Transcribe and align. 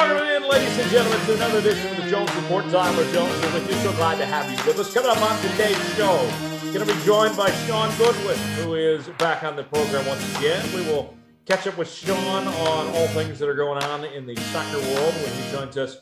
Welcome 0.00 0.44
in, 0.44 0.48
ladies 0.48 0.78
and 0.78 0.90
gentlemen, 0.90 1.20
to 1.26 1.34
another 1.34 1.58
edition 1.58 1.90
of 1.90 1.96
the 1.98 2.10
Jones 2.10 2.34
Report. 2.34 2.64
Tyler 2.70 3.12
Jones 3.12 3.34
is 3.34 3.52
with 3.52 3.68
you. 3.68 3.76
So 3.82 3.92
glad 3.92 4.16
to 4.16 4.24
have 4.24 4.50
you 4.50 4.56
with 4.66 4.78
us. 4.78 4.94
Coming 4.94 5.10
up 5.10 5.20
on 5.20 5.38
today's 5.42 5.76
show, 5.94 6.16
We're 6.64 6.72
going 6.72 6.86
to 6.88 6.94
be 6.94 7.04
joined 7.04 7.36
by 7.36 7.50
Shaun 7.66 7.94
Goodwin, 7.98 8.38
who 8.56 8.76
is 8.76 9.08
back 9.18 9.44
on 9.44 9.56
the 9.56 9.64
program 9.64 10.06
once 10.06 10.38
again. 10.38 10.64
We 10.74 10.80
will 10.90 11.14
catch 11.44 11.66
up 11.66 11.76
with 11.76 11.92
Shaun 11.92 12.16
on 12.16 12.86
all 12.94 13.08
things 13.08 13.38
that 13.40 13.48
are 13.50 13.54
going 13.54 13.82
on 13.84 14.06
in 14.06 14.24
the 14.24 14.36
soccer 14.36 14.78
world 14.78 15.12
when 15.16 15.32
he 15.34 15.52
joins 15.52 15.76
us 15.76 15.98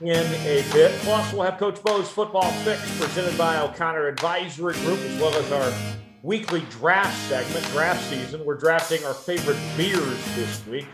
in 0.00 0.24
a 0.46 0.64
bit. 0.72 0.98
Plus, 1.02 1.30
we'll 1.34 1.42
have 1.42 1.58
Coach 1.58 1.82
Bo's 1.82 2.08
football 2.08 2.50
fix 2.62 2.80
presented 2.98 3.36
by 3.36 3.60
O'Connor 3.60 4.06
Advisory 4.06 4.72
Group, 4.72 5.00
as 5.00 5.20
well 5.20 5.34
as 5.34 5.52
our 5.52 5.70
weekly 6.22 6.62
draft 6.70 7.14
segment, 7.28 7.62
draft 7.72 8.02
season. 8.08 8.42
We're 8.42 8.56
drafting 8.56 9.04
our 9.04 9.12
favorite 9.12 9.58
beers 9.76 10.34
this 10.34 10.66
week. 10.66 10.86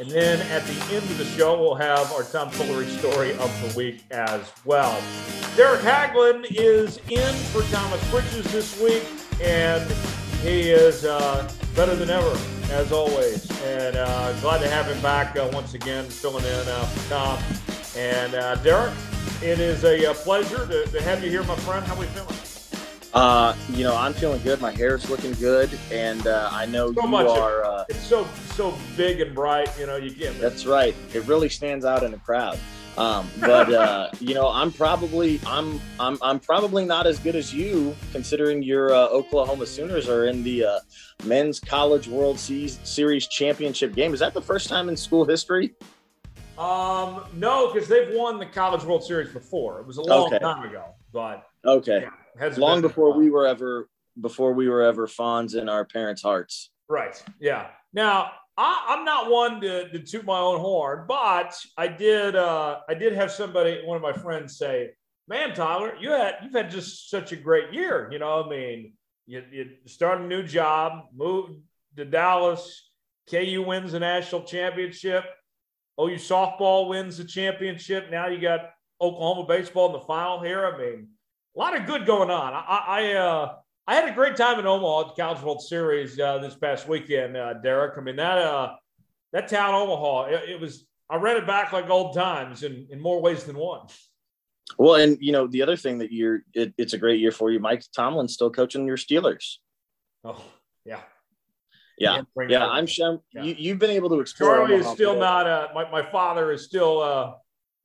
And 0.00 0.10
then 0.10 0.40
at 0.50 0.64
the 0.64 0.94
end 0.94 1.04
of 1.04 1.18
the 1.18 1.26
show, 1.26 1.60
we'll 1.60 1.74
have 1.74 2.10
our 2.12 2.22
tomfoolery 2.22 2.86
story 2.86 3.32
of 3.32 3.50
the 3.62 3.76
week 3.76 4.02
as 4.10 4.50
well. 4.64 4.98
Derek 5.56 5.82
Haglund 5.82 6.46
is 6.48 6.96
in 7.10 7.34
for 7.52 7.60
Thomas 7.70 8.10
Bridges 8.10 8.50
this 8.50 8.80
week, 8.80 9.04
and 9.42 9.82
he 10.40 10.70
is 10.70 11.04
uh, 11.04 11.46
better 11.76 11.94
than 11.94 12.08
ever, 12.08 12.34
as 12.72 12.92
always. 12.92 13.50
And 13.62 13.94
uh, 13.96 14.32
glad 14.40 14.62
to 14.62 14.70
have 14.70 14.86
him 14.86 15.02
back 15.02 15.36
uh, 15.36 15.50
once 15.52 15.74
again, 15.74 16.06
filling 16.06 16.46
in 16.46 16.68
uh, 16.68 16.84
for 16.86 17.10
Tom. 17.10 17.38
And 17.94 18.34
uh, 18.34 18.54
Derek, 18.62 18.94
it 19.42 19.60
is 19.60 19.84
a, 19.84 20.04
a 20.04 20.14
pleasure 20.14 20.66
to, 20.66 20.86
to, 20.86 21.02
have 21.02 21.22
you 21.22 21.28
here, 21.28 21.42
my 21.42 21.56
friend. 21.56 21.84
How 21.84 21.94
are 21.94 22.00
we 22.00 22.06
feeling? 22.06 22.49
Uh, 23.12 23.54
you 23.70 23.82
know, 23.82 23.96
I'm 23.96 24.12
feeling 24.12 24.40
good. 24.42 24.60
My 24.60 24.70
hair 24.70 24.94
is 24.94 25.10
looking 25.10 25.32
good, 25.34 25.70
and 25.90 26.26
uh, 26.26 26.48
I 26.52 26.66
know 26.66 26.92
so 26.92 27.02
you 27.02 27.08
much. 27.08 27.26
are. 27.26 27.64
Uh, 27.64 27.84
it's 27.88 27.98
so 28.06 28.26
so 28.54 28.72
big 28.96 29.20
and 29.20 29.34
bright. 29.34 29.68
You 29.78 29.86
know, 29.86 29.96
you 29.96 30.12
can't. 30.12 30.38
That's 30.38 30.64
right. 30.64 30.94
It 31.12 31.24
really 31.26 31.48
stands 31.48 31.84
out 31.84 32.04
in 32.04 32.12
the 32.12 32.18
crowd. 32.18 32.58
Um, 32.96 33.28
but 33.40 33.72
uh, 33.72 34.10
you 34.20 34.34
know, 34.34 34.48
I'm 34.48 34.70
probably 34.70 35.40
I'm 35.44 35.80
I'm 35.98 36.18
I'm 36.22 36.38
probably 36.38 36.84
not 36.84 37.08
as 37.08 37.18
good 37.18 37.34
as 37.34 37.52
you, 37.52 37.96
considering 38.12 38.62
your 38.62 38.92
uh, 38.94 39.08
Oklahoma 39.08 39.66
Sooners 39.66 40.08
are 40.08 40.26
in 40.26 40.44
the 40.44 40.64
uh, 40.64 40.78
men's 41.24 41.58
college 41.58 42.06
World 42.06 42.38
Series 42.38 43.26
championship 43.26 43.94
game. 43.96 44.14
Is 44.14 44.20
that 44.20 44.34
the 44.34 44.42
first 44.42 44.68
time 44.68 44.88
in 44.88 44.96
school 44.96 45.24
history? 45.24 45.74
Um, 46.58 47.24
no, 47.34 47.72
because 47.72 47.88
they've 47.88 48.14
won 48.14 48.38
the 48.38 48.44
College 48.46 48.84
World 48.84 49.02
Series 49.02 49.32
before. 49.32 49.80
It 49.80 49.86
was 49.86 49.96
a 49.96 50.02
long 50.02 50.26
Okay. 50.26 50.38
time 50.38 50.62
ago, 50.68 50.84
but 51.12 51.46
Okay, 51.64 52.00
yeah, 52.02 52.10
hasn't 52.40 52.60
long 52.60 52.80
before 52.80 53.16
we 53.16 53.30
were 53.30 53.46
ever 53.46 53.88
before 54.20 54.52
we 54.52 54.68
were 54.68 54.82
ever 54.82 55.06
fawns 55.06 55.54
in 55.54 55.68
our 55.68 55.84
parents' 55.84 56.22
hearts. 56.22 56.70
Right. 56.88 57.22
Yeah. 57.38 57.68
Now, 57.92 58.32
I, 58.56 58.86
I'm 58.88 59.04
not 59.04 59.30
one 59.30 59.60
to, 59.60 59.88
to 59.88 59.98
toot 60.00 60.24
my 60.24 60.38
own 60.38 60.60
horn, 60.60 61.04
but 61.06 61.54
I 61.76 61.88
did. 61.88 62.36
Uh, 62.36 62.80
I 62.88 62.94
did 62.94 63.12
have 63.12 63.30
somebody, 63.30 63.80
one 63.84 63.96
of 63.96 64.02
my 64.02 64.12
friends, 64.12 64.58
say, 64.58 64.90
"Man, 65.28 65.54
Tyler, 65.54 65.94
you 66.00 66.10
had 66.10 66.36
you've 66.42 66.52
had 66.52 66.70
just 66.70 67.10
such 67.10 67.32
a 67.32 67.36
great 67.36 67.72
year. 67.72 68.08
You 68.12 68.18
know, 68.18 68.44
I 68.44 68.48
mean, 68.48 68.94
you, 69.26 69.44
you 69.52 69.66
start 69.86 70.20
a 70.20 70.24
new 70.24 70.42
job, 70.42 71.04
move 71.14 71.56
to 71.96 72.04
Dallas. 72.04 72.90
KU 73.30 73.62
wins 73.66 73.92
the 73.92 74.00
national 74.00 74.42
championship. 74.42 75.24
OU 76.00 76.16
softball 76.16 76.88
wins 76.88 77.16
the 77.16 77.24
championship. 77.24 78.10
Now 78.10 78.26
you 78.26 78.40
got 78.40 78.70
Oklahoma 79.00 79.46
baseball 79.46 79.86
in 79.86 79.92
the 79.92 80.06
final 80.06 80.42
here. 80.42 80.66
I 80.66 80.76
mean, 80.76 81.08
a 81.54 81.58
lot 81.58 81.76
of 81.76 81.86
good 81.86 82.06
going 82.06 82.30
on. 82.30 82.52
I, 82.54 82.84
I, 82.86 83.12
uh, 83.14 83.54
I 83.86 83.94
had 83.94 84.08
a 84.08 84.14
great 84.14 84.36
time 84.36 84.58
in 84.58 84.66
Omaha 84.66 85.00
at 85.00 85.16
the 85.16 85.22
College 85.22 85.42
World 85.42 85.62
Series 85.62 86.18
uh, 86.18 86.38
this 86.38 86.54
past 86.54 86.88
weekend, 86.88 87.36
uh, 87.36 87.54
Derek. 87.54 87.98
I 87.98 88.00
mean 88.00 88.16
that 88.16 88.38
uh, 88.38 88.74
that 89.32 89.48
town 89.48 89.74
Omaha, 89.74 90.26
it, 90.26 90.50
it 90.50 90.60
was. 90.60 90.86
I 91.08 91.16
read 91.16 91.36
it 91.38 91.46
back 91.46 91.72
like 91.72 91.90
old 91.90 92.14
times 92.14 92.62
in, 92.62 92.86
in 92.90 93.00
more 93.00 93.20
ways 93.20 93.42
than 93.42 93.56
one. 93.56 93.88
Well, 94.78 94.94
and 94.94 95.18
you 95.20 95.32
know 95.32 95.48
the 95.48 95.62
other 95.62 95.76
thing 95.76 95.98
that 95.98 96.12
you're 96.12 96.42
it, 96.54 96.72
it's 96.78 96.92
a 96.92 96.98
great 96.98 97.18
year 97.20 97.32
for 97.32 97.50
you. 97.50 97.58
Mike 97.58 97.82
Tomlin's 97.94 98.34
still 98.34 98.50
coaching 98.50 98.86
your 98.86 98.96
Steelers. 98.96 99.56
Oh 100.22 100.40
yeah, 100.84 101.00
Yeah, 101.98 102.22
yeah. 102.48 102.66
I'm 102.66 102.86
sure 102.86 103.20
Yeah. 103.32 103.42
you, 103.42 103.56
you've 103.58 103.78
been 103.80 103.90
able 103.90 104.08
to 104.10 104.20
explore. 104.20 104.58
Charlie 104.58 104.76
is 104.76 104.86
still 104.86 105.18
not. 105.18 105.48
Uh, 105.48 105.68
my 105.74 105.90
my 105.90 106.02
father 106.02 106.52
is 106.52 106.64
still 106.64 107.00
uh, 107.00 107.32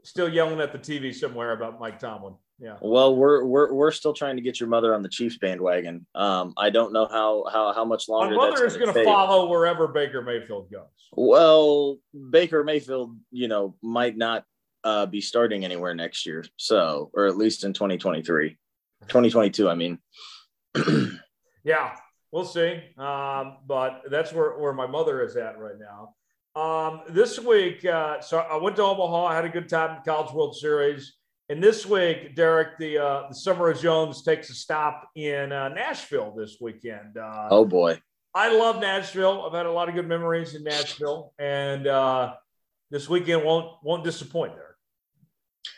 still 0.03 0.29
yelling 0.29 0.59
at 0.61 0.71
the 0.71 0.77
TV 0.77 1.15
somewhere 1.15 1.53
about 1.53 1.79
Mike 1.79 1.97
Tomlin. 1.97 2.35
Yeah. 2.57 2.77
Well, 2.81 3.15
we're 3.15 3.43
we're 3.43 3.73
we're 3.73 3.91
still 3.91 4.13
trying 4.13 4.37
to 4.37 4.41
get 4.41 4.59
your 4.59 4.69
mother 4.69 4.95
on 4.95 5.01
the 5.01 5.09
Chiefs 5.09 5.37
bandwagon. 5.37 6.05
Um, 6.15 6.53
I 6.57 6.69
don't 6.69 6.93
know 6.93 7.05
how 7.05 7.45
how 7.51 7.73
how 7.73 7.83
much 7.83 8.07
longer. 8.07 8.35
My 8.35 8.49
mother 8.49 8.65
is 8.65 8.77
going 8.77 8.93
to 8.93 9.03
follow 9.03 9.49
wherever 9.49 9.87
Baker 9.87 10.21
Mayfield 10.21 10.71
goes. 10.71 10.87
Well, 11.13 11.97
Baker 12.29 12.63
Mayfield, 12.63 13.17
you 13.31 13.49
know, 13.49 13.75
might 13.81 14.15
not 14.15 14.45
uh, 14.85 15.05
be 15.05 15.19
starting 15.19 15.65
anywhere 15.65 15.93
next 15.93 16.25
year. 16.25 16.45
So, 16.55 17.11
or 17.13 17.25
at 17.25 17.35
least 17.35 17.65
in 17.65 17.73
2023, 17.73 18.57
2022. 19.07 19.69
I 19.69 19.75
mean, 19.75 19.99
Yeah, 21.65 21.95
we'll 22.31 22.45
see. 22.45 22.79
Um, 22.97 23.57
but 23.67 24.03
that's 24.09 24.31
where, 24.31 24.57
where 24.57 24.71
my 24.71 24.85
mother 24.85 25.23
is 25.23 25.35
at 25.35 25.59
right 25.59 25.75
now. 25.77 26.13
Um, 26.55 27.01
this 27.09 27.39
week, 27.39 27.83
uh, 27.83 28.21
so 28.21 28.37
I 28.37 28.55
went 28.55 28.77
to 28.77 28.83
Omaha. 28.83 29.25
I 29.25 29.35
had 29.35 29.45
a 29.45 29.49
good 29.49 29.67
time 29.67 29.89
in 29.89 29.95
the 29.97 30.09
College 30.09 30.31
World 30.31 30.55
Series. 30.55 31.14
And 31.47 31.63
this 31.63 31.85
week, 31.85 32.35
Derek, 32.35 32.79
the 32.79 32.97
uh, 32.97 33.27
the 33.29 33.35
Summer 33.35 33.69
of 33.69 33.79
Jones 33.79 34.23
takes 34.23 34.49
a 34.49 34.53
stop 34.53 35.09
in 35.15 35.51
uh, 35.51 35.69
Nashville 35.69 36.33
this 36.35 36.57
weekend. 36.59 37.17
Uh, 37.17 37.49
oh 37.51 37.65
boy. 37.65 37.99
I 38.33 38.51
love 38.57 38.81
Nashville. 38.81 39.43
I've 39.45 39.53
had 39.53 39.67
a 39.67 39.71
lot 39.71 39.87
of 39.87 39.93
good 39.93 40.07
memories 40.07 40.55
in 40.55 40.63
Nashville, 40.63 41.33
and 41.37 41.85
uh, 41.85 42.33
this 42.89 43.07
weekend 43.07 43.43
won't 43.43 43.77
won't 43.83 44.03
disappoint 44.03 44.55
there. 44.55 44.75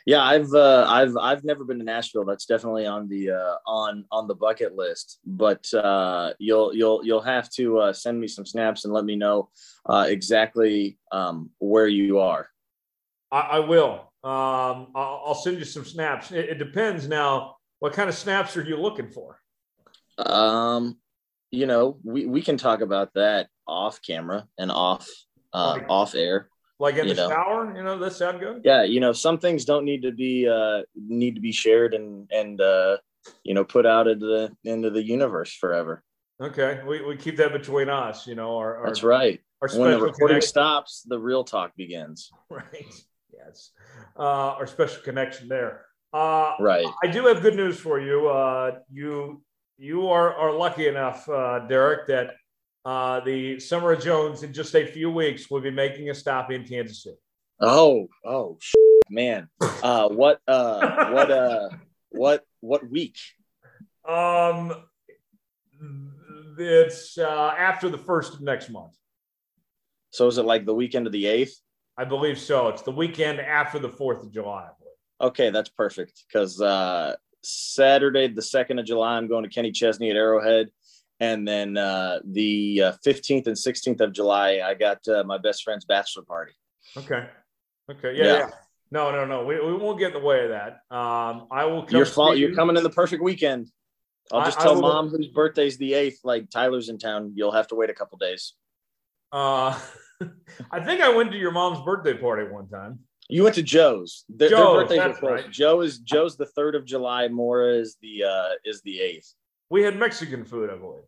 Yeah, 0.05 0.23
I've 0.23 0.53
uh, 0.53 0.85
I've 0.87 1.17
I've 1.17 1.43
never 1.43 1.65
been 1.65 1.79
to 1.79 1.83
Nashville. 1.83 2.23
That's 2.23 2.45
definitely 2.45 2.85
on 2.85 3.09
the 3.09 3.31
uh, 3.31 3.55
on 3.67 4.05
on 4.09 4.29
the 4.29 4.35
bucket 4.35 4.73
list. 4.73 5.19
But 5.25 5.71
uh, 5.73 6.31
you'll 6.39 6.73
you'll 6.73 7.05
you'll 7.05 7.21
have 7.21 7.49
to 7.51 7.79
uh, 7.79 7.93
send 7.93 8.21
me 8.21 8.29
some 8.29 8.45
snaps 8.45 8.85
and 8.85 8.93
let 8.93 9.03
me 9.03 9.17
know 9.17 9.49
uh, 9.85 10.05
exactly 10.07 10.97
um, 11.11 11.49
where 11.59 11.87
you 11.89 12.19
are. 12.19 12.47
I, 13.33 13.39
I 13.39 13.59
will. 13.59 14.13
Um, 14.23 14.87
I'll, 14.95 15.23
I'll 15.27 15.35
send 15.35 15.57
you 15.59 15.65
some 15.65 15.85
snaps. 15.85 16.31
It, 16.31 16.49
it 16.49 16.57
depends 16.57 17.07
now. 17.07 17.55
What 17.79 17.93
kind 17.93 18.09
of 18.09 18.15
snaps 18.15 18.57
are 18.57 18.63
you 18.63 18.75
looking 18.77 19.09
for? 19.09 19.39
Um, 20.17 20.97
you 21.51 21.65
know, 21.67 21.99
we, 22.03 22.25
we 22.25 22.41
can 22.41 22.57
talk 22.57 22.81
about 22.81 23.13
that 23.13 23.47
off 23.67 24.01
camera 24.01 24.47
and 24.57 24.71
off 24.71 25.07
uh, 25.53 25.75
Okay. 25.77 25.85
off 25.87 26.15
air. 26.15 26.49
Like 26.79 26.95
in 26.97 27.07
the 27.07 27.13
know. 27.15 27.29
shower? 27.29 27.75
You 27.75 27.83
know, 27.83 27.97
that 27.99 28.13
sound 28.13 28.39
good? 28.39 28.61
Yeah, 28.63 28.83
you 28.83 28.99
know, 28.99 29.11
some 29.11 29.39
things 29.39 29.65
don't 29.65 29.85
need 29.85 30.01
to 30.03 30.11
be 30.11 30.47
uh, 30.47 30.81
need 30.95 31.35
to 31.35 31.41
be 31.41 31.51
shared 31.51 31.93
and 31.95 32.29
and 32.31 32.61
uh, 32.61 32.97
you 33.43 33.53
know 33.55 33.63
put 33.63 33.85
out 33.85 34.07
into 34.07 34.25
the 34.25 34.55
into 34.71 34.89
the 34.91 35.01
universe 35.01 35.55
forever. 35.55 36.03
Okay. 36.39 36.81
We, 36.85 37.01
we 37.03 37.15
keep 37.17 37.37
that 37.37 37.51
between 37.51 37.89
us, 37.89 38.27
you 38.27 38.35
know, 38.35 38.57
our, 38.57 38.77
our, 38.77 38.85
That's 38.85 39.01
right. 39.01 39.39
our 39.61 39.69
When 39.69 39.89
the 39.89 39.97
recording 39.99 40.35
connection. 40.35 40.49
stops, 40.49 41.01
the 41.07 41.17
real 41.17 41.43
talk 41.43 41.75
begins. 41.75 42.31
Right. 42.51 42.93
Yes. 43.37 43.71
Uh, 44.17 44.57
our 44.57 44.67
special 44.67 45.01
connection 45.03 45.47
there. 45.47 45.85
Uh, 46.13 46.53
Right. 46.59 46.85
I 47.03 47.07
do 47.07 47.25
have 47.27 47.41
good 47.41 47.55
news 47.55 47.79
for 47.79 47.99
you. 47.99 48.27
Uh, 48.27 48.79
you 48.91 49.43
you 49.77 50.07
are, 50.07 50.33
are 50.33 50.53
lucky 50.53 50.87
enough, 50.87 51.29
uh, 51.29 51.59
Derek, 51.67 52.07
that 52.07 52.31
uh, 52.83 53.19
the 53.19 53.59
Summer 53.59 53.91
of 53.91 54.01
Jones 54.01 54.41
in 54.41 54.51
just 54.51 54.73
a 54.73 54.85
few 54.87 55.11
weeks 55.11 55.51
will 55.51 55.61
be 55.61 55.69
making 55.69 56.09
a 56.09 56.15
stop 56.15 56.51
in 56.51 56.63
Kansas 56.63 57.03
City. 57.03 57.17
Oh, 57.59 58.07
oh, 58.25 58.57
man. 59.09 59.49
Uh, 59.61 60.09
what, 60.09 60.41
uh, 60.47 61.11
what, 61.11 61.29
uh, 61.29 61.69
what, 62.09 62.43
what 62.61 62.89
week? 62.89 63.17
Um, 64.07 64.73
it's 66.57 67.17
uh, 67.19 67.53
after 67.57 67.89
the 67.89 67.99
first 67.99 68.33
of 68.33 68.41
next 68.41 68.69
month. 68.69 68.93
So 70.11 70.27
is 70.27 70.39
it 70.39 70.45
like 70.45 70.65
the 70.65 70.73
weekend 70.73 71.05
of 71.05 71.13
the 71.13 71.27
eighth? 71.27 71.55
I 71.97 72.05
believe 72.05 72.39
so. 72.39 72.67
It's 72.67 72.81
the 72.83 72.91
weekend 72.91 73.39
after 73.39 73.79
the 73.79 73.89
Fourth 73.89 74.23
of 74.23 74.31
July. 74.31 74.65
I 74.65 74.69
believe. 74.79 75.31
Okay, 75.31 75.49
that's 75.49 75.69
perfect. 75.69 76.23
Because 76.27 76.61
uh, 76.61 77.15
Saturday, 77.43 78.27
the 78.27 78.41
second 78.41 78.79
of 78.79 78.85
July, 78.85 79.17
I'm 79.17 79.27
going 79.27 79.43
to 79.43 79.49
Kenny 79.49 79.71
Chesney 79.71 80.09
at 80.11 80.15
Arrowhead, 80.15 80.69
and 81.19 81.47
then 81.47 81.77
uh, 81.77 82.19
the 82.23 82.81
uh, 82.83 82.91
fifteenth 83.03 83.47
and 83.47 83.57
sixteenth 83.57 84.01
of 84.01 84.13
July, 84.13 84.61
I 84.63 84.75
got 84.75 85.07
uh, 85.07 85.23
my 85.23 85.37
best 85.37 85.63
friend's 85.63 85.85
bachelor 85.85 86.23
party. 86.23 86.53
Okay. 86.95 87.27
Okay. 87.89 88.15
Yeah. 88.15 88.23
Yeah. 88.23 88.37
yeah. 88.39 88.49
No, 88.89 89.11
no, 89.11 89.25
no. 89.25 89.43
We, 89.43 89.59
we 89.59 89.73
won't 89.73 89.99
get 89.99 90.13
in 90.15 90.21
the 90.21 90.25
way 90.25 90.45
of 90.45 90.49
that. 90.51 90.79
Um, 90.95 91.47
I 91.51 91.65
will 91.65 91.83
come. 91.83 91.97
Your 91.97 92.05
fault. 92.05 92.37
You're 92.37 92.55
coming 92.55 92.77
in 92.77 92.83
the 92.83 92.89
perfect 92.89 93.21
weekend. 93.21 93.67
I'll 94.31 94.45
just 94.45 94.59
I 94.59 94.63
tell 94.63 94.75
will- 94.75 94.81
mom 94.81 95.09
whose 95.09 95.27
birthday's 95.27 95.77
the 95.77 95.93
eighth. 95.93 96.19
Like 96.23 96.49
Tyler's 96.49 96.89
in 96.89 96.97
town. 96.97 97.31
You'll 97.35 97.51
have 97.51 97.67
to 97.67 97.75
wait 97.75 97.89
a 97.89 97.93
couple 97.93 98.17
days. 98.17 98.53
Uh, 99.31 99.77
I 100.71 100.79
think 100.83 101.01
I 101.01 101.09
went 101.15 101.31
to 101.31 101.37
your 101.37 101.51
mom's 101.51 101.83
birthday 101.83 102.13
party 102.15 102.47
one 102.47 102.67
time. 102.67 102.99
You 103.29 103.43
went 103.43 103.55
to 103.55 103.63
Joe's. 103.63 104.23
Their, 104.29 104.49
their 104.49 104.57
Joe's, 104.57 104.91
are 104.91 104.95
that's 104.95 105.19
close. 105.19 105.31
right. 105.43 105.51
Joe 105.51 105.81
is 105.81 105.99
Joe's 105.99 106.37
the 106.37 106.45
third 106.45 106.75
of 106.75 106.85
July. 106.85 107.27
Mora 107.27 107.73
is 107.73 107.97
the 108.01 108.23
uh, 108.23 108.49
is 108.63 108.81
the 108.83 108.99
eighth. 109.01 109.33
We 109.69 109.83
had 109.83 109.97
Mexican 109.97 110.45
food, 110.45 110.69
I 110.69 110.77
believe. 110.77 111.03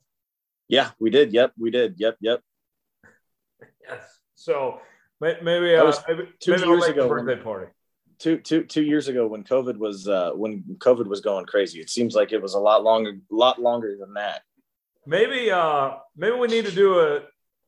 Yeah, 0.68 0.92
we 1.00 1.10
did. 1.10 1.32
Yep, 1.34 1.54
we 1.58 1.72
did. 1.72 1.96
Yep, 1.98 2.18
yep. 2.20 2.42
Yes. 3.88 4.20
So 4.36 4.82
Maybe, 5.22 5.76
uh, 5.76 5.92
maybe 6.08 6.30
two 6.40 6.52
maybe 6.52 6.66
years 6.68 6.86
ago. 6.86 7.08
Birthday 7.08 7.36
When, 7.36 7.44
party. 7.44 7.68
two, 8.20 8.38
two, 8.38 8.64
two 8.64 8.84
years 8.84 9.10
ago 9.10 9.28
when 9.28 9.44
COVID 9.44 9.78
was 9.78 10.08
uh, 10.08 10.32
when 10.34 10.64
COVID 10.78 11.08
was 11.08 11.20
going 11.20 11.46
crazy. 11.46 11.80
It 11.80 11.90
seems 11.90 12.16
like 12.16 12.32
it 12.32 12.42
was 12.42 12.54
a 12.54 12.60
lot 12.60 12.84
longer, 12.84 13.12
a 13.12 13.36
lot 13.36 13.62
longer 13.62 13.98
than 14.00 14.14
that. 14.14 14.44
Maybe, 15.06 15.52
uh, 15.52 15.96
maybe 16.16 16.38
we 16.38 16.48
need 16.48 16.66
to 16.66 16.72
do 16.72 17.00
a, 17.00 17.22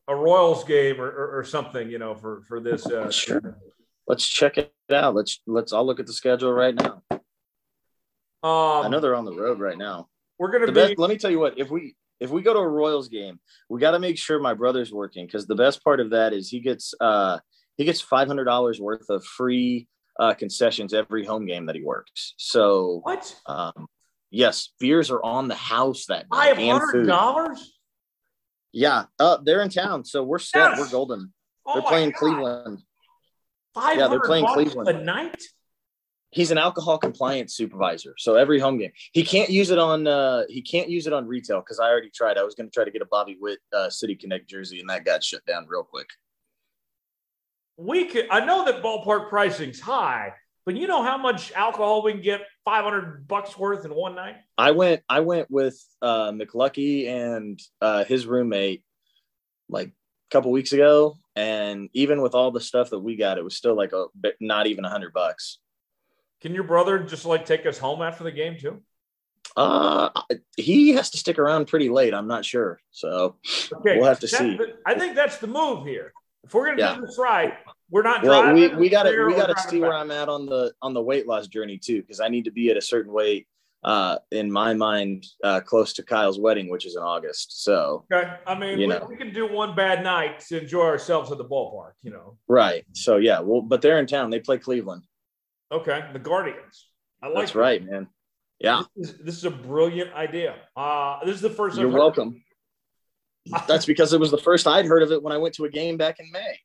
a 0.08 0.14
Royals 0.16 0.64
game 0.64 1.00
or, 1.00 1.08
or, 1.08 1.38
or 1.38 1.44
something, 1.44 1.88
you 1.90 1.98
know, 1.98 2.14
for 2.14 2.42
for 2.48 2.60
this. 2.60 2.86
Uh, 2.86 3.10
Sure. 3.10 3.40
Let's 4.08 4.26
check 4.26 4.58
it 4.58 4.72
out. 4.92 5.14
Let's 5.14 5.40
let's. 5.46 5.72
I'll 5.72 5.86
look 5.86 6.00
at 6.00 6.06
the 6.06 6.12
schedule 6.12 6.52
right 6.52 6.74
now. 6.74 7.02
Um, 8.42 8.86
I 8.86 8.88
know 8.88 8.98
they're 9.00 9.14
on 9.14 9.24
the 9.24 9.32
road 9.34 9.60
right 9.60 9.78
now. 9.78 10.08
we're 10.38 10.50
gonna 10.50 10.66
The 10.66 10.72
be. 10.72 10.80
best. 10.80 10.98
Let 10.98 11.08
me 11.10 11.16
tell 11.16 11.30
you 11.30 11.38
what. 11.38 11.58
If 11.58 11.70
we 11.70 11.94
if 12.18 12.30
we 12.30 12.42
go 12.42 12.52
to 12.52 12.58
a 12.58 12.68
Royals 12.68 13.08
game, 13.08 13.38
we 13.68 13.80
got 13.80 13.92
to 13.92 13.98
make 14.00 14.18
sure 14.18 14.38
my 14.40 14.54
brother's 14.54 14.92
working 14.92 15.26
because 15.26 15.46
the 15.46 15.54
best 15.54 15.82
part 15.84 16.00
of 16.00 16.10
that 16.10 16.32
is 16.32 16.48
he 16.48 16.58
gets 16.60 16.94
uh 17.00 17.38
he 17.76 17.84
gets 17.84 18.00
five 18.00 18.26
hundred 18.26 18.44
dollars 18.44 18.80
worth 18.80 19.08
of 19.08 19.24
free 19.24 19.86
uh 20.18 20.34
concessions 20.34 20.92
every 20.92 21.24
home 21.24 21.46
game 21.46 21.66
that 21.66 21.76
he 21.76 21.82
works. 21.84 22.34
So 22.38 23.00
what? 23.04 23.36
um 23.46 23.86
yes, 24.32 24.72
beers 24.80 25.12
are 25.12 25.22
on 25.22 25.46
the 25.46 25.54
house 25.54 26.06
that 26.06 26.26
night 26.32 26.58
and 26.58 26.78
hundred 26.80 27.06
dollars. 27.06 27.71
Yeah, 28.72 29.04
uh, 29.18 29.38
they're 29.44 29.60
in 29.62 29.68
town, 29.68 30.04
so 30.04 30.22
we're 30.22 30.38
set. 30.38 30.70
Yes. 30.70 30.78
We're 30.80 30.88
golden. 30.90 31.32
Oh 31.66 31.74
they're 31.74 31.82
playing 31.82 32.10
God. 32.10 32.18
Cleveland. 32.18 32.82
Yeah, 33.76 34.08
they're 34.08 34.20
playing 34.20 34.46
Cleveland. 34.46 34.88
a 34.88 35.02
night. 35.02 35.40
He's 36.30 36.50
an 36.50 36.56
alcohol 36.56 36.96
compliance 36.96 37.54
supervisor, 37.54 38.14
so 38.16 38.36
every 38.36 38.58
home 38.58 38.78
game 38.78 38.92
he 39.12 39.22
can't 39.22 39.50
use 39.50 39.70
it 39.70 39.78
on. 39.78 40.06
uh 40.06 40.44
He 40.48 40.62
can't 40.62 40.88
use 40.88 41.06
it 41.06 41.12
on 41.12 41.26
retail 41.26 41.60
because 41.60 41.78
I 41.78 41.88
already 41.88 42.08
tried. 42.10 42.38
I 42.38 42.42
was 42.42 42.54
going 42.54 42.68
to 42.68 42.72
try 42.72 42.84
to 42.84 42.90
get 42.90 43.02
a 43.02 43.06
Bobby 43.06 43.36
Witt 43.38 43.58
uh, 43.72 43.90
City 43.90 44.14
Connect 44.16 44.48
jersey, 44.48 44.80
and 44.80 44.88
that 44.88 45.04
got 45.04 45.22
shut 45.22 45.44
down 45.44 45.66
real 45.68 45.84
quick. 45.84 46.08
We 47.76 48.06
could. 48.06 48.28
I 48.30 48.44
know 48.44 48.64
that 48.64 48.82
ballpark 48.82 49.28
pricing's 49.28 49.80
high, 49.80 50.32
but 50.64 50.76
you 50.76 50.86
know 50.86 51.02
how 51.02 51.16
much 51.18 51.52
alcohol 51.52 52.02
we 52.02 52.12
can 52.12 52.22
get? 52.22 52.42
Five 52.64 52.84
hundred 52.84 53.26
bucks 53.26 53.58
worth 53.58 53.84
in 53.84 53.92
one 53.94 54.14
night. 54.14 54.36
I 54.56 54.70
went. 54.70 55.02
I 55.08 55.20
went 55.20 55.50
with 55.50 55.82
uh, 56.00 56.30
McLucky 56.30 57.08
and 57.08 57.60
uh, 57.80 58.04
his 58.04 58.26
roommate 58.26 58.84
like 59.68 59.88
a 59.88 59.92
couple 60.30 60.52
weeks 60.52 60.72
ago, 60.72 61.16
and 61.34 61.88
even 61.92 62.22
with 62.22 62.34
all 62.34 62.50
the 62.52 62.60
stuff 62.60 62.90
that 62.90 63.00
we 63.00 63.16
got, 63.16 63.38
it 63.38 63.44
was 63.44 63.56
still 63.56 63.76
like 63.76 63.92
a 63.92 64.06
bit, 64.20 64.36
not 64.40 64.66
even 64.66 64.84
a 64.84 64.88
hundred 64.90 65.12
bucks. 65.12 65.58
Can 66.40 66.54
your 66.54 66.64
brother 66.64 66.98
just 67.00 67.24
like 67.24 67.46
take 67.46 67.66
us 67.66 67.78
home 67.78 68.02
after 68.02 68.22
the 68.24 68.32
game 68.32 68.56
too? 68.58 68.82
Uh, 69.56 70.08
he 70.56 70.92
has 70.94 71.10
to 71.10 71.18
stick 71.18 71.38
around 71.38 71.66
pretty 71.66 71.88
late. 71.90 72.14
I'm 72.14 72.26
not 72.28 72.44
sure, 72.44 72.80
so 72.90 73.36
Okay, 73.72 73.96
We'll 73.98 74.06
have 74.08 74.20
to 74.20 74.26
that's 74.26 74.38
see. 74.38 74.58
I 74.86 74.94
think 74.94 75.14
that's 75.14 75.38
the 75.38 75.46
move 75.46 75.84
here. 75.86 76.12
If 76.44 76.54
we're 76.54 76.66
gonna 76.66 76.78
Yeah. 76.78 76.94
do 76.96 77.02
this 77.06 77.18
right, 77.18 77.54
we're 77.92 78.02
not 78.02 78.22
well, 78.24 78.42
driving. 78.42 78.70
we 78.76 78.76
we 78.76 78.88
got 78.88 79.04
to 79.04 79.26
we 79.26 79.34
got 79.34 79.54
to 79.54 79.68
see 79.68 79.78
where. 79.80 79.92
I'm 79.94 80.10
at 80.10 80.28
on 80.28 80.46
the 80.46 80.72
on 80.82 80.94
the 80.94 81.02
weight 81.02 81.28
loss 81.28 81.46
journey 81.46 81.78
too, 81.78 82.00
because 82.00 82.18
I 82.20 82.28
need 82.28 82.46
to 82.46 82.50
be 82.50 82.70
at 82.70 82.76
a 82.76 82.80
certain 82.80 83.12
weight. 83.12 83.46
Uh, 83.84 84.16
in 84.30 84.50
my 84.50 84.72
mind, 84.74 85.26
uh, 85.42 85.58
close 85.60 85.92
to 85.92 86.04
Kyle's 86.04 86.38
wedding, 86.38 86.70
which 86.70 86.86
is 86.86 86.94
in 86.94 87.02
August. 87.02 87.64
So 87.64 88.04
Okay, 88.12 88.34
I 88.46 88.54
mean, 88.56 88.78
You 88.78 88.86
we, 88.86 88.94
know. 88.94 89.04
we 89.08 89.16
can 89.16 89.34
do 89.34 89.52
one 89.52 89.74
bad 89.74 90.04
night 90.04 90.38
to 90.48 90.60
enjoy 90.60 90.82
ourselves 90.84 91.32
at 91.32 91.38
the 91.38 91.44
ballpark. 91.44 91.92
You 92.04 92.12
know. 92.12 92.38
right. 92.48 92.84
So 92.92 93.16
yeah, 93.16 93.40
well, 93.40 93.60
but 93.60 93.82
they're 93.82 93.98
in 93.98 94.06
town. 94.06 94.30
They 94.30 94.38
play 94.40 94.58
Cleveland. 94.58 95.02
Okay, 95.72 96.00
the 96.12 96.18
Guardians. 96.20 96.88
I 97.22 97.26
like 97.26 97.36
That's 97.38 97.52
that. 97.52 97.58
right, 97.58 97.84
man. 97.84 98.06
Yeah, 98.60 98.82
This 98.94 99.10
is, 99.10 99.18
this 99.18 99.36
is 99.36 99.44
a 99.44 99.50
brilliant 99.50 100.12
idea. 100.14 100.54
Uh, 100.76 101.24
this 101.24 101.34
is 101.34 101.40
the 101.40 101.50
1st 101.50 101.78
you're 101.78 101.88
welcome. 101.88 102.44
That's 103.66 103.86
because 103.86 104.12
it 104.12 104.20
was 104.20 104.30
the 104.30 104.38
first 104.38 104.68
I'd 104.68 104.86
heard 104.86 105.02
of 105.02 105.10
it 105.10 105.20
when 105.20 105.32
I 105.32 105.38
went 105.38 105.54
to 105.56 105.64
a 105.64 105.68
game 105.68 105.96
back 105.96 106.20
in 106.20 106.30
May. 106.30 106.60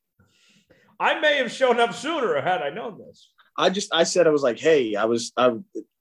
I 1.00 1.20
may 1.20 1.36
have 1.36 1.52
shown 1.52 1.78
up 1.80 1.94
sooner 1.94 2.40
had 2.40 2.62
I 2.62 2.70
known 2.70 2.98
this. 2.98 3.30
I 3.56 3.70
just 3.70 3.92
I 3.92 4.04
said 4.04 4.26
I 4.26 4.30
was 4.30 4.42
like, 4.42 4.58
hey, 4.58 4.94
I 4.94 5.04
was 5.04 5.32
I 5.36 5.52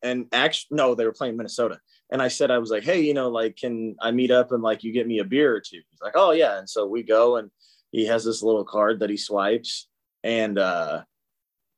and 0.03 0.27
actually 0.31 0.77
no, 0.77 0.95
they 0.95 1.05
were 1.05 1.13
playing 1.13 1.37
Minnesota. 1.37 1.79
And 2.11 2.21
I 2.21 2.29
said 2.29 2.51
I 2.51 2.59
was 2.59 2.69
like, 2.69 2.83
hey, 2.83 3.01
you 3.01 3.13
know, 3.13 3.29
like, 3.29 3.57
can 3.57 3.95
I 3.99 4.11
meet 4.11 4.31
up 4.31 4.51
and 4.51 4.63
like 4.63 4.83
you 4.83 4.93
get 4.93 5.07
me 5.07 5.19
a 5.19 5.25
beer 5.25 5.55
or 5.55 5.59
two? 5.59 5.81
He's 5.89 6.01
like, 6.01 6.13
oh 6.15 6.31
yeah. 6.31 6.59
And 6.59 6.69
so 6.69 6.85
we 6.85 7.03
go 7.03 7.37
and 7.37 7.49
he 7.91 8.05
has 8.05 8.23
this 8.23 8.43
little 8.43 8.63
card 8.63 8.99
that 8.99 9.09
he 9.09 9.17
swipes, 9.17 9.87
and 10.23 10.59
uh 10.59 11.03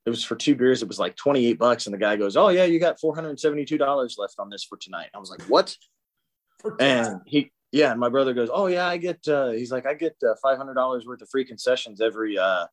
it 0.05 0.09
was 0.09 0.23
for 0.23 0.35
two 0.35 0.55
beers. 0.55 0.81
It 0.81 0.87
was 0.87 0.99
like 0.99 1.15
28 1.15 1.59
bucks. 1.59 1.85
And 1.85 1.93
the 1.93 1.99
guy 1.99 2.15
goes, 2.15 2.35
Oh 2.35 2.49
yeah, 2.49 2.65
you 2.65 2.79
got 2.79 2.99
$472 2.99 4.17
left 4.17 4.35
on 4.39 4.49
this 4.49 4.63
for 4.63 4.77
tonight. 4.77 5.09
I 5.13 5.19
was 5.19 5.29
like, 5.29 5.41
What? 5.43 5.75
And 6.79 7.21
he 7.25 7.51
yeah, 7.71 7.91
and 7.91 7.99
my 7.99 8.09
brother 8.09 8.33
goes, 8.33 8.49
Oh 8.51 8.67
yeah, 8.67 8.87
I 8.87 8.97
get 8.97 9.27
uh 9.27 9.51
he's 9.51 9.71
like, 9.71 9.85
I 9.85 9.93
get 9.93 10.15
uh, 10.23 10.33
$500 10.43 11.05
worth 11.05 11.21
of 11.21 11.29
free 11.29 11.45
concessions 11.45 12.01
every 12.01 12.37
uh 12.37 12.65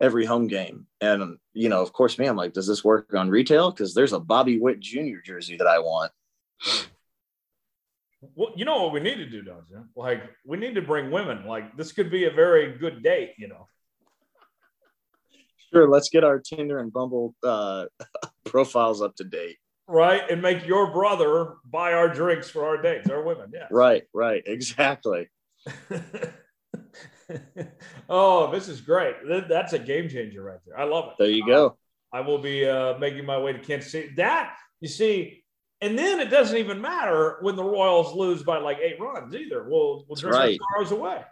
every 0.00 0.24
home 0.24 0.46
game. 0.46 0.86
And, 1.00 1.38
you 1.52 1.68
know, 1.68 1.82
of 1.82 1.92
course, 1.92 2.18
me, 2.18 2.26
I'm 2.26 2.36
like, 2.36 2.52
does 2.52 2.66
this 2.66 2.84
work 2.84 3.14
on 3.14 3.28
retail? 3.28 3.70
Because 3.70 3.94
there's 3.94 4.12
a 4.12 4.20
Bobby 4.20 4.58
Witt 4.58 4.80
Jr. 4.80 5.18
jersey 5.24 5.56
that 5.56 5.66
I 5.66 5.78
want. 5.78 6.12
well, 8.34 8.52
you 8.56 8.64
know 8.64 8.82
what 8.82 8.92
we 8.92 9.00
need 9.00 9.16
to 9.16 9.26
do, 9.26 9.42
don't 9.42 9.64
you? 9.70 9.84
Like, 9.94 10.22
we 10.44 10.56
need 10.56 10.74
to 10.74 10.82
bring 10.82 11.10
women. 11.10 11.46
Like, 11.46 11.76
this 11.76 11.92
could 11.92 12.10
be 12.10 12.24
a 12.24 12.30
very 12.30 12.78
good 12.78 13.02
date. 13.02 13.32
You 13.38 13.48
know. 13.48 13.66
Sure, 15.72 15.88
let's 15.88 16.08
get 16.08 16.24
our 16.24 16.38
Tinder 16.38 16.78
and 16.78 16.92
Bumble 16.92 17.34
uh, 17.44 17.86
profiles 18.44 19.00
up 19.02 19.14
to 19.16 19.24
date. 19.24 19.58
right? 19.86 20.22
And 20.30 20.42
make 20.42 20.66
your 20.66 20.92
brother 20.92 21.54
buy 21.64 21.92
our 21.92 22.08
drinks 22.08 22.50
for 22.50 22.66
our 22.66 22.80
dates, 22.80 23.08
our 23.08 23.22
women. 23.22 23.52
Yeah. 23.54 23.68
Right, 23.70 24.02
right, 24.12 24.42
exactly. 24.46 25.28
oh, 28.08 28.50
this 28.50 28.68
is 28.68 28.80
great. 28.80 29.16
That's 29.48 29.72
a 29.72 29.78
game 29.78 30.08
changer 30.08 30.42
right 30.42 30.58
there. 30.66 30.78
I 30.78 30.84
love 30.84 31.08
it. 31.08 31.14
There 31.18 31.30
you 31.30 31.46
go. 31.46 31.76
I 32.12 32.20
will 32.20 32.38
be 32.38 32.68
uh, 32.68 32.98
making 32.98 33.24
my 33.24 33.38
way 33.38 33.52
to 33.52 33.58
Kansas 33.58 33.92
City. 33.92 34.12
That, 34.16 34.54
you 34.80 34.88
see, 34.88 35.44
and 35.80 35.98
then 35.98 36.20
it 36.20 36.30
doesn't 36.30 36.56
even 36.56 36.80
matter 36.80 37.38
when 37.40 37.56
the 37.56 37.64
Royals 37.64 38.14
lose 38.14 38.42
by 38.42 38.58
like 38.58 38.78
eight 38.78 39.00
runs 39.00 39.34
either. 39.34 39.64
We'll, 39.68 40.04
we'll 40.08 40.30
right. 40.30 40.58
our 40.60 40.84
sorrows 40.84 40.92
away. 40.92 41.22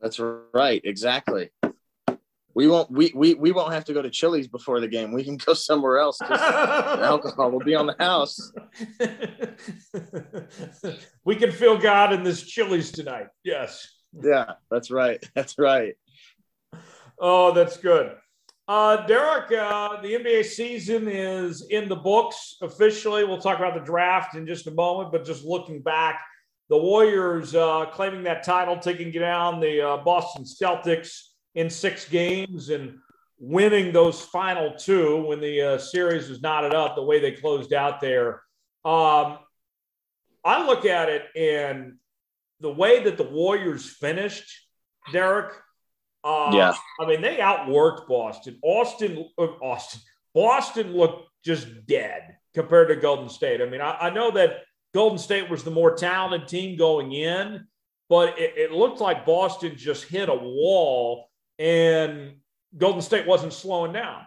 That's 0.00 0.18
right, 0.18 0.80
exactly. 0.84 1.50
We 2.54 2.68
won't 2.68 2.90
we, 2.90 3.10
we 3.14 3.34
we 3.34 3.50
won't 3.50 3.72
have 3.72 3.86
to 3.86 3.94
go 3.94 4.02
to 4.02 4.10
Chili's 4.10 4.46
before 4.46 4.78
the 4.80 4.88
game. 4.88 5.12
We 5.12 5.24
can 5.24 5.38
go 5.38 5.54
somewhere 5.54 5.98
else. 5.98 6.20
alcohol 6.30 7.50
will 7.50 7.60
be 7.60 7.74
on 7.74 7.86
the 7.86 7.96
house. 7.98 8.52
we 11.24 11.36
can 11.36 11.50
feel 11.50 11.78
God 11.78 12.12
in 12.12 12.22
this 12.22 12.42
Chili's 12.42 12.92
tonight. 12.92 13.28
Yes. 13.42 14.01
Yeah, 14.20 14.52
that's 14.70 14.90
right. 14.90 15.22
That's 15.34 15.58
right. 15.58 15.94
Oh, 17.18 17.52
that's 17.52 17.76
good. 17.76 18.16
Uh, 18.66 19.06
Derek, 19.06 19.52
uh, 19.52 20.00
the 20.00 20.14
NBA 20.14 20.44
season 20.44 21.06
is 21.08 21.66
in 21.70 21.88
the 21.88 21.96
books 21.96 22.56
officially. 22.62 23.24
We'll 23.24 23.40
talk 23.40 23.58
about 23.58 23.74
the 23.74 23.84
draft 23.84 24.34
in 24.34 24.46
just 24.46 24.66
a 24.66 24.70
moment, 24.72 25.12
but 25.12 25.24
just 25.24 25.44
looking 25.44 25.82
back, 25.82 26.20
the 26.68 26.76
Warriors 26.76 27.54
uh, 27.54 27.86
claiming 27.92 28.22
that 28.24 28.42
title, 28.42 28.78
taking 28.78 29.12
down 29.12 29.60
the 29.60 29.80
uh, 29.80 29.96
Boston 29.98 30.44
Celtics 30.44 31.20
in 31.54 31.68
six 31.68 32.08
games 32.08 32.70
and 32.70 32.98
winning 33.38 33.92
those 33.92 34.20
final 34.20 34.74
two 34.74 35.26
when 35.26 35.40
the 35.40 35.60
uh, 35.60 35.78
series 35.78 36.28
was 36.28 36.40
knotted 36.40 36.74
up 36.74 36.96
the 36.96 37.02
way 37.02 37.20
they 37.20 37.32
closed 37.32 37.72
out 37.72 38.00
there. 38.00 38.42
Um, 38.84 39.38
I 40.44 40.66
look 40.66 40.84
at 40.86 41.08
it 41.08 41.24
and 41.36 41.98
the 42.62 42.72
way 42.72 43.02
that 43.04 43.16
the 43.18 43.24
Warriors 43.24 43.90
finished, 43.90 44.50
Derek. 45.12 45.52
Uh, 46.24 46.50
Yeah. 46.54 46.74
I 47.00 47.06
mean, 47.06 47.20
they 47.20 47.36
outworked 47.36 48.06
Boston. 48.08 48.58
Austin, 48.62 49.28
uh, 49.36 49.42
Austin, 49.42 50.00
Boston 50.34 50.96
looked 50.96 51.28
just 51.44 51.66
dead 51.86 52.36
compared 52.54 52.88
to 52.88 52.96
Golden 52.96 53.28
State. 53.28 53.60
I 53.60 53.66
mean, 53.66 53.80
I, 53.80 53.96
I 54.02 54.10
know 54.10 54.30
that 54.30 54.62
Golden 54.94 55.18
State 55.18 55.50
was 55.50 55.64
the 55.64 55.70
more 55.70 55.94
talented 55.94 56.48
team 56.48 56.78
going 56.78 57.12
in, 57.12 57.66
but 58.08 58.38
it, 58.38 58.54
it 58.56 58.72
looked 58.72 59.00
like 59.00 59.26
Boston 59.26 59.74
just 59.76 60.04
hit 60.04 60.28
a 60.28 60.34
wall 60.34 61.28
and 61.58 62.36
Golden 62.76 63.02
State 63.02 63.26
wasn't 63.26 63.52
slowing 63.52 63.92
down. 63.92 64.26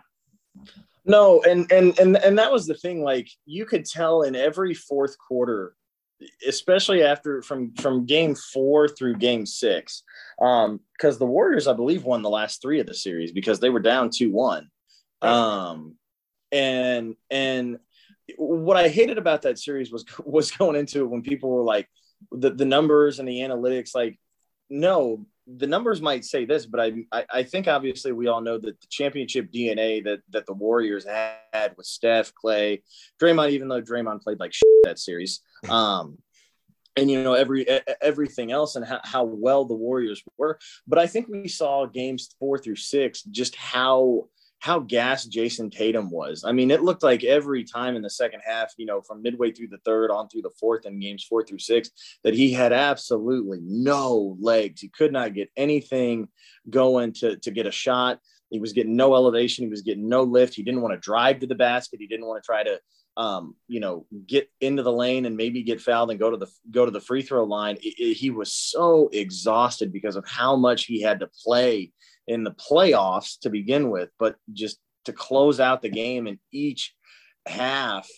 No, 1.06 1.44
and 1.44 1.72
and 1.72 1.98
and 2.00 2.18
and 2.18 2.40
that 2.40 2.52
was 2.52 2.66
the 2.66 2.74
thing. 2.74 3.04
Like 3.04 3.30
you 3.46 3.66
could 3.66 3.86
tell 3.86 4.24
in 4.24 4.36
every 4.36 4.74
fourth 4.74 5.16
quarter, 5.20 5.76
especially 6.48 7.04
after 7.04 7.42
from 7.42 7.74
from 7.76 8.06
game 8.06 8.36
four 8.36 8.88
through 8.88 9.16
game 9.16 9.46
six, 9.46 10.04
um, 10.42 10.80
because 10.94 11.18
the 11.18 11.26
Warriors, 11.26 11.68
I 11.68 11.74
believe, 11.74 12.04
won 12.04 12.22
the 12.22 12.30
last 12.30 12.62
three 12.62 12.80
of 12.80 12.88
the 12.88 12.94
series 12.94 13.32
because 13.32 13.60
they 13.60 13.70
were 13.70 13.80
down 13.80 14.10
two 14.10 14.32
one, 14.32 14.70
um, 15.22 15.96
and 16.52 17.16
and 17.30 17.80
what 18.38 18.78
I 18.78 18.88
hated 18.88 19.18
about 19.18 19.44
that 19.44 19.60
series 19.60 19.92
was 19.92 20.06
was 20.26 20.52
going 20.52 20.76
into 20.76 21.02
it 21.02 21.10
when 21.10 21.22
people 21.22 21.50
were 21.50 21.64
like 21.64 21.88
the 22.32 22.52
the 22.52 22.66
numbers 22.66 23.20
and 23.20 23.28
the 23.28 23.40
analytics, 23.40 23.94
like 23.96 24.20
no, 24.70 25.26
the 25.48 25.68
numbers 25.68 26.02
might 26.02 26.26
say 26.26 26.46
this, 26.46 26.66
but 26.66 26.80
I, 26.80 26.94
I, 27.12 27.26
I 27.32 27.44
think 27.44 27.68
obviously 27.68 28.12
we 28.12 28.28
all 28.28 28.42
know 28.42 28.58
that 28.58 28.82
the 28.82 28.88
championship 28.90 29.52
DNA 29.52 30.04
that 30.04 30.22
that 30.32 30.46
the 30.46 30.54
Warriors 30.54 31.06
had 31.06 31.76
with 31.78 31.86
Steph, 31.86 32.34
Klay, 32.34 32.82
Draymond, 33.22 33.52
even 33.52 33.68
though 33.68 33.82
Draymond 33.82 34.22
played 34.22 34.40
like 34.40 34.54
shit 34.54 34.66
that 34.84 35.00
series, 35.00 35.42
um, 35.70 36.18
and 36.96 37.12
you 37.12 37.24
know 37.24 37.34
every 37.34 37.68
everything 38.02 38.52
else 38.52 38.76
and 38.76 38.86
how, 38.86 39.02
how 39.04 39.24
well 39.24 39.66
the 39.66 39.76
warriors 39.76 40.24
were. 40.38 40.58
But 40.88 41.00
i 41.00 41.08
think 41.08 41.28
we 41.28 41.48
saw 41.48 41.86
games 41.86 42.30
four 42.40 42.58
through 42.58 42.78
six 42.78 43.22
just 43.24 43.56
how 43.56 44.28
how 44.66 44.80
gassed 44.80 45.32
Jayson 45.32 45.70
Tatum 45.70 46.10
was. 46.10 46.44
I 46.44 46.52
mean, 46.52 46.72
it 46.72 46.82
looked 46.82 47.04
like 47.04 47.24
every 47.24 47.64
time 47.64 47.96
in 47.96 48.02
the 48.02 48.10
second 48.10 48.42
half, 48.44 48.74
you 48.78 48.88
know, 48.88 49.00
from 49.00 49.22
midway 49.22 49.52
through 49.52 49.68
the 49.68 49.78
third 49.86 50.10
on 50.10 50.28
through 50.28 50.42
the 50.42 50.56
fourth 50.60 50.88
and 50.88 51.00
games 51.00 51.24
four 51.24 51.46
through 51.46 51.60
six, 51.60 51.92
that 52.24 52.34
he 52.34 52.52
had 52.52 52.74
absolutely 52.74 53.60
no 53.62 54.36
legs. 54.40 54.82
He 54.82 54.88
could 54.88 55.14
not 55.14 55.36
get 55.36 55.52
anything 55.56 56.30
going 56.68 57.14
to, 57.14 57.38
to 57.38 57.52
get 57.52 57.68
a 57.68 57.72
shot. 57.72 58.20
He 58.50 58.58
was 58.58 58.74
getting 58.74 58.96
no 58.96 59.14
elevation. 59.14 59.66
He 59.66 59.70
was 59.70 59.84
getting 59.84 60.10
no 60.10 60.24
lift. 60.24 60.56
He 60.56 60.64
didn't 60.64 60.82
want 60.82 60.96
to 60.96 61.00
drive 61.00 61.42
to 61.42 61.48
the 61.48 61.54
basket. 61.54 62.00
He 62.00 62.08
didn't 62.08 62.26
want 62.26 62.42
to 62.42 62.48
try 62.48 62.64
to, 62.64 62.80
um, 63.18 63.56
you 63.68 63.80
know, 63.80 64.08
get 64.26 64.50
into 64.62 64.82
the 64.82 64.92
lane 64.92 65.28
and 65.28 65.38
maybe 65.38 65.62
get 65.62 65.80
fouled 65.80 66.10
and 66.10 66.20
go 66.20 66.32
to 66.32 66.38
the 66.38 66.48
go 66.72 66.86
to 66.86 66.92
the 66.92 67.00
free 67.00 67.22
throw 67.22 67.44
line. 67.44 67.76
It, 67.84 68.00
it, 68.00 68.14
he 68.16 68.32
was 68.32 68.52
so 68.52 69.12
exhausted 69.14 69.94
because 69.94 70.16
of 70.16 70.28
how 70.28 70.56
much 70.56 70.86
he 70.86 71.04
had 71.04 71.20
to 71.20 71.30
play 71.44 71.92
in 72.28 72.44
the 72.44 72.52
playoffs 72.52 73.40
to 73.42 73.50
begin 73.50 73.90
with, 73.90 74.10
but 74.20 74.36
just 74.54 74.80
to 75.06 75.14
close 75.14 75.60
out 75.60 75.82
the 75.82 75.90
game 75.90 76.28
in 76.28 76.40
each 76.52 76.96
half 77.48 78.10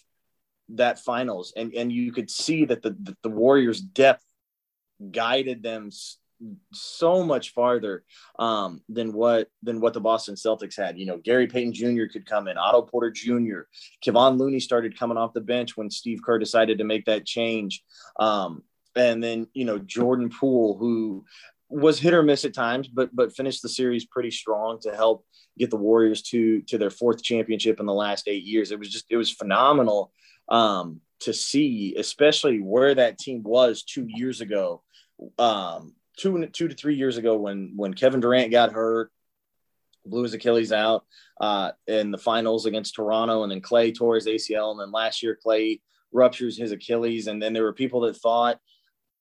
that 0.70 1.00
finals 1.00 1.54
and 1.56 1.74
and 1.74 1.92
you 1.92 2.12
could 2.12 2.30
see 2.30 2.66
that 2.66 2.82
the 2.82 2.92
the, 3.02 3.16
the 3.24 3.30
Warriors 3.30 3.80
depth 3.80 4.24
guided 5.12 5.64
them 5.64 5.90
so 6.74 7.24
much 7.24 7.54
farther 7.54 8.04
um, 8.38 8.82
than 8.90 9.14
what 9.14 9.50
than 9.64 9.80
what 9.80 9.94
the 9.94 10.02
Boston 10.02 10.36
Celtics 10.36 10.78
had. 10.78 10.98
You 10.98 11.06
know, 11.06 11.18
Gary 11.18 11.48
Payton 11.48 11.74
Jr. 11.74 12.06
could 12.12 12.26
come 12.26 12.48
in, 12.48 12.58
Otto 12.58 12.84
Porter 12.84 13.12
Jr., 13.12 13.62
Kevon 14.06 14.38
Looney 14.38 14.60
started 14.60 14.98
coming 14.98 15.18
off 15.18 15.34
the 15.34 15.42
bench 15.42 15.76
when 15.76 15.90
Steve 15.90 16.20
Kerr 16.24 16.40
decided 16.40 16.78
to 16.78 16.84
make 16.84 17.06
that 17.06 17.26
change. 17.26 17.84
Um, 18.20 18.64
and 18.96 19.24
then 19.24 19.48
you 19.54 19.66
know 19.66 19.78
Jordan 19.80 20.30
Poole, 20.30 20.78
who 20.78 21.26
was 21.70 22.00
hit 22.00 22.14
or 22.14 22.24
miss 22.24 22.46
at 22.46 22.54
times, 22.54 22.88
but 22.88 23.16
but 23.16 23.36
finished 23.36 23.62
the 23.62 23.70
series 23.70 24.06
pretty 24.06 24.32
strong 24.32 24.80
to 24.82 24.96
help 24.96 25.26
get 25.58 25.70
the 25.70 25.78
Warriors 25.78 26.22
to 26.24 26.62
to 26.64 26.78
their 26.78 26.90
fourth 26.90 27.22
championship 27.24 27.80
in 27.80 27.86
the 27.86 27.94
last 27.94 28.28
eight 28.28 28.44
years. 28.44 28.72
It 28.72 28.80
was 28.80 28.90
just 28.90 29.06
it 29.10 29.18
was 29.18 29.32
phenomenal 29.32 30.12
um, 30.50 31.02
to 31.22 31.34
see, 31.34 31.96
especially 31.98 32.60
where 32.60 32.96
that 32.96 33.18
team 33.18 33.44
was 33.44 33.84
two 33.84 34.06
years 34.08 34.42
ago, 34.42 34.84
um, 35.38 35.96
two 36.18 36.46
two 36.48 36.68
to 36.68 36.76
three 36.76 36.96
years 36.96 37.18
ago 37.18 37.38
when 37.38 37.74
when 37.76 37.94
Kevin 37.94 38.22
Durant 38.22 38.52
got 38.52 38.72
hurt, 38.72 39.12
blew 40.06 40.24
his 40.24 40.34
Achilles 40.34 40.72
out 40.72 41.06
uh, 41.42 41.72
in 41.86 42.12
the 42.12 42.18
finals 42.18 42.66
against 42.66 42.96
Toronto, 42.96 43.44
and 43.44 43.52
then 43.52 43.62
Klay 43.62 43.96
tore 43.96 44.16
his 44.16 44.28
ACL, 44.28 44.72
and 44.72 44.80
then 44.80 44.92
last 44.92 45.22
year 45.22 45.38
Klay 45.46 45.82
ruptures 46.14 46.58
his 46.58 46.72
Achilles, 46.72 47.28
and 47.28 47.42
then 47.42 47.52
there 47.52 47.64
were 47.64 47.74
people 47.74 48.02
that 48.02 48.16
thought 48.16 48.60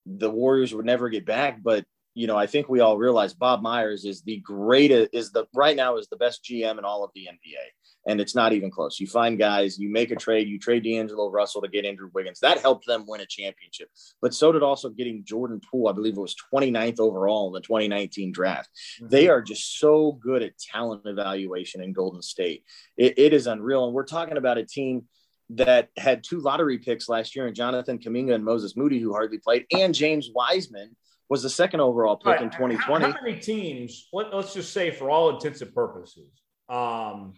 the 0.05 0.29
Warriors 0.29 0.73
would 0.73 0.85
never 0.85 1.09
get 1.09 1.25
back, 1.25 1.61
but 1.61 1.83
you 2.17 2.25
know, 2.25 2.35
I 2.35 2.47
think 2.47 2.67
we 2.67 2.79
all 2.79 2.97
realize 2.97 3.35
Bob 3.35 3.61
Myers 3.61 4.03
is 4.03 4.23
the 4.23 4.37
greatest, 4.39 5.11
is 5.13 5.31
the 5.31 5.45
right 5.53 5.75
now 5.75 5.97
is 5.97 6.07
the 6.07 6.17
best 6.17 6.43
GM 6.43 6.79
in 6.79 6.83
all 6.83 7.03
of 7.03 7.11
the 7.13 7.27
NBA. 7.31 7.63
And 8.07 8.19
it's 8.19 8.33
not 8.33 8.53
even 8.53 8.71
close. 8.71 8.99
You 8.99 9.05
find 9.05 9.37
guys, 9.37 9.77
you 9.77 9.91
make 9.91 10.09
a 10.09 10.15
trade, 10.15 10.47
you 10.47 10.57
trade 10.57 10.83
D'Angelo 10.83 11.29
Russell 11.29 11.61
to 11.61 11.67
get 11.67 11.85
Andrew 11.85 12.09
Wiggins. 12.11 12.39
That 12.39 12.59
helped 12.59 12.87
them 12.87 13.05
win 13.07 13.21
a 13.21 13.27
championship. 13.27 13.89
But 14.19 14.33
so 14.33 14.51
did 14.51 14.63
also 14.63 14.89
getting 14.89 15.25
Jordan 15.25 15.61
Poole. 15.69 15.89
I 15.89 15.91
believe 15.91 16.17
it 16.17 16.21
was 16.21 16.35
29th 16.51 16.99
overall 16.99 17.47
in 17.47 17.53
the 17.53 17.61
2019 17.61 18.31
draft. 18.31 18.71
Mm-hmm. 18.99 19.09
They 19.09 19.27
are 19.27 19.43
just 19.43 19.77
so 19.77 20.13
good 20.13 20.41
at 20.41 20.57
talent 20.57 21.03
evaluation 21.05 21.83
in 21.83 21.93
Golden 21.93 22.23
State. 22.23 22.63
It, 22.97 23.19
it 23.19 23.33
is 23.33 23.45
unreal. 23.45 23.85
And 23.85 23.93
we're 23.93 24.05
talking 24.05 24.37
about 24.37 24.57
a 24.57 24.65
team 24.65 25.03
that 25.51 25.89
had 25.95 26.23
two 26.23 26.39
lottery 26.39 26.79
picks 26.79 27.07
last 27.07 27.35
year, 27.35 27.45
and 27.45 27.55
Jonathan 27.55 27.99
Kuminga 27.99 28.33
and 28.33 28.43
Moses 28.43 28.75
Moody, 28.75 28.99
who 28.99 29.13
hardly 29.13 29.37
played, 29.37 29.67
and 29.71 29.93
James 29.93 30.29
Wiseman, 30.33 30.95
was 31.29 31.43
the 31.43 31.49
second 31.49 31.81
overall 31.81 32.15
pick 32.15 32.27
right. 32.27 32.41
in 32.41 32.49
2020. 32.49 33.05
How, 33.05 33.11
how 33.11 33.21
many 33.21 33.39
teams, 33.39 34.07
let, 34.13 34.33
us 34.33 34.53
just 34.53 34.71
say 34.71 34.91
for 34.91 35.09
all 35.09 35.35
intents 35.35 35.61
and 35.61 35.73
purposes, 35.73 36.29
um, 36.69 37.33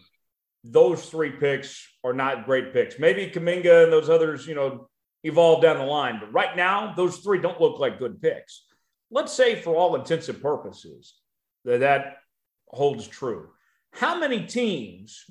those 0.63 1.05
three 1.05 1.31
picks 1.31 1.87
are 2.03 2.13
not 2.13 2.45
great 2.45 2.73
picks. 2.73 2.99
Maybe 2.99 3.27
Kuminga 3.27 3.85
and 3.85 3.93
those 3.93 4.09
others, 4.09 4.45
you 4.45 4.55
know, 4.55 4.89
evolve 5.23 5.61
down 5.61 5.77
the 5.77 5.85
line. 5.85 6.17
But 6.19 6.33
right 6.33 6.55
now, 6.55 6.93
those 6.95 7.17
three 7.17 7.39
don't 7.39 7.59
look 7.59 7.79
like 7.79 7.99
good 7.99 8.21
picks. 8.21 8.65
Let's 9.11 9.33
say 9.33 9.55
for 9.55 9.75
all 9.75 9.95
intents 9.95 10.29
and 10.29 10.41
purposes 10.41 11.15
that 11.65 11.79
that 11.79 12.17
holds 12.67 13.07
true. 13.07 13.49
How 13.91 14.19
many 14.19 14.45
teams 14.45 15.25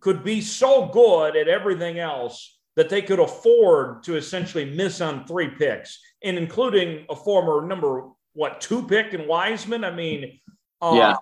could 0.00 0.24
be 0.24 0.40
so 0.40 0.86
good 0.86 1.36
at 1.36 1.48
everything 1.48 1.98
else 1.98 2.53
that 2.76 2.88
they 2.88 3.02
could 3.02 3.20
afford 3.20 4.02
to 4.04 4.16
essentially 4.16 4.64
miss 4.64 5.00
on 5.00 5.26
three 5.26 5.48
picks, 5.48 6.00
and 6.22 6.36
including 6.36 7.06
a 7.08 7.16
former 7.16 7.66
number 7.66 8.08
what 8.32 8.60
two 8.60 8.86
pick 8.86 9.14
in 9.14 9.26
Wiseman. 9.28 9.84
I 9.84 9.92
mean, 9.92 10.40
uh, 10.82 10.94
yeah, 10.94 11.16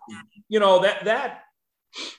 you 0.48 0.60
know 0.60 0.82
that 0.82 1.04
that 1.04 1.42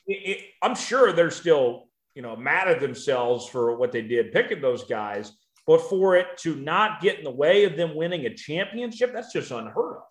it, 0.07 0.13
it, 0.13 0.39
I'm 0.61 0.75
sure 0.75 1.11
they're 1.11 1.31
still 1.31 1.85
you 2.15 2.21
know 2.21 2.35
mad 2.35 2.67
at 2.67 2.79
themselves 2.79 3.47
for 3.47 3.75
what 3.75 3.91
they 3.91 4.01
did 4.01 4.31
picking 4.31 4.61
those 4.61 4.83
guys, 4.83 5.31
but 5.65 5.81
for 5.81 6.15
it 6.15 6.37
to 6.39 6.55
not 6.55 7.01
get 7.01 7.17
in 7.17 7.23
the 7.23 7.31
way 7.31 7.63
of 7.65 7.75
them 7.75 7.95
winning 7.95 8.25
a 8.25 8.35
championship, 8.35 9.13
that's 9.13 9.33
just 9.33 9.51
unheard 9.51 9.97
of. 9.97 10.03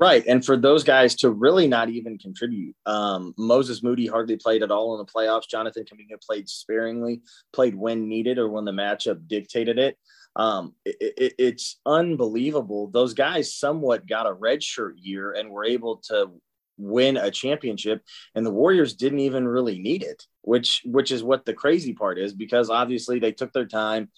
Right. 0.00 0.26
And 0.26 0.42
for 0.42 0.56
those 0.56 0.82
guys 0.82 1.14
to 1.16 1.30
really 1.30 1.68
not 1.68 1.90
even 1.90 2.16
contribute, 2.16 2.74
um, 2.86 3.34
Moses 3.36 3.82
Moody 3.82 4.06
hardly 4.06 4.38
played 4.38 4.62
at 4.62 4.70
all 4.70 4.98
in 4.98 5.04
the 5.04 5.12
playoffs. 5.12 5.46
Jonathan 5.46 5.84
Kuminga 5.84 6.18
played 6.26 6.48
sparingly, 6.48 7.20
played 7.52 7.74
when 7.74 8.08
needed 8.08 8.38
or 8.38 8.48
when 8.48 8.64
the 8.64 8.72
matchup 8.72 9.28
dictated 9.28 9.78
it. 9.78 9.98
Um, 10.36 10.74
it, 10.86 10.96
it, 11.18 11.34
it's 11.38 11.78
unbelievable. 11.84 12.86
Those 12.86 13.12
guys 13.12 13.54
somewhat 13.54 14.08
got 14.08 14.26
a 14.26 14.34
redshirt 14.34 14.94
year 14.96 15.32
and 15.32 15.50
were 15.50 15.66
able 15.66 15.98
to 16.08 16.30
win 16.78 17.18
a 17.18 17.30
championship 17.30 18.02
and 18.34 18.46
the 18.46 18.50
warriors 18.50 18.94
didn't 18.94 19.18
even 19.18 19.46
really 19.46 19.78
need 19.78 20.02
it 20.02 20.24
which 20.40 20.80
which 20.86 21.12
is 21.12 21.22
what 21.22 21.44
the 21.44 21.52
crazy 21.52 21.92
part 21.92 22.18
is 22.18 22.32
because 22.32 22.70
obviously 22.70 23.18
they 23.18 23.32
took 23.32 23.52
their 23.52 23.66
time 23.66 24.08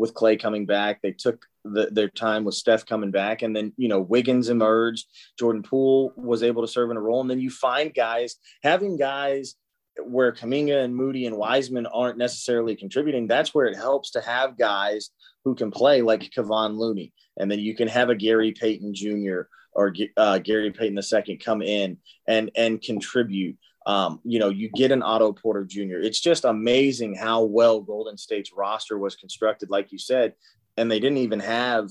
with 0.00 0.14
Klay 0.14 0.40
coming 0.40 0.64
back. 0.64 1.02
They 1.02 1.12
took 1.12 1.46
the, 1.64 1.90
their 1.92 2.08
time 2.08 2.44
with 2.44 2.54
Steph 2.54 2.86
coming 2.86 3.10
back, 3.10 3.42
and 3.42 3.54
then 3.54 3.72
you 3.76 3.88
know 3.88 4.00
Wiggins 4.00 4.48
emerged. 4.48 5.06
Jordan 5.38 5.62
Poole 5.62 6.12
was 6.16 6.42
able 6.42 6.62
to 6.62 6.72
serve 6.72 6.90
in 6.90 6.96
a 6.96 7.00
role, 7.00 7.20
and 7.20 7.30
then 7.30 7.38
you 7.38 7.50
find 7.50 7.94
guys 7.94 8.36
having 8.62 8.96
guys 8.96 9.54
where 10.02 10.32
Kuminga 10.32 10.82
and 10.82 10.96
Moody 10.96 11.26
and 11.26 11.36
Wiseman 11.36 11.86
aren't 11.86 12.16
necessarily 12.16 12.74
contributing. 12.74 13.26
That's 13.26 13.54
where 13.54 13.66
it 13.66 13.76
helps 13.76 14.12
to 14.12 14.22
have 14.22 14.56
guys 14.56 15.10
who 15.44 15.54
can 15.54 15.70
play 15.70 16.00
like 16.00 16.30
Kevon 16.30 16.76
Looney, 16.76 17.12
and 17.38 17.50
then 17.50 17.58
you 17.58 17.76
can 17.76 17.88
have 17.88 18.08
a 18.08 18.14
Gary 18.14 18.52
Payton 18.52 18.94
Jr. 18.94 19.42
or 19.72 19.94
uh, 20.16 20.38
Gary 20.38 20.70
Payton 20.72 20.98
II 20.98 21.36
come 21.36 21.60
in 21.60 21.98
and 22.26 22.50
and 22.56 22.80
contribute. 22.80 23.58
Um, 23.90 24.20
you 24.22 24.38
know, 24.38 24.50
you 24.50 24.70
get 24.76 24.92
an 24.92 25.02
Otto 25.02 25.32
Porter 25.32 25.64
Jr. 25.64 25.98
It's 26.00 26.20
just 26.20 26.44
amazing 26.44 27.16
how 27.16 27.42
well 27.42 27.80
Golden 27.80 28.16
State's 28.16 28.52
roster 28.52 28.96
was 28.96 29.16
constructed, 29.16 29.68
like 29.68 29.90
you 29.90 29.98
said, 29.98 30.34
and 30.76 30.88
they 30.88 31.00
didn't 31.00 31.18
even 31.18 31.40
have, 31.40 31.90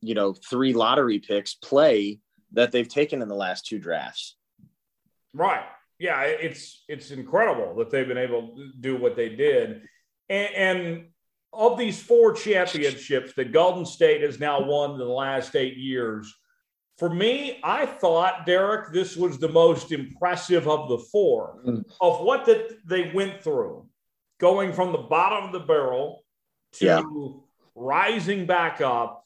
you 0.00 0.14
know, 0.14 0.32
three 0.32 0.72
lottery 0.72 1.20
picks 1.20 1.54
play 1.54 2.18
that 2.54 2.72
they've 2.72 2.88
taken 2.88 3.22
in 3.22 3.28
the 3.28 3.36
last 3.36 3.66
two 3.66 3.78
drafts. 3.78 4.36
Right. 5.32 5.64
Yeah, 6.00 6.22
it's 6.22 6.82
it's 6.88 7.12
incredible 7.12 7.76
that 7.76 7.90
they've 7.90 8.08
been 8.08 8.18
able 8.18 8.56
to 8.56 8.72
do 8.80 8.96
what 8.96 9.14
they 9.14 9.28
did, 9.28 9.82
and, 10.28 10.54
and 10.54 11.04
of 11.52 11.78
these 11.78 12.02
four 12.02 12.32
championships 12.32 13.32
that 13.34 13.52
Golden 13.52 13.86
State 13.86 14.22
has 14.22 14.40
now 14.40 14.60
won 14.64 14.92
in 14.92 14.98
the 14.98 15.04
last 15.04 15.54
eight 15.54 15.76
years 15.76 16.34
for 16.98 17.08
me, 17.08 17.60
I 17.62 17.86
thought, 17.86 18.44
Derek, 18.44 18.92
this 18.92 19.16
was 19.16 19.38
the 19.38 19.48
most 19.48 19.92
impressive 19.92 20.66
of 20.66 20.88
the 20.88 20.98
four 20.98 21.60
mm. 21.64 21.84
of 22.00 22.20
what 22.20 22.44
that 22.46 22.76
they 22.84 23.12
went 23.14 23.42
through, 23.42 23.86
going 24.40 24.72
from 24.72 24.90
the 24.90 24.98
bottom 24.98 25.44
of 25.44 25.52
the 25.52 25.60
barrel 25.60 26.24
to 26.72 26.84
yeah. 26.84 27.02
rising 27.76 28.46
back 28.46 28.80
up 28.80 29.22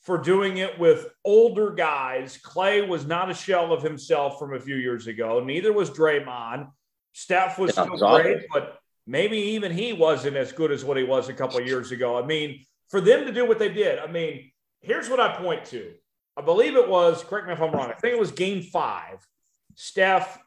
for 0.00 0.18
doing 0.18 0.56
it 0.56 0.76
with 0.80 1.10
older 1.24 1.70
guys. 1.70 2.40
Klay 2.44 2.86
was 2.86 3.06
not 3.06 3.30
a 3.30 3.34
shell 3.34 3.72
of 3.72 3.84
himself 3.84 4.36
from 4.36 4.54
a 4.54 4.60
few 4.60 4.74
years 4.74 5.06
ago. 5.06 5.38
Neither 5.44 5.72
was 5.72 5.90
Draymond. 5.90 6.68
Steph 7.12 7.56
was 7.56 7.72
yeah, 7.76 7.84
still 7.84 8.16
great, 8.16 8.46
but 8.52 8.78
maybe 9.06 9.36
even 9.36 9.70
he 9.70 9.92
wasn't 9.92 10.36
as 10.36 10.50
good 10.50 10.72
as 10.72 10.84
what 10.84 10.96
he 10.96 11.04
was 11.04 11.28
a 11.28 11.34
couple 11.34 11.60
years 11.60 11.92
ago. 11.92 12.18
I 12.18 12.26
mean, 12.26 12.64
for 12.88 13.00
them 13.00 13.26
to 13.26 13.32
do 13.32 13.46
what 13.46 13.60
they 13.60 13.72
did, 13.72 14.00
I 14.00 14.08
mean, 14.08 14.50
here's 14.80 15.08
what 15.08 15.20
I 15.20 15.36
point 15.36 15.64
to. 15.66 15.92
I 16.36 16.42
believe 16.42 16.76
it 16.76 16.88
was, 16.88 17.22
correct 17.24 17.46
me 17.46 17.52
if 17.52 17.60
I'm 17.60 17.72
wrong, 17.72 17.90
I 17.90 17.94
think 17.94 18.14
it 18.14 18.20
was 18.20 18.32
game 18.32 18.62
five. 18.62 19.26
Steph 19.74 20.38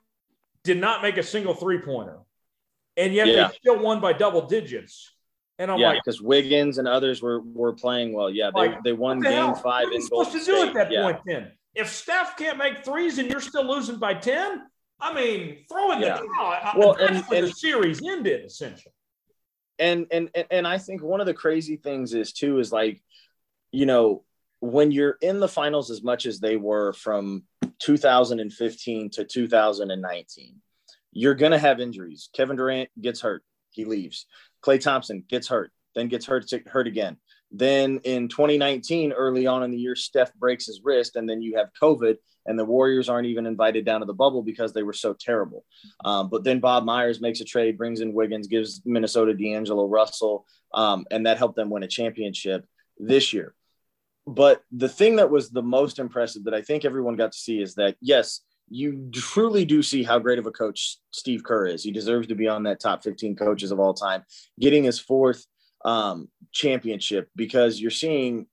did 0.64 0.80
not 0.80 1.02
make 1.02 1.18
a 1.18 1.24
single 1.24 1.54
three 1.54 1.80
pointer, 1.80 2.20
and 2.98 3.14
yet 3.14 3.28
yeah. 3.28 3.48
they 3.48 3.56
still 3.56 3.80
won 3.80 4.02
by 4.02 4.14
double 4.14 4.48
digits. 4.48 5.12
And 5.58 5.72
I'm 5.72 5.80
yeah, 5.80 5.90
like, 5.90 6.02
because 6.04 6.22
Wiggins 6.22 6.80
and 6.80 6.88
others 6.88 7.22
were 7.22 7.42
were 7.42 7.74
playing 7.74 8.14
well. 8.14 8.30
Yeah, 8.30 8.52
they, 8.54 8.60
like, 8.60 8.84
they 8.84 8.94
won 8.94 9.20
the 9.20 9.30
game 9.30 9.34
hell? 9.34 9.56
five. 9.56 9.86
What 9.86 9.94
are 9.94 9.94
you 9.94 10.02
supposed 10.02 10.32
to 10.34 10.44
do 10.44 10.68
at 10.68 10.74
that 10.74 10.92
yeah. 10.92 11.04
point 11.04 11.20
then? 11.26 11.52
If 11.76 11.90
Steph 11.90 12.36
can't 12.38 12.58
make 12.58 12.84
threes 12.84 13.20
and 13.20 13.30
you're 13.30 13.42
still 13.42 13.66
losing 13.66 13.98
by 13.98 14.16
ten, 14.16 14.64
I 15.00 15.14
mean, 15.14 15.66
throwing 15.70 16.02
yeah. 16.02 16.18
the 16.18 16.28
towel. 16.38 16.74
Well, 16.78 16.94
and, 16.96 17.24
and, 17.32 17.48
the 17.48 17.52
series 17.52 18.02
ended 18.06 18.46
essentially. 18.46 18.94
And, 19.80 20.08
and 20.12 20.30
and 20.34 20.46
and 20.52 20.68
I 20.68 20.78
think 20.78 21.02
one 21.02 21.20
of 21.20 21.26
the 21.26 21.34
crazy 21.34 21.78
things 21.78 22.14
is 22.14 22.34
too 22.34 22.60
is 22.60 22.72
like, 22.72 23.02
you 23.72 23.86
know, 23.86 24.24
when 24.60 24.92
you're 24.92 25.18
in 25.22 25.40
the 25.40 25.48
finals 25.48 25.92
as 25.92 26.04
much 26.04 26.26
as 26.26 26.40
they 26.40 26.56
were 26.56 26.94
from 26.94 27.44
2015 27.80 29.10
to 29.12 29.26
2019, 29.26 30.62
you're 31.12 31.36
going 31.36 31.52
to 31.52 31.58
have 31.58 31.80
injuries. 31.80 32.30
Kevin 32.34 32.56
Durant 32.56 32.90
gets 33.00 33.22
hurt, 33.22 33.44
he 33.72 33.86
leaves. 33.86 34.26
Klay 34.64 34.80
Thompson 34.80 35.24
gets 35.28 35.48
hurt, 35.48 35.72
then 35.94 36.08
gets 36.08 36.26
hurt, 36.26 36.52
hurt 36.68 36.88
again. 36.88 37.18
Then 37.52 38.00
in 38.04 38.28
2019, 38.28 39.14
early 39.14 39.48
on 39.48 39.64
in 39.64 39.72
the 39.72 39.78
year, 39.78 39.96
Steph 39.96 40.34
breaks 40.36 40.66
his 40.66 40.82
wrist, 40.84 41.16
and 41.16 41.30
then 41.30 41.42
you 41.42 41.58
have 41.58 41.70
COVID, 41.82 42.18
and 42.46 42.60
the 42.60 42.66
Warriors 42.66 43.08
aren't 43.08 43.28
even 43.28 43.46
invited 43.46 43.86
down 43.86 44.02
to 44.02 44.06
the 44.06 44.14
bubble 44.14 44.44
because 44.44 44.74
they 44.74 44.84
were 44.84 44.94
so 44.94 45.14
terrible. 45.14 45.64
Um, 46.04 46.30
but 46.30 46.44
then 46.44 46.60
Bob 46.60 46.84
Myers 46.84 47.22
makes 47.22 47.40
a 47.40 47.46
trade, 47.46 47.78
brings 47.78 48.02
in 48.02 48.14
Wiggins, 48.14 48.48
gives 48.48 48.82
Minnesota 48.86 49.34
D'Angelo 49.34 49.88
Russell, 49.88 50.46
um, 50.74 51.06
and 51.12 51.26
that 51.26 51.38
helped 51.38 51.56
them 51.56 51.70
win 51.70 51.84
a 51.84 51.88
championship 51.88 52.66
this 52.98 53.32
year. 53.32 53.56
But 54.28 54.64
the 54.72 54.90
thing 54.90 55.18
that 55.18 55.30
was 55.30 55.50
the 55.50 55.62
most 55.62 56.00
impressive 56.00 56.46
that 56.46 56.54
I 56.54 56.62
think 56.62 56.84
everyone 56.84 57.16
got 57.16 57.32
to 57.32 57.38
see 57.38 57.62
is 57.62 57.76
that, 57.76 57.96
yes, 58.02 58.42
you 58.70 59.10
truly 59.14 59.66
do 59.66 59.84
see 59.84 60.04
how 60.04 60.18
great 60.18 60.40
of 60.40 60.48
a 60.48 60.52
coach 60.52 60.98
Steve 61.12 61.44
Kerr 61.44 61.68
is. 61.68 61.84
He 61.84 61.92
deserves 61.92 62.28
to 62.28 62.36
be 62.36 62.48
on 62.48 62.64
that 62.64 62.80
top 62.80 63.04
15 63.04 63.36
coaches 63.36 63.72
of 63.72 63.80
all 63.80 63.94
time, 63.94 64.24
getting 64.60 64.84
his 64.84 65.00
fourth 65.00 65.46
um, 65.84 66.30
championship 66.52 67.30
because 67.36 67.80
you're 67.80 67.92
seeing 67.92 68.48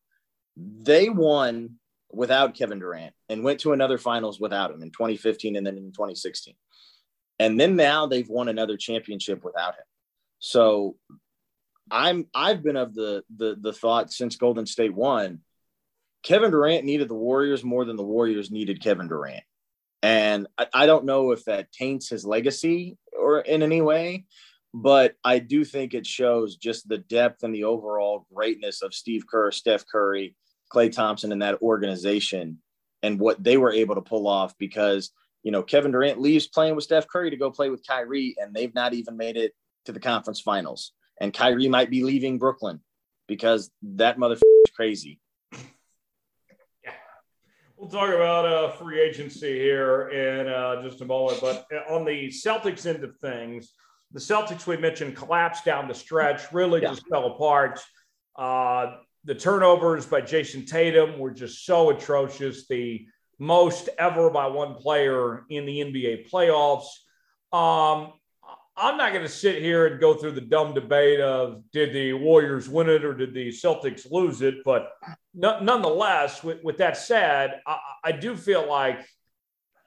they 0.56 1.08
won 1.08 1.76
without 2.10 2.54
Kevin 2.54 2.78
Durant 2.78 3.14
and 3.30 3.42
went 3.42 3.60
to 3.60 3.72
another 3.72 3.96
finals 3.96 4.38
without 4.38 4.70
him 4.70 4.82
in 4.82 4.90
2015 4.90 5.56
and 5.56 5.66
then 5.66 5.78
in 5.78 5.92
2016. 5.92 6.54
And 7.38 7.58
then 7.58 7.74
now 7.74 8.06
they've 8.06 8.28
won 8.28 8.48
another 8.48 8.76
championship 8.76 9.42
without 9.42 9.74
him. 9.74 9.84
So 10.38 10.96
I'm 11.90 12.26
I've 12.34 12.62
been 12.62 12.76
of 12.76 12.94
the 12.94 13.24
the 13.34 13.56
the 13.58 13.72
thought 13.72 14.12
since 14.12 14.36
Golden 14.36 14.66
State 14.66 14.94
won, 14.94 15.40
Kevin 16.22 16.50
Durant 16.50 16.84
needed 16.84 17.08
the 17.08 17.14
Warriors 17.14 17.64
more 17.64 17.84
than 17.84 17.96
the 17.96 18.02
Warriors 18.02 18.50
needed 18.50 18.82
Kevin 18.82 19.08
Durant. 19.08 19.42
And 20.02 20.46
I, 20.58 20.66
I 20.72 20.86
don't 20.86 21.04
know 21.04 21.32
if 21.32 21.44
that 21.44 21.72
taints 21.72 22.08
his 22.08 22.24
legacy 22.24 22.96
or 23.18 23.40
in 23.40 23.62
any 23.62 23.80
way, 23.80 24.26
but 24.74 25.14
I 25.24 25.38
do 25.38 25.64
think 25.64 25.94
it 25.94 26.06
shows 26.06 26.56
just 26.56 26.88
the 26.88 26.98
depth 26.98 27.42
and 27.42 27.54
the 27.54 27.64
overall 27.64 28.26
greatness 28.32 28.82
of 28.82 28.94
Steve 28.94 29.26
Kerr, 29.26 29.50
Steph 29.50 29.84
Curry, 29.86 30.34
Klay 30.72 30.90
Thompson, 30.90 31.32
and 31.32 31.42
that 31.42 31.60
organization 31.60 32.58
and 33.02 33.18
what 33.18 33.42
they 33.42 33.56
were 33.56 33.72
able 33.72 33.96
to 33.96 34.00
pull 34.00 34.26
off 34.26 34.56
because, 34.58 35.10
you 35.42 35.50
know, 35.50 35.62
Kevin 35.62 35.90
Durant 35.90 36.20
leaves 36.20 36.46
playing 36.46 36.74
with 36.74 36.84
Steph 36.84 37.08
Curry 37.08 37.30
to 37.30 37.36
go 37.36 37.50
play 37.50 37.68
with 37.68 37.86
Kyrie, 37.86 38.36
and 38.38 38.54
they've 38.54 38.74
not 38.74 38.94
even 38.94 39.16
made 39.16 39.36
it 39.36 39.52
to 39.84 39.92
the 39.92 40.00
conference 40.00 40.40
finals. 40.40 40.92
And 41.20 41.34
Kyrie 41.34 41.68
might 41.68 41.90
be 41.90 42.04
leaving 42.04 42.38
Brooklyn 42.38 42.80
because 43.28 43.70
that 43.82 44.18
motherfucker 44.18 44.40
is 44.66 44.72
crazy. 44.74 45.20
We'll 47.82 47.90
talk 47.90 48.14
about 48.14 48.46
uh, 48.46 48.70
free 48.70 49.00
agency 49.00 49.58
here 49.58 50.08
in 50.10 50.46
uh, 50.46 50.84
just 50.84 51.00
a 51.00 51.04
moment. 51.04 51.40
But 51.40 51.66
on 51.90 52.04
the 52.04 52.28
Celtics 52.28 52.86
end 52.86 53.02
of 53.02 53.16
things, 53.16 53.72
the 54.12 54.20
Celtics 54.20 54.68
we 54.68 54.76
mentioned 54.76 55.16
collapsed 55.16 55.64
down 55.64 55.88
the 55.88 55.94
stretch, 55.94 56.52
really 56.52 56.80
yeah. 56.80 56.90
just 56.90 57.08
fell 57.08 57.26
apart. 57.26 57.80
Uh, 58.36 58.98
the 59.24 59.34
turnovers 59.34 60.06
by 60.06 60.20
Jayson 60.20 60.64
Tatum 60.64 61.18
were 61.18 61.32
just 61.32 61.66
so 61.66 61.90
atrocious, 61.90 62.68
the 62.68 63.04
most 63.40 63.88
ever 63.98 64.30
by 64.30 64.46
one 64.46 64.76
player 64.76 65.44
in 65.50 65.66
the 65.66 65.80
NBA 65.80 66.30
playoffs. 66.30 66.86
Um, 67.52 68.12
I'm 68.82 68.96
not 68.96 69.12
going 69.12 69.24
to 69.24 69.30
sit 69.30 69.62
here 69.62 69.86
and 69.86 70.00
go 70.00 70.14
through 70.14 70.32
the 70.32 70.40
dumb 70.40 70.74
debate 70.74 71.20
of 71.20 71.62
did 71.72 71.92
the 71.92 72.14
Warriors 72.14 72.68
win 72.68 72.88
it 72.88 73.04
or 73.04 73.14
did 73.14 73.32
the 73.32 73.50
Celtics 73.50 74.10
lose 74.10 74.42
it. 74.42 74.64
But 74.64 74.90
no, 75.34 75.60
nonetheless, 75.60 76.42
with, 76.42 76.64
with, 76.64 76.78
that 76.78 76.96
said, 76.96 77.60
I, 77.64 77.78
I 78.02 78.12
do 78.12 78.36
feel 78.36 78.68
like 78.68 78.98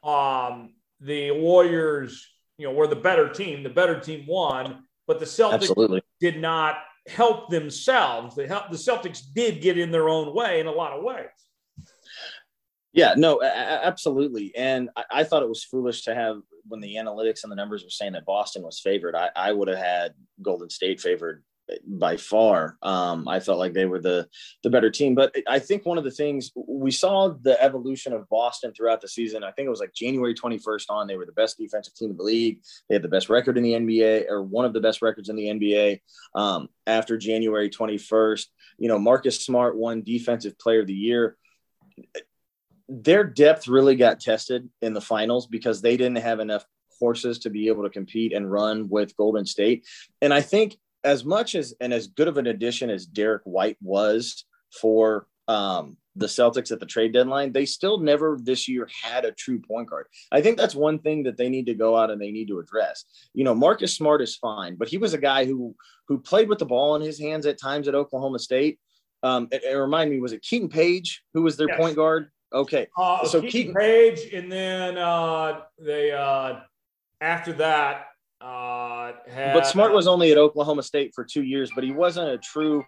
um, 0.01 0.75
the 1.01 1.31
Warriors 1.31 2.25
you 2.57 2.67
know, 2.67 2.73
were 2.73 2.87
the 2.87 2.95
better 2.95 3.27
team. 3.27 3.63
The 3.63 3.69
better 3.69 3.99
team 3.99 4.25
won, 4.27 4.85
but 5.07 5.19
the 5.19 5.25
Celtics 5.25 5.53
Absolutely. 5.53 6.01
did 6.21 6.39
not 6.39 6.77
help 7.07 7.49
themselves. 7.49 8.33
They 8.33 8.47
helped 8.47 8.71
the 8.71 8.77
Celtics 8.77 9.21
did 9.33 9.61
get 9.61 9.77
in 9.77 9.91
their 9.91 10.07
own 10.07 10.33
way 10.33 10.61
in 10.61 10.67
a 10.67 10.71
lot 10.71 10.93
of 10.93 11.03
ways. 11.03 11.27
Yeah, 12.93 13.13
no, 13.17 13.43
absolutely. 13.43 14.55
And 14.55 14.89
I, 14.95 15.03
I, 15.11 15.23
thought 15.25 15.43
it 15.43 15.49
was 15.49 15.65
foolish 15.65 16.03
to 16.03 16.15
have 16.15 16.37
when 16.67 16.81
the 16.81 16.95
analytics 16.95 17.43
and 17.43 17.51
the 17.51 17.55
numbers 17.55 17.83
were 17.83 17.89
saying 17.89 18.13
that 18.13 18.25
Boston 18.25 18.63
was 18.63 18.79
favored. 18.79 19.15
I, 19.15 19.29
I 19.35 19.51
would 19.51 19.67
have 19.67 19.77
had 19.77 20.13
Golden 20.41 20.69
State 20.69 20.99
favored 20.99 21.43
by 21.85 22.17
far. 22.17 22.77
Um, 22.81 23.27
I 23.27 23.39
felt 23.39 23.59
like 23.59 23.73
they 23.73 23.85
were 23.85 23.99
the 23.99 24.27
the 24.63 24.69
better 24.69 24.89
team. 24.89 25.15
But 25.15 25.35
I 25.47 25.59
think 25.59 25.85
one 25.85 25.97
of 25.97 26.03
the 26.03 26.11
things 26.11 26.51
we 26.55 26.91
saw 26.91 27.29
the 27.29 27.61
evolution 27.61 28.13
of 28.13 28.29
Boston 28.29 28.73
throughout 28.73 29.01
the 29.01 29.07
season. 29.07 29.43
I 29.43 29.51
think 29.51 29.65
it 29.65 29.69
was 29.69 29.79
like 29.79 29.93
January 29.93 30.33
21st 30.33 30.85
on. 30.89 31.07
They 31.07 31.17
were 31.17 31.25
the 31.25 31.31
best 31.31 31.57
defensive 31.57 31.95
team 31.95 32.11
in 32.11 32.17
the 32.17 32.23
league. 32.23 32.61
They 32.87 32.95
had 32.95 33.01
the 33.01 33.07
best 33.09 33.29
record 33.29 33.57
in 33.57 33.63
the 33.63 33.73
NBA, 33.73 34.29
or 34.29 34.43
one 34.43 34.65
of 34.65 34.73
the 34.73 34.81
best 34.81 35.01
records 35.01 35.29
in 35.29 35.35
the 35.35 35.47
NBA. 35.47 35.99
Um, 36.35 36.69
after 36.87 37.17
January 37.17 37.69
21st, 37.69 38.45
you 38.77 38.87
know 38.87 38.99
Marcus 38.99 39.43
Smart 39.43 39.77
won 39.77 40.03
Defensive 40.03 40.57
Player 40.59 40.81
of 40.81 40.87
the 40.87 40.93
Year. 40.93 41.37
Their 42.87 43.23
depth 43.23 43.67
really 43.67 43.95
got 43.95 44.19
tested 44.19 44.69
in 44.81 44.93
the 44.93 45.01
finals 45.01 45.47
because 45.47 45.81
they 45.81 45.97
didn't 45.97 46.17
have 46.17 46.39
enough 46.39 46.65
horses 46.99 47.39
to 47.39 47.49
be 47.49 47.67
able 47.67 47.83
to 47.83 47.89
compete 47.89 48.33
and 48.33 48.51
run 48.51 48.87
with 48.89 49.15
Golden 49.17 49.45
State. 49.45 49.85
And 50.21 50.33
I 50.33 50.41
think 50.41 50.77
as 51.03 51.23
much 51.23 51.55
as 51.55 51.73
and 51.79 51.93
as 51.93 52.07
good 52.07 52.27
of 52.27 52.37
an 52.37 52.47
addition 52.47 52.89
as 52.89 53.05
Derrick 53.05 53.43
White 53.45 53.77
was 53.81 54.45
for 54.81 55.27
um, 55.47 55.97
the 56.15 56.25
Celtics 56.25 56.71
at 56.71 56.79
the 56.79 56.85
trade 56.85 57.13
deadline, 57.13 57.51
they 57.51 57.65
still 57.65 57.99
never 57.99 58.39
this 58.41 58.67
year 58.67 58.87
had 59.03 59.25
a 59.25 59.31
true 59.31 59.59
point 59.59 59.89
guard. 59.89 60.07
I 60.31 60.41
think 60.41 60.57
that's 60.57 60.73
one 60.73 60.99
thing 60.99 61.23
that 61.23 61.37
they 61.37 61.49
need 61.49 61.67
to 61.67 61.73
go 61.73 61.95
out 61.95 62.09
and 62.09 62.21
they 62.21 62.31
need 62.31 62.47
to 62.47 62.59
address. 62.59 63.05
You 63.33 63.43
know, 63.43 63.53
Marcus 63.53 63.95
Smart 63.95 64.21
is 64.21 64.35
fine, 64.35 64.75
but 64.75 64.87
he 64.87 64.97
was 64.97 65.13
a 65.13 65.19
guy 65.19 65.45
who 65.45 65.75
who 66.07 66.19
played 66.19 66.49
with 66.49 66.59
the 66.59 66.65
ball 66.65 66.95
in 66.95 67.01
his 67.01 67.19
hands 67.19 67.45
at 67.45 67.59
times 67.59 67.87
at 67.87 67.95
Oklahoma 67.95 68.39
State. 68.39 68.79
Um, 69.23 69.47
it, 69.51 69.63
it 69.63 69.73
remind 69.73 70.11
me, 70.11 70.19
was 70.19 70.33
it 70.33 70.43
Keiton 70.43 70.71
Page 70.71 71.23
who 71.33 71.41
was 71.41 71.57
their 71.57 71.67
yes. 71.69 71.79
point 71.79 71.95
guard? 71.95 72.29
Okay, 72.55 72.87
uh, 72.97 73.25
so 73.25 73.41
Keiton, 73.41 73.75
Page, 73.75 74.33
and 74.33 74.49
then 74.49 74.97
uh, 74.97 75.61
they 75.77 76.11
uh, 76.11 76.61
after 77.19 77.51
that 77.53 78.07
uh, 78.39 79.11
had, 79.27 79.53
but 79.53 79.67
Smart 79.67 79.91
was 79.91 80.07
only 80.07 80.31
at 80.31 80.37
Oklahoma 80.37 80.81
State 80.81 81.11
for 81.13 81.25
two 81.25 81.43
years, 81.43 81.69
but 81.75 81.83
he 81.83 81.91
wasn't 81.91 82.29
a 82.29 82.37
true 82.37 82.85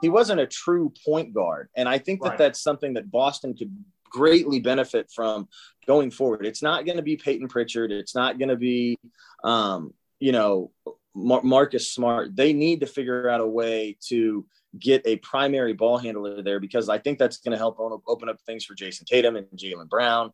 he 0.00 0.08
wasn't 0.08 0.40
a 0.40 0.46
true 0.46 0.90
point 1.06 1.34
guard, 1.34 1.68
and 1.76 1.86
I 1.86 1.98
think 1.98 2.22
that 2.22 2.30
right. 2.30 2.38
that's 2.38 2.62
something 2.62 2.94
that 2.94 3.10
Boston 3.10 3.54
could 3.54 3.70
greatly 4.14 4.60
benefit 4.60 5.10
from 5.14 5.48
going 5.86 6.10
forward. 6.10 6.46
It's 6.46 6.62
not 6.62 6.86
going 6.86 6.96
to 6.96 7.02
be 7.02 7.16
Payton 7.16 7.48
Pritchard. 7.48 7.92
It's 7.92 8.14
not 8.14 8.38
going 8.38 8.48
to 8.48 8.56
be, 8.56 8.96
um, 9.42 9.92
you 10.20 10.32
know, 10.32 10.70
Mar- 11.14 11.42
Marcus 11.42 11.90
Smart. 11.90 12.34
They 12.34 12.52
need 12.52 12.80
to 12.80 12.86
figure 12.86 13.28
out 13.28 13.40
a 13.40 13.46
way 13.46 13.96
to 14.08 14.46
get 14.78 15.02
a 15.06 15.16
primary 15.16 15.72
ball 15.72 15.98
handler 15.98 16.42
there 16.42 16.58
because 16.58 16.88
I 16.88 16.98
think 16.98 17.18
that's 17.18 17.38
going 17.38 17.52
to 17.52 17.58
help 17.58 17.78
open 17.78 18.28
up 18.28 18.40
things 18.40 18.64
for 18.64 18.74
Jayson 18.74 19.06
Tatum 19.06 19.36
and 19.36 19.46
Jaylen 19.56 19.88
Brown 19.88 20.32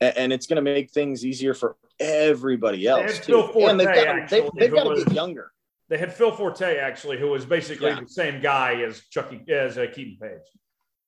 and 0.00 0.32
it's 0.32 0.46
going 0.46 0.56
to 0.56 0.62
make 0.62 0.90
things 0.90 1.24
easier 1.24 1.54
for 1.54 1.76
everybody 1.98 2.86
else 2.86 3.18
too. 3.20 3.50
and 3.56 3.78
they've 3.78 3.86
got, 3.86 4.28
they, 4.28 4.42
have 4.42 4.72
got 4.72 4.84
to 4.84 5.04
get 5.04 5.12
younger. 5.12 5.52
They 5.88 5.98
had 5.98 6.12
Phil 6.12 6.32
Forte 6.32 6.78
actually, 6.78 7.18
who 7.18 7.28
was 7.28 7.44
basically 7.44 7.88
yeah. 7.88 8.00
the 8.00 8.08
same 8.08 8.40
guy 8.40 8.82
as 8.82 9.02
Chucky 9.10 9.42
as 9.50 9.78
uh, 9.78 9.82
Keiton 9.82 10.20
Page. 10.20 10.42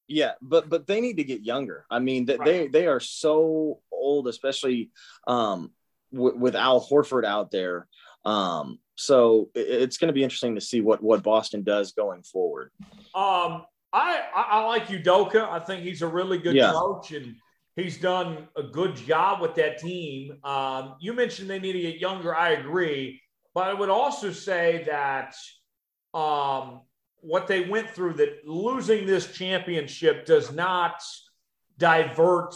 Yeah, 0.08 0.32
but 0.42 0.68
but 0.68 0.86
they 0.86 1.00
need 1.00 1.18
to 1.18 1.24
get 1.24 1.42
younger. 1.42 1.86
I 1.88 2.00
mean, 2.00 2.26
right. 2.26 2.44
they 2.44 2.66
they 2.66 2.86
are 2.88 2.98
so 2.98 3.80
old, 3.92 4.26
especially 4.26 4.90
um, 5.28 5.70
w- 6.12 6.36
with 6.36 6.56
Al 6.56 6.80
Horford 6.80 7.24
out 7.24 7.52
there. 7.52 7.86
Um, 8.24 8.80
so 9.00 9.48
it's 9.54 9.98
going 9.98 10.08
to 10.08 10.12
be 10.12 10.22
interesting 10.22 10.54
to 10.54 10.60
see 10.60 10.80
what 10.80 11.02
what 11.02 11.22
Boston 11.22 11.62
does 11.62 11.92
going 11.92 12.22
forward. 12.22 12.70
Um, 13.14 13.64
I 13.92 14.22
I, 14.34 14.64
like 14.66 14.86
Udoka. 14.88 15.48
I 15.48 15.58
think 15.58 15.82
he's 15.82 16.02
a 16.02 16.06
really 16.06 16.38
good 16.38 16.54
yeah. 16.54 16.72
coach 16.72 17.12
and 17.12 17.36
He's 17.76 17.98
done 17.98 18.48
a 18.56 18.62
good 18.62 18.96
job 18.96 19.40
with 19.40 19.54
that 19.54 19.78
team. 19.78 20.38
Um, 20.44 20.96
you 21.00 21.12
mentioned 21.12 21.48
they 21.48 21.58
need 21.58 21.72
to 21.72 21.80
get 21.80 21.98
younger. 21.98 22.34
I 22.34 22.50
agree. 22.50 23.20
But 23.54 23.68
I 23.68 23.74
would 23.74 23.90
also 23.90 24.32
say 24.32 24.84
that 24.86 25.34
um, 26.12 26.82
what 27.20 27.46
they 27.46 27.68
went 27.68 27.90
through, 27.90 28.14
that 28.14 28.46
losing 28.46 29.06
this 29.06 29.32
championship 29.32 30.26
does 30.26 30.52
not 30.52 31.00
divert 31.78 32.54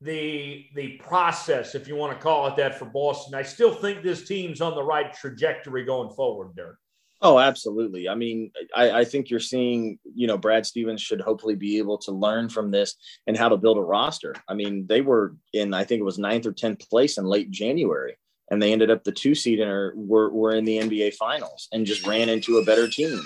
the 0.00 0.66
the 0.74 0.96
process, 0.98 1.74
if 1.74 1.88
you 1.88 1.96
want 1.96 2.16
to 2.16 2.22
call 2.22 2.46
it 2.46 2.56
that, 2.56 2.78
for 2.78 2.84
Boston. 2.84 3.34
I 3.34 3.42
still 3.42 3.74
think 3.74 4.02
this 4.02 4.26
team's 4.26 4.60
on 4.60 4.74
the 4.74 4.82
right 4.82 5.12
trajectory 5.12 5.84
going 5.84 6.10
forward, 6.10 6.54
Derek. 6.54 6.76
Oh, 7.20 7.38
absolutely. 7.40 8.08
I 8.08 8.14
mean, 8.14 8.52
I, 8.76 9.00
I, 9.00 9.04
think 9.04 9.28
you're 9.28 9.40
seeing, 9.40 9.98
you 10.14 10.28
know, 10.28 10.38
Brad 10.38 10.64
Stevens 10.64 11.02
should 11.02 11.20
hopefully 11.20 11.56
be 11.56 11.78
able 11.78 11.98
to 11.98 12.12
learn 12.12 12.48
from 12.48 12.70
this 12.70 12.94
and 13.26 13.36
how 13.36 13.48
to 13.48 13.56
build 13.56 13.76
a 13.76 13.82
roster. 13.82 14.36
I 14.48 14.54
mean, 14.54 14.86
they 14.86 15.00
were 15.00 15.34
in, 15.52 15.74
I 15.74 15.82
think 15.82 15.98
it 15.98 16.04
was 16.04 16.20
ninth 16.20 16.46
or 16.46 16.52
10th 16.52 16.88
place 16.88 17.18
in 17.18 17.24
late 17.24 17.50
January, 17.50 18.16
and 18.52 18.62
they 18.62 18.72
ended 18.72 18.92
up 18.92 19.02
the 19.02 19.10
two 19.10 19.34
seed 19.34 19.58
and 19.58 19.68
are, 19.68 19.94
were, 19.96 20.30
were 20.30 20.54
in 20.54 20.64
the 20.64 20.78
NBA 20.78 21.14
finals 21.14 21.66
and 21.72 21.84
just 21.84 22.06
ran 22.06 22.28
into 22.28 22.58
a 22.58 22.64
better 22.64 22.86
team. 22.86 23.20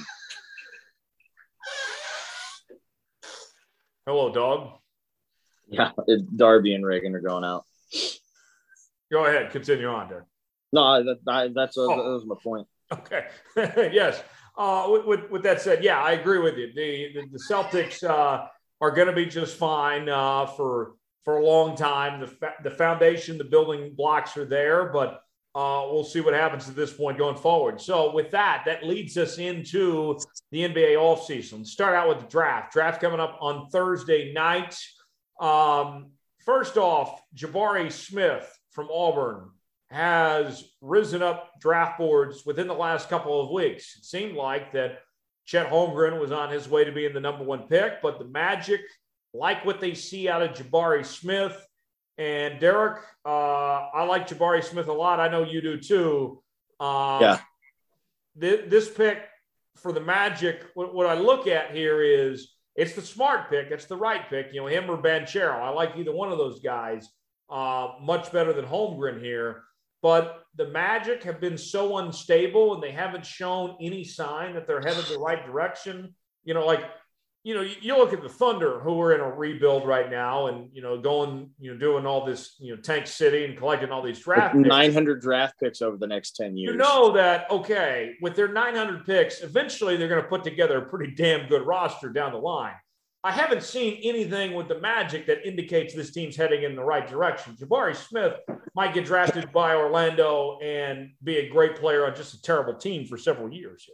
Hello, 4.06 4.32
dog. 4.32 4.81
Yeah, 5.72 5.90
Darby 6.36 6.74
and 6.74 6.84
Reagan 6.84 7.14
are 7.14 7.20
going 7.20 7.44
out. 7.44 7.64
Go 9.10 9.26
ahead, 9.26 9.50
continue 9.50 9.88
on, 9.88 10.08
there. 10.08 10.26
No, 10.72 11.02
that, 11.02 11.18
I, 11.28 11.48
that's 11.48 11.76
oh. 11.76 11.88
that 11.88 11.96
was 11.96 12.24
my 12.24 12.36
point. 12.42 12.66
Okay. 12.92 13.26
yes. 13.92 14.22
Uh, 14.56 14.88
with, 14.90 15.06
with, 15.06 15.30
with, 15.30 15.42
that 15.42 15.60
said, 15.60 15.82
yeah, 15.82 16.02
I 16.02 16.12
agree 16.12 16.38
with 16.38 16.56
you. 16.56 16.72
The 16.74 17.12
the, 17.14 17.26
the 17.32 17.42
Celtics 17.50 18.04
uh, 18.04 18.46
are 18.80 18.90
going 18.90 19.08
to 19.08 19.14
be 19.14 19.26
just 19.26 19.56
fine 19.56 20.08
uh, 20.08 20.46
for 20.46 20.94
for 21.24 21.38
a 21.38 21.44
long 21.44 21.76
time. 21.76 22.20
The 22.20 22.26
fa- 22.26 22.54
the 22.62 22.70
foundation, 22.70 23.38
the 23.38 23.44
building 23.44 23.94
blocks 23.94 24.36
are 24.36 24.44
there, 24.44 24.86
but 24.92 25.22
uh, 25.54 25.86
we'll 25.90 26.04
see 26.04 26.20
what 26.20 26.34
happens 26.34 26.68
at 26.68 26.74
this 26.74 26.92
point 26.92 27.18
going 27.18 27.36
forward. 27.36 27.80
So, 27.80 28.12
with 28.12 28.30
that, 28.30 28.62
that 28.66 28.84
leads 28.84 29.16
us 29.18 29.38
into 29.38 30.18
the 30.50 30.60
NBA 30.60 30.96
offseason. 30.96 31.66
Start 31.66 31.94
out 31.94 32.08
with 32.08 32.20
the 32.20 32.26
draft. 32.26 32.72
Draft 32.72 33.00
coming 33.00 33.20
up 33.20 33.36
on 33.40 33.68
Thursday 33.68 34.32
night. 34.32 34.74
Um, 35.40 36.12
first 36.44 36.76
off, 36.76 37.20
Jabari 37.34 37.90
Smith 37.90 38.48
from 38.70 38.88
Auburn 38.90 39.50
has 39.90 40.64
risen 40.80 41.22
up 41.22 41.50
draft 41.60 41.98
boards 41.98 42.44
within 42.46 42.66
the 42.66 42.74
last 42.74 43.08
couple 43.08 43.40
of 43.42 43.50
weeks. 43.50 43.96
It 43.96 44.04
seemed 44.04 44.36
like 44.36 44.72
that 44.72 45.00
Chet 45.44 45.68
Holmgren 45.68 46.18
was 46.18 46.32
on 46.32 46.50
his 46.50 46.68
way 46.68 46.84
to 46.84 46.92
being 46.92 47.12
the 47.12 47.20
number 47.20 47.44
one 47.44 47.68
pick, 47.68 48.00
but 48.00 48.18
the 48.18 48.24
Magic 48.24 48.80
like 49.34 49.64
what 49.64 49.80
they 49.80 49.94
see 49.94 50.28
out 50.28 50.42
of 50.42 50.50
Jabari 50.50 51.04
Smith. 51.04 51.56
And 52.18 52.60
Derek, 52.60 53.02
uh, 53.24 53.28
I 53.28 54.04
like 54.04 54.28
Jabari 54.28 54.62
Smith 54.62 54.88
a 54.88 54.92
lot. 54.92 55.20
I 55.20 55.28
know 55.28 55.44
you 55.44 55.60
do 55.60 55.78
too. 55.78 56.42
Uh, 56.78 57.18
yeah. 57.20 57.38
Th- 58.40 58.68
this 58.68 58.90
pick 58.90 59.24
for 59.76 59.92
the 59.92 60.00
Magic, 60.00 60.62
what, 60.74 60.94
what, 60.94 61.06
I 61.06 61.14
look 61.14 61.46
at 61.46 61.74
here 61.74 62.02
is 62.02 62.51
it's 62.74 62.94
the 62.94 63.02
smart 63.02 63.50
pick. 63.50 63.70
It's 63.70 63.86
the 63.86 63.96
right 63.96 64.28
pick. 64.28 64.48
You 64.52 64.62
know, 64.62 64.66
him 64.66 64.90
or 64.90 64.96
Banchero. 64.96 65.54
I 65.54 65.68
like 65.70 65.92
either 65.96 66.12
one 66.12 66.32
of 66.32 66.38
those 66.38 66.60
guys 66.60 67.08
uh, 67.50 67.92
much 68.00 68.32
better 68.32 68.52
than 68.52 68.64
Holmgren 68.64 69.20
here. 69.20 69.62
But 70.00 70.42
the 70.56 70.68
Magic 70.68 71.22
have 71.22 71.40
been 71.40 71.56
so 71.56 71.98
unstable 71.98 72.74
and 72.74 72.82
they 72.82 72.90
haven't 72.90 73.24
shown 73.24 73.76
any 73.80 74.04
sign 74.04 74.54
that 74.54 74.66
they're 74.66 74.80
headed 74.80 75.04
the 75.04 75.18
right 75.18 75.44
direction. 75.46 76.14
You 76.44 76.54
know, 76.54 76.66
like, 76.66 76.84
you 77.44 77.54
know, 77.54 77.60
you, 77.60 77.74
you 77.80 77.96
look 77.96 78.12
at 78.12 78.22
the 78.22 78.28
Thunder 78.28 78.78
who 78.78 79.00
are 79.00 79.14
in 79.14 79.20
a 79.20 79.28
rebuild 79.28 79.86
right 79.86 80.08
now 80.08 80.46
and, 80.46 80.68
you 80.72 80.80
know, 80.80 80.96
going, 81.00 81.50
you 81.58 81.72
know, 81.72 81.78
doing 81.78 82.06
all 82.06 82.24
this, 82.24 82.54
you 82.60 82.74
know, 82.74 82.80
Tank 82.80 83.08
City 83.08 83.44
and 83.44 83.56
collecting 83.56 83.90
all 83.90 84.02
these 84.02 84.20
draft 84.20 84.54
900 84.54 85.20
draft 85.20 85.58
picks 85.58 85.82
over 85.82 85.96
the 85.96 86.06
next 86.06 86.36
10 86.36 86.56
years. 86.56 86.72
You 86.72 86.78
know 86.78 87.12
that, 87.12 87.50
okay, 87.50 88.14
with 88.20 88.36
their 88.36 88.48
900 88.48 89.04
picks, 89.04 89.40
eventually 89.40 89.96
they're 89.96 90.08
going 90.08 90.22
to 90.22 90.28
put 90.28 90.44
together 90.44 90.78
a 90.78 90.88
pretty 90.88 91.14
damn 91.14 91.48
good 91.48 91.66
roster 91.66 92.10
down 92.10 92.32
the 92.32 92.38
line. 92.38 92.74
I 93.24 93.32
haven't 93.32 93.62
seen 93.62 94.00
anything 94.02 94.54
with 94.54 94.68
the 94.68 94.80
Magic 94.80 95.26
that 95.26 95.46
indicates 95.46 95.94
this 95.94 96.12
team's 96.12 96.36
heading 96.36 96.64
in 96.64 96.74
the 96.74 96.82
right 96.82 97.06
direction. 97.06 97.56
Jabari 97.56 97.94
Smith 97.94 98.34
might 98.74 98.94
get 98.94 99.04
drafted 99.04 99.52
by 99.52 99.74
Orlando 99.74 100.58
and 100.60 101.10
be 101.22 101.38
a 101.38 101.48
great 101.48 101.76
player 101.76 102.04
on 102.04 102.16
just 102.16 102.34
a 102.34 102.42
terrible 102.42 102.74
team 102.74 103.06
for 103.06 103.16
several 103.16 103.52
years. 103.52 103.88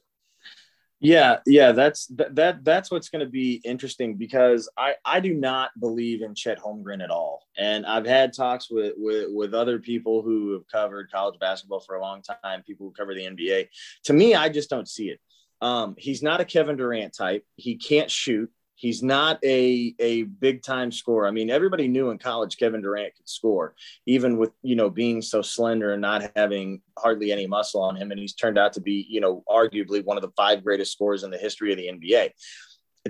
Yeah, 1.00 1.38
yeah, 1.46 1.70
that's 1.72 2.06
that, 2.08 2.34
that 2.34 2.64
that's 2.64 2.90
what's 2.90 3.08
going 3.08 3.24
to 3.24 3.30
be 3.30 3.61
interesting 3.64 4.16
because 4.16 4.68
I 4.76 4.94
I 5.04 5.20
do 5.20 5.32
not 5.32 5.70
believe 5.78 6.22
in 6.22 6.34
Chet 6.34 6.58
Holmgren 6.58 7.04
at 7.04 7.11
all, 7.11 7.46
and 7.56 7.87
I've 7.87 8.06
had 8.06 8.32
talks 8.32 8.68
with 8.68 8.94
with 8.96 9.28
with 9.30 9.54
other 9.54 9.78
people 9.78 10.22
who 10.22 10.54
have 10.54 10.66
covered 10.66 11.11
college 11.12 11.38
basketball 11.38 11.80
for 11.80 11.94
a 11.94 12.00
long 12.00 12.22
time, 12.22 12.64
people 12.64 12.87
who 12.87 12.92
cover 12.92 13.14
the 13.14 13.26
NBA. 13.26 13.68
To 14.04 14.12
me, 14.12 14.34
I 14.34 14.48
just 14.48 14.70
don't 14.70 14.88
see 14.88 15.11
it. 15.11 15.20
Um, 15.61 15.94
he's 15.96 16.22
not 16.22 16.40
a 16.40 16.44
Kevin 16.44 16.76
Durant 16.76 17.14
type. 17.14 17.44
He 17.54 17.76
can't 17.76 18.11
shoot. 18.11 18.50
He's 18.78 19.02
not 19.02 19.40
a 19.44 19.92
a 19.98 20.22
big 20.22 20.62
time 20.62 20.92
scorer. 20.92 21.26
I 21.26 21.32
mean, 21.32 21.50
everybody 21.50 21.88
knew 21.88 22.10
in 22.10 22.18
college 22.18 22.56
Kevin 22.58 22.80
Durant 22.80 23.16
could 23.16 23.28
score, 23.28 23.74
even 24.06 24.38
with 24.38 24.52
you 24.62 24.76
know 24.76 24.88
being 24.88 25.20
so 25.20 25.42
slender 25.42 25.92
and 25.92 26.00
not 26.00 26.30
having 26.36 26.80
hardly 26.96 27.32
any 27.32 27.48
muscle 27.48 27.82
on 27.82 27.96
him. 27.96 28.12
And 28.12 28.20
he's 28.20 28.34
turned 28.34 28.56
out 28.56 28.72
to 28.74 28.80
be 28.80 29.04
you 29.10 29.20
know 29.20 29.42
arguably 29.48 30.04
one 30.04 30.16
of 30.16 30.22
the 30.22 30.32
five 30.36 30.62
greatest 30.62 30.92
scorers 30.92 31.24
in 31.24 31.30
the 31.32 31.38
history 31.38 31.72
of 31.72 31.78
the 31.78 31.88
NBA. 31.88 32.30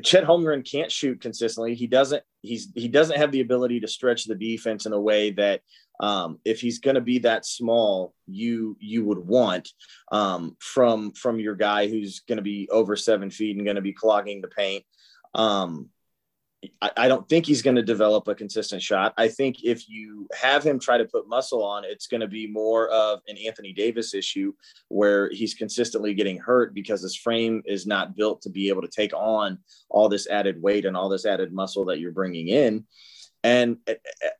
Chet 0.02 0.24
Holmgren 0.24 0.68
can't 0.68 0.90
shoot 0.90 1.20
consistently. 1.20 1.74
He 1.74 1.86
doesn't. 1.86 2.22
He's 2.40 2.72
he 2.74 2.88
doesn't 2.88 3.18
have 3.18 3.32
the 3.32 3.40
ability 3.40 3.80
to 3.80 3.88
stretch 3.88 4.24
the 4.24 4.34
defense 4.34 4.86
in 4.86 4.94
a 4.94 5.00
way 5.00 5.32
that 5.32 5.60
um, 6.00 6.38
if 6.44 6.60
he's 6.60 6.78
going 6.78 6.94
to 6.94 7.00
be 7.00 7.18
that 7.20 7.44
small, 7.44 8.14
you 8.26 8.76
you 8.80 9.04
would 9.04 9.18
want 9.18 9.68
um, 10.12 10.56
from 10.60 11.12
from 11.12 11.40
your 11.40 11.54
guy 11.54 11.88
who's 11.88 12.20
going 12.20 12.36
to 12.36 12.42
be 12.42 12.68
over 12.70 12.96
seven 12.96 13.30
feet 13.30 13.56
and 13.56 13.64
going 13.64 13.76
to 13.76 13.82
be 13.82 13.92
clogging 13.92 14.40
the 14.40 14.48
paint. 14.48 14.84
Um, 15.34 15.90
I, 16.82 16.90
I 16.96 17.08
don't 17.08 17.28
think 17.28 17.46
he's 17.46 17.62
going 17.62 17.76
to 17.76 17.82
develop 17.82 18.26
a 18.26 18.34
consistent 18.34 18.82
shot. 18.82 19.14
I 19.16 19.28
think 19.28 19.64
if 19.64 19.88
you 19.88 20.26
have 20.38 20.64
him 20.64 20.78
try 20.78 20.98
to 20.98 21.04
put 21.04 21.28
muscle 21.28 21.62
on, 21.62 21.84
it's 21.84 22.08
going 22.08 22.20
to 22.20 22.28
be 22.28 22.46
more 22.46 22.88
of 22.88 23.20
an 23.28 23.36
Anthony 23.46 23.72
Davis 23.72 24.12
issue 24.14 24.52
where 24.88 25.30
he's 25.30 25.54
consistently 25.54 26.14
getting 26.14 26.38
hurt 26.38 26.74
because 26.74 27.02
his 27.02 27.16
frame 27.16 27.62
is 27.64 27.86
not 27.86 28.16
built 28.16 28.42
to 28.42 28.50
be 28.50 28.68
able 28.68 28.82
to 28.82 28.88
take 28.88 29.14
on 29.14 29.58
all 29.88 30.08
this 30.08 30.26
added 30.28 30.60
weight 30.60 30.84
and 30.84 30.96
all 30.96 31.08
this 31.08 31.26
added 31.26 31.52
muscle 31.52 31.84
that 31.86 32.00
you're 32.00 32.10
bringing 32.12 32.48
in. 32.48 32.84
And 33.44 33.78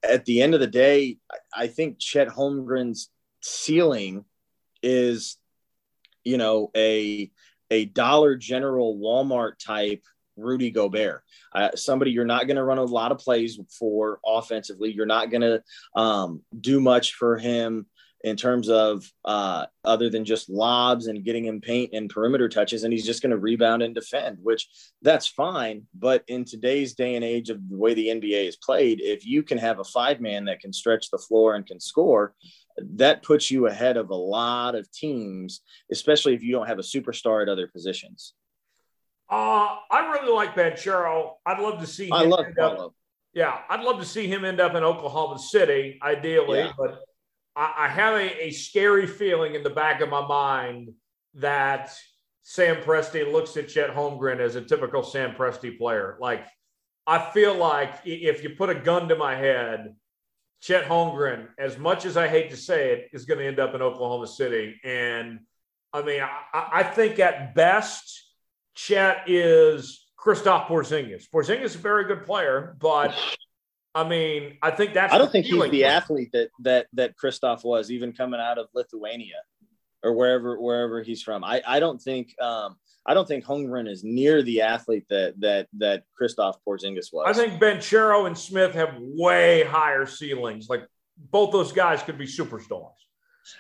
at, 0.03 0.25
the 0.25 0.43
end 0.43 0.55
of 0.55 0.61
the 0.61 0.67
day, 0.67 1.19
I 1.55 1.69
think 1.69 2.01
Chet 2.01 2.29
Holmgren's 2.29 3.11
ceiling 3.41 4.25
is, 4.83 5.37
you 6.25 6.37
know, 6.37 6.73
a 6.77 7.31
a 7.71 7.85
Dollar 7.85 8.35
General 8.35 8.99
Walmart 8.99 9.59
type 9.65 10.03
Rudy 10.39 10.71
Gobert, 10.71 11.23
uh, 11.55 11.71
somebody 11.75 12.11
you're 12.11 12.25
not 12.25 12.47
going 12.47 12.57
to 12.57 12.65
run 12.65 12.79
a 12.79 12.85
lot 12.85 13.13
of 13.13 13.19
plays 13.19 13.59
for 13.79 14.21
offensively. 14.25 14.93
You're 14.93 15.07
not 15.07 15.31
going 15.31 15.43
to 15.43 15.63
um, 15.95 16.43
do 16.61 16.81
much 16.81 17.15
for 17.15 17.39
him 17.39 17.87
in 18.25 18.37
terms 18.37 18.69
of 18.69 19.05
uh, 19.25 19.67
other 19.85 20.11
than 20.11 20.25
just 20.25 20.51
lobs 20.51 21.07
and 21.07 21.25
getting 21.25 21.45
him 21.45 21.61
paint 21.61 21.91
and 21.93 22.11
perimeter 22.11 22.49
touches, 22.49 22.83
and 22.83 22.93
he's 22.93 23.07
just 23.07 23.23
going 23.23 23.31
to 23.31 23.39
rebound 23.39 23.83
and 23.83 23.95
defend, 23.95 24.39
which 24.43 24.69
that's 25.03 25.27
fine. 25.27 25.87
But 25.95 26.25
in 26.27 26.45
today's 26.45 26.95
day 26.95 27.15
and 27.15 27.25
age 27.25 27.51
of 27.51 27.61
the 27.69 27.77
way 27.77 27.95
the 27.95 28.09
NBA 28.09 28.49
is 28.49 28.57
played, 28.57 29.01
if 29.01 29.25
you 29.25 29.43
can 29.43 29.59
have 29.59 29.79
a 29.79 29.85
five 29.85 30.21
man 30.21 30.47
that 30.47 30.61
can 30.61 30.73
stretch 30.73 31.11
the 31.11 31.19
floor 31.19 31.55
and 31.55 31.67
can 31.67 31.79
score, 31.79 32.35
that 32.95 33.23
puts 33.23 33.51
you 33.51 33.67
ahead 33.67 33.97
of 33.97 34.11
a 34.11 34.15
lot 34.15 34.75
of 34.75 34.91
teams, 34.93 35.61
especially 35.91 36.35
if 36.35 36.43
you 36.43 36.53
don't 36.53 36.69
have 36.69 36.79
a 36.79 36.83
superstar 36.83 37.43
at 37.43 37.49
other 37.49 37.69
positions. 37.69 38.35
Uh, 39.31 39.77
I 39.91 40.11
really 40.13 40.33
like 40.33 40.55
Banchero. 40.55 41.33
I'd 41.45 41.61
love 41.61 41.81
to 41.81 41.87
see. 41.87 42.07
Him. 42.07 42.13
I 42.15 42.23
love 42.23 42.47
Paolo. 42.57 42.95
Yeah, 43.35 43.59
I'd 43.69 43.83
love 43.83 44.01
to 44.01 44.07
see 44.07 44.27
him 44.27 44.45
end 44.45 44.61
up 44.61 44.75
in 44.75 44.83
Oklahoma 44.83 45.39
City, 45.39 45.99
ideally. 46.03 46.61
Yeah. 46.61 46.73
But 46.77 47.01
I, 47.55 47.75
I 47.79 47.89
have 47.89 48.15
a, 48.15 48.47
a, 48.47 48.51
scary 48.51 49.07
feeling 49.07 49.55
in 49.55 49.63
the 49.63 49.71
back 49.71 50.01
of 50.01 50.09
my 50.09 50.27
mind 50.27 50.95
that 51.35 51.95
Sam 52.43 52.77
Presti 52.77 53.31
looks 53.31 53.57
at 53.57 53.69
Chet 53.69 53.95
Holmgren 53.95 54.41
as 54.41 54.57
a 54.57 54.63
typical 54.63 55.03
Sam 55.03 55.35
Presti 55.35 55.77
player. 55.77 56.17
Like, 56.21 56.47
I 57.07 57.31
feel 57.33 57.55
like 57.55 57.95
if 58.05 58.43
you 58.43 58.51
put 58.51 58.71
a 58.71 58.75
gun 58.75 59.09
to 59.09 59.17
my 59.17 59.37
head, 59.37 59.95
Chet 60.61 60.85
Holmgren, 60.87 61.49
as 61.59 61.79
much 61.79 62.07
as 62.07 62.17
I 62.17 62.29
hate 62.29 62.51
to 62.51 62.57
say 62.57 62.93
it, 62.93 63.11
is 63.13 63.25
going 63.25 63.39
to 63.39 63.47
end 63.47 63.61
up 63.61 63.75
in 63.75 63.83
Oklahoma 63.83 64.27
City. 64.27 64.81
And 64.83 65.41
I 65.93 66.03
mean, 66.03 66.23
I, 66.23 66.69
I 66.73 66.83
think 66.83 67.19
at 67.19 67.55
best 67.55 68.28
Chet 68.79 69.25
is 69.27 70.07
Kristaps 70.17 70.67
Porzingis. 70.67 71.29
Porzingis 71.29 71.65
is 71.65 71.75
a 71.75 71.79
very 71.79 72.05
good 72.05 72.25
player, 72.25 72.77
but 72.79 73.13
I 73.93 74.09
mean, 74.09 74.57
I 74.63 74.71
think 74.71 74.95
that's. 74.95 75.13
I 75.13 75.19
don't 75.19 75.33
think 75.33 75.47
he's 75.47 75.71
the 75.71 75.85
athlete 75.85 76.31
that 76.33 76.51
that 76.61 76.87
that 76.93 77.15
Kristaps 77.17 77.65
was, 77.65 77.91
even 77.91 78.13
coming 78.13 78.39
out 78.39 78.57
of 78.57 78.69
Lithuania 78.75 79.43
or 80.05 80.13
wherever 80.13 80.61
wherever 80.61 81.03
he's 81.03 81.23
from. 81.25 81.43
I 81.43 81.61
I 81.67 81.81
don't 81.81 82.01
think 82.01 82.41
um 82.41 82.77
I 83.05 83.15
don't 83.15 83.27
think 83.27 83.45
Holmgren 83.45 83.91
is 83.91 84.05
near 84.05 84.43
the 84.43 84.63
athlete 84.63 85.07
that 85.11 85.35
that 85.41 85.67
that 85.79 86.05
Kristaps 86.21 86.59
Porzingis 86.65 87.13
was. 87.13 87.25
I 87.27 87.33
think 87.33 87.61
Banchero 87.61 88.29
and 88.29 88.39
Smith 88.39 88.75
have 88.75 88.95
way 89.01 89.65
higher 89.65 90.07
ceilings. 90.07 90.69
Like 90.69 90.87
both 91.17 91.51
those 91.51 91.73
guys 91.73 92.01
could 92.05 92.17
be 92.17 92.27
superstars. 92.27 92.93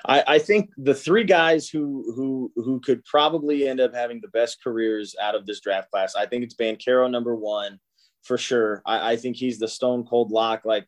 I, 0.07 0.24
I, 0.27 0.38
think 0.38 0.70
the 0.77 0.94
three 0.94 1.24
guys 1.24 1.68
who 1.68 2.12
who 2.14 2.53
who 2.57 2.81
could 2.81 3.05
probably 3.05 3.68
end 3.68 3.81
up 3.81 3.94
having 3.94 4.20
the 4.20 4.29
best 4.29 4.62
careers 4.62 5.14
out 5.20 5.35
of 5.35 5.46
this 5.46 5.61
draft 5.61 5.90
class, 5.90 6.14
I 6.14 6.27
think 6.27 6.44
it's 6.44 6.55
Banchero 6.55 7.11
number 7.11 7.35
one 7.35 7.79
for 8.22 8.38
sure. 8.38 8.83
I, 8.87 9.12
I 9.12 9.16
think 9.16 9.37
he's 9.37 9.59
the 9.59 9.68
stone 9.68 10.05
cold 10.05 10.31
lock. 10.31 10.64
Like, 10.64 10.87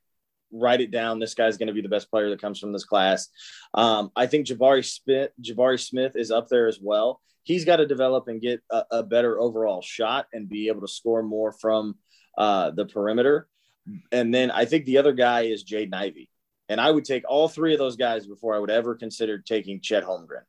write 0.52 0.80
it 0.80 0.90
down. 0.90 1.18
This 1.18 1.34
guy's 1.34 1.56
going 1.56 1.68
to 1.68 1.72
be 1.72 1.80
the 1.80 1.88
best 1.88 2.10
player 2.10 2.30
that 2.30 2.40
comes 2.40 2.58
from 2.58 2.72
this 2.72 2.84
class. 2.84 3.28
Um, 3.74 4.10
I 4.16 4.26
think 4.26 4.46
Jabari 4.46 4.84
Smith 4.84 5.30
Jabari 5.42 5.80
Smith 5.80 6.12
is 6.16 6.30
up 6.30 6.48
there 6.48 6.68
as 6.68 6.78
well. 6.80 7.20
He's 7.42 7.64
got 7.64 7.76
to 7.76 7.86
develop 7.86 8.28
and 8.28 8.40
get 8.40 8.60
a, 8.70 8.84
a 8.90 9.02
better 9.02 9.40
overall 9.40 9.82
shot 9.82 10.26
and 10.32 10.48
be 10.48 10.68
able 10.68 10.82
to 10.82 10.88
score 10.88 11.22
more 11.22 11.52
from 11.52 11.96
uh, 12.36 12.70
the 12.70 12.86
perimeter. 12.86 13.48
And 14.12 14.32
then 14.32 14.50
I 14.50 14.66
think 14.66 14.84
the 14.84 14.98
other 14.98 15.12
guy 15.12 15.42
is 15.42 15.64
Jaden 15.64 15.94
Ivey. 15.94 16.29
And 16.70 16.80
I 16.80 16.88
would 16.88 17.04
take 17.04 17.24
all 17.28 17.48
three 17.48 17.72
of 17.72 17.80
those 17.80 17.96
guys 17.96 18.28
before 18.28 18.54
I 18.54 18.60
would 18.60 18.70
ever 18.70 18.94
consider 18.94 19.38
taking 19.38 19.80
Chet 19.80 20.04
Holmgren. 20.04 20.44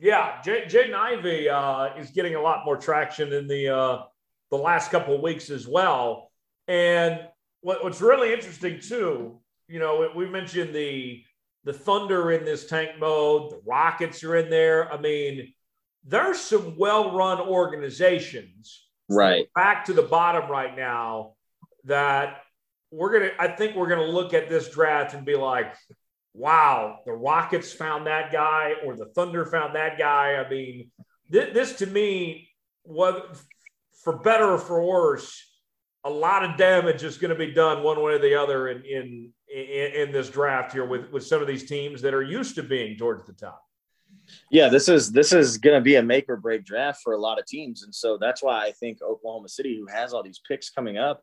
Yeah, 0.00 0.42
J- 0.42 0.64
Jaden 0.64 0.92
Ivey 0.92 1.48
uh, 1.48 1.94
is 1.96 2.10
getting 2.10 2.34
a 2.34 2.40
lot 2.40 2.64
more 2.64 2.76
traction 2.76 3.32
in 3.32 3.46
the 3.46 3.68
uh, 3.68 4.02
the 4.50 4.56
last 4.56 4.90
couple 4.90 5.14
of 5.14 5.20
weeks 5.20 5.48
as 5.48 5.68
well. 5.68 6.32
And 6.66 7.20
what, 7.60 7.84
what's 7.84 8.00
really 8.00 8.32
interesting 8.32 8.80
too, 8.80 9.38
you 9.68 9.78
know, 9.78 10.10
we 10.16 10.26
mentioned 10.26 10.74
the 10.74 11.22
the 11.62 11.72
Thunder 11.72 12.32
in 12.32 12.44
this 12.44 12.66
tank 12.66 12.98
mode, 12.98 13.52
the 13.52 13.60
Rockets 13.64 14.24
are 14.24 14.34
in 14.34 14.50
there. 14.50 14.92
I 14.92 15.00
mean, 15.00 15.54
there's 16.04 16.40
some 16.40 16.76
well-run 16.76 17.38
organizations 17.38 18.84
right 19.08 19.46
back 19.54 19.84
to 19.84 19.92
the 19.92 20.02
bottom 20.02 20.50
right 20.50 20.76
now 20.76 21.34
that 21.84 22.42
we're 22.90 23.12
gonna 23.12 23.30
I 23.38 23.48
think 23.48 23.76
we're 23.76 23.88
gonna 23.88 24.04
look 24.04 24.34
at 24.34 24.48
this 24.48 24.70
draft 24.70 25.14
and 25.14 25.24
be 25.24 25.36
like, 25.36 25.74
wow, 26.34 27.00
the 27.04 27.12
Rockets 27.12 27.72
found 27.72 28.06
that 28.06 28.32
guy 28.32 28.74
or 28.84 28.96
the 28.96 29.06
Thunder 29.06 29.46
found 29.46 29.74
that 29.74 29.98
guy. 29.98 30.34
I 30.34 30.48
mean, 30.48 30.90
th- 31.32 31.54
this 31.54 31.74
to 31.74 31.86
me, 31.86 32.48
what 32.82 33.36
for 34.02 34.18
better 34.18 34.52
or 34.52 34.58
for 34.58 34.84
worse, 34.84 35.46
a 36.04 36.10
lot 36.10 36.44
of 36.44 36.56
damage 36.56 37.02
is 37.04 37.18
going 37.18 37.30
to 37.30 37.34
be 37.34 37.52
done 37.52 37.82
one 37.82 38.02
way 38.02 38.12
or 38.12 38.18
the 38.18 38.34
other 38.34 38.68
in, 38.68 38.82
in 38.84 39.32
in 39.54 39.92
in 39.92 40.12
this 40.12 40.28
draft 40.30 40.72
here 40.72 40.84
with 40.84 41.10
with 41.10 41.26
some 41.26 41.40
of 41.40 41.46
these 41.46 41.68
teams 41.68 42.02
that 42.02 42.14
are 42.14 42.22
used 42.22 42.54
to 42.56 42.62
being 42.62 42.96
towards 42.96 43.26
the 43.26 43.32
top. 43.32 43.62
Yeah, 44.50 44.68
this 44.68 44.88
is 44.88 45.12
this 45.12 45.32
is 45.32 45.58
going 45.58 45.76
to 45.76 45.80
be 45.80 45.96
a 45.96 46.02
make 46.02 46.28
or 46.28 46.36
break 46.36 46.64
draft 46.64 47.00
for 47.02 47.12
a 47.12 47.18
lot 47.18 47.38
of 47.38 47.46
teams, 47.46 47.82
and 47.82 47.94
so 47.94 48.16
that's 48.18 48.42
why 48.42 48.64
I 48.64 48.72
think 48.72 49.02
Oklahoma 49.02 49.48
City, 49.48 49.76
who 49.76 49.86
has 49.86 50.12
all 50.12 50.22
these 50.22 50.40
picks 50.46 50.70
coming 50.70 50.98
up, 50.98 51.22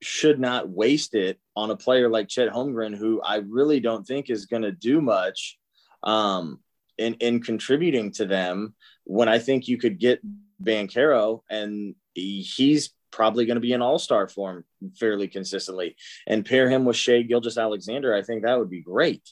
should 0.00 0.40
not 0.40 0.68
waste 0.68 1.14
it 1.14 1.38
on 1.54 1.70
a 1.70 1.76
player 1.76 2.08
like 2.08 2.28
Chet 2.28 2.52
Holmgren, 2.52 2.96
who 2.96 3.20
I 3.22 3.36
really 3.36 3.80
don't 3.80 4.06
think 4.06 4.30
is 4.30 4.46
going 4.46 4.62
to 4.62 4.72
do 4.72 5.00
much 5.00 5.58
um, 6.02 6.60
in 6.98 7.14
in 7.14 7.42
contributing 7.42 8.10
to 8.12 8.26
them. 8.26 8.74
When 9.04 9.28
I 9.28 9.38
think 9.38 9.68
you 9.68 9.78
could 9.78 9.98
get 9.98 10.20
Banchero, 10.62 11.42
and 11.48 11.94
he's 12.14 12.90
probably 13.10 13.46
going 13.46 13.56
to 13.56 13.60
be 13.60 13.74
an 13.74 13.82
all 13.82 13.98
star 13.98 14.28
form 14.28 14.64
fairly 14.98 15.28
consistently, 15.28 15.96
and 16.26 16.44
pair 16.44 16.68
him 16.68 16.84
with 16.84 16.96
Shai 16.96 17.22
Gilgeous-Alexander, 17.22 18.14
I 18.14 18.22
think 18.22 18.42
that 18.42 18.58
would 18.58 18.70
be 18.70 18.80
great 18.80 19.28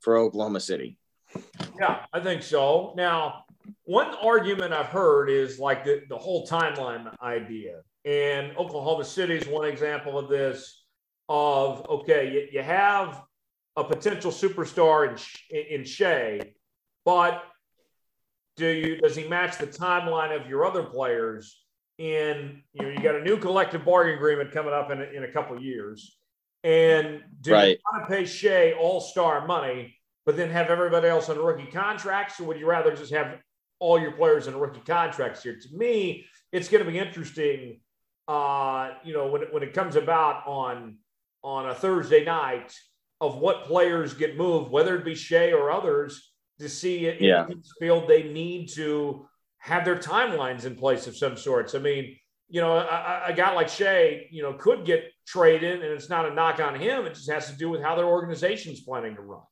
for 0.00 0.16
Oklahoma 0.16 0.60
City. 0.60 0.98
Yeah, 1.78 2.04
I 2.12 2.20
think 2.20 2.42
so. 2.42 2.92
Now, 2.96 3.44
one 3.84 4.14
argument 4.22 4.72
I've 4.72 4.86
heard 4.86 5.30
is 5.30 5.58
like 5.58 5.84
the, 5.84 6.02
the 6.08 6.18
whole 6.18 6.46
timeline 6.46 7.12
idea. 7.20 7.80
And 8.04 8.56
Oklahoma 8.56 9.04
City 9.04 9.34
is 9.36 9.46
one 9.46 9.66
example 9.66 10.18
of 10.18 10.28
this. 10.28 10.82
Of 11.26 11.88
okay, 11.88 12.30
you, 12.30 12.48
you 12.52 12.62
have 12.62 13.22
a 13.76 13.84
potential 13.84 14.30
superstar 14.30 15.18
in 15.50 15.80
in 15.80 15.84
Shai, 15.84 16.52
but 17.06 17.42
do 18.56 18.68
you 18.68 18.98
does 18.98 19.16
he 19.16 19.26
match 19.26 19.56
the 19.56 19.66
timeline 19.66 20.38
of 20.38 20.48
your 20.48 20.66
other 20.66 20.82
players? 20.82 21.62
In 21.96 22.62
you 22.72 22.82
know, 22.82 22.90
you 22.90 23.00
got 23.00 23.14
a 23.14 23.22
new 23.22 23.38
collective 23.38 23.84
bargaining 23.84 24.18
agreement 24.18 24.52
coming 24.52 24.74
up 24.74 24.90
in 24.90 25.00
a, 25.00 25.04
in 25.04 25.24
a 25.24 25.32
couple 25.32 25.58
years, 25.62 26.18
and 26.62 27.22
do 27.40 27.52
right. 27.52 27.68
you 27.70 27.76
want 27.90 28.08
to 28.08 28.14
pay 28.14 28.26
Shai 28.26 28.72
all 28.72 29.00
star 29.00 29.46
money, 29.46 29.96
but 30.26 30.36
then 30.36 30.50
have 30.50 30.70
everybody 30.70 31.08
else 31.08 31.28
on 31.30 31.38
rookie 31.38 31.70
contracts, 31.70 32.38
or 32.38 32.44
would 32.44 32.58
you 32.58 32.66
rather 32.66 32.94
just 32.94 33.12
have 33.12 33.38
all 33.78 33.98
your 33.98 34.12
players 34.12 34.46
in 34.46 34.56
rookie 34.56 34.82
contracts 34.84 35.42
here? 35.42 35.56
To 35.56 35.76
me, 35.76 36.26
it's 36.52 36.68
going 36.68 36.84
to 36.84 36.90
be 36.90 36.98
interesting 36.98 37.80
uh, 38.28 38.90
you 39.04 39.12
know, 39.12 39.26
when 39.28 39.42
it, 39.42 39.52
when 39.52 39.62
it 39.62 39.72
comes 39.74 39.96
about 39.96 40.46
on 40.46 40.98
on 41.42 41.68
a 41.68 41.74
Thursday 41.74 42.24
night 42.24 42.72
of 43.20 43.36
what 43.36 43.64
players 43.64 44.14
get 44.14 44.36
moved, 44.36 44.70
whether 44.70 44.96
it 44.96 45.04
be 45.04 45.14
Shai 45.14 45.52
or 45.52 45.70
others, 45.70 46.32
to 46.58 46.68
see 46.68 47.06
it 47.06 47.20
yeah. 47.20 47.46
in 47.48 47.62
field 47.78 48.08
they 48.08 48.22
need 48.22 48.68
to 48.74 49.26
have 49.58 49.84
their 49.84 49.96
timelines 49.96 50.64
in 50.64 50.74
place 50.74 51.06
of 51.06 51.16
some 51.16 51.36
sorts. 51.36 51.74
I 51.74 51.78
mean, 51.78 52.16
you 52.48 52.60
know, 52.60 52.76
a, 52.76 53.22
a 53.28 53.32
guy 53.32 53.52
like 53.54 53.68
Shai, 53.68 54.26
you 54.30 54.42
know, 54.42 54.52
could 54.54 54.84
get 54.84 55.04
traded, 55.26 55.82
and 55.82 55.92
it's 55.92 56.10
not 56.10 56.30
a 56.30 56.34
knock 56.34 56.60
on 56.60 56.74
him. 56.74 57.06
It 57.06 57.14
just 57.14 57.30
has 57.30 57.50
to 57.50 57.56
do 57.56 57.70
with 57.70 57.82
how 57.82 57.94
their 57.94 58.06
organization's 58.06 58.80
planning 58.80 59.16
to 59.16 59.22
run. 59.22 59.42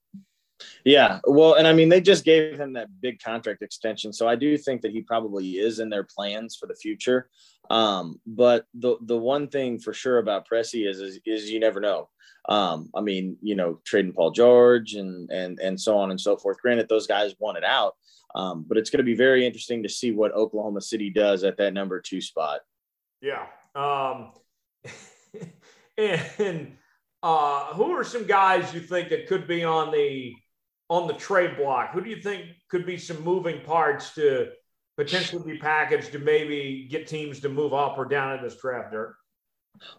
Yeah, 0.84 1.20
well, 1.24 1.54
and 1.54 1.66
I 1.66 1.72
mean, 1.72 1.88
they 1.88 2.00
just 2.00 2.24
gave 2.24 2.58
him 2.58 2.72
that 2.74 2.88
big 3.00 3.20
contract 3.20 3.62
extension, 3.62 4.12
so 4.12 4.28
I 4.28 4.36
do 4.36 4.56
think 4.58 4.82
that 4.82 4.92
he 4.92 5.02
probably 5.02 5.52
is 5.52 5.78
in 5.78 5.88
their 5.88 6.04
plans 6.04 6.56
for 6.56 6.66
the 6.66 6.74
future. 6.74 7.28
Um, 7.70 8.20
but 8.26 8.66
the 8.74 8.96
the 9.02 9.16
one 9.16 9.48
thing 9.48 9.78
for 9.78 9.94
sure 9.94 10.18
about 10.18 10.48
Presti 10.48 10.88
is, 10.88 11.00
is 11.00 11.20
is 11.24 11.50
you 11.50 11.60
never 11.60 11.80
know. 11.80 12.08
Um, 12.48 12.90
I 12.94 13.00
mean, 13.00 13.36
you 13.40 13.54
know, 13.54 13.80
trading 13.84 14.12
Paul 14.12 14.32
George 14.32 14.94
and 14.94 15.30
and 15.30 15.58
and 15.60 15.80
so 15.80 15.96
on 15.96 16.10
and 16.10 16.20
so 16.20 16.36
forth. 16.36 16.58
Granted, 16.60 16.88
those 16.88 17.06
guys 17.06 17.34
wanted 17.38 17.64
out, 17.64 17.94
um, 18.34 18.64
but 18.68 18.76
it's 18.76 18.90
going 18.90 18.98
to 18.98 19.04
be 19.04 19.14
very 19.14 19.46
interesting 19.46 19.82
to 19.82 19.88
see 19.88 20.10
what 20.10 20.32
Oklahoma 20.32 20.80
City 20.80 21.10
does 21.10 21.44
at 21.44 21.56
that 21.58 21.74
number 21.74 22.00
two 22.00 22.20
spot. 22.20 22.60
Yeah. 23.20 23.46
Um, 23.74 24.32
and 25.96 26.76
uh, 27.22 27.74
who 27.74 27.92
are 27.92 28.04
some 28.04 28.26
guys 28.26 28.74
you 28.74 28.80
think 28.80 29.08
that 29.10 29.28
could 29.28 29.46
be 29.46 29.64
on 29.64 29.92
the 29.92 30.34
on 30.92 31.06
the 31.06 31.14
trade 31.14 31.56
block? 31.56 31.92
Who 31.92 32.02
do 32.02 32.10
you 32.10 32.20
think 32.20 32.44
could 32.70 32.84
be 32.84 32.98
some 32.98 33.24
moving 33.24 33.62
parts 33.62 34.14
to 34.16 34.50
potentially 34.98 35.54
be 35.54 35.58
packaged 35.58 36.12
to 36.12 36.18
maybe 36.18 36.86
get 36.90 37.06
teams 37.06 37.40
to 37.40 37.48
move 37.48 37.72
up 37.72 37.96
or 37.96 38.04
down 38.04 38.36
in 38.36 38.44
this 38.44 38.56
draft, 38.60 38.92
Dirk? 38.92 39.16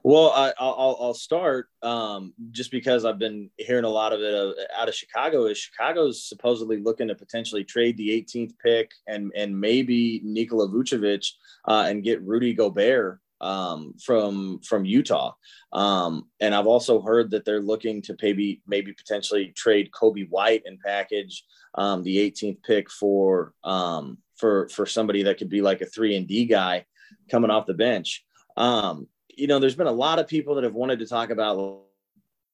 Well, 0.03 0.29
I, 0.29 0.53
will 0.59 0.97
I'll 1.01 1.13
start 1.15 1.67
um, 1.81 2.35
just 2.51 2.69
because 2.69 3.05
I've 3.05 3.17
been 3.17 3.49
hearing 3.57 3.85
a 3.85 3.89
lot 3.89 4.13
of 4.13 4.21
it 4.21 4.35
uh, 4.35 4.53
out 4.79 4.87
of 4.87 4.93
Chicago. 4.93 5.47
Is 5.47 5.57
Chicago's 5.57 6.29
supposedly 6.29 6.77
looking 6.77 7.07
to 7.07 7.15
potentially 7.15 7.63
trade 7.63 7.97
the 7.97 8.09
18th 8.09 8.53
pick 8.63 8.91
and 9.07 9.31
and 9.35 9.59
maybe 9.59 10.21
Nikola 10.23 10.69
Vucevic 10.69 11.27
uh, 11.67 11.85
and 11.87 12.03
get 12.03 12.21
Rudy 12.21 12.53
Gobert 12.53 13.19
um, 13.43 13.93
from 14.03 14.59
from 14.59 14.85
Utah. 14.85 15.33
Um, 15.73 16.29
and 16.39 16.55
I've 16.55 16.67
also 16.67 17.01
heard 17.01 17.31
that 17.31 17.45
they're 17.45 17.61
looking 17.61 18.01
to 18.03 18.15
maybe 18.21 18.61
maybe 18.65 18.93
potentially 18.93 19.47
trade 19.55 19.91
Coby 19.91 20.27
White 20.29 20.63
and 20.65 20.79
package 20.79 21.43
um, 21.75 22.03
the 22.03 22.17
18th 22.17 22.63
pick 22.63 22.89
for 22.89 23.53
um, 23.63 24.17
for 24.35 24.69
for 24.69 24.85
somebody 24.85 25.23
that 25.23 25.37
could 25.37 25.49
be 25.49 25.61
like 25.61 25.81
a 25.81 25.85
three 25.85 26.15
and 26.15 26.27
D 26.27 26.45
guy 26.45 26.85
coming 27.29 27.51
off 27.51 27.65
the 27.65 27.73
bench. 27.73 28.25
Um, 28.55 29.07
you 29.35 29.47
know, 29.47 29.59
there's 29.59 29.75
been 29.75 29.87
a 29.87 29.91
lot 29.91 30.19
of 30.19 30.27
people 30.27 30.55
that 30.55 30.63
have 30.63 30.75
wanted 30.75 30.99
to 30.99 31.07
talk 31.07 31.29
about 31.29 31.81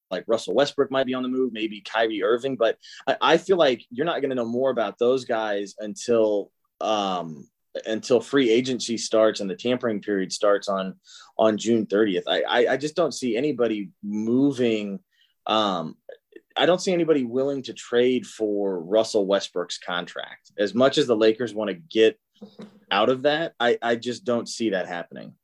like 0.09 0.23
Russell 0.27 0.55
Westbrook 0.55 0.89
might 0.89 1.05
be 1.05 1.13
on 1.13 1.21
the 1.21 1.29
move, 1.29 1.53
maybe 1.53 1.81
Kyrie 1.81 2.23
Irving, 2.23 2.55
but 2.55 2.77
I, 3.05 3.17
I 3.21 3.37
feel 3.37 3.57
like 3.57 3.85
you're 3.91 4.07
not 4.07 4.21
going 4.21 4.29
to 4.29 4.35
know 4.35 4.45
more 4.45 4.71
about 4.71 4.97
those 4.97 5.23
guys 5.23 5.75
until 5.77 6.51
um, 6.81 7.47
until 7.85 8.19
free 8.19 8.49
agency 8.49 8.97
starts 8.97 9.39
and 9.39 9.49
the 9.49 9.55
tampering 9.55 10.01
period 10.01 10.31
starts 10.31 10.67
on 10.67 10.95
on 11.37 11.57
June 11.57 11.85
30th. 11.85 12.23
I 12.27 12.41
I, 12.41 12.73
I 12.73 12.77
just 12.77 12.95
don't 12.95 13.13
see 13.13 13.37
anybody 13.37 13.91
moving. 14.03 14.99
Um, 15.45 15.95
I 16.57 16.65
don't 16.65 16.81
see 16.81 16.93
anybody 16.93 17.23
willing 17.23 17.63
to 17.63 17.73
trade 17.73 18.25
for 18.25 18.81
Russell 18.81 19.25
Westbrook's 19.25 19.77
contract. 19.77 20.51
As 20.57 20.73
much 20.73 20.97
as 20.97 21.07
the 21.07 21.15
Lakers 21.15 21.53
want 21.53 21.69
to 21.69 21.75
get 21.75 22.19
out 22.91 23.09
of 23.09 23.21
that, 23.23 23.53
I, 23.59 23.77
I 23.81 23.95
just 23.95 24.25
don't 24.25 24.47
see 24.47 24.71
that 24.71 24.87
happening. 24.87 25.35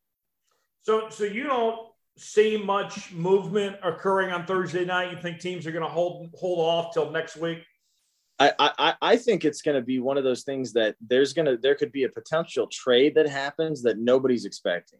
So 0.83 1.09
so 1.09 1.23
you 1.23 1.43
don't 1.43 1.79
see 2.17 2.57
much 2.57 3.11
movement 3.11 3.77
occurring 3.83 4.31
on 4.31 4.45
Thursday 4.45 4.85
night. 4.85 5.11
You 5.11 5.17
think 5.17 5.39
teams 5.39 5.65
are 5.67 5.71
going 5.71 5.83
to 5.83 5.89
hold 5.89 6.29
hold 6.35 6.59
off 6.59 6.93
till 6.93 7.11
next 7.11 7.37
week? 7.37 7.59
I, 8.37 8.51
I, 8.59 8.93
I 9.01 9.15
think 9.15 9.45
it's 9.45 9.61
going 9.61 9.75
to 9.75 9.85
be 9.85 9.99
one 9.99 10.17
of 10.17 10.23
those 10.23 10.43
things 10.43 10.73
that 10.73 10.95
there's 10.99 11.33
going 11.33 11.45
to 11.45 11.57
there 11.57 11.75
could 11.75 11.91
be 11.91 12.03
a 12.03 12.09
potential 12.09 12.67
trade 12.67 13.15
that 13.15 13.29
happens 13.29 13.83
that 13.83 13.97
nobody's 13.97 14.45
expecting. 14.45 14.99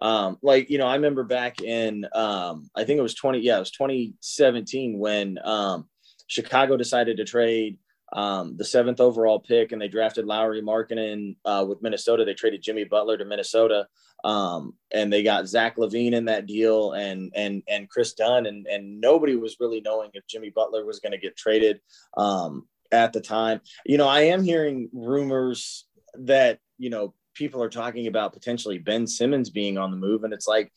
Um, 0.00 0.38
like 0.42 0.70
you 0.70 0.78
know, 0.78 0.86
I 0.86 0.94
remember 0.94 1.24
back 1.24 1.60
in 1.60 2.06
um, 2.14 2.70
I 2.76 2.84
think 2.84 2.98
it 2.98 3.02
was 3.02 3.14
twenty 3.14 3.40
yeah 3.40 3.56
it 3.56 3.60
was 3.60 3.72
2017 3.72 4.98
when 4.98 5.38
um, 5.44 5.88
Chicago 6.28 6.76
decided 6.76 7.16
to 7.16 7.24
trade 7.24 7.78
um, 8.12 8.56
the 8.56 8.64
seventh 8.64 9.00
overall 9.00 9.40
pick 9.40 9.72
and 9.72 9.82
they 9.82 9.88
drafted 9.88 10.24
Lauri 10.24 10.62
Markkanen 10.62 11.36
uh, 11.44 11.64
with 11.68 11.82
Minnesota. 11.82 12.24
They 12.24 12.34
traded 12.34 12.62
Jimmy 12.62 12.84
Butler 12.84 13.18
to 13.18 13.24
Minnesota 13.24 13.86
um, 14.24 14.74
and 14.92 15.12
they 15.12 15.22
got 15.22 15.48
Zach 15.48 15.76
LaVine 15.76 16.12
in 16.12 16.26
that 16.26 16.46
deal 16.46 16.92
and 16.92 17.32
and 17.34 17.62
and 17.68 17.88
Kris 17.88 18.14
Dunn 18.14 18.46
and 18.46 18.66
and 18.66 19.00
nobody 19.00 19.36
was 19.36 19.56
really 19.60 19.80
knowing 19.80 20.10
if 20.14 20.26
Jimmy 20.26 20.50
Butler 20.50 20.84
was 20.84 21.00
going 21.00 21.12
to 21.12 21.18
get 21.18 21.36
traded 21.36 21.80
um, 22.16 22.66
at 22.90 23.12
the 23.12 23.20
time. 23.20 23.60
You 23.86 23.98
know, 23.98 24.08
I 24.08 24.22
am 24.22 24.42
hearing 24.42 24.88
rumors 24.92 25.86
that 26.14 26.58
you 26.78 26.90
know 26.90 27.14
people 27.34 27.62
are 27.62 27.70
talking 27.70 28.08
about 28.08 28.32
potentially 28.32 28.78
Ben 28.78 29.06
Simmons 29.06 29.50
being 29.50 29.78
on 29.78 29.90
the 29.90 29.96
move, 29.96 30.24
and 30.24 30.32
it's 30.32 30.48
like, 30.48 30.72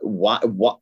why? 0.00 0.38
why 0.44 0.74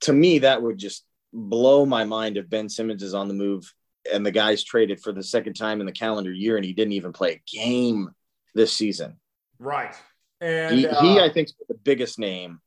to 0.00 0.12
me 0.12 0.38
that 0.38 0.62
would 0.62 0.78
just 0.78 1.04
blow 1.32 1.84
my 1.84 2.04
mind 2.04 2.36
if 2.36 2.48
Ben 2.48 2.68
Simmons 2.68 3.02
is 3.02 3.14
on 3.14 3.28
the 3.28 3.34
move 3.34 3.72
and 4.12 4.24
the 4.24 4.30
guy's 4.30 4.64
traded 4.64 5.00
for 5.00 5.12
the 5.12 5.22
second 5.22 5.54
time 5.54 5.80
in 5.80 5.86
the 5.86 5.92
calendar 5.92 6.32
year 6.32 6.56
and 6.56 6.64
he 6.64 6.72
didn't 6.72 6.94
even 6.94 7.12
play 7.12 7.32
a 7.32 7.56
game 7.56 8.10
this 8.54 8.72
season. 8.72 9.18
Right. 9.58 9.94
And 10.40 10.74
he, 10.74 10.86
uh, 10.86 11.00
he 11.02 11.20
I 11.20 11.28
think, 11.28 11.48
is 11.48 11.54
the 11.68 11.74
biggest 11.74 12.18
name. 12.18 12.60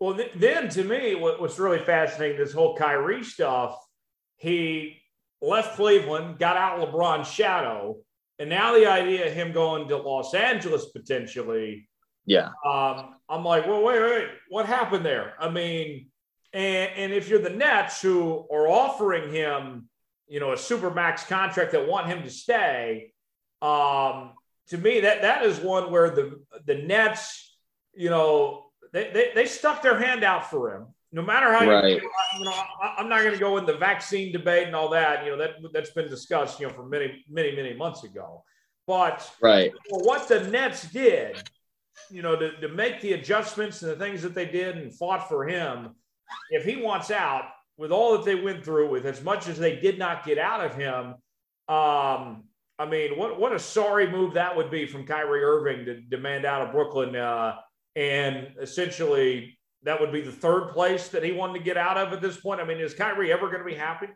Well, 0.00 0.14
th- 0.14 0.32
then 0.36 0.68
to 0.70 0.84
me, 0.84 1.14
what, 1.14 1.40
what's 1.40 1.58
really 1.58 1.78
fascinating, 1.80 2.38
this 2.38 2.52
whole 2.52 2.76
Kyrie 2.76 3.24
stuff, 3.24 3.76
he 4.36 5.02
left 5.40 5.76
Cleveland, 5.76 6.38
got 6.38 6.56
out 6.56 6.78
LeBron's 6.80 7.28
shadow, 7.28 7.96
and 8.38 8.48
now 8.48 8.74
the 8.74 8.86
idea 8.86 9.26
of 9.26 9.32
him 9.32 9.52
going 9.52 9.88
to 9.88 9.96
Los 9.96 10.34
Angeles 10.34 10.86
potentially 10.90 11.88
Yeah. 12.28 12.50
Um, 12.64 13.16
I'm 13.28 13.42
like, 13.42 13.66
well, 13.66 13.82
wait, 13.82 14.00
wait, 14.02 14.10
wait, 14.10 14.28
what 14.50 14.66
happened 14.66 15.04
there? 15.04 15.32
I 15.40 15.48
mean, 15.48 16.10
and 16.52 16.90
and 16.94 17.12
if 17.12 17.28
you're 17.28 17.40
the 17.40 17.50
Nets 17.50 18.02
who 18.02 18.46
are 18.52 18.68
offering 18.68 19.32
him, 19.32 19.88
you 20.28 20.38
know, 20.38 20.52
a 20.52 20.58
super 20.58 20.90
max 20.90 21.24
contract 21.24 21.72
that 21.72 21.88
want 21.88 22.06
him 22.06 22.22
to 22.22 22.30
stay, 22.30 23.12
um, 23.62 24.32
to 24.68 24.78
me 24.78 25.00
that 25.00 25.22
that 25.22 25.44
is 25.44 25.58
one 25.58 25.90
where 25.90 26.10
the 26.10 26.40
the 26.66 26.76
Nets, 26.76 27.56
you 27.94 28.10
know, 28.10 28.66
they 28.92 29.10
they, 29.12 29.30
they 29.34 29.46
stuck 29.46 29.82
their 29.82 29.98
hand 29.98 30.24
out 30.24 30.50
for 30.50 30.74
him. 30.74 30.86
No 31.10 31.22
matter 31.22 31.50
how 31.52 31.66
right. 31.66 32.02
you, 32.02 32.10
you 32.38 32.44
know, 32.44 32.62
I'm 32.82 33.08
not 33.08 33.22
going 33.22 33.32
to 33.32 33.38
go 33.38 33.56
in 33.56 33.64
the 33.64 33.76
vaccine 33.76 34.30
debate 34.30 34.66
and 34.66 34.76
all 34.76 34.90
that. 34.90 35.24
You 35.24 35.30
know 35.30 35.38
that 35.38 35.52
that's 35.72 35.90
been 35.90 36.08
discussed, 36.08 36.60
you 36.60 36.66
know, 36.66 36.72
for 36.72 36.86
many 36.86 37.24
many 37.30 37.56
many 37.56 37.74
months 37.74 38.04
ago. 38.04 38.44
But 38.86 39.30
right. 39.42 39.72
what 39.90 40.28
the 40.28 40.44
Nets 40.48 40.90
did, 40.90 41.42
you 42.10 42.22
know, 42.22 42.36
to, 42.36 42.58
to 42.60 42.68
make 42.68 43.02
the 43.02 43.12
adjustments 43.12 43.82
and 43.82 43.90
the 43.90 43.96
things 43.96 44.22
that 44.22 44.34
they 44.34 44.46
did 44.46 44.78
and 44.78 44.94
fought 44.94 45.28
for 45.28 45.46
him, 45.46 45.90
if 46.50 46.64
he 46.64 46.76
wants 46.76 47.10
out 47.10 47.44
with 47.76 47.92
all 47.92 48.12
that 48.16 48.24
they 48.24 48.34
went 48.34 48.64
through, 48.64 48.88
with 48.88 49.04
as 49.04 49.22
much 49.22 49.46
as 49.46 49.58
they 49.58 49.76
did 49.76 49.98
not 49.98 50.24
get 50.24 50.38
out 50.38 50.64
of 50.64 50.74
him, 50.74 51.14
um, 51.68 52.44
I 52.78 52.86
mean, 52.86 53.18
what 53.18 53.40
what 53.40 53.52
a 53.52 53.58
sorry 53.58 54.08
move 54.08 54.34
that 54.34 54.56
would 54.56 54.70
be 54.70 54.86
from 54.86 55.04
Kyrie 55.04 55.42
Irving 55.42 55.84
to 55.86 56.00
demand 56.00 56.44
out 56.44 56.62
of 56.62 56.72
Brooklyn, 56.72 57.16
uh, 57.16 57.56
and 57.96 58.54
essentially 58.60 59.58
that 59.82 60.00
would 60.00 60.12
be 60.12 60.20
the 60.20 60.32
third 60.32 60.70
place 60.70 61.08
that 61.08 61.24
he 61.24 61.32
wanted 61.32 61.58
to 61.58 61.64
get 61.64 61.76
out 61.76 61.96
of 61.96 62.12
at 62.12 62.20
this 62.20 62.36
point. 62.36 62.60
I 62.60 62.64
mean, 62.64 62.78
is 62.78 62.94
Kyrie 62.94 63.32
ever 63.32 63.48
going 63.48 63.60
to 63.60 63.64
be 63.64 63.74
happy? 63.74 64.08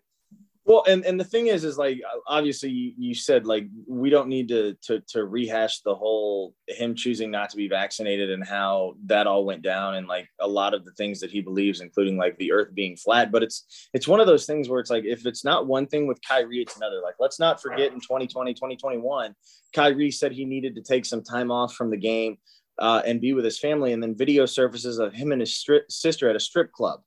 Well, 0.64 0.84
and, 0.86 1.04
and 1.04 1.18
the 1.18 1.24
thing 1.24 1.48
is, 1.48 1.64
is 1.64 1.76
like 1.76 2.00
obviously 2.26 2.70
you, 2.70 2.92
you 2.96 3.14
said 3.14 3.46
like 3.46 3.66
we 3.88 4.10
don't 4.10 4.28
need 4.28 4.46
to, 4.48 4.76
to 4.82 5.00
to 5.08 5.24
rehash 5.24 5.80
the 5.80 5.94
whole 5.94 6.54
him 6.68 6.94
choosing 6.94 7.32
not 7.32 7.50
to 7.50 7.56
be 7.56 7.66
vaccinated 7.66 8.30
and 8.30 8.46
how 8.46 8.94
that 9.06 9.26
all 9.26 9.44
went 9.44 9.62
down 9.62 9.96
and 9.96 10.06
like 10.06 10.28
a 10.40 10.46
lot 10.46 10.72
of 10.72 10.84
the 10.84 10.92
things 10.92 11.18
that 11.18 11.32
he 11.32 11.40
believes, 11.40 11.80
including 11.80 12.16
like 12.16 12.38
the 12.38 12.52
Earth 12.52 12.72
being 12.74 12.96
flat. 12.96 13.32
But 13.32 13.42
it's 13.42 13.88
it's 13.92 14.06
one 14.06 14.20
of 14.20 14.28
those 14.28 14.46
things 14.46 14.68
where 14.68 14.78
it's 14.78 14.90
like 14.90 15.04
if 15.04 15.26
it's 15.26 15.44
not 15.44 15.66
one 15.66 15.86
thing 15.88 16.06
with 16.06 16.20
Kyrie, 16.26 16.62
it's 16.62 16.76
another. 16.76 17.00
Like 17.02 17.16
let's 17.18 17.40
not 17.40 17.60
forget 17.60 17.92
in 17.92 17.98
2020, 17.98 18.54
2021, 18.54 19.34
Kyrie 19.74 20.12
said 20.12 20.30
he 20.30 20.44
needed 20.44 20.76
to 20.76 20.82
take 20.82 21.04
some 21.04 21.24
time 21.24 21.50
off 21.50 21.74
from 21.74 21.90
the 21.90 21.96
game 21.96 22.38
uh, 22.78 23.02
and 23.04 23.20
be 23.20 23.32
with 23.32 23.44
his 23.44 23.58
family, 23.58 23.92
and 23.92 24.00
then 24.00 24.16
video 24.16 24.46
surfaces 24.46 25.00
of 25.00 25.12
him 25.12 25.32
and 25.32 25.40
his 25.40 25.50
stri- 25.50 25.90
sister 25.90 26.30
at 26.30 26.36
a 26.36 26.40
strip 26.40 26.70
club. 26.70 27.00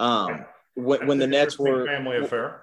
Um, 0.00 0.44
when, 0.74 1.06
when 1.06 1.18
the 1.18 1.28
Nets 1.28 1.56
were 1.56 1.86
family 1.86 2.16
affair 2.16 2.62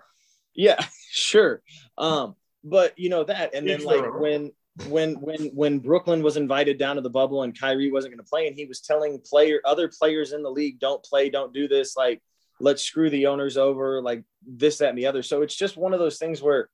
yeah, 0.58 0.84
sure. 1.10 1.62
Um, 1.98 2.36
but 2.64 2.98
you 3.00 3.10
know 3.10 3.24
that, 3.24 3.54
and 3.54 3.66
then 3.66 3.86
like 3.86 4.20
when 4.20 4.52
when 4.90 5.14
when 5.16 5.46
when 5.54 5.80
Brooklyn 5.80 6.22
was 6.22 6.36
invited 6.36 6.78
down 6.78 6.98
to 6.98 7.02
the 7.02 7.10
bubble 7.10 7.44
and 7.44 7.58
Kyrie 7.58 7.92
wasn't 7.92 8.14
going 8.14 8.24
to 8.24 8.30
play, 8.30 8.48
and 8.48 8.56
he 8.56 8.66
was 8.66 8.82
telling 8.82 9.22
player 9.22 9.62
other 9.64 9.88
players 9.88 10.34
in 10.34 10.44
the 10.44 10.52
league, 10.52 10.80
"Don't 10.80 11.02
play, 11.04 11.30
don't 11.30 11.54
do 11.54 11.70
this." 11.70 11.96
Like, 11.96 12.22
let's 12.60 12.84
screw 12.84 13.10
the 13.10 13.28
owners 13.28 13.56
over, 13.56 14.02
like 14.02 14.24
this, 14.46 14.80
that, 14.80 14.90
and 14.90 14.98
the 14.98 15.06
other. 15.06 15.24
So 15.24 15.44
it's 15.44 15.56
just 15.56 15.78
one 15.78 15.94
of 15.94 16.00
those 16.00 16.18
things 16.18 16.42
where 16.42 16.70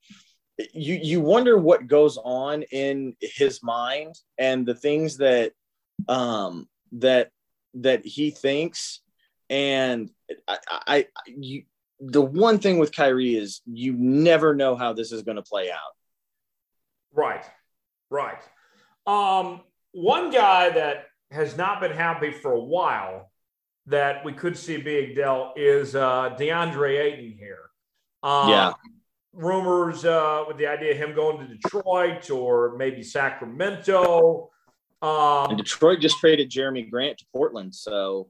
you 0.74 1.00
you 1.02 1.22
wonder 1.22 1.58
what 1.58 1.88
goes 1.88 2.18
on 2.18 2.64
in 2.64 3.16
his 3.20 3.62
mind 3.62 4.16
and 4.38 4.66
the 4.66 4.76
things 4.76 5.18
that 5.18 5.52
um 6.08 6.68
that 6.94 7.32
that 7.74 8.06
he 8.06 8.30
thinks 8.30 9.02
and 9.50 10.12
I, 10.48 10.58
I 10.70 11.08
you 11.26 11.64
the 12.06 12.22
one 12.22 12.60
thing 12.60 12.80
with 12.80 12.92
Kyrie 12.92 13.36
is 13.36 13.62
you 13.66 13.94
never 13.94 14.54
know 14.54 14.76
how 14.76 14.94
this 14.94 15.12
is 15.12 15.24
going 15.24 15.38
to 15.38 15.44
play 15.44 15.72
out. 15.72 15.80
Right, 17.14 17.46
right. 18.10 18.42
Um, 19.06 19.62
one 19.92 20.32
guy 20.32 20.70
that 20.70 21.06
has 21.32 21.56
not 21.56 21.80
been 21.80 21.92
happy 21.92 22.32
for 22.32 22.54
a 22.54 22.60
while 22.60 23.32
that 23.86 24.24
we 24.24 24.34
could 24.34 24.58
see 24.58 24.78
being 24.78 25.14
dealt 25.14 25.58
is 25.58 25.96
uh, 25.96 26.36
DeAndre 26.40 27.00
Ayton 27.00 27.38
here. 27.38 27.70
Um, 28.22 28.50
yeah. 28.50 28.74
Rumors 29.34 30.06
uh, 30.06 30.44
with 30.48 30.58
the 30.58 30.68
idea 30.68 30.92
of 30.92 30.98
him 30.98 31.16
going 31.16 31.40
to 31.40 31.56
Detroit 31.56 32.30
or 32.30 32.76
maybe 32.78 33.02
Sacramento. 33.02 34.50
Um, 35.02 35.50
and 35.50 35.58
Detroit 35.58 36.00
just 36.00 36.20
traded 36.20 36.50
Jerami 36.50 36.90
Grant 36.90 37.18
to 37.18 37.26
Portland, 37.34 37.76
so 37.76 38.30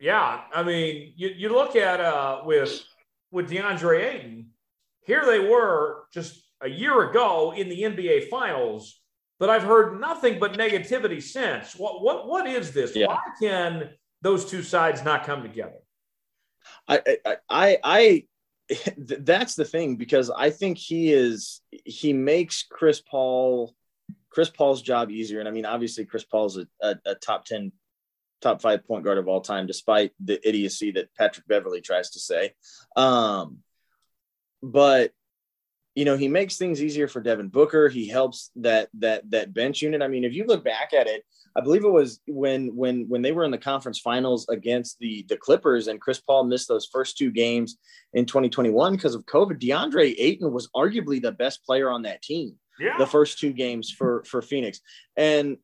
yeah, 0.00 0.42
I 0.54 0.62
mean, 0.62 1.12
you, 1.16 1.28
you 1.28 1.48
look 1.48 1.76
at 1.76 2.00
uh, 2.00 2.42
with 2.44 2.82
with 3.30 3.50
DeAndre 3.50 4.04
Ayton, 4.04 4.50
here 5.04 5.24
they 5.26 5.40
were 5.40 6.04
just 6.12 6.40
a 6.60 6.68
year 6.68 7.10
ago 7.10 7.52
in 7.56 7.68
the 7.68 7.82
NBA 7.82 8.28
Finals, 8.28 9.00
but 9.38 9.50
I've 9.50 9.62
heard 9.62 10.00
nothing 10.00 10.38
but 10.38 10.54
negativity 10.54 11.22
since. 11.22 11.74
What 11.76 12.02
what 12.02 12.28
what 12.28 12.46
is 12.46 12.72
this? 12.72 12.94
Yeah. 12.94 13.06
Why 13.06 13.20
can 13.40 13.90
those 14.22 14.44
two 14.44 14.62
sides 14.62 15.04
not 15.04 15.24
come 15.24 15.42
together? 15.42 15.78
I 16.86 17.16
I 17.24 17.36
I, 17.48 17.78
I 17.84 18.24
that's 18.96 19.54
the 19.54 19.64
thing 19.64 19.96
because 19.96 20.30
I 20.30 20.50
think 20.50 20.78
he 20.78 21.12
is 21.12 21.60
he 21.70 22.12
makes 22.12 22.62
Chris 22.62 23.00
Paul 23.00 23.74
Chris 24.30 24.50
Paul's 24.50 24.82
job 24.82 25.10
easier. 25.10 25.40
And 25.40 25.48
I 25.48 25.52
mean, 25.52 25.66
obviously, 25.66 26.04
Chris 26.04 26.24
Paul's 26.24 26.58
a, 26.58 26.66
a, 26.80 26.96
a 27.06 27.14
top 27.16 27.44
10 27.44 27.72
top 28.40 28.62
five 28.62 28.86
point 28.86 29.04
guard 29.04 29.18
of 29.18 29.28
all 29.28 29.40
time, 29.40 29.66
despite 29.66 30.12
the 30.22 30.46
idiocy 30.46 30.92
that 30.92 31.14
Patrick 31.14 31.46
Beverley 31.46 31.80
tries 31.80 32.10
to 32.10 32.20
say. 32.20 32.54
Um, 32.96 33.58
but 34.62 35.12
you 35.94 36.04
know, 36.04 36.16
he 36.16 36.28
makes 36.28 36.56
things 36.56 36.80
easier 36.80 37.08
for 37.08 37.20
Devin 37.20 37.48
Booker. 37.48 37.88
He 37.88 38.06
helps 38.06 38.52
that 38.54 38.88
that 38.94 39.28
that 39.32 39.52
bench 39.52 39.82
unit. 39.82 40.00
I 40.00 40.06
mean, 40.06 40.22
if 40.22 40.32
you 40.32 40.44
look 40.46 40.64
back 40.64 40.92
at 40.94 41.08
it, 41.08 41.24
I 41.56 41.60
believe 41.60 41.84
it 41.84 41.90
was 41.90 42.20
when 42.28 42.68
when 42.76 43.08
when 43.08 43.20
they 43.20 43.32
were 43.32 43.42
in 43.42 43.50
the 43.50 43.58
conference 43.58 43.98
finals 43.98 44.48
against 44.48 45.00
the 45.00 45.26
the 45.28 45.36
Clippers 45.36 45.88
and 45.88 46.00
Chris 46.00 46.20
Paul 46.20 46.44
missed 46.44 46.68
those 46.68 46.86
first 46.86 47.18
two 47.18 47.32
games 47.32 47.78
in 48.12 48.26
2021 48.26 48.94
because 48.94 49.16
of 49.16 49.26
COVID. 49.26 49.60
DeAndre 49.60 50.14
Ayton 50.18 50.52
was 50.52 50.68
arguably 50.76 51.20
the 51.20 51.32
best 51.32 51.64
player 51.64 51.90
on 51.90 52.02
that 52.02 52.22
team. 52.22 52.54
Yeah. 52.78 52.96
The 52.96 53.06
first 53.06 53.40
two 53.40 53.52
games 53.52 53.90
for 53.90 54.22
for 54.22 54.40
Phoenix, 54.40 54.80
and 55.16 55.56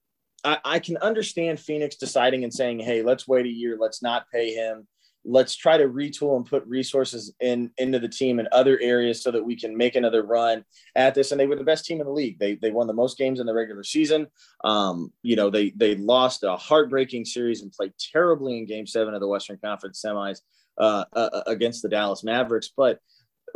I, 0.45 0.59
I 0.65 0.79
can 0.79 0.97
understand 0.99 1.59
Phoenix 1.59 1.97
deciding 1.97 2.45
and 2.45 2.53
saying, 2.53 2.81
"Hey, 2.81 3.03
let's 3.03 3.27
wait 3.27 3.47
a 3.47 3.51
year. 3.51 3.77
Let's 3.81 4.03
not 4.03 4.31
pay 4.31 4.55
him. 4.55 4.87
Let's 5.27 5.57
try 5.57 5.79
to 5.79 5.89
retool 5.89 6.37
and 6.37 6.45
put 6.45 6.67
resources 6.67 7.33
in 7.41 7.71
into 7.79 7.99
the 7.99 8.09
team 8.09 8.39
in 8.39 8.49
other 8.53 8.79
areas 8.81 9.23
so 9.23 9.31
that 9.31 9.45
we 9.45 9.57
can 9.57 9.77
make 9.77 9.97
another 9.97 10.23
run 10.23 10.65
at 10.95 11.15
this." 11.15 11.33
And 11.33 11.41
they 11.41 11.47
were 11.47 11.57
the 11.57 11.65
best 11.65 11.87
team 11.87 12.01
in 12.01 12.07
the 12.07 12.13
league. 12.13 12.39
They 12.39 12.57
they 12.57 12.71
won 12.71 12.87
the 12.87 12.93
most 12.93 13.19
games 13.19 13.41
in 13.41 13.47
the 13.47 13.55
regular 13.55 13.85
season. 13.85 14.27
Um, 14.63 15.13
you 15.23 15.37
know, 15.37 15.51
they 15.51 15.71
they 15.71 15.97
lost 15.97 16.45
a 16.45 16.57
heartbreaking 16.57 17.25
series 17.25 17.63
and 17.63 17.73
played 17.73 17.93
terribly 17.99 18.59
in 18.59 18.67
Game 18.67 18.87
Seven 18.87 19.15
of 19.15 19.21
the 19.21 19.29
Western 19.29 19.59
Conference 19.59 20.03
semis 20.05 20.41
uh, 20.79 21.05
uh, 21.13 21.43
against 21.47 21.83
the 21.83 21.89
Dallas 21.89 22.25
Mavericks. 22.25 22.71
But 22.77 23.01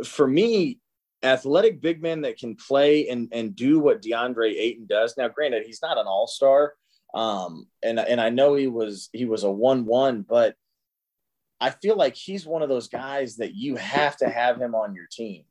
for 0.05 0.27
me, 0.27 0.79
athletic 1.23 1.81
big 1.81 2.01
men 2.01 2.21
that 2.21 2.37
can 2.37 2.55
play 2.55 3.07
and, 3.09 3.27
and 3.31 3.55
do 3.55 3.79
what 3.79 4.01
DeAndre 4.01 4.53
Ayton 4.57 4.85
does. 4.87 5.15
Now, 5.17 5.27
granted, 5.27 5.65
he's 5.65 5.81
not 5.81 5.97
an 5.97 6.07
all 6.07 6.27
star, 6.27 6.73
um, 7.13 7.67
and 7.81 7.99
and 7.99 8.21
I 8.21 8.29
know 8.29 8.55
he 8.55 8.67
was 8.67 9.09
he 9.13 9.25
was 9.25 9.43
a 9.43 9.51
one 9.51 9.85
one, 9.85 10.21
but 10.21 10.55
I 11.59 11.71
feel 11.71 11.95
like 11.97 12.15
he's 12.15 12.45
one 12.45 12.61
of 12.61 12.69
those 12.69 12.87
guys 12.87 13.37
that 13.37 13.55
you 13.55 13.75
have 13.75 14.17
to 14.17 14.29
have 14.29 14.57
him 14.57 14.75
on 14.75 14.95
your 14.95 15.07
team, 15.11 15.43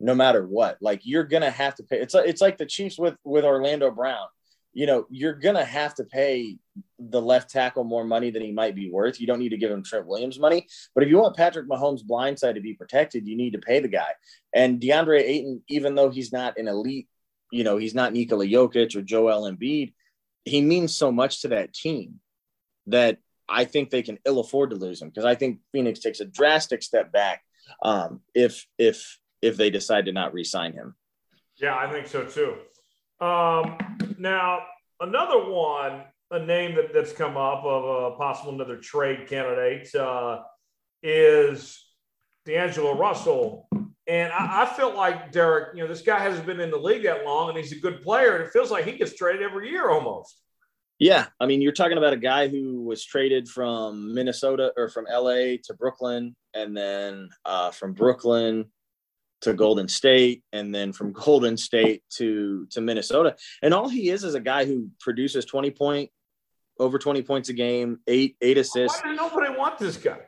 no 0.00 0.14
matter 0.14 0.46
what. 0.46 0.78
Like 0.80 1.00
you're 1.04 1.24
gonna 1.24 1.50
have 1.50 1.74
to 1.76 1.84
pay. 1.84 2.00
It's 2.00 2.14
it's 2.14 2.40
like 2.40 2.58
the 2.58 2.66
Chiefs 2.66 2.98
with 2.98 3.16
with 3.24 3.44
Orlando 3.44 3.90
Brown. 3.90 4.26
You 4.74 4.86
know, 4.86 5.06
you're 5.10 5.34
gonna 5.34 5.64
have 5.64 5.94
to 5.96 6.04
pay 6.04 6.58
the 6.98 7.20
left 7.20 7.50
tackle 7.50 7.84
more 7.84 8.04
money 8.04 8.30
than 8.30 8.42
he 8.42 8.52
might 8.52 8.74
be 8.74 8.90
worth. 8.90 9.20
You 9.20 9.26
don't 9.26 9.38
need 9.38 9.50
to 9.50 9.58
give 9.58 9.70
him 9.70 9.84
Trent 9.84 10.06
Williams 10.06 10.38
money, 10.38 10.66
but 10.94 11.04
if 11.04 11.10
you 11.10 11.18
want 11.18 11.36
Patrick 11.36 11.68
Mahomes' 11.68 12.04
blindside 12.04 12.54
to 12.54 12.60
be 12.60 12.74
protected, 12.74 13.28
you 13.28 13.36
need 13.36 13.52
to 13.52 13.58
pay 13.58 13.80
the 13.80 13.88
guy. 13.88 14.12
And 14.52 14.80
DeAndre 14.80 15.20
Ayton, 15.20 15.62
even 15.68 15.94
though 15.94 16.10
he's 16.10 16.32
not 16.32 16.58
an 16.58 16.68
elite, 16.68 17.08
you 17.52 17.64
know, 17.64 17.76
he's 17.76 17.94
not 17.94 18.14
Nikola 18.14 18.46
Jokic 18.46 18.96
or 18.96 19.02
Joel 19.02 19.50
Embiid, 19.50 19.92
he 20.44 20.60
means 20.60 20.96
so 20.96 21.12
much 21.12 21.42
to 21.42 21.48
that 21.48 21.72
team 21.72 22.20
that 22.86 23.18
I 23.48 23.64
think 23.64 23.90
they 23.90 24.02
can 24.02 24.18
ill 24.24 24.40
afford 24.40 24.70
to 24.70 24.76
lose 24.76 25.00
him 25.02 25.08
because 25.08 25.24
I 25.24 25.34
think 25.34 25.60
Phoenix 25.72 26.00
takes 26.00 26.20
a 26.20 26.24
drastic 26.24 26.82
step 26.82 27.12
back 27.12 27.42
um, 27.82 28.20
if 28.34 28.66
if 28.78 29.18
if 29.40 29.56
they 29.56 29.70
decide 29.70 30.06
to 30.06 30.12
not 30.12 30.32
re-sign 30.32 30.72
him. 30.72 30.94
Yeah, 31.56 31.76
I 31.76 31.90
think 31.90 32.06
so 32.06 32.24
too. 32.24 32.54
Um, 33.24 33.76
now 34.18 34.60
another 35.00 35.50
one, 35.50 36.02
a 36.30 36.38
name 36.44 36.74
that, 36.76 36.92
that's 36.92 37.12
come 37.12 37.36
up 37.36 37.64
of 37.64 38.12
a 38.12 38.16
possible 38.16 38.54
another 38.54 38.78
trade 38.78 39.28
candidate 39.28 39.94
uh, 39.94 40.42
is 41.02 41.84
D'Angelo 42.46 42.96
Russell 42.96 43.68
and 44.12 44.30
I, 44.30 44.64
I 44.64 44.66
feel 44.66 44.94
like 44.94 45.32
Derek, 45.32 45.74
you 45.74 45.82
know, 45.82 45.88
this 45.88 46.02
guy 46.02 46.18
hasn't 46.18 46.44
been 46.44 46.60
in 46.60 46.70
the 46.70 46.76
league 46.76 47.04
that 47.04 47.24
long, 47.24 47.48
and 47.48 47.56
he's 47.56 47.72
a 47.72 47.80
good 47.80 48.02
player, 48.02 48.36
and 48.36 48.44
it 48.44 48.50
feels 48.50 48.70
like 48.70 48.84
he 48.84 48.92
gets 48.92 49.16
traded 49.16 49.40
every 49.40 49.70
year 49.70 49.88
almost. 49.88 50.38
Yeah, 50.98 51.28
I 51.40 51.46
mean, 51.46 51.62
you're 51.62 51.72
talking 51.72 51.96
about 51.96 52.12
a 52.12 52.18
guy 52.18 52.48
who 52.48 52.82
was 52.82 53.02
traded 53.06 53.48
from 53.48 54.12
Minnesota 54.12 54.70
or 54.76 54.90
from 54.90 55.06
LA 55.10 55.56
to 55.64 55.74
Brooklyn, 55.78 56.36
and 56.52 56.76
then 56.76 57.30
uh, 57.46 57.70
from 57.70 57.94
Brooklyn 57.94 58.66
to 59.40 59.54
Golden 59.54 59.88
State, 59.88 60.44
and 60.52 60.74
then 60.74 60.92
from 60.92 61.12
Golden 61.24 61.56
State 61.56 62.02
to 62.16 62.66
to 62.72 62.82
Minnesota. 62.82 63.34
And 63.62 63.72
all 63.72 63.88
he 63.88 64.10
is 64.10 64.24
is 64.24 64.34
a 64.34 64.40
guy 64.40 64.66
who 64.66 64.90
produces 65.00 65.46
20 65.46 65.70
point 65.70 66.10
over 66.78 66.98
20 66.98 67.22
points 67.22 67.48
a 67.48 67.54
game, 67.54 68.00
eight 68.06 68.36
eight 68.42 68.58
assists. 68.58 69.00
Why 69.02 69.08
does 69.08 69.18
nobody 69.18 69.56
want 69.56 69.78
this 69.78 69.96
guy? 69.96 70.18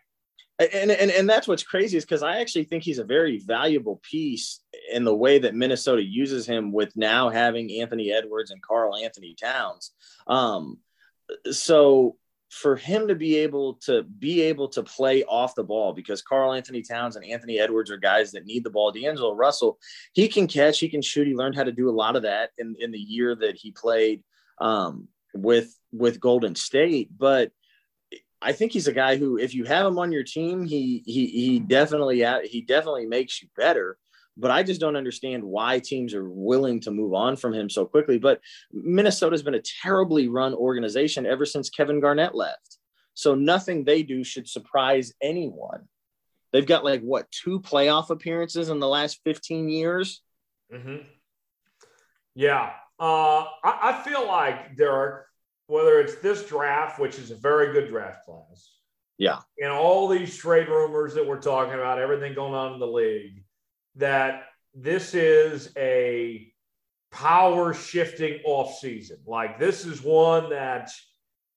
And 0.59 0.91
and, 0.91 1.11
and 1.11 1.29
that's 1.29 1.49
what's 1.49 1.65
crazy 1.65 1.97
is 1.97 2.05
because 2.05 2.23
I 2.23 2.41
actually 2.41 2.65
think 2.65 2.85
he's 2.85 3.01
a 3.01 3.05
very 3.05 3.39
valuable 3.39 4.01
piece 4.09 4.61
in 4.93 5.05
the 5.05 5.15
way 5.15 5.39
that 5.41 5.55
Minnesota 5.55 6.03
uses 6.03 6.47
him 6.47 6.73
with 6.73 6.97
now 6.97 7.29
having 7.29 7.81
Anthony 7.81 8.13
Edwards 8.13 8.53
and 8.53 8.63
Karl-Anthony 8.63 9.35
Towns. 9.35 9.91
Um, 10.29 10.79
so 11.51 12.17
for 12.51 12.77
him 12.77 13.09
to 13.09 13.17
be 13.17 13.39
able 13.39 13.75
to 13.75 14.05
be 14.05 14.43
able 14.43 14.69
to 14.69 14.85
play 14.85 15.25
off 15.25 15.57
the 15.57 15.65
ball 15.65 15.93
because 15.93 16.23
Karl-Anthony 16.23 16.83
Towns 16.83 17.17
and 17.17 17.25
Anthony 17.25 17.59
Edwards 17.59 17.91
are 17.91 17.97
guys 17.97 18.31
that 18.31 18.47
need 18.47 18.63
the 18.63 18.71
ball. 18.71 18.93
D'Angelo 18.93 19.35
Russell, 19.35 19.79
he 20.13 20.29
can 20.29 20.47
catch, 20.47 20.79
he 20.79 20.89
can 20.89 21.03
shoot. 21.03 21.27
He 21.27 21.35
learned 21.35 21.57
how 21.57 21.65
to 21.65 21.73
do 21.73 21.91
a 21.91 21.99
lot 21.99 22.15
of 22.15 22.23
that 22.23 22.51
in, 22.59 22.77
in 22.79 22.93
the 22.93 22.99
year 22.99 23.35
that 23.35 23.57
he 23.57 23.73
played 23.73 24.23
um, 24.61 25.09
with 25.35 25.77
with 25.91 26.21
Golden 26.21 26.55
State. 26.55 27.11
But 27.19 27.51
I 28.45 28.53
think 28.53 28.73
he's 28.73 28.89
a 28.89 28.93
guy 28.93 29.17
who, 29.17 29.39
if 29.39 29.55
you 29.55 29.65
have 29.65 29.87
him 29.87 29.99
on 29.99 30.13
your 30.13 30.23
team, 30.23 30.65
he 30.65 31.03
he 31.07 31.27
he 31.27 31.59
definitely 31.59 32.25
he 32.49 32.61
definitely 32.61 33.07
makes 33.07 33.43
you 33.43 33.49
better 33.57 33.99
but 34.37 34.51
I 34.51 34.63
just 34.63 34.81
don't 34.81 34.97
understand 34.97 35.45
why 35.45 35.79
teams 35.79 36.15
are 36.15 36.29
willing 36.29 36.81
to 36.81 36.91
move 36.91 37.15
on 37.15 37.37
from 37.37 37.55
him 37.55 37.71
so 37.71 37.85
quickly. 37.85 38.19
But 38.19 38.41
Minnesota's 38.73 39.43
been 39.43 39.55
a 39.55 39.63
terribly 39.83 40.29
run 40.29 40.55
organization 40.55 41.27
ever 41.27 41.47
since 41.47 41.71
Kevin 41.71 42.01
Garnett 42.01 42.35
left. 42.35 42.79
So 43.15 43.35
nothing 43.35 43.85
they 43.85 44.03
do 44.03 44.25
should 44.25 44.49
surprise 44.49 45.13
anyone. 45.23 45.89
They've 46.53 46.67
got 46.67 46.85
like 46.85 47.03
what 47.03 47.31
two 47.31 47.61
playoff 47.61 48.11
appearances 48.11 48.71
in 48.71 48.81
the 48.81 48.89
last 48.89 49.21
15 49.25 49.69
years? 49.69 50.21
Mm-hmm. 50.73 51.07
Yeah. 52.35 52.73
Uh, 52.99 53.45
I, 53.63 53.79
I 53.83 54.03
feel 54.05 54.27
like 54.27 54.77
there 54.77 54.93
are, 54.93 55.27
whether 55.67 56.01
it's 56.01 56.17
this 56.17 56.45
draft, 56.47 56.99
which 56.99 57.19
is 57.19 57.31
a 57.31 57.37
very 57.37 57.73
good 57.73 57.89
draft 57.89 58.25
class. 58.25 58.71
Yeah. 59.19 59.39
And 59.61 59.71
all 59.73 60.09
these 60.09 60.37
trade 60.37 60.69
rumors 60.69 61.15
that 61.15 61.27
we're 61.27 61.41
talking 61.41 61.75
about, 61.75 61.99
everything 61.99 62.35
going 62.35 62.55
on 62.55 62.75
in 62.75 62.81
the 62.81 62.87
league 62.87 63.45
that 63.97 64.47
this 64.75 65.15
is 65.15 65.73
a 65.77 66.53
power 67.13 67.73
shifting 67.73 68.41
off 68.45 68.77
season. 68.79 69.19
Like 69.27 69.59
this 69.59 69.87
is 69.87 70.03
one 70.03 70.51
that, 70.51 70.91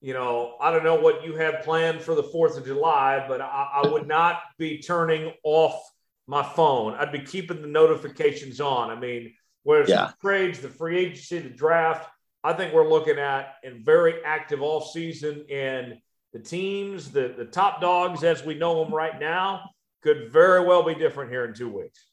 you 0.01 0.13
know, 0.13 0.55
I 0.61 0.71
don't 0.71 0.83
know 0.83 0.99
what 0.99 1.25
you 1.25 1.35
have 1.35 1.63
planned 1.63 2.01
for 2.01 2.13
the 2.13 2.23
4th 2.23 2.57
of 2.57 2.65
July, 2.65 3.25
but 3.27 3.41
I, 3.41 3.81
I 3.83 3.87
would 3.87 4.07
not 4.07 4.39
be 4.59 4.79
turning 4.79 5.33
off 5.43 5.81
my 6.27 6.43
phone. 6.43 6.93
I'd 6.93 7.11
be 7.11 7.21
keeping 7.21 7.61
the 7.61 7.67
notifications 7.67 8.61
on. 8.61 8.91
I 8.91 8.99
mean, 8.99 9.33
whereas 9.63 9.89
yeah. 9.89 10.11
the 10.11 10.13
trades, 10.21 10.59
the 10.59 10.69
free 10.69 10.99
agency, 10.99 11.39
the 11.39 11.49
draft, 11.49 12.07
I 12.47 12.53
think 12.53 12.73
we're 12.73 12.87
looking 12.87 13.19
at 13.19 13.55
in 13.63 13.83
very 13.83 14.23
active 14.23 14.61
off 14.61 14.91
season 14.91 15.45
and 15.51 15.97
the 16.31 16.39
teams, 16.39 17.11
the, 17.11 17.33
the 17.37 17.43
top 17.43 17.81
dogs 17.81 18.23
as 18.23 18.41
we 18.45 18.53
know 18.53 18.81
them 18.81 18.93
right 18.93 19.19
now, 19.19 19.69
could 20.01 20.31
very 20.31 20.65
well 20.65 20.81
be 20.81 20.95
different 20.95 21.29
here 21.29 21.43
in 21.43 21.53
two 21.53 21.69
weeks. 21.69 22.07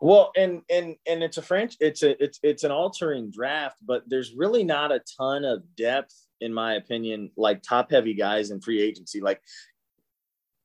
Well, 0.00 0.30
and 0.36 0.62
and 0.70 0.94
and 1.08 1.24
it's 1.24 1.38
a 1.38 1.42
French, 1.42 1.74
it's 1.80 2.04
a 2.04 2.22
it's 2.22 2.38
it's 2.44 2.62
an 2.62 2.70
altering 2.70 3.32
draft, 3.32 3.78
but 3.84 4.04
there's 4.06 4.32
really 4.32 4.62
not 4.62 4.92
a 4.92 5.02
ton 5.18 5.44
of 5.44 5.64
depth, 5.74 6.14
in 6.40 6.54
my 6.54 6.74
opinion, 6.74 7.32
like 7.36 7.60
top 7.60 7.90
heavy 7.90 8.14
guys 8.14 8.52
in 8.52 8.60
free 8.60 8.80
agency. 8.80 9.20
Like 9.20 9.40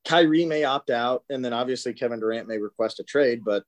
Kyrie 0.04 0.44
may 0.44 0.62
opt 0.62 0.90
out, 0.90 1.24
and 1.30 1.44
then 1.44 1.52
obviously 1.52 1.94
Kevin 1.94 2.20
Durant 2.20 2.46
may 2.46 2.58
request 2.58 3.00
a 3.00 3.04
trade, 3.04 3.42
but 3.44 3.64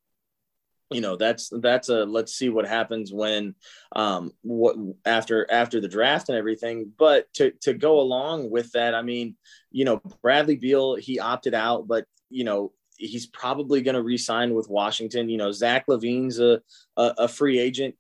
you 0.91 1.01
know 1.01 1.17
that's 1.17 1.51
that's 1.61 1.91
a 1.91 2.05
let's 2.05 2.33
see 2.33 2.49
what 2.49 2.67
happens 2.67 3.13
when 3.13 3.55
um 3.95 4.33
what 4.43 4.75
after 5.05 5.47
after 5.51 5.81
the 5.81 5.89
draft 5.89 6.31
and 6.31 6.39
everything 6.39 6.91
but 6.99 7.27
to 7.35 7.51
to 7.61 7.75
go 7.75 8.01
along 8.01 8.51
with 8.51 8.73
that 8.73 8.95
i 8.95 9.03
mean 9.03 9.37
you 9.71 9.85
know 9.85 10.01
bradley 10.23 10.57
beal 10.57 10.95
he 10.95 11.19
opted 11.19 11.53
out 11.53 11.87
but 11.87 12.07
you 12.31 12.45
know 12.45 12.73
he's 12.99 13.27
probably 13.27 13.81
going 13.81 13.95
to 13.95 14.03
re-sign 14.03 14.53
with 14.55 14.69
Washington. 14.69 15.29
You 15.29 15.39
know, 15.39 15.53
Zach 15.53 15.87
LaVine's 15.87 16.41
a, 16.41 16.61
a, 16.97 17.15
a 17.19 17.29
free 17.29 17.59
agent. 17.59 17.95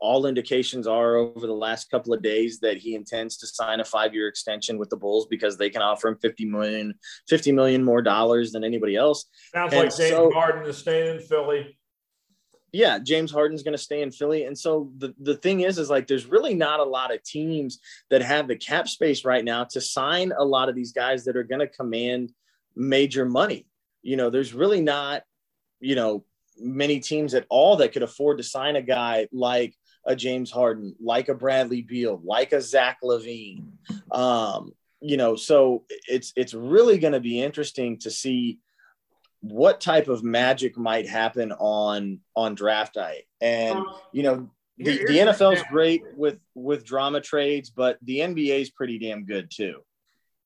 All 0.00 0.26
indications 0.26 0.86
are 0.86 1.16
over 1.16 1.46
the 1.46 1.52
last 1.52 1.90
couple 1.90 2.12
of 2.12 2.22
days 2.22 2.58
that 2.60 2.78
he 2.78 2.94
intends 2.94 3.36
to 3.38 3.46
sign 3.46 3.80
a 3.80 3.84
five-year 3.84 4.28
extension 4.28 4.78
with 4.78 4.88
the 4.88 4.96
Bulls 4.96 5.26
because 5.28 5.56
they 5.56 5.70
can 5.70 5.82
offer 5.82 6.08
him 6.08 6.18
50 6.20 6.46
million, 6.46 6.94
50 7.28 7.52
million 7.52 7.84
more 7.84 8.02
dollars 8.02 8.50
than 8.50 8.64
anybody 8.64 8.96
else. 8.96 9.26
Sounds 9.54 9.72
and 9.72 9.82
like 9.82 9.96
James 9.96 10.10
so, 10.10 10.30
Harden 10.32 10.68
is 10.68 10.78
staying 10.78 11.16
in 11.16 11.22
Philly. 11.22 11.78
Yeah, 12.72 12.98
James 12.98 13.32
Harden's 13.32 13.62
going 13.62 13.76
to 13.76 13.82
stay 13.82 14.02
in 14.02 14.10
Philly. 14.10 14.44
And 14.44 14.56
so 14.56 14.90
the, 14.98 15.14
the 15.18 15.36
thing 15.36 15.60
is, 15.60 15.78
is 15.78 15.90
like 15.90 16.06
there's 16.06 16.26
really 16.26 16.54
not 16.54 16.80
a 16.80 16.84
lot 16.84 17.12
of 17.12 17.22
teams 17.22 17.80
that 18.10 18.22
have 18.22 18.48
the 18.48 18.56
cap 18.56 18.88
space 18.88 19.24
right 19.24 19.44
now 19.44 19.64
to 19.64 19.80
sign 19.80 20.32
a 20.36 20.44
lot 20.44 20.68
of 20.68 20.74
these 20.74 20.92
guys 20.92 21.24
that 21.24 21.36
are 21.36 21.42
going 21.42 21.60
to 21.60 21.66
command 21.66 22.32
major 22.76 23.24
money 23.24 23.66
you 24.02 24.16
know, 24.16 24.30
there's 24.30 24.54
really 24.54 24.80
not, 24.80 25.22
you 25.80 25.94
know, 25.94 26.24
many 26.58 27.00
teams 27.00 27.34
at 27.34 27.46
all 27.48 27.76
that 27.76 27.92
could 27.92 28.02
afford 28.02 28.38
to 28.38 28.44
sign 28.44 28.76
a 28.76 28.82
guy 28.82 29.28
like 29.32 29.74
a 30.06 30.16
James 30.16 30.50
Harden, 30.50 30.94
like 31.00 31.28
a 31.28 31.34
Bradley 31.34 31.82
Beal, 31.82 32.20
like 32.24 32.52
a 32.52 32.60
Zach 32.60 32.98
LaVine. 33.02 33.64
Um, 34.10 34.72
you 35.00 35.16
know, 35.16 35.36
so 35.36 35.84
it's 35.88 36.32
it's 36.36 36.54
really 36.54 36.98
going 36.98 37.14
to 37.14 37.20
be 37.20 37.42
interesting 37.42 37.98
to 37.98 38.10
see 38.10 38.58
what 39.40 39.80
type 39.80 40.08
of 40.08 40.22
magic 40.22 40.76
might 40.76 41.08
happen 41.08 41.52
on 41.52 42.20
on 42.36 42.54
draft 42.54 42.96
night. 42.96 43.24
And 43.40 43.84
you 44.12 44.22
know, 44.22 44.50
the, 44.78 44.98
the 44.98 45.18
NFL 45.18 45.54
is 45.54 45.62
great 45.70 46.02
with 46.16 46.38
with 46.54 46.84
drama 46.84 47.20
trades, 47.20 47.70
but 47.70 47.98
the 48.02 48.18
NBA 48.18 48.60
is 48.60 48.70
pretty 48.70 48.98
damn 48.98 49.24
good 49.24 49.50
too. 49.50 49.80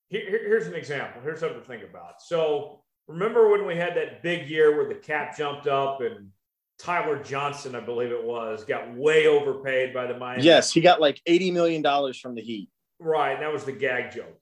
Here, 0.09 0.23
here's 0.27 0.67
an 0.67 0.75
example. 0.75 1.21
Here's 1.21 1.39
something 1.39 1.59
to 1.59 1.65
think 1.65 1.83
about. 1.83 2.21
So 2.21 2.81
remember 3.07 3.49
when 3.49 3.65
we 3.65 3.75
had 3.75 3.95
that 3.95 4.21
big 4.21 4.49
year 4.49 4.75
where 4.75 4.87
the 4.87 4.95
cap 4.95 5.37
jumped 5.37 5.67
up 5.67 6.01
and 6.01 6.29
Tyler 6.77 7.21
Johnson, 7.23 7.75
I 7.75 7.79
believe 7.79 8.11
it 8.11 8.23
was, 8.23 8.63
got 8.65 8.93
way 8.93 9.27
overpaid 9.27 9.93
by 9.93 10.07
the 10.07 10.17
Miami. 10.17 10.43
Yes, 10.43 10.71
he 10.71 10.81
got 10.81 10.99
like 10.99 11.21
$80 11.27 11.53
million 11.53 12.13
from 12.13 12.35
the 12.35 12.41
Heat. 12.41 12.69
Right. 12.99 13.39
That 13.39 13.51
was 13.51 13.63
the 13.63 13.71
gag 13.71 14.11
joke. 14.13 14.39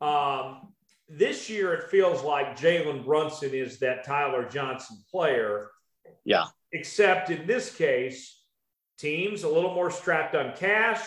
Um, 0.00 0.69
this 1.10 1.50
year, 1.50 1.74
it 1.74 1.90
feels 1.90 2.22
like 2.22 2.58
Jalen 2.58 3.04
Brunson 3.04 3.50
is 3.52 3.78
that 3.80 4.04
Tyler 4.04 4.48
Johnson 4.48 4.96
player. 5.10 5.70
Yeah. 6.24 6.46
Except 6.72 7.30
in 7.30 7.46
this 7.46 7.74
case, 7.74 8.42
teams 8.96 9.42
a 9.42 9.48
little 9.48 9.74
more 9.74 9.90
strapped 9.90 10.34
on 10.36 10.54
cash. 10.56 11.00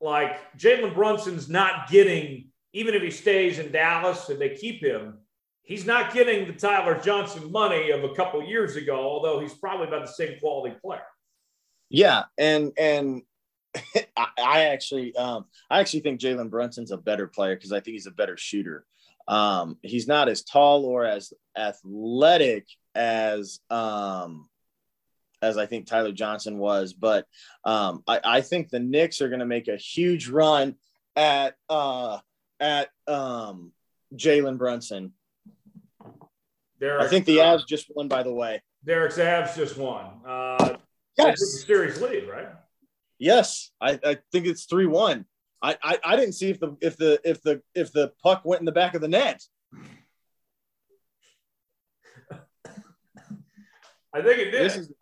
Like 0.00 0.56
Jalen 0.56 0.94
Brunson's 0.94 1.48
not 1.48 1.88
getting, 1.90 2.50
even 2.72 2.94
if 2.94 3.02
he 3.02 3.10
stays 3.10 3.58
in 3.58 3.72
Dallas 3.72 4.28
and 4.28 4.40
they 4.40 4.50
keep 4.50 4.82
him, 4.82 5.18
he's 5.62 5.86
not 5.86 6.12
getting 6.14 6.46
the 6.46 6.52
Tyler 6.52 7.00
Johnson 7.00 7.50
money 7.50 7.90
of 7.90 8.04
a 8.04 8.14
couple 8.14 8.42
years 8.44 8.76
ago, 8.76 8.96
although 8.96 9.40
he's 9.40 9.54
probably 9.54 9.88
about 9.88 10.06
the 10.06 10.12
same 10.12 10.38
quality 10.38 10.76
player. 10.80 11.02
Yeah, 11.88 12.24
and 12.38 12.72
and 12.78 13.22
I 14.16 14.64
actually 14.66 15.14
um, 15.16 15.46
I 15.70 15.80
actually 15.80 16.00
think 16.00 16.20
Jalen 16.20 16.50
Brunson's 16.50 16.90
a 16.90 16.96
better 16.96 17.26
player 17.26 17.54
because 17.56 17.72
I 17.72 17.80
think 17.80 17.94
he's 17.94 18.06
a 18.06 18.12
better 18.12 18.36
shooter. 18.36 18.86
Um, 19.28 19.78
he's 19.82 20.08
not 20.08 20.28
as 20.28 20.42
tall 20.42 20.84
or 20.84 21.04
as 21.04 21.32
athletic 21.56 22.66
as 22.94 23.60
um, 23.70 24.48
as 25.40 25.58
I 25.58 25.66
think 25.66 25.86
Tyler 25.86 26.12
Johnson 26.12 26.58
was, 26.58 26.92
but 26.92 27.26
um, 27.64 28.02
I, 28.06 28.20
I 28.24 28.40
think 28.42 28.68
the 28.68 28.78
Knicks 28.78 29.20
are 29.20 29.28
going 29.28 29.40
to 29.40 29.46
make 29.46 29.68
a 29.68 29.76
huge 29.76 30.28
run 30.28 30.76
at 31.16 31.56
uh, 31.68 32.18
at 32.60 32.88
um, 33.08 33.72
Jalen 34.14 34.58
Brunson 34.58 35.12
Derek, 36.82 37.02
I 37.02 37.08
think 37.08 37.26
the 37.26 37.36
Avs 37.36 37.64
just 37.64 37.86
won, 37.94 38.08
by 38.08 38.24
the 38.24 38.34
way. 38.34 38.60
Derek's 38.84 39.16
Avs 39.16 39.54
just 39.54 39.78
won. 39.78 40.04
Uh, 40.26 40.76
yes. 41.16 41.64
series 41.64 42.00
lead, 42.00 42.28
right? 42.28 42.48
Yes, 43.20 43.70
I, 43.80 44.00
I 44.04 44.18
think 44.32 44.46
it's 44.46 44.64
three 44.64 44.86
one. 44.86 45.24
I, 45.62 45.76
I, 45.82 45.98
I 46.04 46.16
didn't 46.16 46.34
see 46.34 46.50
if 46.50 46.58
the 46.58 46.76
if 46.80 46.96
the 46.96 47.20
if 47.24 47.40
the 47.42 47.62
if 47.74 47.92
the 47.92 48.12
puck 48.22 48.42
went 48.44 48.60
in 48.60 48.66
the 48.66 48.72
back 48.72 48.94
of 48.94 49.00
the 49.00 49.08
net. 49.08 49.42
I 54.14 54.20
think 54.20 54.38
it 54.38 54.50
did. 54.50 54.64
This 54.64 54.76
is, 54.76 54.92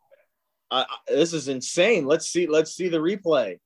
uh, 0.70 0.84
this 1.08 1.32
is 1.32 1.48
insane. 1.48 2.06
Let's 2.06 2.26
see. 2.26 2.46
Let's 2.46 2.72
see 2.74 2.88
the 2.88 2.98
replay. 2.98 3.58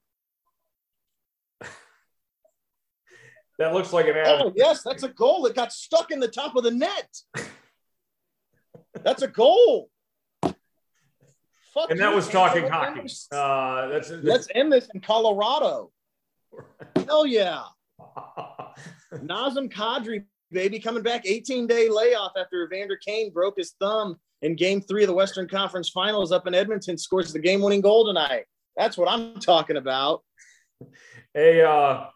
that 3.58 3.74
looks 3.74 3.92
like 3.92 4.06
an. 4.06 4.14
Oh 4.24 4.52
yes, 4.54 4.82
that's 4.82 5.02
a 5.02 5.08
goal. 5.08 5.46
It 5.46 5.56
got 5.56 5.72
stuck 5.72 6.12
in 6.12 6.20
the 6.20 6.28
top 6.28 6.54
of 6.56 6.62
the 6.62 6.70
net. 6.70 7.14
That's 9.02 9.22
a 9.22 9.28
goal. 9.28 9.90
Fuck 10.42 11.90
and 11.90 11.98
that 11.98 12.14
was 12.14 12.28
talking 12.28 12.68
hockey. 12.68 13.10
Uh, 13.32 13.88
that's, 13.88 14.08
that's, 14.08 14.22
Let's 14.22 14.48
end 14.54 14.72
this 14.72 14.88
in 14.94 15.00
Colorado. 15.00 15.90
Hell 17.06 17.26
yeah. 17.26 17.62
Nazem 19.14 19.72
Kadri, 19.72 20.24
baby, 20.50 20.78
coming 20.78 21.02
back 21.02 21.26
18 21.26 21.66
day 21.66 21.88
layoff 21.88 22.32
after 22.36 22.64
Evander 22.64 22.96
Kane 22.96 23.32
broke 23.32 23.56
his 23.56 23.74
thumb 23.80 24.16
in 24.42 24.56
game 24.56 24.80
three 24.80 25.02
of 25.02 25.08
the 25.08 25.14
Western 25.14 25.48
Conference 25.48 25.88
Finals 25.88 26.32
up 26.32 26.46
in 26.46 26.54
Edmonton, 26.54 26.98
scores 26.98 27.32
the 27.32 27.38
game 27.38 27.62
winning 27.62 27.80
goal 27.80 28.06
tonight. 28.06 28.44
That's 28.76 28.98
what 28.98 29.08
I'm 29.08 29.38
talking 29.40 29.76
about. 29.76 30.22
Hey, 31.32 31.62
uh, 31.62 32.06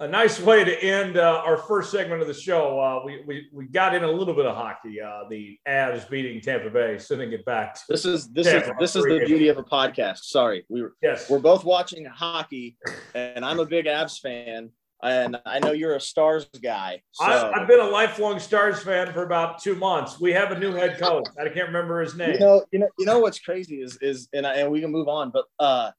a 0.00 0.06
nice 0.06 0.40
way 0.40 0.64
to 0.64 0.82
end 0.82 1.16
uh, 1.16 1.42
our 1.44 1.56
first 1.56 1.90
segment 1.90 2.22
of 2.22 2.28
the 2.28 2.34
show. 2.34 2.78
Uh, 2.78 3.02
we, 3.04 3.22
we 3.26 3.48
we 3.52 3.66
got 3.66 3.94
in 3.94 4.04
a 4.04 4.10
little 4.10 4.34
bit 4.34 4.46
of 4.46 4.56
hockey. 4.56 5.00
Uh, 5.00 5.24
the 5.28 5.58
Avs 5.66 6.08
beating 6.08 6.40
Tampa 6.40 6.70
Bay, 6.70 6.98
sending 6.98 7.32
it 7.32 7.44
back. 7.44 7.74
To 7.74 7.80
this 7.88 8.04
is 8.04 8.28
this 8.28 8.46
Tampa. 8.46 8.70
is 8.70 8.76
this 8.78 8.96
is 8.96 9.04
the 9.04 9.24
beauty 9.26 9.48
of 9.48 9.58
a 9.58 9.64
podcast. 9.64 10.18
Sorry, 10.18 10.64
we 10.68 10.82
were 10.82 10.94
yes 11.02 11.28
we're 11.28 11.40
both 11.40 11.64
watching 11.64 12.04
hockey, 12.04 12.76
and 13.14 13.44
I'm 13.44 13.58
a 13.58 13.66
big 13.66 13.86
Avs 13.86 14.20
fan, 14.20 14.70
and 15.02 15.40
I 15.44 15.58
know 15.58 15.72
you're 15.72 15.96
a 15.96 16.00
Stars 16.00 16.46
guy. 16.62 17.02
So. 17.12 17.24
I, 17.24 17.58
have 17.58 17.66
been 17.66 17.80
a 17.80 17.88
lifelong 17.88 18.38
Stars 18.38 18.80
fan 18.80 19.12
for 19.12 19.24
about 19.24 19.60
two 19.60 19.74
months. 19.74 20.20
We 20.20 20.32
have 20.32 20.52
a 20.52 20.58
new 20.58 20.72
head 20.72 20.98
coach. 20.98 21.26
I 21.38 21.48
can't 21.48 21.66
remember 21.66 22.00
his 22.00 22.14
name. 22.14 22.34
You 22.34 22.40
know, 22.40 22.64
you 22.70 22.78
know, 22.78 22.88
you 22.98 23.04
know 23.04 23.18
what's 23.18 23.40
crazy 23.40 23.80
is 23.80 23.98
is 24.00 24.28
and 24.32 24.46
I, 24.46 24.54
and 24.58 24.70
we 24.70 24.80
can 24.80 24.92
move 24.92 25.08
on, 25.08 25.30
but 25.30 25.46
uh 25.58 25.90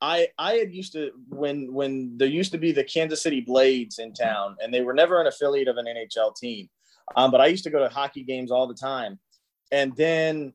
I 0.00 0.28
I 0.38 0.54
had 0.54 0.74
used 0.74 0.92
to 0.92 1.12
when 1.28 1.72
when 1.72 2.18
there 2.18 2.28
used 2.28 2.52
to 2.52 2.58
be 2.58 2.72
the 2.72 2.84
Kansas 2.84 3.22
City 3.22 3.40
Blades 3.40 3.98
in 3.98 4.12
town, 4.12 4.56
and 4.62 4.72
they 4.72 4.82
were 4.82 4.94
never 4.94 5.20
an 5.20 5.26
affiliate 5.26 5.68
of 5.68 5.76
an 5.78 5.86
NHL 5.86 6.36
team. 6.36 6.68
Um, 7.14 7.30
but 7.30 7.40
I 7.40 7.46
used 7.46 7.64
to 7.64 7.70
go 7.70 7.78
to 7.78 7.88
hockey 7.88 8.24
games 8.24 8.50
all 8.50 8.66
the 8.66 8.74
time, 8.74 9.18
and 9.70 9.96
then 9.96 10.52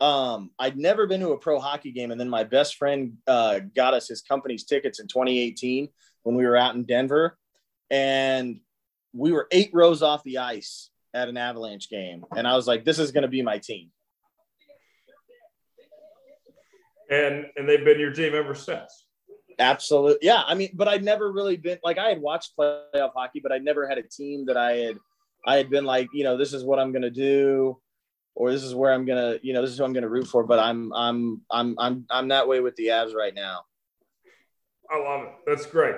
um, 0.00 0.50
I'd 0.58 0.76
never 0.76 1.06
been 1.06 1.20
to 1.20 1.30
a 1.30 1.38
pro 1.38 1.60
hockey 1.60 1.92
game, 1.92 2.10
and 2.10 2.20
then 2.20 2.28
my 2.28 2.44
best 2.44 2.76
friend 2.76 3.18
uh, 3.26 3.60
got 3.74 3.94
us 3.94 4.08
his 4.08 4.22
company's 4.22 4.64
tickets 4.64 5.00
in 5.00 5.06
2018 5.06 5.88
when 6.22 6.34
we 6.34 6.44
were 6.44 6.56
out 6.56 6.74
in 6.74 6.84
Denver, 6.84 7.38
and 7.90 8.60
we 9.12 9.32
were 9.32 9.46
eight 9.52 9.70
rows 9.72 10.02
off 10.02 10.24
the 10.24 10.38
ice 10.38 10.90
at 11.14 11.28
an 11.28 11.36
Avalanche 11.36 11.88
game, 11.88 12.24
and 12.34 12.48
I 12.48 12.56
was 12.56 12.66
like, 12.66 12.84
"This 12.84 12.98
is 12.98 13.12
going 13.12 13.22
to 13.22 13.28
be 13.28 13.42
my 13.42 13.58
team." 13.58 13.90
And 17.10 17.46
and 17.56 17.68
they've 17.68 17.84
been 17.84 18.00
your 18.00 18.12
team 18.12 18.34
ever 18.34 18.54
since. 18.54 19.06
Absolutely, 19.58 20.26
yeah. 20.26 20.42
I 20.46 20.54
mean, 20.54 20.70
but 20.74 20.88
I'd 20.88 21.04
never 21.04 21.32
really 21.32 21.56
been 21.56 21.78
like 21.82 21.98
I 21.98 22.08
had 22.08 22.20
watched 22.20 22.56
playoff 22.58 23.12
hockey, 23.14 23.40
but 23.40 23.52
I 23.52 23.58
never 23.58 23.88
had 23.88 23.98
a 23.98 24.02
team 24.02 24.46
that 24.46 24.56
I 24.56 24.72
had 24.72 24.98
I 25.46 25.56
had 25.56 25.70
been 25.70 25.84
like, 25.84 26.08
you 26.12 26.24
know, 26.24 26.36
this 26.36 26.52
is 26.52 26.64
what 26.64 26.78
I'm 26.78 26.92
gonna 26.92 27.10
do, 27.10 27.78
or 28.34 28.52
this 28.52 28.62
is 28.62 28.74
where 28.74 28.92
I'm 28.92 29.06
gonna, 29.06 29.38
you 29.42 29.52
know, 29.52 29.62
this 29.62 29.70
is 29.70 29.78
who 29.78 29.84
I'm 29.84 29.92
gonna 29.92 30.08
root 30.08 30.26
for. 30.26 30.44
But 30.44 30.58
I'm 30.58 30.92
I'm 30.92 31.42
I'm 31.50 31.76
I'm 31.78 32.06
I'm 32.10 32.28
that 32.28 32.48
way 32.48 32.60
with 32.60 32.76
the 32.76 32.88
Avs 32.88 33.14
right 33.14 33.34
now. 33.34 33.62
I 34.90 34.98
love 34.98 35.22
it. 35.22 35.32
That's 35.46 35.66
great. 35.66 35.96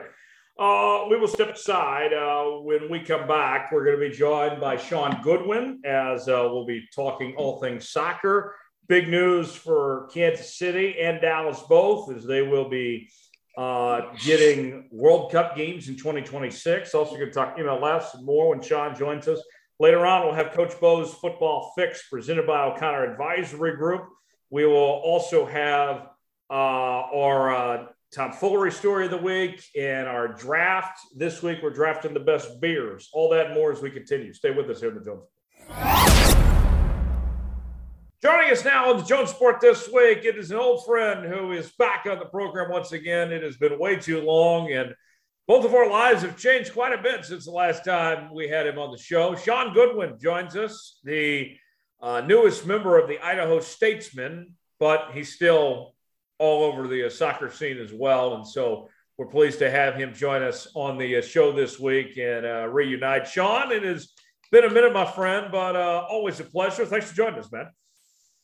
Uh, 0.58 1.06
we 1.08 1.16
will 1.16 1.28
step 1.28 1.54
aside. 1.54 2.12
Uh, 2.12 2.60
when 2.62 2.90
we 2.90 2.98
come 3.00 3.28
back, 3.28 3.70
we're 3.70 3.84
going 3.84 4.00
to 4.00 4.08
be 4.08 4.14
joined 4.14 4.60
by 4.60 4.76
Shaun 4.76 5.20
Goodwin 5.22 5.80
as 5.84 6.28
uh, 6.28 6.48
we'll 6.50 6.66
be 6.66 6.84
talking 6.92 7.34
all 7.36 7.60
things 7.60 7.90
soccer 7.90 8.56
big 8.88 9.08
news 9.08 9.54
for 9.54 10.08
Kansas 10.12 10.56
City 10.56 10.96
and 11.00 11.20
Dallas 11.20 11.62
both, 11.68 12.10
as 12.10 12.24
they 12.24 12.42
will 12.42 12.68
be 12.68 13.10
uh, 13.56 14.12
getting 14.24 14.88
World 14.90 15.30
Cup 15.30 15.56
games 15.56 15.88
in 15.88 15.96
2026. 15.96 16.94
Also, 16.94 17.14
going 17.14 17.26
to 17.26 17.32
talk 17.32 17.56
MLS 17.58 18.14
and 18.14 18.24
more 18.24 18.50
when 18.50 18.62
Shaun 18.62 18.96
joins 18.96 19.28
us. 19.28 19.40
Later 19.80 20.06
on, 20.06 20.24
we'll 20.24 20.34
have 20.34 20.52
Coach 20.52 20.80
Bo's 20.80 21.12
football 21.14 21.72
fix 21.76 22.08
presented 22.08 22.46
by 22.46 22.64
O'Connor 22.64 23.12
Advisory 23.12 23.76
Group. 23.76 24.08
We 24.50 24.64
will 24.64 24.74
also 24.74 25.44
have 25.44 26.08
uh, 26.50 26.52
our 26.52 27.54
uh, 27.54 27.86
tomfoolery 28.12 28.72
story 28.72 29.04
of 29.04 29.10
the 29.10 29.18
week 29.18 29.62
and 29.78 30.08
our 30.08 30.28
draft. 30.28 30.98
This 31.14 31.42
week, 31.42 31.58
we're 31.62 31.70
drafting 31.70 32.14
the 32.14 32.20
best 32.20 32.60
beers. 32.60 33.08
All 33.12 33.28
that 33.30 33.54
more 33.54 33.70
as 33.70 33.82
we 33.82 33.90
continue. 33.90 34.32
Stay 34.32 34.50
with 34.50 34.70
us 34.70 34.80
here 34.80 34.88
in 34.88 34.96
the 34.96 35.04
Jones. 35.04 35.24
Joining 38.20 38.50
us 38.50 38.64
now 38.64 38.90
on 38.90 38.96
the 38.96 39.04
Jones 39.04 39.30
Report 39.30 39.60
this 39.60 39.88
week, 39.92 40.24
it 40.24 40.36
is 40.36 40.50
an 40.50 40.56
old 40.56 40.84
friend 40.84 41.24
who 41.24 41.52
is 41.52 41.70
back 41.78 42.04
on 42.10 42.18
the 42.18 42.24
program 42.24 42.68
once 42.68 42.90
again. 42.90 43.30
It 43.30 43.44
has 43.44 43.56
been 43.56 43.78
way 43.78 43.94
too 43.94 44.20
long, 44.20 44.72
and 44.72 44.92
both 45.46 45.64
of 45.64 45.72
our 45.72 45.88
lives 45.88 46.22
have 46.22 46.36
changed 46.36 46.72
quite 46.72 46.92
a 46.92 47.00
bit 47.00 47.24
since 47.24 47.44
the 47.44 47.52
last 47.52 47.84
time 47.84 48.34
we 48.34 48.48
had 48.48 48.66
him 48.66 48.76
on 48.76 48.90
the 48.90 48.98
show. 48.98 49.36
Shaun 49.36 49.72
Goodwin 49.72 50.18
joins 50.20 50.56
us, 50.56 50.98
the 51.04 51.56
uh, 52.02 52.22
newest 52.22 52.66
member 52.66 52.98
of 52.98 53.06
the 53.06 53.20
Idaho 53.20 53.60
Statesman, 53.60 54.54
but 54.80 55.10
he's 55.14 55.36
still 55.36 55.94
all 56.40 56.64
over 56.64 56.88
the 56.88 57.06
uh, 57.06 57.10
soccer 57.10 57.52
scene 57.52 57.78
as 57.78 57.92
well. 57.92 58.34
And 58.34 58.44
so 58.44 58.88
we're 59.16 59.26
pleased 59.26 59.60
to 59.60 59.70
have 59.70 59.94
him 59.94 60.12
join 60.12 60.42
us 60.42 60.66
on 60.74 60.98
the 60.98 61.18
uh, 61.18 61.22
show 61.22 61.52
this 61.52 61.78
week 61.78 62.18
and 62.18 62.44
uh, 62.44 62.66
reunite. 62.66 63.28
Shaun, 63.28 63.70
it 63.70 63.84
has 63.84 64.12
been 64.50 64.64
a 64.64 64.70
minute, 64.70 64.92
my 64.92 65.06
friend, 65.06 65.52
but 65.52 65.76
uh, 65.76 66.04
always 66.10 66.40
a 66.40 66.44
pleasure. 66.44 66.84
Thanks 66.84 67.08
for 67.08 67.14
joining 67.14 67.38
us, 67.38 67.52
man. 67.52 67.68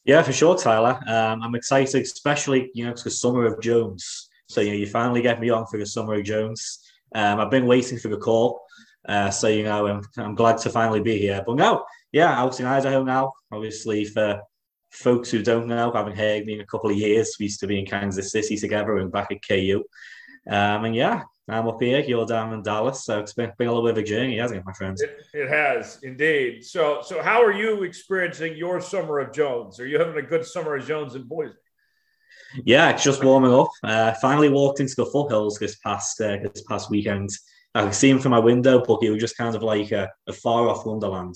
Yeah, 0.05 0.23
for 0.23 0.33
sure, 0.33 0.57
Tyler. 0.57 1.01
Um, 1.07 1.43
I'm 1.43 1.55
excited, 1.55 2.03
especially 2.03 2.71
you 2.75 2.85
know, 2.85 2.91
it's 2.91 3.05
the 3.05 3.11
summer 3.11 3.47
of 3.47 3.61
Jones. 3.61 4.29
So 4.49 4.61
you 4.61 4.71
know, 4.71 4.77
you 4.77 4.87
finally 4.87 5.23
get 5.23 5.41
me 5.41 5.49
on 5.51 5.67
for 5.67 5.79
the 5.79 5.87
summer 5.87 6.15
of 6.15 6.25
Jones. 6.25 6.81
Um, 7.15 7.41
I've 7.41 7.51
been 7.51 7.67
waiting 7.67 7.99
for 7.99 8.09
the 8.09 8.19
call, 8.19 8.61
uh, 9.09 9.31
so 9.31 9.49
you 9.49 9.63
know, 9.63 9.87
I'm, 9.87 10.03
I'm 10.19 10.35
glad 10.35 10.59
to 10.59 10.71
finally 10.71 11.01
be 11.01 11.19
here. 11.19 11.43
But 11.47 11.57
no, 11.57 11.85
yeah, 12.13 12.39
out 12.39 12.61
in 12.61 12.67
Idaho 12.67 13.03
now. 13.03 13.33
Obviously, 13.51 14.05
for 14.05 14.43
folks 14.91 15.31
who 15.31 15.43
don't 15.43 15.69
know, 15.69 15.91
haven't 15.93 16.17
heard 16.17 16.45
me 16.45 16.55
in 16.55 16.61
a 16.61 16.67
couple 16.67 16.91
of 16.91 16.97
years. 16.97 17.37
We 17.41 17.47
used 17.47 17.61
to 17.61 17.67
be 17.67 17.79
in 17.79 17.87
Kansas 17.87 18.31
City 18.31 18.57
together 18.59 18.99
and 18.99 19.11
back 19.11 19.31
at 19.31 19.47
KU. 19.47 19.83
Um, 20.47 20.85
and 20.85 20.95
yeah, 20.95 21.23
I'm 21.49 21.69
up 21.69 21.81
here. 21.81 22.01
You're 22.01 22.25
down 22.25 22.55
in 22.55 22.63
Dallas, 22.63 23.05
so 23.05 23.21
it's 23.21 23.35
been, 23.35 23.53
been 23.59 23.69
a 23.69 23.71
little 23.71 23.87
bit 23.87 23.99
of 23.99 24.05
a 24.05 24.07
journey, 24.07 24.39
hasn't 24.39 24.61
it, 24.61 24.67
my 24.67 24.73
friends? 24.73 25.03
It, 25.03 25.21
it, 25.35 25.49
has 25.49 25.99
indeed. 26.03 26.65
So, 26.65 27.01
so 27.03 27.23
how 27.23 27.43
are 27.43 27.53
you 27.53 27.83
experiencing 27.83 28.57
your 28.57 28.81
summer 28.81 29.19
of 29.19 29.33
Jones? 29.33 29.79
Are 29.79 29.87
you 29.87 29.99
having 29.99 30.17
a 30.17 30.27
good 30.27 30.47
summer 30.47 30.77
of 30.77 30.87
Jones 30.87 31.15
in 31.15 31.25
Boise? 31.25 31.53
Yeah, 32.65 32.91
it's 32.91 33.05
just 33.05 33.23
warming 33.23 33.53
up. 33.53 33.69
Uh, 33.83 34.15
finally 34.15 34.49
walked 34.49 34.81
into 34.81 34.95
the 34.97 35.07
foothills 35.07 35.59
this 35.59 35.77
past 35.77 36.21
uh, 36.21 36.39
this 36.43 36.63
past 36.63 36.91
weekend. 36.91 37.31
I 37.75 37.83
can 37.83 37.93
see 37.93 38.09
him 38.09 38.21
from 38.21 38.31
my 38.31 38.39
window, 38.39 38.83
but 38.87 39.03
it 39.03 39.11
was 39.11 39.21
just 39.21 39.37
kind 39.37 39.55
of 39.55 39.63
like 39.63 39.91
a, 39.93 40.09
a 40.27 40.33
far 40.33 40.69
off 40.69 40.87
wonderland. 40.87 41.35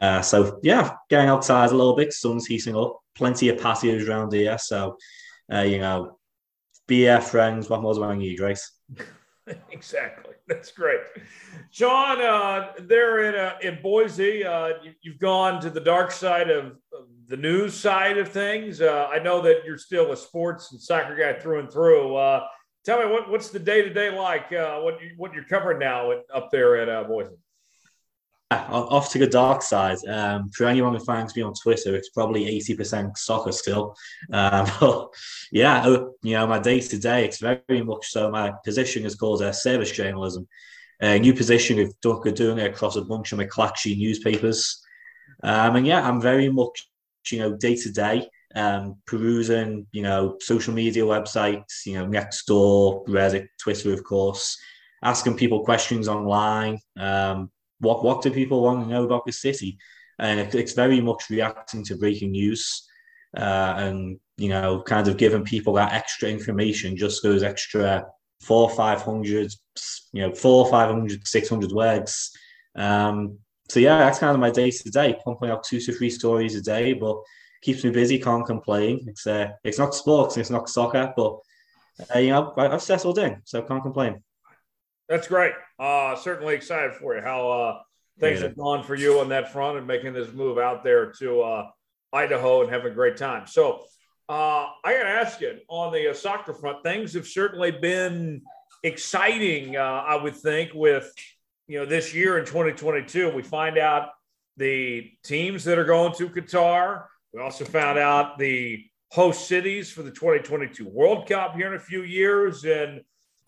Uh, 0.00 0.22
so 0.22 0.60
yeah, 0.62 0.92
getting 1.08 1.28
outside 1.28 1.70
a 1.70 1.76
little 1.76 1.96
bit, 1.96 2.12
sun's 2.12 2.46
heating 2.46 2.76
up. 2.76 3.00
Plenty 3.14 3.48
of 3.48 3.60
patios 3.60 4.08
around 4.08 4.32
here, 4.32 4.56
so 4.58 4.96
uh, 5.52 5.60
you 5.60 5.78
know, 5.78 6.18
be 6.86 7.08
friends. 7.20 7.68
What 7.68 7.82
more 7.82 7.94
do 7.94 8.04
I 8.04 8.14
need, 8.14 8.40
right? 8.40 8.58
exactly. 9.70 10.34
That's 10.48 10.70
great. 10.72 11.00
John, 11.70 12.20
uh, 12.20 12.72
there 12.80 13.24
in, 13.24 13.34
uh, 13.34 13.56
in 13.62 13.82
Boise, 13.82 14.44
uh, 14.44 14.70
you, 15.00 15.12
have 15.12 15.20
gone 15.20 15.60
to 15.60 15.70
the 15.70 15.80
dark 15.80 16.10
side 16.10 16.50
of, 16.50 16.66
of 16.66 17.06
the 17.28 17.36
news 17.36 17.74
side 17.74 18.18
of 18.18 18.28
things. 18.28 18.80
Uh, 18.80 19.08
I 19.10 19.18
know 19.18 19.40
that 19.42 19.62
you're 19.64 19.78
still 19.78 20.12
a 20.12 20.16
sports 20.16 20.72
and 20.72 20.80
soccer 20.80 21.16
guy 21.16 21.38
through 21.38 21.60
and 21.60 21.72
through. 21.72 22.16
Uh, 22.16 22.46
tell 22.84 22.98
me, 22.98 23.06
what, 23.06 23.30
what's 23.30 23.50
the 23.50 23.58
day 23.58 23.82
to 23.82 23.92
day 23.92 24.10
like? 24.10 24.52
Uh, 24.52 24.80
what, 24.80 25.00
you, 25.00 25.10
what 25.16 25.32
you're 25.32 25.44
covering 25.44 25.78
now 25.78 26.12
at, 26.12 26.24
up 26.32 26.50
there 26.50 26.76
at 26.76 27.08
Boise? 27.08 27.36
Off 28.70 29.10
to 29.10 29.18
the 29.18 29.26
dark 29.26 29.62
side. 29.62 29.98
Um, 30.06 30.50
for 30.50 30.66
anyone 30.66 30.94
who 30.94 31.04
finds 31.04 31.34
me 31.36 31.42
on 31.42 31.54
Twitter, 31.54 31.94
it's 31.94 32.10
probably 32.10 32.44
80% 32.60 33.16
soccer 33.16 33.52
still. 33.52 33.94
Um, 34.32 34.66
but 34.80 35.08
yeah, 35.50 35.82
uh, 35.82 36.06
you 36.22 36.34
know, 36.34 36.46
my 36.46 36.58
day 36.58 36.80
to 36.80 36.98
day, 36.98 37.24
it's 37.24 37.38
very 37.38 37.82
much 37.82 38.10
so. 38.10 38.30
My 38.30 38.52
position 38.64 39.04
is 39.04 39.14
called 39.14 39.42
uh, 39.42 39.52
service 39.52 39.90
journalism. 39.90 40.46
A 41.00 41.18
new 41.18 41.34
position 41.34 41.78
we've 41.78 42.00
done, 42.00 42.22
doing 42.34 42.58
it 42.58 42.70
across 42.70 42.94
a 42.94 43.02
bunch 43.02 43.32
of 43.32 43.38
McClatchy 43.40 43.98
newspapers. 43.98 44.80
Um, 45.42 45.76
and 45.76 45.86
yeah, 45.86 46.06
I'm 46.06 46.20
very 46.20 46.48
much, 46.48 46.88
you 47.30 47.40
know, 47.40 47.56
day 47.56 47.74
to 47.74 47.90
day, 47.90 48.28
um, 48.54 48.96
perusing, 49.06 49.86
you 49.92 50.02
know, 50.02 50.36
social 50.40 50.74
media 50.74 51.02
websites, 51.02 51.86
you 51.86 51.94
know, 51.94 52.06
Nextdoor, 52.06 53.06
Reddit, 53.08 53.48
Twitter, 53.58 53.92
of 53.92 54.04
course, 54.04 54.56
asking 55.02 55.36
people 55.36 55.64
questions 55.64 56.08
online, 56.08 56.78
um, 56.96 57.50
what 57.82 58.04
what 58.04 58.22
do 58.22 58.30
people 58.30 58.62
want 58.62 58.82
to 58.82 58.90
know 58.90 59.04
about 59.04 59.26
the 59.26 59.32
city? 59.32 59.76
And 60.18 60.40
it, 60.40 60.54
it's 60.54 60.72
very 60.72 61.00
much 61.00 61.30
reacting 61.30 61.84
to 61.84 61.96
breaking 61.96 62.30
news, 62.30 62.88
uh, 63.36 63.74
and 63.76 64.18
you 64.36 64.48
know, 64.48 64.82
kind 64.82 65.08
of 65.08 65.16
giving 65.16 65.44
people 65.44 65.74
that 65.74 65.92
extra 65.92 66.28
information, 66.28 66.96
just 66.96 67.22
those 67.22 67.42
extra 67.42 68.06
four, 68.40 68.70
five 68.70 69.02
hundred, 69.02 69.52
you 70.12 70.22
know, 70.22 70.32
four, 70.32 70.70
five 70.70 70.90
hundred, 70.90 71.26
six 71.26 71.48
hundred 71.48 71.72
words. 71.72 72.30
Um, 72.76 73.38
so 73.68 73.80
yeah, 73.80 73.98
that's 73.98 74.18
kind 74.18 74.34
of 74.34 74.40
my 74.40 74.50
day 74.50 74.70
to 74.70 74.90
day, 74.90 75.18
pumping 75.24 75.50
out 75.50 75.64
two 75.64 75.80
to 75.80 75.92
three 75.92 76.10
stories 76.10 76.54
a 76.56 76.62
day, 76.62 76.92
but 76.92 77.16
keeps 77.62 77.84
me 77.84 77.90
busy. 77.90 78.18
Can't 78.18 78.46
complain. 78.46 79.04
It's 79.08 79.26
uh, 79.26 79.48
it's 79.64 79.78
not 79.78 79.94
sports, 79.94 80.36
it's 80.36 80.50
not 80.50 80.68
soccer, 80.68 81.12
but 81.16 81.38
uh, 82.14 82.18
you 82.18 82.30
know, 82.30 82.52
I've 82.56 82.82
settled 82.82 83.18
in, 83.18 83.42
so 83.44 83.62
can't 83.62 83.82
complain. 83.82 84.22
That's 85.08 85.28
great. 85.28 85.52
Uh, 85.82 86.14
certainly 86.14 86.54
excited 86.54 86.94
for 86.94 87.16
you. 87.16 87.20
How 87.22 87.50
uh, 87.50 87.80
things 88.20 88.38
yeah. 88.38 88.46
have 88.46 88.56
gone 88.56 88.84
for 88.84 88.94
you 88.94 89.18
on 89.18 89.30
that 89.30 89.52
front 89.52 89.78
and 89.78 89.84
making 89.84 90.12
this 90.12 90.32
move 90.32 90.56
out 90.56 90.84
there 90.84 91.10
to 91.18 91.42
uh, 91.42 91.66
Idaho 92.12 92.62
and 92.62 92.70
having 92.70 92.92
a 92.92 92.94
great 92.94 93.16
time. 93.16 93.48
So 93.48 93.82
uh, 94.28 94.66
I 94.84 94.94
got 94.94 95.02
to 95.02 95.08
ask 95.08 95.40
you 95.40 95.58
on 95.66 95.92
the 95.92 96.10
uh, 96.10 96.14
soccer 96.14 96.54
front, 96.54 96.84
things 96.84 97.14
have 97.14 97.26
certainly 97.26 97.72
been 97.72 98.42
exciting. 98.84 99.76
Uh, 99.76 100.04
I 100.06 100.14
would 100.22 100.36
think 100.36 100.70
with 100.72 101.12
you 101.66 101.80
know 101.80 101.84
this 101.84 102.14
year 102.14 102.38
in 102.38 102.44
2022, 102.44 103.30
we 103.30 103.42
find 103.42 103.76
out 103.76 104.10
the 104.58 105.10
teams 105.24 105.64
that 105.64 105.78
are 105.78 105.84
going 105.84 106.12
to 106.14 106.28
Qatar. 106.28 107.06
We 107.34 107.40
also 107.40 107.64
found 107.64 107.98
out 107.98 108.38
the 108.38 108.84
host 109.10 109.48
cities 109.48 109.90
for 109.90 110.04
the 110.04 110.12
2022 110.12 110.88
World 110.88 111.28
Cup 111.28 111.56
here 111.56 111.66
in 111.66 111.74
a 111.74 111.80
few 111.80 112.04
years 112.04 112.64
and 112.64 113.00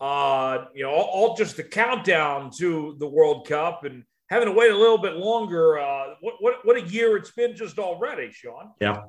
uh, 0.05 0.65
you 0.75 0.83
know, 0.83 0.91
all, 0.91 1.29
all, 1.29 1.35
just 1.35 1.57
the 1.57 1.63
countdown 1.63 2.51
to 2.55 2.95
the 2.99 3.07
World 3.07 3.47
Cup 3.47 3.85
and 3.85 4.03
having 4.29 4.47
to 4.47 4.53
wait 4.53 4.69
a 4.69 4.77
little 4.77 4.99
bit 4.99 5.15
longer. 5.15 5.79
Uh, 5.79 6.13
what, 6.21 6.35
what, 6.41 6.55
what 6.63 6.77
a 6.77 6.81
year 6.81 7.17
it's 7.17 7.31
been 7.31 7.55
just 7.55 7.79
already, 7.79 8.31
Shaun. 8.31 8.71
Yeah. 8.79 9.01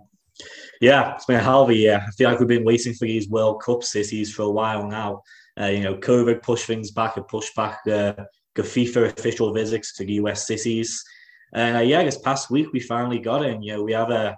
Yeah, 0.81 1.15
it's 1.15 1.27
been 1.27 1.37
a 1.37 1.43
hell 1.43 1.65
of 1.65 1.69
a 1.69 1.75
year. 1.75 2.03
I 2.07 2.11
feel 2.13 2.31
like 2.31 2.39
we've 2.39 2.49
been 2.49 2.65
waiting 2.65 2.95
for 2.95 3.07
these 3.07 3.29
World 3.29 3.63
Cup 3.63 3.85
cities 3.85 4.33
for 4.33 4.43
a 4.43 4.51
while 4.51 4.87
now. 4.87 5.23
Uh, 5.61 5.67
you 5.67 5.81
know, 5.81 5.97
COVID 5.97 6.43
pushed 6.43 6.67
things 6.67 6.91
back 6.91 7.19
and 7.19 7.29
pushed 7.29 7.55
back 7.55 7.85
the 7.85 8.27
FIFA 8.57 9.19
official 9.19 9.53
visits 9.53 9.93
to 9.95 10.05
the 10.05 10.15
US 10.15 10.47
cities. 10.47 11.05
And 11.53 11.77
uh, 11.77 11.81
yeah, 11.81 12.05
this 12.05 12.19
past 12.19 12.51
week 12.51 12.69
we 12.73 12.81
finally 12.81 13.19
got 13.19 13.45
in. 13.45 13.63
You 13.63 13.75
know, 13.75 13.83
we 13.83 13.93
have 13.93 14.11
a, 14.11 14.37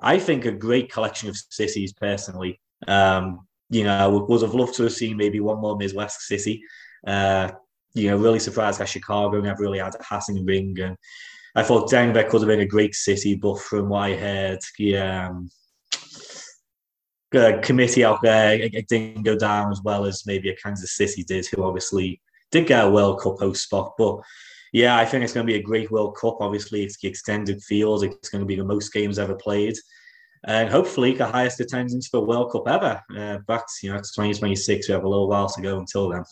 I 0.00 0.20
think, 0.20 0.44
a 0.44 0.52
great 0.52 0.92
collection 0.92 1.28
of 1.28 1.36
cities 1.36 1.92
personally. 1.92 2.60
Um, 2.86 3.46
you 3.72 3.84
know, 3.84 4.24
would 4.28 4.42
have 4.42 4.54
loved 4.54 4.74
to 4.74 4.82
have 4.82 4.92
seen 4.92 5.16
maybe 5.16 5.40
one 5.40 5.58
more 5.58 5.76
Midwest 5.76 6.20
city. 6.20 6.62
Uh, 7.06 7.50
you 7.94 8.10
know, 8.10 8.18
really 8.18 8.38
surprised 8.38 8.80
that 8.80 8.88
Chicago 8.88 9.40
never 9.40 9.62
really 9.62 9.78
had 9.78 9.94
a 9.94 10.04
Hatting 10.04 10.44
ring. 10.44 10.76
And 10.78 10.96
I 11.54 11.62
thought 11.62 11.90
Denver 11.90 12.22
could 12.24 12.42
have 12.42 12.48
been 12.48 12.60
a 12.60 12.66
great 12.66 12.94
city, 12.94 13.34
but 13.34 13.58
from 13.60 13.88
what 13.88 14.10
I 14.10 14.16
heard, 14.16 14.58
the 14.78 14.98
um, 14.98 15.50
committee 17.62 18.04
out 18.04 18.20
there 18.22 18.60
it 18.60 18.88
didn't 18.88 19.22
go 19.22 19.36
down 19.36 19.72
as 19.72 19.80
well 19.82 20.04
as 20.04 20.26
maybe 20.26 20.50
a 20.50 20.56
Kansas 20.56 20.94
City 20.94 21.24
did, 21.24 21.46
who 21.46 21.64
obviously 21.64 22.20
did 22.50 22.66
get 22.66 22.84
a 22.84 22.90
World 22.90 23.22
Cup 23.22 23.38
host 23.38 23.62
spot. 23.62 23.94
But 23.96 24.18
yeah, 24.74 24.98
I 24.98 25.06
think 25.06 25.24
it's 25.24 25.32
going 25.32 25.46
to 25.46 25.52
be 25.52 25.58
a 25.58 25.62
great 25.62 25.90
World 25.90 26.14
Cup. 26.20 26.36
Obviously, 26.40 26.82
it's 26.82 26.98
the 27.00 27.08
extended 27.08 27.62
field. 27.62 28.04
It's 28.04 28.28
going 28.28 28.42
to 28.42 28.46
be 28.46 28.56
the 28.56 28.64
most 28.64 28.92
games 28.92 29.18
ever 29.18 29.34
played 29.34 29.76
and 30.44 30.68
hopefully 30.68 31.14
the 31.14 31.26
highest 31.26 31.60
attendance 31.60 32.08
for 32.08 32.24
World 32.24 32.52
Cup 32.52 32.66
ever. 32.66 33.02
Uh, 33.16 33.38
but 33.46 33.64
you 33.82 33.90
know, 33.90 33.98
it's 33.98 34.14
2026. 34.14 34.88
We 34.88 34.92
have 34.92 35.04
a 35.04 35.08
little 35.08 35.28
while 35.28 35.48
to 35.48 35.62
go 35.62 35.78
until 35.78 36.08
then. 36.10 36.24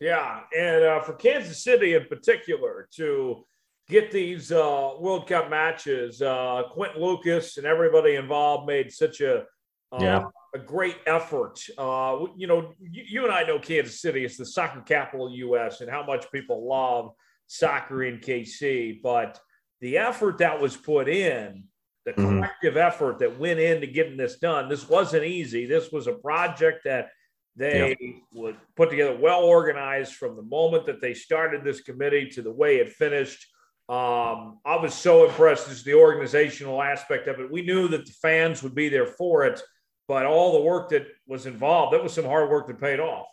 Yeah, 0.00 0.40
and 0.56 0.84
uh, 0.84 1.00
for 1.02 1.14
Kansas 1.14 1.62
City 1.62 1.94
in 1.94 2.06
particular 2.06 2.88
to 2.96 3.44
get 3.88 4.10
these 4.10 4.50
uh, 4.50 4.92
World 4.98 5.28
Cup 5.28 5.50
matches, 5.50 6.22
uh, 6.22 6.62
Quinton 6.70 7.00
Lucas 7.00 7.58
and 7.58 7.66
everybody 7.66 8.14
involved 8.14 8.66
made 8.66 8.92
such 8.92 9.20
a 9.20 9.44
uh, 9.92 9.98
yeah. 10.00 10.24
a 10.54 10.58
great 10.58 10.96
effort. 11.06 11.60
Uh, 11.78 12.26
you 12.36 12.46
know, 12.46 12.72
you, 12.80 13.04
you, 13.06 13.24
and 13.24 13.32
I 13.32 13.44
know 13.44 13.58
Kansas 13.58 14.00
City 14.00 14.24
is 14.24 14.36
the 14.36 14.46
soccer 14.46 14.80
capital 14.80 15.26
of 15.26 15.32
the 15.32 15.38
U.S. 15.38 15.80
and 15.80 15.90
how 15.90 16.04
much 16.04 16.30
people 16.32 16.66
love 16.66 17.12
soccer 17.46 18.02
in 18.02 18.18
KC, 18.18 19.00
but 19.02 19.38
the 19.80 19.98
effort 19.98 20.38
that 20.38 20.60
was 20.60 20.76
put 20.76 21.08
in 21.08 21.64
the 22.04 22.12
mm-hmm. 22.12 22.40
collective 22.40 22.74
mm-hmm. 22.74 22.86
effort 22.86 23.18
that 23.18 23.38
went 23.38 23.60
into 23.60 23.86
getting 23.86 24.16
this 24.16 24.38
done. 24.38 24.68
This 24.68 24.88
wasn't 24.88 25.24
easy. 25.24 25.66
This 25.66 25.90
was 25.90 26.06
a 26.06 26.12
project 26.12 26.84
that 26.84 27.08
they 27.56 27.96
yeah. 28.00 28.12
would 28.34 28.56
put 28.76 28.90
together 28.90 29.16
well 29.16 29.44
organized 29.44 30.14
from 30.14 30.36
the 30.36 30.42
moment 30.42 30.86
that 30.86 31.00
they 31.00 31.14
started 31.14 31.62
this 31.62 31.80
committee 31.80 32.28
to 32.30 32.42
the 32.42 32.52
way 32.52 32.76
it 32.76 32.92
finished. 32.92 33.46
Um, 33.88 34.58
I 34.64 34.76
was 34.80 34.94
so 34.94 35.26
impressed 35.26 35.68
as 35.68 35.84
the 35.84 35.94
organizational 35.94 36.82
aspect 36.82 37.28
of 37.28 37.38
it. 37.38 37.52
We 37.52 37.62
knew 37.62 37.86
that 37.88 38.06
the 38.06 38.12
fans 38.22 38.62
would 38.62 38.74
be 38.74 38.88
there 38.88 39.06
for 39.06 39.44
it, 39.44 39.62
but 40.08 40.26
all 40.26 40.54
the 40.54 40.64
work 40.64 40.88
that 40.90 41.06
was 41.28 41.46
involved, 41.46 41.94
that 41.94 42.02
was 42.02 42.12
some 42.12 42.24
hard 42.24 42.50
work 42.50 42.66
that 42.66 42.80
paid 42.80 42.98
off 42.98 43.26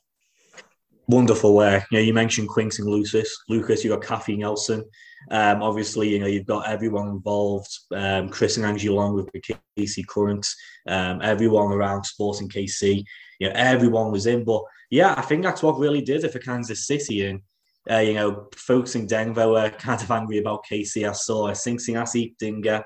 wonderful 1.08 1.56
work. 1.56 1.84
You 1.92 1.98
know, 1.98 2.04
you 2.04 2.14
mentioned 2.14 2.50
Quinton 2.50 2.86
Lucas. 2.86 3.36
Lucas, 3.50 3.84
you 3.84 3.90
got 3.90 4.04
Kathy 4.04 4.38
Nelson. 4.38 4.84
Um, 5.30 5.62
obviously, 5.62 6.10
you 6.10 6.20
know, 6.20 6.26
you've 6.26 6.48
got 6.48 6.68
everyone 6.68 7.10
involved. 7.10 7.70
Um, 7.92 8.30
Chris 8.30 8.58
and 8.58 8.66
Angie 8.66 8.88
along 8.88 9.16
with 9.16 9.32
the 9.32 9.42
KC 9.78 10.08
Current. 10.08 10.48
Um, 10.88 11.22
everyone 11.22 11.72
around 11.72 12.06
Sporting 12.06 12.50
KC. 12.50 13.04
You 13.40 13.50
know, 13.50 13.54
everyone 13.56 14.12
was 14.12 14.26
in. 14.26 14.44
But 14.44 14.64
yeah, 14.90 15.14
I 15.18 15.22
think 15.22 15.44
that's 15.44 15.62
what 15.62 15.80
really 15.80 16.02
did 16.02 16.24
it 16.24 16.32
for 16.32 16.40
Kansas 16.40 16.88
City. 16.88 17.26
And 17.26 17.42
uh, 17.90 17.98
you 17.98 18.14
know, 18.14 18.48
folks 18.56 18.96
in 18.96 19.08
Denver 19.08 19.48
were 19.48 19.70
kind 19.70 20.02
of 20.02 20.12
angry 20.12 20.40
about 20.40 20.66
KC. 20.70 21.08
I 21.08 21.14
saw 21.14 21.48
a 21.48 21.56
Cincinnati 21.56 22.36
didn't 22.40 22.62
get, 22.62 22.84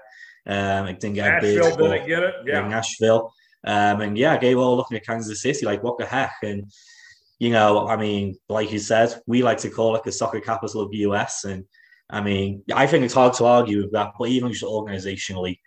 um, 0.48 0.86
didn't 0.86 1.14
get 1.14 1.42
Nashville 1.42 1.74
a 1.74 1.78
bid, 1.78 1.92
didn't 1.92 2.08
get 2.08 2.24
it. 2.24 2.36
Yeah, 2.46 2.68
Nashville. 2.68 3.34
Um, 3.66 4.02
and 4.02 4.18
yeah, 4.18 4.40
were 4.40 4.62
all 4.62 4.78
looking 4.78 4.98
at 4.98 5.06
Kansas 5.06 5.42
City 5.42 5.66
like, 5.66 5.84
what 5.84 5.98
the 5.98 6.06
heck? 6.06 6.36
And 6.44 6.72
you 7.40 7.52
know, 7.52 7.88
I 7.88 7.98
mean, 7.98 8.36
like 8.50 8.72
you 8.72 8.80
said, 8.80 9.22
we 9.28 9.44
like 9.44 9.58
to 9.60 9.70
call 9.70 9.96
it 9.96 10.04
the 10.04 10.12
soccer 10.12 10.40
capital 10.40 10.82
of 10.82 10.92
the 10.92 11.00
US. 11.00 11.44
And 11.44 11.66
I 12.10 12.22
mean, 12.22 12.64
I 12.74 12.88
think 12.88 13.04
it's 13.04 13.14
hard 13.14 13.34
to 13.36 13.46
argue 13.46 13.82
with 13.82 13.92
that, 13.94 14.14
but 14.18 14.30
even 14.30 14.52
just 14.52 14.64
organizationally, 14.64 15.60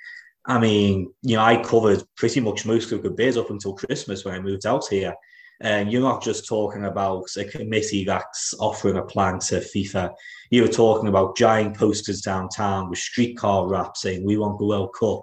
I 0.47 0.59
mean, 0.59 1.13
you 1.23 1.37
know, 1.37 1.43
I 1.43 1.63
covered 1.63 2.03
pretty 2.17 2.41
much 2.41 2.65
most 2.65 2.91
of 2.93 3.03
the 3.03 3.11
bids 3.11 3.37
up 3.37 3.51
until 3.51 3.75
Christmas 3.75 4.25
when 4.25 4.35
I 4.35 4.41
moved 4.41 4.67
out 4.67 4.87
here. 4.89 5.15
And 5.61 5.91
you're 5.91 6.01
not 6.01 6.23
just 6.23 6.47
talking 6.47 6.85
about 6.85 7.27
a 7.37 7.45
committee 7.45 8.05
that's 8.05 8.55
offering 8.61 8.97
a 8.97 9.03
plan 9.03 9.41
to 9.41 9.57
FIFA. 9.57 10.15
You 10.51 10.63
were 10.63 10.69
talking 10.69 11.09
about 11.09 11.37
giant 11.37 11.77
posters 11.77 12.23
downtown 12.23 12.89
with 12.89 13.01
streetcar 13.01 13.67
wraps 13.67 14.03
saying, 14.03 14.25
we 14.25 14.39
want 14.39 14.59
the 14.59 14.67
World 14.67 14.95
Cup. 14.99 15.23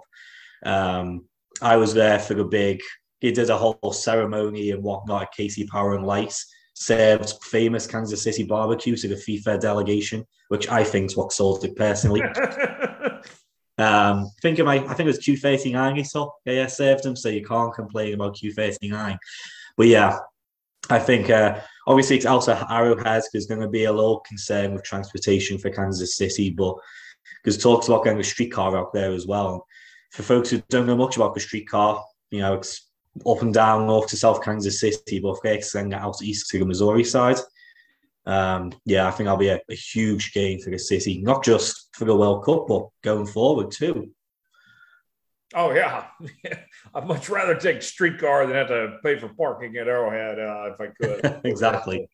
Um, 0.64 1.24
I 1.62 1.76
was 1.76 1.94
there 1.94 2.18
for 2.18 2.34
the 2.34 2.44
big 2.44 2.82
he 3.26 3.32
did 3.32 3.50
a 3.50 3.56
whole 3.56 3.92
ceremony 3.92 4.70
and 4.70 4.82
whatnot 4.82 5.22
at 5.22 5.34
KC 5.36 5.66
Power 5.68 5.96
and 5.96 6.06
Light, 6.06 6.34
served 6.74 7.42
famous 7.42 7.86
Kansas 7.86 8.22
City 8.22 8.44
barbecue 8.44 8.96
to 8.96 9.08
the 9.08 9.16
FIFA 9.16 9.60
delegation, 9.60 10.24
which 10.48 10.68
I 10.68 10.84
think 10.84 11.10
is 11.10 11.16
what 11.16 11.32
sold 11.32 11.64
it 11.64 11.74
personally. 11.74 12.22
um, 13.78 14.30
think 14.42 14.60
of 14.60 14.66
my, 14.66 14.76
I 14.76 14.94
think 14.94 15.00
it 15.00 15.06
was 15.06 15.18
Q39 15.18 15.96
he 15.96 16.04
saw. 16.04 16.30
Yeah, 16.44 16.66
served 16.68 17.04
him, 17.04 17.16
so 17.16 17.28
you 17.28 17.44
can't 17.44 17.74
complain 17.74 18.14
about 18.14 18.36
Q39. 18.36 19.18
But 19.76 19.88
yeah, 19.88 20.18
I 20.88 21.00
think 21.00 21.28
uh, 21.28 21.60
obviously 21.88 22.16
it's 22.16 22.26
also 22.26 22.54
Arrowhead 22.70 23.24
there's 23.32 23.46
going 23.46 23.60
to 23.60 23.68
be 23.68 23.84
a 23.84 23.92
little 23.92 24.20
concern 24.20 24.72
with 24.72 24.84
transportation 24.84 25.58
for 25.58 25.70
Kansas 25.70 26.16
City, 26.16 26.50
but 26.50 26.76
because 27.42 27.58
talks 27.58 27.88
about 27.88 28.04
getting 28.04 28.20
a 28.20 28.24
streetcar 28.24 28.76
out 28.76 28.92
there 28.92 29.12
as 29.12 29.26
well. 29.26 29.66
For 30.12 30.22
folks 30.22 30.50
who 30.50 30.62
don't 30.68 30.86
know 30.86 30.96
much 30.96 31.16
about 31.16 31.34
the 31.34 31.40
streetcar, 31.40 32.04
you 32.30 32.38
know, 32.38 32.54
it's 32.54 32.85
up 33.24 33.42
and 33.42 33.54
down 33.54 33.86
north 33.86 34.08
to 34.08 34.16
South 34.16 34.42
Kansas 34.42 34.80
City, 34.80 35.20
but 35.20 35.38
then 35.42 35.88
get 35.88 36.00
out 36.00 36.22
east 36.22 36.50
to 36.50 36.58
the 36.58 36.66
Missouri 36.66 37.04
side. 37.04 37.38
Um, 38.26 38.72
yeah, 38.84 39.06
I 39.06 39.12
think 39.12 39.26
that'll 39.26 39.38
be 39.38 39.48
a, 39.48 39.60
a, 39.70 39.74
huge 39.74 40.32
gain 40.32 40.60
for 40.60 40.70
the 40.70 40.78
city, 40.78 41.22
not 41.22 41.44
just 41.44 41.94
for 41.94 42.06
the 42.06 42.16
World 42.16 42.44
Cup, 42.44 42.66
but 42.66 42.88
going 43.02 43.26
forward 43.26 43.70
too. 43.70 44.10
Oh 45.54 45.72
yeah, 45.72 46.06
I'd 46.94 47.06
much 47.06 47.28
rather 47.28 47.54
take 47.54 47.82
streetcar 47.82 48.46
than 48.46 48.56
have 48.56 48.68
to 48.68 48.98
pay 49.04 49.16
for 49.16 49.28
parking 49.28 49.76
at 49.76 49.86
Arrowhead 49.86 50.40
uh, 50.40 50.72
if 50.72 50.80
I 50.80 50.86
could. 51.00 51.40
exactly. 51.44 52.08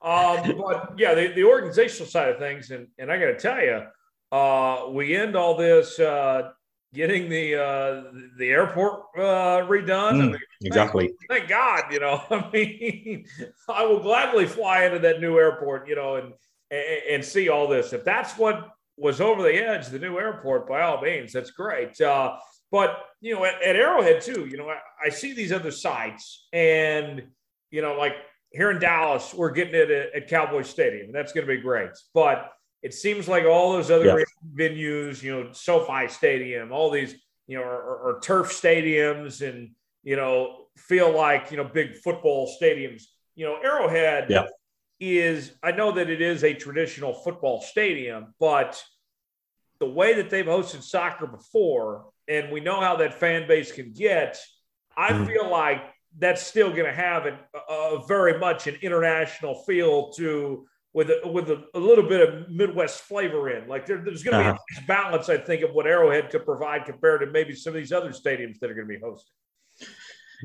Um, 0.00 0.56
but 0.56 0.94
yeah, 0.96 1.12
the, 1.14 1.32
the 1.34 1.44
organizational 1.44 2.08
side 2.08 2.30
of 2.30 2.38
things, 2.38 2.70
and 2.70 2.86
and 2.98 3.12
I 3.12 3.18
got 3.18 3.26
to 3.26 3.36
tell 3.36 3.60
you, 3.60 3.82
uh, 4.32 4.88
we 4.90 5.14
end 5.14 5.36
all 5.36 5.54
this 5.54 5.98
uh, 5.98 6.50
getting 6.94 7.28
the 7.28 7.56
uh, 7.56 8.02
the 8.38 8.48
airport 8.48 9.02
uh, 9.16 9.66
redone. 9.66 10.14
Mm, 10.14 10.22
I 10.22 10.26
mean, 10.28 10.40
exactly. 10.62 11.06
Thank, 11.28 11.40
thank, 11.40 11.48
God, 11.48 11.84
you 11.92 12.00
know. 12.00 12.22
I 12.30 12.50
mean, 12.52 13.24
I 13.68 13.84
will 13.84 14.00
gladly 14.00 14.46
fly 14.46 14.84
into 14.84 14.98
that 15.00 15.20
new 15.20 15.38
airport, 15.38 15.88
you 15.88 15.96
know, 15.96 16.16
and, 16.16 16.32
and, 16.70 17.24
see 17.24 17.48
all 17.48 17.68
this. 17.68 17.92
If 17.92 18.04
that's 18.04 18.36
what 18.36 18.68
was 18.96 19.20
over 19.20 19.42
the 19.42 19.54
edge, 19.54 19.88
the 19.88 19.98
new 19.98 20.18
airport, 20.18 20.68
by 20.68 20.82
all 20.82 21.00
means, 21.00 21.32
that's 21.32 21.50
great. 21.50 22.00
Uh, 22.00 22.36
but 22.70 23.04
you 23.20 23.34
know, 23.34 23.44
at, 23.44 23.62
at, 23.62 23.76
Arrowhead 23.76 24.20
too, 24.20 24.46
you 24.46 24.56
know, 24.56 24.68
I, 24.68 24.78
I, 25.06 25.08
see 25.08 25.32
these 25.32 25.52
other 25.52 25.70
sites, 25.70 26.48
and 26.52 27.22
you 27.70 27.80
know, 27.80 27.94
like 27.94 28.14
here 28.50 28.70
in 28.70 28.78
Dallas, 28.78 29.32
we're 29.34 29.50
getting 29.50 29.74
it 29.74 29.90
at, 29.90 30.14
at 30.14 30.28
Cowboy 30.28 30.62
Stadium, 30.62 31.06
and 31.06 31.14
that's 31.14 31.32
going 31.32 31.46
to 31.46 31.54
be 31.54 31.60
great. 31.60 31.90
But 32.14 32.50
it 32.82 32.94
seems 32.94 33.28
like 33.28 33.44
all 33.44 33.72
those 33.72 33.90
other 33.90 34.18
yeah. 34.18 34.24
venues, 34.56 35.22
you 35.22 35.32
know, 35.32 35.52
SoFi 35.52 36.08
Stadium, 36.08 36.72
all 36.72 36.90
these, 36.90 37.14
you 37.46 37.58
know, 37.58 37.64
are 37.64 38.20
turf 38.22 38.52
stadiums 38.52 39.46
and, 39.46 39.70
you 40.08 40.16
know, 40.16 40.64
feel 40.78 41.14
like, 41.14 41.50
you 41.50 41.58
know, 41.58 41.64
big 41.64 41.94
football 41.96 42.50
stadiums. 42.58 43.02
You 43.34 43.44
know, 43.44 43.58
Arrowhead 43.62 44.28
yeah. 44.30 44.46
is, 44.98 45.52
I 45.62 45.72
know 45.72 45.92
that 45.92 46.08
it 46.08 46.22
is 46.22 46.44
a 46.44 46.54
traditional 46.54 47.12
football 47.12 47.60
stadium, 47.60 48.32
but 48.40 48.82
the 49.80 49.90
way 49.90 50.14
that 50.14 50.30
they've 50.30 50.46
hosted 50.46 50.82
soccer 50.82 51.26
before, 51.26 52.06
and 52.26 52.50
we 52.50 52.60
know 52.60 52.80
how 52.80 52.96
that 52.96 53.20
fan 53.20 53.46
base 53.46 53.70
can 53.70 53.92
get, 53.92 54.38
I 54.96 55.12
mm 55.12 55.26
feel 55.26 55.50
like 55.50 55.82
that's 56.16 56.42
still 56.42 56.70
going 56.70 56.86
to 56.86 56.94
have 56.94 57.26
a, 57.26 57.38
a 57.70 58.02
very 58.08 58.38
much 58.38 58.66
an 58.66 58.76
international 58.80 59.56
feel 59.66 60.10
to 60.12 60.66
with 60.94 61.10
a, 61.10 61.28
with 61.28 61.50
a, 61.50 61.64
a, 61.74 61.78
little 61.78 62.08
bit 62.08 62.26
of 62.26 62.48
Midwest 62.48 63.02
flavor 63.02 63.50
in. 63.50 63.68
Like 63.68 63.84
there, 63.84 64.02
there's 64.02 64.22
going 64.22 64.42
to 64.42 64.50
uh-huh. 64.50 64.58
be 64.70 64.82
a 64.82 64.86
balance, 64.86 65.28
I 65.28 65.36
think, 65.36 65.62
of 65.62 65.74
what 65.74 65.86
Arrowhead 65.86 66.30
could 66.30 66.46
provide 66.46 66.86
compared 66.86 67.20
to 67.20 67.26
maybe 67.26 67.54
some 67.54 67.74
of 67.74 67.74
these 67.74 67.92
other 67.92 68.08
stadiums 68.08 68.58
that 68.60 68.70
are 68.70 68.74
going 68.74 68.88
to 68.88 68.94
be 68.94 69.00
hosting. 69.00 69.34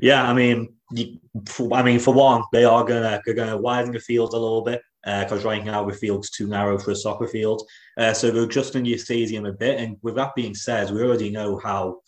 Yeah, 0.00 0.28
I 0.28 0.34
mean, 0.34 0.74
I 0.96 1.82
mean, 1.82 1.98
for 1.98 2.14
one, 2.14 2.42
they 2.52 2.64
are 2.64 2.84
gonna 2.84 3.20
they're 3.24 3.34
gonna 3.34 3.56
widen 3.56 3.92
the 3.92 4.00
field 4.00 4.34
a 4.34 4.38
little 4.38 4.62
bit 4.62 4.82
because 5.04 5.44
uh, 5.44 5.48
right 5.48 5.64
now 5.64 5.84
the 5.84 5.92
field's 5.92 6.30
too 6.30 6.46
narrow 6.46 6.78
for 6.78 6.92
a 6.92 6.96
soccer 6.96 7.26
field. 7.26 7.62
Uh, 7.98 8.12
so 8.12 8.30
they're 8.30 8.44
adjusting 8.44 8.84
your 8.84 8.98
stadium 8.98 9.44
a 9.46 9.52
bit. 9.52 9.78
And 9.78 9.96
with 10.02 10.14
that 10.16 10.34
being 10.34 10.54
said, 10.54 10.90
we 10.90 11.02
already 11.02 11.30
know 11.30 11.58
how 11.58 12.00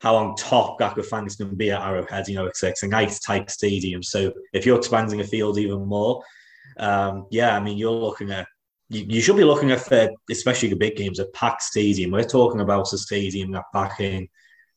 how 0.00 0.16
on 0.16 0.34
top 0.34 0.80
Gakko 0.80 1.04
fans 1.04 1.36
can 1.36 1.54
be 1.54 1.70
at 1.70 1.82
Arrowhead. 1.82 2.26
You 2.28 2.36
know, 2.36 2.46
it's, 2.46 2.62
it's 2.62 2.82
a 2.82 2.88
nice 2.88 3.20
tight 3.20 3.50
stadium. 3.50 4.02
So 4.02 4.32
if 4.52 4.64
you're 4.64 4.78
expanding 4.78 5.18
the 5.18 5.24
field 5.24 5.58
even 5.58 5.84
more, 5.86 6.22
um, 6.78 7.26
yeah, 7.30 7.56
I 7.56 7.60
mean, 7.60 7.76
you're 7.76 7.90
looking 7.90 8.30
at 8.30 8.46
you, 8.88 9.04
you 9.08 9.20
should 9.20 9.36
be 9.36 9.44
looking 9.44 9.70
at, 9.70 9.90
uh, 9.92 10.08
especially 10.30 10.70
the 10.70 10.76
big 10.76 10.96
games, 10.96 11.18
a 11.18 11.26
packed 11.26 11.62
stadium. 11.62 12.10
We're 12.10 12.24
talking 12.24 12.60
about 12.60 12.92
a 12.92 12.98
stadium 12.98 13.52
that 13.52 13.64
back 13.72 14.00
in, 14.00 14.28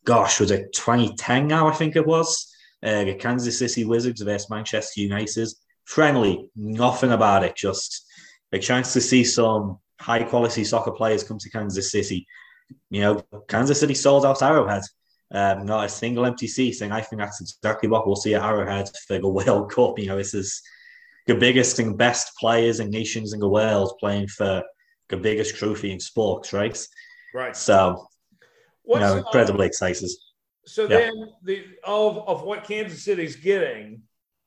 gosh, 0.05 0.39
was 0.39 0.51
it 0.51 0.73
2010 0.73 1.47
now? 1.47 1.67
I 1.67 1.73
think 1.73 1.95
it 1.95 2.05
was. 2.05 2.49
Uh, 2.83 3.05
the 3.05 3.15
Kansas 3.15 3.59
City 3.59 3.85
Wizards 3.85 4.21
versus 4.21 4.49
Manchester 4.49 5.01
United. 5.01 5.49
Friendly, 5.85 6.49
nothing 6.55 7.11
about 7.11 7.43
it. 7.43 7.55
Just 7.55 8.05
a 8.51 8.59
chance 8.59 8.93
to 8.93 9.01
see 9.01 9.23
some 9.23 9.79
high 9.99 10.23
quality 10.23 10.63
soccer 10.63 10.91
players 10.91 11.23
come 11.23 11.37
to 11.39 11.49
Kansas 11.49 11.91
City. 11.91 12.27
You 12.89 13.01
know, 13.01 13.25
Kansas 13.47 13.79
City 13.79 13.93
sold 13.93 14.25
out 14.25 14.41
Arrowhead. 14.41 14.83
Um, 15.31 15.65
not 15.65 15.85
a 15.85 15.89
single 15.89 16.25
empty 16.25 16.47
seat, 16.47 16.81
and 16.81 16.93
I 16.93 17.01
think 17.01 17.19
that's 17.19 17.41
exactly 17.41 17.89
what 17.89 18.05
we'll 18.05 18.15
see 18.15 18.35
at 18.35 18.43
Arrowhead 18.43 18.89
for 19.07 19.17
the 19.17 19.27
World 19.27 19.71
Cup. 19.71 19.97
You 19.97 20.07
know, 20.07 20.17
this 20.17 20.33
is 20.33 20.61
the 21.25 21.35
biggest 21.35 21.79
and 21.79 21.97
best 21.97 22.35
players 22.37 22.79
and 22.79 22.91
nations 22.91 23.33
in 23.33 23.39
the 23.39 23.47
world 23.47 23.95
playing 23.99 24.27
for 24.27 24.61
the 25.09 25.17
biggest 25.17 25.55
trophy 25.55 25.91
in 25.91 25.99
sports, 25.99 26.53
right? 26.53 26.77
Right. 27.33 27.55
So, 27.55 28.07
What's, 28.83 29.01
know, 29.01 29.17
incredibly 29.17 29.65
um, 29.65 29.67
excited. 29.67 30.09
So 30.65 30.83
yeah. 30.83 30.87
then, 30.97 31.13
the 31.43 31.65
of 31.83 32.27
of 32.27 32.43
what 32.43 32.63
Kansas 32.63 33.03
City's 33.03 33.35
getting, 33.35 34.03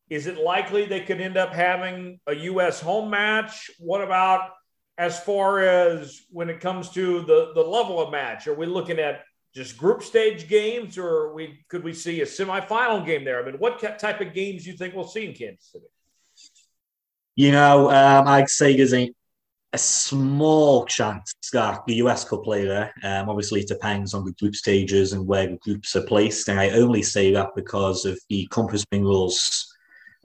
is 0.08 0.26
it 0.26 0.38
likely 0.38 0.84
they 0.86 1.00
could 1.00 1.20
end 1.20 1.36
up 1.36 1.52
having 1.52 2.20
a 2.26 2.34
U.S. 2.34 2.80
home 2.80 3.10
match? 3.10 3.70
What 3.78 4.02
about 4.02 4.50
as 4.98 5.20
far 5.20 5.60
as 5.60 6.22
when 6.30 6.48
it 6.48 6.60
comes 6.60 6.90
to 6.90 7.22
the 7.22 7.52
the 7.54 7.62
level 7.62 8.00
of 8.00 8.10
match? 8.10 8.46
Are 8.46 8.54
we 8.54 8.66
looking 8.66 8.98
at 8.98 9.22
just 9.54 9.78
group 9.78 10.02
stage 10.02 10.48
games, 10.48 10.98
or 10.98 11.32
we 11.32 11.64
could 11.68 11.82
we 11.82 11.94
see 11.94 12.20
a 12.20 12.26
semifinal 12.26 13.04
game 13.04 13.24
there? 13.24 13.42
I 13.42 13.44
mean, 13.44 13.58
what 13.58 13.78
type 13.98 14.20
of 14.20 14.34
games 14.34 14.64
do 14.64 14.70
you 14.70 14.76
think 14.76 14.94
we'll 14.94 15.08
see 15.08 15.26
in 15.26 15.34
Kansas 15.34 15.72
City? 15.72 15.86
You 17.34 17.52
know, 17.52 17.90
um, 17.90 18.26
I'd 18.26 18.48
say 18.48 18.76
there's 18.76 18.94
a, 18.94 19.12
a 19.76 19.78
small 19.78 20.86
chance 20.86 21.34
that 21.52 21.82
the 21.86 21.96
US 21.96 22.24
could 22.24 22.42
play 22.42 22.64
there. 22.64 22.94
Um, 23.04 23.28
obviously, 23.28 23.60
it 23.60 23.68
depends 23.68 24.14
on 24.14 24.24
the 24.24 24.32
group 24.32 24.56
stages 24.56 25.12
and 25.12 25.26
where 25.26 25.46
the 25.46 25.58
groups 25.58 25.94
are 25.94 26.06
placed. 26.06 26.48
And 26.48 26.58
I 26.58 26.70
only 26.70 27.02
say 27.02 27.30
that 27.32 27.50
because 27.54 28.06
of 28.06 28.18
the 28.30 28.46
Compass 28.46 28.86
Minerals 28.90 29.66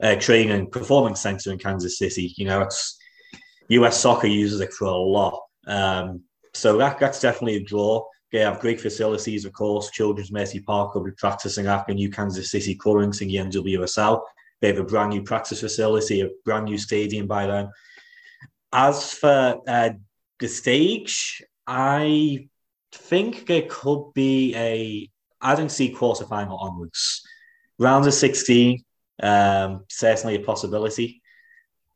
uh, 0.02 0.16
Training 0.16 0.52
and 0.52 0.72
Performance 0.72 1.20
Center 1.20 1.52
in 1.52 1.58
Kansas 1.58 1.98
City. 1.98 2.32
You 2.38 2.46
know, 2.46 2.62
it's 2.62 2.98
US 3.68 4.00
soccer 4.00 4.26
uses 4.26 4.60
it 4.60 4.72
for 4.72 4.86
a 4.86 4.96
lot. 4.96 5.38
Um, 5.66 6.22
so 6.54 6.78
that, 6.78 6.98
that's 6.98 7.20
definitely 7.20 7.56
a 7.56 7.64
draw. 7.64 8.02
They 8.32 8.38
have 8.38 8.60
great 8.60 8.80
facilities, 8.80 9.44
of 9.44 9.52
course. 9.52 9.90
Children's 9.90 10.32
Mercy 10.32 10.60
Park 10.60 10.94
will 10.94 11.04
be 11.04 11.10
practicing 11.18 11.66
the 11.66 11.84
new 11.88 12.10
Kansas 12.10 12.50
City 12.50 12.74
Currents 12.74 13.20
in 13.20 13.28
the 13.28 13.36
NWSL. 13.36 14.22
They 14.62 14.68
have 14.68 14.78
a 14.78 14.84
brand 14.84 15.10
new 15.10 15.22
practice 15.22 15.60
facility, 15.60 16.22
a 16.22 16.30
brand 16.46 16.64
new 16.64 16.78
stadium 16.78 17.26
by 17.26 17.46
then. 17.46 17.68
As 18.72 19.12
for 19.12 19.60
uh, 19.68 19.90
the 20.40 20.48
stage, 20.48 21.42
I 21.66 22.48
think 22.92 23.50
it 23.50 23.68
could 23.68 24.12
be 24.14 24.54
a. 24.56 25.10
I 25.40 25.54
don't 25.54 25.70
see 25.70 25.94
quarterfinal 25.94 26.60
onwards. 26.60 27.22
Round 27.78 28.06
of 28.06 28.14
16, 28.14 28.82
um, 29.22 29.84
certainly 29.88 30.36
a 30.36 30.40
possibility. 30.40 31.20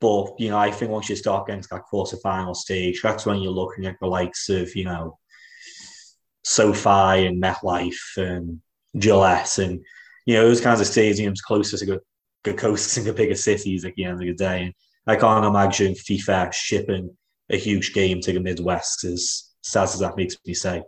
But, 0.00 0.38
you 0.38 0.50
know, 0.50 0.58
I 0.58 0.70
think 0.70 0.90
once 0.90 1.08
you 1.08 1.16
start 1.16 1.46
getting 1.46 1.62
to 1.62 1.68
that 1.70 1.84
quarterfinal 1.90 2.54
stage, 2.54 3.00
that's 3.02 3.24
when 3.24 3.40
you're 3.40 3.52
looking 3.52 3.86
at 3.86 3.96
the 4.00 4.06
likes 4.06 4.48
of, 4.48 4.74
you 4.76 4.84
know, 4.84 5.18
SoFi 6.44 7.26
and 7.26 7.42
MetLife 7.42 8.16
and 8.16 8.60
Gillette 8.96 9.58
and, 9.58 9.84
you 10.26 10.34
know, 10.34 10.46
those 10.46 10.60
kinds 10.60 10.80
of 10.80 10.86
stadiums 10.86 11.40
closer 11.40 11.78
to 11.78 12.00
the 12.44 12.54
coasts 12.54 12.96
and 12.96 13.06
the 13.06 13.12
bigger 13.12 13.34
cities 13.34 13.84
at 13.84 13.94
the 13.94 14.04
end 14.04 14.20
of 14.20 14.26
the 14.26 14.34
day. 14.34 14.64
And 14.64 14.74
I 15.06 15.16
can't 15.16 15.44
imagine 15.44 15.94
FIFA 15.94 16.52
shipping 16.52 17.16
a 17.50 17.56
huge 17.56 17.92
game 17.94 18.20
to 18.22 18.32
the 18.32 18.40
Midwest, 18.40 19.04
as 19.04 19.52
sad 19.62 19.84
as 19.84 20.00
that 20.00 20.16
makes 20.16 20.36
me 20.46 20.54
say. 20.54 20.82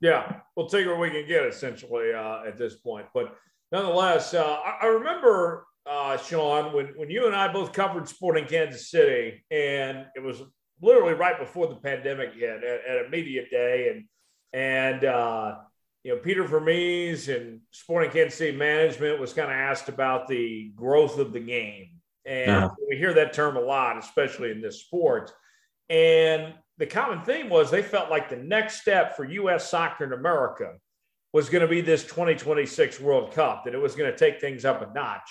Yeah, 0.00 0.40
we'll 0.54 0.68
take 0.68 0.86
what 0.86 1.00
we 1.00 1.10
can 1.10 1.26
get 1.26 1.46
essentially 1.46 2.12
uh, 2.12 2.44
at 2.46 2.58
this 2.58 2.76
point. 2.76 3.06
But 3.14 3.34
nonetheless, 3.72 4.34
uh, 4.34 4.58
I, 4.64 4.78
I, 4.82 4.86
remember, 4.86 5.66
uh, 5.86 6.16
Shaun, 6.18 6.72
when, 6.72 6.86
when 6.96 7.10
you 7.10 7.26
and 7.26 7.34
I 7.34 7.52
both 7.52 7.72
covered 7.72 8.08
sport 8.08 8.38
in 8.38 8.44
Kansas 8.44 8.90
City, 8.90 9.44
and 9.50 10.06
it 10.14 10.22
was 10.22 10.42
literally 10.80 11.14
right 11.14 11.38
before 11.38 11.66
the 11.66 11.76
pandemic 11.76 12.34
hit 12.34 12.62
at, 12.62 12.80
at 12.86 13.06
a 13.06 13.08
media 13.10 13.42
day. 13.50 13.90
And, 13.90 14.04
and, 14.52 15.04
uh, 15.04 15.56
you 16.04 16.14
know, 16.14 16.20
Peter 16.20 16.44
Vermes 16.44 17.28
and 17.28 17.60
Sporting 17.72 18.10
Kansas 18.10 18.38
City 18.38 18.56
management 18.56 19.18
was 19.18 19.32
kind 19.32 19.50
of 19.50 19.56
asked 19.56 19.88
about 19.88 20.28
the 20.28 20.70
growth 20.76 21.18
of 21.18 21.32
the 21.32 21.40
game. 21.40 21.97
And 22.28 22.50
uh-huh. 22.50 22.74
we 22.88 22.96
hear 22.96 23.14
that 23.14 23.32
term 23.32 23.56
a 23.56 23.60
lot, 23.60 23.96
especially 23.96 24.50
in 24.50 24.60
this 24.60 24.82
sport. 24.82 25.32
And 25.88 26.52
the 26.76 26.86
common 26.86 27.22
theme 27.22 27.48
was 27.48 27.70
they 27.70 27.82
felt 27.82 28.10
like 28.10 28.28
the 28.28 28.36
next 28.36 28.82
step 28.82 29.16
for 29.16 29.24
U.S. 29.24 29.70
soccer 29.70 30.04
in 30.04 30.12
America 30.12 30.74
was 31.32 31.48
going 31.48 31.62
to 31.62 31.68
be 31.68 31.80
this 31.80 32.04
2026 32.04 33.00
World 33.00 33.32
Cup, 33.32 33.64
that 33.64 33.74
it 33.74 33.80
was 33.80 33.94
going 33.94 34.10
to 34.10 34.16
take 34.16 34.40
things 34.40 34.66
up 34.66 34.82
a 34.82 34.92
notch. 34.92 35.28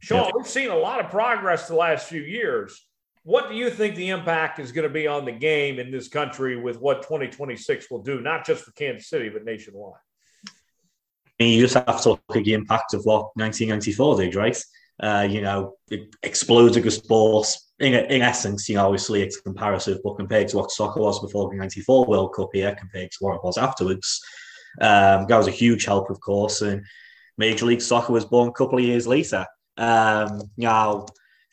Shaun, 0.00 0.32
we've 0.34 0.46
seen 0.46 0.70
a 0.70 0.76
lot 0.76 1.00
of 1.00 1.10
progress 1.10 1.68
the 1.68 1.76
last 1.76 2.08
few 2.08 2.22
years. 2.22 2.80
What 3.24 3.50
do 3.50 3.54
you 3.54 3.70
think 3.70 3.94
the 3.94 4.08
impact 4.08 4.58
is 4.58 4.72
going 4.72 4.88
to 4.88 4.92
be 4.92 5.06
on 5.06 5.24
the 5.24 5.32
game 5.32 5.78
in 5.78 5.92
this 5.92 6.08
country 6.08 6.60
with 6.60 6.80
what 6.80 7.02
2026 7.02 7.90
will 7.90 8.02
do, 8.02 8.20
not 8.20 8.44
just 8.44 8.64
for 8.64 8.72
Kansas 8.72 9.08
City, 9.08 9.28
but 9.28 9.44
nationwide? 9.44 10.00
I 10.48 10.50
mean, 11.38 11.58
you 11.58 11.62
just 11.62 11.74
have 11.74 12.00
to 12.02 12.08
look 12.10 12.36
at 12.36 12.44
the 12.44 12.54
impact 12.54 12.94
of 12.94 13.04
what 13.04 13.36
1994 13.36 14.16
did, 14.16 14.34
right? 14.34 14.64
Uh, 15.00 15.26
you 15.28 15.40
know, 15.40 15.74
it 15.90 16.14
exploded 16.22 16.82
the 16.82 16.90
sport. 16.90 17.46
In, 17.78 17.94
in 17.94 18.22
essence, 18.22 18.68
you 18.68 18.76
know, 18.76 18.86
obviously 18.86 19.22
it's 19.22 19.40
comparative, 19.40 19.98
but 20.04 20.14
compared 20.14 20.48
to 20.48 20.58
what 20.58 20.70
soccer 20.70 21.00
was 21.00 21.20
before 21.20 21.50
the 21.50 21.56
94 21.56 22.06
World 22.06 22.34
Cup 22.34 22.50
here, 22.52 22.74
compared 22.78 23.10
to 23.10 23.16
what 23.20 23.34
it 23.34 23.44
was 23.44 23.58
afterwards, 23.58 24.20
um, 24.80 25.26
that 25.26 25.36
was 25.36 25.48
a 25.48 25.52
huge 25.52 25.84
help, 25.84 26.08
of 26.08 26.20
course. 26.20 26.62
And 26.62 26.84
Major 27.38 27.66
League 27.66 27.82
Soccer 27.82 28.12
was 28.12 28.24
born 28.24 28.48
a 28.48 28.52
couple 28.52 28.78
of 28.78 28.84
years 28.84 29.06
later. 29.06 29.46
Um, 29.76 30.42
now, 30.56 31.06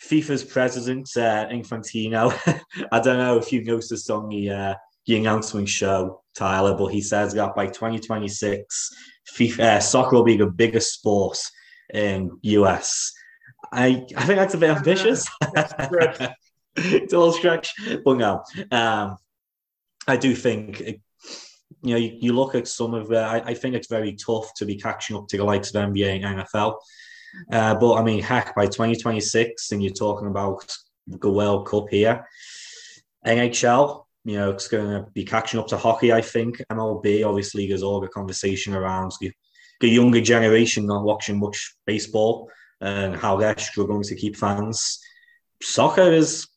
FIFA's 0.03 0.43
president, 0.43 1.09
uh, 1.17 1.47
Infantino, 1.49 2.31
I 2.91 2.99
don't 2.99 3.17
know 3.17 3.37
if 3.37 3.51
you 3.51 3.63
noticed 3.63 4.09
on 4.09 4.29
the, 4.29 4.49
uh, 4.49 4.75
the 5.07 5.17
announcement 5.17 5.67
show, 5.67 6.21
Tyler, 6.35 6.75
but 6.77 6.87
he 6.87 7.01
says 7.01 7.33
that 7.33 7.55
by 7.55 7.65
2026, 7.65 8.89
FIFA, 9.35 9.59
uh, 9.59 9.79
soccer 9.79 10.15
will 10.15 10.23
be 10.23 10.37
the 10.37 10.45
biggest 10.45 10.93
sport 10.93 11.39
in 11.93 12.37
US. 12.41 13.13
I, 13.71 14.05
I 14.15 14.25
think 14.25 14.39
that's 14.39 14.53
a 14.53 14.57
bit 14.57 14.75
ambitious. 14.75 15.27
it's 16.75 17.13
a 17.13 17.17
little 17.17 17.33
stretch, 17.33 17.73
but 18.03 18.17
no. 18.17 18.43
Um, 18.71 19.17
I 20.07 20.17
do 20.17 20.35
think, 20.35 20.79
you 20.79 20.99
know, 21.83 21.97
you, 21.97 22.17
you, 22.19 22.33
look 22.33 22.55
at 22.55 22.67
some 22.67 22.93
of, 22.93 23.11
uh, 23.11 23.15
I, 23.15 23.49
I, 23.49 23.53
think 23.53 23.75
it's 23.75 23.87
very 23.87 24.13
tough 24.13 24.53
to 24.55 24.65
be 24.65 24.75
catching 24.75 25.15
up 25.15 25.27
to 25.27 25.37
the 25.37 25.43
likes 25.43 25.73
of 25.73 25.81
NBA 25.81 26.23
and 26.23 26.39
NFL. 26.39 26.75
Uh, 27.51 27.75
but 27.75 27.95
I 27.95 28.03
mean, 28.03 28.21
heck, 28.21 28.55
by 28.55 28.65
2026, 28.65 29.71
and 29.71 29.83
you're 29.83 29.93
talking 29.93 30.27
about 30.27 30.65
the 31.07 31.29
World 31.29 31.67
Cup 31.67 31.85
here, 31.89 32.25
NHL, 33.25 34.05
you 34.25 34.37
know, 34.37 34.51
it's 34.51 34.67
going 34.67 34.89
to 34.89 35.09
be 35.13 35.23
catching 35.23 35.59
up 35.59 35.67
to 35.67 35.77
hockey, 35.77 36.11
I 36.11 36.21
think. 36.21 36.61
MLB, 36.71 37.25
obviously, 37.25 37.67
there's 37.67 37.83
all 37.83 37.99
the 37.99 38.07
conversation 38.07 38.73
around 38.73 39.11
the, 39.21 39.31
the 39.79 39.89
younger 39.89 40.21
generation 40.21 40.85
not 40.85 41.03
watching 41.03 41.39
much 41.39 41.75
baseball 41.85 42.49
and 42.81 43.15
how 43.15 43.37
they're 43.37 43.57
struggling 43.57 44.03
to 44.03 44.15
keep 44.15 44.35
fans. 44.35 44.99
Soccer 45.61 46.11
is 46.11 46.47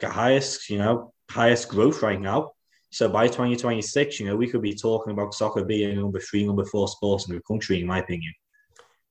the 0.00 0.08
highest, 0.08 0.70
you 0.70 0.78
know, 0.78 1.12
highest 1.30 1.68
growth 1.68 2.02
right 2.02 2.20
now. 2.20 2.52
So 2.90 3.08
by 3.08 3.26
2026, 3.26 4.18
you 4.18 4.26
know, 4.26 4.36
we 4.36 4.48
could 4.48 4.62
be 4.62 4.74
talking 4.74 5.12
about 5.12 5.34
soccer 5.34 5.64
being 5.64 5.96
number 5.96 6.20
three, 6.20 6.46
number 6.46 6.64
four 6.64 6.88
sports 6.88 7.28
in 7.28 7.34
the 7.34 7.42
country, 7.42 7.80
in 7.80 7.86
my 7.86 7.98
opinion. 7.98 8.32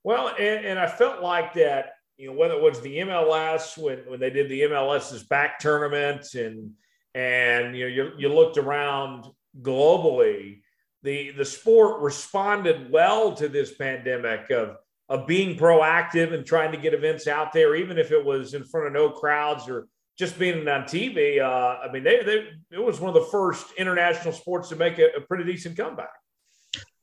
Well, 0.02 0.28
and, 0.28 0.66
and 0.66 0.78
I 0.78 0.86
felt 0.86 1.22
like 1.22 1.54
that, 1.54 1.92
you 2.16 2.28
know, 2.28 2.32
whether 2.32 2.54
it 2.54 2.62
was 2.62 2.80
the 2.80 2.98
MLS 2.98 3.78
when, 3.78 3.98
when 4.08 4.20
they 4.20 4.30
did 4.30 4.48
the 4.48 4.62
MLS's 4.62 5.22
back 5.24 5.58
tournament 5.58 6.34
and 6.34 6.72
and 7.14 7.76
you 7.76 7.84
know 7.84 7.88
you, 7.88 8.12
you 8.18 8.28
looked 8.28 8.58
around 8.58 9.26
globally, 9.60 10.60
the 11.02 11.30
the 11.30 11.44
sport 11.44 12.00
responded 12.00 12.90
well 12.90 13.32
to 13.34 13.48
this 13.48 13.74
pandemic 13.74 14.50
of 14.50 14.76
of 15.08 15.26
being 15.26 15.56
proactive 15.56 16.34
and 16.34 16.44
trying 16.44 16.72
to 16.72 16.78
get 16.78 16.94
events 16.94 17.26
out 17.26 17.52
there, 17.52 17.74
even 17.74 17.98
if 17.98 18.12
it 18.12 18.22
was 18.22 18.54
in 18.54 18.64
front 18.64 18.86
of 18.86 18.92
no 18.92 19.10
crowds 19.10 19.68
or 19.68 19.88
just 20.18 20.38
being 20.38 20.66
on 20.68 20.82
TV. 20.82 21.40
Uh, 21.40 21.78
I 21.80 21.90
mean, 21.92 22.02
they, 22.02 22.22
they 22.22 22.48
it 22.70 22.82
was 22.82 23.00
one 23.00 23.08
of 23.08 23.14
the 23.14 23.28
first 23.30 23.66
international 23.78 24.34
sports 24.34 24.68
to 24.70 24.76
make 24.76 24.98
a, 24.98 25.06
a 25.16 25.20
pretty 25.20 25.44
decent 25.44 25.76
comeback. 25.76 26.10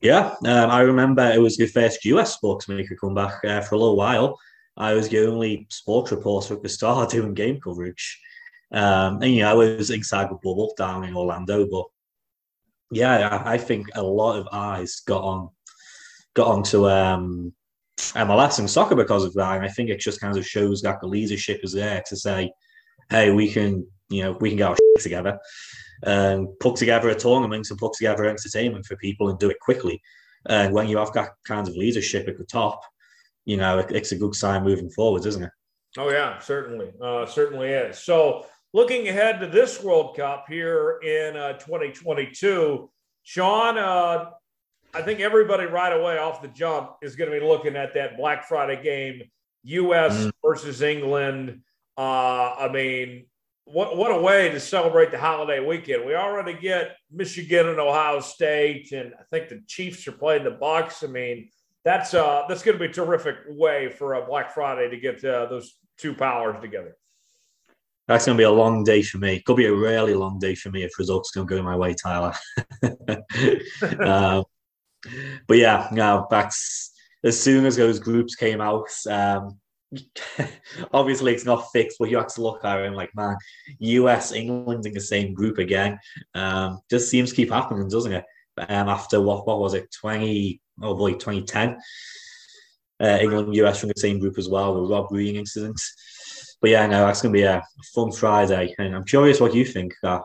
Yeah, 0.01 0.35
um, 0.45 0.69
I 0.69 0.81
remember 0.81 1.31
it 1.31 1.41
was 1.41 1.57
the 1.57 1.65
first 1.65 2.05
US 2.05 2.35
sport 2.35 2.61
to 2.61 2.71
make 2.71 2.91
a 2.91 2.95
comeback 2.95 3.43
uh, 3.43 3.61
for 3.61 3.75
a 3.75 3.79
little 3.79 3.95
while. 3.95 4.37
I 4.77 4.93
was 4.93 5.09
the 5.09 5.25
only 5.25 5.67
sports 5.71 6.11
reporter 6.11 6.55
at 6.55 6.61
the 6.61 6.69
start 6.69 7.09
doing 7.11 7.33
game 7.33 7.59
coverage. 7.59 8.21
Um, 8.71 9.21
and, 9.21 9.33
you 9.33 9.41
know, 9.41 9.51
I 9.51 9.53
was 9.53 9.89
inside 9.89 10.29
the 10.29 10.35
bubble 10.35 10.73
down 10.77 11.05
in 11.05 11.15
Orlando. 11.15 11.65
But 11.71 11.85
yeah, 12.91 13.29
I, 13.29 13.53
I 13.53 13.57
think 13.57 13.87
a 13.95 14.03
lot 14.03 14.37
of 14.37 14.47
eyes 14.51 15.01
got 15.07 15.23
on 15.23 15.49
got 16.33 16.47
onto 16.47 16.89
um, 16.89 17.53
MLS 17.97 18.59
and 18.59 18.69
soccer 18.69 18.95
because 18.95 19.23
of 19.23 19.33
that. 19.33 19.57
And 19.57 19.65
I 19.65 19.69
think 19.69 19.89
it 19.89 19.99
just 19.99 20.21
kind 20.21 20.37
of 20.37 20.45
shows 20.45 20.81
that 20.81 20.99
the 21.01 21.07
leadership 21.07 21.61
is 21.63 21.73
there 21.73 22.03
to 22.07 22.15
say, 22.15 22.51
hey, 23.09 23.31
we 23.31 23.49
can, 23.49 23.87
you 24.09 24.23
know, 24.23 24.37
we 24.39 24.49
can 24.49 24.57
get 24.57 24.69
our 24.69 24.75
shit 24.75 25.03
together 25.03 25.39
and 26.03 26.47
put 26.59 26.75
together 26.75 27.09
a 27.09 27.15
tournament 27.15 27.67
and 27.69 27.79
put 27.79 27.93
together 27.93 28.25
entertainment 28.25 28.85
for 28.85 28.95
people 28.97 29.29
and 29.29 29.39
do 29.39 29.49
it 29.49 29.59
quickly. 29.59 30.01
And 30.47 30.73
when 30.73 30.87
you 30.87 30.97
have 30.97 31.13
that 31.13 31.31
kind 31.45 31.67
of 31.67 31.75
leadership 31.75 32.27
at 32.27 32.37
the 32.37 32.45
top, 32.45 32.81
you 33.45 33.57
know, 33.57 33.79
it's 33.79 34.11
a 34.11 34.17
good 34.17 34.35
sign 34.35 34.63
moving 34.63 34.89
forwards, 34.89 35.25
isn't 35.25 35.43
it? 35.43 35.51
Oh 35.97 36.09
yeah, 36.09 36.39
certainly, 36.39 36.91
uh, 37.01 37.25
certainly 37.25 37.69
is. 37.69 37.99
So 37.99 38.45
looking 38.73 39.07
ahead 39.07 39.39
to 39.39 39.47
this 39.47 39.81
World 39.81 40.17
Cup 40.17 40.45
here 40.49 40.99
in 41.03 41.37
uh, 41.37 41.53
2022, 41.53 42.89
Shaun, 43.23 43.77
uh, 43.77 44.31
I 44.95 45.01
think 45.01 45.19
everybody 45.19 45.65
right 45.65 45.91
away 45.91 46.17
off 46.17 46.41
the 46.41 46.47
jump 46.47 46.91
is 47.01 47.17
going 47.17 47.29
to 47.29 47.37
be 47.37 47.45
looking 47.45 47.75
at 47.75 47.93
that 47.95 48.15
Black 48.15 48.47
Friday 48.47 48.81
game, 48.81 49.23
U.S. 49.63 50.13
Mm. 50.13 50.31
versus 50.41 50.81
England. 50.81 51.61
Uh, 51.97 52.55
I 52.57 52.69
mean, 52.71 53.25
what 53.65 53.97
what 53.97 54.11
a 54.11 54.21
way 54.21 54.49
to 54.49 54.59
celebrate 54.59 55.11
the 55.11 55.17
holiday 55.17 55.59
weekend. 55.59 56.05
We 56.05 56.15
already 56.15 56.53
get 56.53 56.95
Michigan 57.11 57.67
and 57.67 57.79
Ohio 57.79 58.21
State, 58.21 58.93
and 58.93 59.13
I 59.19 59.23
think 59.31 59.49
the 59.49 59.61
Chiefs 59.67 60.07
are 60.07 60.13
playing 60.13 60.45
the 60.45 60.51
Bucs. 60.51 61.03
I 61.03 61.11
mean, 61.11 61.49
that's 61.83 62.13
uh 62.13 62.43
that's 62.47 62.63
going 62.63 62.77
to 62.77 62.83
be 62.83 62.89
a 62.89 62.93
terrific 62.93 63.35
way 63.49 63.89
for 63.89 64.13
a 64.13 64.25
Black 64.25 64.53
Friday 64.53 64.89
to 64.89 64.97
get 64.97 65.23
uh, 65.25 65.47
those 65.47 65.77
two 65.97 66.13
powers 66.13 66.55
together. 66.61 66.95
That's 68.07 68.25
going 68.25 68.37
to 68.37 68.41
be 68.41 68.45
a 68.45 68.51
long 68.51 68.83
day 68.83 69.01
for 69.01 69.17
me. 69.17 69.41
Could 69.41 69.57
be 69.57 69.65
a 69.65 69.73
really 69.73 70.13
long 70.13 70.39
day 70.39 70.55
for 70.55 70.69
me 70.69 70.83
if 70.83 70.97
results 70.99 71.31
don't 71.33 71.47
go 71.47 71.61
my 71.61 71.75
way, 71.75 71.95
Tyler. 71.95 72.33
um, 73.99 74.45
but 75.47 75.57
yeah, 75.57 75.87
no, 75.91 76.27
that's 76.29 76.91
as 77.23 77.41
soon 77.41 77.65
as 77.65 77.75
those 77.75 77.99
groups 77.99 78.35
came 78.35 78.61
out. 78.61 78.89
Um, 79.09 79.59
obviously, 80.93 81.33
it's 81.33 81.45
not 81.45 81.71
fixed, 81.71 81.97
but 81.99 82.09
you 82.09 82.17
have 82.17 82.33
to 82.33 82.41
look 82.41 82.63
at 82.63 82.79
it 82.79 82.87
and 82.87 82.95
like, 82.95 83.15
man, 83.15 83.37
US, 83.79 84.31
England 84.31 84.85
in 84.85 84.93
the 84.93 85.01
same 85.01 85.33
group 85.33 85.57
again. 85.57 85.99
Um, 86.33 86.79
just 86.89 87.09
seems 87.09 87.29
to 87.29 87.35
keep 87.35 87.51
happening, 87.51 87.87
doesn't 87.87 88.13
it? 88.13 88.25
Um, 88.57 88.87
after 88.87 89.21
what 89.21 89.45
what 89.45 89.59
was 89.59 89.73
it, 89.73 89.91
twenty? 89.91 90.61
Oh 90.81 90.95
boy, 90.95 91.13
twenty 91.13 91.43
ten. 91.43 91.77
Uh, 93.01 93.17
England, 93.21 93.53
US 93.55 93.79
from 93.79 93.89
the 93.89 93.99
same 93.99 94.19
group 94.19 94.37
as 94.37 94.47
well. 94.47 94.73
The 94.73 94.81
Rob 94.81 95.09
Green 95.09 95.35
incident. 95.35 95.79
But 96.61 96.69
yeah, 96.69 96.87
no, 96.87 97.05
that's 97.05 97.21
going 97.21 97.33
to 97.33 97.37
be 97.37 97.43
a 97.43 97.61
fun 97.93 98.11
Friday, 98.11 98.73
and 98.79 98.95
I'm 98.95 99.03
curious 99.03 99.41
what 99.41 99.53
you 99.53 99.65
think 99.65 99.93
that 100.01 100.21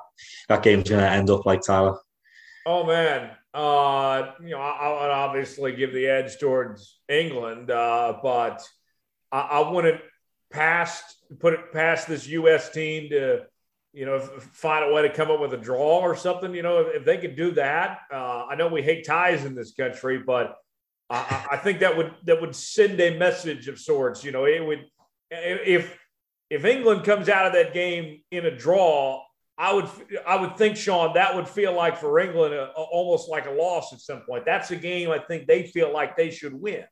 that 0.49 0.62
game's 0.62 0.89
going 0.89 1.03
to 1.03 1.11
end 1.11 1.28
up 1.28 1.45
like, 1.45 1.62
Tyler. 1.62 1.99
Oh 2.66 2.85
man, 2.85 3.31
uh, 3.53 4.32
you 4.40 4.51
know, 4.51 4.61
I, 4.61 5.03
would 5.03 5.11
obviously 5.11 5.74
give 5.74 5.92
the 5.92 6.07
edge 6.07 6.38
towards 6.38 7.01
England, 7.09 7.70
uh, 7.70 8.18
but 8.22 8.62
I, 9.32 9.40
I 9.40 9.70
wouldn't 9.70 10.01
pass 10.51 11.03
put 11.38 11.55
it 11.55 11.72
past 11.72 12.09
this 12.09 12.26
U.S. 12.28 12.70
team 12.70 13.11
to, 13.11 13.42
you 13.92 14.07
know, 14.07 14.18
find 14.20 14.88
a 14.88 14.92
way 14.92 15.03
to 15.03 15.12
come 15.12 15.30
up 15.30 15.40
with 15.40 15.53
a 15.55 15.57
draw 15.57 16.01
or 16.01 16.16
something. 16.16 16.55
You 16.55 16.62
know, 16.62 16.80
if, 16.80 16.96
if 16.96 17.05
they 17.05 17.18
could 17.18 17.36
do 17.36 17.53
that, 17.53 18.01
uh, 18.12 18.46
I 18.46 18.55
know 18.57 18.68
we 18.68 18.82
hate 18.82 19.07
ties 19.07 19.44
in 19.44 19.55
this 19.55 19.72
country, 19.72 20.18
but 20.18 20.57
I, 21.09 21.46
I 21.53 21.57
think 21.57 21.80
that 21.80 21.96
would 21.96 22.14
that 22.24 22.40
would 22.40 22.55
send 22.55 23.01
a 23.01 23.18
message 23.18 23.68
of 23.68 23.78
sorts. 23.78 24.24
You 24.24 24.32
know, 24.32 24.44
it 24.44 24.64
would 24.64 24.84
if 25.30 25.98
if 26.51 26.64
England 26.64 27.05
comes 27.05 27.28
out 27.28 27.46
of 27.46 27.53
that 27.55 27.74
game 27.74 28.22
in 28.30 28.46
a 28.46 28.57
draw, 28.57 29.22
I 29.61 29.74
would 29.74 29.88
I 30.26 30.36
would 30.36 30.56
think 30.56 30.78
Shaun 30.78 31.12
that 31.14 31.36
would 31.36 31.46
feel 31.46 31.76
like 31.76 31.98
for 31.98 32.18
England 32.18 32.54
a, 32.54 32.70
a, 32.70 32.82
almost 32.82 33.28
like 33.28 33.44
a 33.44 33.50
loss 33.50 33.92
at 33.92 34.00
some 34.00 34.22
point. 34.22 34.46
That's 34.46 34.70
a 34.70 34.76
game 34.76 35.11
I 35.11 35.18
think 35.18 35.46
they 35.46 35.64
feel 35.64 35.92
like 35.92 36.16
they 36.16 36.30
should 36.30 36.54
win. 36.54 36.84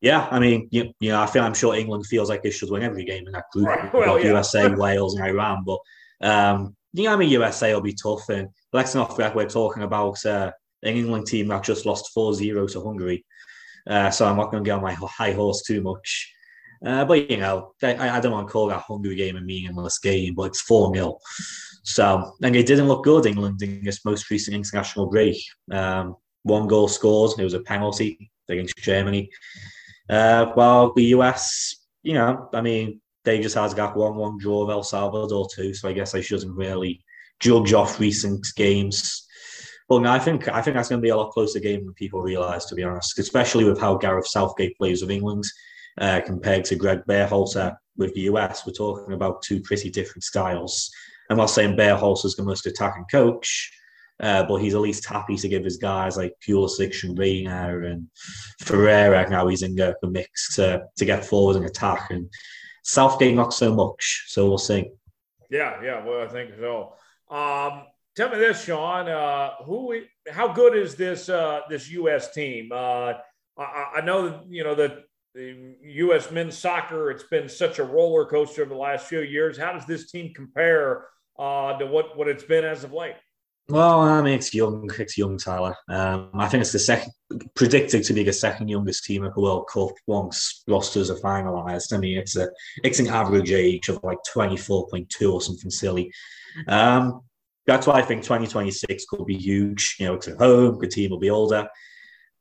Yeah, 0.00 0.28
I 0.30 0.38
mean, 0.38 0.68
you, 0.70 0.92
you 1.00 1.10
know, 1.10 1.20
I 1.20 1.26
feel 1.26 1.42
I'm 1.42 1.54
sure 1.54 1.74
England 1.74 2.06
feels 2.06 2.28
like 2.28 2.44
they 2.44 2.52
should 2.52 2.70
win 2.70 2.84
every 2.84 3.04
game 3.04 3.26
in 3.26 3.32
that 3.32 3.50
group. 3.52 3.66
Right. 3.66 3.92
Well, 3.92 4.20
yeah. 4.20 4.26
USA, 4.26 4.68
Wales, 4.74 5.16
and 5.16 5.26
Iran, 5.26 5.64
but 5.64 5.78
um, 6.20 6.76
you 6.92 7.04
know, 7.04 7.14
I 7.14 7.16
mean, 7.16 7.30
USA 7.30 7.74
will 7.74 7.80
be 7.80 7.94
tough, 7.94 8.28
and 8.28 8.48
let's 8.72 8.94
not 8.94 9.10
forget 9.10 9.34
we're 9.34 9.48
talking 9.48 9.82
about 9.82 10.24
uh, 10.24 10.52
an 10.84 10.96
England 10.96 11.26
team 11.26 11.48
that 11.48 11.64
just 11.64 11.84
lost 11.84 12.14
4-0 12.16 12.72
to 12.72 12.80
Hungary. 12.80 13.24
Uh, 13.88 14.10
so 14.10 14.26
I'm 14.26 14.36
not 14.36 14.52
going 14.52 14.62
to 14.62 14.68
get 14.68 14.76
on 14.76 14.82
my 14.82 14.94
high 14.94 15.32
horse 15.32 15.62
too 15.62 15.80
much. 15.80 16.32
Uh, 16.84 17.04
but 17.04 17.30
you 17.30 17.38
know, 17.38 17.72
I, 17.82 18.16
I, 18.16 18.20
don't 18.20 18.32
want 18.32 18.48
to 18.48 18.52
call 18.52 18.68
that 18.68 18.82
Hungary 18.82 19.14
game 19.14 19.36
a 19.36 19.40
meaningless 19.40 19.98
game, 19.98 20.34
but 20.34 20.44
it's 20.44 20.60
4 20.60 20.94
0. 20.94 21.18
So, 21.84 22.32
and 22.42 22.54
it 22.56 22.66
didn't 22.66 22.88
look 22.88 23.04
good, 23.04 23.26
England, 23.26 23.62
in 23.62 23.82
this 23.82 24.04
most 24.04 24.30
recent 24.30 24.56
international 24.56 25.06
break. 25.06 25.36
Um, 25.70 26.16
one 26.42 26.66
goal 26.66 26.88
scored, 26.88 27.38
it 27.38 27.44
was 27.44 27.54
a 27.54 27.60
penalty 27.60 28.30
against 28.48 28.76
Germany. 28.76 29.30
Uh, 30.08 30.52
well, 30.56 30.92
the 30.94 31.04
US, 31.06 31.86
you 32.02 32.14
know, 32.14 32.48
I 32.52 32.60
mean, 32.60 33.00
they 33.24 33.40
just 33.40 33.56
had 33.56 33.74
got 33.74 33.96
1 33.96 34.14
1 34.14 34.38
draw 34.38 34.64
of 34.64 34.70
El 34.70 34.82
Salvador 34.82 35.48
too, 35.52 35.74
so 35.74 35.88
I 35.88 35.92
guess 35.92 36.14
I 36.14 36.20
shouldn't 36.20 36.56
really 36.56 37.02
judge 37.40 37.72
off 37.72 38.00
recent 38.00 38.46
games. 38.56 39.26
But 39.88 40.02
no, 40.02 40.10
I 40.10 40.18
think 40.18 40.48
I 40.48 40.62
think 40.62 40.76
that's 40.76 40.88
going 40.88 41.00
to 41.00 41.06
be 41.06 41.10
a 41.10 41.16
lot 41.16 41.30
closer 41.30 41.60
game 41.60 41.84
than 41.84 41.94
people 41.94 42.20
realise, 42.20 42.64
to 42.66 42.74
be 42.74 42.82
honest. 42.82 43.18
Especially 43.18 43.64
with 43.64 43.80
how 43.80 43.96
Gareth 43.96 44.26
Southgate 44.26 44.76
plays 44.76 45.00
with 45.00 45.12
England 45.12 45.44
uh, 46.00 46.20
compared 46.24 46.64
to 46.66 46.76
Greg 46.76 47.02
Berhalter 47.06 47.76
with 47.96 48.14
the 48.14 48.22
US. 48.22 48.66
We're 48.66 48.72
talking 48.72 49.14
about 49.14 49.42
two 49.42 49.60
pretty 49.60 49.90
different 49.90 50.24
styles. 50.24 50.90
I'm 51.30 51.36
not 51.36 51.50
saying 51.50 51.76
Berhalter's 51.76 52.36
the 52.36 52.44
most 52.44 52.66
attacking 52.66 53.06
coach, 53.10 53.72
uh, 54.20 54.44
but 54.44 54.56
he's 54.56 54.74
at 54.74 54.80
least 54.80 55.06
happy 55.06 55.36
to 55.36 55.48
give 55.48 55.64
his 55.64 55.76
guys 55.76 56.16
like 56.16 56.34
Pulisic 56.46 57.02
and 57.04 57.18
Reyna 57.18 57.80
and 57.84 58.08
Ferreira. 58.60 59.28
Now 59.28 59.48
he's 59.48 59.62
in 59.62 59.74
the, 59.74 59.96
the 60.02 60.08
mix 60.08 60.54
to, 60.56 60.84
to 60.96 61.04
get 61.04 61.24
forward 61.24 61.56
and 61.56 61.66
attack. 61.66 62.10
And 62.10 62.30
Southgate 62.82 63.34
not 63.34 63.52
so 63.52 63.74
much. 63.74 64.26
So 64.28 64.48
we'll 64.48 64.58
see. 64.58 64.90
Yeah, 65.50 65.82
yeah. 65.82 66.04
Well, 66.04 66.22
I 66.22 66.28
think 66.28 66.52
so. 66.58 66.92
Um, 67.28 67.84
tell 68.14 68.30
me 68.30 68.38
this, 68.38 68.64
Shaun. 68.64 69.08
Uh, 69.08 69.50
who? 69.64 70.00
How 70.30 70.52
good 70.52 70.76
is 70.76 70.94
this 70.94 71.28
uh, 71.28 71.60
this 71.68 71.90
U.S. 71.90 72.32
team? 72.32 72.70
Uh, 72.72 73.14
I, 73.58 73.92
I 73.96 74.00
know 74.02 74.42
you 74.48 74.64
know 74.64 74.74
that 74.74 75.04
the 75.36 75.76
U.S. 75.82 76.30
men's 76.30 76.56
soccer, 76.56 77.10
it's 77.10 77.24
been 77.24 77.48
such 77.48 77.78
a 77.78 77.84
roller 77.84 78.24
coaster 78.24 78.62
over 78.62 78.72
the 78.72 78.80
last 78.80 79.06
few 79.06 79.20
years. 79.20 79.58
How 79.58 79.72
does 79.72 79.84
this 79.84 80.10
team 80.10 80.32
compare 80.34 81.04
uh, 81.38 81.76
to 81.78 81.86
what, 81.86 82.16
what 82.16 82.26
it's 82.26 82.42
been 82.42 82.64
as 82.64 82.84
of 82.84 82.94
late? 82.94 83.16
Well, 83.68 84.00
I 84.00 84.22
mean, 84.22 84.34
it's 84.34 84.54
young. 84.54 84.88
It's 84.98 85.18
young, 85.18 85.36
Tyler. 85.36 85.76
Um, 85.90 86.30
I 86.34 86.48
think 86.48 86.62
it's 86.62 86.72
the 86.72 86.78
second, 86.78 87.12
predicted 87.54 88.04
to 88.04 88.14
be 88.14 88.22
the 88.22 88.32
second 88.32 88.68
youngest 88.68 89.04
team 89.04 89.24
at 89.24 89.34
the 89.34 89.40
World 89.40 89.68
Cup 89.70 89.90
once 90.06 90.62
rosters 90.68 91.10
are 91.10 91.16
finalised. 91.16 91.92
I 91.92 91.98
mean, 91.98 92.16
it's 92.16 92.36
a 92.36 92.48
it's 92.84 93.00
an 93.00 93.08
average 93.08 93.50
age 93.50 93.88
of 93.88 93.98
like 94.04 94.18
twenty 94.32 94.56
four 94.56 94.86
point 94.88 95.10
two 95.10 95.32
or 95.32 95.40
something 95.40 95.70
silly. 95.70 96.12
Um, 96.68 97.22
that's 97.66 97.88
why 97.88 97.94
I 97.94 98.02
think 98.02 98.22
twenty 98.22 98.46
twenty 98.46 98.70
six 98.70 99.04
could 99.04 99.26
be 99.26 99.36
huge. 99.36 99.96
You 99.98 100.06
know, 100.06 100.14
it's 100.14 100.28
at 100.28 100.38
home. 100.38 100.78
The 100.80 100.86
team 100.86 101.10
will 101.10 101.18
be 101.18 101.30
older, 101.30 101.68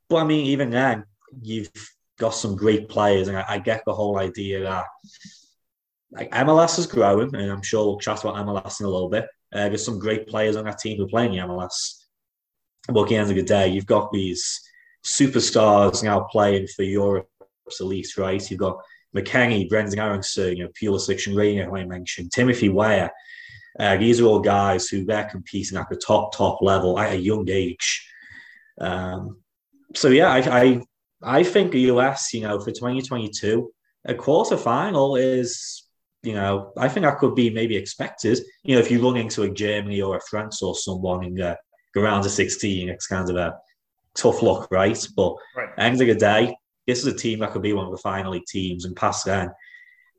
but 0.09 0.17
I 0.17 0.25
mean, 0.25 0.45
even 0.45 0.69
then, 0.69 1.05
you've 1.41 1.71
got 2.17 2.31
some 2.31 2.55
great 2.55 2.89
players, 2.89 3.27
and 3.27 3.37
I, 3.37 3.45
I 3.47 3.57
get 3.59 3.83
the 3.85 3.93
whole 3.93 4.19
idea 4.19 4.63
that 4.63 4.85
like 6.11 6.31
MLS 6.31 6.79
is 6.79 6.87
growing, 6.87 7.35
and 7.35 7.51
I'm 7.51 7.61
sure 7.61 7.85
we'll 7.85 7.99
chat 7.99 8.21
about 8.21 8.35
MLS 8.35 8.79
in 8.79 8.85
a 8.85 8.89
little 8.89 9.09
bit. 9.09 9.25
Uh, 9.53 9.69
there's 9.69 9.85
some 9.85 9.99
great 9.99 10.27
players 10.27 10.55
on 10.55 10.65
that 10.65 10.79
team 10.79 10.97
who 10.97 11.07
play 11.07 11.25
in 11.25 11.31
the 11.31 11.39
MLS. 11.39 12.05
But 12.87 13.03
at 13.03 13.09
the 13.09 13.15
end 13.15 13.29
of 13.29 13.35
the 13.35 13.43
day, 13.43 13.67
you've 13.67 13.85
got 13.85 14.11
these 14.11 14.61
superstars 15.05 16.03
now 16.03 16.21
playing 16.31 16.67
for 16.67 16.83
Europe's 16.83 17.79
elite, 17.79 18.17
right? 18.17 18.49
You've 18.49 18.59
got 18.59 18.77
McKennie, 19.15 19.69
Brenden 19.69 19.97
Aaronson, 19.97 20.57
you 20.57 20.63
know, 20.63 20.69
Pulisic 20.81 21.27
and 21.27 21.35
Reyna, 21.35 21.65
who 21.65 21.75
I 21.75 21.85
mentioned, 21.85 22.31
Timothy 22.31 22.69
Weah. 22.69 23.11
Uh, 23.79 23.97
these 23.97 24.21
are 24.21 24.25
all 24.25 24.39
guys 24.39 24.87
who 24.87 25.03
they're 25.03 25.25
competing 25.25 25.77
at 25.77 25.89
the 25.89 25.95
top, 25.97 26.33
top 26.33 26.61
level 26.61 26.99
at 26.99 27.13
a 27.13 27.17
young 27.17 27.49
age. 27.49 28.07
Um, 28.79 29.37
so 29.93 30.09
yeah, 30.09 30.29
I, 30.29 30.39
I 30.39 30.81
I 31.25 31.43
think 31.43 31.71
the 31.71 31.91
US, 31.91 32.33
you 32.33 32.41
know, 32.41 32.59
for 32.59 32.71
2022, 32.71 33.71
a 34.05 34.13
quarter 34.13 34.55
final 34.55 35.15
is, 35.15 35.87
you 36.23 36.33
know, 36.33 36.71
I 36.77 36.87
think 36.87 37.05
that 37.05 37.17
could 37.17 37.35
be 37.35 37.49
maybe 37.49 37.75
expected. 37.75 38.39
You 38.63 38.75
know, 38.75 38.81
if 38.81 38.91
you 38.91 39.03
run 39.03 39.17
into 39.17 39.43
a 39.43 39.49
Germany 39.49 40.01
or 40.01 40.17
a 40.17 40.21
France 40.29 40.61
or 40.61 40.75
someone 40.75 41.25
in 41.25 41.33
the, 41.33 41.57
the 41.95 42.01
round 42.01 42.25
of 42.25 42.31
16, 42.31 42.89
it's 42.89 43.07
kind 43.07 43.29
of 43.29 43.35
a 43.35 43.55
tough 44.13 44.41
luck, 44.43 44.67
right? 44.71 45.07
But 45.15 45.35
right. 45.57 45.69
end 45.79 45.99
of 45.99 46.07
the 46.07 46.15
day, 46.15 46.55
this 46.85 46.99
is 46.99 47.07
a 47.07 47.17
team 47.17 47.39
that 47.39 47.51
could 47.51 47.63
be 47.63 47.73
one 47.73 47.85
of 47.85 47.91
the 47.91 47.97
final 47.97 48.33
league 48.33 48.45
teams, 48.47 48.85
and 48.85 48.95
past 48.95 49.25
then, 49.25 49.49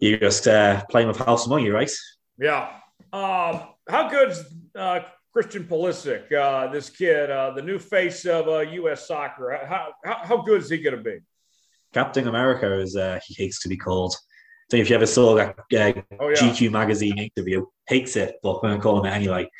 you're 0.00 0.18
just 0.18 0.48
uh, 0.48 0.82
playing 0.90 1.09
with 1.09 1.16
house 1.16 1.46
money, 1.46 1.70
right? 1.70 1.90
Yeah. 2.38 2.68
Um, 3.12 3.68
how 3.88 4.09
good's 4.11 4.44
uh, 4.74 5.00
Christian 5.37 5.64
Pulisic, 5.64 6.32
uh, 6.32 6.72
this 6.72 6.89
kid, 6.89 7.30
uh, 7.30 7.51
the 7.51 7.61
new 7.61 7.78
face 7.78 8.24
of 8.24 8.49
uh, 8.49 8.61
U.S. 8.61 9.07
soccer. 9.07 9.61
How, 9.68 9.93
how, 10.03 10.16
how 10.22 10.37
good 10.39 10.62
is 10.62 10.70
he 10.70 10.78
going 10.78 10.97
to 10.97 11.03
be? 11.03 11.18
Captain 11.93 12.26
America, 12.26 12.80
as 12.80 12.97
uh, 12.97 13.20
he 13.22 13.34
hates 13.34 13.61
to 13.61 13.68
be 13.68 13.76
called. 13.76 14.14
I 14.14 14.66
think 14.70 14.80
if 14.80 14.89
you 14.89 14.97
ever 14.97 15.05
saw 15.05 15.34
that 15.34 15.51
uh, 15.59 16.01
oh, 16.20 16.30
yeah. 16.30 16.37
GQ 16.37 16.70
magazine 16.70 17.18
interview, 17.18 17.66
hates 17.87 18.16
it, 18.16 18.37
but 18.43 18.55
I'm 18.55 18.61
going 18.62 18.76
to 18.76 18.82
call 18.82 18.99
him 18.99 19.12
it 19.12 19.14
anyway. 19.14 19.51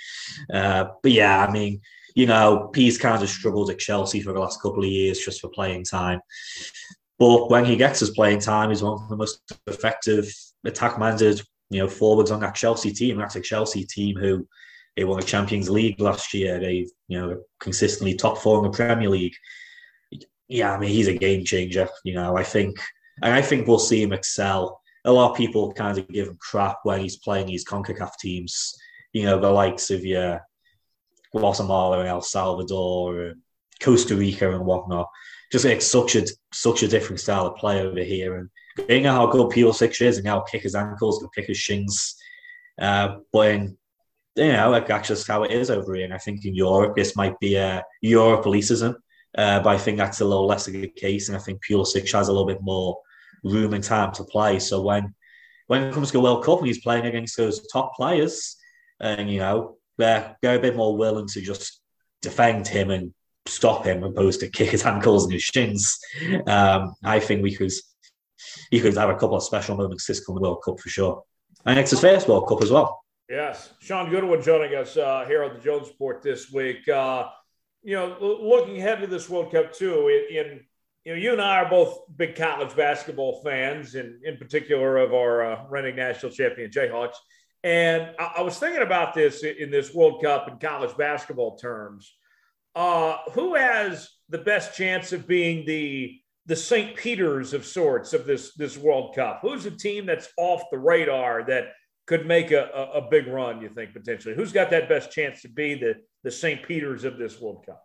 Uh, 0.51 0.87
but 1.03 1.13
yeah, 1.13 1.45
I 1.47 1.53
mean, 1.53 1.83
you 2.15 2.25
know, 2.25 2.73
he's 2.75 2.97
kind 2.97 3.23
of 3.23 3.29
struggled 3.29 3.69
at 3.69 3.79
Chelsea 3.79 4.23
for 4.23 4.33
the 4.33 4.41
last 4.41 4.63
couple 4.63 4.83
of 4.83 4.89
years 4.89 5.19
just 5.19 5.43
for 5.43 5.51
playing 5.51 5.85
time. 5.85 6.21
But 7.19 7.51
when 7.51 7.67
he 7.67 7.77
gets 7.77 8.01
his 8.01 8.13
playing 8.13 8.41
time, 8.41 8.71
he's 8.71 8.83
one 8.83 8.95
of 8.95 9.11
the 9.11 9.17
most 9.17 9.43
effective 9.67 10.35
attack-minded, 10.65 11.43
you 11.69 11.81
know, 11.81 11.89
forwards 11.89 12.31
on 12.31 12.41
that 12.41 12.55
Chelsea 12.55 12.93
team. 12.93 13.19
That's 13.19 13.37
a 13.37 13.43
Chelsea 13.43 13.85
team 13.85 14.17
who 14.17 14.49
they 14.97 15.05
won 15.05 15.21
the 15.21 15.27
Champions 15.27 15.69
League 15.69 16.01
last 16.01 16.33
year. 16.33 16.59
They, 16.59 16.87
you 17.09 17.21
know, 17.21 17.43
consistently 17.61 18.15
top 18.15 18.39
four 18.39 18.59
in 18.59 18.71
the 18.71 18.77
Premier 18.77 19.11
League. 19.11 19.35
Yeah, 20.49 20.73
I 20.73 20.79
mean, 20.79 20.91
he's 20.91 21.09
a 21.09 21.17
game 21.17 21.45
changer. 21.45 21.89
You 22.05 22.15
know, 22.15 22.37
I 22.37 22.43
think, 22.43 22.77
and 23.23 23.33
I 23.33 23.43
think 23.43 23.67
we'll 23.67 23.79
see 23.79 24.03
him 24.03 24.13
excel. 24.13 24.81
A 25.05 25.13
lot 25.13 25.31
of 25.31 25.37
people 25.37 25.73
kind 25.73 25.99
of 25.99 26.09
give 26.09 26.29
him 26.29 26.39
crap 26.41 26.79
when 26.85 27.01
he's 27.01 27.19
playing 27.19 27.47
these 27.47 27.65
Concacaf 27.65 28.13
teams. 28.21 28.75
You 29.13 29.25
know, 29.25 29.39
the 29.39 29.51
likes 29.51 29.91
of 29.91 30.05
your 30.05 30.41
Guatemala 31.33 32.01
and 32.01 32.09
El 32.09 32.23
Salvador, 32.23 33.21
and 33.21 33.41
Costa 33.83 34.17
Rica, 34.17 34.51
and 34.51 34.65
whatnot. 34.65 35.09
Just 35.53 35.65
like 35.65 35.83
such 35.83 36.17
a 36.17 36.27
such 36.53 36.83
a 36.83 36.89
different 36.89 37.21
style 37.21 37.47
of 37.47 37.57
play 37.57 37.83
over 37.83 38.01
here, 38.01 38.37
and 38.37 38.49
being 38.89 39.05
how 39.05 39.27
good 39.27 39.51
Pulisic 39.51 40.01
is 40.01 40.19
and 40.19 40.27
how 40.27 40.41
kick 40.41 40.63
his 40.63 40.75
ankles, 40.75 41.19
can 41.19 41.29
kick 41.35 41.47
his 41.47 41.59
shins. 41.59 42.17
Uh, 42.81 43.19
but 43.33 43.51
in 43.51 43.79
you 44.37 44.53
know, 44.53 44.71
like 44.71 44.87
that's 44.87 45.09
just 45.09 45.27
how 45.27 45.43
it 45.45 45.51
is 45.51 45.71
over 45.71 45.95
here. 45.95 46.05
And 46.05 46.15
I 46.15 46.19
think 46.19 46.45
in 46.45 46.55
Europe, 46.55 46.95
this 46.97 47.17
might 47.17 47.39
be 47.41 47.57
a 47.57 47.83
Europe 48.03 48.45
elitism, 48.45 48.95
uh, 49.37 49.61
but 49.61 49.71
I 49.71 49.79
think 49.79 49.99
that's 49.99 50.21
a 50.21 50.25
little 50.25 50.47
less 50.47 50.67
of 50.67 50.75
the 50.75 50.89
case. 50.89 51.29
And 51.29 51.37
I 51.37 51.41
think 51.41 51.61
Pulisic 51.65 52.11
has 52.13 52.29
a 52.29 52.33
little 52.33 52.47
bit 52.47 52.63
more 52.63 52.99
room 53.45 53.75
and 53.75 53.83
time 53.83 54.13
to 54.13 54.25
play. 54.25 54.59
So 54.59 54.83
when 54.83 55.15
when 55.69 55.83
it 55.83 55.93
comes 55.93 56.09
to 56.09 56.13
the 56.15 56.21
World 56.21 56.45
Cup 56.45 56.59
and 56.59 56.69
he's 56.69 56.83
playing 56.83 57.07
against 57.07 57.37
those 57.37 57.67
top 57.69 57.95
players, 57.97 58.57
and 59.01 59.31
you 59.31 59.41
know, 59.41 59.79
they're, 59.99 60.37
they're 60.41 60.59
a 60.59 60.63
bit 60.63 60.77
more 60.77 60.97
willing 60.97 61.27
to 61.29 61.41
just 61.41 61.81
defend 62.23 62.69
him 62.69 62.91
and 62.91 63.13
stop 63.47 63.85
him 63.85 64.03
opposed 64.03 64.41
to 64.41 64.49
kick 64.49 64.71
his 64.71 64.85
ankles 64.85 65.25
and 65.25 65.33
his 65.33 65.43
shins. 65.43 65.99
Um, 66.47 66.95
I 67.05 67.21
think 67.21 67.43
we 67.43 67.55
could 67.55 67.73
he 68.71 68.81
could 68.81 68.97
have 68.97 69.11
a 69.11 69.15
couple 69.15 69.37
of 69.37 69.43
special 69.43 69.77
moments 69.77 70.07
this 70.07 70.25
coming 70.25 70.43
World 70.43 70.63
Cup 70.65 70.81
for 70.81 70.89
sure. 70.89 71.23
And 71.65 71.79
it's 71.79 71.91
his 71.91 72.01
first 72.01 72.29
World 72.29 72.49
Cup 72.49 72.63
as 72.63 72.71
well. 72.71 73.03
Yes, 73.29 73.73
Shaun 73.81 74.09
Goodwin 74.09 74.41
joining 74.41 74.77
us 74.77 74.97
uh, 74.97 75.25
here 75.27 75.43
on 75.43 75.53
the 75.53 75.61
Jones 75.61 75.89
Report 75.89 76.23
this 76.23 76.53
week. 76.53 76.89
Uh, 76.89 77.27
you 77.83 77.97
know, 77.97 78.17
looking 78.21 78.79
ahead 78.79 79.01
to 79.01 79.09
this 79.09 79.29
World 79.29 79.51
Cup 79.51 79.73
too. 79.73 80.07
In, 80.09 80.37
in, 80.37 80.61
you 81.05 81.13
know, 81.13 81.19
you 81.19 81.33
and 81.33 81.43
I 81.43 81.57
are 81.63 81.69
both 81.69 82.03
big 82.17 82.37
college 82.37 82.77
basketball 82.77 83.43
fans, 83.43 83.97
and 83.97 84.25
in 84.25 84.37
particular 84.37 84.99
of 84.99 85.13
our 85.13 85.45
uh, 85.45 85.65
reigning 85.69 85.97
national 85.97 86.31
champion 86.31 86.71
Jayhawks. 86.71 87.17
And 87.65 88.15
I, 88.17 88.35
I, 88.37 88.43
was 88.43 88.61
thinking 88.61 88.83
about 88.83 89.13
this 89.13 89.43
in 89.43 89.73
this 89.73 89.93
World 89.93 90.23
Cup 90.23 90.49
in 90.49 90.59
college 90.61 90.97
basketball 90.97 91.57
terms. 91.57 92.15
Uh, 92.77 93.17
who 93.33 93.57
has 93.57 94.09
the 94.29 94.39
best 94.39 94.77
chance 94.77 95.13
of 95.13 95.27
being 95.27 95.67
the 95.67 96.17
the 96.45 96.55
St. 96.55 96.95
Peter's 96.95 97.55
of 97.55 97.67
sorts 97.67 98.13
of 98.13 98.25
this 98.25 98.55
this 98.55 98.79
World 98.79 99.17
Cup? 99.17 99.41
Who's 99.43 99.67
a 99.67 99.73
team 99.73 100.07
that's 100.07 100.29
off 100.37 100.63
the 100.71 100.79
radar 100.79 101.43
that 101.49 101.71
could 102.07 102.27
make 102.27 102.53
a, 102.53 102.71
a, 102.75 102.99
a, 102.99 103.09
big 103.11 103.27
run, 103.27 103.61
you 103.61 103.69
think, 103.69 103.93
potentially? 103.93 104.35
Who's 104.35 104.53
got 104.53 104.71
that 104.71 104.89
best 104.89 105.11
chance 105.11 105.43
to 105.43 105.49
be 105.49 105.75
the, 105.75 105.97
the 106.23 106.31
St. 106.31 106.63
Peter's 106.63 107.05
of 107.05 107.19
this 107.19 107.41
World 107.41 107.67
Cup? 107.67 107.83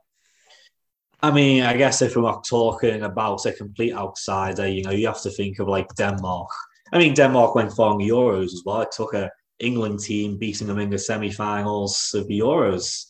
I 1.24 1.32
mean, 1.32 1.64
I 1.64 1.76
guess 1.76 2.02
if 2.02 2.16
we're 2.16 2.34
talking 2.48 3.04
about 3.04 3.46
a 3.46 3.52
complete 3.52 3.94
outsider, 3.94 4.68
you 4.68 4.84
know, 4.84 4.92
you 4.92 5.08
have 5.08 5.22
to 5.22 5.30
think 5.30 5.60
of 5.60 5.68
like 5.68 5.88
Denmark. 5.96 6.50
I 6.94 6.98
mean, 6.98 7.14
Denmark 7.14 7.56
went 7.56 7.74
far 7.74 7.98
the 7.98 8.10
Euros 8.10 8.46
as 8.46 8.64
well. 8.66 8.82
It 8.82 8.92
took 8.92 9.14
a 9.14 9.30
England 9.60 10.00
team 10.00 10.38
beating 10.38 10.68
them 10.68 10.80
in 10.80 10.90
the 10.90 10.98
semi-finals 10.98 12.14
of 12.16 12.28
the 12.28 12.40
Euros. 12.40 13.06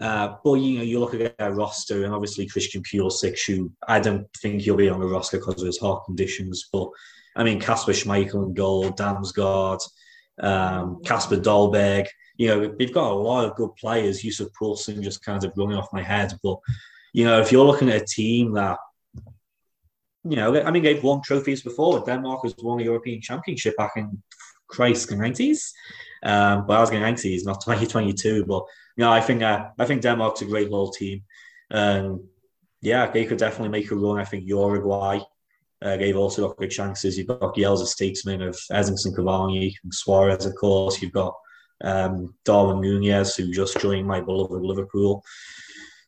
Uh, 0.00 0.36
but 0.44 0.54
you 0.54 0.78
know, 0.78 0.84
you 0.84 0.98
look 0.98 1.14
at 1.14 1.36
their 1.38 1.52
roster, 1.52 2.04
and 2.04 2.14
obviously 2.14 2.46
Christian 2.46 2.82
Pulisic, 2.82 3.38
who 3.46 3.70
I 3.86 4.00
don't 4.00 4.26
think 4.38 4.62
he'll 4.62 4.76
be 4.76 4.88
on 4.88 5.00
the 5.00 5.06
roster 5.06 5.38
because 5.38 5.60
of 5.60 5.66
his 5.66 5.78
heart 5.78 6.04
conditions. 6.04 6.68
But 6.72 6.88
I 7.34 7.44
mean, 7.44 7.60
Kasper 7.60 7.92
Schmeichel 7.92 8.46
and 8.46 8.56
goal, 8.56 8.90
Damsgaard, 8.90 9.80
um, 10.40 11.02
Kasper 11.04 11.36
Dolberg. 11.36 12.06
You 12.36 12.48
know, 12.48 12.74
they've 12.78 12.92
got 12.92 13.10
a 13.10 13.14
lot 13.14 13.44
of 13.44 13.56
good 13.56 13.74
players. 13.76 14.22
Yussuf 14.22 14.48
Poulsen 14.52 15.02
just 15.02 15.24
kind 15.24 15.42
of 15.42 15.52
running 15.56 15.76
off 15.76 15.92
my 15.92 16.02
head. 16.02 16.32
But, 16.42 16.58
you 17.12 17.24
know, 17.24 17.40
if 17.40 17.50
you're 17.50 17.64
looking 17.64 17.88
at 17.88 18.02
a 18.02 18.04
team 18.04 18.52
that, 18.54 18.78
you 20.24 20.36
know, 20.36 20.60
I 20.62 20.70
mean, 20.70 20.82
they've 20.82 21.02
won 21.02 21.22
trophies 21.22 21.62
before. 21.62 22.04
Denmark 22.04 22.40
has 22.42 22.54
won 22.58 22.80
a 22.80 22.84
European 22.84 23.20
Championship 23.20 23.76
back 23.76 23.92
in 23.96 24.22
Christ, 24.68 25.08
the 25.08 25.14
90s. 25.14 25.72
Um, 26.22 26.66
but 26.66 26.76
I 26.76 26.80
was 26.80 26.90
going 26.90 27.02
90s, 27.02 27.46
not 27.46 27.60
2022. 27.60 28.44
But, 28.44 28.64
you 28.96 29.04
know, 29.04 29.12
I 29.12 29.20
think 29.20 29.42
uh, 29.42 29.68
I 29.78 29.84
think 29.86 30.02
Denmark's 30.02 30.42
a 30.42 30.46
great 30.46 30.70
little 30.70 30.90
team. 30.90 31.22
Um, 31.70 32.28
yeah, 32.82 33.10
they 33.10 33.24
could 33.24 33.38
definitely 33.38 33.68
make 33.68 33.90
a 33.90 33.94
run. 33.94 34.18
I 34.18 34.24
think 34.24 34.46
Uruguay 34.46 35.20
uh, 35.82 35.96
they've 35.96 36.16
also 36.16 36.48
got 36.48 36.56
good 36.56 36.70
chances. 36.70 37.18
You've 37.18 37.26
got 37.26 37.56
Yells 37.56 37.82
as 37.82 37.92
statesman 37.92 38.42
of 38.42 38.58
Edinson 38.72 39.14
Cavani 39.14 39.74
and 39.82 39.92
Suarez, 39.92 40.46
of 40.46 40.54
course. 40.54 41.02
You've 41.02 41.12
got 41.12 41.34
um, 41.82 42.34
Darwin 42.44 42.80
Nunez, 42.80 43.36
who 43.36 43.52
just 43.52 43.78
joined 43.80 44.06
my 44.06 44.20
beloved 44.20 44.62
Liverpool. 44.62 45.22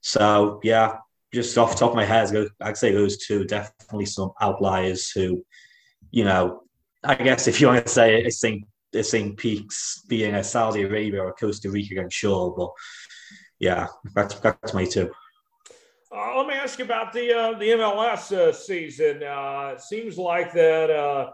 So, 0.00 0.60
yeah, 0.62 0.96
just 1.34 1.58
off 1.58 1.72
the 1.72 1.78
top 1.78 1.90
of 1.90 1.96
my 1.96 2.04
head, 2.04 2.30
I'd 2.60 2.78
say 2.78 2.92
those 2.92 3.18
two 3.18 3.44
definitely 3.44 4.06
some 4.06 4.32
outliers 4.40 5.10
who, 5.10 5.44
you 6.10 6.24
know, 6.24 6.62
I 7.04 7.14
guess 7.14 7.46
if 7.46 7.60
you 7.60 7.66
want 7.66 7.84
to 7.84 7.92
say 7.92 8.22
it, 8.22 8.32
St. 8.32 8.64
St. 9.00 9.36
Peaks 9.36 10.02
being 10.08 10.34
a 10.34 10.42
Saudi 10.42 10.82
Arabia 10.82 11.22
or 11.22 11.34
Costa 11.34 11.70
Rica, 11.70 12.00
I'm 12.00 12.10
sure. 12.10 12.54
But 12.56 12.70
yeah, 13.58 13.88
that's, 14.14 14.34
that's 14.36 14.72
my 14.72 14.86
two. 14.86 15.10
Uh, 16.10 16.38
let 16.38 16.46
me 16.46 16.54
ask 16.54 16.78
you 16.78 16.84
about 16.86 17.12
the 17.12 17.36
uh, 17.36 17.58
the 17.58 17.68
MLS 17.68 18.32
uh, 18.32 18.52
season. 18.52 19.22
Uh, 19.22 19.72
it 19.74 19.80
seems 19.80 20.16
like 20.16 20.52
that 20.54 20.90
uh, 20.90 21.30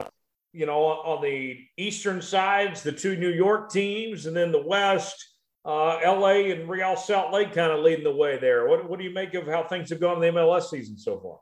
you 0.53 0.67
know 0.67 0.83
on 0.83 1.23
the 1.23 1.59
eastern 1.77 2.21
sides, 2.21 2.83
the 2.83 2.91
two 2.91 3.17
New 3.17 3.31
York 3.31 3.71
teams, 3.71 4.27
and 4.27 4.37
then 4.37 4.51
the 4.51 4.67
West, 4.67 5.25
uh, 5.65 6.01
LA 6.05 6.51
and 6.51 6.69
Real 6.69 6.97
Salt 6.97 7.33
Lake, 7.33 7.53
kind 7.53 7.71
of 7.71 7.85
leading 7.85 8.03
the 8.03 8.15
way 8.15 8.37
there. 8.37 8.67
What 8.67 8.89
what 8.89 8.99
do 8.99 9.05
you 9.05 9.15
make 9.15 9.35
of 9.35 9.47
how 9.47 9.63
things 9.63 9.91
have 9.91 10.01
gone 10.01 10.23
in 10.23 10.35
the 10.35 10.41
MLS 10.41 10.71
season 10.71 10.99
so 10.99 11.21
far? 11.21 11.39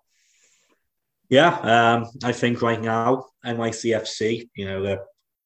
Yeah, 1.31 1.57
um, 1.61 2.11
I 2.23 2.33
think 2.33 2.61
right 2.61 2.81
now 2.81 3.25
NYCFC, 3.47 4.51
you 4.55 4.67
know, 4.67 4.83
the 4.83 5.03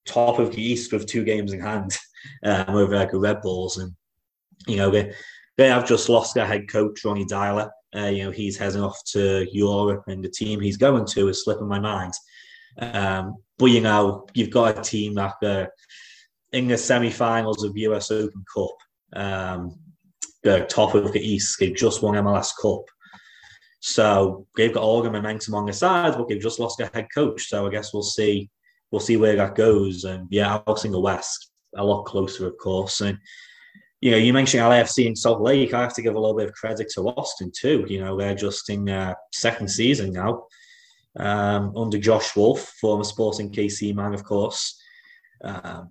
top 0.06 0.40
of 0.40 0.50
the 0.50 0.60
East 0.60 0.92
with 0.92 1.06
two 1.06 1.22
games 1.22 1.52
in 1.52 1.60
hand 1.60 1.96
um, 2.44 2.74
over 2.74 2.96
like 2.96 3.12
the 3.12 3.18
Red 3.20 3.42
Bulls, 3.42 3.78
and 3.78 3.94
you 4.66 4.76
know 4.76 4.90
they 4.90 5.14
they 5.56 5.68
have 5.68 5.86
just 5.86 6.08
lost 6.08 6.34
their 6.34 6.46
head 6.46 6.68
coach 6.68 7.04
Ronny 7.04 7.24
Deila. 7.24 7.70
Uh, 7.94 8.06
you 8.06 8.24
know, 8.24 8.30
he's 8.30 8.56
heading 8.56 8.82
off 8.82 8.98
to 9.12 9.46
Europe, 9.52 10.04
and 10.06 10.24
the 10.24 10.28
team 10.28 10.60
he's 10.60 10.76
going 10.76 11.06
to 11.06 11.28
is 11.28 11.44
slipping 11.44 11.68
my 11.68 11.78
mind. 11.78 12.12
Um, 12.78 13.36
but 13.58 13.66
you 13.66 13.80
know, 13.80 14.26
you've 14.34 14.50
got 14.50 14.78
a 14.78 14.82
team 14.82 15.14
that 15.14 15.34
uh, 15.42 15.66
in 16.52 16.68
the 16.68 16.76
semi-finals 16.76 17.64
of 17.64 17.76
US 17.76 18.10
Open 18.10 18.44
Cup, 18.54 18.76
um, 19.14 19.78
the 20.42 20.66
top 20.68 20.94
of 20.94 21.12
the 21.12 21.20
East, 21.20 21.56
they've 21.58 21.74
just 21.74 22.02
won 22.02 22.14
MLS 22.14 22.52
Cup. 22.60 22.84
So 23.80 24.46
they've 24.56 24.72
got 24.72 24.82
all 24.82 25.02
the 25.02 25.10
momentum 25.10 25.54
on 25.54 25.64
their 25.64 25.72
side, 25.72 26.14
but 26.16 26.28
they've 26.28 26.40
just 26.40 26.58
lost 26.58 26.78
their 26.78 26.90
head 26.92 27.08
coach. 27.14 27.48
So 27.48 27.66
I 27.66 27.70
guess 27.70 27.92
we'll 27.92 28.02
see, 28.02 28.50
we'll 28.90 29.00
see 29.00 29.16
where 29.16 29.36
that 29.36 29.54
goes. 29.54 30.04
And 30.04 30.26
yeah, 30.30 30.60
I'll 30.66 30.76
sing 30.76 30.92
the 30.92 31.00
West 31.00 31.50
a 31.76 31.84
lot 31.84 32.04
closer, 32.04 32.46
of 32.46 32.56
course. 32.58 33.00
And 33.00 33.18
you 34.06 34.12
know, 34.12 34.18
you 34.18 34.32
mentioned 34.32 34.62
LAFC 34.62 35.04
in 35.04 35.16
Salt 35.16 35.40
Lake. 35.40 35.74
I 35.74 35.82
have 35.82 35.94
to 35.94 36.00
give 36.00 36.14
a 36.14 36.20
little 36.20 36.36
bit 36.36 36.48
of 36.48 36.54
credit 36.54 36.88
to 36.94 37.00
Austin 37.08 37.50
too. 37.50 37.84
You 37.88 37.98
know, 37.98 38.16
they're 38.16 38.36
just 38.36 38.70
in 38.70 38.84
their 38.84 39.16
second 39.32 39.68
season 39.68 40.12
now 40.12 40.44
um, 41.18 41.76
under 41.76 41.98
Josh 41.98 42.36
Wolff, 42.36 42.60
former 42.80 43.02
Sporting 43.02 43.50
KC 43.50 43.96
man, 43.96 44.14
of 44.14 44.22
course. 44.22 44.80
Um, 45.42 45.90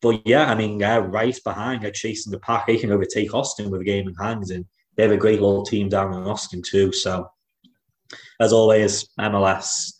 but 0.00 0.22
yeah, 0.26 0.50
I 0.50 0.54
mean, 0.54 0.78
they're 0.78 1.02
right 1.02 1.38
behind. 1.44 1.82
They're 1.82 1.90
chasing 1.90 2.30
the 2.30 2.40
pack. 2.40 2.66
They 2.66 2.78
can 2.78 2.92
overtake 2.92 3.34
Austin 3.34 3.68
with 3.68 3.82
a 3.82 3.84
game 3.84 4.08
in 4.08 4.14
hand, 4.14 4.50
and 4.50 4.64
they 4.96 5.02
have 5.02 5.12
a 5.12 5.18
great 5.18 5.42
little 5.42 5.62
team 5.62 5.90
down 5.90 6.14
in 6.14 6.26
Austin 6.26 6.62
too. 6.62 6.92
So, 6.92 7.28
as 8.40 8.54
always, 8.54 9.06
MLS 9.20 9.92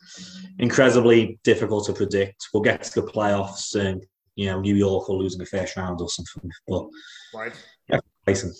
incredibly 0.61 1.38
difficult 1.44 1.84
to 1.88 1.92
predict. 1.92 2.48
We'll 2.54 2.62
get 2.62 2.84
to 2.84 3.02
the 3.02 3.06
playoffs, 3.06 3.78
and 3.78 4.02
you 4.34 4.46
know, 4.46 4.62
New 4.62 4.76
York 4.76 5.08
will 5.08 5.18
lose 5.18 5.34
in 5.34 5.40
the 5.40 5.44
first 5.44 5.76
round 5.76 6.00
or 6.00 6.08
something. 6.08 6.50
But 6.66 6.88
right, 7.35 7.53
yeah, 7.89 8.01
Mason. 8.26 8.53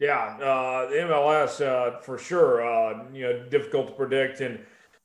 Yeah, 0.00 0.36
uh, 0.40 0.90
the 0.90 0.96
MLS 0.96 1.64
uh, 1.64 2.00
for 2.00 2.18
sure. 2.18 2.62
Uh, 2.62 3.04
you 3.12 3.22
know, 3.22 3.44
difficult 3.48 3.88
to 3.88 3.92
predict, 3.94 4.40
and 4.40 4.58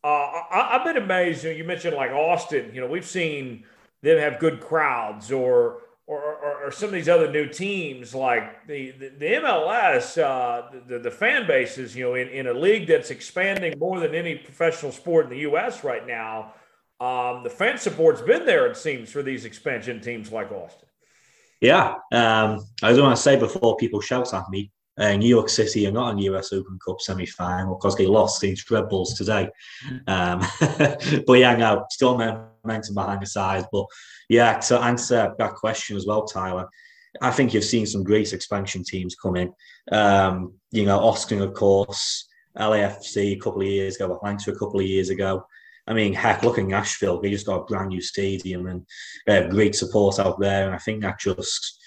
uh, 0.03 0.07
I, 0.07 0.69
have 0.71 0.83
been 0.83 1.01
amazed. 1.01 1.43
You, 1.43 1.51
know, 1.51 1.57
you 1.57 1.63
mentioned 1.63 1.95
like 1.95 2.11
Austin. 2.11 2.71
You 2.73 2.81
know, 2.81 2.87
we've 2.87 3.05
seen 3.05 3.63
them 4.01 4.17
have 4.17 4.39
good 4.39 4.61
crowds, 4.61 5.31
or 5.31 5.81
or, 6.07 6.21
or, 6.21 6.65
or 6.65 6.71
some 6.71 6.87
of 6.87 6.93
these 6.93 7.09
other 7.09 7.31
new 7.31 7.47
teams 7.47 8.15
like 8.15 8.65
the 8.67 8.91
the, 8.91 9.09
the 9.09 9.25
MLS. 9.25 10.21
Uh, 10.21 10.79
the, 10.87 10.99
the 10.99 11.11
fan 11.11 11.45
bases, 11.47 11.95
you 11.95 12.05
know, 12.05 12.15
in, 12.15 12.27
in 12.29 12.47
a 12.47 12.53
league 12.53 12.87
that's 12.87 13.11
expanding 13.11 13.77
more 13.77 13.99
than 13.99 14.15
any 14.15 14.35
professional 14.35 14.91
sport 14.91 15.25
in 15.25 15.31
the 15.31 15.39
U.S. 15.39 15.83
right 15.83 16.05
now 16.07 16.53
um, 16.99 17.43
the 17.43 17.49
fan 17.49 17.77
support's 17.77 18.21
been 18.21 18.45
there, 18.45 18.67
it 18.67 18.75
seems, 18.75 19.09
for 19.11 19.23
these 19.23 19.45
expansion 19.45 20.01
teams 20.01 20.31
like 20.31 20.51
Austin. 20.51 20.88
Yeah. 21.61 21.95
Um, 22.11 22.65
I 22.81 22.89
was 22.89 22.99
want 22.99 23.15
to 23.15 23.21
say 23.21 23.37
before 23.37 23.75
people 23.77 24.01
shout 24.01 24.33
at 24.33 24.49
me, 24.49 24.71
uh, 24.97 25.15
New 25.15 25.27
York 25.27 25.49
City 25.49 25.87
are 25.87 25.91
not 25.91 26.11
in 26.11 26.17
US 26.19 26.51
Open 26.51 26.77
Cup 26.85 26.99
semi 26.99 27.25
final 27.25 27.75
because 27.75 27.95
they 27.95 28.05
lost 28.05 28.43
against 28.43 28.69
Red 28.69 28.89
Bulls 28.89 29.13
today. 29.17 29.49
Um, 30.07 30.41
but 31.25 31.33
yeah, 31.33 31.55
no, 31.55 31.85
still 31.89 32.17
momentum 32.17 32.95
behind 32.95 33.21
the 33.21 33.25
side. 33.25 33.65
But 33.71 33.85
yeah, 34.27 34.59
to 34.59 34.79
answer 34.79 35.33
that 35.37 35.55
question 35.55 35.95
as 35.95 36.05
well, 36.05 36.25
Tyler, 36.25 36.67
I 37.21 37.31
think 37.31 37.53
you've 37.53 37.63
seen 37.63 37.85
some 37.85 38.03
great 38.03 38.33
expansion 38.33 38.83
teams 38.83 39.15
come 39.15 39.37
in. 39.37 39.53
Um, 39.91 40.53
you 40.71 40.85
know, 40.85 40.99
Austin, 40.99 41.41
of 41.41 41.53
course, 41.53 42.27
LAFC 42.57 43.33
a 43.33 43.39
couple 43.39 43.61
of 43.61 43.67
years 43.67 43.95
ago, 43.95 44.15
Atlanta 44.15 44.51
a 44.51 44.59
couple 44.59 44.79
of 44.79 44.85
years 44.85 45.09
ago. 45.09 45.45
I 45.89 45.93
mean, 45.93 46.13
heck, 46.13 46.43
look 46.43 46.59
at 46.59 46.65
Nashville. 46.65 47.19
They 47.19 47.31
just 47.31 47.47
got 47.47 47.61
a 47.61 47.65
brand 47.65 47.89
new 47.89 47.99
stadium 47.99 48.67
and 48.67 48.85
they 49.25 49.35
have 49.35 49.49
great 49.49 49.73
support 49.73 50.19
out 50.19 50.39
there. 50.39 50.67
And 50.67 50.75
I 50.75 50.77
think 50.77 51.01
that 51.01 51.19
just 51.19 51.81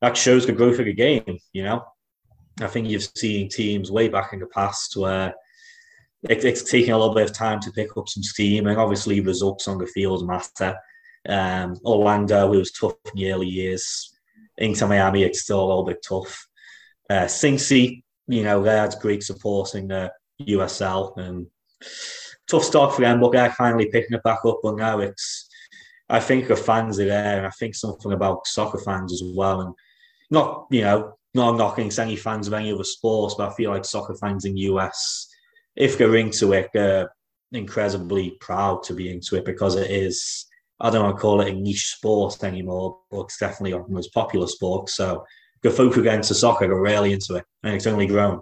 that 0.00 0.16
shows 0.16 0.46
the 0.46 0.52
growth 0.52 0.78
of 0.78 0.84
the 0.84 0.92
game. 0.92 1.38
You 1.52 1.64
know, 1.64 1.84
I 2.60 2.68
think 2.68 2.88
you've 2.88 3.10
seen 3.16 3.48
teams 3.48 3.90
way 3.90 4.08
back 4.08 4.32
in 4.32 4.38
the 4.38 4.46
past 4.46 4.96
where 4.96 5.34
it, 6.28 6.44
it's 6.44 6.70
taking 6.70 6.92
a 6.92 6.98
little 6.98 7.14
bit 7.14 7.28
of 7.28 7.34
time 7.34 7.60
to 7.60 7.72
pick 7.72 7.96
up 7.96 8.08
some 8.08 8.22
steam, 8.22 8.66
and 8.66 8.78
obviously 8.78 9.20
results 9.20 9.66
on 9.66 9.78
the 9.78 9.86
field 9.86 10.26
matter. 10.26 10.76
Um, 11.28 11.76
Orlando, 11.84 12.52
it 12.52 12.58
was 12.58 12.72
tough 12.72 12.94
in 13.06 13.20
the 13.20 13.32
early 13.32 13.48
years. 13.48 14.16
Inter 14.58 14.86
Miami, 14.86 15.24
it's 15.24 15.42
still 15.42 15.60
a 15.60 15.66
little 15.66 15.84
bit 15.84 16.04
tough. 16.06 16.46
Uh, 17.08 17.24
Cincy, 17.24 18.02
you 18.28 18.44
know, 18.44 18.62
they 18.62 18.76
had 18.76 18.94
great 19.00 19.22
support 19.22 19.74
in 19.74 19.88
the 19.88 20.12
USL 20.42 21.16
and 21.16 21.46
tough 22.50 22.64
start 22.64 22.94
for 22.94 23.02
them, 23.02 23.20
but 23.20 23.32
they're 23.32 23.52
finally 23.52 23.86
picking 23.86 24.16
it 24.16 24.22
back 24.22 24.40
up. 24.44 24.60
But 24.62 24.76
now 24.76 25.00
it's, 25.00 25.48
I 26.08 26.20
think 26.20 26.48
the 26.48 26.56
fans 26.56 26.98
are 26.98 27.06
there, 27.06 27.38
and 27.38 27.46
I 27.46 27.50
think 27.50 27.74
something 27.74 28.12
about 28.12 28.46
soccer 28.46 28.78
fans 28.78 29.12
as 29.12 29.22
well. 29.24 29.60
And 29.60 29.74
not, 30.30 30.66
you 30.70 30.82
know, 30.82 31.14
not 31.34 31.56
knocking 31.56 31.90
any 31.98 32.16
fans 32.16 32.48
of 32.48 32.54
any 32.54 32.72
other 32.72 32.84
sports, 32.84 33.34
but 33.36 33.48
I 33.48 33.54
feel 33.54 33.70
like 33.70 33.84
soccer 33.84 34.14
fans 34.14 34.44
in 34.44 34.56
US, 34.56 35.28
if 35.76 35.96
they're 35.96 36.16
into 36.16 36.52
it, 36.52 36.70
they're 36.74 37.10
incredibly 37.52 38.30
proud 38.40 38.82
to 38.84 38.94
be 38.94 39.10
into 39.10 39.36
it 39.36 39.44
because 39.44 39.76
it 39.76 39.90
is. 39.90 40.46
I 40.82 40.88
don't 40.88 41.04
want 41.04 41.16
to 41.16 41.20
call 41.20 41.42
it 41.42 41.48
a 41.48 41.52
niche 41.52 41.94
sport 41.96 42.42
anymore, 42.42 42.98
but 43.10 43.22
it's 43.22 43.38
definitely 43.38 43.74
our 43.74 43.86
most 43.88 44.14
popular 44.14 44.46
sport. 44.46 44.88
So 44.88 45.24
the 45.62 45.70
folk 45.70 45.94
who 45.94 46.02
get 46.02 46.14
into 46.14 46.34
soccer 46.34 46.72
are 46.72 46.80
really 46.80 47.12
into 47.12 47.34
it, 47.36 47.44
and 47.62 47.74
it's 47.74 47.86
only 47.86 48.06
grown. 48.06 48.40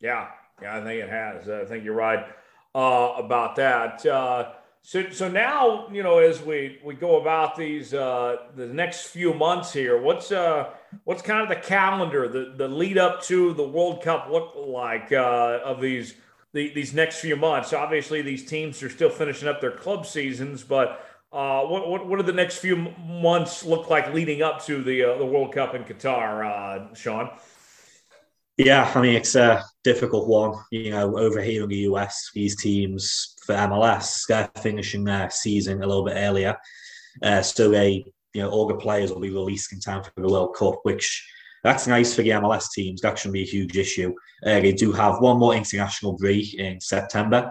Yeah, 0.00 0.28
yeah, 0.60 0.78
I 0.78 0.82
think 0.82 1.02
it 1.02 1.08
has. 1.08 1.48
I 1.48 1.64
think 1.64 1.84
you're 1.84 1.94
right 1.94 2.26
uh, 2.74 3.14
about 3.16 3.56
that. 3.56 4.04
Uh, 4.06 4.52
so, 4.82 5.10
so 5.10 5.28
now 5.28 5.88
you 5.92 6.02
know 6.02 6.18
as 6.18 6.42
we 6.42 6.78
we 6.84 6.94
go 6.94 7.20
about 7.20 7.56
these 7.56 7.92
uh, 7.92 8.36
the 8.56 8.66
next 8.66 9.08
few 9.08 9.34
months 9.34 9.72
here, 9.72 10.00
what's 10.00 10.32
uh 10.32 10.70
what's 11.04 11.22
kind 11.22 11.42
of 11.42 11.48
the 11.48 11.66
calendar, 11.66 12.28
the 12.28 12.54
the 12.56 12.68
lead 12.68 12.96
up 12.98 13.22
to 13.24 13.52
the 13.54 13.66
World 13.66 14.02
Cup 14.02 14.28
look 14.30 14.54
like 14.56 15.12
uh, 15.12 15.60
of 15.64 15.80
these 15.80 16.14
the, 16.52 16.72
these 16.74 16.94
next 16.94 17.20
few 17.20 17.36
months? 17.36 17.72
Obviously, 17.72 18.22
these 18.22 18.46
teams 18.46 18.82
are 18.82 18.88
still 18.88 19.10
finishing 19.10 19.48
up 19.48 19.60
their 19.60 19.70
club 19.70 20.06
seasons, 20.06 20.62
but 20.64 21.06
uh, 21.32 21.62
what, 21.62 21.88
what 21.88 22.06
what 22.06 22.16
do 22.16 22.22
the 22.22 22.32
next 22.32 22.56
few 22.56 22.76
months 22.76 23.64
look 23.64 23.90
like 23.90 24.12
leading 24.14 24.40
up 24.42 24.64
to 24.64 24.82
the 24.82 25.04
uh, 25.04 25.18
the 25.18 25.26
World 25.26 25.52
Cup 25.52 25.74
in 25.74 25.84
Qatar, 25.84 26.46
uh, 26.90 26.94
Shaun? 26.94 27.30
Yeah, 28.66 28.92
I 28.94 29.00
mean 29.00 29.14
it's 29.14 29.36
a 29.36 29.64
difficult 29.84 30.28
one. 30.28 30.52
You 30.70 30.90
know, 30.90 31.16
over 31.16 31.40
here 31.40 31.62
in 31.62 31.70
the 31.70 31.88
US, 31.90 32.30
these 32.34 32.60
teams 32.60 33.34
for 33.46 33.54
MLS 33.54 34.26
they're 34.28 34.50
finishing 34.60 35.02
their 35.02 35.30
season 35.30 35.82
a 35.82 35.86
little 35.86 36.04
bit 36.04 36.16
earlier, 36.18 36.54
uh, 37.22 37.40
so 37.40 37.70
they 37.70 38.04
you 38.34 38.42
know 38.42 38.50
all 38.50 38.66
the 38.66 38.74
players 38.74 39.10
will 39.10 39.20
be 39.22 39.30
released 39.30 39.72
in 39.72 39.80
time 39.80 40.04
for 40.04 40.12
the 40.14 40.28
World 40.28 40.54
Cup, 40.56 40.80
which 40.82 41.26
that's 41.64 41.86
nice 41.86 42.14
for 42.14 42.20
the 42.20 42.30
MLS 42.30 42.70
teams. 42.70 43.00
That 43.00 43.18
shouldn't 43.18 43.32
be 43.32 43.44
a 43.44 43.46
huge 43.46 43.78
issue. 43.78 44.12
Uh, 44.44 44.60
they 44.60 44.72
do 44.72 44.92
have 44.92 45.22
one 45.22 45.38
more 45.38 45.54
international 45.54 46.18
break 46.18 46.52
in 46.52 46.82
September, 46.82 47.50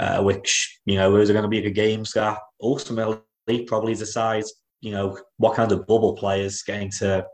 uh, 0.00 0.24
which 0.24 0.80
you 0.86 0.96
know 0.96 1.12
those 1.12 1.30
are 1.30 1.34
going 1.34 1.44
to 1.44 1.48
be 1.48 1.60
the 1.60 1.70
games 1.70 2.10
that 2.14 2.36
ultimately 2.60 3.22
probably 3.68 3.94
decide 3.94 4.42
you 4.80 4.90
know 4.90 5.16
what 5.36 5.54
kind 5.54 5.70
of 5.70 5.86
bubble 5.86 6.16
players 6.16 6.64
getting 6.64 6.90
to 6.98 7.24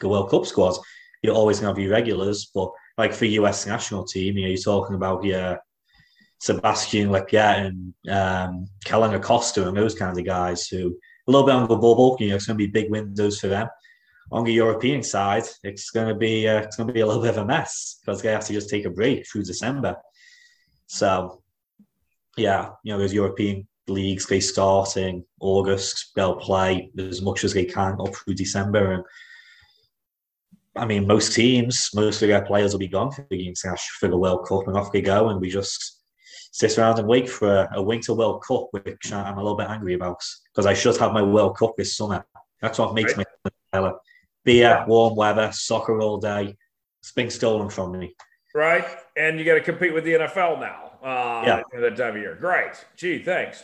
the 0.00 0.08
World 0.08 0.30
Cup 0.30 0.46
squads 0.46 0.80
you're 1.22 1.34
always 1.34 1.60
going 1.60 1.74
to 1.74 1.80
have 1.80 1.84
your 1.84 1.92
regulars. 1.92 2.50
But 2.54 2.70
like 2.96 3.12
for 3.12 3.24
US 3.26 3.66
national 3.66 4.04
team, 4.04 4.36
you 4.36 4.44
know, 4.44 4.48
you're 4.48 4.58
talking 4.58 4.96
about 4.96 5.24
your 5.24 5.58
Sebastian 6.40 7.10
Lletget 7.10 7.66
and 7.66 7.94
um, 8.10 8.66
Kellyn 8.84 9.14
Acosta 9.14 9.66
and 9.66 9.76
those 9.76 9.94
kinds 9.94 10.18
of 10.18 10.24
guys 10.24 10.68
who 10.68 10.96
a 11.28 11.30
little 11.30 11.46
bit 11.46 11.54
on 11.54 11.68
the 11.68 11.76
bubble. 11.76 12.16
You 12.18 12.30
know, 12.30 12.36
it's 12.36 12.46
going 12.46 12.58
to 12.58 12.66
be 12.66 12.70
big 12.70 12.90
windows 12.90 13.38
for 13.38 13.48
them. 13.48 13.68
On 14.30 14.44
the 14.44 14.52
European 14.52 15.02
side, 15.02 15.44
it's 15.62 15.90
going 15.90 16.08
to 16.08 16.14
be 16.14 16.48
uh, 16.48 16.60
it's 16.60 16.76
going 16.76 16.86
to 16.86 16.92
be 16.92 17.00
a 17.00 17.06
little 17.06 17.22
bit 17.22 17.30
of 17.30 17.38
a 17.38 17.46
mess 17.46 17.98
because 18.00 18.20
they 18.20 18.30
have 18.30 18.44
to 18.46 18.52
just 18.52 18.68
take 18.68 18.84
a 18.84 18.90
break 18.90 19.26
through 19.26 19.44
December. 19.44 19.96
So, 20.86 21.42
yeah, 22.36 22.70
you 22.82 22.92
know, 22.92 22.98
those 22.98 23.14
European 23.14 23.66
leagues 23.86 24.26
they 24.26 24.40
start 24.40 24.96
in 24.96 25.24
August. 25.40 26.12
They'll 26.14 26.36
play 26.36 26.90
as 26.98 27.22
much 27.22 27.44
as 27.44 27.54
they 27.54 27.64
can 27.64 27.96
up 28.00 28.14
through 28.14 28.34
December, 28.34 28.92
and 28.92 29.04
I 30.76 30.86
mean, 30.86 31.06
most 31.06 31.34
teams, 31.34 31.90
most 31.94 32.22
of 32.22 32.28
their 32.28 32.44
players 32.44 32.72
will 32.72 32.78
be 32.78 32.88
gone 32.88 33.10
for 33.10 33.26
the 33.30 33.54
for 33.98 34.08
the 34.08 34.18
World 34.18 34.46
Cup, 34.46 34.68
and 34.68 34.76
off 34.76 34.92
they 34.92 35.02
go, 35.02 35.28
and 35.28 35.40
we 35.40 35.50
just 35.50 35.98
sit 36.52 36.78
around 36.78 36.98
and 36.98 37.08
wait 37.08 37.28
for 37.28 37.48
a, 37.48 37.68
a 37.74 37.82
Winter 37.82 38.14
World 38.14 38.42
Cup, 38.46 38.68
which 38.70 39.12
I'm 39.12 39.38
a 39.38 39.42
little 39.42 39.56
bit 39.56 39.68
angry 39.68 39.94
about 39.94 40.22
because 40.52 40.66
I 40.66 40.74
should 40.74 40.96
have 40.98 41.12
my 41.12 41.22
World 41.22 41.56
Cup 41.56 41.74
this 41.76 41.96
summer. 41.96 42.24
That's 42.60 42.78
what 42.78 42.94
makes 42.94 43.16
right. 43.16 43.26
me 43.44 43.50
better. 43.72 43.92
Beer, 44.44 44.84
warm 44.86 45.16
weather, 45.16 45.50
soccer 45.52 46.00
all 46.00 46.18
day. 46.18 46.56
It's 47.02 47.12
been 47.12 47.30
stolen 47.30 47.70
from 47.70 47.98
me. 47.98 48.14
Right, 48.54 48.86
and 49.16 49.38
you 49.38 49.44
got 49.44 49.54
to 49.54 49.60
compete 49.60 49.94
with 49.94 50.04
the 50.04 50.12
NFL 50.12 50.60
now. 50.60 50.92
Uh, 51.02 51.42
yeah, 51.46 51.62
at 51.74 51.80
that 51.80 51.96
time 51.96 52.16
of 52.16 52.22
year. 52.22 52.34
Great. 52.34 52.72
Gee, 52.96 53.22
thanks. 53.22 53.62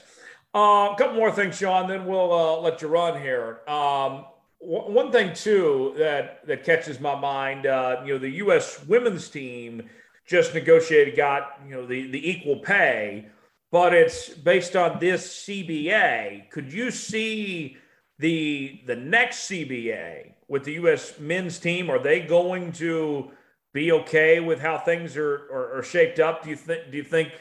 Uh, 0.54 0.90
a 0.92 0.94
couple 0.96 1.16
more 1.16 1.32
things, 1.32 1.56
Shaun. 1.56 1.88
Then 1.88 2.06
we'll 2.06 2.32
uh, 2.32 2.60
let 2.60 2.80
you 2.80 2.88
run 2.88 3.20
here. 3.20 3.60
Um, 3.68 4.26
one 4.64 5.12
thing 5.12 5.34
too 5.34 5.94
that 5.98 6.46
that 6.46 6.64
catches 6.64 7.00
my 7.00 7.18
mind, 7.18 7.66
uh, 7.66 8.02
you 8.04 8.14
know, 8.14 8.18
the 8.18 8.30
U.S. 8.30 8.84
women's 8.86 9.28
team 9.28 9.88
just 10.26 10.54
negotiated, 10.54 11.16
got 11.16 11.60
you 11.66 11.74
know 11.74 11.86
the 11.86 12.10
the 12.10 12.30
equal 12.30 12.56
pay, 12.56 13.26
but 13.70 13.92
it's 13.92 14.30
based 14.30 14.76
on 14.76 14.98
this 14.98 15.44
CBA. 15.44 16.50
Could 16.50 16.72
you 16.72 16.90
see 16.90 17.76
the 18.18 18.80
the 18.86 18.96
next 18.96 19.50
CBA 19.50 20.32
with 20.48 20.64
the 20.64 20.72
U.S. 20.74 21.18
men's 21.18 21.58
team? 21.58 21.90
Are 21.90 21.98
they 21.98 22.20
going 22.20 22.72
to 22.72 23.30
be 23.72 23.92
okay 23.92 24.40
with 24.40 24.60
how 24.60 24.78
things 24.78 25.16
are 25.16 25.48
are, 25.52 25.78
are 25.78 25.82
shaped 25.82 26.20
up? 26.20 26.44
Do 26.44 26.50
you 26.50 26.56
think 26.56 26.90
do 26.90 26.96
you 26.96 27.04
think 27.04 27.32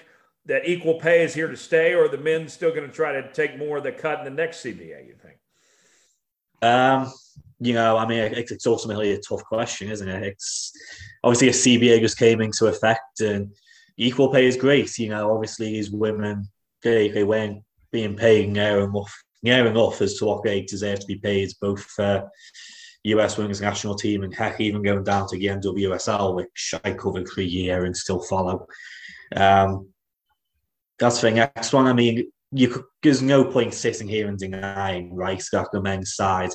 that 0.45 0.67
equal 0.67 0.95
pay 0.95 1.23
is 1.23 1.33
here 1.33 1.47
to 1.47 1.55
stay, 1.55 1.93
or 1.93 2.05
are 2.05 2.09
the 2.09 2.17
men 2.17 2.49
still 2.49 2.71
going 2.71 2.87
to 2.87 2.93
try 2.93 3.13
to 3.13 3.31
take 3.31 3.57
more 3.57 3.77
of 3.77 3.83
the 3.83 3.93
cut 3.93 4.19
in 4.19 4.25
the 4.25 4.31
next 4.31 4.63
CBA? 4.63 5.07
You 5.07 5.15
think? 5.21 5.37
Um, 6.63 7.11
you 7.59 7.73
know, 7.73 7.97
I 7.97 8.07
mean, 8.07 8.19
it's, 8.19 8.51
it's 8.51 8.67
ultimately 8.67 9.13
a 9.13 9.19
tough 9.19 9.43
question, 9.43 9.89
isn't 9.89 10.07
it? 10.07 10.23
It's 10.23 10.71
obviously 11.23 11.49
a 11.49 11.51
CBA 11.51 11.99
just 11.99 12.17
came 12.17 12.41
into 12.41 12.67
effect, 12.67 13.21
and 13.21 13.53
equal 13.97 14.31
pay 14.31 14.45
is 14.45 14.57
great. 14.57 14.97
You 14.97 15.09
know, 15.09 15.33
obviously 15.33 15.67
these 15.73 15.91
women 15.91 16.49
they 16.83 17.09
they 17.09 17.23
weren't 17.23 17.63
being 17.91 18.15
paid 18.15 18.49
near 18.49 18.83
enough 18.83 19.13
near 19.41 19.67
enough 19.67 20.01
as 20.01 20.15
to 20.15 20.25
what 20.25 20.43
they 20.43 20.61
deserve 20.61 20.99
to 20.99 21.05
be 21.05 21.17
paid, 21.17 21.51
both 21.61 21.81
for 21.81 22.29
US 23.03 23.37
women's 23.37 23.61
national 23.61 23.95
team 23.95 24.23
and 24.23 24.33
heck, 24.33 24.61
even 24.61 24.81
going 24.81 25.03
down 25.03 25.27
to 25.27 25.37
the 25.37 25.47
NWSL, 25.47 26.35
which 26.35 26.73
I 26.83 26.93
covered 26.93 27.27
for 27.27 27.41
a 27.41 27.45
year 27.45 27.83
and 27.83 27.95
still 27.95 28.21
follow. 28.21 28.65
Um, 29.35 29.89
that's 30.97 31.19
the 31.19 31.31
next 31.31 31.73
one. 31.73 31.87
I 31.87 31.93
mean, 31.93 32.31
you 32.53 32.85
there's 33.01 33.21
no 33.21 33.43
point 33.43 33.73
sitting 33.73 34.07
here 34.07 34.27
and 34.27 34.37
denying, 34.37 35.13
right, 35.15 35.43
that 35.51 35.67
the 35.71 35.81
men's 35.81 36.15
side 36.15 36.51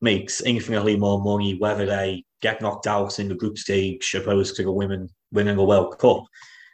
makes 0.00 0.40
infinitely 0.42 0.96
more 0.96 1.20
money 1.22 1.56
whether 1.58 1.86
they 1.86 2.24
get 2.40 2.60
knocked 2.60 2.86
out 2.86 3.18
in 3.18 3.28
the 3.28 3.34
group 3.34 3.58
stage 3.58 4.14
opposed 4.14 4.56
to 4.56 4.62
the 4.62 4.70
women 4.70 5.08
winning 5.32 5.58
a 5.58 5.64
World 5.64 5.98
Cup. 5.98 6.24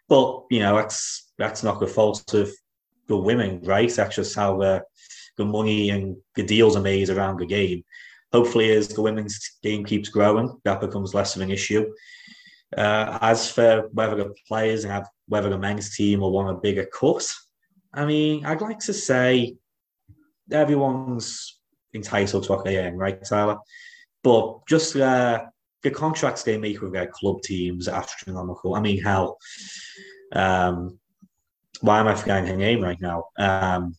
But 0.08 0.44
you 0.50 0.60
know, 0.60 0.76
that's 0.76 1.32
that's 1.38 1.62
not 1.62 1.80
the 1.80 1.86
fault 1.86 2.32
of 2.34 2.50
the 3.06 3.16
women, 3.16 3.60
right? 3.64 3.90
That's 3.90 4.16
just 4.16 4.34
how 4.34 4.58
the 4.58 4.82
the 5.36 5.44
money 5.44 5.90
and 5.90 6.16
the 6.36 6.42
deals 6.42 6.76
are 6.76 6.82
made 6.82 7.10
around 7.10 7.40
the 7.40 7.46
game. 7.46 7.84
Hopefully, 8.32 8.72
as 8.72 8.88
the 8.88 9.02
women's 9.02 9.38
game 9.62 9.84
keeps 9.84 10.08
growing, 10.08 10.56
that 10.64 10.80
becomes 10.80 11.14
less 11.14 11.36
of 11.36 11.42
an 11.42 11.50
issue. 11.50 11.92
Uh, 12.76 13.18
as 13.20 13.50
for 13.50 13.88
whether 13.92 14.16
the 14.16 14.34
players 14.48 14.84
have 14.84 15.08
whether 15.28 15.48
the 15.48 15.58
men's 15.58 15.94
team 15.94 16.20
will 16.20 16.32
want 16.32 16.50
a 16.50 16.60
bigger 16.60 16.86
cut, 16.86 17.24
I 17.94 18.04
mean, 18.04 18.44
I'd 18.44 18.60
like 18.60 18.80
to 18.80 18.92
say 18.92 19.56
everyone's 20.50 21.58
entitled 21.94 22.44
to 22.44 22.52
what 22.52 22.64
they 22.64 22.78
earn, 22.78 22.96
right, 22.96 23.22
Tyler? 23.24 23.58
But 24.22 24.66
just 24.66 24.96
uh, 24.96 25.44
the 25.82 25.90
contracts 25.90 26.42
they 26.42 26.58
make 26.58 26.80
with 26.80 26.92
their 26.92 27.06
club 27.06 27.42
teams 27.42 27.88
are 27.88 28.00
astronomical. 28.00 28.74
I 28.74 28.80
mean, 28.80 29.02
hell, 29.02 29.38
um, 30.32 30.98
why 31.80 32.00
am 32.00 32.08
I 32.08 32.14
forgetting 32.14 32.48
her 32.48 32.56
name 32.56 32.82
right 32.82 33.00
now? 33.00 33.26
Um, 33.38 33.94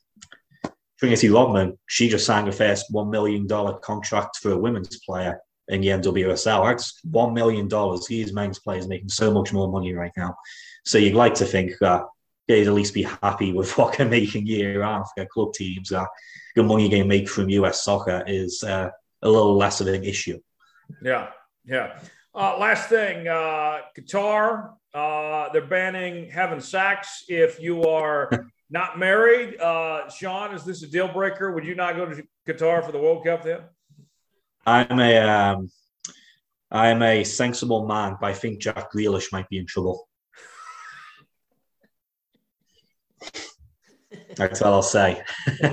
Trinity 0.99 1.29
Rodman, 1.29 1.77
she 1.87 2.09
just 2.09 2.25
signed 2.25 2.47
her 2.47 2.53
first 2.53 2.91
$1 2.91 3.09
million 3.09 3.47
contract 3.81 4.37
for 4.37 4.51
a 4.51 4.57
women's 4.57 4.99
player. 4.99 5.39
in 5.67 5.81
the 5.81 5.87
NWSL. 5.87 6.65
That's 6.65 7.01
$1 7.07 7.33
million. 7.33 7.69
These 8.07 8.33
men's 8.33 8.59
players 8.59 8.87
making 8.87 9.09
so 9.09 9.31
much 9.31 9.53
more 9.53 9.71
money 9.71 9.93
right 9.93 10.11
now. 10.15 10.35
So 10.85 10.97
you'd 10.97 11.15
like 11.15 11.33
to 11.35 11.45
think 11.45 11.73
that 11.81 12.03
they'd 12.47 12.67
at 12.67 12.73
least 12.73 12.93
be 12.93 13.03
happy 13.03 13.53
with 13.53 13.71
what 13.77 13.97
they're 13.97 14.07
making 14.07 14.47
year 14.47 14.81
after. 14.83 15.25
club 15.25 15.53
teams. 15.53 15.89
That 15.89 16.07
the 16.55 16.63
money 16.63 16.87
they 16.87 17.03
make 17.03 17.29
from 17.29 17.49
US 17.49 17.83
soccer 17.83 18.23
is 18.27 18.63
uh, 18.63 18.89
a 19.21 19.29
little 19.29 19.57
less 19.57 19.81
of 19.81 19.87
an 19.87 20.03
issue. 20.03 20.39
Yeah, 21.01 21.29
yeah. 21.65 21.99
Uh, 22.33 22.57
last 22.57 22.89
thing, 22.89 23.27
uh, 23.27 23.79
Qatar, 23.97 24.71
uh, 24.93 25.49
they're 25.53 25.65
banning 25.65 26.29
having 26.29 26.59
sex 26.59 27.23
if 27.29 27.61
you 27.61 27.83
are 27.83 28.29
not 28.69 28.99
married. 28.99 29.59
Uh, 29.59 30.09
Shaun, 30.09 30.53
is 30.53 30.63
this 30.63 30.83
a 30.83 30.87
deal 30.87 31.07
breaker? 31.07 31.51
Would 31.51 31.65
you 31.65 31.75
not 31.75 31.95
go 31.95 32.05
to 32.05 32.23
Qatar 32.47 32.85
for 32.85 32.91
the 32.91 32.99
World 32.99 33.23
Cup 33.25 33.43
then? 33.43 33.61
I'm 34.65 34.99
a 34.99 35.17
um, 35.19 35.69
I'm 36.71 37.01
a 37.03 37.23
sensible 37.23 37.87
man, 37.87 38.17
but 38.19 38.27
I 38.27 38.33
think 38.33 38.59
Jack 38.59 38.91
Grealish 38.91 39.31
might 39.31 39.47
be 39.49 39.57
in 39.57 39.65
trouble. 39.65 40.07
That's 44.35 44.61
all 44.61 44.73
I'll 44.73 44.81
say. 44.81 45.23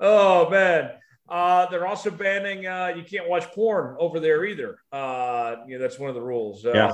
oh 0.00 0.50
man. 0.50 0.90
Uh, 1.26 1.66
they're 1.70 1.86
also 1.86 2.10
banning 2.10 2.66
uh, 2.66 2.92
you 2.94 3.02
can't 3.02 3.28
watch 3.28 3.50
porn 3.52 3.96
over 3.98 4.20
there 4.20 4.44
either. 4.44 4.76
Uh, 4.92 5.56
you 5.66 5.76
know, 5.76 5.82
that's 5.82 5.98
one 5.98 6.10
of 6.10 6.14
the 6.14 6.20
rules. 6.20 6.66
Uh, 6.66 6.72
yeah. 6.74 6.92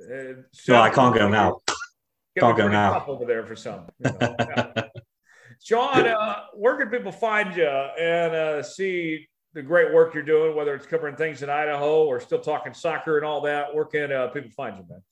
Uh, 0.00 0.42
so 0.52 0.72
no, 0.72 0.80
I 0.80 0.90
can't 0.90 1.14
go 1.14 1.28
now. 1.28 1.60
Can't 2.38 2.56
go 2.56 2.68
now. 2.68 3.04
Over 3.06 3.24
there 3.24 3.44
for 3.44 3.56
some. 3.56 3.86
You 3.98 4.10
know? 4.10 4.34
yeah. 4.38 4.82
Shaun, 5.62 6.06
uh, 6.06 6.36
where 6.54 6.76
can 6.76 6.88
people 6.88 7.12
find 7.12 7.56
you 7.56 7.66
and 7.66 8.34
uh, 8.34 8.62
see 8.62 9.28
the 9.54 9.62
great 9.62 9.92
work 9.92 10.14
you're 10.14 10.22
doing, 10.22 10.54
whether 10.54 10.74
it's 10.74 10.86
covering 10.86 11.16
things 11.16 11.42
in 11.42 11.50
Idaho 11.50 12.04
or 12.04 12.20
still 12.20 12.40
talking 12.40 12.74
soccer 12.74 13.16
and 13.16 13.26
all 13.26 13.40
that? 13.42 13.74
Where 13.74 13.84
can 13.84 14.12
uh, 14.12 14.28
people 14.28 14.50
find 14.50 14.76
you, 14.76 14.84
man? 14.88 15.02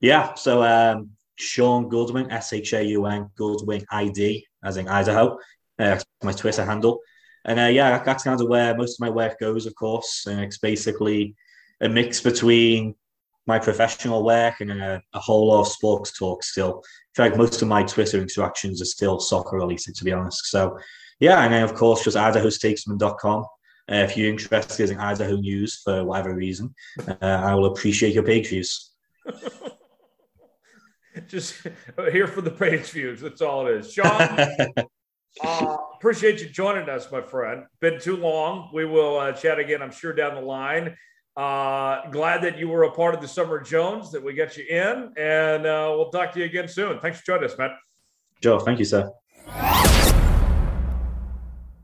Yeah, 0.00 0.34
so 0.34 0.62
um, 0.62 1.10
Shaun 1.38 1.88
Goodwin, 1.88 2.30
S 2.30 2.52
H 2.52 2.72
A 2.74 2.82
U 2.82 3.06
N, 3.06 3.30
Goodwin 3.36 3.84
ID, 3.90 4.46
as 4.64 4.76
in 4.76 4.88
Idaho. 4.88 5.38
Uh, 5.78 5.98
my 6.22 6.32
Twitter 6.32 6.64
handle. 6.64 7.00
And 7.44 7.58
uh, 7.60 7.66
yeah, 7.66 8.02
that's 8.02 8.24
kind 8.24 8.40
of 8.40 8.48
where 8.48 8.76
most 8.76 8.96
of 8.96 9.00
my 9.00 9.10
work 9.10 9.38
goes, 9.38 9.66
of 9.66 9.74
course. 9.74 10.26
And 10.26 10.40
it's 10.40 10.58
basically 10.58 11.34
a 11.80 11.88
mix 11.88 12.20
between 12.20 12.94
my 13.46 13.58
professional 13.58 14.24
work 14.24 14.60
and 14.60 14.70
a, 14.72 15.02
a 15.14 15.18
whole 15.18 15.48
lot 15.48 15.60
of 15.60 15.68
sports 15.68 16.16
talk 16.18 16.42
still. 16.44 16.82
In 17.16 17.24
fact, 17.24 17.36
most 17.38 17.62
of 17.62 17.68
my 17.68 17.82
Twitter 17.82 18.20
interactions 18.20 18.82
are 18.82 18.86
still 18.86 19.20
soccer 19.20 19.56
related, 19.56 19.94
to 19.94 20.04
be 20.04 20.12
honest. 20.12 20.46
So 20.46 20.78
yeah, 21.20 21.42
and 21.42 21.52
then 21.52 21.62
of 21.62 21.74
course, 21.74 22.04
just 22.04 22.16
idahostatesman.com. 22.16 23.44
Uh, 23.90 23.94
if 23.94 24.16
you're 24.16 24.30
interested 24.30 24.90
in 24.90 24.98
Idaho 24.98 25.36
news 25.36 25.80
for 25.82 26.04
whatever 26.04 26.34
reason, 26.34 26.74
uh, 27.08 27.14
I 27.20 27.54
will 27.54 27.66
appreciate 27.66 28.14
your 28.14 28.22
page 28.22 28.48
views. 28.48 28.90
just 31.28 31.66
here 32.10 32.26
for 32.26 32.40
the 32.40 32.50
page 32.50 32.90
views. 32.90 33.20
That's 33.20 33.42
all 33.42 33.66
it 33.66 33.76
is. 33.76 33.92
Shaun, 33.92 34.48
Uh, 35.40 35.76
appreciate 35.94 36.40
you 36.40 36.48
joining 36.48 36.88
us, 36.88 37.12
my 37.12 37.20
friend. 37.20 37.64
Been 37.80 38.00
too 38.00 38.16
long. 38.16 38.70
We 38.72 38.84
will 38.84 39.18
uh, 39.18 39.30
chat 39.32 39.60
again, 39.60 39.82
I'm 39.82 39.92
sure, 39.92 40.12
down 40.12 40.34
the 40.34 40.40
line. 40.40 40.96
Uh, 41.36 42.10
glad 42.10 42.42
that 42.42 42.58
you 42.58 42.66
were 42.66 42.84
a 42.84 42.90
part 42.90 43.14
of 43.14 43.20
the 43.20 43.28
Summer 43.28 43.60
Jones, 43.60 44.10
that 44.10 44.24
we 44.24 44.32
got 44.32 44.56
you 44.56 44.64
in, 44.64 45.12
and 45.16 45.64
uh, 45.64 45.92
we'll 45.94 46.10
talk 46.10 46.32
to 46.32 46.40
you 46.40 46.46
again 46.46 46.66
soon. 46.66 46.98
Thanks 46.98 47.20
for 47.20 47.26
joining 47.26 47.44
us, 47.44 47.56
Matt. 47.56 47.72
Joe, 48.42 48.58
thank 48.58 48.80
you, 48.80 48.84
sir. 48.84 49.12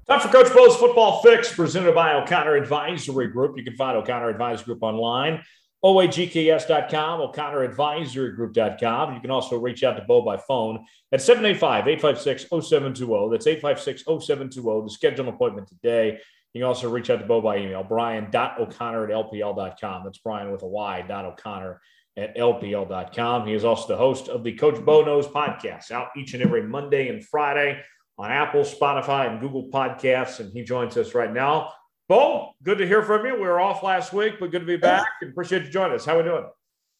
Time 0.08 0.20
for 0.20 0.28
Coach 0.28 0.52
Bo's 0.52 0.74
Football 0.76 1.22
Fix, 1.22 1.54
presented 1.54 1.94
by 1.94 2.14
O'Connor 2.14 2.56
Advisory 2.56 3.28
Group. 3.28 3.56
You 3.56 3.62
can 3.62 3.76
find 3.76 3.96
O'Connor 3.96 4.30
Advisory 4.30 4.64
Group 4.64 4.82
online 4.82 5.44
oagks.com, 5.84 7.20
o'connoradvisorygroup.com. 7.20 9.14
You 9.14 9.20
can 9.20 9.30
also 9.30 9.58
reach 9.58 9.84
out 9.84 9.96
to 9.96 10.04
Bo 10.04 10.22
by 10.22 10.38
phone 10.38 10.86
at 11.12 11.20
785-856-0720. 11.20 13.30
That's 13.30 13.46
856-0720 13.46 14.88
to 14.88 14.92
schedule 14.92 15.28
an 15.28 15.34
appointment 15.34 15.68
today. 15.68 16.18
You 16.54 16.60
can 16.60 16.68
also 16.68 16.88
reach 16.88 17.10
out 17.10 17.20
to 17.20 17.26
Bo 17.26 17.42
by 17.42 17.58
email, 17.58 17.84
bryan.o'connor 17.84 19.04
at 19.04 19.10
lpl.com. 19.10 20.04
That's 20.04 20.18
Bryan 20.18 20.52
with 20.52 20.62
a 20.62 20.68
Y, 20.68 21.04
dot 21.06 21.26
O'Connor 21.26 21.80
at 22.16 22.36
lpl.com. 22.36 23.46
He 23.46 23.54
is 23.54 23.64
also 23.64 23.88
the 23.88 23.96
host 23.96 24.28
of 24.28 24.44
the 24.44 24.52
Coach 24.52 24.82
Bo 24.84 25.04
Knows 25.04 25.26
podcast, 25.26 25.90
out 25.90 26.10
each 26.16 26.34
and 26.34 26.42
every 26.42 26.62
Monday 26.62 27.08
and 27.08 27.26
Friday 27.26 27.82
on 28.16 28.30
Apple, 28.30 28.62
Spotify, 28.62 29.28
and 29.30 29.40
Google 29.40 29.68
Podcasts. 29.68 30.38
And 30.38 30.52
he 30.52 30.62
joins 30.62 30.96
us 30.96 31.12
right 31.12 31.32
now 31.32 31.72
Bo, 32.06 32.50
good 32.62 32.76
to 32.78 32.86
hear 32.86 33.02
from 33.02 33.24
you. 33.24 33.34
We 33.34 33.40
were 33.40 33.58
off 33.58 33.82
last 33.82 34.12
week, 34.12 34.34
but 34.38 34.50
good 34.50 34.60
to 34.60 34.66
be 34.66 34.76
back 34.76 35.06
and 35.22 35.30
appreciate 35.30 35.62
you 35.62 35.70
joining 35.70 35.96
us. 35.96 36.04
How 36.04 36.16
are 36.16 36.18
we 36.18 36.24
doing? 36.24 36.44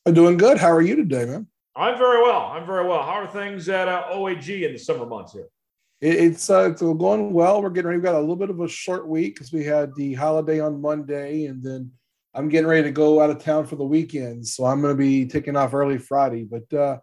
I'm 0.06 0.14
doing 0.14 0.39
good. 0.39 0.56
How 0.56 0.70
are 0.70 0.81
you 0.81 0.97
today, 0.97 1.26
man? 1.26 1.47
I'm 1.76 1.98
very 1.98 2.22
well. 2.22 2.47
I'm 2.47 2.64
very 2.64 2.89
well. 2.89 3.02
How 3.02 3.20
are 3.20 3.26
things 3.26 3.68
at 3.68 3.86
uh, 3.86 4.05
OAG 4.12 4.62
in 4.62 4.72
the 4.72 4.78
summer 4.78 5.05
months 5.05 5.35
here? 5.35 5.48
It's 6.01 6.48
uh, 6.48 6.70
it's 6.70 6.81
going 6.81 7.35
well. 7.35 7.60
We're 7.60 7.68
getting 7.68 7.89
ready. 7.89 7.98
We've 7.98 8.05
got 8.05 8.14
a 8.14 8.20
little 8.20 8.35
bit 8.35 8.48
of 8.48 8.60
a 8.60 8.68
short 8.68 9.06
week 9.06 9.35
because 9.35 9.52
we 9.52 9.62
had 9.62 9.94
the 9.94 10.14
holiday 10.14 10.60
on 10.60 10.81
Monday, 10.81 11.47
and 11.47 11.62
then 11.62 11.90
I'm 12.32 12.48
getting 12.48 12.66
ready 12.66 12.85
to 12.85 12.90
go 12.90 13.20
out 13.20 13.28
of 13.28 13.44
town 13.44 13.66
for 13.66 13.76
the 13.76 13.85
weekend. 13.85 14.47
So 14.47 14.64
I'm 14.64 14.81
going 14.81 14.94
to 14.94 14.98
be 14.98 15.26
taking 15.26 15.55
off 15.55 15.74
early 15.74 15.98
Friday. 15.98 16.44
But 16.44 16.72
uh, 16.72 16.98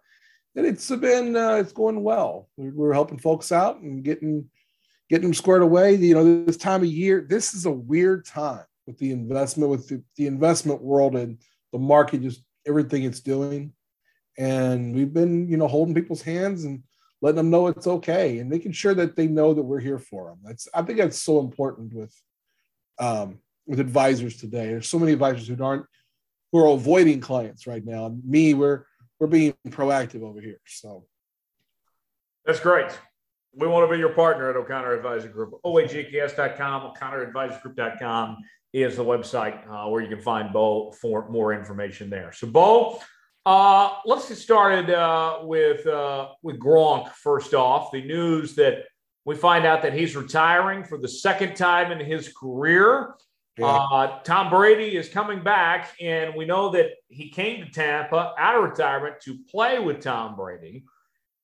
it's 0.56 0.90
been 0.90 1.36
uh, 1.36 1.56
it's 1.56 1.72
going 1.72 2.02
well. 2.02 2.50
We're 2.58 2.94
helping 2.94 3.20
folks 3.20 3.52
out 3.52 3.80
and 3.82 4.04
getting 4.04 4.50
getting 5.12 5.28
them 5.28 5.34
squared 5.34 5.62
away. 5.62 5.96
You 5.96 6.14
know, 6.14 6.46
this 6.46 6.56
time 6.56 6.82
of 6.82 6.88
year, 6.88 7.26
this 7.28 7.54
is 7.54 7.66
a 7.66 7.72
weird 7.72 8.26
time 8.26 8.64
with 8.88 8.98
the 8.98 9.12
investment, 9.12 9.70
with 9.70 9.90
the, 9.90 10.02
the 10.16 10.26
investment 10.26 10.82
world 10.82 11.18
and 11.18 11.38
the 11.74 11.80
market, 11.80 12.22
just 12.22 12.44
everything 12.66 13.04
it's 13.04 13.20
doing. 13.20 13.74
And 14.38 14.96
we've 14.96 15.14
been, 15.14 15.50
you 15.50 15.58
know, 15.58 15.68
holding 15.68 15.94
people's 15.94 16.22
hands 16.22 16.64
and 16.64 16.84
letting 17.22 17.36
them 17.36 17.50
know 17.50 17.68
it's 17.68 17.88
okay 17.88 18.40
and 18.40 18.50
making 18.50 18.72
sure 18.72 18.94
that 18.94 19.18
they 19.18 19.28
know 19.28 19.54
that 19.54 19.62
we're 19.62 19.82
here 19.82 20.00
for 20.00 20.30
them. 20.30 20.40
That's 20.46 20.70
I 20.74 20.82
think 20.82 20.98
that's 20.98 21.22
so 21.22 21.40
important 21.40 21.94
with 21.94 22.16
um, 22.98 23.40
with 23.68 23.82
advisors 23.82 24.38
today. 24.38 24.68
There's 24.68 24.88
so 24.88 24.98
many 24.98 25.12
advisors 25.12 25.48
who 25.48 25.62
aren't 25.62 25.86
who 26.54 26.60
are 26.60 26.74
avoiding 26.74 27.20
clients 27.20 27.68
right 27.68 27.86
now. 27.86 28.06
And 28.06 28.24
me, 28.24 28.54
we're 28.54 28.86
we're 29.20 29.28
being 29.28 29.54
proactive 29.68 30.24
over 30.24 30.40
here. 30.40 30.62
So 30.66 31.06
that's 32.46 32.62
great. 32.62 32.98
We 33.54 33.68
want 33.68 33.90
to 33.90 33.94
be 33.94 34.00
your 34.00 34.14
partner 34.14 34.50
at 34.50 34.56
O'Connor 34.56 34.94
Advisor 34.94 35.28
Group. 35.28 35.54
OAGKS.com, 35.66 36.92
O'ConnorAdvisorGroup.com 36.92 38.38
is 38.74 38.96
the 38.96 39.04
website 39.04 39.68
uh, 39.70 39.90
where 39.90 40.02
you 40.02 40.08
can 40.08 40.22
find 40.22 40.54
Bo 40.54 40.92
for 40.94 41.30
more 41.30 41.54
information 41.54 42.10
there. 42.10 42.32
So, 42.32 42.48
Bo, 42.48 43.02
uh, 43.46 43.96
let's 44.06 44.30
get 44.30 44.38
started 44.38 44.90
uh, 44.90 45.40
with 45.42 45.86
uh, 45.86 46.30
with 46.42 46.60
Gronk 46.60 47.10
first 47.10 47.54
off. 47.54 47.92
The 47.92 48.04
news 48.04 48.56
that 48.56 48.86
we 49.26 49.36
find 49.36 49.66
out 49.66 49.82
that 49.82 49.94
he's 49.94 50.16
retiring 50.16 50.84
for 50.84 50.98
the 50.98 51.08
second 51.08 51.56
time 51.56 51.92
in 51.92 52.06
his 52.06 52.32
career. 52.34 53.16
Yeah. 53.58 53.66
Uh, 53.66 54.20
Tom 54.24 54.50
Brady 54.50 54.96
is 54.96 55.10
coming 55.10 55.44
back, 55.44 55.94
and 56.00 56.34
we 56.36 56.46
know 56.46 56.70
that 56.70 56.92
he 57.10 57.30
came 57.30 57.66
to 57.66 57.72
Tampa 57.72 58.34
out 58.38 58.56
of 58.56 58.64
retirement 58.64 59.16
to 59.24 59.38
play 59.50 59.78
with 59.80 60.00
Tom 60.00 60.36
Brady. 60.36 60.86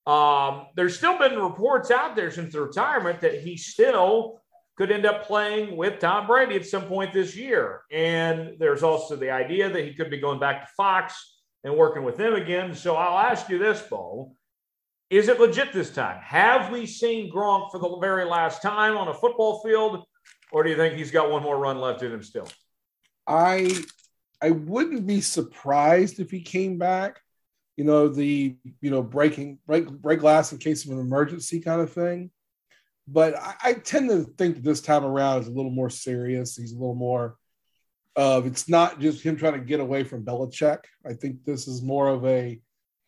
Um, 0.07 0.67
there's 0.75 0.97
still 0.97 1.19
been 1.19 1.37
reports 1.37 1.91
out 1.91 2.15
there 2.15 2.31
since 2.31 2.53
the 2.53 2.61
retirement 2.61 3.19
that 3.21 3.41
he 3.41 3.57
still 3.57 4.41
could 4.77 4.89
end 4.89 5.05
up 5.05 5.25
playing 5.25 5.75
with 5.75 5.99
Tom 5.99 6.27
Brady 6.27 6.55
at 6.55 6.65
some 6.65 6.85
point 6.85 7.11
this 7.11 7.35
year. 7.35 7.81
And 7.91 8.55
there's 8.57 8.83
also 8.83 9.17
the 9.17 9.31
idea 9.31 9.69
that 9.69 9.83
he 9.83 9.93
could 9.93 10.09
be 10.09 10.19
going 10.19 10.39
back 10.39 10.61
to 10.61 10.71
Fox 10.77 11.41
and 11.65 11.75
working 11.75 12.03
with 12.03 12.15
them 12.15 12.35
again. 12.35 12.73
So 12.73 12.95
I'll 12.95 13.17
ask 13.17 13.49
you 13.49 13.57
this, 13.57 13.81
Bo. 13.81 14.33
Is 15.09 15.27
it 15.27 15.39
legit 15.39 15.73
this 15.73 15.89
time? 15.89 16.21
Have 16.21 16.71
we 16.71 16.85
seen 16.85 17.31
Gronk 17.31 17.71
for 17.71 17.79
the 17.79 17.97
very 17.97 18.23
last 18.23 18.61
time 18.61 18.95
on 18.95 19.09
a 19.09 19.13
football 19.13 19.61
field, 19.61 20.05
or 20.51 20.63
do 20.63 20.69
you 20.69 20.77
think 20.77 20.95
he's 20.95 21.11
got 21.11 21.31
one 21.31 21.43
more 21.43 21.57
run 21.57 21.79
left 21.79 22.03
in 22.03 22.11
him 22.11 22.23
still? 22.23 22.47
I 23.25 23.83
I 24.41 24.51
wouldn't 24.51 25.07
be 25.07 25.21
surprised 25.21 26.19
if 26.19 26.29
he 26.29 26.41
came 26.41 26.77
back 26.77 27.21
you 27.77 27.83
know, 27.83 28.09
the 28.09 28.57
you 28.81 28.91
know 28.91 29.01
breaking 29.01 29.59
break 29.65 29.89
break 29.89 30.19
glass 30.19 30.51
in 30.51 30.57
case 30.57 30.85
of 30.85 30.91
an 30.91 30.99
emergency 30.99 31.59
kind 31.61 31.79
of 31.79 31.91
thing. 31.91 32.31
But 33.07 33.37
I, 33.37 33.55
I 33.63 33.73
tend 33.73 34.09
to 34.09 34.23
think 34.37 34.55
that 34.55 34.63
this 34.63 34.81
time 34.81 35.05
around 35.05 35.41
is 35.41 35.47
a 35.47 35.51
little 35.51 35.71
more 35.71 35.89
serious. 35.89 36.57
He's 36.57 36.73
a 36.73 36.77
little 36.77 36.95
more 36.95 37.37
of 38.15 38.43
uh, 38.43 38.47
it's 38.47 38.67
not 38.67 38.99
just 38.99 39.23
him 39.23 39.37
trying 39.37 39.53
to 39.53 39.59
get 39.59 39.79
away 39.79 40.03
from 40.03 40.25
Belichick. 40.25 40.79
I 41.05 41.13
think 41.13 41.45
this 41.45 41.67
is 41.67 41.81
more 41.81 42.09
of 42.09 42.25
a 42.25 42.59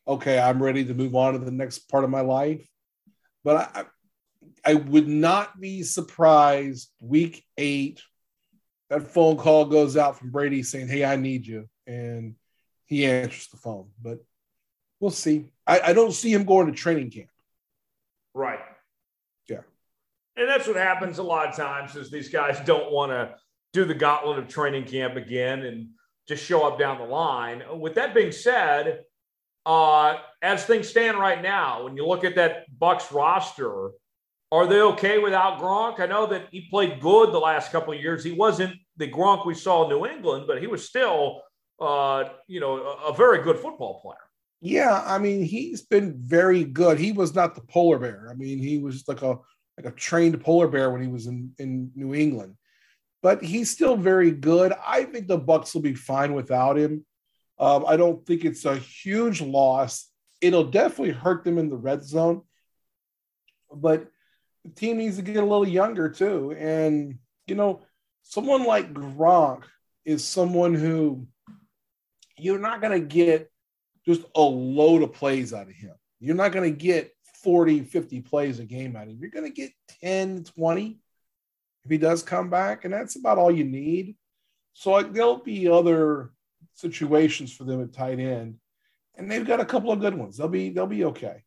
okay, 0.07 0.39
I'm 0.39 0.63
ready 0.63 0.85
to 0.85 0.93
move 0.93 1.15
on 1.15 1.33
to 1.33 1.39
the 1.39 1.51
next 1.51 1.89
part 1.89 2.03
of 2.03 2.09
my 2.09 2.21
life. 2.21 2.65
But 3.43 3.75
I 3.75 3.85
I 4.63 4.75
would 4.75 5.07
not 5.07 5.59
be 5.59 5.83
surprised 5.83 6.91
week 7.01 7.43
eight 7.57 8.01
that 8.89 9.07
phone 9.07 9.37
call 9.37 9.65
goes 9.65 9.97
out 9.97 10.17
from 10.17 10.31
Brady 10.31 10.63
saying, 10.63 10.87
Hey, 10.87 11.05
I 11.05 11.15
need 11.15 11.45
you. 11.45 11.67
And 11.87 12.35
he 12.85 13.05
answers 13.05 13.47
the 13.47 13.57
phone. 13.57 13.89
But 14.01 14.19
we'll 14.99 15.11
see. 15.11 15.45
I, 15.65 15.79
I 15.79 15.93
don't 15.93 16.11
see 16.11 16.33
him 16.33 16.45
going 16.45 16.67
to 16.67 16.73
training 16.73 17.11
camp. 17.11 17.29
Right. 18.33 18.59
Yeah. 19.47 19.61
And 20.35 20.47
that's 20.47 20.67
what 20.67 20.75
happens 20.75 21.17
a 21.17 21.23
lot 21.23 21.47
of 21.47 21.55
times 21.55 21.95
is 21.95 22.09
these 22.09 22.29
guys 22.29 22.59
don't 22.65 22.91
want 22.91 23.11
to 23.11 23.35
do 23.73 23.85
the 23.85 23.93
gauntlet 23.93 24.39
of 24.39 24.47
training 24.47 24.85
camp 24.85 25.15
again 25.15 25.63
and 25.63 25.89
just 26.27 26.43
show 26.43 26.65
up 26.67 26.79
down 26.79 26.97
the 26.97 27.05
line. 27.05 27.63
With 27.79 27.95
that 27.95 28.13
being 28.13 28.31
said, 28.31 29.03
uh, 29.65 30.17
as 30.41 30.65
things 30.65 30.87
stand 30.87 31.19
right 31.19 31.41
now, 31.41 31.83
when 31.83 31.95
you 31.95 32.05
look 32.05 32.23
at 32.23 32.35
that 32.35 32.65
Bucs 32.79 33.11
roster, 33.11 33.91
are 34.51 34.65
they 34.65 34.81
okay 34.81 35.19
without 35.19 35.59
Gronk? 35.59 35.99
I 35.99 36.07
know 36.07 36.25
that 36.27 36.47
he 36.51 36.67
played 36.69 36.99
good 36.99 37.31
the 37.31 37.39
last 37.39 37.71
couple 37.71 37.93
of 37.93 38.01
years. 38.01 38.23
He 38.23 38.31
wasn't 38.31 38.73
the 38.97 39.07
Gronk 39.07 39.45
we 39.45 39.53
saw 39.53 39.83
in 39.83 39.89
New 39.89 40.07
England, 40.07 40.45
but 40.47 40.59
he 40.59 40.67
was 40.67 40.87
still, 40.87 41.43
uh, 41.79 42.25
you 42.47 42.59
know, 42.59 42.77
a, 42.77 43.09
a 43.09 43.13
very 43.13 43.43
good 43.43 43.59
football 43.59 44.01
player. 44.01 44.17
Yeah, 44.61 45.01
I 45.05 45.19
mean, 45.19 45.43
he's 45.43 45.81
been 45.81 46.15
very 46.17 46.63
good. 46.65 46.99
He 46.99 47.11
was 47.11 47.33
not 47.33 47.55
the 47.55 47.61
polar 47.61 47.97
bear. 47.97 48.27
I 48.29 48.33
mean, 48.33 48.59
he 48.59 48.77
was 48.77 49.07
like 49.07 49.21
a 49.21 49.37
like 49.77 49.85
a 49.85 49.95
trained 49.95 50.41
polar 50.41 50.67
bear 50.67 50.91
when 50.91 51.01
he 51.01 51.07
was 51.07 51.27
in, 51.27 51.53
in 51.57 51.91
New 51.95 52.13
England. 52.13 52.55
But 53.21 53.41
he's 53.41 53.69
still 53.69 53.95
very 53.95 54.31
good. 54.31 54.73
I 54.85 55.05
think 55.05 55.27
the 55.27 55.39
Bucs 55.39 55.73
will 55.73 55.81
be 55.81 55.93
fine 55.93 56.33
without 56.33 56.77
him. 56.77 57.05
Um, 57.57 57.85
I 57.87 57.95
don't 57.95 58.25
think 58.25 58.43
it's 58.43 58.65
a 58.65 58.77
huge 58.77 59.41
loss. 59.41 60.09
It'll 60.41 60.69
definitely 60.69 61.13
hurt 61.13 61.45
them 61.45 61.57
in 61.57 61.69
the 61.69 61.77
red 61.77 62.03
zone. 62.03 62.41
But 63.73 64.07
the 64.65 64.71
team 64.71 64.97
needs 64.97 65.15
to 65.17 65.21
get 65.21 65.37
a 65.37 65.41
little 65.41 65.67
younger 65.67 66.09
too. 66.09 66.51
And, 66.57 67.19
you 67.47 67.55
know, 67.55 67.81
someone 68.23 68.65
like 68.65 68.93
Gronk 68.93 69.63
is 70.05 70.25
someone 70.25 70.73
who 70.73 71.27
you're 72.37 72.59
not 72.59 72.81
going 72.81 72.99
to 73.01 73.07
get 73.07 73.49
just 74.15 74.27
a 74.35 74.41
load 74.41 75.03
of 75.03 75.13
plays 75.13 75.53
out 75.53 75.67
of 75.67 75.73
him. 75.73 75.93
You're 76.19 76.35
not 76.35 76.51
going 76.51 76.69
to 76.69 76.77
get 76.77 77.11
40, 77.43 77.81
50 77.83 78.21
plays 78.21 78.59
a 78.59 78.65
game 78.65 78.95
out 78.95 79.03
of 79.03 79.09
him. 79.09 79.17
You're 79.21 79.29
going 79.29 79.45
to 79.45 79.51
get 79.51 79.71
10, 80.01 80.43
20 80.43 80.99
if 81.85 81.91
he 81.91 81.97
does 81.97 82.23
come 82.23 82.49
back. 82.49 82.85
And 82.85 82.93
that's 82.93 83.15
about 83.15 83.37
all 83.37 83.51
you 83.51 83.63
need. 83.63 84.15
So 84.73 84.91
like, 84.91 85.13
there'll 85.13 85.43
be 85.43 85.67
other 85.67 86.31
situations 86.73 87.53
for 87.53 87.63
them 87.63 87.81
at 87.81 87.93
tight 87.93 88.19
end. 88.19 88.55
And 89.15 89.29
they've 89.29 89.45
got 89.45 89.59
a 89.59 89.65
couple 89.65 89.91
of 89.91 89.99
good 89.99 90.15
ones. 90.15 90.37
They'll 90.37 90.47
be 90.47 90.69
they'll 90.69 90.87
be 90.87 91.05
okay. 91.05 91.43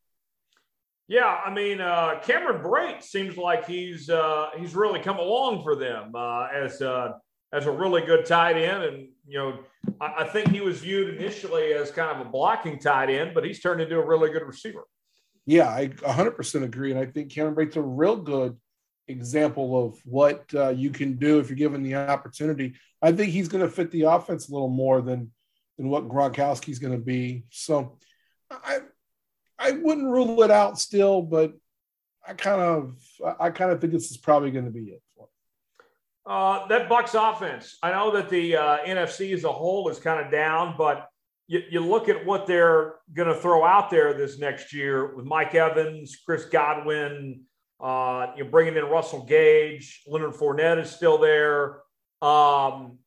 Yeah, 1.09 1.41
I 1.45 1.53
mean, 1.53 1.81
uh, 1.81 2.21
Cameron 2.23 2.63
Brate 2.63 3.03
seems 3.03 3.37
like 3.37 3.67
he's 3.67 4.11
uh, 4.11 4.51
he's 4.59 4.75
really 4.75 5.01
come 5.01 5.19
along 5.19 5.63
for 5.63 5.75
them 5.75 6.13
uh, 6.15 6.49
as 6.55 6.83
uh, 6.83 7.13
as 7.53 7.67
a 7.67 7.71
really 7.71 8.03
good 8.03 8.25
tight 8.25 8.57
end, 8.57 8.83
and 8.83 9.09
you 9.27 9.39
know, 9.39 9.59
I, 10.01 10.25
I, 10.25 10.29
think 10.29 10.49
he 10.49 10.61
was 10.61 10.81
viewed 10.81 11.17
initially 11.17 11.75
as 11.75 11.91
kind 11.91 12.11
of 12.11 12.27
a 12.27 12.31
blocking 12.31 12.79
tight 12.79 13.11
end, 13.11 13.33
but 13.35 13.45
he's 13.45 13.61
turned 13.61 13.81
into 13.81 13.99
a 13.99 14.05
really 14.05 14.31
good 14.31 14.43
receiver. 14.43 14.85
Yeah, 15.45 15.69
I 15.69 15.89
100% 15.89 16.63
agree, 16.63 16.93
and 16.93 17.01
I 17.01 17.07
think 17.07 17.31
Cameron 17.33 17.55
Brate's 17.55 17.77
a 17.77 17.83
real 17.83 18.17
good 18.17 18.57
example 19.09 19.87
of 19.87 19.99
what 20.05 20.45
uh, 20.55 20.71
you 20.71 20.91
can 20.91 21.17
do 21.17 21.41
if 21.41 21.49
you're 21.49 21.57
given 21.57 21.83
the 21.83 21.97
opportunity. 21.97 22.75
I 23.03 23.13
think 23.13 23.33
he's 23.33 23.49
going 23.49 23.65
to 23.65 23.71
fit 23.71 23.91
the 23.91 24.03
offense 24.03 24.49
a 24.49 24.53
little 24.53 24.69
more 24.69 25.03
than 25.03 25.31
than 25.77 25.89
what 25.89 26.09
Gronkowski's 26.09 26.79
going 26.79 26.93
to 26.93 27.05
be. 27.05 27.45
So, 27.51 27.99
I 28.51 28.79
I 29.59 29.73
wouldn't 29.73 30.11
rule 30.11 30.43
it 30.43 30.51
out 30.51 30.79
still, 30.79 31.23
but 31.23 31.53
I 32.27 32.35
kind 32.35 32.61
of 32.61 32.97
I 33.39 33.51
kind 33.51 33.73
of 33.73 33.81
think 33.81 33.93
this 33.93 34.11
is 34.11 34.17
probably 34.17 34.51
going 34.51 34.65
to 34.65 34.71
be 34.71 34.91
it. 34.91 35.03
Uh, 36.25 36.67
that 36.69 36.89
Bucs 36.89 37.15
offense. 37.15 37.79
I 37.83 37.91
know 37.91 38.13
that 38.13 38.29
the 38.29 38.57
uh, 38.57 38.79
NFC 38.87 39.35
as 39.35 39.45
a 39.45 39.53
whole 39.53 39.89
is 39.89 39.99
kind 39.99 40.25
of 40.25 40.31
down, 40.31 40.77
but 40.79 41.09
you, 41.49 41.63
you 41.71 41.81
look 41.81 42.09
at 42.09 42.25
what 42.25 42.47
they're 42.47 42.95
going 43.13 43.29
to 43.29 43.35
throw 43.35 43.65
out 43.65 43.91
there 43.91 44.15
this 44.15 44.39
next 44.39 44.73
year 44.73 45.15
with 45.15 45.25
Mike 45.25 45.55
Evans, 45.55 46.17
Chris 46.25 46.45
Godwin. 46.45 47.43
Uh, 47.81 48.29
you're 48.37 48.47
bringing 48.47 48.77
in 48.77 48.85
Russell 48.85 49.25
Gage, 49.25 50.03
Leonard 50.07 50.35
Fournette 50.35 50.81
is 50.81 50.91
still 50.91 51.19
there. 51.19 51.81
Um, 52.23 52.99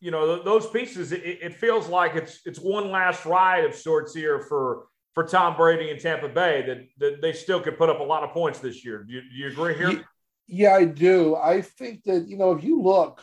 you 0.00 0.10
know 0.10 0.42
those 0.42 0.68
pieces. 0.68 1.12
It, 1.12 1.22
it, 1.24 1.54
feels 1.54 1.88
like 1.88 2.14
it's 2.14 2.40
it's 2.44 2.60
one 2.60 2.90
last 2.90 3.24
ride 3.24 3.64
of 3.64 3.74
sorts 3.74 4.14
here 4.14 4.40
for 4.40 4.84
for 5.14 5.24
Tom 5.24 5.56
Brady 5.56 5.90
and 5.90 5.98
Tampa 5.98 6.28
Bay 6.28 6.62
that, 6.66 6.86
that 6.98 7.20
they 7.20 7.32
still 7.32 7.60
could 7.60 7.76
put 7.76 7.90
up 7.90 7.98
a 7.98 8.04
lot 8.04 8.22
of 8.22 8.30
points 8.30 8.60
this 8.60 8.84
year. 8.84 9.02
Do 9.02 9.14
you, 9.14 9.22
do 9.22 9.34
you 9.34 9.48
agree 9.48 9.74
here? 9.74 10.04
Yeah, 10.48 10.74
I 10.74 10.86
do. 10.86 11.36
I 11.36 11.60
think 11.60 12.04
that 12.04 12.26
you 12.26 12.36
know 12.36 12.52
if 12.52 12.64
you 12.64 12.82
look, 12.82 13.22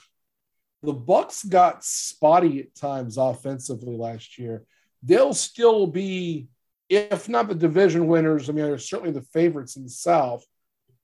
the 0.84 0.93
Bucs 0.93 1.47
got 1.49 1.84
spotty 1.84 2.61
at 2.61 2.76
times 2.76 3.18
offensively 3.18 3.97
last 3.97 4.38
year. 4.38 4.64
They'll 5.02 5.34
still 5.34 5.88
be, 5.88 6.47
if 6.88 7.27
not 7.27 7.47
the 7.47 7.56
division 7.56 8.07
winners. 8.07 8.47
I 8.47 8.53
mean, 8.53 8.65
they're 8.65 8.77
certainly 8.77 9.11
the 9.11 9.22
favorites 9.22 9.76
in 9.76 9.84
the 9.84 9.89
South. 9.89 10.45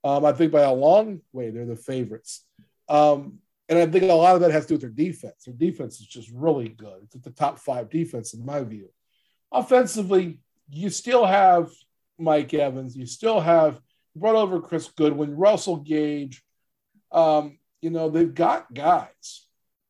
Um, 0.03 0.23
I 0.23 0.31
think 0.31 0.52
by 0.52 0.61
a 0.61 0.73
long 0.73 1.22
way 1.34 1.49
they're 1.49 1.65
the 1.65 1.76
favorites. 1.76 2.45
Um, 2.88 3.39
and 3.69 3.80
I 3.80 3.85
think 3.85 4.03
a 4.03 4.14
lot 4.14 4.35
of 4.35 4.41
that 4.41 4.52
has 4.52 4.65
to 4.65 4.69
do 4.69 4.73
with 4.76 4.81
their 4.81 5.06
defense. 5.06 5.45
Their 5.45 5.56
defense 5.56 5.99
is 5.99 6.07
just 6.07 6.30
really 6.34 6.69
good. 6.69 7.03
It's 7.03 7.15
at 7.15 7.23
the 7.23 7.31
top 7.31 7.57
five 7.60 7.89
defense 7.89 8.34
in 8.34 8.45
my 8.45 8.64
view. 8.64 8.89
Offensively, 9.52 10.39
you 10.69 10.89
still 10.89 11.26
have 11.26 11.69
Mike 12.18 12.53
Evans. 12.53 12.95
You 12.95 13.06
still 13.06 13.39
have 13.39 13.80
brought 14.15 14.35
over 14.35 14.61
Chris 14.61 14.88
Godwin, 14.89 15.35
Russell 15.35 15.77
Gage. 15.77 16.43
Um, 17.11 17.57
you 17.81 17.89
know, 17.89 18.09
they've 18.09 18.33
got 18.33 18.73
guys. 18.73 19.47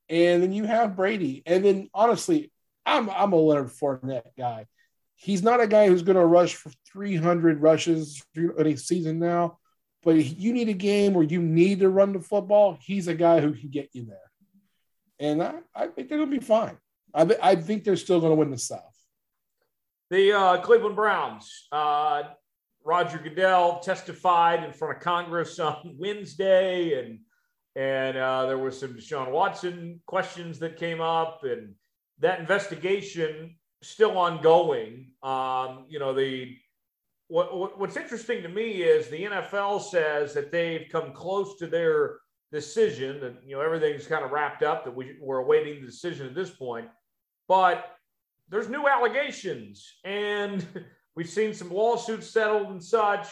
And 0.10 0.43
then 0.43 0.52
you 0.52 0.65
have 0.65 0.95
Brady. 0.95 1.43
And 1.45 1.64
then 1.64 1.89
honestly, 1.93 2.52
I'm 2.85 3.10
I'm 3.10 3.34
a 3.34 3.38
Leonard 3.38 3.69
Fournette 3.69 4.35
guy. 4.38 4.68
He's 5.15 5.43
not 5.43 5.61
a 5.61 5.68
guy 5.68 5.88
who's 5.88 6.02
going 6.02 6.18
to 6.18 6.26
rush 6.26 6.56
for 6.56 6.72
300 6.91 7.61
rushes 7.61 8.23
in 8.35 8.68
a 8.68 8.76
season 8.76 9.19
now, 9.19 9.60
but 10.03 10.15
you 10.15 10.52
need 10.52 10.69
a 10.69 10.73
game 10.73 11.14
where 11.14 11.23
you 11.23 11.41
need 11.41 11.80
to 11.81 11.89
run 11.89 12.14
the 12.14 12.19
football. 12.19 12.77
He's 12.81 13.07
a 13.07 13.14
guy 13.14 13.39
who 13.39 13.53
can 13.53 13.69
get 13.69 13.89
you 13.93 14.06
there. 14.06 14.18
And 15.19 15.43
I, 15.43 15.53
I 15.76 15.88
think 15.88 16.10
they're 16.10 16.18
going 16.18 16.31
to 16.31 16.39
be 16.39 16.43
fine. 16.43 16.76
I, 17.14 17.30
I 17.41 17.56
think 17.56 17.84
they're 17.84 17.98
still 17.98 18.19
going 18.19 18.31
to 18.31 18.35
win 18.35 18.49
the 18.49 18.57
South. 18.57 18.81
The 20.10 20.34
uh, 20.34 20.61
Cleveland 20.61 20.95
Browns, 20.95 21.68
uh, 21.72 22.23
Roger 22.84 23.18
Goodell 23.18 23.80
testified 23.80 24.64
in 24.64 24.74
front 24.74 24.98
of 24.98 25.03
Congress 25.03 25.60
on 25.60 25.95
Wednesday, 25.99 26.99
and 26.99 27.20
and 27.76 28.18
uh, 28.18 28.45
there 28.48 28.58
was 28.58 28.80
some 28.80 28.94
Deshaun 28.94 29.32
Watson 29.32 30.02
questions 30.06 30.60
that 30.60 30.78
came 30.78 30.99
up, 30.99 31.44
and 31.44 31.76
that 32.20 32.40
investigation 32.40 33.56
still 33.82 34.18
ongoing. 34.18 35.12
Um, 35.24 35.86
you 35.88 35.99
know, 35.99 36.14
the 36.14 36.56
what, 37.28 37.58
what, 37.58 37.80
what's 37.80 37.95
interesting 37.95 38.44
to 38.44 38.49
me 38.49 38.84
is 38.84 39.08
the 39.08 39.24
NFL 39.24 39.82
says 39.84 40.34
that 40.34 40.52
they've 40.52 40.88
come 40.91 41.14
close 41.14 41.58
to 41.60 41.68
their 41.68 42.18
decision, 42.52 43.22
that 43.22 43.36
you 43.45 43.56
know 43.56 43.62
everything's 43.62 44.08
kind 44.08 44.26
of 44.26 44.32
wrapped 44.32 44.64
up, 44.64 44.84
that 44.84 44.95
we, 44.95 45.16
we're 45.22 45.40
awaiting 45.40 45.80
the 45.80 45.88
decision 45.88 46.28
at 46.28 46.36
this 46.36 46.49
point, 46.49 46.88
but 47.48 47.95
there's 48.49 48.68
new 48.68 48.88
allegations 48.88 49.99
and 50.03 50.66
we've 51.16 51.30
seen 51.30 51.54
some 51.54 51.70
lawsuits 51.70 52.30
settled 52.30 52.70
and 52.70 52.84
such. 52.84 53.28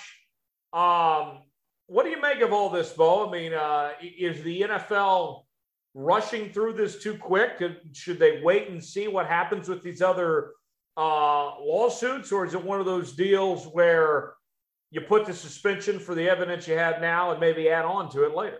Um, 0.74 1.40
what 1.88 2.04
do 2.04 2.10
you 2.10 2.22
make 2.22 2.42
of 2.42 2.54
all 2.54 2.70
this, 2.70 2.92
Bo? 2.92 3.28
I 3.28 3.32
mean, 3.32 3.54
uh, 3.54 3.92
is 4.02 4.44
the 4.44 4.62
NFL 4.62 5.46
rushing 5.94 6.52
through 6.52 6.74
this 6.74 7.02
too 7.02 7.18
quick? 7.18 7.62
Should 7.94 8.20
they 8.20 8.42
wait 8.44 8.70
and 8.70 8.84
see 8.84 9.08
what 9.08 9.26
happens 9.26 9.68
with 9.68 9.82
these 9.82 10.02
other 10.02 10.52
uh, 10.98 11.60
lawsuits, 11.60 12.32
or 12.32 12.46
is 12.46 12.54
it 12.54 12.64
one 12.64 12.80
of 12.80 12.86
those 12.86 13.14
deals 13.14 13.66
where 13.66 14.34
you 14.92 15.02
put 15.02 15.26
the 15.26 15.34
suspension 15.34 16.00
for 16.00 16.14
the 16.14 16.30
evidence 16.30 16.68
you 16.68 16.78
have 16.78 17.02
now 17.02 17.32
and 17.32 17.40
maybe 17.40 17.70
add 17.70 17.86
on 17.86 18.10
to 18.12 18.26
it 18.26 18.36
later? 18.36 18.60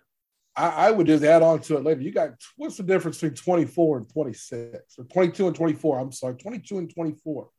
I, 0.56 0.88
I, 0.88 0.92
would 0.92 1.08
just 1.08 1.24
add 1.24 1.42
on 1.42 1.60
to 1.62 1.78
it 1.78 1.84
later. 1.84 2.02
You 2.02 2.12
got 2.12 2.32
what's 2.56 2.78
the 2.78 2.84
difference 2.84 3.18
between 3.18 3.36
24 3.36 3.98
and 4.00 4.10
26 4.10 4.96
or 4.98 5.04
22 5.06 5.48
and 5.48 5.56
24? 5.56 6.00
I'm 6.00 6.12
sorry, 6.12 6.36
22 6.36 6.78
and 6.78 6.94
24 6.94 7.50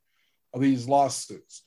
of 0.52 0.60
these 0.60 0.88
lawsuits. 0.88 1.62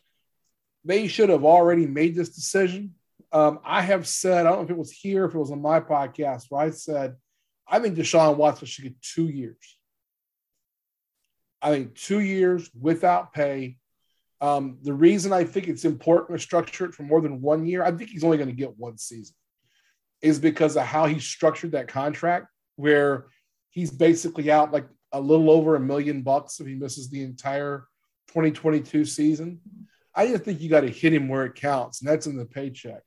They 0.86 1.08
should 1.08 1.30
have 1.30 1.46
already 1.46 1.88
made 1.88 2.16
this 2.16 2.30
decision. 2.30 2.96
Um, 3.32 3.60
I 3.64 3.82
have 3.82 4.08
said, 4.08 4.46
I 4.46 4.50
don't 4.50 4.60
know 4.60 4.66
if 4.66 4.70
it 4.70 4.78
was 4.78 4.92
here, 4.92 5.26
if 5.26 5.34
it 5.34 5.40
was 5.40 5.52
on 5.52 5.62
my 5.62 5.80
podcast, 5.80 6.46
where 6.50 6.62
I 6.62 6.70
said, 6.72 7.16
I 7.68 7.80
think 7.80 7.96
Deshaun 7.96 8.36
Watson 8.36 8.68
should 8.68 8.84
get 8.84 9.02
two 9.02 9.28
years. 9.30 9.78
I 11.62 11.72
think 11.72 11.96
two 11.96 12.20
years 12.20 12.70
without 12.80 13.34
pay. 13.34 13.78
Um, 14.42 14.78
the 14.84 14.94
reason 14.94 15.32
I 15.32 15.46
think 15.46 15.70
it's 15.70 15.86
important 15.86 16.38
to 16.38 16.44
structure 16.44 16.86
it 16.86 16.94
for 16.94 17.04
more 17.04 17.22
than 17.22 17.42
one 17.42 17.66
year, 17.66 17.84
I 17.84 17.92
think 17.92 18.10
he's 18.10 18.26
only 18.26 18.38
going 18.38 18.50
to 18.50 18.56
get 18.56 18.78
one 18.78 18.98
season 18.98 19.36
is 20.22 20.40
because 20.40 20.78
of 20.78 20.84
how 20.84 21.06
he 21.06 21.20
structured 21.20 21.74
that 21.74 21.88
contract, 21.88 22.48
where 22.78 23.28
he's 23.70 23.92
basically 23.92 24.50
out 24.50 24.72
like 24.72 24.88
a 25.12 25.20
little 25.20 25.52
over 25.52 25.76
a 25.76 25.80
million 25.80 26.22
bucks 26.22 26.60
if 26.60 26.66
he 26.66 26.76
misses 26.76 27.10
the 27.10 27.22
entire 27.22 27.86
2022 28.34 29.06
season. 29.06 29.60
I 30.16 30.28
just 30.28 30.44
think 30.44 30.60
you 30.60 30.70
got 30.70 30.82
to 30.82 30.90
hit 30.90 31.14
him 31.14 31.30
where 31.30 31.46
it 31.46 31.56
counts, 31.56 32.02
and 32.02 32.10
that's 32.10 32.28
in 32.28 32.38
the 32.38 32.46
paycheck. 32.46 33.04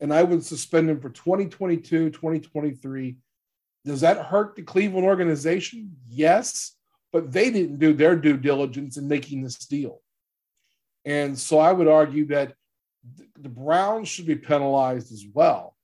And 0.00 0.14
I 0.14 0.22
would 0.22 0.44
suspend 0.44 0.88
him 0.88 1.00
for 1.00 1.10
2022, 1.10 2.10
2023. 2.10 3.16
Does 3.84 4.00
that 4.02 4.26
hurt 4.26 4.54
the 4.54 4.62
Cleveland 4.62 5.06
organization? 5.06 5.96
Yes, 6.08 6.76
but 7.12 7.32
they 7.32 7.50
didn't 7.50 7.78
do 7.78 7.92
their 7.92 8.16
due 8.16 8.36
diligence 8.36 8.96
in 8.96 9.08
making 9.08 9.42
this 9.42 9.58
deal. 9.58 10.00
And 11.04 11.36
so 11.38 11.58
I 11.58 11.72
would 11.72 11.88
argue 11.88 12.26
that 12.26 12.54
the 13.38 13.48
Browns 13.48 14.08
should 14.08 14.26
be 14.26 14.36
penalized 14.36 15.12
as 15.12 15.24
well 15.34 15.76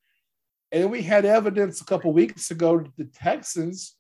And 0.71 0.91
we 0.91 1.03
had 1.03 1.25
evidence 1.25 1.81
a 1.81 1.85
couple 1.85 2.13
weeks 2.13 2.51
ago 2.51 2.79
that 2.79 2.97
the 2.97 3.05
Texans 3.05 3.97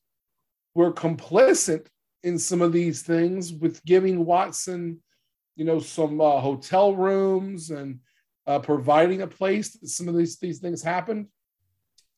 were 0.74 0.92
complicit 0.92 1.86
in 2.22 2.38
some 2.38 2.62
of 2.62 2.72
these 2.72 3.02
things 3.02 3.52
with 3.52 3.84
giving 3.84 4.24
Watson, 4.24 5.00
you 5.56 5.64
know, 5.64 5.78
some 5.78 6.20
uh, 6.20 6.40
hotel 6.40 6.94
rooms 6.94 7.70
and 7.70 8.00
uh, 8.46 8.58
providing 8.58 9.22
a 9.22 9.26
place 9.26 9.70
that 9.70 9.88
some 9.88 10.08
of 10.08 10.16
these, 10.16 10.38
these 10.38 10.58
things 10.58 10.82
happened 10.82 11.26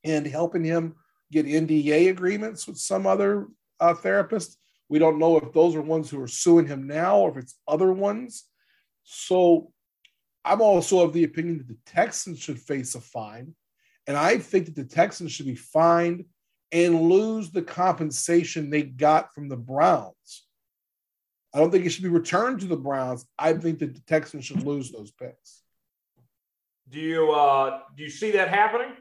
and 0.05 0.27
helping 0.27 0.65
him 0.65 0.95
get 1.33 1.47
NDA 1.47 2.11
agreements 2.11 2.67
with 2.67 2.79
some 2.79 3.07
other 3.07 3.49
uh, 3.79 3.95
therapist. 3.95 4.59
We 4.89 4.99
don't 4.99 5.19
know 5.19 5.37
if 5.37 5.53
those 5.53 5.75
are 5.75 5.83
ones 5.83 6.11
who 6.11 6.21
are 6.21 6.29
suing 6.29 6.67
him 6.67 6.87
now 6.87 7.19
or 7.19 7.31
if 7.31 7.37
it's 7.37 7.59
other 7.69 7.93
ones. 7.93 8.45
So 9.05 9.73
I'm 10.45 10.61
also 10.61 11.01
of 11.01 11.13
the 11.13 11.25
opinion 11.25 11.59
that 11.59 11.69
the 11.69 11.79
Texans 11.87 12.41
should 12.41 12.59
face 12.59 12.95
a 12.95 13.01
fine. 13.01 13.55
And 14.07 14.17
I 14.17 14.39
think 14.39 14.67
that 14.67 14.75
the 14.75 14.85
Texans 14.85 15.33
should 15.33 15.47
be 15.47 15.55
fined 15.55 16.25
and 16.73 17.03
lose 17.03 17.51
the 17.51 17.63
compensation 17.63 18.71
they 18.71 18.83
got 18.83 19.35
from 19.35 19.49
the 19.49 19.57
Browns. 19.57 20.47
I 21.53 21.59
don't 21.59 21.71
think 21.71 21.85
it 21.85 21.91
should 21.91 22.05
be 22.05 22.11
returned 22.11 22.61
to 22.61 22.67
the 22.67 22.77
Browns. 22.77 23.27
I 23.39 23.55
think 23.55 23.81
that 23.81 23.95
the 23.95 24.01
Texans 24.03 24.45
should 24.45 24.63
lose 24.63 24.93
those 24.93 25.11
picks. 25.11 25.63
Do 26.89 26.99
you 27.01 27.33
uh, 27.33 27.81
do 27.97 28.03
you 28.03 28.11
see 28.11 28.33
that 28.33 28.49
happening? 28.49 28.93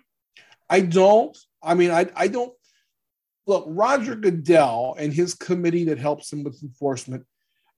I 0.69 0.81
don't. 0.81 1.37
I 1.61 1.73
mean, 1.73 1.91
I 1.91 2.07
I 2.15 2.27
don't 2.27 2.53
look 3.47 3.65
Roger 3.67 4.15
Goodell 4.15 4.95
and 4.97 5.13
his 5.13 5.33
committee 5.33 5.85
that 5.85 5.97
helps 5.97 6.31
him 6.31 6.43
with 6.43 6.61
enforcement. 6.63 7.25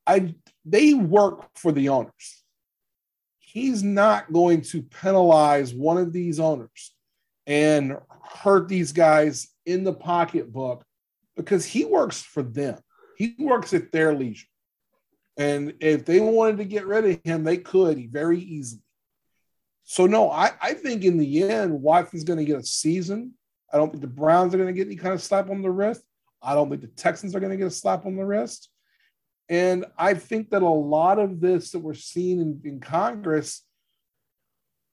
I 0.08 0.36
they 0.66 0.94
work 0.94 1.50
for 1.56 1.72
the 1.72 1.90
owners. 1.90 2.44
He's 3.40 3.84
not 3.84 4.32
going 4.32 4.62
to 4.62 4.82
penalize 4.82 5.74
one 5.74 5.98
of 5.98 6.14
these 6.14 6.40
owners 6.40 6.94
and 7.48 7.98
hurt 8.24 8.68
these 8.68 8.92
guys 8.92 9.50
in 9.72 9.84
the 9.84 9.93
pocketbook 9.93 10.84
because 11.35 11.65
he 11.65 11.85
works 11.85 12.22
for 12.22 12.43
them. 12.43 12.77
He 13.18 13.35
works 13.39 13.73
at 13.73 13.91
their 13.91 14.14
leisure. 14.14 14.48
And 15.38 15.73
if 15.80 16.06
they 16.06 16.19
wanted 16.19 16.57
to 16.57 16.65
get 16.65 16.85
rid 16.85 17.06
of 17.06 17.19
him, 17.23 17.43
they 17.43 17.57
could 17.57 18.11
very 18.11 18.39
easily. 18.39 18.84
So, 19.84 20.06
no, 20.06 20.30
I, 20.30 20.52
I 20.61 20.73
think 20.73 21.03
in 21.03 21.18
the 21.18 21.43
end, 21.43 21.81
Watson's 21.81 22.23
going 22.23 22.39
to 22.39 22.45
get 22.45 22.60
a 22.60 22.64
season. 22.64 23.34
I 23.73 23.77
don't 23.77 23.89
think 23.89 24.02
the 24.02 24.07
Browns 24.07 24.53
are 24.53 24.57
going 24.57 24.73
to 24.73 24.73
get 24.73 24.88
any 24.88 24.95
kind 24.95 25.14
of 25.14 25.22
slap 25.22 25.49
on 25.49 25.61
the 25.61 25.72
wrist. 25.72 26.02
I 26.41 26.53
don't 26.53 26.69
think 26.69 26.81
the 26.81 26.88
Texans 26.88 27.35
are 27.35 27.39
going 27.39 27.52
to 27.52 27.57
get 27.57 27.68
a 27.68 27.72
slap 27.72 28.06
on 28.06 28.15
the 28.15 28.26
wrist. 28.26 28.69
And 29.49 29.85
I 29.98 30.14
think 30.14 30.49
that 30.52 30.61
a 30.61 30.68
lot 30.68 31.19
of 31.19 31.41
this 31.41 31.72
that 31.72 31.80
we're 31.80 31.93
seeing 31.93 32.39
in, 32.39 32.61
in 32.64 32.80
Congress, 32.80 33.64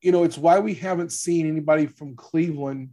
you 0.00 0.12
know, 0.12 0.24
it's 0.24 0.38
why 0.38 0.58
we 0.58 0.74
haven't 0.74 1.12
seen 1.12 1.46
anybody 1.46 1.86
from 1.86 2.16
Cleveland 2.16 2.90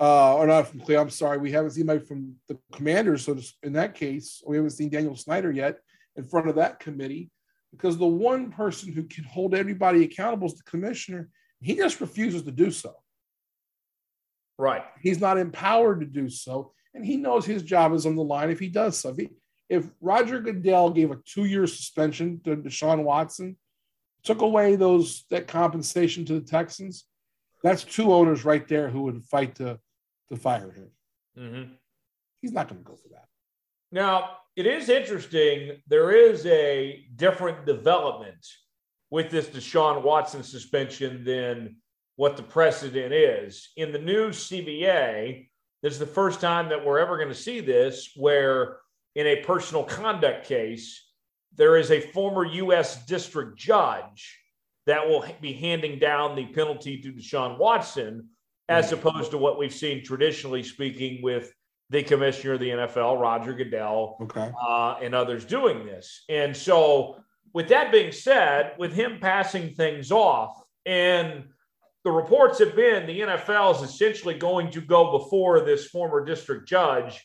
uh, 0.00 0.34
or 0.34 0.46
not 0.46 0.66
from 0.66 0.80
Clay. 0.80 0.96
I'm 0.96 1.10
sorry, 1.10 1.38
we 1.38 1.52
haven't 1.52 1.72
seen 1.72 1.88
anybody 1.88 2.06
from 2.06 2.34
the 2.48 2.58
Commanders. 2.72 3.26
So 3.26 3.38
in 3.62 3.74
that 3.74 3.94
case, 3.94 4.42
we 4.46 4.56
haven't 4.56 4.70
seen 4.70 4.88
Daniel 4.88 5.14
Snyder 5.14 5.52
yet 5.52 5.78
in 6.16 6.24
front 6.24 6.48
of 6.48 6.56
that 6.56 6.80
committee 6.80 7.30
because 7.70 7.98
the 7.98 8.06
one 8.06 8.50
person 8.50 8.92
who 8.92 9.04
can 9.04 9.24
hold 9.24 9.54
everybody 9.54 10.02
accountable 10.02 10.46
is 10.46 10.54
the 10.54 10.62
commissioner. 10.64 11.28
He 11.60 11.76
just 11.76 12.00
refuses 12.00 12.42
to 12.42 12.50
do 12.50 12.70
so. 12.70 12.94
Right. 14.58 14.82
He's 15.00 15.20
not 15.20 15.38
empowered 15.38 16.00
to 16.00 16.06
do 16.06 16.28
so, 16.30 16.72
and 16.94 17.04
he 17.04 17.16
knows 17.16 17.44
his 17.44 17.62
job 17.62 17.92
is 17.92 18.06
on 18.06 18.16
the 18.16 18.24
line 18.24 18.50
if 18.50 18.58
he 18.58 18.68
does 18.68 18.98
so. 18.98 19.10
If, 19.10 19.16
he, 19.16 19.28
if 19.68 19.86
Roger 20.00 20.40
Goodell 20.40 20.90
gave 20.90 21.10
a 21.10 21.18
two-year 21.26 21.66
suspension 21.66 22.40
to 22.44 22.56
Deshaun 22.56 23.04
Watson, 23.04 23.56
took 24.22 24.40
away 24.40 24.76
those 24.76 25.24
that 25.30 25.46
compensation 25.46 26.24
to 26.26 26.40
the 26.40 26.46
Texans, 26.46 27.04
that's 27.62 27.84
two 27.84 28.12
owners 28.12 28.44
right 28.44 28.66
there 28.66 28.88
who 28.88 29.02
would 29.02 29.22
fight 29.24 29.54
to 29.56 29.78
to 30.30 30.36
fire 30.36 30.70
him. 30.70 30.90
Mm-hmm. 31.38 31.72
He's 32.40 32.52
not 32.52 32.68
going 32.68 32.80
to 32.80 32.84
go 32.84 32.96
for 32.96 33.08
that. 33.10 33.26
Now, 33.92 34.36
it 34.56 34.66
is 34.66 34.88
interesting. 34.88 35.80
There 35.88 36.12
is 36.12 36.46
a 36.46 37.04
different 37.16 37.66
development 37.66 38.46
with 39.10 39.30
this 39.30 39.48
Deshaun 39.48 40.02
Watson 40.02 40.42
suspension 40.42 41.24
than 41.24 41.76
what 42.16 42.36
the 42.36 42.42
precedent 42.42 43.12
is. 43.12 43.70
In 43.76 43.92
the 43.92 43.98
new 43.98 44.28
CBA, 44.28 45.48
this 45.82 45.92
is 45.92 45.98
the 45.98 46.06
first 46.06 46.40
time 46.40 46.68
that 46.68 46.84
we're 46.84 46.98
ever 46.98 47.16
going 47.16 47.28
to 47.28 47.34
see 47.34 47.60
this, 47.60 48.12
where 48.14 48.78
in 49.16 49.26
a 49.26 49.42
personal 49.42 49.84
conduct 49.84 50.46
case, 50.46 51.08
there 51.56 51.76
is 51.76 51.90
a 51.90 52.00
former 52.00 52.44
U.S. 52.44 53.04
district 53.06 53.58
judge 53.58 54.38
that 54.86 55.08
will 55.08 55.24
be 55.40 55.52
handing 55.52 55.98
down 55.98 56.36
the 56.36 56.46
penalty 56.46 57.00
to 57.00 57.12
Deshaun 57.12 57.58
Watson 57.58 58.28
as 58.70 58.92
opposed 58.92 59.32
to 59.32 59.38
what 59.38 59.58
we've 59.58 59.74
seen 59.74 60.04
traditionally 60.04 60.62
speaking 60.62 61.20
with 61.22 61.52
the 61.90 62.04
commissioner 62.04 62.54
of 62.54 62.60
the 62.60 62.68
NFL, 62.70 63.20
Roger 63.20 63.52
Goodell, 63.52 64.16
okay. 64.22 64.52
uh, 64.64 64.94
and 65.02 65.12
others 65.12 65.44
doing 65.44 65.84
this. 65.84 66.22
And 66.28 66.56
so, 66.56 67.16
with 67.52 67.68
that 67.70 67.90
being 67.90 68.12
said, 68.12 68.74
with 68.78 68.92
him 68.92 69.18
passing 69.20 69.74
things 69.74 70.12
off, 70.12 70.62
and 70.86 71.48
the 72.04 72.12
reports 72.12 72.60
have 72.60 72.76
been 72.76 73.06
the 73.06 73.20
NFL 73.20 73.74
is 73.74 73.90
essentially 73.90 74.34
going 74.34 74.70
to 74.70 74.80
go 74.80 75.18
before 75.18 75.60
this 75.60 75.86
former 75.86 76.24
district 76.24 76.68
judge 76.68 77.20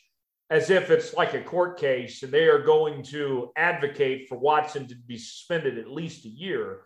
as 0.50 0.68
if 0.68 0.90
it's 0.90 1.14
like 1.14 1.34
a 1.34 1.42
court 1.42 1.78
case, 1.78 2.22
and 2.22 2.32
they 2.32 2.46
are 2.46 2.62
going 2.62 3.02
to 3.02 3.50
advocate 3.56 4.28
for 4.28 4.36
Watson 4.36 4.86
to 4.88 4.94
be 4.94 5.16
suspended 5.16 5.78
at 5.78 5.90
least 5.90 6.24
a 6.24 6.28
year. 6.28 6.80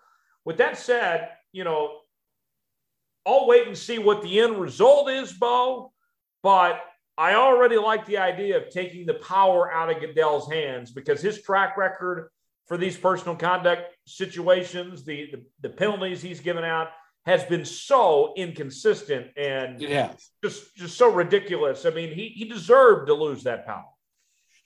With 0.44 0.58
that 0.58 0.78
said, 0.78 1.30
you 1.52 1.64
know, 1.64 2.00
I'll 3.26 3.46
wait 3.46 3.66
and 3.66 3.76
see 3.76 3.98
what 3.98 4.22
the 4.22 4.40
end 4.40 4.60
result 4.60 5.10
is, 5.10 5.32
Bo. 5.32 5.92
But 6.42 6.80
I 7.18 7.34
already 7.34 7.76
like 7.76 8.06
the 8.06 8.18
idea 8.18 8.56
of 8.56 8.70
taking 8.70 9.06
the 9.06 9.14
power 9.14 9.70
out 9.70 9.90
of 9.90 10.00
Goodell's 10.00 10.50
hands 10.50 10.90
because 10.90 11.20
his 11.20 11.42
track 11.42 11.76
record 11.76 12.30
for 12.66 12.76
these 12.76 12.96
personal 12.96 13.36
conduct 13.36 13.94
situations, 14.06 15.04
the, 15.04 15.30
the, 15.32 15.42
the 15.60 15.68
penalties 15.68 16.22
he's 16.22 16.40
given 16.40 16.64
out, 16.64 16.88
has 17.26 17.44
been 17.44 17.64
so 17.64 18.32
inconsistent 18.36 19.26
and 19.36 19.80
yeah. 19.80 20.12
just 20.42 20.74
just 20.74 20.96
so 20.96 21.12
ridiculous. 21.12 21.84
I 21.84 21.90
mean, 21.90 22.14
he 22.14 22.28
he 22.28 22.46
deserved 22.46 23.08
to 23.08 23.14
lose 23.14 23.42
that 23.42 23.66
power. 23.66 23.84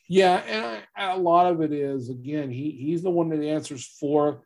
Yeah, 0.08 0.36
and 0.36 0.82
I, 0.96 1.12
a 1.12 1.18
lot 1.18 1.50
of 1.50 1.62
it 1.62 1.72
is 1.72 2.10
again 2.10 2.50
he 2.50 2.70
he's 2.70 3.02
the 3.02 3.10
one 3.10 3.30
that 3.30 3.42
answers 3.42 3.84
for 3.84 4.44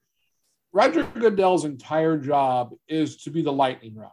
Roger 0.73 1.05
Goodell's 1.15 1.65
entire 1.65 2.19
job 2.19 2.75
is 2.89 3.17
to 3.25 3.31
be 3.31 3.43
the 3.43 3.53
lightning 3.53 3.97
rod, 3.97 4.13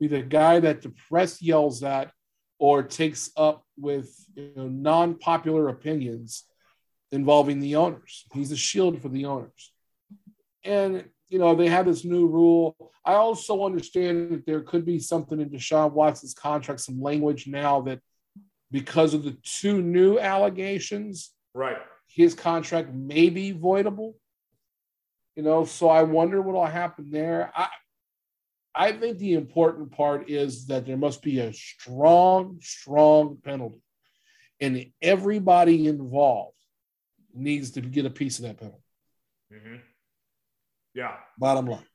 be 0.00 0.06
the 0.06 0.22
guy 0.22 0.60
that 0.60 0.82
the 0.82 0.92
press 1.08 1.42
yells 1.42 1.82
at 1.82 2.10
or 2.58 2.82
takes 2.82 3.30
up 3.36 3.64
with 3.76 4.14
you 4.36 4.52
know, 4.56 4.68
non-popular 4.68 5.68
opinions 5.68 6.44
involving 7.10 7.60
the 7.60 7.76
owners. 7.76 8.24
He's 8.32 8.52
a 8.52 8.56
shield 8.56 9.02
for 9.02 9.08
the 9.08 9.26
owners. 9.26 9.72
And 10.64 11.04
you 11.28 11.38
know, 11.38 11.54
they 11.54 11.68
have 11.68 11.86
this 11.86 12.04
new 12.04 12.26
rule. 12.26 12.76
I 13.04 13.14
also 13.14 13.64
understand 13.64 14.30
that 14.30 14.46
there 14.46 14.60
could 14.60 14.84
be 14.84 14.98
something 15.00 15.40
in 15.40 15.50
Deshaun 15.50 15.92
Watson's 15.92 16.34
contract, 16.34 16.80
some 16.80 17.00
language 17.00 17.46
now 17.46 17.80
that 17.82 18.00
because 18.70 19.14
of 19.14 19.24
the 19.24 19.36
two 19.42 19.82
new 19.82 20.18
allegations, 20.18 21.32
right, 21.54 21.78
his 22.08 22.34
contract 22.34 22.92
may 22.92 23.30
be 23.30 23.52
voidable. 23.52 24.14
You 25.36 25.42
know, 25.42 25.64
so 25.64 25.88
I 25.88 26.02
wonder 26.02 26.40
what 26.40 26.54
will 26.54 26.64
happen 26.64 27.10
there. 27.10 27.52
I 27.54 27.68
I 28.74 28.92
think 28.92 29.18
the 29.18 29.34
important 29.34 29.92
part 29.92 30.28
is 30.28 30.66
that 30.66 30.84
there 30.84 30.96
must 30.96 31.22
be 31.22 31.38
a 31.38 31.52
strong, 31.52 32.58
strong 32.60 33.38
penalty. 33.42 33.80
And 34.60 34.86
everybody 35.00 35.86
involved 35.86 36.56
needs 37.32 37.72
to 37.72 37.80
get 37.80 38.06
a 38.06 38.10
piece 38.10 38.38
of 38.38 38.46
that 38.46 38.58
penalty. 38.58 38.82
Mm-hmm. 39.52 39.76
Yeah. 40.94 41.14
Bottom 41.38 41.66
line. 41.66 41.86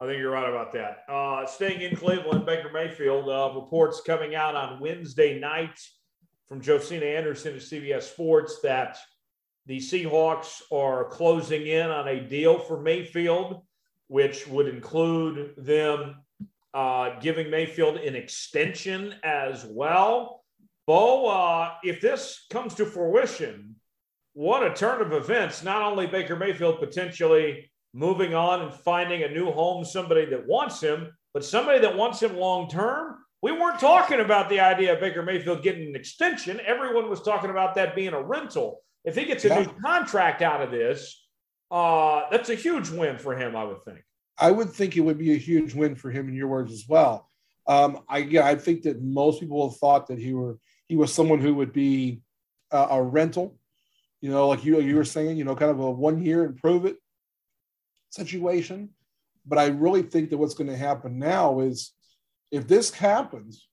I 0.00 0.06
think 0.06 0.18
you're 0.18 0.30
right 0.30 0.48
about 0.48 0.72
that. 0.72 1.04
Uh, 1.08 1.44
staying 1.46 1.82
in 1.82 1.96
Cleveland, 1.96 2.46
Baker 2.46 2.70
Mayfield 2.72 3.28
uh, 3.28 3.52
reports 3.54 4.00
coming 4.00 4.34
out 4.34 4.54
on 4.54 4.80
Wednesday 4.80 5.38
night 5.38 5.78
from 6.48 6.62
Josina 6.62 7.04
Anderson 7.04 7.54
of 7.54 7.60
CBS 7.60 8.04
Sports 8.04 8.60
that 8.62 8.96
the 9.66 9.78
Seahawks 9.78 10.62
are 10.72 11.04
closing 11.04 11.66
in 11.66 11.90
on 11.90 12.08
a 12.08 12.20
deal 12.20 12.58
for 12.58 12.80
Mayfield, 12.80 13.62
which 14.08 14.46
would 14.46 14.68
include 14.68 15.54
them 15.56 16.16
uh, 16.74 17.18
giving 17.20 17.50
Mayfield 17.50 17.96
an 17.96 18.14
extension 18.14 19.14
as 19.22 19.64
well. 19.64 20.44
Bo, 20.86 21.28
uh, 21.28 21.74
if 21.84 22.00
this 22.00 22.46
comes 22.50 22.74
to 22.74 22.86
fruition, 22.86 23.76
what 24.32 24.64
a 24.64 24.74
turn 24.74 25.02
of 25.02 25.12
events. 25.12 25.62
Not 25.62 25.82
only 25.82 26.06
Baker 26.06 26.36
Mayfield 26.36 26.80
potentially 26.80 27.70
moving 27.92 28.34
on 28.34 28.62
and 28.62 28.72
finding 28.74 29.22
a 29.22 29.28
new 29.28 29.50
home, 29.50 29.84
somebody 29.84 30.24
that 30.26 30.46
wants 30.46 30.80
him, 30.80 31.10
but 31.34 31.44
somebody 31.44 31.80
that 31.80 31.96
wants 31.96 32.22
him 32.22 32.36
long 32.36 32.68
term. 32.68 33.16
We 33.42 33.52
weren't 33.52 33.80
talking 33.80 34.20
about 34.20 34.48
the 34.48 34.60
idea 34.60 34.92
of 34.94 35.00
Baker 35.00 35.22
Mayfield 35.22 35.62
getting 35.62 35.88
an 35.88 35.96
extension. 35.96 36.60
Everyone 36.64 37.08
was 37.08 37.22
talking 37.22 37.50
about 37.50 37.74
that 37.76 37.96
being 37.96 38.12
a 38.12 38.22
rental. 38.22 38.82
If 39.04 39.16
he 39.16 39.24
gets 39.24 39.44
a 39.44 39.48
yeah. 39.48 39.62
new 39.62 39.72
contract 39.82 40.42
out 40.42 40.62
of 40.62 40.70
this, 40.70 41.26
uh, 41.70 42.22
that's 42.30 42.50
a 42.50 42.54
huge 42.54 42.90
win 42.90 43.18
for 43.18 43.36
him, 43.36 43.56
I 43.56 43.64
would 43.64 43.82
think. 43.84 44.02
I 44.38 44.50
would 44.50 44.70
think 44.70 44.96
it 44.96 45.00
would 45.00 45.18
be 45.18 45.32
a 45.32 45.38
huge 45.38 45.74
win 45.74 45.94
for 45.94 46.10
him, 46.10 46.28
in 46.28 46.34
your 46.34 46.48
words 46.48 46.72
as 46.72 46.84
well. 46.88 47.28
Um, 47.66 48.00
I 48.08 48.18
yeah, 48.18 48.46
I 48.46 48.56
think 48.56 48.82
that 48.82 49.02
most 49.02 49.40
people 49.40 49.68
have 49.68 49.78
thought 49.78 50.08
that 50.08 50.18
he 50.18 50.34
were 50.34 50.58
he 50.88 50.96
was 50.96 51.12
someone 51.12 51.40
who 51.40 51.54
would 51.54 51.72
be 51.72 52.22
uh, 52.72 52.88
a 52.90 53.02
rental, 53.02 53.58
you 54.20 54.30
know, 54.30 54.48
like 54.48 54.64
you 54.64 54.80
you 54.80 54.96
were 54.96 55.04
saying, 55.04 55.36
you 55.36 55.44
know, 55.44 55.54
kind 55.54 55.70
of 55.70 55.78
a 55.78 55.90
one 55.90 56.22
year 56.22 56.44
and 56.44 56.56
prove 56.56 56.86
it 56.86 56.96
situation. 58.10 58.90
But 59.46 59.58
I 59.58 59.66
really 59.66 60.02
think 60.02 60.30
that 60.30 60.38
what's 60.38 60.54
going 60.54 60.70
to 60.70 60.76
happen 60.76 61.18
now 61.18 61.60
is 61.60 61.92
if 62.50 62.66
this 62.66 62.90
happens 62.90 63.68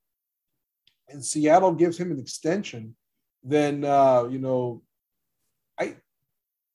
and 1.10 1.24
Seattle 1.24 1.74
gives 1.74 1.98
him 1.98 2.12
an 2.12 2.20
extension, 2.20 2.96
then 3.44 3.84
uh, 3.84 4.26
you 4.30 4.40
know, 4.40 4.84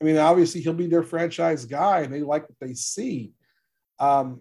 I 0.02 0.04
mean, 0.04 0.16
obviously 0.16 0.60
he'll 0.60 0.72
be 0.72 0.88
their 0.88 1.04
franchise 1.04 1.64
guy 1.64 2.00
and 2.00 2.12
they 2.12 2.22
like 2.22 2.48
what 2.48 2.58
they 2.60 2.74
see. 2.74 3.34
Um, 4.00 4.40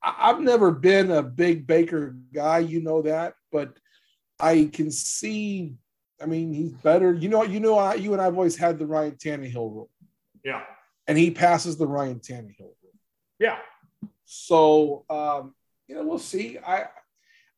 I, 0.00 0.28
have 0.28 0.40
never 0.40 0.70
been 0.70 1.10
a 1.10 1.24
big 1.24 1.66
Baker 1.66 2.14
guy, 2.32 2.60
you 2.60 2.80
know 2.80 3.02
that, 3.02 3.34
but 3.50 3.76
I 4.38 4.70
can 4.72 4.92
see. 4.92 5.74
I 6.20 6.26
mean, 6.26 6.52
he's 6.54 6.70
better. 6.70 7.12
You 7.12 7.28
know, 7.28 7.42
you 7.42 7.58
know, 7.58 7.78
I, 7.78 7.94
you 7.94 8.12
and 8.12 8.22
I've 8.22 8.36
always 8.36 8.56
had 8.56 8.78
the 8.78 8.86
Ryan 8.86 9.16
Tannehill 9.16 9.54
rule. 9.54 9.90
Yeah, 10.44 10.62
and 11.08 11.18
he 11.18 11.32
passes 11.32 11.76
the 11.76 11.86
Ryan 11.86 12.20
Tannehill 12.20 12.60
rule. 12.60 12.94
Yeah. 13.40 13.58
So 14.24 15.04
um, 15.10 15.52
you 15.88 15.96
know, 15.96 16.04
we'll 16.04 16.18
see. 16.18 16.58
I 16.58 16.84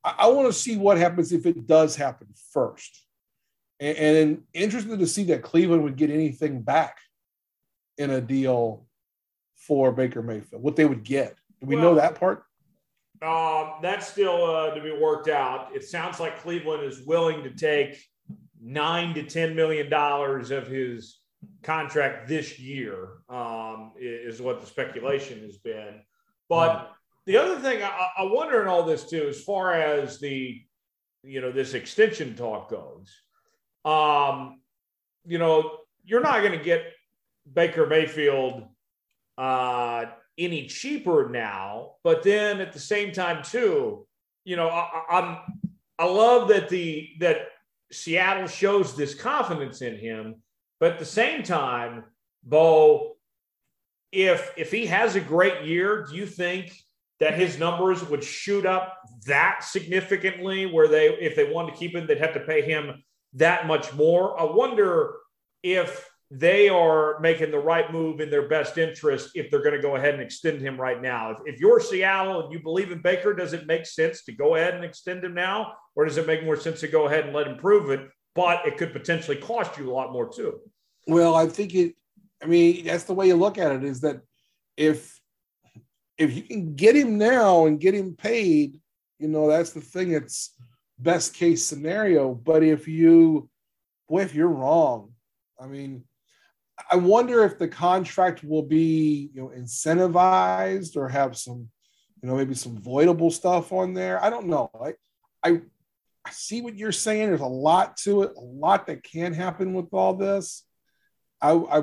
I, 0.03 0.15
I 0.19 0.27
want 0.29 0.49
to 0.49 0.53
see 0.53 0.79
what 0.79 0.97
happens 0.97 1.31
if 1.33 1.45
it 1.45 1.67
does 1.67 1.95
happen 1.95 2.29
first, 2.53 3.05
and, 3.81 3.99
and 3.99 4.43
interested 4.55 4.99
to 4.99 5.07
see 5.07 5.25
that 5.25 5.43
Cleveland 5.43 5.83
would 5.85 5.97
get 5.97 6.11
anything 6.11 6.63
back 6.63 6.99
in 7.99 8.11
a 8.11 8.21
deal 8.21 8.87
for 9.57 9.93
Baker 9.93 10.23
Mayfield. 10.23 10.63
What 10.63 10.77
they 10.77 10.85
would 10.85 11.05
get. 11.05 11.37
Do 11.61 11.67
we 11.67 11.77
well, 11.77 11.85
know 11.85 11.95
that 11.97 12.19
part? 12.19 12.45
Um, 13.23 13.75
that's 13.81 14.07
still 14.07 14.45
uh, 14.45 14.75
to 14.75 14.83
be 14.83 14.93
worked 14.93 15.29
out. 15.29 15.69
It 15.75 15.85
sounds 15.85 16.21
like 16.21 16.41
Cleveland 16.41 16.85
is 16.85 17.07
willing 17.07 17.43
to 17.45 17.51
take 17.51 18.03
nine 18.61 19.15
to 19.15 19.23
ten 19.23 19.55
million 19.55 19.89
dollars 19.89 20.51
of 20.51 20.67
his 20.67 21.21
contract 21.63 22.29
this 22.29 22.59
year. 22.59 23.09
Um, 23.29 23.93
is 23.99 24.43
what 24.43 24.61
the 24.61 24.67
speculation 24.67 25.41
has 25.41 25.57
been. 25.59 26.01
But 26.49 26.77
mm. 26.77 26.87
the 27.27 27.37
other 27.39 27.59
thing 27.59 27.83
I, 27.83 28.09
I 28.19 28.25
wonder 28.25 28.61
in 28.61 28.69
all 28.69 28.83
this 28.83 29.09
too, 29.09 29.27
as 29.29 29.43
far 29.43 29.73
as 29.73 30.19
the 30.19 30.61
you 31.23 31.41
know 31.41 31.53
this 31.53 31.73
extension 31.73 32.35
talk 32.35 32.69
goes, 32.69 33.15
um, 33.85 34.61
you 35.25 35.39
know, 35.39 35.79
you're 36.05 36.21
not 36.21 36.41
going 36.41 36.59
to 36.59 36.65
get 36.65 36.85
Baker 37.53 37.87
Mayfield 37.87 38.65
uh, 39.39 40.07
any 40.39 40.67
cheaper 40.67 41.29
now. 41.31 41.93
But 42.03 42.23
then 42.23 42.61
at 42.61 42.73
the 42.73 42.81
same 42.81 43.13
time, 43.13 43.43
too, 43.43 44.07
you 44.45 44.57
know, 44.57 44.69
I, 44.69 45.03
I'm 45.11 45.39
I 45.99 46.07
love 46.07 46.49
that 46.49 46.69
the 46.69 47.11
that 47.21 47.49
Seattle 47.93 48.47
shows 48.47 48.97
this 48.97 49.15
confidence 49.15 49.81
in 49.81 49.97
him, 49.97 50.43
but 50.81 50.93
at 50.93 50.99
the 50.99 51.05
same 51.05 51.43
time, 51.43 52.05
Bo, 52.43 53.17
if 54.13 54.53
if 54.57 54.71
he 54.71 54.87
has 54.87 55.17
a 55.17 55.21
great 55.21 55.65
year, 55.65 56.05
do 56.09 56.17
you 56.17 56.27
think 56.27 56.73
that 57.21 57.35
his 57.35 57.59
numbers 57.59 58.05
would 58.05 58.25
shoot 58.25 58.67
up 58.67 58.99
that 59.27 59.63
significantly? 59.63 60.67
Where 60.67 60.89
they, 60.89 61.09
if 61.09 61.37
they 61.37 61.51
wanted 61.51 61.73
to 61.73 61.79
keep 61.79 61.95
him, 61.95 62.07
they'd 62.07 62.19
have 62.19 62.35
to 62.35 62.41
pay 62.41 62.63
him 62.63 63.03
that 63.35 63.67
much 63.67 63.93
more. 63.95 64.39
I 64.39 64.45
wonder 64.45 65.15
if 65.63 66.09
they 66.31 66.69
are 66.69 67.21
making 67.21 67.51
the 67.51 67.59
right 67.59 67.93
move 67.93 68.21
in 68.21 68.31
their 68.31 68.49
best 68.49 68.79
interest 68.79 69.31
if 69.35 69.51
they're 69.51 69.63
going 69.63 69.75
to 69.75 69.83
go 69.83 69.97
ahead 69.97 70.15
and 70.15 70.23
extend 70.23 70.61
him 70.61 70.81
right 70.81 71.01
now. 71.01 71.33
If, 71.33 71.39
if 71.55 71.61
you're 71.61 71.81
Seattle 71.81 72.45
and 72.45 72.53
you 72.53 72.61
believe 72.63 72.91
in 72.91 73.03
Baker, 73.03 73.35
does 73.35 73.53
it 73.53 73.67
make 73.67 73.87
sense 73.87 74.25
to 74.25 74.33
go 74.33 74.57
ahead 74.57 74.75
and 74.75 74.85
extend 74.85 75.23
him 75.23 75.35
now? 75.35 75.75
Or 75.95 76.05
does 76.05 76.17
it 76.17 76.27
make 76.27 76.45
more 76.45 76.57
sense 76.57 76.81
to 76.81 76.89
go 76.89 77.07
ahead 77.07 77.25
and 77.25 77.35
let 77.35 77.47
him 77.47 77.57
prove 77.59 77.91
it? 77.91 78.09
But 78.35 78.67
it 78.67 78.79
could 78.79 78.93
potentially 78.93 79.37
cost 79.37 79.79
you 79.79 79.91
a 79.91 79.95
lot 79.95 80.13
more 80.13 80.29
too. 80.29 80.59
Well, 81.07 81.35
I 81.35 81.47
think 81.47 81.75
it, 81.75 81.95
I 82.43 82.47
mean, 82.47 82.87
that's 82.87 83.05
the 83.05 83.15
way 83.15 83.29
you 83.29 83.37
look 83.37 83.59
at 83.59 83.73
it 83.73 83.85
is 83.85 84.01
that 84.01 84.21
if, 84.77 85.21
if 86.19 86.35
you 86.35 86.43
can 86.43 86.75
get 86.75 86.97
him 86.97 87.19
now 87.19 87.67
and 87.67 87.79
get 87.79 87.95
him 87.95 88.15
paid, 88.17 88.81
you 89.19 89.29
know, 89.29 89.49
that's 89.49 89.71
the 89.71 89.81
thing. 89.81 90.13
It's 90.13 90.55
best 90.99 91.35
case 91.35 91.65
scenario. 91.65 92.35
But 92.35 92.63
if 92.63 92.89
you, 92.89 93.49
boy, 94.09 94.23
if 94.23 94.35
you're 94.35 94.49
wrong, 94.49 95.13
I 95.61 95.67
mean, 95.67 96.05
I 96.91 96.97
wonder 96.97 97.45
if 97.45 97.59
the 97.59 97.69
contract 97.69 98.43
will 98.43 98.63
be, 98.63 99.31
you 99.33 99.43
know, 99.43 99.53
incentivized 99.57 100.97
or 100.97 101.09
have 101.09 101.37
some, 101.37 101.69
you 102.23 102.29
know, 102.29 102.37
maybe 102.37 102.55
some 102.55 102.79
voidable 102.79 103.33
stuff 103.33 103.73
on 103.73 103.95
there. 103.95 104.23
I 104.23 104.31
don't 104.31 104.47
know. 104.47 104.71
I, 104.83 104.95
I, 105.43 105.61
I 106.25 106.31
see 106.31 106.63
what 106.63 106.77
you're 106.77 106.93
saying. 106.93 107.29
There's 107.29 107.41
a 107.41 107.47
lot 107.47 107.97
to 107.99 108.23
it, 108.23 108.33
a 108.37 108.41
lot 108.41 108.87
that 108.87 109.03
can 109.03 109.33
happen 109.33 109.75
with 109.75 109.93
all 109.93 110.15
this. 110.15 110.65
I, 111.41 111.53
I 111.53 111.83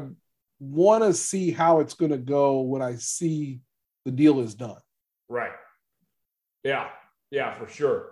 want 0.59 1.03
to 1.03 1.13
see 1.13 1.51
how 1.51 1.79
it's 1.79 1.93
going 1.93 2.11
to 2.11 2.17
go 2.17 2.61
when 2.61 2.81
I 2.81 2.95
see 2.95 3.61
the 4.03 4.11
deal 4.11 4.39
is 4.41 4.55
done. 4.55 4.81
Right. 5.29 5.53
Yeah. 6.63 6.89
Yeah, 7.29 7.53
for 7.53 7.67
sure. 7.67 8.11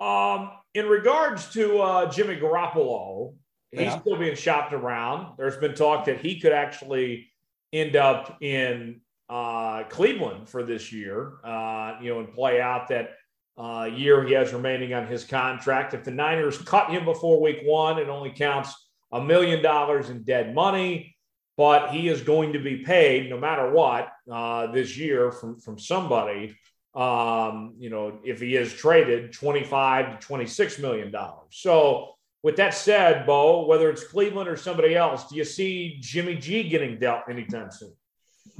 Um, 0.00 0.50
in 0.74 0.86
regards 0.86 1.50
to 1.52 1.78
uh, 1.78 2.10
Jimmy 2.10 2.36
Garoppolo, 2.36 3.34
He's 3.70 3.82
yeah. 3.82 4.00
still 4.00 4.16
being 4.16 4.36
shopped 4.36 4.72
around. 4.72 5.34
There's 5.36 5.56
been 5.56 5.74
talk 5.74 6.06
that 6.06 6.20
he 6.20 6.40
could 6.40 6.52
actually 6.52 7.30
end 7.72 7.96
up 7.96 8.38
in 8.40 9.00
uh, 9.28 9.84
Cleveland 9.84 10.48
for 10.48 10.62
this 10.62 10.92
year, 10.92 11.34
uh, 11.44 11.96
you 12.00 12.10
know, 12.10 12.20
and 12.20 12.32
play 12.32 12.60
out 12.60 12.88
that 12.88 13.10
uh, 13.58 13.90
year 13.92 14.24
he 14.24 14.32
has 14.32 14.52
remaining 14.52 14.94
on 14.94 15.06
his 15.06 15.24
contract. 15.24 15.92
If 15.92 16.04
the 16.04 16.10
Niners 16.10 16.58
cut 16.58 16.90
him 16.90 17.04
before 17.04 17.40
week 17.40 17.60
one, 17.64 17.98
it 17.98 18.08
only 18.08 18.30
counts 18.30 18.72
a 19.12 19.22
million 19.22 19.62
dollars 19.62 20.10
in 20.10 20.22
dead 20.22 20.54
money, 20.54 21.16
but 21.56 21.90
he 21.90 22.08
is 22.08 22.22
going 22.22 22.52
to 22.52 22.58
be 22.58 22.78
paid 22.78 23.28
no 23.28 23.38
matter 23.38 23.70
what 23.70 24.10
uh, 24.30 24.68
this 24.68 24.96
year 24.96 25.32
from, 25.32 25.58
from 25.58 25.78
somebody. 25.78 26.56
Um, 26.94 27.74
you 27.78 27.90
know, 27.90 28.18
if 28.24 28.40
he 28.40 28.56
is 28.56 28.72
traded, 28.72 29.32
25 29.32 30.20
to 30.20 30.26
26 30.26 30.78
million 30.78 31.10
dollars. 31.10 31.48
So 31.50 32.14
with 32.42 32.56
that 32.56 32.74
said, 32.74 33.26
Bo, 33.26 33.66
whether 33.66 33.90
it's 33.90 34.04
Cleveland 34.04 34.48
or 34.48 34.56
somebody 34.56 34.94
else, 34.94 35.28
do 35.28 35.36
you 35.36 35.44
see 35.44 35.98
Jimmy 36.00 36.36
G 36.36 36.68
getting 36.68 36.98
dealt 36.98 37.22
anytime 37.28 37.70
soon? 37.70 37.92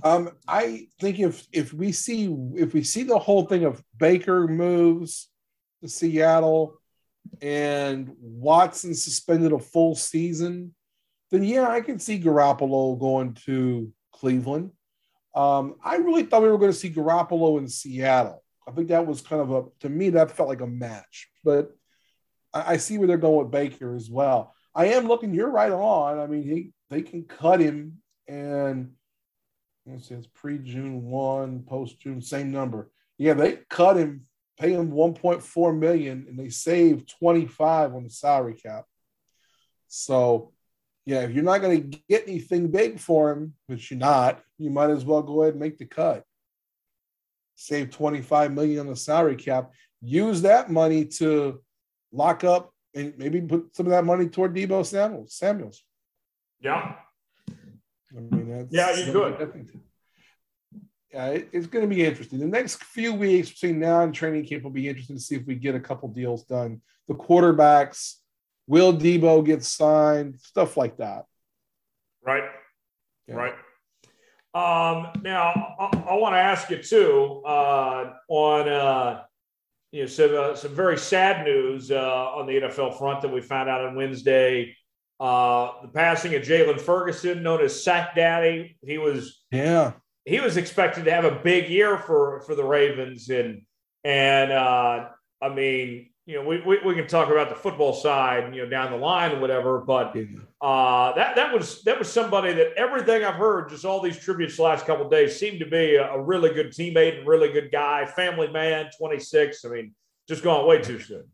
Um, 0.02 0.30
I 0.46 0.88
think 1.00 1.18
if 1.18 1.46
if 1.52 1.72
we 1.72 1.92
see 1.92 2.26
if 2.54 2.72
we 2.72 2.82
see 2.82 3.02
the 3.02 3.18
whole 3.18 3.46
thing 3.46 3.64
of 3.64 3.82
Baker 3.98 4.46
moves 4.46 5.28
to 5.82 5.88
Seattle 5.88 6.78
and 7.42 8.14
Watson 8.20 8.94
suspended 8.94 9.52
a 9.52 9.58
full 9.58 9.94
season, 9.94 10.74
then 11.30 11.44
yeah, 11.44 11.68
I 11.68 11.80
can 11.80 11.98
see 11.98 12.20
Garoppolo 12.20 12.98
going 12.98 13.34
to 13.46 13.92
Cleveland. 14.12 14.70
Um, 15.34 15.76
I 15.84 15.96
really 15.96 16.24
thought 16.24 16.42
we 16.42 16.48
were 16.48 16.58
going 16.58 16.72
to 16.72 16.78
see 16.78 16.90
Garoppolo 16.90 17.58
in 17.58 17.68
Seattle. 17.68 18.42
I 18.66 18.72
think 18.72 18.88
that 18.88 19.06
was 19.06 19.20
kind 19.20 19.42
of 19.42 19.50
a 19.50 19.64
to 19.80 19.88
me 19.88 20.10
that 20.10 20.30
felt 20.30 20.48
like 20.48 20.60
a 20.60 20.66
match, 20.66 21.28
but 21.44 21.76
I, 22.52 22.74
I 22.74 22.76
see 22.76 22.98
where 22.98 23.06
they're 23.06 23.16
going 23.16 23.44
with 23.44 23.52
Baker 23.52 23.94
as 23.94 24.10
well. 24.10 24.54
I 24.74 24.86
am 24.86 25.06
looking. 25.06 25.34
You're 25.34 25.50
right 25.50 25.72
on. 25.72 26.18
I 26.18 26.26
mean, 26.26 26.42
he 26.42 26.72
they 26.90 27.02
can 27.02 27.24
cut 27.24 27.60
him, 27.60 27.98
and 28.26 28.92
it 29.86 30.04
says 30.04 30.26
pre 30.26 30.58
June 30.58 31.04
one, 31.04 31.62
post 31.62 32.00
June, 32.00 32.20
same 32.20 32.50
number. 32.50 32.90
Yeah, 33.16 33.34
they 33.34 33.58
cut 33.68 33.96
him, 33.96 34.26
pay 34.58 34.72
him 34.72 34.92
1.4 34.92 35.78
million, 35.78 36.26
and 36.28 36.38
they 36.38 36.50
save 36.50 37.06
25 37.06 37.94
on 37.94 38.04
the 38.04 38.10
salary 38.10 38.54
cap. 38.54 38.84
So, 39.88 40.52
yeah, 41.04 41.22
if 41.22 41.32
you're 41.32 41.42
not 41.42 41.62
going 41.62 41.90
to 41.90 41.98
get 42.08 42.28
anything 42.28 42.70
big 42.70 43.00
for 43.00 43.32
him, 43.32 43.54
which 43.66 43.90
you're 43.90 43.98
not, 43.98 44.40
you 44.58 44.70
might 44.70 44.90
as 44.90 45.04
well 45.04 45.22
go 45.22 45.42
ahead 45.42 45.54
and 45.54 45.60
make 45.60 45.78
the 45.78 45.86
cut. 45.86 46.24
Save 47.56 47.90
25 47.90 48.52
million 48.52 48.80
on 48.80 48.86
the 48.86 48.96
salary 48.96 49.36
cap. 49.36 49.72
Use 50.00 50.42
that 50.42 50.70
money 50.70 51.06
to 51.06 51.60
lock 52.12 52.44
up 52.44 52.72
and 52.94 53.16
maybe 53.18 53.40
put 53.40 53.74
some 53.76 53.86
of 53.86 53.90
that 53.90 54.04
money 54.04 54.28
toward 54.28 54.54
Deebo 54.54 54.84
Samuels. 54.84 55.34
Samuels. 55.34 55.82
Yeah. 56.60 56.94
I 57.50 58.20
mean, 58.20 58.68
yeah, 58.70 58.96
you 58.96 59.12
could. 59.12 59.68
Yeah, 61.12 61.26
it, 61.28 61.48
it's 61.52 61.66
going 61.66 61.88
to 61.88 61.94
be 61.94 62.04
interesting. 62.04 62.38
The 62.38 62.46
next 62.46 62.82
few 62.84 63.14
weeks 63.14 63.50
between 63.50 63.78
now 63.78 64.02
and 64.02 64.14
training 64.14 64.46
camp 64.46 64.64
will 64.64 64.70
be 64.70 64.88
interesting 64.88 65.16
to 65.16 65.22
see 65.22 65.36
if 65.36 65.46
we 65.46 65.54
get 65.54 65.74
a 65.74 65.80
couple 65.80 66.08
deals 66.08 66.44
done. 66.44 66.80
The 67.06 67.14
quarterbacks, 67.14 68.14
will 68.68 68.92
Deebo 68.92 69.44
get 69.44 69.64
signed, 69.64 70.38
stuff 70.40 70.76
like 70.76 70.98
that. 70.98 71.24
Right. 72.22 72.44
Yeah. 73.26 73.34
Right. 73.34 73.54
Um, 74.54 75.22
now, 75.22 75.74
I, 75.78 76.04
I 76.10 76.14
want 76.14 76.34
to 76.34 76.38
ask 76.38 76.70
you 76.70 76.82
too 76.82 77.42
uh, 77.46 78.12
on 78.28 78.68
uh, 78.68 79.22
you 79.92 80.02
know, 80.02 80.06
some 80.06 80.36
uh, 80.36 80.54
some 80.54 80.74
very 80.74 80.98
sad 80.98 81.44
news 81.44 81.90
uh, 81.90 82.32
on 82.34 82.46
the 82.46 82.60
NFL 82.60 82.98
front 82.98 83.22
that 83.22 83.32
we 83.32 83.40
found 83.40 83.68
out 83.68 83.84
on 83.84 83.94
Wednesday. 83.94 84.76
Uh, 85.20 85.72
the 85.82 85.88
passing 85.88 86.34
of 86.36 86.42
Jaylon 86.42 86.80
Ferguson, 86.80 87.42
known 87.42 87.60
as 87.60 87.82
Sack 87.82 88.14
Daddy. 88.14 88.76
He 88.82 88.98
was 88.98 89.42
yeah 89.50 89.92
he 90.24 90.40
was 90.40 90.58
expected 90.58 91.06
to 91.06 91.10
have 91.10 91.24
a 91.24 91.40
big 91.42 91.70
year 91.70 91.96
for 91.96 92.42
for 92.42 92.54
the 92.54 92.64
Ravens 92.64 93.30
and 93.30 93.62
and 94.04 94.52
uh, 94.52 95.08
I 95.40 95.48
mean, 95.48 96.10
you 96.28 96.34
know, 96.34 96.46
we, 96.46 96.60
we, 96.60 96.78
we 96.84 96.94
can 96.94 97.06
talk 97.06 97.30
about 97.30 97.48
the 97.48 97.54
football 97.54 97.94
side, 97.94 98.54
you 98.54 98.62
know, 98.62 98.68
down 98.68 98.92
the 98.92 98.98
line 98.98 99.32
or 99.32 99.40
whatever, 99.40 99.78
but 99.78 100.14
uh, 100.60 101.14
that 101.14 101.34
that 101.36 101.54
was 101.54 101.82
that 101.84 101.98
was 101.98 102.12
somebody 102.12 102.52
that 102.52 102.74
everything 102.76 103.24
I've 103.24 103.36
heard, 103.36 103.70
just 103.70 103.86
all 103.86 104.02
these 104.02 104.18
tributes 104.18 104.58
the 104.58 104.64
last 104.64 104.84
couple 104.84 105.08
days, 105.08 105.40
seemed 105.40 105.58
to 105.60 105.66
be 105.66 105.94
a, 105.94 106.06
a, 106.12 106.20
really 106.20 106.52
good 106.52 106.68
teammate 106.68 107.18
and 107.18 107.26
really 107.26 107.50
good 107.50 107.72
guy, 107.72 108.04
family 108.04 108.46
man, 108.48 108.90
26. 108.98 109.64
I 109.64 109.68
mean, 109.70 109.94
just 110.28 110.44
gone 110.44 110.68
way 110.68 110.82
too 110.82 111.00
soon. 111.00 111.24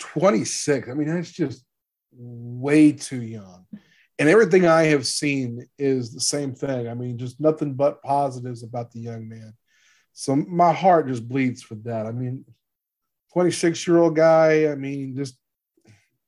26. 0.00 0.88
I 0.88 0.94
mean, 0.94 1.06
that's 1.06 1.30
just 1.30 1.64
way 2.10 2.90
too 2.90 3.22
young. 3.22 3.66
And 4.18 4.28
everything 4.28 4.66
I 4.66 4.86
have 4.86 5.06
seen 5.06 5.64
is 5.78 6.12
the 6.12 6.20
same 6.20 6.56
thing. 6.56 6.88
I 6.88 6.94
mean, 6.94 7.18
just 7.18 7.38
nothing 7.38 7.74
but 7.74 8.02
positives 8.02 8.64
about 8.64 8.90
the 8.90 8.98
young 8.98 9.28
man. 9.28 9.54
So 10.12 10.34
my 10.34 10.72
heart 10.72 11.06
just 11.06 11.28
bleeds 11.28 11.62
for 11.62 11.76
that. 11.76 12.06
I 12.06 12.10
mean, 12.10 12.44
26 13.32 13.86
year 13.86 13.98
old 13.98 14.16
guy. 14.16 14.70
I 14.70 14.74
mean, 14.74 15.16
just 15.16 15.36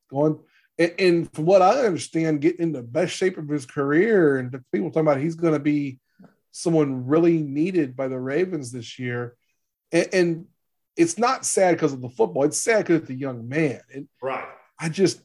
going 0.09 0.39
and, 0.77 0.93
and, 0.97 1.33
from 1.33 1.45
what 1.45 1.61
I 1.61 1.85
understand, 1.85 2.41
getting 2.41 2.61
in 2.61 2.71
the 2.71 2.81
best 2.81 3.15
shape 3.15 3.37
of 3.37 3.47
his 3.47 3.65
career. 3.65 4.37
And 4.37 4.51
the 4.51 4.63
people 4.71 4.89
talking 4.89 5.07
about 5.07 5.19
he's 5.21 5.35
going 5.35 5.53
to 5.53 5.59
be 5.59 5.99
someone 6.51 7.05
really 7.05 7.37
needed 7.37 7.95
by 7.95 8.07
the 8.07 8.19
Ravens 8.19 8.71
this 8.71 8.97
year. 8.97 9.35
And, 9.91 10.09
and 10.13 10.45
it's 10.95 11.17
not 11.17 11.45
sad 11.45 11.75
because 11.75 11.93
of 11.93 12.01
the 12.01 12.09
football. 12.09 12.43
It's 12.43 12.57
sad 12.57 12.85
because 12.85 13.01
it's 13.01 13.09
a 13.09 13.15
young 13.15 13.47
man. 13.47 13.81
And 13.93 14.07
right. 14.21 14.47
I 14.79 14.89
just, 14.89 15.21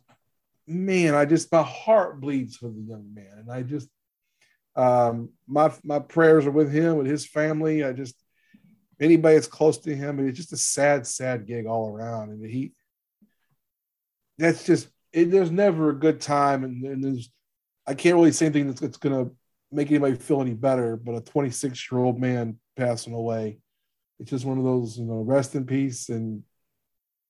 man, 0.66 1.14
I 1.14 1.24
just 1.24 1.50
my 1.50 1.62
heart 1.62 2.20
bleeds 2.20 2.56
for 2.56 2.68
the 2.68 2.80
young 2.80 3.12
man, 3.14 3.38
and 3.38 3.50
I 3.50 3.62
just, 3.62 3.88
um, 4.76 5.30
my 5.46 5.72
my 5.82 5.98
prayers 5.98 6.46
are 6.46 6.52
with 6.52 6.70
him, 6.70 6.96
with 6.96 7.06
his 7.06 7.26
family. 7.26 7.82
I 7.82 7.92
just 7.92 8.14
anybody 9.00 9.34
that's 9.34 9.46
close 9.46 9.78
to 9.78 9.94
him, 9.94 10.18
And 10.18 10.28
it's 10.28 10.38
just 10.38 10.52
a 10.52 10.56
sad, 10.56 11.06
sad 11.06 11.46
gig 11.46 11.66
all 11.66 11.88
around. 11.88 12.30
And 12.30 12.44
he, 12.44 12.72
that's 14.38 14.64
just, 14.64 14.88
it, 15.12 15.30
there's 15.30 15.50
never 15.50 15.90
a 15.90 15.98
good 15.98 16.20
time. 16.20 16.64
And, 16.64 16.84
and 16.84 17.04
there's, 17.04 17.30
I 17.86 17.94
can't 17.94 18.16
really 18.16 18.32
say 18.32 18.46
anything 18.46 18.66
that's, 18.68 18.80
that's 18.80 18.98
going 18.98 19.24
to 19.24 19.34
make 19.70 19.88
anybody 19.90 20.16
feel 20.16 20.40
any 20.40 20.54
better, 20.54 20.96
but 20.96 21.14
a 21.14 21.20
26 21.20 21.90
year 21.90 22.00
old 22.00 22.20
man 22.20 22.58
passing 22.76 23.14
away, 23.14 23.58
it's 24.18 24.30
just 24.30 24.44
one 24.44 24.58
of 24.58 24.64
those, 24.64 24.98
you 24.98 25.04
know, 25.04 25.22
rest 25.22 25.54
in 25.54 25.64
peace 25.64 26.08
and 26.08 26.42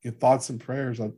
your 0.03 0.13
thoughts 0.13 0.51
and 0.51 0.61
prayers. 0.61 1.01
I 1.01 1.11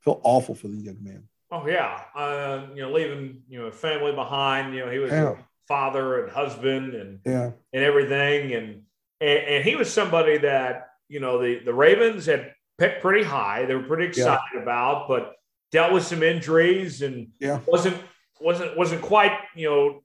feel 0.00 0.20
awful 0.22 0.54
for 0.54 0.68
the 0.68 0.76
young 0.76 1.02
man. 1.02 1.24
Oh 1.50 1.66
yeah, 1.66 2.00
uh, 2.14 2.66
you 2.74 2.82
know, 2.82 2.92
leaving 2.92 3.42
you 3.48 3.60
know 3.60 3.70
family 3.70 4.12
behind. 4.12 4.74
You 4.74 4.84
know, 4.84 4.90
he 4.90 4.98
was 4.98 5.12
yeah. 5.12 5.32
a 5.32 5.36
father 5.68 6.24
and 6.24 6.32
husband 6.32 6.94
and 6.94 7.20
yeah 7.24 7.50
and 7.72 7.84
everything, 7.84 8.52
and 8.52 8.82
and, 9.20 9.38
and, 9.38 9.64
he 9.64 9.76
was 9.76 9.92
somebody 9.92 10.38
that 10.38 10.88
you 11.08 11.20
know 11.20 11.40
the 11.40 11.60
the 11.64 11.74
Ravens 11.74 12.26
had 12.26 12.52
picked 12.78 13.02
pretty 13.02 13.24
high. 13.24 13.64
They 13.66 13.74
were 13.74 13.82
pretty 13.82 14.06
excited 14.06 14.40
yeah. 14.54 14.62
about, 14.62 15.08
but 15.08 15.34
dealt 15.72 15.92
with 15.92 16.06
some 16.06 16.22
injuries 16.22 17.02
and 17.02 17.28
yeah. 17.40 17.60
wasn't 17.66 17.96
wasn't 18.40 18.76
wasn't 18.76 19.02
quite 19.02 19.32
you 19.54 19.68
know 19.68 20.02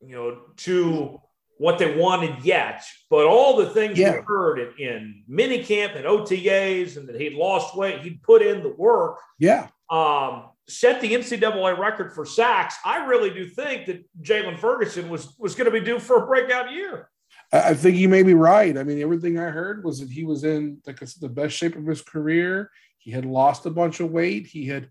you 0.00 0.14
know 0.14 0.38
to 0.58 1.20
what 1.58 1.78
they 1.78 1.96
wanted 1.96 2.44
yet. 2.44 2.82
But 3.10 3.26
all 3.26 3.56
the 3.56 3.70
things 3.70 3.98
yeah. 3.98 4.14
we 4.14 4.20
heard 4.26 4.58
in, 4.58 4.86
in 4.86 5.24
mini 5.28 5.62
camp 5.62 5.94
and 5.96 6.04
OTAs, 6.04 6.96
and 6.96 7.08
that 7.08 7.20
he'd 7.20 7.34
lost 7.34 7.76
weight, 7.76 8.00
he'd 8.00 8.22
put 8.22 8.42
in 8.42 8.62
the 8.62 8.70
work. 8.70 9.18
Yeah. 9.38 9.68
Um, 9.90 10.50
set 10.68 11.00
the 11.00 11.12
NCAA 11.12 11.78
record 11.78 12.14
for 12.14 12.24
sacks. 12.24 12.76
I 12.84 13.06
really 13.06 13.30
do 13.30 13.46
think 13.48 13.86
that 13.86 14.04
Jaylon 14.22 14.58
Ferguson 14.58 15.08
was 15.08 15.34
was 15.38 15.54
going 15.54 15.70
to 15.70 15.70
be 15.70 15.84
due 15.84 15.98
for 15.98 16.22
a 16.22 16.26
breakout 16.26 16.72
year. 16.72 17.10
I 17.50 17.74
think 17.74 17.96
you 17.96 18.08
may 18.08 18.22
be 18.22 18.34
right. 18.34 18.76
I 18.76 18.82
mean, 18.82 19.00
everything 19.00 19.38
I 19.38 19.50
heard 19.50 19.82
was 19.82 20.00
that 20.00 20.10
he 20.10 20.24
was 20.24 20.44
in 20.44 20.82
like 20.86 20.98
the 20.98 21.28
best 21.28 21.56
shape 21.56 21.76
of 21.76 21.86
his 21.86 22.02
career. 22.02 22.70
He 22.98 23.10
had 23.10 23.24
lost 23.24 23.64
a 23.64 23.70
bunch 23.70 24.00
of 24.00 24.10
weight. 24.10 24.46
He 24.46 24.66
had, 24.66 24.90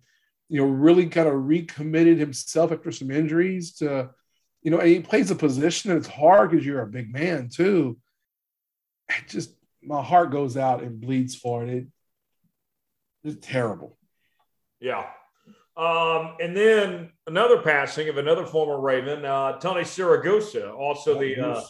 you 0.50 0.60
know, 0.60 0.68
really 0.68 1.06
kind 1.06 1.28
of 1.28 1.46
recommitted 1.46 2.18
himself 2.18 2.72
after 2.72 2.92
some 2.92 3.12
injuries 3.12 3.74
to, 3.76 4.10
you 4.64 4.72
know, 4.72 4.80
and 4.80 4.90
he 4.90 5.00
plays 5.02 5.30
a 5.30 5.36
position 5.36 5.92
and 5.92 6.00
it's 6.00 6.08
hard 6.08 6.50
because 6.50 6.66
you're 6.66 6.82
a 6.82 6.88
big 6.88 7.14
man 7.14 7.50
too. 7.50 7.98
It 9.10 9.28
just 9.28 9.52
my 9.84 10.02
heart 10.02 10.32
goes 10.32 10.58
out 10.58 10.82
and 10.82 11.00
bleeds 11.00 11.36
for 11.36 11.64
it. 11.64 11.70
it 11.70 11.88
it's 13.24 13.46
terrible. 13.46 13.98
Yeah. 14.80 15.06
Um, 15.76 16.36
and 16.42 16.58
then 16.58 17.12
another 17.28 17.62
passing 17.62 18.10
of 18.10 18.18
another 18.18 18.46
former 18.46 18.80
Raven, 18.80 19.24
uh, 19.24 19.60
Tony 19.60 19.82
Siragusa, 19.82 20.74
also 20.74 21.20
the 21.20 21.40
uh, 21.40 21.62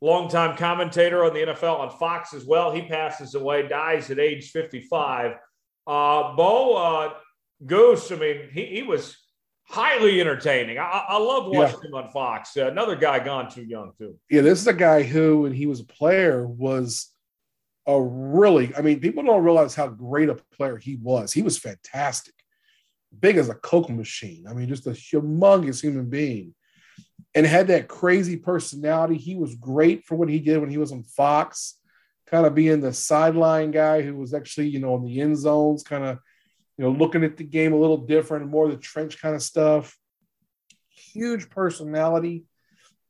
longtime 0.00 0.56
commentator 0.56 1.24
on 1.24 1.34
the 1.34 1.40
NFL 1.40 1.78
on 1.80 1.90
Fox 1.90 2.34
as 2.34 2.44
well. 2.44 2.72
He 2.72 2.82
passes 2.82 3.34
away, 3.34 3.66
dies 3.68 4.10
at 4.10 4.18
age 4.18 4.50
55. 4.50 5.32
Uh, 5.86 6.36
Bo 6.36 6.76
uh, 6.76 7.14
Goose, 7.64 8.10
I 8.12 8.16
mean, 8.16 8.48
he, 8.52 8.66
he 8.66 8.82
was 8.82 9.16
highly 9.64 10.20
entertaining. 10.20 10.78
I, 10.78 11.04
I 11.08 11.18
love 11.18 11.46
watching 11.46 11.78
yeah. 11.82 11.88
him 11.88 11.94
on 11.94 12.10
Fox. 12.10 12.56
Uh, 12.56 12.66
another 12.66 12.96
guy 12.96 13.18
gone 13.18 13.50
too 13.50 13.64
young, 13.64 13.92
too. 13.98 14.18
Yeah, 14.30 14.42
this 14.42 14.60
is 14.60 14.66
a 14.66 14.74
guy 14.74 15.02
who, 15.02 15.42
when 15.42 15.52
he 15.52 15.66
was 15.66 15.80
a 15.80 15.86
player, 15.86 16.46
was 16.46 17.10
a 17.86 18.00
really, 18.00 18.74
I 18.76 18.82
mean, 18.82 19.00
people 19.00 19.22
don't 19.22 19.44
realize 19.44 19.74
how 19.74 19.88
great 19.88 20.28
a 20.28 20.36
player 20.56 20.76
he 20.76 20.96
was. 20.96 21.32
He 21.32 21.42
was 21.42 21.58
fantastic, 21.58 22.34
big 23.18 23.36
as 23.36 23.48
a 23.48 23.54
Coke 23.54 23.90
machine. 23.90 24.46
I 24.48 24.54
mean, 24.54 24.68
just 24.68 24.86
a 24.86 24.90
humongous 24.90 25.80
human 25.80 26.08
being 26.08 26.54
and 27.34 27.46
had 27.46 27.68
that 27.68 27.88
crazy 27.88 28.36
personality. 28.36 29.16
He 29.16 29.34
was 29.34 29.54
great 29.56 30.04
for 30.04 30.14
what 30.14 30.28
he 30.28 30.38
did 30.38 30.58
when 30.58 30.70
he 30.70 30.78
was 30.78 30.92
on 30.92 31.02
Fox, 31.02 31.78
kind 32.26 32.46
of 32.46 32.54
being 32.54 32.80
the 32.80 32.92
sideline 32.92 33.70
guy 33.70 34.02
who 34.02 34.16
was 34.16 34.34
actually, 34.34 34.68
you 34.68 34.78
know, 34.78 34.96
in 34.96 35.04
the 35.04 35.20
end 35.20 35.36
zones, 35.36 35.82
kind 35.82 36.04
of, 36.04 36.18
you 36.78 36.84
know, 36.84 36.90
looking 36.90 37.24
at 37.24 37.36
the 37.36 37.44
game 37.44 37.72
a 37.72 37.78
little 37.78 37.98
different, 37.98 38.48
more 38.48 38.68
the 38.68 38.76
trench 38.76 39.20
kind 39.20 39.34
of 39.34 39.42
stuff. 39.42 39.96
Huge 40.88 41.50
personality. 41.50 42.44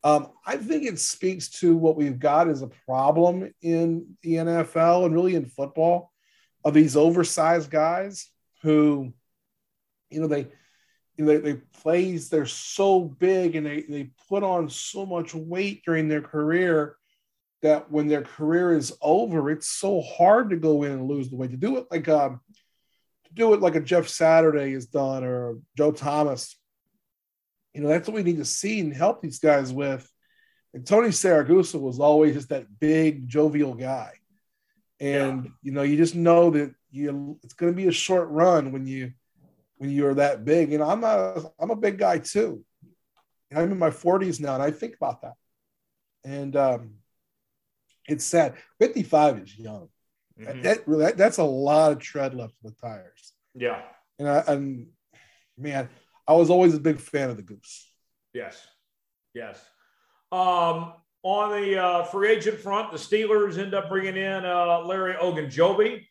Um, 0.03 0.31
I 0.45 0.57
think 0.57 0.83
it 0.83 0.99
speaks 0.99 1.49
to 1.61 1.75
what 1.75 1.95
we've 1.95 2.19
got 2.19 2.47
as 2.47 2.61
a 2.61 2.69
problem 2.87 3.51
in 3.61 4.17
the 4.21 4.35
NFL 4.35 5.05
and 5.05 5.15
really 5.15 5.35
in 5.35 5.45
football 5.45 6.11
of 6.63 6.73
these 6.73 6.95
oversized 6.95 7.71
guys 7.71 8.29
who, 8.61 9.13
you 10.09 10.21
know, 10.21 10.27
they 10.27 10.47
they, 11.17 11.37
they 11.37 11.53
plays 11.81 12.29
they're 12.29 12.45
so 12.45 13.01
big 13.01 13.55
and 13.55 13.65
they, 13.65 13.81
they 13.81 14.11
put 14.27 14.43
on 14.43 14.69
so 14.69 15.05
much 15.05 15.33
weight 15.33 15.83
during 15.85 16.07
their 16.07 16.21
career 16.21 16.97
that 17.61 17.89
when 17.91 18.07
their 18.07 18.21
career 18.21 18.75
is 18.75 18.93
over 19.01 19.49
it's 19.49 19.67
so 19.67 20.01
hard 20.01 20.49
to 20.49 20.57
go 20.57 20.83
in 20.83 20.91
and 20.91 21.07
lose 21.07 21.29
the 21.29 21.35
weight. 21.35 21.51
To 21.51 21.57
do 21.57 21.77
it 21.77 21.87
like 21.89 22.07
um 22.09 22.41
to 23.25 23.33
do 23.33 23.53
it 23.53 23.61
like 23.61 23.75
a 23.75 23.79
jeff 23.79 24.07
saturday 24.07 24.73
has 24.73 24.85
done 24.87 25.23
or 25.23 25.57
joe 25.77 25.91
thomas 25.91 26.57
you 27.75 27.81
know 27.81 27.89
that's 27.89 28.07
what 28.07 28.15
we 28.15 28.23
need 28.23 28.37
to 28.37 28.45
see 28.45 28.79
and 28.79 28.95
help 28.95 29.21
these 29.21 29.39
guys 29.39 29.71
with. 29.71 30.09
And 30.73 30.87
tony 30.87 31.09
siragusa 31.09 31.79
was 31.79 31.99
always 31.99 32.33
just 32.33 32.49
that 32.49 32.79
big 32.79 33.27
jovial 33.27 33.75
guy. 33.75 34.13
And 34.99 35.43
yeah. 35.43 35.51
you 35.61 35.71
know 35.73 35.83
you 35.83 35.97
just 35.97 36.15
know 36.15 36.49
that 36.51 36.73
you 36.91 37.37
it's 37.43 37.53
going 37.53 37.71
to 37.71 37.75
be 37.75 37.87
a 37.87 37.91
short 37.91 38.29
run 38.29 38.71
when 38.71 38.87
you 38.87 39.11
when 39.77 39.89
you're 39.89 40.15
that 40.15 40.45
big. 40.45 40.71
You 40.71 40.77
know, 40.77 40.89
I'm 40.89 41.01
not, 41.01 41.17
a, 41.17 41.51
I'm 41.59 41.71
a 41.71 41.75
big 41.75 41.97
guy 41.97 42.19
too. 42.19 42.63
I'm 43.55 43.71
in 43.71 43.79
my 43.79 43.89
40s 43.89 44.39
now, 44.39 44.55
and 44.55 44.63
I 44.63 44.71
think 44.71 44.95
about 44.95 45.21
that. 45.21 45.33
And 46.23 46.55
um, 46.55 46.95
it's 48.07 48.25
sad. 48.25 48.55
55 48.79 49.39
is 49.39 49.57
young. 49.57 49.89
Mm-hmm. 50.39 50.61
That, 50.61 50.85
that, 50.85 51.17
that's 51.17 51.37
a 51.37 51.43
lot 51.43 51.91
of 51.91 51.99
tread 51.99 52.33
left 52.33 52.53
in 52.63 52.69
the 52.69 52.75
tires. 52.87 53.33
Yeah. 53.53 53.81
And, 54.19 54.27
I, 54.27 54.43
and 54.47 54.87
man, 55.57 55.89
I 56.27 56.33
was 56.33 56.49
always 56.49 56.73
a 56.73 56.79
big 56.79 56.99
fan 56.99 57.29
of 57.29 57.37
the 57.37 57.43
Goose. 57.43 57.89
Yes. 58.33 58.67
Yes. 59.33 59.63
Um, 60.31 60.93
on 61.23 61.61
the 61.61 61.81
uh, 61.81 62.03
free 62.03 62.29
agent 62.29 62.59
front, 62.59 62.91
the 62.91 62.97
Steelers 62.97 63.57
end 63.57 63.73
up 63.73 63.89
bringing 63.89 64.17
in 64.17 64.45
uh, 64.45 64.81
Larry 64.81 65.13
Ogunjobi. 65.13 66.05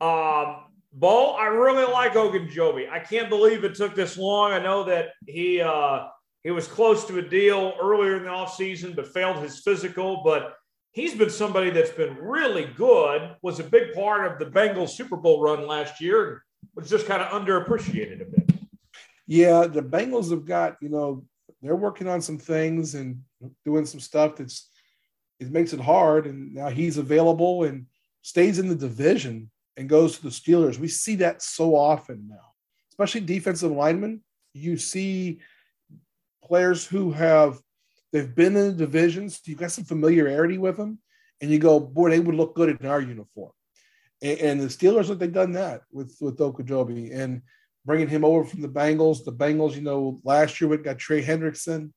Um, 0.00 0.64
Bo, 0.92 1.30
I 1.32 1.46
really 1.46 1.84
like 1.84 2.14
Ogunjobi. 2.14 2.90
I 2.90 2.98
can't 2.98 3.28
believe 3.28 3.64
it 3.64 3.76
took 3.76 3.94
this 3.94 4.18
long. 4.18 4.52
I 4.52 4.58
know 4.58 4.84
that 4.84 5.10
he 5.26 5.60
uh, 5.60 6.06
he 6.42 6.50
was 6.50 6.66
close 6.66 7.06
to 7.06 7.18
a 7.18 7.22
deal 7.22 7.74
earlier 7.80 8.16
in 8.16 8.24
the 8.24 8.30
offseason, 8.30 8.96
but 8.96 9.06
failed 9.06 9.42
his 9.42 9.60
physical. 9.60 10.22
But 10.24 10.54
he's 10.92 11.14
been 11.14 11.30
somebody 11.30 11.70
that's 11.70 11.90
been 11.90 12.16
really 12.16 12.64
good, 12.76 13.36
was 13.42 13.60
a 13.60 13.64
big 13.64 13.92
part 13.94 14.30
of 14.30 14.38
the 14.38 14.46
Bengals 14.46 14.90
Super 14.90 15.16
Bowl 15.16 15.40
run 15.40 15.66
last 15.66 16.00
year, 16.00 16.42
was 16.74 16.90
just 16.90 17.06
kind 17.06 17.22
of 17.22 17.28
underappreciated 17.28 18.22
a 18.22 18.24
bit. 18.24 18.50
Yeah, 19.26 19.68
the 19.68 19.82
Bengals 19.82 20.30
have 20.32 20.44
got, 20.44 20.76
you 20.80 20.88
know, 20.88 21.24
they're 21.62 21.76
working 21.76 22.08
on 22.08 22.20
some 22.20 22.38
things 22.38 22.96
and 22.96 23.22
doing 23.64 23.86
some 23.86 24.00
stuff 24.00 24.36
that's 24.36 24.68
it 25.38 25.52
makes 25.52 25.72
it 25.72 25.80
hard. 25.80 26.26
And 26.26 26.54
now 26.54 26.68
he's 26.68 26.98
available 26.98 27.62
and 27.62 27.86
stays 28.22 28.58
in 28.58 28.68
the 28.68 28.74
division 28.74 29.50
and 29.76 29.88
goes 29.88 30.16
to 30.16 30.22
the 30.22 30.28
Steelers. 30.28 30.78
We 30.78 30.88
see 30.88 31.16
that 31.16 31.42
so 31.42 31.74
often 31.74 32.26
now, 32.28 32.52
especially 32.90 33.22
defensive 33.22 33.70
linemen. 33.70 34.22
You 34.52 34.76
see 34.76 35.40
players 36.44 36.86
who 36.86 37.12
have 37.12 37.60
they've 38.12 38.34
been 38.34 38.56
in 38.56 38.68
the 38.68 38.72
divisions, 38.72 39.40
you've 39.44 39.58
got 39.58 39.72
some 39.72 39.84
familiarity 39.84 40.58
with 40.58 40.76
them, 40.76 40.98
and 41.40 41.50
you 41.50 41.58
go, 41.58 41.78
boy, 41.78 42.10
they 42.10 42.20
would 42.20 42.34
look 42.34 42.54
good 42.54 42.80
in 42.80 42.86
our 42.86 43.00
uniform. 43.00 43.52
And, 44.22 44.38
and 44.40 44.60
the 44.60 44.66
Steelers, 44.66 45.08
like 45.08 45.18
they've 45.18 45.32
done 45.32 45.52
that 45.52 45.82
with 45.92 46.16
with 46.20 46.38
Ogunjobi 46.38 47.16
and 47.16 47.42
bringing 47.84 48.08
him 48.08 48.24
over 48.24 48.44
from 48.44 48.60
the 48.60 48.68
Bengals. 48.68 49.24
The 49.24 49.32
Bengals, 49.32 49.74
you 49.74 49.82
know, 49.82 50.20
last 50.24 50.60
year 50.60 50.68
we 50.68 50.76
got 50.76 50.98
Trey 50.98 51.22
Hendrickson. 51.22 51.92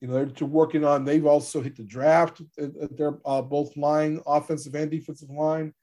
You 0.00 0.08
know, 0.08 0.24
they're 0.24 0.46
working 0.46 0.84
on. 0.84 1.04
They've 1.04 1.26
also 1.26 1.60
hit 1.60 1.76
the 1.76 1.82
draft 1.82 2.40
They're 2.56 3.18
uh, 3.24 3.42
both 3.42 3.76
line, 3.76 4.20
offensive 4.26 4.74
and 4.76 4.90
defensive 4.90 5.30
line. 5.30 5.74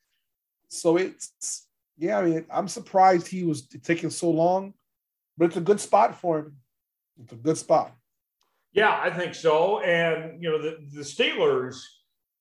So 0.82 0.98
it's 0.98 1.68
yeah. 1.98 2.20
I 2.20 2.26
mean, 2.26 2.46
I'm 2.50 2.68
surprised 2.68 3.28
he 3.28 3.44
was 3.44 3.68
taking 3.68 4.10
so 4.10 4.30
long, 4.30 4.74
but 5.38 5.46
it's 5.46 5.58
a 5.58 5.62
good 5.62 5.80
spot 5.80 6.20
for 6.20 6.40
him. 6.40 6.56
It's 7.22 7.34
a 7.34 7.38
good 7.38 7.58
spot. 7.58 7.96
Yeah, 8.74 9.00
I 9.02 9.10
think 9.10 9.36
so. 9.36 9.80
And 9.80 10.44
you 10.44 10.50
know, 10.50 10.62
the 10.62 10.78
the 10.92 11.02
Steelers, 11.02 11.78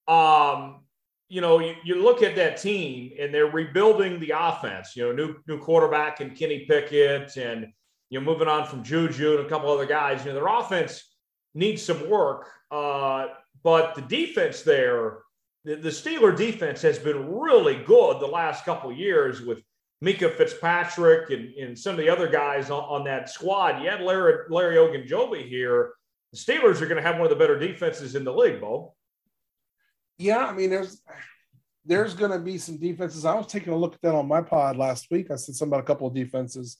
um, 0.07 0.81
you 1.29 1.41
know, 1.41 1.59
you, 1.59 1.75
you 1.83 2.03
look 2.03 2.21
at 2.21 2.35
that 2.35 2.57
team 2.57 3.11
and 3.19 3.33
they're 3.33 3.49
rebuilding 3.49 4.19
the 4.19 4.33
offense. 4.37 4.95
You 4.95 5.03
know, 5.03 5.11
new 5.13 5.35
new 5.47 5.59
quarterback 5.59 6.19
and 6.19 6.35
Kenny 6.35 6.65
Pickett, 6.69 7.37
and 7.37 7.67
you 8.09 8.19
know, 8.19 8.25
moving 8.25 8.49
on 8.49 8.67
from 8.67 8.83
Juju 8.83 9.37
and 9.37 9.45
a 9.45 9.49
couple 9.49 9.71
other 9.71 9.85
guys. 9.85 10.25
You 10.25 10.33
know, 10.33 10.35
their 10.35 10.47
offense 10.47 11.15
needs 11.53 11.81
some 11.81 12.09
work, 12.09 12.47
uh, 12.69 13.27
but 13.63 13.95
the 13.95 14.01
defense 14.01 14.61
there, 14.61 15.19
the, 15.65 15.75
the 15.75 15.89
Steeler 15.89 16.35
defense 16.35 16.81
has 16.83 16.99
been 16.99 17.29
really 17.33 17.83
good 17.83 18.19
the 18.21 18.27
last 18.27 18.63
couple 18.63 18.91
years 18.93 19.41
with 19.41 19.63
Minkah 20.03 20.31
Fitzpatrick 20.31 21.31
and, 21.31 21.53
and 21.55 21.77
some 21.77 21.93
of 21.93 21.97
the 21.97 22.09
other 22.09 22.27
guys 22.27 22.69
on, 22.69 22.83
on 22.83 23.03
that 23.05 23.29
squad. 23.29 23.81
You 23.81 23.89
had 23.89 24.01
Larry 24.01 24.45
Larry 24.49 24.75
Ogunjobi 24.75 25.47
here. 25.47 25.93
The 26.31 26.37
Steelers 26.37 26.81
are 26.81 26.87
going 26.87 27.01
to 27.01 27.01
have 27.01 27.15
one 27.15 27.23
of 27.23 27.29
the 27.29 27.35
better 27.35 27.57
defenses 27.57 28.15
in 28.15 28.23
the 28.23 28.33
league, 28.33 28.61
Bo. 28.61 28.93
Yeah, 30.17 30.45
I 30.45 30.53
mean, 30.53 30.69
there's 30.69 31.01
there's 31.85 32.13
going 32.13 32.31
to 32.31 32.39
be 32.39 32.57
some 32.57 32.77
defenses. 32.77 33.25
I 33.25 33.33
was 33.33 33.47
taking 33.47 33.73
a 33.73 33.77
look 33.77 33.95
at 33.95 34.01
that 34.01 34.15
on 34.15 34.27
my 34.27 34.41
pod 34.41 34.77
last 34.77 35.07
week. 35.09 35.31
I 35.31 35.35
said 35.35 35.55
something 35.55 35.73
about 35.73 35.83
a 35.83 35.87
couple 35.87 36.07
of 36.07 36.13
defenses. 36.13 36.77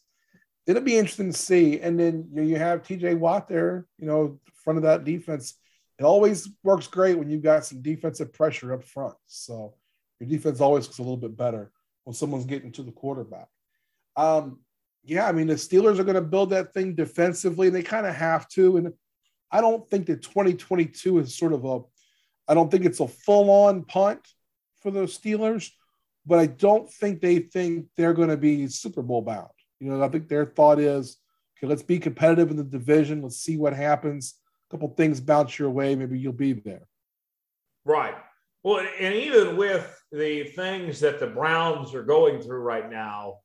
It'll 0.67 0.81
be 0.81 0.97
interesting 0.97 1.31
to 1.31 1.37
see. 1.37 1.79
And 1.79 1.99
then 1.99 2.27
you, 2.31 2.41
know, 2.41 2.47
you 2.47 2.55
have 2.57 2.81
TJ 2.81 3.17
Watt 3.17 3.47
there, 3.47 3.85
you 3.99 4.07
know, 4.07 4.39
front 4.63 4.77
of 4.77 4.83
that 4.83 5.03
defense. 5.03 5.55
It 5.99 6.03
always 6.03 6.49
works 6.63 6.87
great 6.87 7.17
when 7.17 7.29
you've 7.29 7.43
got 7.43 7.65
some 7.65 7.81
defensive 7.81 8.33
pressure 8.33 8.73
up 8.73 8.83
front. 8.83 9.15
So 9.27 9.75
your 10.19 10.29
defense 10.29 10.59
always 10.59 10.85
looks 10.85 10.99
a 10.99 11.03
little 11.03 11.17
bit 11.17 11.37
better 11.37 11.71
when 12.03 12.13
someone's 12.13 12.45
getting 12.45 12.71
to 12.73 12.83
the 12.83 12.91
quarterback. 12.91 13.47
Um, 14.15 14.59
yeah, 15.03 15.27
I 15.27 15.31
mean, 15.31 15.47
the 15.47 15.53
Steelers 15.53 15.99
are 15.99 16.03
going 16.03 16.15
to 16.15 16.21
build 16.21 16.49
that 16.49 16.73
thing 16.73 16.95
defensively, 16.95 17.67
and 17.67 17.75
they 17.75 17.83
kind 17.83 18.07
of 18.07 18.15
have 18.15 18.47
to. 18.49 18.77
And 18.77 18.93
I 19.51 19.61
don't 19.61 19.87
think 19.89 20.07
that 20.07 20.23
2022 20.23 21.19
is 21.19 21.35
sort 21.35 21.53
of 21.53 21.63
a 21.65 21.81
I 22.47 22.53
don't 22.53 22.69
think 22.69 22.85
it's 22.85 22.99
a 22.99 23.07
full 23.07 23.49
on 23.49 23.83
punt 23.83 24.19
for 24.81 24.91
the 24.91 25.01
Steelers, 25.01 25.71
but 26.25 26.39
I 26.39 26.45
don't 26.45 26.91
think 26.91 27.21
they 27.21 27.39
think 27.39 27.87
they're 27.97 28.13
going 28.13 28.29
to 28.29 28.37
be 28.37 28.67
Super 28.67 29.01
Bowl 29.01 29.21
bound. 29.21 29.49
You 29.79 29.89
know, 29.89 30.03
I 30.03 30.09
think 30.09 30.27
their 30.27 30.45
thought 30.45 30.79
is, 30.79 31.17
okay, 31.57 31.67
let's 31.67 31.83
be 31.83 31.99
competitive 31.99 32.51
in 32.51 32.57
the 32.57 32.63
division. 32.63 33.21
Let's 33.21 33.39
see 33.39 33.57
what 33.57 33.73
happens. 33.73 34.35
A 34.69 34.73
couple 34.73 34.89
things 34.89 35.21
bounce 35.21 35.57
your 35.59 35.69
way, 35.69 35.95
maybe 35.95 36.17
you'll 36.17 36.33
be 36.33 36.53
there. 36.53 36.87
Right. 37.83 38.15
Well, 38.63 38.85
and 38.99 39.13
even 39.13 39.57
with 39.57 40.03
the 40.11 40.45
things 40.45 40.99
that 41.01 41.19
the 41.19 41.27
Browns 41.27 41.93
are 41.93 42.03
going 42.03 42.41
through 42.41 42.61
right 42.61 42.89
now, 42.89 43.39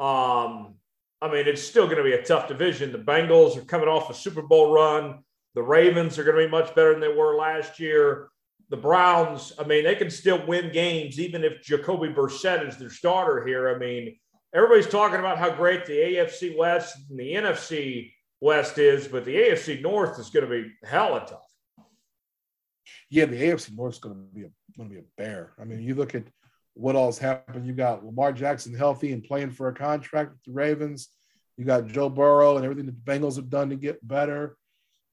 um, 0.00 0.74
I 1.22 1.30
mean, 1.30 1.46
it's 1.46 1.62
still 1.62 1.84
going 1.86 1.98
to 1.98 2.02
be 2.02 2.12
a 2.12 2.22
tough 2.22 2.48
division. 2.48 2.92
The 2.92 2.98
Bengals 2.98 3.56
are 3.56 3.64
coming 3.64 3.88
off 3.88 4.10
a 4.10 4.14
Super 4.14 4.42
Bowl 4.42 4.72
run. 4.72 5.20
The 5.54 5.62
Ravens 5.62 6.18
are 6.18 6.24
going 6.24 6.36
to 6.36 6.44
be 6.44 6.50
much 6.50 6.74
better 6.74 6.92
than 6.92 7.00
they 7.00 7.14
were 7.14 7.36
last 7.36 7.78
year 7.78 8.28
the 8.68 8.76
Browns, 8.76 9.52
I 9.58 9.64
mean, 9.64 9.84
they 9.84 9.94
can 9.94 10.10
still 10.10 10.44
win 10.46 10.72
games 10.72 11.20
even 11.20 11.44
if 11.44 11.62
Jacoby 11.62 12.08
Brissett 12.08 12.66
is 12.68 12.76
their 12.76 12.90
starter 12.90 13.46
here. 13.46 13.68
I 13.68 13.78
mean, 13.78 14.18
everybody's 14.54 14.88
talking 14.88 15.20
about 15.20 15.38
how 15.38 15.50
great 15.50 15.86
the 15.86 15.92
AFC 15.92 16.56
West 16.56 16.96
and 17.08 17.18
the 17.18 17.34
NFC 17.34 18.12
West 18.40 18.78
is, 18.78 19.08
but 19.08 19.24
the 19.24 19.34
AFC 19.34 19.80
North 19.82 20.18
is 20.18 20.30
going 20.30 20.44
to 20.44 20.50
be 20.50 20.70
hella 20.84 21.20
tough. 21.20 21.40
Yeah, 23.08 23.26
the 23.26 23.40
AFC 23.40 23.76
North 23.76 23.94
is 23.94 24.00
going 24.00 24.14
to 24.14 24.34
be 24.34 24.44
a 24.44 24.50
going 24.76 24.88
to 24.88 24.94
be 24.94 25.00
a 25.00 25.04
bear. 25.16 25.54
I 25.58 25.64
mean, 25.64 25.80
you 25.80 25.94
look 25.94 26.14
at 26.14 26.24
what 26.74 26.96
all's 26.96 27.18
happened. 27.18 27.66
You 27.66 27.72
got 27.72 28.04
Lamar 28.04 28.32
Jackson 28.32 28.74
healthy 28.74 29.12
and 29.12 29.24
playing 29.24 29.50
for 29.50 29.68
a 29.68 29.74
contract 29.74 30.32
with 30.32 30.42
the 30.44 30.52
Ravens. 30.52 31.08
You 31.56 31.64
got 31.64 31.86
Joe 31.86 32.10
Burrow 32.10 32.56
and 32.56 32.64
everything 32.64 32.86
that 32.86 33.04
the 33.04 33.10
Bengals 33.10 33.36
have 33.36 33.48
done 33.48 33.70
to 33.70 33.76
get 33.76 34.06
better. 34.06 34.56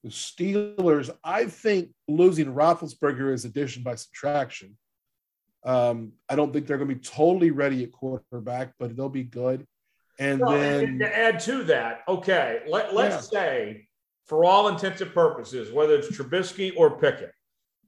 The 0.02 0.10
Steelers, 0.10 1.10
I 1.24 1.46
think 1.46 1.90
losing 2.06 2.52
Roethlisberger 2.52 3.32
is 3.32 3.46
addition 3.46 3.82
by 3.82 3.94
subtraction. 3.94 4.76
Um, 5.64 6.12
I 6.28 6.36
don't 6.36 6.52
think 6.52 6.66
they're 6.66 6.76
going 6.76 6.90
to 6.90 6.94
be 6.94 7.00
totally 7.00 7.50
ready 7.50 7.82
at 7.84 7.92
quarterback, 7.92 8.74
but 8.78 8.94
they'll 8.94 9.08
be 9.08 9.24
good. 9.24 9.66
And 10.18 10.40
well, 10.40 10.52
then 10.52 10.98
to 11.00 11.18
add 11.18 11.40
to 11.40 11.64
that, 11.64 12.02
okay, 12.06 12.60
let, 12.68 12.94
let's 12.94 13.30
yeah. 13.32 13.40
say 13.40 13.88
for 14.26 14.44
all 14.44 14.68
intents 14.68 15.00
and 15.00 15.12
purposes, 15.12 15.72
whether 15.72 15.94
it's 15.94 16.08
Trubisky 16.08 16.72
or 16.76 16.98
Pickett, 16.98 17.32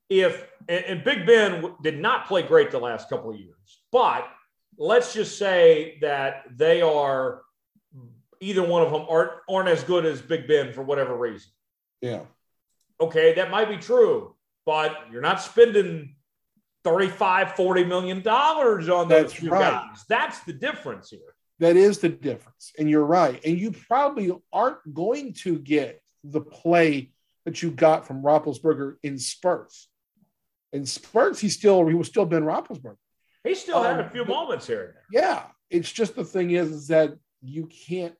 if 0.08 0.46
and, 0.68 0.84
and 0.84 1.04
Big 1.04 1.26
Ben 1.26 1.74
did 1.82 2.00
not 2.00 2.26
play 2.26 2.42
great 2.42 2.70
the 2.70 2.78
last 2.78 3.08
couple 3.08 3.30
of 3.30 3.38
years, 3.38 3.80
but 3.92 4.28
let's 4.76 5.14
just 5.14 5.38
say 5.38 5.98
that 6.00 6.44
they 6.56 6.82
are 6.82 7.42
either 8.40 8.62
one 8.62 8.82
of 8.82 8.90
them 8.90 9.06
aren't 9.08 9.32
aren't 9.48 9.68
as 9.68 9.82
good 9.84 10.04
as 10.04 10.20
Big 10.20 10.46
Ben 10.48 10.72
for 10.72 10.82
whatever 10.82 11.16
reason. 11.16 11.50
Yeah. 12.00 12.22
Okay, 13.00 13.34
that 13.34 13.50
might 13.50 13.68
be 13.68 13.76
true, 13.76 14.34
but 14.64 14.96
you're 15.12 15.22
not 15.22 15.40
spending 15.40 16.16
35, 16.84 17.52
40 17.52 17.84
million 17.84 18.22
dollars 18.22 18.88
on 18.88 19.08
those 19.08 19.30
That's 19.30 19.40
two 19.40 19.50
right. 19.50 19.60
guys. 19.60 20.04
That's 20.08 20.40
the 20.40 20.52
difference 20.52 21.10
here. 21.10 21.35
That 21.58 21.76
is 21.76 21.98
the 21.98 22.08
difference. 22.08 22.72
And 22.78 22.90
you're 22.90 23.04
right. 23.04 23.40
And 23.44 23.58
you 23.58 23.72
probably 23.72 24.30
aren't 24.52 24.92
going 24.92 25.32
to 25.34 25.58
get 25.58 26.02
the 26.22 26.40
play 26.40 27.12
that 27.44 27.62
you 27.62 27.70
got 27.70 28.06
from 28.06 28.22
Roethlisberger 28.22 28.96
in 29.02 29.18
spurts. 29.18 29.88
In 30.72 30.84
spurts, 30.84 31.40
he 31.40 31.48
still 31.48 31.86
he 31.86 31.94
was 31.94 32.08
still 32.08 32.26
Ben 32.26 32.42
Roethlisberger. 32.42 32.96
He 33.44 33.54
still 33.54 33.78
um, 33.78 33.84
had 33.84 34.00
a 34.00 34.04
um, 34.06 34.10
few 34.10 34.24
moments 34.24 34.66
here. 34.66 34.96
Yeah, 35.10 35.44
it's 35.70 35.90
just 35.90 36.16
the 36.16 36.24
thing 36.24 36.50
is, 36.50 36.70
is 36.70 36.88
that 36.88 37.16
you 37.40 37.66
can't 37.66 38.14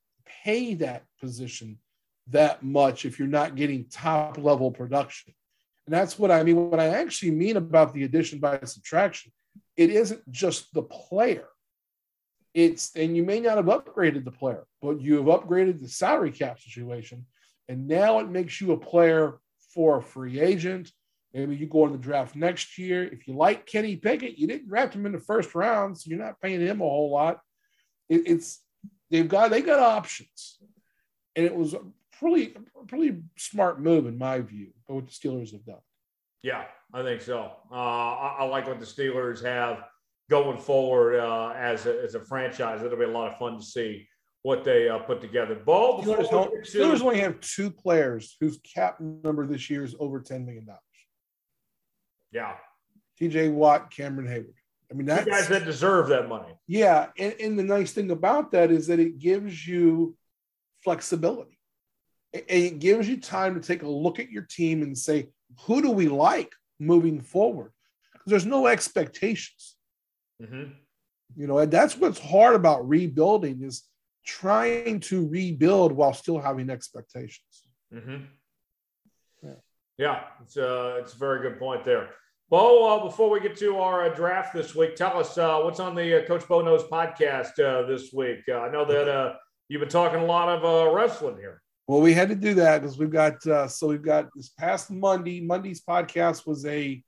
pay 0.44 0.74
that 0.74 1.04
position 1.20 1.78
that 2.28 2.62
much 2.62 3.04
if 3.04 3.18
you're 3.18 3.28
not 3.28 3.56
getting 3.56 3.86
top 3.88 4.38
level 4.38 4.70
production. 4.70 5.34
And 5.86 5.94
that's 5.94 6.18
what 6.18 6.30
I 6.30 6.42
mean. 6.42 6.70
What 6.70 6.80
I 6.80 6.88
actually 6.88 7.32
mean 7.32 7.56
about 7.56 7.94
the 7.94 8.04
addition 8.04 8.38
by 8.38 8.58
subtraction, 8.64 9.32
it 9.76 9.90
isn't 9.90 10.28
just 10.30 10.72
the 10.72 10.82
player. 10.82 11.46
It's, 12.56 12.96
and 12.96 13.14
you 13.14 13.22
may 13.22 13.38
not 13.38 13.58
have 13.58 13.66
upgraded 13.66 14.24
the 14.24 14.30
player, 14.30 14.64
but 14.80 14.98
you 14.98 15.16
have 15.16 15.26
upgraded 15.26 15.78
the 15.78 15.88
salary 15.88 16.30
cap 16.30 16.58
situation. 16.58 17.26
And 17.68 17.86
now 17.86 18.18
it 18.20 18.30
makes 18.30 18.62
you 18.62 18.72
a 18.72 18.78
player 18.78 19.40
for 19.74 19.98
a 19.98 20.02
free 20.02 20.40
agent. 20.40 20.90
Maybe 21.34 21.54
you 21.54 21.66
go 21.66 21.84
in 21.84 21.92
the 21.92 21.98
draft 21.98 22.34
next 22.34 22.78
year. 22.78 23.04
If 23.04 23.28
you 23.28 23.36
like 23.36 23.66
Kenny 23.66 23.96
Pickett, 23.96 24.38
you 24.38 24.46
didn't 24.46 24.68
draft 24.68 24.94
him 24.94 25.04
in 25.04 25.12
the 25.12 25.20
first 25.20 25.54
round, 25.54 25.98
so 25.98 26.08
you're 26.08 26.18
not 26.18 26.40
paying 26.40 26.62
him 26.62 26.80
a 26.80 26.84
whole 26.84 27.10
lot. 27.10 27.40
It, 28.08 28.22
it's 28.24 28.62
they've 29.10 29.28
got 29.28 29.50
they 29.50 29.60
got 29.60 29.78
options, 29.78 30.58
and 31.34 31.44
it 31.44 31.54
was 31.54 31.74
a 31.74 31.80
pretty 32.18 32.56
pretty 32.88 33.18
smart 33.36 33.82
move 33.82 34.06
in 34.06 34.16
my 34.16 34.40
view, 34.40 34.68
but 34.88 34.94
what 34.94 35.06
the 35.08 35.12
Steelers 35.12 35.52
have 35.52 35.66
done. 35.66 35.82
Yeah, 36.42 36.64
I 36.94 37.02
think 37.02 37.20
so. 37.20 37.52
Uh, 37.70 37.74
I, 37.74 38.36
I, 38.38 38.44
like 38.44 38.66
what 38.66 38.80
the 38.80 38.86
Steelers 38.86 39.44
have 39.44 39.84
going 40.28 40.58
forward 40.58 41.18
uh, 41.18 41.52
as 41.56 41.86
a, 41.86 42.02
as 42.02 42.14
a 42.14 42.20
franchise. 42.24 42.82
It'll 42.82 42.98
be 42.98 43.04
a 43.04 43.08
lot 43.08 43.32
of 43.32 43.38
fun 43.38 43.58
to 43.58 43.64
see 43.64 44.08
what 44.42 44.64
they 44.64 44.88
uh, 44.88 44.98
put 44.98 45.20
together. 45.20 45.54
Ball. 45.54 46.02
Steelers, 46.02 46.30
Steelers 46.62 47.00
only 47.00 47.20
have 47.20 47.40
two 47.40 47.70
players 47.70 48.36
whose 48.40 48.58
cap 48.58 49.00
number 49.00 49.46
this 49.46 49.68
year 49.70 49.84
is 49.84 49.94
over 49.98 50.20
ten 50.20 50.44
million 50.44 50.66
dollars. 50.66 50.80
Yeah. 52.32 52.54
T.J. 53.18 53.48
Watt, 53.48 53.90
Cameron 53.90 54.28
Heyward. 54.28 54.52
I 54.90 54.94
mean, 54.94 55.06
that's 55.06 55.26
you 55.26 55.32
guys 55.32 55.48
that 55.48 55.64
deserve 55.64 56.08
that 56.08 56.28
money. 56.28 56.52
Yeah, 56.68 57.06
and, 57.18 57.34
and 57.40 57.58
the 57.58 57.64
nice 57.64 57.92
thing 57.92 58.10
about 58.10 58.52
that 58.52 58.70
is 58.70 58.86
that 58.88 59.00
it 59.00 59.18
gives 59.18 59.66
you 59.66 60.16
flexibility 60.84 61.56
it 62.48 62.78
gives 62.78 63.08
you 63.08 63.20
time 63.20 63.54
to 63.54 63.66
take 63.66 63.82
a 63.82 63.88
look 63.88 64.18
at 64.18 64.30
your 64.30 64.42
team 64.42 64.82
and 64.82 64.96
say, 64.96 65.28
who 65.62 65.82
do 65.82 65.90
we 65.90 66.08
like 66.08 66.52
moving 66.78 67.20
forward? 67.20 67.72
Because 68.12 68.30
there's 68.30 68.46
no 68.46 68.66
expectations. 68.66 69.75
Mm-hmm. 70.42 70.72
You 71.34 71.46
know, 71.46 71.58
and 71.58 71.70
that's 71.70 71.96
what's 71.96 72.20
hard 72.20 72.54
about 72.54 72.88
rebuilding 72.88 73.62
is 73.62 73.82
trying 74.24 75.00
to 75.00 75.26
rebuild 75.28 75.92
while 75.92 76.12
still 76.12 76.38
having 76.38 76.70
expectations. 76.70 77.66
Mm-hmm. 77.92 78.24
Yeah. 79.42 79.50
yeah, 79.98 80.20
it's 80.42 80.56
a, 80.56 80.68
uh, 80.68 80.96
it's 80.98 81.14
a 81.14 81.18
very 81.18 81.40
good 81.42 81.58
point 81.58 81.84
there. 81.84 82.10
Bo, 82.48 82.96
uh, 82.96 83.02
before 83.04 83.28
we 83.28 83.40
get 83.40 83.56
to 83.58 83.78
our 83.78 84.04
uh, 84.04 84.14
draft 84.14 84.54
this 84.54 84.74
week, 84.74 84.94
tell 84.94 85.18
us 85.18 85.36
uh, 85.36 85.58
what's 85.60 85.80
on 85.80 85.96
the 85.96 86.22
uh, 86.22 86.26
Coach 86.26 86.46
Bo 86.46 86.62
Knows 86.62 86.84
podcast 86.84 87.58
uh, 87.58 87.86
this 87.88 88.12
week. 88.12 88.48
I 88.48 88.68
know 88.68 88.84
that 88.84 89.36
you've 89.68 89.80
been 89.80 89.88
talking 89.88 90.20
a 90.20 90.24
lot 90.24 90.48
of 90.48 90.94
wrestling 90.94 91.38
here. 91.38 91.60
Well, 91.88 92.00
we 92.00 92.14
had 92.14 92.28
to 92.30 92.34
do 92.34 92.54
that 92.54 92.82
because 92.82 92.98
we've 92.98 93.10
got 93.10 93.46
uh, 93.46 93.68
so 93.68 93.86
we've 93.86 94.02
got 94.02 94.28
this 94.34 94.48
past 94.48 94.90
Monday. 94.90 95.40
Monday's 95.40 95.82
podcast 95.82 96.46
was 96.46 96.66
a 96.66 97.02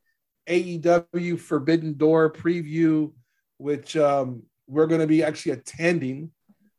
AEW 0.48 1.38
Forbidden 1.38 1.96
Door 1.96 2.32
preview. 2.32 3.12
Which 3.58 3.96
um, 3.96 4.42
we're 4.66 4.86
going 4.86 5.00
to 5.00 5.06
be 5.06 5.22
actually 5.22 5.52
attending 5.52 6.30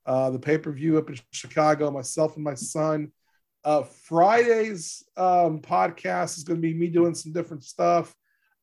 uh, 0.06 0.32
the 0.32 0.40
pay 0.40 0.58
per 0.58 0.72
view 0.72 0.98
up 0.98 1.10
in 1.10 1.20
Chicago. 1.32 1.92
Myself 1.92 2.36
and 2.36 2.44
my 2.44 2.56
son. 2.56 3.12
Uh, 3.64 3.84
Friday's 3.84 5.04
um, 5.18 5.60
podcast 5.62 6.38
is 6.38 6.44
going 6.44 6.58
to 6.58 6.62
be 6.62 6.74
me 6.74 6.88
doing 6.88 7.14
some 7.14 7.34
different 7.34 7.64
stuff. 7.64 8.16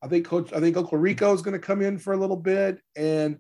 I 0.03 0.09
think 0.09 0.27
Coach, 0.27 0.53
I 0.53 0.61
think 0.61 0.77
Uncle 0.77 0.99
Rico 0.99 1.33
is 1.35 1.43
going 1.43 1.53
to 1.53 1.59
come 1.59 1.83
in 1.83 1.99
for 1.99 2.13
a 2.13 2.17
little 2.17 2.37
bit, 2.37 2.81
and 2.97 3.39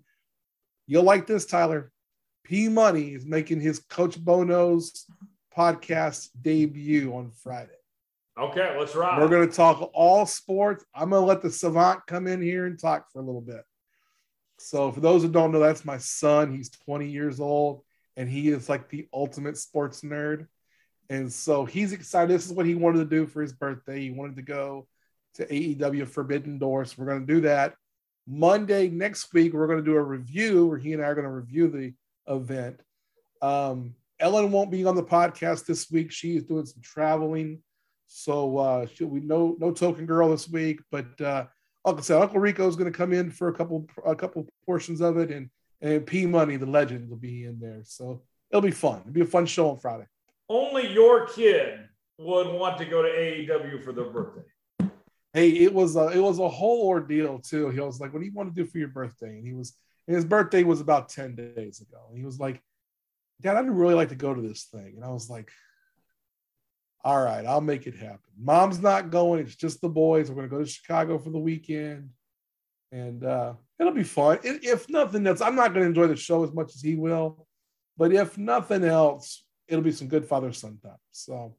you'll 0.87 1.03
like 1.03 1.27
this, 1.27 1.47
Tyler. 1.47 1.93
P 2.45 2.69
Money 2.69 3.15
is 3.15 3.27
making 3.27 3.61
his 3.61 3.81
Coach 3.81 4.23
Bo 4.23 4.45
Knows 4.45 5.07
podcast 5.57 6.29
debut 6.41 7.13
on 7.13 7.31
Friday. 7.31 7.73
Okay, 8.39 8.77
let's 8.79 8.95
rock. 8.95 9.19
We're 9.19 9.29
going 9.29 9.49
to 9.49 9.55
talk 9.55 9.91
all 9.95 10.27
sports. 10.27 10.85
I'm 10.95 11.11
going 11.11 11.23
to 11.23 11.27
let 11.27 11.43
the 11.43 11.51
savant 11.51 12.01
come 12.07 12.27
in 12.27 12.43
here 12.43 12.67
and 12.67 12.79
talk 12.79 13.11
for 13.11 13.21
a 13.21 13.25
little 13.25 13.41
bit. 13.41 13.63
So, 14.59 14.91
for 14.91 15.01
those 15.01 15.23
who 15.23 15.29
don't 15.29 15.53
know, 15.53 15.61
that's 15.61 15.85
my 15.85 15.99
son. 15.99 16.55
He's 16.55 16.71
20 16.71 17.09
years 17.09 17.41
old 17.41 17.83
and 18.17 18.29
he 18.29 18.49
is 18.49 18.69
like 18.69 18.89
the 18.89 19.09
ultimate 19.13 19.59
sports 19.59 20.01
nerd. 20.01 20.47
And 21.09 21.33
so 21.33 21.65
he's 21.65 21.93
excited. 21.93 22.35
This 22.35 22.47
is 22.47 22.53
what 22.53 22.67
he 22.67 22.75
wanted 22.75 22.99
to 22.99 23.05
do 23.05 23.27
for 23.27 23.43
his 23.43 23.53
birthday. 23.53 24.01
He 24.01 24.11
wanted 24.11 24.37
to 24.37 24.43
go 24.43 24.89
to 25.35 25.47
AEW 25.47 26.09
Forbidden 26.09 26.59
Doors. 26.59 26.97
We're 26.97 27.07
going 27.07 27.27
to 27.27 27.33
do 27.35 27.43
that 27.43 27.75
Monday 28.27 28.89
next 28.89 29.33
week. 29.33 29.53
We're 29.53 29.69
going 29.69 29.79
to 29.79 29.85
do 29.85 29.97
a 29.97 30.03
review 30.03 30.67
where 30.67 30.79
he 30.79 30.95
and 30.95 31.03
I 31.03 31.07
are 31.07 31.15
going 31.15 31.27
to 31.27 31.31
review 31.31 31.69
the 31.69 31.95
event. 32.33 32.81
Um, 33.41 33.95
Ellen 34.19 34.51
won't 34.51 34.71
be 34.71 34.85
on 34.85 34.97
the 34.97 35.03
podcast 35.03 35.67
this 35.67 35.91
week. 35.91 36.11
She 36.11 36.37
is 36.37 36.45
doing 36.45 36.65
some 36.65 36.81
traveling, 36.83 37.63
so 38.07 38.57
uh, 38.57 38.87
she'll 38.87 39.11
be 39.11 39.21
no 39.21 39.57
no 39.61 39.73
token 39.73 40.07
girl 40.07 40.31
this 40.31 40.49
week. 40.49 40.81
But 40.91 41.21
uh, 41.21 41.45
like 41.87 41.99
I 41.99 42.01
said, 42.01 42.21
Uncle 42.21 42.41
Rico 42.41 42.67
is 42.67 42.75
going 42.75 42.93
to 42.93 42.97
come 42.97 43.13
in 43.13 43.31
for 43.31 43.49
a 43.49 43.53
couple 43.53 43.89
a 44.05 44.17
couple 44.17 44.47
portions 44.67 45.01
of 45.01 45.17
it, 45.19 45.31
and 45.31 45.49
and 45.81 46.05
P 46.05 46.27
Money, 46.27 46.57
the 46.57 46.67
legend, 46.67 47.09
will 47.09 47.17
be 47.17 47.45
in 47.45 47.61
there. 47.61 47.83
So 47.85 48.23
it'll 48.51 48.61
be 48.61 48.73
fun. 48.73 49.01
It'll 49.03 49.13
be 49.13 49.21
a 49.21 49.27
fun 49.27 49.47
show 49.47 49.71
on 49.71 49.79
Friday. 49.79 50.07
Only 50.49 50.93
your 50.93 51.27
kid 51.29 51.79
would 52.19 52.49
want 52.49 52.79
to 52.79 52.85
go 52.85 53.03
to 53.03 53.09
AEW 53.09 53.85
for 53.85 53.93
their 53.93 54.07
birthday. 54.07 54.43
Hey, 55.33 55.51
it 55.51 55.73
was 55.73 55.97
a, 55.97 56.09
it 56.09 56.21
was 56.21 56.39
a 56.39 56.49
whole 56.49 56.87
ordeal 56.87 57.39
too. 57.39 57.69
He 57.71 57.81
was 57.81 58.01
like, 58.01 58.13
"What 58.13 58.21
do 58.21 58.27
you 58.27 58.33
want 58.33 58.55
to 58.55 58.63
do 58.63 58.69
for 58.69 58.79
your 58.79 58.89
birthday?" 58.89 59.39
And 59.39 59.47
he 59.47 59.53
was 59.53 59.75
and 60.09 60.17
his 60.17 60.25
birthday 60.25 60.65
was 60.65 60.81
about 60.81 61.09
ten 61.09 61.37
days 61.37 61.81
ago. 61.81 61.99
And 62.09 62.19
he 62.19 62.25
was 62.25 62.41
like, 62.41 62.61
"Dad, 63.41 63.57
I'd 63.57 63.71
really 63.71 63.95
like 63.95 64.09
to 64.09 64.17
go 64.17 64.35
to 64.35 64.43
this 64.43 64.65
thing." 64.65 64.95
And 64.97 65.05
I 65.05 65.11
was 65.11 65.31
like, 65.31 65.51
"All 67.07 67.23
right, 67.23 67.47
I'll 67.47 67.61
make 67.61 67.87
it 67.87 67.95
happen." 67.95 68.21
Mom's 68.37 68.81
not 68.81 69.11
going. 69.11 69.41
It's 69.41 69.55
just 69.55 69.81
the 69.81 69.89
boys. 69.89 70.29
We're 70.29 70.37
going 70.37 70.51
to 70.51 70.57
go 70.57 70.63
to 70.63 70.69
Chicago 70.69 71.19
for 71.19 71.31
the 71.31 71.39
weekend, 71.39 72.11
and 72.91 73.25
uh, 73.25 73.55
it'll 73.79 73.93
be 73.93 74.03
fun. 74.03 74.39
If 74.43 74.89
nothing 74.91 75.27
else, 75.27 75.41
I'm 75.41 75.57
not 75.57 75.73
going 75.73 75.83
to 75.83 75.89
enjoy 75.89 76.09
the 76.09 76.17
show 76.17 76.43
as 76.45 76.53
much 76.53 76.75
as 76.75 76.83
he 76.83 76.97
will, 76.97 77.47
but 77.97 78.13
if 78.13 78.37
nothing 78.37 78.85
else, 78.85 79.45
it'll 79.69 79.85
be 79.85 79.93
some 79.93 80.09
good 80.09 80.27
father 80.27 80.53
son 80.53 80.79
time. 80.83 80.97
So, 81.13 81.57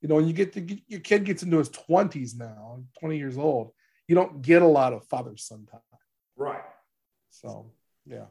you 0.00 0.08
know, 0.08 0.16
when 0.16 0.26
you 0.26 0.32
get 0.32 0.52
to 0.54 0.60
get, 0.60 0.80
your 0.88 1.00
kid 1.00 1.24
gets 1.24 1.42
into 1.42 1.58
his 1.58 1.70
20s 1.70 2.38
now, 2.38 2.82
20 3.00 3.18
years 3.18 3.38
old, 3.38 3.72
you 4.08 4.14
don't 4.14 4.42
get 4.42 4.62
a 4.62 4.66
lot 4.66 4.92
of 4.92 5.06
father 5.06 5.36
son 5.36 5.66
time. 5.70 5.80
Right. 6.36 6.62
So, 7.30 7.72
yeah. 8.06 8.24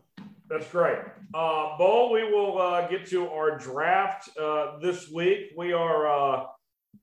That's 0.49 0.67
great. 0.71 0.97
Uh, 1.33 1.77
Bo, 1.77 2.11
we 2.11 2.23
will 2.23 2.59
uh, 2.59 2.87
get 2.87 3.05
to 3.07 3.27
our 3.29 3.57
draft 3.57 4.35
uh, 4.35 4.79
this 4.79 5.09
week. 5.09 5.51
We 5.55 5.73
are 5.73 6.07
uh, 6.07 6.45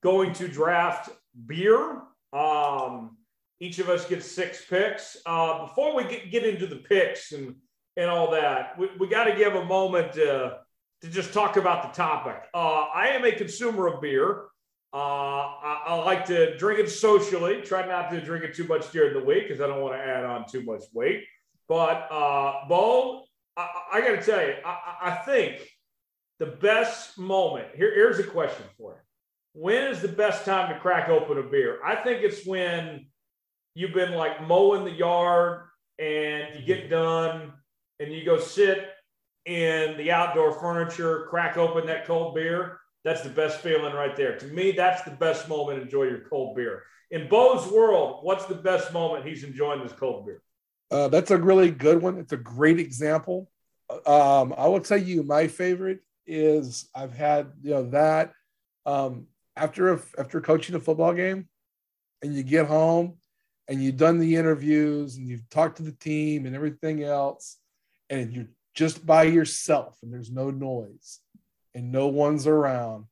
going 0.03 0.33
to 0.35 0.49
draft 0.49 1.11
beer. 1.47 2.03
Um, 2.33 3.17
each 3.61 3.79
of 3.79 3.89
us 3.89 4.07
gets 4.09 4.31
six 4.31 4.65
picks. 4.69 5.17
Uh, 5.25 5.67
before 5.67 5.95
we 5.95 6.05
get, 6.05 6.31
get 6.33 6.45
into 6.45 6.67
the 6.67 6.77
picks 6.77 7.33
and, 7.33 7.55
and 7.97 8.11
all 8.11 8.33
that, 8.33 8.77
we, 8.79 8.89
we 8.99 9.07
got 9.07 9.25
to 9.25 9.37
give 9.37 9.55
a 9.55 9.65
moment 9.65 10.15
to, 10.15 10.59
to 11.03 11.09
just 11.09 11.33
talk 11.33 11.57
about 11.57 11.83
the 11.85 11.97
topic. 11.97 12.43
Uh, 12.53 12.87
I 12.93 13.09
am 13.09 13.25
a 13.25 13.33
consumer 13.33 13.87
of 13.87 14.01
beer. 14.01 14.47
Uh, 14.93 14.99
I, 14.99 15.83
I, 15.87 15.95
like 16.05 16.25
to 16.27 16.57
drink 16.59 16.81
it 16.81 16.91
socially. 16.91 17.61
Try 17.61 17.87
not 17.87 18.11
to 18.11 18.21
drink 18.21 18.45
it 18.45 18.55
too 18.55 18.65
much 18.65 18.91
during 18.93 19.15
the 19.15 19.25
week 19.25 19.47
because 19.47 19.61
I 19.61 19.67
don't 19.67 19.83
want 19.83 19.95
to 19.95 20.01
add 20.01 20.25
on 20.25 20.47
too 20.49 20.63
much 20.63 20.83
weight. 20.93 21.25
But 21.69 22.09
uh, 22.11 22.69
Bo, 22.69 23.25
I, 23.57 23.69
I 23.95 24.01
got 24.01 24.21
to 24.21 24.23
tell 24.23 24.47
you, 24.47 24.55
I, 24.65 24.97
I, 25.03 25.11
think 25.25 25.61
the 26.39 26.47
best 26.47 27.19
moment 27.19 27.69
here. 27.75 27.93
Here's 27.95 28.19
a 28.19 28.25
question 28.25 28.65
for 28.79 28.93
you: 28.93 29.63
When 29.63 29.85
is 29.85 30.01
the 30.01 30.09
best 30.09 30.45
time 30.45 30.73
to 30.73 30.79
crack 30.79 31.09
open 31.09 31.39
a 31.39 31.43
beer? 31.43 31.81
I 31.85 31.97
think 31.97 32.23
it's 32.23 32.47
when 32.47 33.07
you've 33.75 33.95
been 33.95 34.13
like 34.13 34.47
mowing 34.47 34.85
the 34.85 34.93
yard 34.93 35.63
and 35.99 36.59
you 36.59 36.65
get 36.65 36.89
done 36.89 37.53
and 37.99 38.13
you 38.13 38.25
go 38.25 38.39
sit 38.39 38.89
in 39.45 39.97
the 39.97 40.11
outdoor 40.11 40.53
furniture, 40.53 41.27
crack 41.31 41.57
open 41.57 41.87
that 41.87 42.07
cold 42.07 42.35
beer. 42.35 42.79
That's 43.05 43.23
the 43.23 43.31
best 43.31 43.61
feeling 43.61 43.95
right 43.95 44.17
there. 44.17 44.37
To 44.37 44.47
me, 44.47 44.73
that's 44.73 45.03
the 45.03 45.13
best 45.13 45.49
moment. 45.49 45.81
Enjoy 45.81 46.05
your 46.05 46.29
cold 46.29 46.57
beer. 46.57 46.83
In 47.13 47.29
Bo's 47.29 47.71
world, 47.71 48.19
what's 48.23 48.47
the 48.47 48.57
best 48.57 48.93
moment 48.93 49.25
he's 49.25 49.45
enjoying 49.45 49.81
this 49.81 49.93
cold 49.93 50.27
beer? 50.27 50.43
Uh, 50.91 51.09
that's 51.09 51.31
a 51.31 51.37
really 51.37 51.71
good 51.71 52.01
one. 52.01 52.19
It's 52.19 52.33
a 52.33 52.37
great 52.37 52.79
example. 52.79 53.51
Um, 54.07 54.55
I 54.57 54.67
will 54.69 54.81
tell 54.81 54.99
you, 54.99 55.23
my 55.23 55.47
favorite 55.47 56.01
is 56.27 56.89
I've 56.95 57.15
had 57.15 57.53
you 57.63 57.71
know 57.71 57.91
that 57.91 58.33
um, 58.85 59.27
after 59.57 59.95
a, 59.95 60.01
after 60.19 60.41
coaching 60.41 60.75
a 60.75 60.81
football 60.81 61.13
game, 61.13 61.49
and 62.23 62.35
you 62.35 62.43
get 62.43 62.67
home 62.67 63.19
and 63.69 63.83
you've 63.83 63.97
done 63.97 64.19
the 64.19 64.37
interviews 64.37 65.17
and 65.17 65.29
you've 65.29 65.49
talked 65.51 65.77
to 65.79 65.83
the 65.83 65.93
team 65.93 66.47
and 66.47 66.55
everything 66.55 67.03
else, 67.03 67.59
and 68.11 68.33
you're 68.33 68.49
just 68.75 69.05
by 69.05 69.25
yourself 69.25 69.97
and 70.03 70.13
there's 70.13 70.31
no 70.31 70.51
noise 70.51 71.21
and 71.75 71.91
no 71.91 72.09
one's 72.09 72.47
around. 72.47 73.07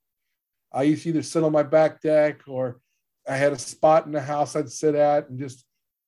I 0.73 0.83
used 0.83 1.05
to 1.05 1.09
either 1.11 1.23
sit 1.23 1.43
on 1.43 1.53
my 1.53 1.63
back 1.63 2.01
deck 2.01 2.43
or 2.47 2.81
I 3.27 3.37
had 3.37 3.53
a 3.53 3.59
spot 3.59 4.07
in 4.07 4.13
the 4.13 4.21
house 4.21 4.55
I'd 4.55 4.71
sit 4.71 4.95
at 4.95 5.29
and 5.29 5.39
just 5.39 5.64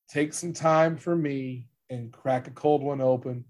take 0.09 0.33
some 0.33 0.53
time 0.53 0.97
for 0.97 1.15
me 1.15 1.69
and 1.91 2.13
crack 2.13 2.47
a 2.47 2.51
cold 2.51 2.83
one 2.83 3.01
open. 3.01 3.45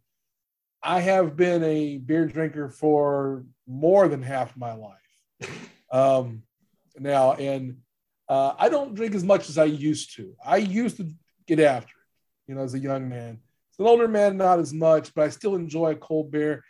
I 0.83 1.01
have 1.01 1.37
been 1.37 1.65
a 1.65 1.99
beer 1.99 2.27
drinker 2.27 2.69
for 2.69 3.45
more 3.67 4.09
than 4.09 4.23
half 4.23 4.57
my 4.57 4.73
life 4.73 5.51
um, 5.91 6.43
now, 6.99 7.33
and 7.33 7.79
uh, 8.29 8.55
I 8.59 8.69
don't 8.69 8.95
drink 8.95 9.15
as 9.15 9.25
much 9.25 9.49
as 9.49 9.59
I 9.59 9.65
used 9.65 10.17
to. 10.17 10.35
I 10.45 10.59
used 10.59 10.97
to 10.99 11.09
get 11.47 11.61
after 11.61 11.91
it, 11.91 12.51
you 12.51 12.55
know, 12.55 12.63
as 12.63 12.75
a 12.75 12.79
young 12.79 13.09
man. 13.09 13.41
As 13.73 13.79
an 13.81 13.87
older 13.87 14.09
man, 14.09 14.37
not 14.37 14.59
as 14.59 14.73
much, 14.73 15.15
but 15.15 15.25
I 15.25 15.29
still 15.31 15.55
enjoy 15.55 15.93
a 15.93 15.97
cold 15.97 16.31
beer. 16.31 16.65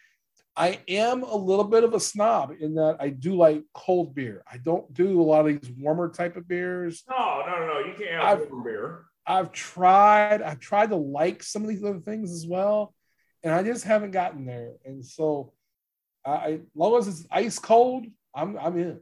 I 0.57 0.81
am 0.89 1.23
a 1.23 1.37
little 1.37 1.65
bit 1.65 1.85
of 1.85 1.93
a 1.93 2.01
snob 2.01 2.55
in 2.59 2.75
that 2.77 2.97
I 2.99 3.11
do 3.11 3.37
like 3.37 3.63
cold 3.75 4.15
beer. 4.15 4.43
I 4.51 4.57
don't 4.57 4.93
do 4.95 5.21
a 5.21 5.23
lot 5.23 5.47
of 5.47 5.61
these 5.61 5.71
warmer 5.79 6.09
type 6.09 6.37
of 6.37 6.49
beers. 6.49 7.05
No, 7.09 7.43
no, 7.47 7.59
no, 7.59 7.67
no. 7.67 7.79
You 7.81 7.93
can't 7.93 8.23
have 8.23 8.41
I've, 8.41 8.51
warm 8.51 8.65
beer. 8.65 9.05
I've 9.27 9.53
tried. 9.53 10.43
I've 10.43 10.61
tried 10.61 10.91
to 10.91 10.97
like 10.97 11.43
some 11.43 11.63
of 11.63 11.69
these 11.69 11.83
other 11.83 12.01
things 12.01 12.33
as 12.33 12.47
well, 12.47 12.95
and 13.43 13.53
I 13.53 13.63
just 13.63 13.85
haven't 13.85 14.13
gotten 14.13 14.47
there. 14.47 14.75
And 14.85 15.05
so, 15.05 15.53
I, 16.25 16.61
long 16.75 16.99
as 16.99 17.09
it's 17.09 17.27
ice 17.31 17.59
cold, 17.59 18.07
I'm 18.35 18.57
I'm 18.59 18.79
in. 18.79 19.01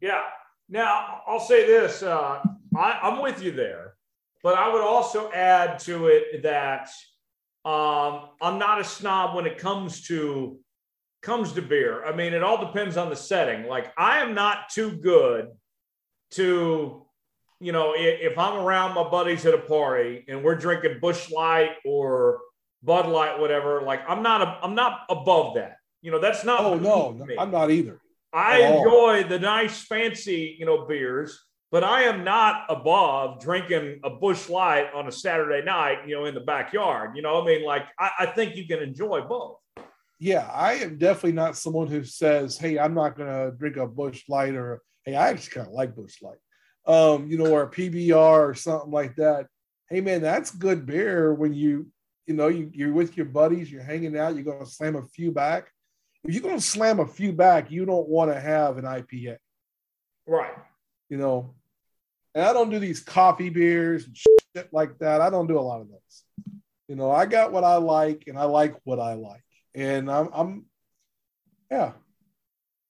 Yeah. 0.00 0.22
Now 0.68 1.20
I'll 1.26 1.40
say 1.40 1.66
this: 1.66 2.02
uh, 2.02 2.42
I, 2.76 2.98
I'm 3.02 3.22
with 3.22 3.42
you 3.42 3.52
there, 3.52 3.94
but 4.42 4.58
I 4.58 4.72
would 4.72 4.82
also 4.82 5.30
add 5.32 5.78
to 5.80 6.06
it 6.06 6.42
that 6.42 6.88
um, 7.64 8.30
I'm 8.40 8.58
not 8.58 8.80
a 8.80 8.84
snob 8.84 9.36
when 9.36 9.46
it 9.46 9.58
comes 9.58 10.02
to 10.08 10.58
comes 11.22 11.52
to 11.52 11.62
beer. 11.62 12.04
I 12.04 12.14
mean, 12.14 12.32
it 12.32 12.42
all 12.42 12.64
depends 12.66 12.96
on 12.96 13.08
the 13.08 13.16
setting. 13.16 13.68
Like 13.68 13.92
I 13.96 14.18
am 14.18 14.34
not 14.34 14.70
too 14.70 14.96
good 14.96 15.48
to 16.32 17.01
you 17.62 17.72
know, 17.72 17.94
if, 17.96 18.36
I'm 18.36 18.58
around 18.58 18.94
my 18.94 19.08
buddies 19.08 19.46
at 19.46 19.54
a 19.54 19.58
party 19.58 20.24
and 20.28 20.42
we're 20.42 20.56
drinking 20.56 20.98
Busch 21.00 21.30
Light 21.30 21.70
or 21.84 22.40
Bud 22.82 23.06
Light, 23.06 23.38
whatever, 23.38 23.82
like 23.82 24.00
I'm 24.08 24.22
not, 24.22 24.42
a, 24.42 24.58
I'm 24.62 24.74
not 24.74 25.02
above 25.08 25.54
that. 25.54 25.76
You 26.00 26.10
know, 26.10 26.18
that's 26.18 26.44
not. 26.44 26.60
Oh 26.60 26.76
no, 26.76 27.24
I'm 27.38 27.52
not 27.52 27.70
either. 27.70 28.00
I 28.32 28.62
enjoy 28.62 29.22
all. 29.22 29.28
the 29.28 29.38
nice, 29.38 29.82
fancy, 29.82 30.56
you 30.58 30.66
know, 30.66 30.84
beers, 30.86 31.38
but 31.70 31.84
I 31.84 32.02
am 32.02 32.24
not 32.24 32.64
above 32.68 33.40
drinking 33.40 34.00
a 34.02 34.10
Busch 34.10 34.48
Light 34.48 34.88
on 34.92 35.06
a 35.06 35.12
Saturday 35.12 35.64
night, 35.64 35.98
you 36.06 36.16
know, 36.16 36.24
in 36.24 36.34
the 36.34 36.40
backyard. 36.40 37.14
You 37.14 37.22
know, 37.22 37.40
I 37.40 37.46
mean, 37.46 37.64
like 37.64 37.84
I, 38.00 38.10
I 38.20 38.26
think 38.26 38.56
you 38.56 38.66
can 38.66 38.80
enjoy 38.80 39.20
both. 39.20 39.58
Yeah, 40.18 40.48
I 40.52 40.74
am 40.74 40.98
definitely 40.98 41.32
not 41.32 41.56
someone 41.56 41.86
who 41.86 42.02
says, 42.02 42.58
"Hey, 42.58 42.78
I'm 42.78 42.94
not 42.94 43.16
going 43.16 43.28
to 43.28 43.56
drink 43.56 43.76
a 43.76 43.86
Busch 43.86 44.24
Light," 44.28 44.54
or 44.54 44.82
"Hey, 45.04 45.14
I 45.14 45.28
actually 45.28 45.54
kind 45.54 45.68
of 45.68 45.74
like 45.74 45.94
Busch 45.94 46.20
Light." 46.20 46.38
Um, 46.86 47.28
you 47.28 47.38
know, 47.38 47.50
or 47.52 47.62
a 47.62 47.70
PBR 47.70 48.48
or 48.48 48.54
something 48.54 48.90
like 48.90 49.16
that. 49.16 49.46
Hey 49.88 50.00
man, 50.00 50.22
that's 50.22 50.50
good 50.50 50.86
beer 50.86 51.34
when 51.34 51.52
you, 51.52 51.88
you 52.26 52.34
know, 52.34 52.48
you, 52.48 52.70
you're 52.72 52.92
with 52.92 53.16
your 53.16 53.26
buddies, 53.26 53.70
you're 53.70 53.82
hanging 53.82 54.16
out, 54.16 54.34
you're 54.34 54.44
gonna 54.44 54.66
slam 54.66 54.96
a 54.96 55.02
few 55.02 55.32
back. 55.32 55.70
If 56.24 56.34
you're 56.34 56.42
gonna 56.42 56.60
slam 56.60 57.00
a 57.00 57.06
few 57.06 57.32
back, 57.32 57.70
you 57.70 57.84
don't 57.84 58.08
want 58.08 58.32
to 58.32 58.40
have 58.40 58.78
an 58.78 58.84
IPA. 58.84 59.36
Right. 60.26 60.54
You 61.08 61.18
know, 61.18 61.54
and 62.34 62.44
I 62.44 62.52
don't 62.52 62.70
do 62.70 62.78
these 62.78 63.00
coffee 63.00 63.50
beers 63.50 64.06
and 64.06 64.16
shit 64.16 64.72
like 64.72 64.98
that. 64.98 65.20
I 65.20 65.30
don't 65.30 65.46
do 65.46 65.58
a 65.58 65.60
lot 65.60 65.80
of 65.80 65.88
those. 65.88 66.24
You 66.88 66.96
know, 66.96 67.10
I 67.10 67.26
got 67.26 67.52
what 67.52 67.64
I 67.64 67.76
like, 67.76 68.24
and 68.26 68.38
I 68.38 68.44
like 68.44 68.74
what 68.84 68.98
I 68.98 69.14
like, 69.14 69.44
and 69.74 70.10
I'm, 70.10 70.28
I'm 70.32 70.66
yeah. 71.70 71.92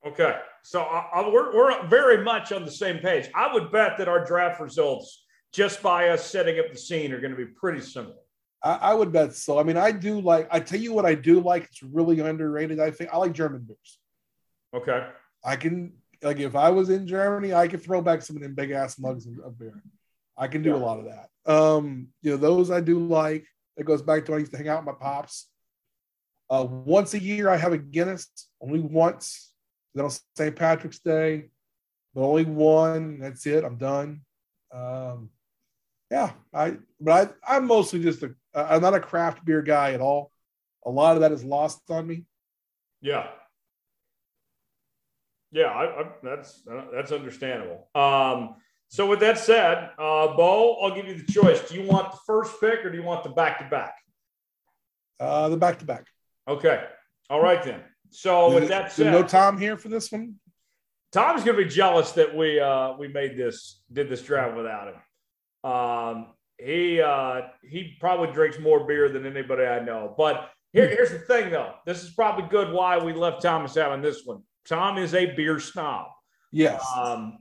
Okay, 0.05 0.37
so 0.63 0.83
I, 0.83 1.09
I, 1.15 1.29
we're 1.29 1.55
we're 1.55 1.87
very 1.87 2.25
much 2.25 2.51
on 2.51 2.65
the 2.65 2.71
same 2.71 2.99
page. 2.99 3.29
I 3.35 3.53
would 3.53 3.71
bet 3.71 3.99
that 3.99 4.09
our 4.09 4.25
draft 4.25 4.61
results, 4.61 5.25
just 5.53 5.81
by 5.81 6.09
us 6.09 6.29
setting 6.29 6.59
up 6.59 6.73
the 6.73 6.79
scene, 6.79 7.13
are 7.13 7.21
going 7.21 7.31
to 7.31 7.37
be 7.37 7.47
pretty 7.47 7.81
similar. 7.81 8.17
I, 8.65 8.75
I, 8.75 8.95
would 8.95 9.13
bet 9.13 9.35
so. 9.35 9.59
I 9.59 9.63
mean, 9.63 9.77
I 9.77 9.93
do 9.93 10.21
like. 10.21 10.49
I 10.51 10.59
tell 10.59 10.81
you 10.81 10.93
what, 10.93 11.07
I 11.07 11.15
do 11.15 11.41
like. 11.41 11.65
It's 11.65 11.83
really 11.83 12.19
underrated. 12.19 12.81
I 12.81 12.91
think 12.91 13.11
I 13.13 13.17
like 13.17 13.33
German 13.33 13.63
beers. 13.63 13.99
Okay. 14.75 15.07
I 15.45 15.57
can 15.57 15.93
like 16.23 16.39
if 16.39 16.57
I 16.57 16.71
was 16.71 16.91
in 16.91 17.07
Germany, 17.07 17.55
I 17.55 17.69
could 17.69 17.83
throw 17.83 18.01
back 18.01 18.23
some 18.23 18.37
of 18.37 18.43
them 18.43 18.55
big 18.55 18.71
ass 18.71 18.99
mugs 18.99 19.27
of 19.27 19.59
beer. 19.59 19.83
I 20.37 20.49
can 20.49 20.63
do 20.63 20.71
yeah. 20.71 20.77
a 20.77 20.79
lot 20.79 20.99
of 20.99 21.07
that. 21.07 21.53
Um, 21.53 22.09
you 22.23 22.33
know, 22.33 22.37
those 22.37 22.71
I 22.71 22.81
do 22.81 22.99
like. 22.99 23.47
It 23.77 23.87
goes 23.87 24.03
back 24.03 24.25
to 24.25 24.33
when 24.33 24.39
I 24.39 24.41
used 24.41 24.53
to 24.53 24.59
hang 24.59 24.69
out 24.69 24.85
with 24.85 24.95
my 24.95 25.01
pops. 25.01 25.49
Uh, 26.51 26.67
once 26.69 27.15
a 27.15 27.23
year, 27.23 27.49
I 27.49 27.57
have 27.57 27.73
a 27.73 27.79
Guinness. 27.79 28.29
Only 28.61 28.81
once. 28.81 29.52
Then 29.95 30.05
on 30.07 30.11
St. 30.37 30.57
Patrick's 30.57 30.99
Day, 31.01 31.51
but 32.15 32.23
only 32.23 32.45
one. 32.45 33.19
That's 33.19 33.47
it. 33.47 33.65
I'm 33.65 33.77
done. 33.77 34.23
Um, 34.73 35.31
yeah, 36.11 36.33
I. 36.53 36.77
But 37.01 37.37
I, 37.47 37.57
I'm 37.57 37.67
mostly 37.67 38.03
just 38.03 38.23
a. 38.23 38.35
I'm 38.55 38.83
not 38.83 38.95
a 38.95 39.01
craft 39.01 39.45
beer 39.45 39.63
guy 39.63 39.93
at 39.93 40.01
all. 40.01 40.31
A 40.85 40.91
lot 40.91 41.17
of 41.17 41.21
that 41.21 41.33
is 41.33 41.45
lost 41.45 41.83
on 41.91 42.07
me. 42.07 42.25
Yeah. 43.01 43.29
Yeah, 45.53 45.67
I, 45.67 46.01
I, 46.01 46.05
that's 46.23 46.63
that's 46.93 47.13
understandable. 47.13 47.89
Um, 47.95 48.57
so 48.89 49.07
with 49.07 49.21
that 49.21 49.39
said, 49.39 49.91
uh, 49.99 50.35
Bo, 50.37 50.77
I'll 50.83 50.95
give 50.95 51.07
you 51.07 51.15
the 51.15 51.31
choice. 51.31 51.69
Do 51.69 51.75
you 51.75 51.87
want 51.87 52.11
the 52.11 52.19
first 52.27 52.61
pick 52.61 52.85
or 52.85 52.91
do 52.91 52.97
you 52.97 53.03
want 53.03 53.23
the 53.23 53.31
back 53.31 53.59
to 53.59 53.65
back? 53.65 53.95
Uh, 55.21 55.49
the 55.49 55.57
back 55.57 55.79
to 55.79 55.85
back. 55.85 56.07
Okay. 56.49 56.85
All 57.31 57.43
right 57.43 57.63
then. 57.63 57.81
So 58.13 58.55
with 58.55 58.69
that 58.69 58.93
said, 58.93 59.13
no 59.13 59.23
Tom 59.23 59.59
here 59.59 59.77
for 59.77 59.89
this 59.89 60.13
one. 60.13 60.37
Tom's 61.13 61.45
gonna 61.45 61.59
be 61.59 61.65
jealous 61.65 62.13
that 62.13 62.35
we 62.35 62.61
uh, 62.61 62.97
we 62.99 63.09
made 63.09 63.37
this 63.37 63.83
did 63.93 64.09
this 64.09 64.23
draft 64.23 64.57
without 64.57 64.95
him. 64.95 65.71
Um, 65.71 66.27
he 66.59 67.01
uh, 67.01 67.43
he 67.63 67.97
probably 68.01 68.33
drinks 68.33 68.59
more 68.59 68.87
beer 68.87 69.09
than 69.09 69.27
anybody 69.27 69.65
I 69.65 69.81
know. 69.81 70.15
But 70.17 70.51
here, 70.73 70.89
here's 70.89 71.11
the 71.11 71.19
thing, 71.19 71.51
though. 71.51 71.75
This 71.85 72.03
is 72.03 72.11
probably 72.11 72.49
good 72.49 72.73
why 72.73 72.99
we 72.99 73.13
left 73.13 73.43
Thomas 73.43 73.77
out 73.77 73.93
on 73.93 74.01
this 74.01 74.23
one. 74.25 74.43
Tom 74.67 74.97
is 74.97 75.15
a 75.15 75.27
beer 75.35 75.61
snob. 75.61 76.07
Yes. 76.51 76.85
Um, 76.97 77.39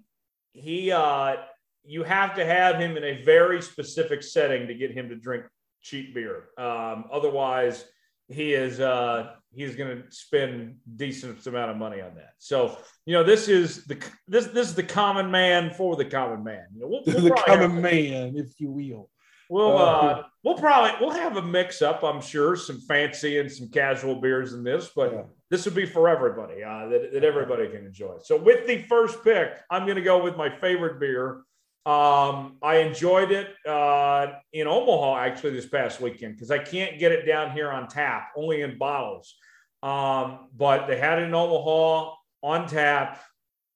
he, 0.54 0.92
uh, 0.92 1.36
you 1.84 2.04
have 2.04 2.36
to 2.36 2.46
have 2.46 2.78
him 2.78 2.98
in 2.98 3.04
a 3.04 3.24
very 3.24 3.62
specific 3.62 4.22
setting 4.22 4.68
to 4.68 4.74
get 4.74 4.92
him 4.92 5.08
to 5.10 5.16
drink 5.16 5.46
cheap 5.82 6.14
beer. 6.14 6.50
Um, 6.58 7.06
otherwise, 7.12 7.86
he 8.28 8.54
is 8.54 8.80
uh, 8.80 9.32
he's 9.54 9.76
going 9.76 9.98
to 9.98 10.12
spend 10.12 10.78
decent 10.96 11.46
amount 11.46 11.72
of 11.72 11.78
money 11.78 12.02
on 12.02 12.16
that. 12.16 12.34
So 12.38 12.78
you 13.06 13.14
know, 13.14 13.24
this 13.24 13.48
is 13.48 13.86
the 13.86 13.98
this 14.28 14.48
this 14.48 14.70
is 14.70 14.76
the 14.76 14.84
common 14.84 15.32
man 15.32 15.72
for 15.72 15.96
the 15.96 16.06
common 16.06 16.44
man. 16.44 16.66
You 16.74 16.82
know, 16.82 16.88
we'll, 16.88 17.04
we'll 17.06 17.24
the 17.24 17.44
common 17.46 17.72
have, 17.72 17.82
man, 17.82 18.34
if 18.36 18.60
you 18.60 18.72
will. 18.72 19.10
We'll 19.50 19.78
uh, 19.78 19.82
uh, 19.82 20.24
we'll 20.44 20.58
probably 20.58 20.92
we'll 21.02 21.16
have 21.16 21.38
a 21.38 21.42
mix 21.42 21.82
up. 21.82 22.04
I'm 22.04 22.22
sure 22.22 22.56
some 22.56 22.80
fancy 22.82 23.40
and 23.40 23.52
some 23.52 23.70
casual 23.70 24.22
beers 24.22 24.54
in 24.54 24.64
this, 24.64 24.92
but. 24.96 25.14
Yeah 25.14 25.24
this 25.52 25.66
would 25.66 25.76
be 25.76 25.86
for 25.86 26.08
everybody 26.08 26.64
uh, 26.64 26.88
that, 26.88 27.12
that 27.12 27.24
everybody 27.26 27.68
can 27.68 27.86
enjoy. 27.86 28.16
So 28.24 28.38
with 28.38 28.66
the 28.66 28.84
first 28.84 29.22
pick, 29.22 29.50
I'm 29.70 29.84
going 29.84 29.98
to 29.98 30.02
go 30.02 30.24
with 30.24 30.38
my 30.38 30.50
favorite 30.50 30.98
beer. 30.98 31.42
Um, 31.86 32.58
I 32.62 32.78
enjoyed 32.78 33.32
it 33.32 33.56
uh, 33.68 34.34
in 34.54 34.68
Omaha 34.68 35.18
actually 35.18 35.54
this 35.54 35.66
past 35.66 36.00
weekend 36.00 36.36
because 36.36 36.52
I 36.52 36.60
can't 36.60 37.00
get 37.00 37.12
it 37.12 37.26
down 37.26 37.52
here 37.52 37.72
on 37.72 37.88
tap, 37.88 38.30
only 38.38 38.62
in 38.62 38.78
bottles. 38.78 39.36
Um, 39.82 40.50
but 40.56 40.86
they 40.86 40.98
had 40.98 41.20
it 41.20 41.24
in 41.24 41.34
Omaha 41.34 42.14
on 42.44 42.68
tap, 42.68 43.20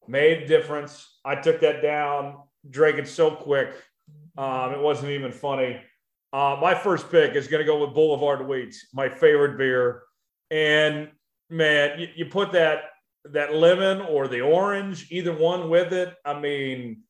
made 0.07 0.43
a 0.43 0.47
difference. 0.47 1.17
I 1.25 1.35
took 1.35 1.61
that 1.61 1.81
down, 1.81 2.37
drank 2.69 2.97
it 2.97 3.07
so 3.07 3.31
quick, 3.31 3.73
um, 4.37 4.73
it 4.73 4.79
wasn't 4.79 5.11
even 5.11 5.31
funny. 5.31 5.81
Uh, 6.33 6.57
my 6.59 6.75
first 6.75 7.09
pick 7.09 7.35
is 7.35 7.47
going 7.47 7.61
to 7.61 7.65
go 7.65 7.85
with 7.85 7.95
Boulevard 7.95 8.47
Wheat, 8.47 8.75
my 8.93 9.07
favorite 9.07 9.57
beer. 9.57 10.03
And 10.51 11.09
man, 11.49 11.99
you, 11.99 12.07
you 12.15 12.25
put 12.25 12.51
that 12.51 12.83
that 13.31 13.55
lemon 13.55 14.01
or 14.01 14.27
the 14.27 14.41
orange, 14.41 15.11
either 15.11 15.33
one 15.33 15.69
with 15.69 15.93
it. 15.93 16.13
I 16.23 16.39
mean, 16.39 17.01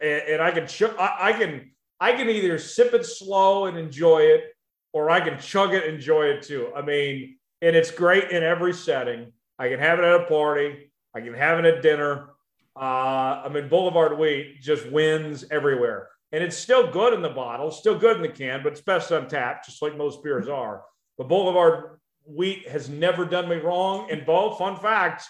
and, 0.00 0.22
and 0.28 0.42
I 0.42 0.50
can 0.50 0.66
ch- 0.66 0.82
I, 0.82 1.16
I, 1.20 1.32
can 1.32 1.70
I 2.00 2.12
can 2.12 2.28
either 2.28 2.58
sip 2.58 2.94
it 2.94 3.04
slow 3.04 3.66
and 3.66 3.78
enjoy 3.78 4.20
it, 4.20 4.44
or 4.92 5.10
I 5.10 5.20
can 5.20 5.38
chug 5.38 5.74
it, 5.74 5.84
enjoy 5.84 6.26
it 6.26 6.42
too. 6.42 6.72
I 6.76 6.82
mean, 6.82 7.38
and 7.62 7.74
it's 7.76 7.90
great 7.90 8.30
in 8.30 8.42
every 8.42 8.72
setting. 8.72 9.32
I 9.58 9.68
can 9.68 9.78
have 9.78 9.98
it 9.98 10.04
at 10.04 10.20
a 10.20 10.24
party. 10.24 10.90
I 11.14 11.20
can 11.20 11.34
have 11.34 11.58
it 11.58 11.64
at 11.64 11.82
dinner. 11.82 12.30
Uh, 12.76 13.42
I 13.44 13.48
mean, 13.48 13.68
Boulevard 13.68 14.18
Wheat 14.18 14.60
just 14.60 14.90
wins 14.90 15.44
everywhere, 15.50 16.08
and 16.32 16.44
it's 16.44 16.56
still 16.56 16.90
good 16.90 17.14
in 17.14 17.22
the 17.22 17.30
bottle, 17.30 17.70
still 17.70 17.98
good 17.98 18.16
in 18.16 18.22
the 18.22 18.28
can, 18.28 18.62
but 18.62 18.72
it's 18.72 18.82
best 18.82 19.10
on 19.12 19.28
tap, 19.28 19.64
just 19.64 19.80
like 19.80 19.96
most 19.96 20.22
beers 20.22 20.48
are. 20.48 20.82
But 21.16 21.28
Boulevard 21.28 21.98
wheat 22.26 22.68
has 22.68 22.88
never 22.88 23.24
done 23.24 23.48
me 23.48 23.56
wrong. 23.56 24.10
And 24.10 24.26
Bo, 24.26 24.54
fun 24.54 24.76
fact, 24.76 25.24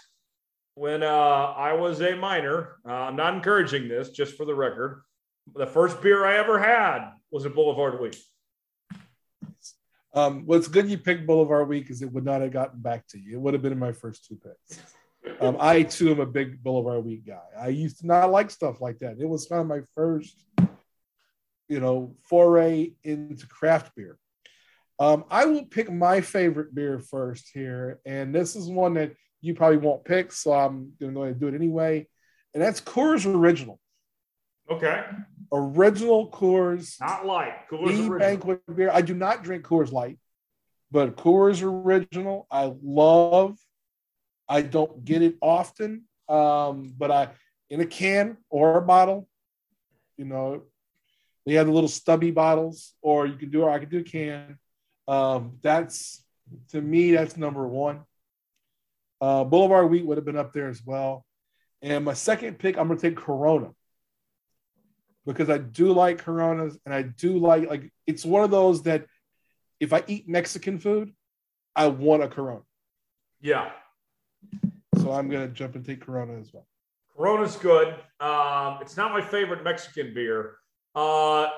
when 0.77 1.03
uh, 1.03 1.07
I 1.07 1.73
was 1.73 2.03
a 2.03 2.15
minor, 2.15 2.77
uh, 2.87 2.93
I'm 2.93 3.17
not 3.17 3.35
encouraging 3.35 3.89
this, 3.89 4.11
just 4.11 4.37
for 4.37 4.45
the 4.45 4.55
record. 4.55 5.03
The 5.55 5.67
first 5.67 6.03
beer 6.03 6.25
I 6.25 6.37
ever 6.37 6.59
had 6.59 7.13
was 7.31 7.47
a 7.47 7.51
Boulevard 7.51 7.99
Wheat. 7.99 8.19
Um, 10.13 10.45
what's 10.45 10.69
good 10.69 10.89
you 10.89 10.99
picked 10.99 11.27
Boulevard 11.27 11.69
Wheat 11.69 11.81
because 11.81 12.03
it 12.03 12.13
would 12.13 12.27
not 12.27 12.43
have 12.43 12.53
gotten 12.53 12.81
back 12.81 13.07
to 13.09 13.19
you. 13.19 13.37
It 13.37 13.41
would 13.41 13.55
have 13.55 13.63
been 13.63 13.73
in 13.73 13.79
my 13.79 13.93
first 13.93 14.27
two 14.27 14.37
picks. 14.37 14.83
Um, 15.41 15.57
I 15.61 15.83
too 15.83 16.11
am 16.11 16.21
a 16.21 16.27
big 16.27 16.63
Boulevard 16.63 17.07
Wheat 17.07 17.27
guy. 17.27 17.41
I 17.59 17.69
used 17.69 18.01
to 18.01 18.07
not 18.07 18.31
like 18.31 18.51
stuff 18.51 18.83
like 18.83 18.99
that. 18.99 19.17
It 19.19 19.27
was 19.27 19.47
kind 19.47 19.63
of 19.63 19.67
my 19.67 19.81
first, 19.95 20.45
you 21.71 21.81
know, 21.81 22.17
foray 22.29 22.93
into 23.03 23.47
craft 23.47 23.97
beer. 23.97 24.19
Um, 24.99 25.25
I 25.31 25.47
will 25.47 25.65
pick 25.65 25.91
my 25.91 26.21
favorite 26.21 26.75
beer 26.75 26.99
first 26.99 27.49
here, 27.53 27.99
and 28.05 28.35
this 28.35 28.57
is 28.57 28.69
one 28.69 28.95
that 28.95 29.13
you 29.41 29.55
probably 29.55 29.79
won't 29.79 30.05
pick, 30.05 30.33
so 30.33 30.53
I'm 30.53 30.93
going 31.01 31.13
to 31.13 31.15
go 31.15 31.23
ahead 31.23 31.33
and 31.33 31.41
do 31.41 31.49
it 31.49 31.55
anyway. 31.55 32.07
And 32.55 32.63
that's 32.63 32.81
Coors 32.81 33.27
Original. 33.27 33.79
Okay. 34.71 35.05
Original 35.53 36.31
Coors. 36.31 37.01
Not 37.01 37.27
light. 37.27 37.69
Coors 37.71 37.89
Original. 37.89 38.19
banquet 38.19 38.61
beer. 38.75 38.91
I 38.93 39.03
do 39.03 39.15
not 39.15 39.45
drink 39.45 39.65
Coors 39.65 39.93
Light, 39.93 40.19
but 40.91 41.17
Coors 41.17 41.63
Original, 41.63 42.47
I 42.51 42.73
love. 42.83 43.59
I 44.49 44.63
don't 44.63 45.05
get 45.05 45.23
it 45.23 45.37
often, 45.41 46.05
um, 46.29 46.95
but 46.97 47.11
I 47.11 47.31
in 47.69 47.81
a 47.81 47.87
can 47.87 48.37
or 48.49 48.79
a 48.79 48.83
bottle. 48.83 49.29
You 50.17 50.25
know, 50.25 50.63
they 51.45 51.55
have 51.55 51.67
the 51.67 51.73
little 51.73 51.89
stubby 51.89 52.31
bottles, 52.31 52.95
or 53.03 53.27
you 53.27 53.37
can 53.37 53.51
do, 53.51 53.63
or 53.63 53.71
I 53.71 53.79
can 53.79 53.89
do 53.89 53.99
a 53.99 54.03
can. 54.03 54.59
Um, 55.09 55.59
that's 55.63 56.25
to 56.71 56.81
me, 56.81 57.13
that's 57.13 57.37
number 57.37 57.67
one. 57.67 58.01
Uh, 59.21 59.45
Boulevard 59.45 59.91
Wheat 59.91 60.05
would 60.07 60.19
have 60.19 60.25
been 60.25 60.37
up 60.37 60.53
there 60.53 60.69
as 60.69 60.83
well. 60.85 61.25
And 61.83 62.05
my 62.05 62.15
second 62.15 62.59
pick, 62.59 62.77
I'm 62.77 62.89
gonna 62.89 63.01
take 63.01 63.17
Corona 63.17 63.71
because 65.27 65.51
I 65.51 65.59
do 65.59 65.93
like 65.93 66.19
Coronas 66.19 66.79
and 66.85 66.95
I 66.95 67.03
do 67.03 67.39
like 67.39 67.69
like 67.69 67.93
it's 68.07 68.25
one 68.25 68.45
of 68.45 68.51
those 68.51 68.83
that 68.85 69.07
if 69.81 69.93
I 69.93 70.03
eat 70.07 70.29
Mexican 70.29 70.79
food, 70.79 71.13
I 71.75 71.89
want 71.89 72.23
a 72.23 72.29
Corona. 72.29 72.63
Yeah. 73.41 73.71
So 74.99 75.13
I'm 75.13 75.29
gonna 75.29 75.49
jump 75.49 75.75
and 75.75 75.85
take 75.85 76.01
Corona 76.01 76.39
as 76.39 76.53
well. 76.53 76.67
Corona's 77.17 77.57
good. 77.57 77.89
Um, 78.21 78.79
it's 78.81 78.97
not 78.97 79.13
my 79.13 79.21
favorite 79.21 79.65
Mexican 79.65 80.15
beer. 80.15 80.57
Uh, 80.95 81.49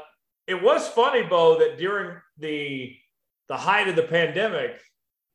it 0.47 0.61
was 0.61 0.89
funny, 0.89 1.23
Bo, 1.23 1.59
that 1.59 1.79
during 1.79 2.17
the 2.39 2.97
the 3.49 3.57
height 3.57 3.89
of 3.89 3.97
the 3.97 4.03
pandemic, 4.03 4.81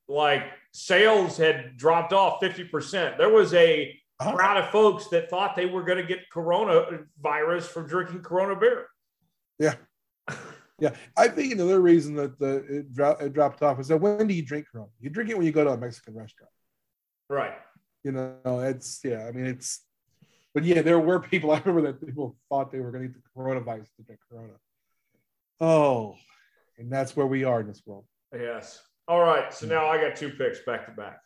like 0.08 0.45
sales 0.74 1.38
had 1.38 1.78
dropped 1.78 2.14
off 2.14 2.41
50%. 2.41 3.18
There 3.18 3.30
was 3.30 3.54
a 3.54 3.98
uh-huh. 4.20 4.36
crowd 4.36 4.58
of 4.58 4.70
folks 4.70 5.08
that 5.10 5.30
thought 5.30 5.56
they 5.56 5.68
were 5.68 5.84
going 5.84 6.00
to 6.00 6.04
get 6.04 6.30
coronavirus 6.34 7.64
from 7.64 7.88
drinking 7.88 8.22
Corona 8.22 8.56
beer. 8.56 8.88
Yeah. 9.60 9.76
Yeah. 10.80 10.95
I 11.16 11.28
think 11.28 11.54
another 11.54 11.80
reason 11.80 12.16
that 12.16 12.38
the 12.40 12.66
it, 12.68 12.94
dro- 12.94 13.18
it 13.20 13.34
dropped 13.34 13.62
off 13.62 13.80
is 13.80 13.88
that 13.88 13.98
when 13.98 14.28
do 14.28 14.34
you 14.34 14.44
drink 14.44 14.66
Corona? 14.72 14.90
You 15.00 15.10
drink 15.10 15.30
it 15.30 15.38
when 15.38 15.45
you 15.45 15.52
go 15.52 15.64
to 15.64 15.70
a 15.70 15.78
Mexican 15.78 16.16
restaurant. 16.16 16.52
Right. 17.30 17.54
You 18.04 18.12
know, 18.12 18.60
it's, 18.60 19.00
yeah, 19.04 19.26
I 19.28 19.32
mean, 19.32 19.45
it's, 19.45 19.82
but 20.54 20.64
yeah, 20.66 20.82
there 20.82 21.00
were 21.00 21.20
people, 21.20 21.52
I 21.52 21.60
remember 21.64 21.91
that 21.91 22.06
people 22.06 22.36
thought 22.50 22.72
they 22.72 22.80
were 22.80 22.91
going 22.91 23.04
to 23.04 23.10
eat 23.10 23.16
the 23.16 23.40
coronavirus 23.40 23.88
to 23.98 24.04
drink 24.06 24.20
Corona. 24.30 24.54
Oh, 25.62 26.16
and 26.78 26.91
that's 26.91 27.16
where 27.16 27.28
we 27.28 27.44
are 27.44 27.62
in 27.62 27.68
this 27.68 27.84
world. 27.86 28.06
Yes. 28.34 28.82
All 29.07 29.19
right. 29.19 29.53
So 29.53 29.67
now 29.67 29.88
I 29.88 29.97
got 29.97 30.15
two 30.15 30.30
picks 30.30 30.59
back 30.59 30.85
to 30.85 30.91
back. 30.91 31.19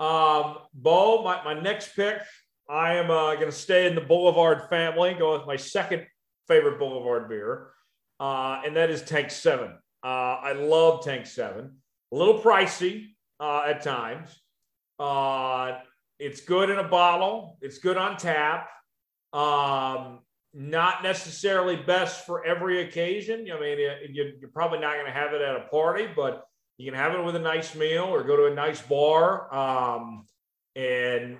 Um, 0.00 0.56
Bo, 0.72 1.22
my, 1.22 1.44
my 1.44 1.60
next 1.60 1.94
pick, 1.94 2.22
I 2.68 2.94
am 2.94 3.10
uh, 3.10 3.34
going 3.34 3.46
to 3.46 3.52
stay 3.52 3.86
in 3.86 3.94
the 3.94 4.00
Boulevard 4.00 4.70
family, 4.70 5.14
go 5.14 5.36
with 5.36 5.46
my 5.46 5.56
second 5.56 6.06
favorite 6.48 6.78
Boulevard 6.78 7.28
beer, 7.28 7.72
uh, 8.18 8.62
and 8.64 8.74
that 8.76 8.88
is 8.88 9.02
Tank 9.02 9.30
7. 9.30 9.72
Uh, 10.02 10.06
I 10.06 10.52
love 10.54 11.04
Tank 11.04 11.26
7. 11.26 11.70
A 12.12 12.16
little 12.16 12.40
pricey 12.40 13.08
uh, 13.38 13.64
at 13.66 13.82
times. 13.82 14.30
Uh, 14.98 15.78
it's 16.18 16.40
good 16.40 16.70
in 16.70 16.78
a 16.78 16.88
bottle, 16.88 17.58
it's 17.60 17.78
good 17.78 17.98
on 17.98 18.16
tap. 18.16 18.70
Um, 19.32 20.20
not 20.52 21.02
necessarily 21.02 21.76
best 21.76 22.26
for 22.26 22.44
every 22.44 22.82
occasion. 22.82 23.46
I 23.52 23.60
mean, 23.60 23.78
you're 24.10 24.50
probably 24.52 24.80
not 24.80 24.94
going 24.94 25.06
to 25.06 25.12
have 25.12 25.32
it 25.34 25.42
at 25.42 25.56
a 25.56 25.68
party, 25.70 26.08
but 26.14 26.44
you 26.80 26.90
can 26.90 26.98
have 26.98 27.14
it 27.14 27.22
with 27.22 27.36
a 27.36 27.40
nice 27.40 27.74
meal 27.74 28.04
or 28.04 28.24
go 28.24 28.36
to 28.36 28.46
a 28.46 28.54
nice 28.54 28.80
bar. 28.80 29.54
Um, 29.54 30.24
and 30.74 31.36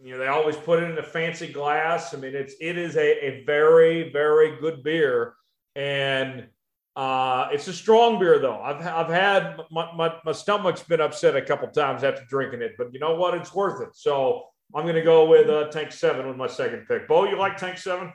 you 0.00 0.12
know 0.12 0.18
they 0.18 0.28
always 0.28 0.56
put 0.56 0.82
it 0.82 0.88
in 0.88 0.96
a 0.98 1.02
fancy 1.02 1.48
glass. 1.48 2.14
I 2.14 2.18
mean, 2.18 2.36
it's 2.36 2.54
it 2.60 2.78
is 2.78 2.96
a, 2.96 3.26
a 3.26 3.44
very 3.44 4.12
very 4.12 4.56
good 4.60 4.84
beer, 4.84 5.34
and 5.74 6.46
uh, 6.94 7.48
it's 7.50 7.66
a 7.66 7.72
strong 7.72 8.20
beer 8.20 8.38
though. 8.38 8.60
I've 8.60 8.86
I've 8.86 9.08
had 9.08 9.56
my, 9.72 9.90
my, 9.96 10.14
my 10.24 10.32
stomach's 10.32 10.84
been 10.84 11.00
upset 11.00 11.34
a 11.34 11.42
couple 11.42 11.66
times 11.68 12.04
after 12.04 12.24
drinking 12.28 12.62
it, 12.62 12.74
but 12.78 12.94
you 12.94 13.00
know 13.00 13.16
what? 13.16 13.34
It's 13.34 13.52
worth 13.52 13.82
it. 13.82 13.96
So 13.96 14.44
I'm 14.76 14.84
going 14.84 14.94
to 14.94 15.02
go 15.02 15.28
with 15.28 15.48
uh, 15.48 15.70
Tank 15.70 15.90
Seven 15.90 16.28
with 16.28 16.36
my 16.36 16.46
second 16.46 16.86
pick. 16.86 17.08
Bo, 17.08 17.24
you 17.24 17.36
like 17.36 17.56
Tank 17.56 17.78
Seven? 17.78 18.12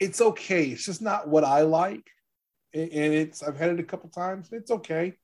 It's 0.00 0.20
okay. 0.20 0.64
It's 0.64 0.84
just 0.84 1.00
not 1.00 1.28
what 1.28 1.44
I 1.44 1.60
like, 1.60 2.10
and 2.74 2.90
it's 2.90 3.40
I've 3.40 3.56
had 3.56 3.70
it 3.70 3.78
a 3.78 3.84
couple 3.84 4.08
times. 4.08 4.48
It's 4.50 4.72
okay. 4.72 5.16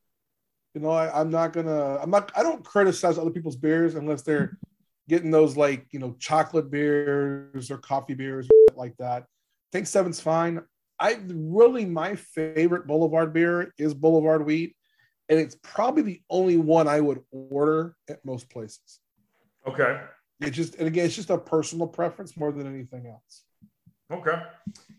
You 0.78 0.84
know, 0.84 0.90
I, 0.90 1.20
I'm 1.20 1.28
not 1.28 1.52
gonna. 1.52 1.96
I'm 1.96 2.09
not. 2.09 2.30
I 2.36 2.44
don't 2.44 2.64
criticize 2.64 3.18
other 3.18 3.32
people's 3.32 3.56
beers 3.56 3.96
unless 3.96 4.22
they're 4.22 4.56
getting 5.09 5.32
those 5.32 5.56
like 5.56 5.84
you 5.90 5.98
know 5.98 6.14
chocolate 6.20 6.70
beers 6.70 7.68
or 7.68 7.78
coffee 7.78 8.14
beers 8.14 8.46
like 8.76 8.96
that. 8.98 9.24
I 9.24 9.26
think 9.72 9.88
Seven's 9.88 10.20
fine. 10.20 10.62
I 11.00 11.18
really 11.26 11.84
my 11.84 12.14
favorite 12.14 12.86
Boulevard 12.86 13.32
beer 13.32 13.74
is 13.76 13.92
Boulevard 13.92 14.46
Wheat, 14.46 14.76
and 15.28 15.40
it's 15.40 15.56
probably 15.64 16.02
the 16.02 16.22
only 16.30 16.59
one 16.59 16.86
I 16.86 17.00
would 17.00 17.24
order 17.32 17.96
at 18.09 18.24
most 18.24 18.48
places. 18.48 19.00
Okay. 19.66 20.00
It 20.40 20.50
just 20.50 20.76
and 20.76 20.86
again, 20.86 21.06
it's 21.06 21.16
just 21.16 21.30
a 21.30 21.38
personal 21.38 21.88
preference 21.88 22.36
more 22.36 22.52
than 22.52 22.72
anything 22.72 23.09
else. 23.09 23.42
Okay. 24.12 24.40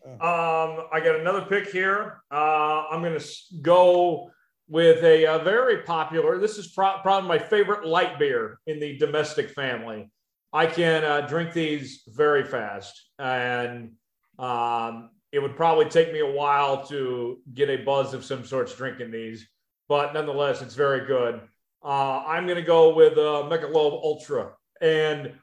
Um, 0.06 0.88
I 0.92 1.00
got 1.02 1.22
another 1.22 1.44
pick 1.44 1.70
here. 1.70 2.22
Uh, 2.30 2.84
I'm 2.92 3.02
going 3.02 3.18
to 3.18 3.26
go 3.62 4.30
with 4.70 5.04
a, 5.04 5.26
a, 5.26 5.40
very 5.40 5.82
popular. 5.82 6.38
This 6.38 6.58
is 6.58 6.68
pro- 6.68 7.00
probably 7.02 7.28
my 7.28 7.40
favorite 7.40 7.86
light 7.86 8.20
beer 8.20 8.60
in 8.68 8.80
the 8.80 8.98
domestic 8.98 9.50
family. 9.50 10.12
I 10.54 10.68
can 10.68 11.04
uh, 11.04 11.22
drink 11.22 11.54
these 11.54 12.04
very 12.08 12.44
fast, 12.44 13.10
and 13.18 13.94
um, 14.38 15.10
it 15.32 15.40
would 15.40 15.56
probably 15.56 15.86
take 15.86 16.14
me 16.14 16.20
a 16.20 16.32
while 16.32 16.86
to 16.88 17.40
get 17.54 17.70
a 17.70 17.78
buzz 17.78 18.14
of 18.14 18.24
some 18.24 18.46
sorts 18.46 18.76
drinking 18.76 19.12
these, 19.12 19.48
but 19.88 20.14
nonetheless, 20.14 20.62
it's 20.62 20.76
very 20.76 21.06
good. 21.06 21.42
Uh, 21.84 22.24
I'm 22.26 22.46
going 22.46 22.58
to 22.58 22.64
go 22.64 22.94
with 22.94 23.14
uh, 23.14 23.48
Michelob 23.50 24.04
Ultra. 24.04 24.52
And 24.82 25.34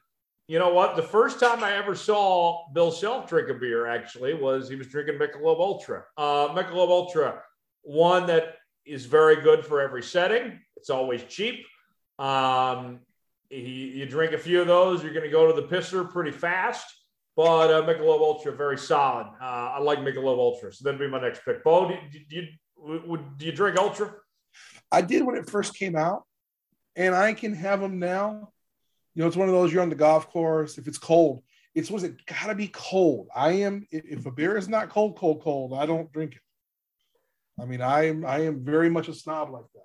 you 0.48 0.58
know 0.58 0.72
what? 0.72 0.96
The 0.96 1.02
first 1.02 1.40
time 1.40 1.64
I 1.64 1.76
ever 1.76 1.94
saw 1.94 2.68
Bill 2.72 2.92
Self 2.92 3.28
drink 3.28 3.48
a 3.48 3.54
beer 3.54 3.86
actually 3.86 4.34
was 4.34 4.68
he 4.68 4.76
was 4.76 4.86
drinking 4.88 5.18
Michelob 5.18 5.58
Ultra. 5.58 6.04
Uh, 6.16 6.48
Michelob 6.48 6.88
Ultra, 6.88 7.42
one 7.82 8.26
that 8.26 8.56
is 8.86 9.06
very 9.06 9.42
good 9.42 9.64
for 9.64 9.80
every 9.80 10.02
setting. 10.02 10.60
It's 10.76 10.90
always 10.90 11.24
cheap. 11.24 11.64
Um, 12.18 13.00
he, 13.50 13.92
you 13.96 14.06
drink 14.06 14.32
a 14.32 14.38
few 14.38 14.60
of 14.60 14.66
those, 14.66 15.02
you're 15.02 15.12
going 15.12 15.24
to 15.24 15.30
go 15.30 15.52
to 15.52 15.60
the 15.60 15.66
pisser 15.66 16.10
pretty 16.10 16.32
fast. 16.32 16.86
But 17.36 17.70
uh, 17.70 17.82
Michelob 17.82 18.20
Ultra, 18.20 18.52
very 18.52 18.78
solid. 18.78 19.26
Uh, 19.40 19.44
I 19.44 19.80
like 19.80 19.98
Michelob 19.98 20.38
Ultra, 20.38 20.72
so 20.72 20.84
that'd 20.84 20.98
be 20.98 21.06
my 21.06 21.20
next 21.20 21.44
pick. 21.44 21.62
Bo, 21.62 21.88
do 21.88 21.94
you, 21.94 22.24
do 22.30 22.36
you, 22.36 23.18
do 23.36 23.46
you 23.46 23.52
drink 23.52 23.78
Ultra? 23.78 24.14
I 24.90 25.02
did 25.02 25.22
when 25.22 25.36
it 25.36 25.50
first 25.50 25.74
came 25.74 25.96
out, 25.96 26.24
and 26.94 27.14
I 27.14 27.34
can 27.34 27.54
have 27.54 27.80
them 27.80 27.98
now. 27.98 28.52
You 29.14 29.22
know, 29.22 29.28
it's 29.28 29.36
one 29.36 29.48
of 29.48 29.54
those 29.54 29.72
you're 29.72 29.82
on 29.82 29.90
the 29.90 29.94
golf 29.94 30.30
course. 30.30 30.78
If 30.78 30.88
it's 30.88 30.98
cold, 30.98 31.42
it's 31.74 31.90
was 31.90 32.04
it 32.04 32.24
got 32.24 32.46
to 32.46 32.54
be 32.54 32.68
cold. 32.68 33.28
I 33.34 33.52
am 33.52 33.86
if 33.90 34.24
a 34.24 34.30
beer 34.30 34.56
is 34.56 34.68
not 34.68 34.88
cold, 34.88 35.16
cold, 35.16 35.42
cold, 35.42 35.74
I 35.74 35.84
don't 35.84 36.10
drink 36.12 36.36
it. 36.36 36.40
I 37.60 37.64
mean, 37.64 37.80
I 37.80 38.08
am 38.08 38.24
I 38.24 38.40
am 38.40 38.64
very 38.64 38.90
much 38.90 39.08
a 39.08 39.14
snob 39.14 39.50
like 39.50 39.64
that. 39.74 39.82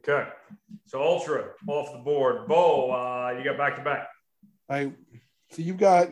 Okay, 0.00 0.28
so 0.86 1.02
Ultra 1.02 1.50
off 1.66 1.92
the 1.92 1.98
board. 1.98 2.46
Bo, 2.46 2.90
uh, 2.90 3.34
you 3.38 3.44
got 3.44 3.56
back 3.56 3.76
to 3.76 3.82
back. 3.82 4.08
I 4.68 4.92
so 5.50 5.62
you've 5.62 5.78
got 5.78 6.10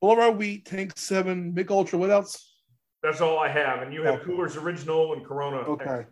Boulevard 0.00 0.36
Wheat, 0.36 0.66
Tank 0.66 0.92
Seven, 0.96 1.54
Mich 1.54 1.70
Ultra. 1.70 1.98
What 1.98 2.10
else? 2.10 2.52
That's 3.02 3.20
all 3.20 3.38
I 3.38 3.48
have. 3.48 3.82
And 3.82 3.92
you 3.92 4.02
have 4.02 4.20
okay. 4.20 4.30
Coors 4.30 4.56
Original 4.60 5.14
and 5.14 5.24
Corona. 5.24 5.58
Okay. 5.58 6.06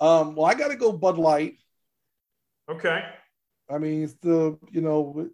Um, 0.00 0.34
well, 0.34 0.46
I 0.46 0.54
got 0.54 0.68
to 0.68 0.76
go 0.76 0.92
Bud 0.92 1.18
Light. 1.18 1.54
Okay. 2.70 3.04
I 3.70 3.78
mean, 3.78 4.04
it's 4.04 4.14
the 4.14 4.58
you 4.70 4.80
know, 4.80 5.28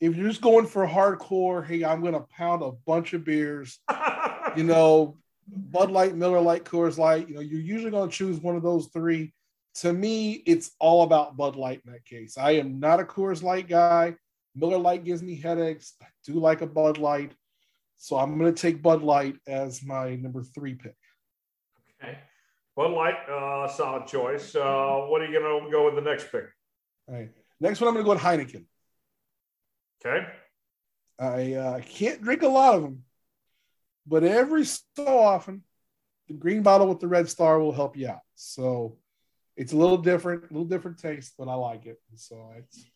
if 0.00 0.16
you're 0.16 0.28
just 0.28 0.42
going 0.42 0.66
for 0.66 0.86
hardcore, 0.86 1.66
hey, 1.66 1.84
I'm 1.84 2.00
going 2.00 2.14
to 2.14 2.20
pound 2.20 2.62
a 2.62 2.72
bunch 2.86 3.14
of 3.14 3.24
beers. 3.24 3.78
you 4.56 4.64
know, 4.64 5.16
Bud 5.48 5.90
Light, 5.90 6.14
Miller 6.14 6.40
Lite, 6.40 6.64
Coors 6.64 6.98
Light. 6.98 7.28
You 7.28 7.36
know, 7.36 7.40
you're 7.40 7.60
usually 7.60 7.90
going 7.90 8.08
to 8.08 8.16
choose 8.16 8.40
one 8.40 8.56
of 8.56 8.62
those 8.62 8.88
three. 8.88 9.32
To 9.76 9.92
me, 9.92 10.42
it's 10.46 10.70
all 10.78 11.02
about 11.02 11.36
Bud 11.36 11.56
Light 11.56 11.82
in 11.84 11.92
that 11.92 12.04
case. 12.04 12.38
I 12.38 12.52
am 12.52 12.78
not 12.78 13.00
a 13.00 13.04
Coors 13.04 13.42
Light 13.42 13.68
guy. 13.68 14.14
Miller 14.54 14.78
Lite 14.78 15.04
gives 15.04 15.22
me 15.22 15.36
headaches. 15.36 15.94
I 16.00 16.06
do 16.24 16.34
like 16.34 16.62
a 16.62 16.66
Bud 16.66 16.98
Light. 16.98 17.32
So 17.96 18.16
I'm 18.16 18.38
going 18.38 18.54
to 18.54 18.60
take 18.60 18.82
Bud 18.82 19.02
Light 19.02 19.36
as 19.46 19.84
my 19.84 20.16
number 20.16 20.42
three 20.42 20.74
pick. 20.74 20.96
Okay. 22.02 22.18
Bud 22.76 22.90
Light, 22.90 23.16
uh, 23.28 23.68
solid 23.68 24.06
choice. 24.06 24.54
Uh, 24.54 25.06
what 25.08 25.22
are 25.22 25.26
you 25.26 25.38
going 25.38 25.64
to 25.64 25.70
go 25.70 25.84
with 25.86 25.94
the 25.94 26.08
next 26.08 26.30
pick? 26.30 26.44
All 27.08 27.14
right. 27.14 27.30
Next 27.60 27.80
one, 27.80 27.88
I'm 27.88 27.94
going 27.94 28.04
to 28.04 28.08
go 28.08 28.14
with 28.14 28.22
Heineken. 28.22 28.66
Okay. 30.04 30.26
I 31.18 31.54
uh, 31.54 31.80
can't 31.80 32.20
drink 32.20 32.42
a 32.42 32.48
lot 32.48 32.74
of 32.74 32.82
them, 32.82 33.03
but 34.06 34.24
every 34.24 34.64
so 34.64 34.82
often, 35.06 35.62
the 36.28 36.34
green 36.34 36.62
bottle 36.62 36.88
with 36.88 37.00
the 37.00 37.08
red 37.08 37.28
star 37.28 37.58
will 37.58 37.72
help 37.72 37.96
you 37.96 38.08
out. 38.08 38.20
So 38.34 38.96
it's 39.56 39.72
a 39.72 39.76
little 39.76 39.98
different, 39.98 40.50
a 40.50 40.52
little 40.52 40.68
different 40.68 40.98
taste, 40.98 41.34
but 41.38 41.48
I 41.48 41.54
like 41.54 41.86
it. 41.86 42.00
So 42.16 42.52
it's 42.58 42.86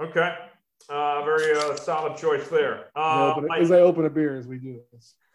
Okay. 0.00 0.34
Uh, 0.88 1.24
very 1.24 1.58
uh, 1.58 1.74
solid 1.76 2.16
choice 2.16 2.46
there. 2.48 2.86
Uh, 2.94 3.40
as 3.58 3.72
I 3.72 3.80
open 3.80 4.06
a 4.06 4.10
beer 4.10 4.36
as 4.36 4.46
we 4.46 4.58
do 4.58 4.80
this. 4.92 5.14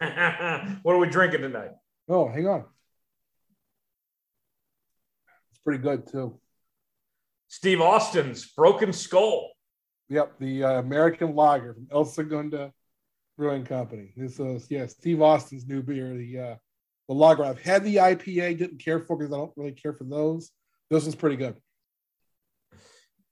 what 0.82 0.94
are 0.94 0.98
we 0.98 1.08
drinking 1.08 1.42
tonight? 1.42 1.70
Oh, 2.08 2.28
hang 2.28 2.46
on. 2.46 2.64
It's 5.50 5.60
pretty 5.60 5.82
good 5.82 6.06
too. 6.06 6.40
Steve 7.48 7.80
Austin's 7.80 8.46
Broken 8.46 8.92
Skull. 8.92 9.50
Yep, 10.08 10.38
the 10.38 10.64
uh, 10.64 10.78
American 10.78 11.34
Lager 11.34 11.74
from 11.74 11.86
El 11.92 12.04
Segundo 12.04 12.72
Brewing 13.36 13.64
Company. 13.64 14.12
This 14.16 14.38
is 14.38 14.70
yeah, 14.70 14.86
Steve 14.86 15.20
Austin's 15.20 15.66
new 15.66 15.82
beer, 15.82 16.14
the 16.16 16.38
uh, 16.38 16.54
the 17.08 17.14
lager. 17.14 17.44
I've 17.44 17.60
had 17.60 17.84
the 17.84 17.96
IPA, 17.96 18.58
didn't 18.58 18.78
care 18.78 19.00
for 19.00 19.16
because 19.16 19.32
I 19.32 19.36
don't 19.36 19.52
really 19.56 19.72
care 19.72 19.92
for 19.92 20.04
those. 20.04 20.50
This 20.90 21.06
is 21.06 21.14
pretty 21.14 21.36
good. 21.36 21.56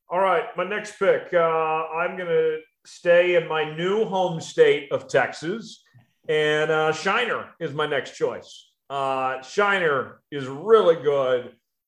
All 0.09 0.21
right, 0.21 0.45
my 0.57 0.65
next 0.65 0.99
pick. 0.99 1.33
Uh, 1.33 1.39
I'm 1.39 2.17
to 2.19 2.59
stay 2.85 3.37
in 3.37 3.49
my 3.49 3.75
new 3.77 4.05
home 4.05 4.41
state 4.41 4.91
of 4.93 5.09
Texas, 5.09 5.83
and 6.29 6.71
uh, 6.71 6.93
Shiner 6.93 7.51
is 7.61 7.73
my 7.73 7.87
next 7.87 8.17
choice. 8.17 8.71
Uh, 8.91 9.41
Shiner 9.43 10.21
is 10.31 10.47
really 10.47 11.03
good. 11.03 11.47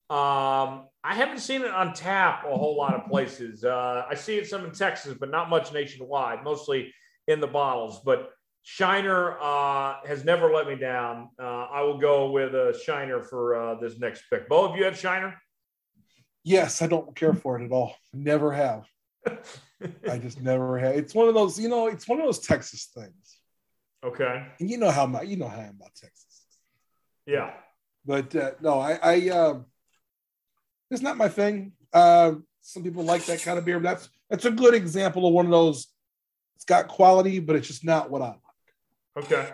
Um, 0.08 0.86
I 1.02 1.14
haven't 1.14 1.40
seen 1.40 1.62
it 1.62 1.70
on 1.70 1.92
tap 1.92 2.44
a 2.46 2.56
whole 2.56 2.76
lot 2.76 2.94
of 2.94 3.06
places. 3.10 3.64
Uh, 3.64 4.04
I 4.08 4.14
see 4.14 4.36
it 4.36 4.46
some 4.46 4.64
in 4.64 4.70
Texas, 4.70 5.14
but 5.18 5.30
not 5.30 5.50
much 5.50 5.72
nationwide, 5.72 6.44
mostly 6.44 6.94
in 7.28 7.40
the 7.40 7.46
bottles. 7.46 8.00
But 8.04 8.30
Shiner 8.62 9.38
uh, 9.40 9.96
has 10.06 10.24
never 10.24 10.52
let 10.52 10.66
me 10.66 10.76
down. 10.76 11.30
Uh, 11.38 11.66
I 11.70 11.82
will 11.82 11.98
go 11.98 12.30
with 12.30 12.54
a 12.54 12.78
Shiner 12.84 13.22
for 13.22 13.56
uh, 13.56 13.74
this 13.76 13.98
next 13.98 14.24
pick. 14.30 14.48
Bo, 14.48 14.68
have 14.68 14.76
you 14.76 14.84
had 14.84 14.96
Shiner? 14.96 15.34
Yes, 16.42 16.82
I 16.82 16.86
don't 16.86 17.14
care 17.14 17.34
for 17.34 17.60
it 17.60 17.64
at 17.64 17.72
all. 17.72 17.94
Never 18.12 18.52
have. 18.52 18.86
I 20.10 20.18
just 20.18 20.40
never 20.40 20.78
have. 20.78 20.94
It's 20.94 21.14
one 21.14 21.28
of 21.28 21.34
those, 21.34 21.58
you 21.58 21.68
know, 21.68 21.88
it's 21.88 22.08
one 22.08 22.20
of 22.20 22.26
those 22.26 22.40
Texas 22.40 22.90
things. 22.94 23.38
Okay. 24.04 24.46
And 24.60 24.70
you 24.70 24.76
know 24.76 24.90
how 24.90 25.06
my, 25.06 25.22
you 25.22 25.36
know 25.36 25.48
how 25.48 25.60
I'm 25.60 25.76
about 25.76 25.94
Texas. 25.94 26.46
Yeah. 27.26 27.52
But 28.04 28.34
uh, 28.36 28.52
no, 28.60 28.78
I, 28.78 28.98
I, 29.02 29.30
uh, 29.30 29.60
it's 30.90 31.02
not 31.02 31.16
my 31.16 31.28
thing. 31.28 31.72
Uh, 31.92 32.34
some 32.60 32.82
people 32.82 33.04
like 33.04 33.24
that 33.26 33.42
kind 33.42 33.58
of 33.58 33.64
beer. 33.64 33.80
That's 33.80 34.08
that's 34.30 34.44
a 34.44 34.50
good 34.50 34.74
example 34.74 35.26
of 35.26 35.34
one 35.34 35.44
of 35.44 35.52
those. 35.52 35.86
It's 36.56 36.64
got 36.64 36.88
quality, 36.88 37.40
but 37.40 37.56
it's 37.56 37.66
just 37.66 37.84
not 37.84 38.10
what 38.10 38.22
I 38.22 38.28
like. 38.28 39.24
Okay. 39.24 39.50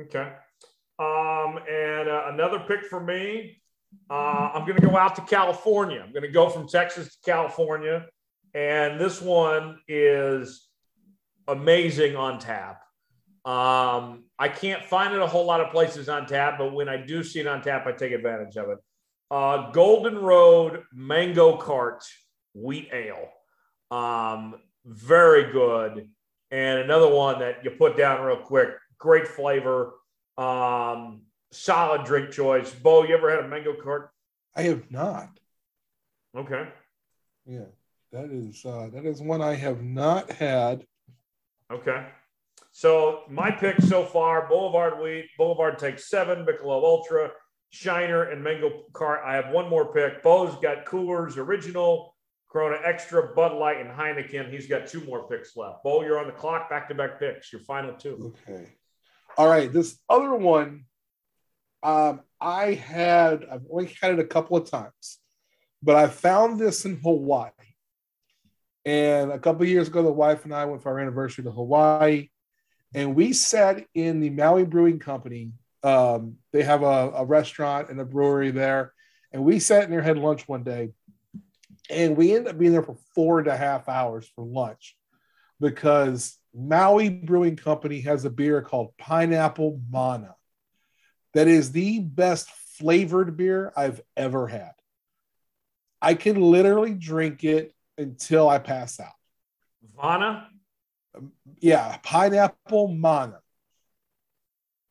Okay. 0.00 0.32
Um, 0.98 1.58
and 1.68 2.08
uh, 2.08 2.24
another 2.28 2.60
pick 2.60 2.84
for 2.84 3.00
me 3.00 3.60
uh, 4.10 4.50
I'm 4.54 4.66
going 4.66 4.80
to 4.80 4.86
go 4.86 4.96
out 4.96 5.16
to 5.16 5.22
California. 5.22 6.02
I'm 6.04 6.12
going 6.12 6.22
to 6.22 6.30
go 6.30 6.48
from 6.48 6.68
Texas 6.68 7.16
to 7.16 7.18
California. 7.24 8.06
And 8.54 9.00
this 9.00 9.20
one 9.20 9.78
is 9.88 10.68
amazing 11.48 12.16
on 12.16 12.38
tap. 12.38 12.82
Um, 13.44 14.24
I 14.38 14.48
can't 14.48 14.84
find 14.84 15.12
it 15.12 15.20
a 15.20 15.26
whole 15.26 15.44
lot 15.44 15.60
of 15.60 15.70
places 15.70 16.08
on 16.08 16.26
tap, 16.26 16.56
but 16.58 16.72
when 16.72 16.88
I 16.88 16.96
do 16.96 17.22
see 17.22 17.40
it 17.40 17.46
on 17.46 17.62
tap, 17.62 17.86
I 17.86 17.92
take 17.92 18.12
advantage 18.12 18.56
of 18.56 18.70
it. 18.70 18.78
Uh, 19.30 19.70
Golden 19.72 20.18
Road 20.18 20.84
Mango 20.92 21.56
Cart 21.56 22.04
Wheat 22.54 22.88
Ale. 22.92 23.28
Um, 23.90 24.54
very 24.84 25.52
good. 25.52 26.08
And 26.50 26.78
another 26.78 27.08
one 27.08 27.40
that 27.40 27.64
you 27.64 27.70
put 27.70 27.96
down 27.96 28.24
real 28.24 28.36
quick. 28.36 28.70
Great 28.98 29.26
flavor. 29.26 29.94
Um, 30.38 31.22
solid 31.52 32.04
drink 32.04 32.30
choice. 32.30 32.72
Bo, 32.72 33.04
you 33.04 33.16
ever 33.16 33.30
had 33.30 33.44
a 33.44 33.48
mango 33.48 33.74
cart? 33.74 34.10
I 34.54 34.62
have 34.62 34.90
not. 34.90 35.28
Okay. 36.36 36.68
Yeah, 37.46 37.66
that 38.12 38.30
is 38.30 38.64
uh, 38.64 38.88
that 38.92 39.04
is 39.04 39.20
one 39.20 39.42
I 39.42 39.54
have 39.54 39.82
not 39.82 40.30
had. 40.30 40.84
Okay. 41.70 42.06
So 42.72 43.22
my 43.28 43.50
pick 43.50 43.80
so 43.82 44.04
far: 44.04 44.48
Boulevard 44.48 45.00
Wheat, 45.00 45.26
Boulevard 45.38 45.78
Tank 45.78 45.98
Seven, 45.98 46.44
Michelob 46.44 46.82
Ultra, 46.82 47.30
Shiner, 47.70 48.24
and 48.24 48.42
Mango 48.42 48.84
Cart. 48.92 49.20
I 49.24 49.34
have 49.34 49.50
one 49.50 49.68
more 49.68 49.92
pick. 49.92 50.22
Bo's 50.22 50.56
got 50.60 50.86
Coors 50.86 51.36
Original, 51.36 52.13
Corona 52.54 52.76
Extra, 52.84 53.34
Bud 53.34 53.52
Light, 53.54 53.80
and 53.80 53.90
Heineken. 53.90 54.48
He's 54.48 54.68
got 54.68 54.86
two 54.86 55.04
more 55.04 55.26
picks 55.26 55.56
left. 55.56 55.82
Bo, 55.82 56.04
you're 56.04 56.20
on 56.20 56.28
the 56.28 56.32
clock. 56.32 56.70
Back 56.70 56.86
to 56.86 56.94
back 56.94 57.18
picks. 57.18 57.52
Your 57.52 57.60
final 57.62 57.94
two. 57.94 58.32
Okay. 58.48 58.68
All 59.36 59.48
right. 59.48 59.72
This 59.72 59.98
other 60.08 60.32
one, 60.36 60.84
um, 61.82 62.20
I 62.40 62.74
had, 62.74 63.44
I've 63.50 63.64
only 63.68 63.92
had 64.00 64.12
it 64.12 64.20
a 64.20 64.24
couple 64.24 64.56
of 64.56 64.70
times, 64.70 65.18
but 65.82 65.96
I 65.96 66.06
found 66.06 66.60
this 66.60 66.84
in 66.84 67.00
Hawaii. 67.00 67.50
And 68.84 69.32
a 69.32 69.38
couple 69.40 69.66
years 69.66 69.88
ago, 69.88 70.04
the 70.04 70.12
wife 70.12 70.44
and 70.44 70.54
I 70.54 70.66
went 70.66 70.80
for 70.80 70.92
our 70.92 71.00
anniversary 71.00 71.42
to 71.44 71.50
Hawaii, 71.50 72.28
and 72.94 73.16
we 73.16 73.32
sat 73.32 73.84
in 73.94 74.20
the 74.20 74.30
Maui 74.30 74.64
Brewing 74.64 75.00
Company. 75.00 75.50
Um, 75.82 76.36
they 76.52 76.62
have 76.62 76.84
a, 76.84 77.10
a 77.16 77.24
restaurant 77.24 77.90
and 77.90 78.00
a 78.00 78.04
brewery 78.04 78.52
there, 78.52 78.92
and 79.32 79.42
we 79.42 79.58
sat 79.58 79.82
in 79.82 79.90
there 79.90 80.02
had 80.02 80.18
lunch 80.18 80.46
one 80.46 80.62
day, 80.62 80.90
and 81.90 82.16
we 82.16 82.34
ended 82.34 82.52
up 82.52 82.58
being 82.58 82.72
there 82.72 82.82
for 82.82 82.96
four 83.14 83.38
and 83.38 83.48
a 83.48 83.56
half 83.56 83.88
hours 83.88 84.30
for 84.34 84.44
lunch 84.44 84.96
because 85.60 86.38
Maui 86.54 87.08
Brewing 87.08 87.56
Company 87.56 88.00
has 88.00 88.24
a 88.24 88.30
beer 88.30 88.62
called 88.62 88.96
Pineapple 88.98 89.80
Mana 89.90 90.34
that 91.34 91.48
is 91.48 91.72
the 91.72 92.00
best 92.00 92.48
flavored 92.78 93.36
beer 93.36 93.72
I've 93.76 94.00
ever 94.16 94.46
had. 94.46 94.72
I 96.00 96.14
can 96.14 96.40
literally 96.40 96.94
drink 96.94 97.44
it 97.44 97.74
until 97.98 98.48
I 98.48 98.58
pass 98.58 99.00
out. 99.00 99.12
Vana. 99.96 100.48
Um, 101.16 101.32
yeah, 101.60 101.96
Pineapple 102.02 102.88
Mana. 102.88 103.40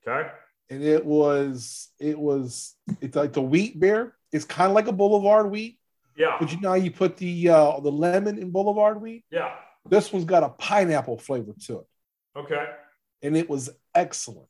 Okay. 0.06 0.30
And 0.70 0.84
it 0.84 1.06
was, 1.06 1.90
it 2.00 2.18
was, 2.18 2.76
it's 3.02 3.16
like 3.16 3.34
the 3.34 3.42
wheat 3.42 3.80
beer. 3.80 4.16
It's 4.32 4.46
kind 4.46 4.70
of 4.70 4.76
like 4.76 4.88
a 4.88 4.94
Boulevard 4.94 5.52
wheat, 5.52 5.78
Yeah. 6.16 6.38
but 6.40 6.52
you 6.52 6.60
know 6.62 6.70
how 6.70 6.76
you 6.76 6.92
put 6.92 7.18
the 7.18 7.50
uh, 7.50 7.80
the 7.80 7.92
lemon 7.92 8.38
in 8.38 8.52
Boulevard 8.52 9.02
wheat. 9.02 9.26
Yeah. 9.32 9.54
This 9.90 10.14
one's 10.14 10.26
got 10.26 10.44
a 10.44 10.50
pineapple 10.50 11.18
flavor 11.18 11.54
to 11.66 11.80
it. 11.80 11.88
Okay. 12.36 12.66
and 13.22 13.38
it 13.38 13.50
was 13.50 13.70
excellent. 13.94 14.48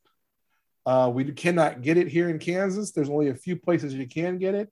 Uh, 0.86 1.12
we 1.14 1.24
cannot 1.32 1.82
get 1.82 1.98
it 1.98 2.08
here 2.08 2.30
in 2.30 2.40
Kansas. 2.40 2.92
There's 2.92 3.10
only 3.10 3.30
a 3.30 3.36
few 3.36 3.56
places 3.56 3.94
you 3.94 4.08
can 4.08 4.38
get 4.38 4.56
it. 4.56 4.70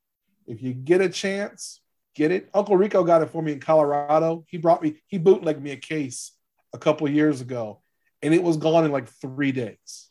If 0.47 0.61
you 0.61 0.73
get 0.73 1.01
a 1.01 1.09
chance, 1.09 1.81
get 2.15 2.31
it. 2.31 2.49
Uncle 2.53 2.75
Rico 2.77 3.03
got 3.03 3.21
it 3.21 3.29
for 3.29 3.41
me 3.41 3.53
in 3.53 3.59
Colorado. 3.59 4.43
He 4.47 4.57
brought 4.57 4.81
me, 4.81 4.95
he 5.07 5.17
bootlegged 5.17 5.61
me 5.61 5.71
a 5.71 5.77
case 5.77 6.31
a 6.73 6.77
couple 6.77 7.09
years 7.09 7.41
ago, 7.41 7.81
and 8.21 8.33
it 8.33 8.43
was 8.43 8.57
gone 8.57 8.85
in 8.85 8.91
like 8.91 9.07
three 9.07 9.51
days. 9.51 10.09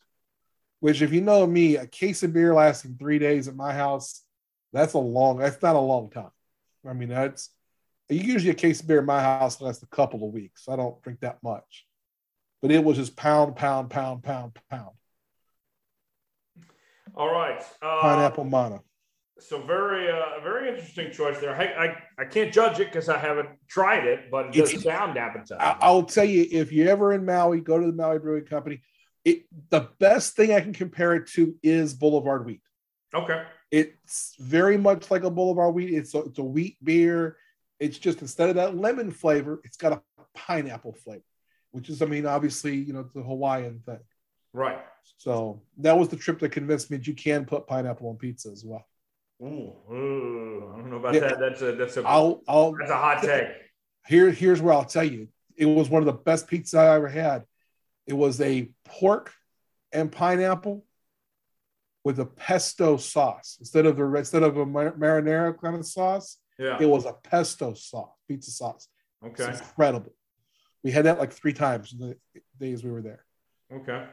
Which, 0.80 1.02
if 1.02 1.12
you 1.12 1.20
know 1.20 1.46
me, 1.46 1.76
a 1.76 1.86
case 1.86 2.22
of 2.22 2.32
beer 2.32 2.54
lasting 2.54 2.96
three 2.98 3.18
days 3.18 3.48
at 3.48 3.54
my 3.56 3.74
house, 3.74 4.22
that's 4.72 4.94
a 4.94 4.98
long, 4.98 5.36
that's 5.38 5.60
not 5.62 5.76
a 5.76 5.80
long 5.80 6.10
time. 6.10 6.30
I 6.88 6.92
mean, 6.92 7.08
that's 7.10 7.50
usually 8.08 8.50
a 8.50 8.54
case 8.54 8.80
of 8.80 8.88
beer 8.88 9.00
in 9.00 9.06
my 9.06 9.20
house 9.20 9.60
lasts 9.60 9.82
a 9.82 9.86
couple 9.86 10.26
of 10.26 10.32
weeks. 10.32 10.68
I 10.68 10.76
don't 10.76 11.00
drink 11.02 11.20
that 11.20 11.38
much 11.42 11.86
but 12.62 12.70
it 12.70 12.82
was 12.84 12.96
just 12.96 13.16
pound, 13.16 13.56
pound, 13.56 13.90
pound, 13.90 14.22
pound, 14.22 14.52
pound. 14.70 14.90
All 17.14 17.32
right. 17.32 17.62
Uh, 17.82 18.00
Pineapple 18.00 18.44
mana. 18.44 18.80
So 19.38 19.62
very, 19.62 20.10
uh, 20.10 20.40
very 20.42 20.68
interesting 20.68 21.10
choice 21.10 21.38
there. 21.38 21.56
I, 21.56 21.86
I, 21.86 21.96
I 22.18 22.24
can't 22.26 22.52
judge 22.52 22.78
it 22.78 22.86
because 22.92 23.08
I 23.08 23.16
haven't 23.18 23.48
tried 23.68 24.04
it, 24.06 24.30
but 24.30 24.46
it 24.48 24.56
It's- 24.56 24.72
does 24.72 24.82
sound 24.82 25.16
appetizing. 25.16 25.56
I, 25.58 25.76
I'll 25.80 26.02
tell 26.02 26.26
you, 26.26 26.46
if 26.50 26.72
you're 26.72 26.90
ever 26.90 27.14
in 27.14 27.24
Maui, 27.24 27.60
go 27.60 27.78
to 27.80 27.86
the 27.86 27.92
Maui 27.92 28.18
Brewing 28.18 28.44
Company. 28.44 28.82
It 29.24 29.44
the 29.68 29.88
best 29.98 30.34
thing 30.34 30.52
I 30.52 30.60
can 30.60 30.72
compare 30.72 31.14
it 31.14 31.26
to 31.32 31.54
is 31.62 31.92
Boulevard 31.92 32.46
Wheat. 32.46 32.62
okay. 33.14 33.42
It's 33.70 34.34
very 34.38 34.76
much 34.76 35.10
like 35.10 35.22
a 35.22 35.30
Boulevard 35.30 35.74
Wheat. 35.74 35.94
It's 35.94 36.14
a, 36.14 36.20
it's 36.22 36.38
a 36.38 36.42
wheat 36.44 36.76
beer. 36.82 37.36
It's 37.78 37.98
just 37.98 38.20
instead 38.20 38.48
of 38.50 38.56
that 38.56 38.76
lemon 38.76 39.10
flavor, 39.10 39.60
it's 39.64 39.76
got 39.76 39.92
a 39.92 40.02
pineapple 40.34 40.92
flavor, 40.92 41.22
which 41.70 41.88
is, 41.88 42.02
I 42.02 42.06
mean, 42.06 42.26
obviously, 42.26 42.74
you 42.76 42.92
know, 42.92 43.08
the 43.14 43.22
Hawaiian 43.22 43.80
thing. 43.86 44.00
Right. 44.52 44.78
So 45.18 45.62
that 45.78 45.96
was 45.96 46.08
the 46.08 46.16
trip 46.16 46.40
that 46.40 46.50
convinced 46.50 46.90
me 46.90 46.96
that 46.96 47.06
you 47.06 47.14
can 47.14 47.44
put 47.44 47.66
pineapple 47.66 48.08
on 48.08 48.16
pizza 48.16 48.50
as 48.50 48.64
well. 48.64 48.84
Ooh, 49.42 49.72
ooh, 49.90 50.72
I 50.74 50.78
don't 50.78 50.90
know 50.90 50.96
about 50.96 51.14
Yeah. 51.14 51.20
that. 51.20 51.38
That's 51.38 51.62
a 51.62 51.72
that's 51.72 51.96
a 51.96 52.02
I'll 52.06 52.42
I'll 52.46 52.72
that's 52.72 52.90
a 52.90 52.96
hot 52.96 53.22
take. 53.22 53.46
here 54.06 54.30
here's 54.30 54.60
where 54.60 54.74
I'll 54.74 54.84
tell 54.84 55.04
you. 55.04 55.28
It 55.56 55.64
was 55.66 55.88
one 55.88 56.02
of 56.02 56.06
the 56.06 56.12
best 56.12 56.46
pizzas 56.48 56.74
I 56.78 56.94
ever 56.96 57.08
had. 57.08 57.44
It 58.06 58.12
was 58.14 58.40
a 58.42 58.70
pork 58.84 59.32
and 59.92 60.10
pineapple 60.12 60.84
with 62.04 62.18
a 62.18 62.24
pesto 62.26 62.96
sauce 62.96 63.56
instead 63.60 63.86
of 63.86 63.98
a 63.98 64.14
instead 64.16 64.42
of 64.42 64.56
a 64.56 64.64
marinara 64.66 65.58
kind 65.60 65.76
of 65.76 65.86
sauce. 65.86 66.38
Yeah. 66.58 66.78
It 66.80 66.86
was 66.86 67.06
a 67.06 67.12
pesto 67.12 67.74
sauce, 67.74 68.12
pizza 68.28 68.50
sauce. 68.50 68.88
It's 69.24 69.40
Okay. 69.40 69.52
incredible. 69.58 70.12
We 70.82 70.90
had 70.90 71.04
that 71.06 71.18
like 71.18 71.32
three 71.32 71.52
times 71.52 71.92
in 71.92 71.98
the 71.98 72.16
days 72.58 72.82
we 72.84 72.90
were 72.90 73.02
there. 73.02 73.24
Okay. 73.72 74.06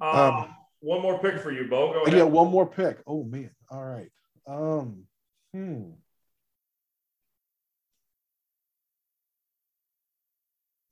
Um, 0.00 0.18
Um, 0.18 0.56
one 0.80 1.00
more 1.02 1.18
pick 1.18 1.38
for 1.40 1.50
you, 1.50 1.64
Bo. 1.68 1.92
Go 1.92 2.02
ahead. 2.02 2.14
get 2.14 2.28
one 2.30 2.48
more 2.50 2.66
pick. 2.66 2.98
Oh 3.06 3.24
man. 3.24 3.50
All 3.70 3.84
right. 3.84 4.10
Um, 4.46 5.04
hmm. 5.52 5.90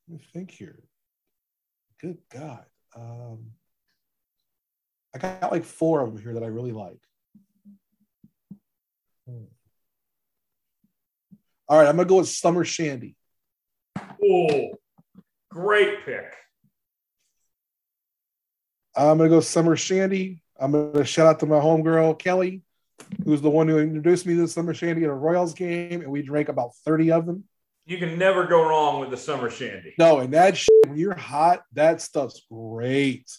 Let 0.09 0.19
me 0.21 0.25
think 0.33 0.51
here. 0.51 0.83
Good 2.01 2.19
God. 2.31 2.65
Um, 2.95 3.53
I 5.15 5.19
got 5.19 5.53
like 5.53 5.65
four 5.65 6.01
of 6.01 6.13
them 6.13 6.23
here 6.23 6.35
that 6.35 6.43
I 6.43 6.49
really 6.49 6.73
like. 6.73 6.99
Hmm. 9.29 9.45
All 11.69 11.79
right, 11.79 11.89
I'm 11.89 11.97
gonna 11.97 12.09
go 12.09 12.17
with 12.17 12.29
Summer 12.29 12.65
Shandy. 12.65 13.17
Oh, 13.97 14.71
great 15.51 16.05
pick. 16.05 16.35
I'm 18.97 19.19
gonna 19.19 19.31
go 19.31 19.41
Summer 19.41 19.77
Shandy. 19.77 20.43
I'm 20.59 20.73
gonna 20.73 21.05
shout 21.05 21.27
out 21.27 21.41
to 21.41 21.47
my 21.47 21.57
homegirl 21.57 22.19
Kelly, 22.19 22.63
who's 23.25 23.41
the 23.41 23.51
one 23.51 23.69
who 23.69 23.79
introduced 23.79 24.27
me 24.27 24.35
to 24.37 24.49
Summer 24.49 24.75
Shandy 24.75 25.05
at 25.05 25.11
a 25.11 25.15
Royals 25.15 25.55
game, 25.55 26.01
and 26.01 26.11
we 26.11 26.23
drank 26.23 26.49
about 26.49 26.75
30 26.85 27.13
of 27.13 27.27
them. 27.27 27.45
You 27.87 27.99
can 27.99 28.19
never 28.19 28.47
go 28.47 28.67
wrong 28.67 29.01
with 29.01 29.11
the 29.11 29.17
summer 29.17 29.51
shandy. 29.51 29.95
No, 29.99 30.21
and 30.21 30.33
that 30.33 30.57
shit, 30.57 30.71
when 30.87 30.97
you're 30.97 31.15
hot, 31.15 31.65
that 31.75 32.01
stuff's 32.01 32.43
great. 32.51 33.31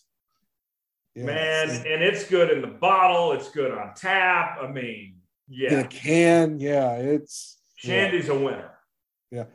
Yeah, 1.16 1.26
Man, 1.26 1.70
and- 1.70 2.04
it's 2.04 2.28
good 2.30 2.52
in 2.52 2.62
the 2.62 2.68
bottle. 2.68 3.32
It's 3.32 3.50
good 3.50 3.72
on 3.72 3.94
tap. 3.96 4.58
I 4.62 4.68
mean, 4.68 5.16
yeah, 5.48 5.74
in 5.74 5.80
a 5.80 5.88
can, 5.88 6.60
yeah, 6.60 6.94
it's 6.96 7.58
Shandy's 7.78 8.28
a 8.30 8.36
winner. 8.38 8.72
Yeah. 9.32 9.46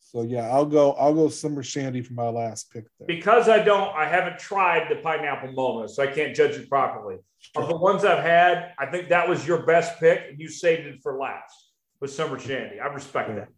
So 0.00 0.22
yeah. 0.22 0.48
I'll 0.50 0.66
go. 0.66 0.92
I'll 0.92 1.14
go 1.14 1.28
Summer 1.28 1.64
Shandy 1.64 2.02
for 2.02 2.12
my 2.12 2.28
last 2.28 2.70
pick 2.72 2.84
there. 3.00 3.06
Because 3.06 3.48
I 3.48 3.64
don't, 3.64 3.92
I 3.96 4.06
haven't 4.06 4.38
tried 4.38 4.88
the 4.88 4.96
pineapple 4.96 5.52
Mana, 5.52 5.88
so 5.88 6.04
I 6.04 6.06
can't 6.06 6.36
judge 6.36 6.52
it 6.52 6.68
properly. 6.68 7.16
Of 7.56 7.68
the 7.68 7.76
ones 7.76 8.04
I've 8.04 8.22
had, 8.22 8.72
I 8.78 8.86
think 8.86 9.08
that 9.10 9.28
was 9.28 9.46
your 9.46 9.66
best 9.66 9.98
pick, 9.98 10.22
and 10.30 10.38
you 10.40 10.48
saved 10.48 10.86
it 10.86 11.00
for 11.02 11.18
last 11.18 11.72
with 12.00 12.12
summer 12.12 12.38
shandy. 12.38 12.78
I 12.80 12.86
respect 12.86 13.28
Yeah. 13.30 13.34
that. 13.36 13.48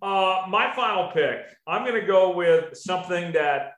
Uh, 0.00 0.46
my 0.48 0.72
final 0.74 1.10
pick, 1.12 1.40
I'm 1.66 1.84
going 1.84 2.00
to 2.00 2.06
go 2.06 2.34
with 2.34 2.76
something 2.76 3.32
that 3.32 3.72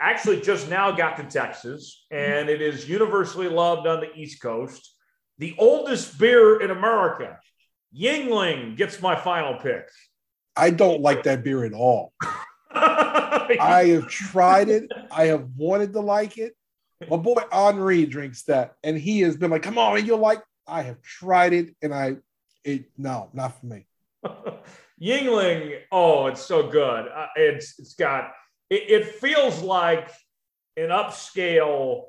actually 0.00 0.40
just 0.40 0.68
now 0.68 0.92
got 0.92 1.16
to 1.16 1.24
Texas, 1.24 2.06
and 2.10 2.48
it 2.48 2.60
is 2.60 2.88
universally 2.88 3.48
loved 3.48 3.86
on 3.86 4.00
the 4.00 4.12
East 4.14 4.40
Coast. 4.40 4.94
The 5.38 5.54
oldest 5.58 6.18
beer 6.18 6.60
in 6.60 6.70
America, 6.70 7.38
Yuengling, 7.96 8.76
gets 8.76 9.00
my 9.00 9.16
final 9.16 9.58
pick. 9.58 9.88
I 10.56 10.70
don't 10.70 11.02
like 11.02 11.24
that 11.24 11.44
beer 11.44 11.64
at 11.64 11.72
all. 11.72 12.12
I, 12.70 13.86
have 13.92 14.08
tried 14.08 14.68
it. 14.68 14.90
I 15.10 15.26
have 15.26 15.48
wanted 15.56 15.92
to 15.92 16.00
like 16.00 16.38
it. 16.38 16.54
My 17.10 17.16
boy 17.16 17.42
Henri 17.52 18.06
drinks 18.06 18.44
that, 18.44 18.74
and 18.82 18.96
he 18.96 19.20
has 19.20 19.36
been 19.36 19.50
like, 19.50 19.62
"Come 19.62 19.78
on, 19.78 20.04
you'll 20.04 20.18
like." 20.18 20.42
I 20.66 20.82
have 20.82 21.00
tried 21.02 21.52
it, 21.52 21.76
and 21.82 21.94
I, 21.94 22.16
it 22.64 22.86
no, 22.96 23.28
not 23.32 23.60
for 23.60 23.66
me. 23.66 23.86
Yuengling, 25.00 25.80
oh, 25.92 26.26
it's 26.26 26.42
so 26.42 26.68
good. 26.68 27.08
Uh, 27.08 27.26
it's 27.36 27.78
it's 27.78 27.94
got 27.94 28.32
it, 28.70 28.90
it 28.90 29.06
feels 29.06 29.62
like 29.62 30.10
an 30.76 30.88
upscale 30.90 32.04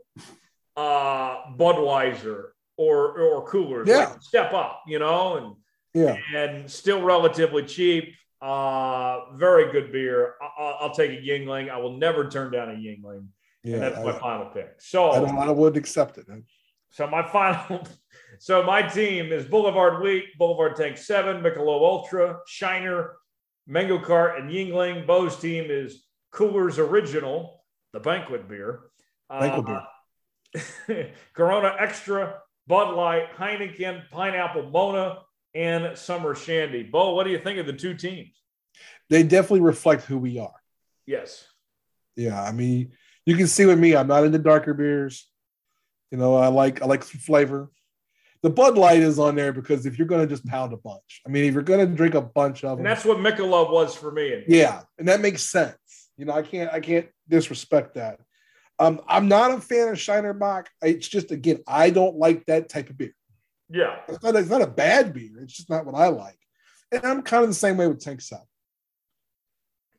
uh, 0.75 1.51
Budweiser 1.57 2.45
or 2.77 3.19
or 3.19 3.47
Coors. 3.47 3.87
Yeah. 3.87 4.09
Like 4.09 4.21
step 4.21 4.53
up, 4.53 4.83
you 4.87 4.99
know, 4.99 5.37
and 5.37 5.55
Yeah. 5.93 6.17
and 6.35 6.69
still 6.69 7.01
relatively 7.01 7.63
cheap. 7.63 8.13
Uh, 8.41 9.31
very 9.35 9.71
good 9.71 9.91
beer. 9.91 10.35
I- 10.41 10.61
I'll, 10.63 10.77
I'll 10.81 10.93
take 10.93 11.11
a 11.11 11.15
Yuengling. 11.21 11.69
I 11.71 11.77
will 11.77 11.97
never 11.97 12.29
turn 12.29 12.51
down 12.51 12.69
a 12.69 12.73
Yuengling. 12.73 13.27
Yeah. 13.63 13.73
and 13.75 13.81
that's 13.83 13.97
my 14.05 14.15
I, 14.15 14.19
final 14.19 14.45
pick. 14.47 14.75
So 14.79 15.09
I 15.09 15.47
I 15.47 15.49
wouldn't 15.51 15.77
accept 15.77 16.17
it. 16.19 16.27
so 16.91 17.07
my 17.07 17.23
final, 17.27 17.85
so 18.39 18.63
my 18.63 18.83
team 18.83 19.31
is 19.33 19.45
Boulevard 19.45 20.01
Wheat, 20.03 20.37
Boulevard 20.37 20.75
Tank 20.75 20.97
Seven, 20.97 21.41
Michelob 21.41 21.81
Ultra, 21.81 22.37
Shiner, 22.45 23.13
Mango 23.65 23.97
Cart, 23.99 24.39
and 24.39 24.51
Yuengling. 24.51 25.07
Bo's 25.07 25.37
team 25.37 25.65
is 25.69 26.06
Coors 26.37 26.77
Original, 26.77 27.63
the 27.93 27.99
banquet 27.99 28.47
beer. 28.47 28.81
Banquet 29.27 29.65
uh, 29.67 29.85
beer. 30.93 31.13
Corona 31.33 31.75
Extra, 31.79 32.35
Bud 32.67 32.93
Light, 32.95 33.35
Heineken, 33.35 34.07
Pineapple 34.11 34.69
Mana, 34.69 35.19
and 35.55 35.97
Summer 35.97 36.35
Shandy. 36.35 36.83
Bo, 36.83 37.15
what 37.15 37.23
do 37.23 37.31
you 37.31 37.39
think 37.39 37.57
of 37.57 37.65
the 37.65 37.73
two 37.73 37.95
teams? 37.95 38.35
They 39.09 39.23
definitely 39.23 39.61
reflect 39.61 40.03
who 40.03 40.19
we 40.19 40.37
are. 40.37 40.53
Yes. 41.07 41.43
Yeah, 42.15 42.39
I 42.41 42.51
mean, 42.51 42.91
you 43.25 43.35
can 43.35 43.47
see 43.47 43.65
with 43.65 43.79
me, 43.79 43.95
I'm 43.95 44.07
not 44.07 44.23
into 44.23 44.37
darker 44.37 44.75
beers. 44.75 45.27
You 46.11 46.19
know, 46.19 46.35
I 46.35 46.47
like 46.49 46.83
I 46.83 46.85
like 46.85 47.03
some 47.03 47.19
flavor. 47.19 47.71
The 48.43 48.51
Bud 48.51 48.77
Light 48.77 48.99
is 48.99 49.17
on 49.17 49.35
there 49.35 49.51
because 49.51 49.87
if 49.87 49.97
you're 49.97 50.07
going 50.07 50.21
to 50.21 50.27
just 50.27 50.45
pound 50.45 50.71
a 50.71 50.77
bunch, 50.77 51.21
I 51.25 51.29
mean, 51.29 51.45
if 51.45 51.53
you're 51.55 51.63
going 51.63 51.79
to 51.79 51.87
drink 51.95 52.13
a 52.13 52.21
bunch 52.21 52.63
of 52.63 52.77
And 52.77 52.79
them, 52.79 52.83
that's 52.85 53.03
what 53.03 53.17
Michelob 53.17 53.71
was 53.71 53.95
for 53.95 54.11
me. 54.11 54.43
yeah, 54.47 54.83
and 54.99 55.07
that 55.07 55.19
makes 55.19 55.41
sense. 55.41 55.75
You 56.17 56.25
know, 56.25 56.33
I 56.33 56.41
can't 56.41 56.71
I 56.73 56.79
can't 56.79 57.07
disrespect 57.27 57.95
that. 57.95 58.19
Um, 58.79 59.01
I'm 59.07 59.27
not 59.27 59.51
a 59.51 59.61
fan 59.61 59.89
of 59.89 59.99
Shiner 59.99 60.33
Bock. 60.33 60.69
It's 60.81 61.07
just 61.07 61.31
again, 61.31 61.59
I 61.67 61.89
don't 61.89 62.15
like 62.15 62.45
that 62.45 62.69
type 62.69 62.89
of 62.89 62.97
beer. 62.97 63.13
Yeah. 63.69 63.97
It's 64.07 64.23
not, 64.23 64.35
it's 64.35 64.49
not 64.49 64.61
a 64.61 64.67
bad 64.67 65.13
beer. 65.13 65.41
It's 65.41 65.53
just 65.53 65.69
not 65.69 65.85
what 65.85 65.95
I 65.95 66.07
like. 66.07 66.37
And 66.91 67.03
I'm 67.03 67.21
kind 67.21 67.43
of 67.43 67.49
the 67.49 67.55
same 67.55 67.77
way 67.77 67.87
with 67.87 67.99
Tank 67.99 68.21
South. 68.21 68.45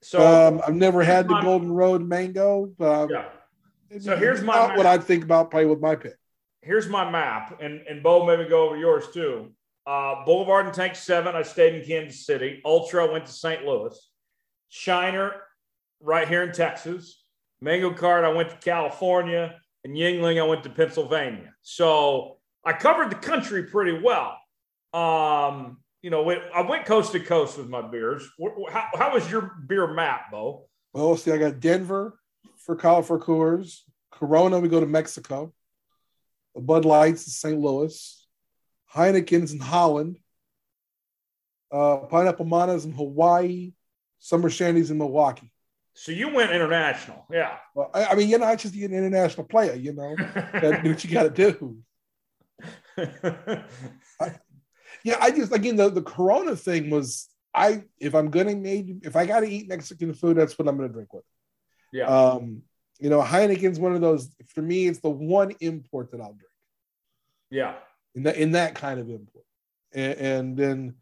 So 0.01 0.25
um, 0.25 0.63
I've 0.67 0.75
never 0.75 1.03
had 1.03 1.27
the 1.27 1.33
my- 1.33 1.43
Golden 1.43 1.73
Road 1.73 2.07
Mango, 2.07 2.73
but 2.79 3.11
yeah. 3.11 3.25
So 4.01 4.17
here's 4.17 4.43
my 4.43 4.77
what 4.77 4.87
I 4.87 4.99
think 4.99 5.25
about 5.25 5.51
probably 5.51 5.67
with 5.67 5.81
my 5.81 5.97
pick. 5.97 6.15
here's 6.63 6.89
my 6.89 7.11
map, 7.11 7.59
and 7.61 7.81
and 7.89 8.03
Bo 8.03 8.27
maybe 8.27 8.49
go 8.49 8.67
over 8.67 8.77
yours 8.77 9.07
too. 9.13 9.53
Uh, 9.87 10.25
Boulevard 10.27 10.67
and 10.67 10.75
Tank 10.75 10.95
Seven, 10.95 11.35
I 11.35 11.43
stayed 11.43 11.75
in 11.75 11.87
Kansas 11.87 12.27
City. 12.27 12.61
Ultra, 12.65 13.11
went 13.11 13.25
to 13.25 13.33
St. 13.33 13.65
Louis. 13.65 13.99
Shiner, 14.69 15.33
right 16.01 16.29
here 16.29 16.43
in 16.43 16.53
Texas. 16.53 17.23
Mango 17.61 17.93
Cart, 17.93 18.25
I 18.25 18.33
went 18.33 18.51
to 18.51 18.57
California, 18.57 19.57
and 19.85 19.97
Yuengling, 19.97 20.41
I 20.41 20.45
went 20.45 20.63
to 20.65 20.71
Pennsylvania. 20.71 21.53
So 21.63 22.39
I 22.65 22.73
covered 22.73 23.11
the 23.11 23.17
country 23.17 23.65
pretty 23.65 24.01
well. 24.01 24.39
Um, 24.93 25.79
you 26.03 26.11
know, 26.11 26.31
I 26.31 26.63
went 26.63 26.87
coast 26.87 27.13
to 27.13 27.21
coast 27.21 27.59
with 27.59 27.69
my 27.69 27.83
beers. 27.83 28.29
How, 28.71 28.89
how 28.97 29.15
was 29.15 29.29
your 29.31 29.57
beer 29.67 29.87
map, 29.93 30.31
Bo? 30.31 30.69
Well, 30.93 31.17
see, 31.17 31.33
I 31.33 31.39
got 31.39 31.61
Denver 31.61 32.19
for 32.57 32.77
Col 32.77 33.03
for 33.03 33.19
Coors. 33.19 33.81
Corona, 34.11 34.61
we 34.61 34.69
go 34.69 34.81
to 34.81 34.87
Mexico. 34.87 35.53
The 36.55 36.61
Bud 36.61 36.85
Lights 36.85 37.27
in 37.27 37.33
St. 37.33 37.59
Louis. 37.59 38.27
Heineken's 38.95 39.53
in 39.53 39.61
Holland. 39.61 40.19
Uh, 41.71 41.99
Pineapple 41.99 42.47
Manas 42.47 42.85
in 42.85 42.93
Hawaii. 42.93 43.73
Summer 44.19 44.51
Shandy's 44.51 44.91
in 44.91 44.99
Milwaukee. 44.99 45.53
So 46.01 46.13
you 46.13 46.33
went 46.33 46.53
international, 46.53 47.27
yeah. 47.31 47.57
Well, 47.75 47.91
I, 47.93 48.07
I 48.07 48.15
mean, 48.15 48.29
you're 48.29 48.39
not 48.39 48.59
just 48.59 48.75
an 48.75 48.95
international 48.95 49.47
player, 49.47 49.75
you 49.75 49.93
know. 49.93 50.15
Gotta 50.53 50.81
what 50.85 51.03
you 51.05 51.11
got 51.11 51.35
to 51.35 51.55
do. 51.55 51.79
Yeah, 55.05 55.17
I 55.21 55.31
just 55.31 55.53
again 55.53 55.77
the, 55.77 55.91
the 55.91 56.03
Corona 56.03 56.57
thing 56.57 56.91
was 56.91 57.29
I 57.55 57.85
if 57.99 58.15
I'm 58.15 58.31
gonna 58.31 58.57
make 58.57 58.87
if 59.03 59.17
I 59.17 59.27
gotta 59.27 59.47
eat 59.47 59.69
Mexican 59.69 60.13
food, 60.15 60.37
that's 60.37 60.59
what 60.59 60.69
I'm 60.69 60.77
gonna 60.77 60.89
drink 60.89 61.13
with. 61.13 61.25
yeah. 61.93 62.07
Um, 62.07 62.63
you 62.99 63.11
know, 63.11 63.23
Heineken's 63.23 63.79
one 63.79 63.95
of 63.95 64.01
those 64.01 64.29
for 64.49 64.61
me, 64.61 64.89
it's 64.89 64.99
the 64.99 65.11
one 65.11 65.53
import 65.61 66.11
that 66.11 66.21
I'll 66.21 66.33
drink 66.33 66.53
yeah. 67.51 67.77
in 68.15 68.25
that 68.25 68.37
in 68.37 68.53
that 68.53 68.75
kind 68.75 68.99
of 68.99 69.09
import. 69.09 69.45
And, 69.93 70.19
and 70.19 70.57
then 70.57 70.95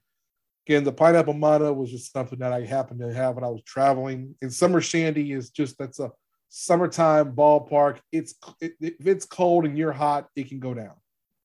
again, 0.66 0.84
the 0.84 0.92
pineapple 0.92 1.34
Mana 1.34 1.72
was 1.72 1.90
just 1.90 2.12
something 2.12 2.38
that 2.40 2.52
I 2.52 2.62
happened 2.62 3.00
to 3.00 3.12
have 3.12 3.36
when 3.36 3.44
I 3.44 3.48
was 3.48 3.62
traveling. 3.62 4.34
And 4.42 4.52
summer 4.52 4.80
shandy 4.80 5.32
is 5.32 5.50
just 5.50 5.78
that's 5.78 6.00
a 6.00 6.10
summertime 6.48 7.34
ballpark. 7.34 7.98
It's 8.12 8.34
it, 8.60 8.74
if 8.80 9.06
it's 9.06 9.26
cold 9.26 9.64
and 9.64 9.78
you're 9.78 9.92
hot, 9.92 10.28
it 10.34 10.48
can 10.48 10.60
go 10.60 10.74
down. 10.74 10.94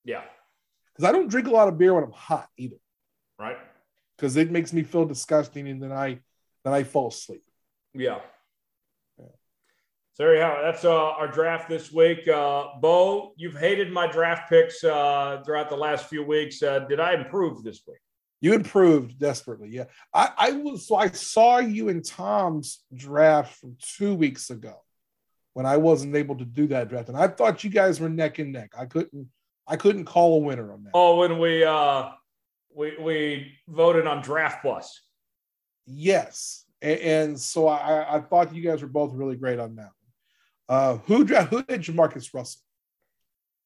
Yeah. 0.03 0.23
Because 0.93 1.07
I 1.07 1.11
don't 1.11 1.29
drink 1.29 1.47
a 1.47 1.51
lot 1.51 1.67
of 1.67 1.77
beer 1.77 1.93
when 1.93 2.03
I'm 2.03 2.11
hot 2.11 2.47
either. 2.57 2.77
Right. 3.39 3.57
because 4.15 4.37
it 4.37 4.51
makes 4.51 4.71
me 4.71 4.83
feel 4.83 5.05
disgusting 5.05 5.67
and 5.67 5.81
then 5.81 5.91
I 5.91 6.19
then 6.63 6.73
I 6.73 6.83
fall 6.83 7.07
asleep. 7.07 7.43
Yeah. 7.95 8.19
So 10.13 10.23
there 10.23 10.35
you 10.35 10.41
have 10.41 10.59
it. 10.59 10.61
That's 10.63 10.85
uh, 10.85 10.93
our 10.93 11.27
draft 11.27 11.69
this 11.69 11.91
week. 11.91 12.27
Uh, 12.27 12.65
Bo, 12.79 13.33
you've 13.37 13.57
hated 13.57 13.91
my 13.91 14.05
draft 14.05 14.49
picks 14.49 14.83
uh, 14.83 15.41
throughout 15.43 15.69
the 15.69 15.75
last 15.77 16.05
few 16.05 16.23
weeks. 16.23 16.61
Uh, 16.61 16.79
did 16.79 16.99
I 16.99 17.13
improve 17.13 17.63
this 17.63 17.81
week? 17.87 17.97
You 18.41 18.53
improved 18.53 19.19
desperately. 19.19 19.69
Yeah. 19.69 19.85
I, 20.13 20.31
I 20.35 20.51
was 20.53 20.87
so 20.87 20.95
I 20.95 21.09
saw 21.11 21.59
you 21.59 21.89
in 21.89 22.01
Tom's 22.01 22.83
draft 22.93 23.55
from 23.59 23.77
two 23.79 24.15
weeks 24.15 24.49
ago 24.49 24.81
when 25.53 25.67
I 25.67 25.77
wasn't 25.77 26.15
able 26.15 26.35
to 26.37 26.45
do 26.45 26.67
that 26.67 26.89
draft. 26.89 27.09
And 27.09 27.17
I 27.17 27.27
thought 27.27 27.63
you 27.63 27.69
guys 27.69 27.99
were 27.99 28.09
neck 28.09 28.39
and 28.39 28.51
neck. 28.51 28.73
I 28.77 28.85
couldn't 28.85 29.27
I 29.67 29.77
couldn't 29.77 30.05
call 30.05 30.37
a 30.37 30.39
winner 30.39 30.73
on 30.73 30.83
that. 30.83 30.91
Oh, 30.93 31.17
when 31.17 31.37
we 31.37 31.63
uh, 31.63 32.09
we 32.75 32.97
we 32.99 33.53
voted 33.67 34.07
on 34.07 34.21
Draft 34.21 34.63
Plus. 34.63 35.01
Yes. 35.85 36.65
And, 36.81 36.99
and 36.99 37.39
so 37.39 37.67
I, 37.67 38.17
I 38.17 38.21
thought 38.21 38.55
you 38.55 38.63
guys 38.63 38.81
were 38.81 38.87
both 38.87 39.13
really 39.13 39.35
great 39.35 39.59
on 39.59 39.75
that. 39.75 39.91
Uh, 40.67 40.97
who 41.05 41.23
dra- 41.23 41.45
who 41.45 41.63
did 41.63 41.81
Jamarcus 41.81 42.33
Russell? 42.33 42.61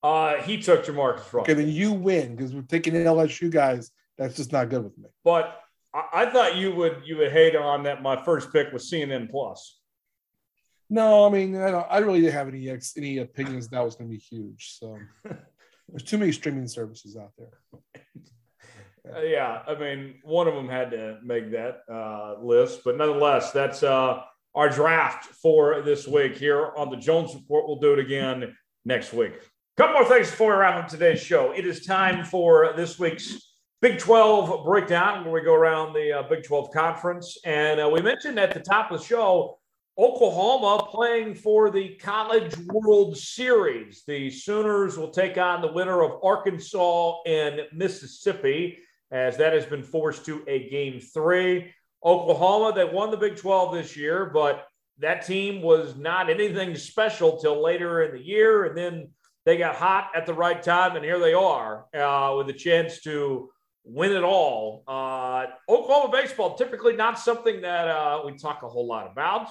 Uh, 0.04 0.36
he 0.42 0.62
took 0.62 0.86
Jamarcus 0.86 1.18
Russell. 1.18 1.42
Okay, 1.42 1.54
then 1.54 1.70
you 1.70 1.94
win 1.94 2.36
because 2.36 2.54
we're 2.54 2.62
taking 2.64 2.94
LSU 2.94 3.50
guys. 3.50 3.92
That's 4.18 4.36
just 4.36 4.52
not 4.52 4.70
good 4.70 4.84
with 4.84 4.98
me. 4.98 5.10
But 5.24 5.60
I, 5.94 6.04
I 6.14 6.26
thought 6.28 6.56
you 6.56 6.74
would 6.76 7.02
you 7.06 7.18
would 7.18 7.32
hate 7.32 7.56
on 7.56 7.84
that. 7.84 8.02
My 8.02 8.22
first 8.24 8.52
pick 8.52 8.72
was 8.72 8.90
CNN 8.90 9.30
Plus. 9.30 9.80
No, 10.90 11.26
I 11.26 11.30
mean, 11.30 11.56
I, 11.56 11.72
don't, 11.72 11.88
I 11.90 11.98
really 11.98 12.22
didn't 12.22 12.34
have 12.34 12.48
any 12.48 12.70
ex, 12.70 12.94
any 12.96 13.18
opinions 13.18 13.68
that 13.70 13.84
was 13.84 13.96
going 13.96 14.10
to 14.10 14.16
be 14.16 14.22
huge. 14.22 14.78
So 14.80 14.98
there's 15.90 16.04
too 16.04 16.18
many 16.18 16.32
streaming 16.32 16.68
services 16.68 17.18
out 17.18 17.32
there. 17.38 17.60
Uh, 19.16 19.22
yeah, 19.24 19.64
I 19.68 19.76
mean, 19.76 20.16
one 20.24 20.48
of 20.48 20.54
them 20.54 20.70
had 20.70 20.92
to 20.92 21.18
make 21.24 21.52
that 21.52 21.80
uh, 21.92 22.36
list, 22.40 22.82
but 22.86 22.98
nonetheless, 22.98 23.52
that's 23.52 23.82
uh, 23.82 24.22
our 24.54 24.70
draft 24.70 25.26
for 25.26 25.82
this 25.82 26.08
week 26.08 26.38
here 26.38 26.72
on 26.78 26.92
the 26.92 26.98
Jones 26.98 27.34
Report. 27.34 27.68
We'll 27.68 27.80
do 27.80 27.94
it 27.94 28.00
again 28.00 28.56
next 28.86 29.12
week. 29.12 29.34
A 29.34 29.82
couple 29.82 29.96
more 29.96 30.06
things 30.06 30.30
before 30.30 30.54
we 30.54 30.60
wrap 30.60 30.84
up 30.84 30.88
today's 30.88 31.20
show. 31.20 31.52
It 31.52 31.66
is 31.66 31.86
time 31.86 32.24
for 32.24 32.74
this 32.78 33.00
week's 33.00 33.55
Big 33.82 34.00
12 34.00 34.64
breakdown, 34.64 35.26
when 35.26 35.34
we 35.34 35.42
go 35.42 35.54
around 35.54 35.94
the 35.94 36.20
uh, 36.20 36.24
Big 36.24 36.44
12 36.44 36.72
conference. 36.72 37.38
And 37.44 37.80
uh, 37.80 37.90
we 37.90 38.02
mentioned 38.02 38.40
at 38.40 38.54
the 38.54 38.62
top 38.62 38.90
of 38.90 39.00
the 39.00 39.06
show 39.06 39.60
Oklahoma 39.98 40.88
playing 40.90 41.36
for 41.36 41.70
the 41.70 41.96
College 41.96 42.56
World 42.68 43.18
Series. 43.18 44.04
The 44.08 44.30
Sooners 44.30 44.98
will 44.98 45.10
take 45.10 45.38
on 45.38 45.62
the 45.62 45.72
winner 45.72 46.02
of 46.04 46.24
Arkansas 46.24 47.22
and 47.26 47.62
Mississippi, 47.74 48.78
as 49.12 49.38
that 49.38 49.54
has 49.54 49.66
been 49.66 49.84
forced 49.84 50.26
to 50.26 50.44
a 50.48 50.70
game 50.70 51.00
three. 51.00 51.74
Oklahoma, 52.04 52.74
they 52.76 52.86
won 52.86 53.12
the 53.12 53.18
Big 53.18 53.36
12 53.36 53.74
this 53.74 53.96
year, 53.96 54.26
but 54.34 54.68
that 55.00 55.26
team 55.26 55.62
was 55.62 55.96
not 55.96 56.30
anything 56.30 56.76
special 56.76 57.38
till 57.38 57.62
later 57.62 58.04
in 58.04 58.14
the 58.14 58.26
year. 58.26 58.66
And 58.66 58.78
then 58.78 59.10
they 59.46 59.58
got 59.58 59.76
hot 59.76 60.12
at 60.16 60.26
the 60.26 60.34
right 60.34 60.62
time, 60.62 60.96
and 60.96 61.06
here 61.06 61.20
they 61.20 61.34
are 61.34 61.86
uh, 61.94 62.36
with 62.38 62.50
a 62.50 62.54
chance 62.54 63.02
to 63.02 63.50
win 63.86 64.12
it 64.12 64.24
all. 64.24 64.84
Uh, 64.88 65.46
Oklahoma 65.70 66.12
baseball, 66.12 66.56
typically 66.56 66.96
not 66.96 67.20
something 67.20 67.62
that 67.62 67.88
uh, 67.88 68.22
we 68.26 68.36
talk 68.38 68.64
a 68.64 68.68
whole 68.68 68.88
lot 68.88 69.12
about. 69.12 69.48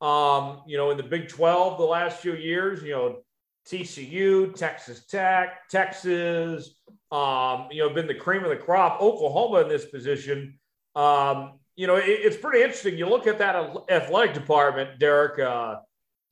Um, 0.00 0.62
you 0.66 0.76
know, 0.76 0.90
in 0.90 0.96
the 0.96 1.02
Big 1.02 1.28
12 1.28 1.78
the 1.78 1.84
last 1.84 2.20
few 2.20 2.34
years, 2.34 2.82
you 2.82 2.90
know, 2.90 3.20
TCU, 3.66 4.54
Texas 4.54 5.06
Tech, 5.06 5.68
Texas, 5.68 6.74
um, 7.10 7.68
you 7.70 7.82
know, 7.82 7.92
been 7.92 8.06
the 8.06 8.14
cream 8.14 8.44
of 8.44 8.50
the 8.50 8.56
crop. 8.56 9.00
Oklahoma 9.00 9.62
in 9.62 9.68
this 9.68 9.86
position, 9.86 10.58
um, 10.94 11.58
you 11.76 11.86
know, 11.86 11.96
it, 11.96 12.08
it's 12.08 12.36
pretty 12.36 12.62
interesting. 12.62 12.98
You 12.98 13.08
look 13.08 13.26
at 13.26 13.38
that 13.38 13.56
athletic 13.90 14.34
department, 14.34 14.98
Derek. 14.98 15.38
Uh, 15.38 15.76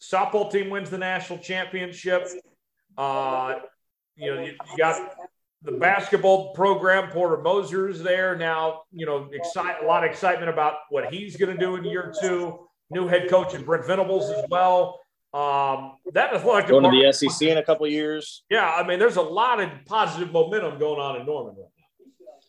softball 0.00 0.50
team 0.50 0.70
wins 0.70 0.90
the 0.90 0.98
national 0.98 1.38
championship. 1.38 2.28
Uh, 2.96 3.56
you 4.16 4.34
know, 4.34 4.40
you, 4.40 4.52
you 4.52 4.78
got 4.78 5.14
the 5.64 5.72
basketball 5.72 6.52
program. 6.54 7.10
Porter 7.10 7.42
Moser 7.42 7.88
is 7.88 8.02
there 8.02 8.36
now. 8.36 8.82
You 8.92 9.06
know, 9.06 9.28
excite 9.32 9.82
a 9.82 9.86
lot 9.86 10.04
of 10.04 10.10
excitement 10.10 10.50
about 10.50 10.74
what 10.90 11.12
he's 11.12 11.36
going 11.36 11.52
to 11.52 11.58
do 11.58 11.76
in 11.76 11.84
year 11.84 12.12
two. 12.20 12.68
New 12.90 13.08
head 13.08 13.28
coach 13.30 13.54
and 13.54 13.64
Brent 13.64 13.86
Venables 13.86 14.30
as 14.30 14.44
well. 14.50 15.00
Um, 15.32 15.94
that 16.12 16.32
athletic 16.32 16.68
Going 16.68 16.84
to 16.84 16.90
the 16.90 17.12
SEC 17.12 17.48
in 17.48 17.58
a 17.58 17.62
couple 17.62 17.86
of 17.86 17.92
years. 17.92 18.44
Yeah, 18.50 18.70
I 18.70 18.86
mean, 18.86 19.00
there's 19.00 19.16
a 19.16 19.22
lot 19.22 19.58
of 19.58 19.68
positive 19.86 20.30
momentum 20.30 20.78
going 20.78 21.00
on 21.00 21.20
in 21.20 21.26
Norman 21.26 21.56
right 21.56 21.64
now. 21.76 22.06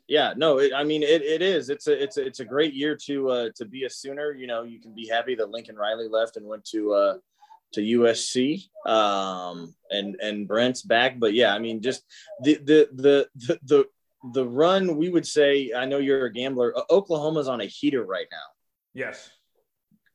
Yeah, 0.08 0.34
no, 0.38 0.60
it, 0.60 0.72
I 0.72 0.84
mean 0.84 1.02
it, 1.02 1.24
it 1.24 1.42
is. 1.42 1.72
It's 1.72 1.88
a 1.88 2.04
it's 2.04 2.18
a 2.18 2.26
it's 2.26 2.40
a 2.42 2.46
great 2.46 2.76
year 2.76 2.96
to 3.06 3.30
uh, 3.30 3.50
to 3.56 3.66
be 3.66 3.86
a 3.86 3.90
Sooner. 3.90 4.34
You 4.34 4.46
know, 4.46 4.62
you 4.62 4.80
can 4.80 4.94
be 4.94 5.08
happy 5.08 5.34
that 5.34 5.50
Lincoln 5.50 5.76
Riley 5.76 6.08
left 6.08 6.38
and 6.38 6.46
went 6.46 6.64
to 6.66 6.94
uh, 6.94 7.18
to 7.76 7.82
USC, 7.82 8.66
um, 8.86 9.76
and 9.90 10.16
and 10.22 10.48
Brent's 10.48 10.82
back. 10.82 11.20
But 11.20 11.34
yeah, 11.34 11.54
I 11.54 11.60
mean, 11.60 11.82
just 11.82 12.04
the 12.44 12.56
the 12.56 12.90
the 12.92 13.30
the 13.36 13.60
the, 13.64 13.86
the 14.34 14.46
run. 14.46 14.98
We 14.98 15.10
would 15.10 15.28
say. 15.28 15.72
I 15.76 15.86
know 15.86 16.00
you're 16.00 16.26
a 16.26 16.34
gambler. 16.34 16.74
Oklahoma's 16.90 17.48
on 17.48 17.62
a 17.62 17.66
heater 17.66 18.04
right 18.04 18.28
now. 18.32 18.48
Yes. 18.94 19.30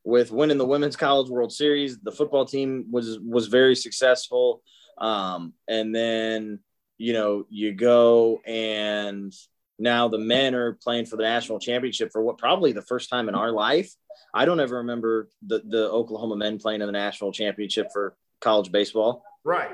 with 0.05 0.31
winning 0.33 0.57
the 0.59 0.67
women's 0.67 0.97
college 0.97 1.29
world 1.29 1.53
series 1.53 1.99
the 2.01 2.11
football 2.11 2.47
team 2.47 2.87
was 2.91 3.19
was 3.21 3.49
very 3.49 3.77
successful 3.77 4.63
um, 4.97 5.53
and 5.69 5.95
then 5.95 6.59
you 6.97 7.13
know 7.13 7.45
you 7.51 7.73
go 7.75 8.41
and 8.47 9.35
now 9.81 10.09
the 10.09 10.19
men 10.19 10.55
are 10.55 10.75
playing 10.75 11.07
for 11.07 11.17
the 11.17 11.23
national 11.23 11.59
championship 11.59 12.11
for 12.13 12.23
what 12.23 12.39
probably 12.39 12.73
the 12.73 12.83
first 12.83 13.09
time 13.11 13.29
in 13.29 13.35
our 13.35 13.51
life 13.51 13.93
i 14.35 14.45
don't 14.45 14.61
ever 14.61 14.77
remember 14.77 15.29
the, 15.47 15.63
the 15.69 15.91
oklahoma 15.91 16.37
men 16.37 16.59
playing 16.59 16.81
in 16.81 16.87
the 16.87 16.93
national 16.93 17.33
championship 17.33 17.89
for 17.93 18.15
college 18.41 18.71
baseball 18.71 19.25
Right. 19.45 19.71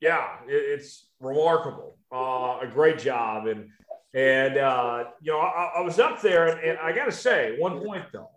Yeah, 0.00 0.36
it, 0.46 0.52
it's 0.52 1.06
remarkable. 1.20 1.96
Uh, 2.12 2.58
a 2.62 2.70
great 2.72 2.98
job, 2.98 3.46
and 3.46 3.68
and 4.12 4.58
uh, 4.58 5.04
you 5.20 5.32
know 5.32 5.38
I, 5.38 5.74
I 5.76 5.80
was 5.80 5.98
up 5.98 6.20
there, 6.20 6.48
and, 6.48 6.60
and 6.60 6.78
I 6.78 6.92
got 6.92 7.06
to 7.06 7.12
say, 7.12 7.56
one 7.58 7.80
point 7.80 8.04
though, 8.12 8.30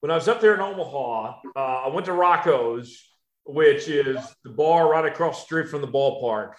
when 0.00 0.10
I 0.10 0.14
was 0.14 0.28
up 0.28 0.40
there 0.40 0.54
in 0.54 0.60
Omaha, 0.60 1.40
uh, 1.56 1.58
I 1.58 1.88
went 1.88 2.06
to 2.06 2.12
Rocco's, 2.12 3.02
which 3.44 3.88
is 3.88 4.18
the 4.44 4.50
bar 4.50 4.90
right 4.90 5.04
across 5.04 5.40
the 5.40 5.44
street 5.44 5.68
from 5.68 5.82
the 5.82 5.88
ballpark, 5.88 6.54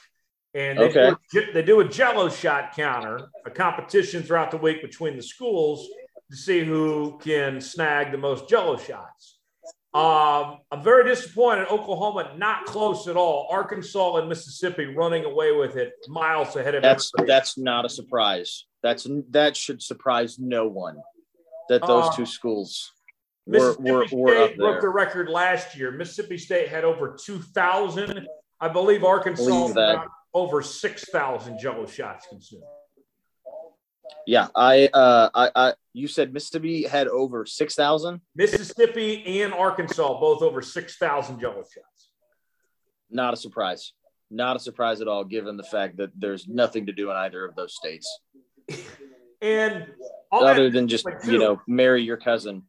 and 0.56 0.80
they, 0.80 0.86
Okay. 0.86 1.11
do, 1.32 1.41
a, 1.41 1.53
they 1.53 1.61
do 1.61 1.82
a 1.82 1.88
Jello 1.88 2.30
shot 2.30 2.73
counter, 2.76 3.27
a 3.45 3.52
competition 3.52 4.23
throughout 4.23 4.52
the 4.52 4.57
week 4.57 4.82
between 4.82 5.18
the 5.18 5.22
schools 5.22 5.88
to 6.32 6.38
see 6.38 6.64
who 6.64 7.19
can 7.22 7.60
snag 7.61 8.11
the 8.11 8.18
most 8.18 8.48
Jello 8.49 8.77
shots. 8.77 9.40
Um, 9.94 10.60
I'm 10.72 10.82
very 10.84 11.06
disappointed. 11.06 11.68
Oklahoma 11.69 12.34
not 12.38 12.65
close 12.65 13.07
at 13.07 13.15
all. 13.15 13.48
Arkansas 13.52 14.15
and 14.18 14.27
Mississippi 14.27 14.86
running 14.86 15.23
away 15.26 15.52
with 15.52 15.76
it, 15.77 15.94
miles 16.07 16.56
ahead 16.56 16.76
of 16.76 16.82
that's 16.82 17.11
everybody. 17.15 17.32
that's 17.34 17.57
not 17.57 17.86
a 17.86 17.90
surprise 17.90 18.65
that's 18.84 19.07
that 19.32 19.56
should 19.56 19.82
surprise 19.82 20.38
no 20.38 20.68
one 20.68 20.98
that 21.69 21.82
those 21.88 22.06
Uh, 22.10 22.11
two 22.18 22.26
schools 22.26 22.91
were, 23.48 23.53
Mississippi 23.80 23.91
were, 23.91 24.06
were 24.22 24.38
up 24.38 24.48
State 24.49 24.57
broke 24.57 24.82
the 24.82 24.90
record 24.90 25.30
last 25.30 25.77
year. 25.77 25.91
Mississippi 25.91 26.38
State 26.38 26.68
had 26.68 26.84
over 26.84 27.15
2,000. 27.26 28.27
I 28.60 28.68
believe 28.68 29.03
Arkansas 29.03 29.44
Believe 29.45 29.76
over 30.35 30.61
6,000 30.61 31.57
Jello 31.57 31.87
shots 31.87 32.27
consumed. 32.29 32.61
yeah 34.27 34.47
i 34.55 34.87
uh 34.93 35.29
i, 35.33 35.49
I 35.55 35.73
you 35.93 36.07
said 36.07 36.33
mississippi 36.33 36.83
had 36.83 37.07
over 37.07 37.45
6000 37.45 38.21
Mississippi 38.35 39.41
and 39.41 39.53
Arkansas 39.53 40.19
both 40.19 40.41
over 40.43 40.61
6,000 40.61 41.39
Jello 41.39 41.63
shots. 41.63 42.11
not 43.09 43.33
a 43.33 43.37
surprise. 43.37 43.93
Not 44.31 44.55
a 44.55 44.59
surprise 44.59 45.01
at 45.01 45.07
all, 45.07 45.23
given 45.23 45.55
the 45.55 45.63
fact 45.63 45.97
that 45.97 46.09
there's 46.19 46.47
nothing 46.47 46.87
to 46.87 46.91
do 46.91 47.11
in 47.11 47.15
either 47.15 47.45
of 47.45 47.55
those 47.55 47.73
states 47.75 48.07
And 49.41 49.87
other 50.31 50.69
than 50.69 50.87
just 50.87 51.05
like, 51.05 51.23
you 51.25 51.39
know 51.39 51.61
marry 51.67 52.01
your 52.03 52.17
cousin. 52.17 52.63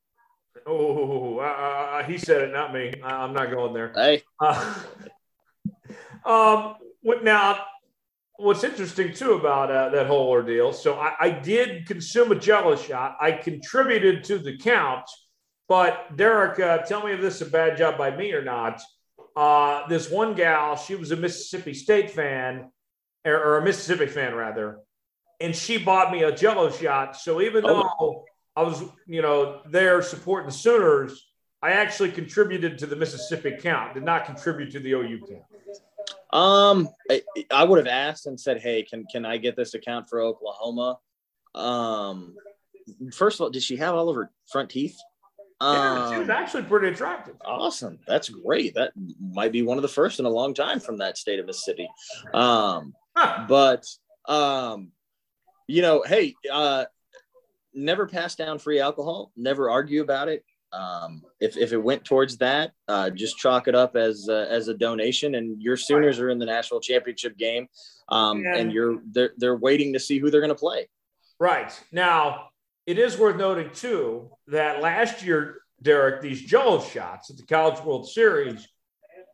oh, 0.67 1.39
uh, 1.39 2.03
he 2.05 2.17
said 2.19 2.43
it, 2.43 2.53
not 2.53 2.73
me. 2.73 2.93
I'm 3.03 3.33
not 3.33 3.51
going 3.51 3.73
there. 3.73 3.93
Hey, 3.95 4.23
Uh, 4.41 4.75
um, 6.25 6.75
what 7.07 7.23
now? 7.23 7.65
What's 8.37 8.65
interesting 8.65 9.15
too 9.15 9.35
about 9.35 9.71
uh, 9.71 9.91
that 9.91 10.09
whole 10.09 10.29
ordeal? 10.29 10.73
So 10.73 10.99
I, 10.99 11.15
I 11.21 11.31
did 11.31 11.87
consume 11.87 12.33
a 12.33 12.35
Jello 12.35 12.75
shot. 12.75 13.17
I 13.21 13.31
contributed 13.31 14.25
to 14.25 14.39
the 14.39 14.59
count, 14.59 15.09
but 15.69 16.17
Derek, 16.17 16.59
uh, 16.59 16.79
tell 16.79 17.07
me 17.07 17.13
if 17.13 17.21
this 17.21 17.37
is 17.37 17.43
a 17.47 17.51
bad 17.51 17.79
job 17.79 17.97
by 17.97 18.15
me 18.15 18.33
or 18.33 18.43
not. 18.43 18.83
Uh, 19.37 19.87
this 19.87 20.11
one 20.11 20.35
gal, 20.35 20.77
she 20.77 20.97
was 20.97 21.13
a 21.13 21.17
Mississippi 21.17 21.75
State 21.75 22.11
fan, 22.11 22.73
or, 23.25 23.37
or 23.37 23.59
a 23.59 23.65
Mississippi 23.65 24.07
fan 24.07 24.35
rather, 24.35 24.81
and 25.41 25.55
she 25.55 25.79
bought 25.79 26.11
me 26.11 26.25
a 26.25 26.33
Jello 26.33 26.73
shot. 26.73 27.17
So 27.17 27.41
even 27.41 27.63
though 27.63 28.25
I 28.57 28.63
was, 28.63 28.83
you 29.07 29.23
know, 29.23 29.61
there 29.71 30.03
supporting 30.03 30.49
the 30.49 30.57
Sooners, 30.57 31.25
I 31.63 31.73
actually 31.73 32.11
contributed 32.11 32.79
to 32.79 32.87
the 32.87 32.97
Mississippi 32.97 33.59
count, 33.61 33.95
did 33.95 34.03
not 34.03 34.25
contribute 34.25 34.73
to 34.73 34.81
the 34.81 34.91
OU 34.91 35.21
count. 35.29 35.56
Um, 36.37 36.89
I, 37.11 37.23
I 37.51 37.65
would 37.65 37.79
have 37.79 37.87
asked 37.87 38.27
and 38.27 38.39
said, 38.39 38.61
"Hey, 38.61 38.83
can 38.83 39.05
can 39.11 39.25
I 39.25 39.37
get 39.39 39.57
this 39.57 39.75
account 39.75 40.09
for 40.09 40.21
Oklahoma?" 40.21 40.99
Um, 41.55 42.37
first 43.13 43.37
of 43.39 43.45
all, 43.45 43.51
did 43.51 43.63
she 43.63 43.77
have 43.77 43.95
all 43.95 44.09
of 44.09 44.17
her 44.17 44.31
front 44.51 44.71
teeth? 44.71 44.97
Yeah, 45.63 46.07
she 46.13 46.19
was 46.19 46.29
Um, 46.29 46.31
actually 46.31 46.65
pretty 46.65 46.89
attractive. 46.89 47.37
awesome. 47.45 47.99
That's 48.07 48.29
great. 48.29 48.75
That 48.75 48.93
might 49.19 49.53
be 49.53 49.63
one 49.63 49.79
of 49.79 49.83
the 49.83 49.89
first 49.89 50.21
in 50.21 50.27
a 50.27 50.31
long 50.31 50.53
time 50.53 50.81
from 50.81 50.99
that 50.99 51.17
state 51.17 51.41
of 51.41 51.47
Mississippi. 51.47 51.89
Um, 52.35 52.95
Huh. 53.17 53.47
but 53.49 53.87
um 54.29 54.93
you 55.69 55.81
know 55.81 56.03
hey 56.07 56.35
uh 56.53 56.85
never 57.73 58.07
pass 58.07 58.35
down 58.35 58.59
free 58.59 58.79
alcohol 58.79 59.33
never 59.37 59.71
argue 59.71 60.03
about 60.03 60.29
it 60.29 60.45
um 60.77 61.23
if, 61.41 61.57
if 61.57 61.73
it 61.73 61.79
went 61.79 62.05
towards 62.05 62.37
that 62.39 62.73
uh 62.89 63.09
just 63.11 63.39
chalk 63.39 63.67
it 63.69 63.75
up 63.75 63.97
as 63.97 64.29
uh, 64.29 64.47
as 64.51 64.69
a 64.69 64.75
donation 64.75 65.35
and 65.37 65.61
your 65.63 65.77
sooners 65.77 66.19
are 66.21 66.29
in 66.31 66.39
the 66.39 66.45
national 66.47 66.81
championship 66.81 67.37
game 67.39 67.67
um 68.11 68.43
Yeah. 68.45 68.57
and 68.59 68.73
you're 68.73 68.99
they're 69.15 69.33
they're 69.39 69.57
waiting 69.57 69.93
to 69.95 70.01
see 70.01 70.19
who 70.19 70.31
they're 70.31 70.41
going 70.41 70.49
to 70.51 70.65
play 70.69 70.89
Right. 71.39 71.71
Now, 71.93 72.49
it 72.87 72.99
is 72.99 73.19
worth 73.19 73.37
noting, 73.37 73.69
too, 73.75 74.31
that 74.49 74.81
last 74.81 75.23
year, 75.23 75.59
Derek, 75.83 76.23
these 76.23 76.41
Jello 76.41 76.81
shots 76.81 77.29
at 77.29 77.37
the 77.37 77.43
College 77.45 77.79
World 77.85 78.09
Series 78.09 78.67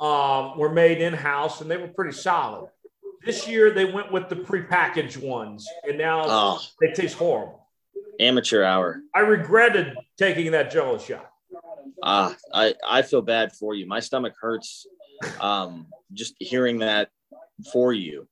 um, 0.00 0.58
were 0.58 0.72
made 0.72 1.00
in 1.00 1.12
house 1.12 1.60
and 1.60 1.70
they 1.70 1.76
were 1.76 1.86
pretty 1.86 2.10
solid. 2.16 2.68
This 3.24 3.46
year, 3.46 3.70
they 3.70 3.84
went 3.84 4.10
with 4.10 4.28
the 4.28 4.34
prepackaged 4.34 5.18
ones, 5.22 5.64
and 5.88 5.96
now 5.96 6.24
oh 6.26 6.60
they 6.80 6.90
taste 6.92 7.16
horrible. 7.16 7.68
amateur 8.18 8.64
hour 8.64 9.00
I 9.14 9.20
regretted 9.20 9.94
taking 10.18 10.50
that 10.52 10.72
Jello 10.72 10.98
shot. 10.98 11.30
Ah 12.02 12.34
i 12.52 12.74
i 12.88 13.02
feel 13.02 13.22
bad 13.22 13.52
for 13.52 13.74
you 13.74 13.86
my 13.86 14.00
stomach 14.00 14.34
hurts 14.40 14.86
um 15.40 15.86
just 16.12 16.34
hearing 16.38 16.78
that 16.78 17.08
for 17.72 17.92
you 17.92 18.26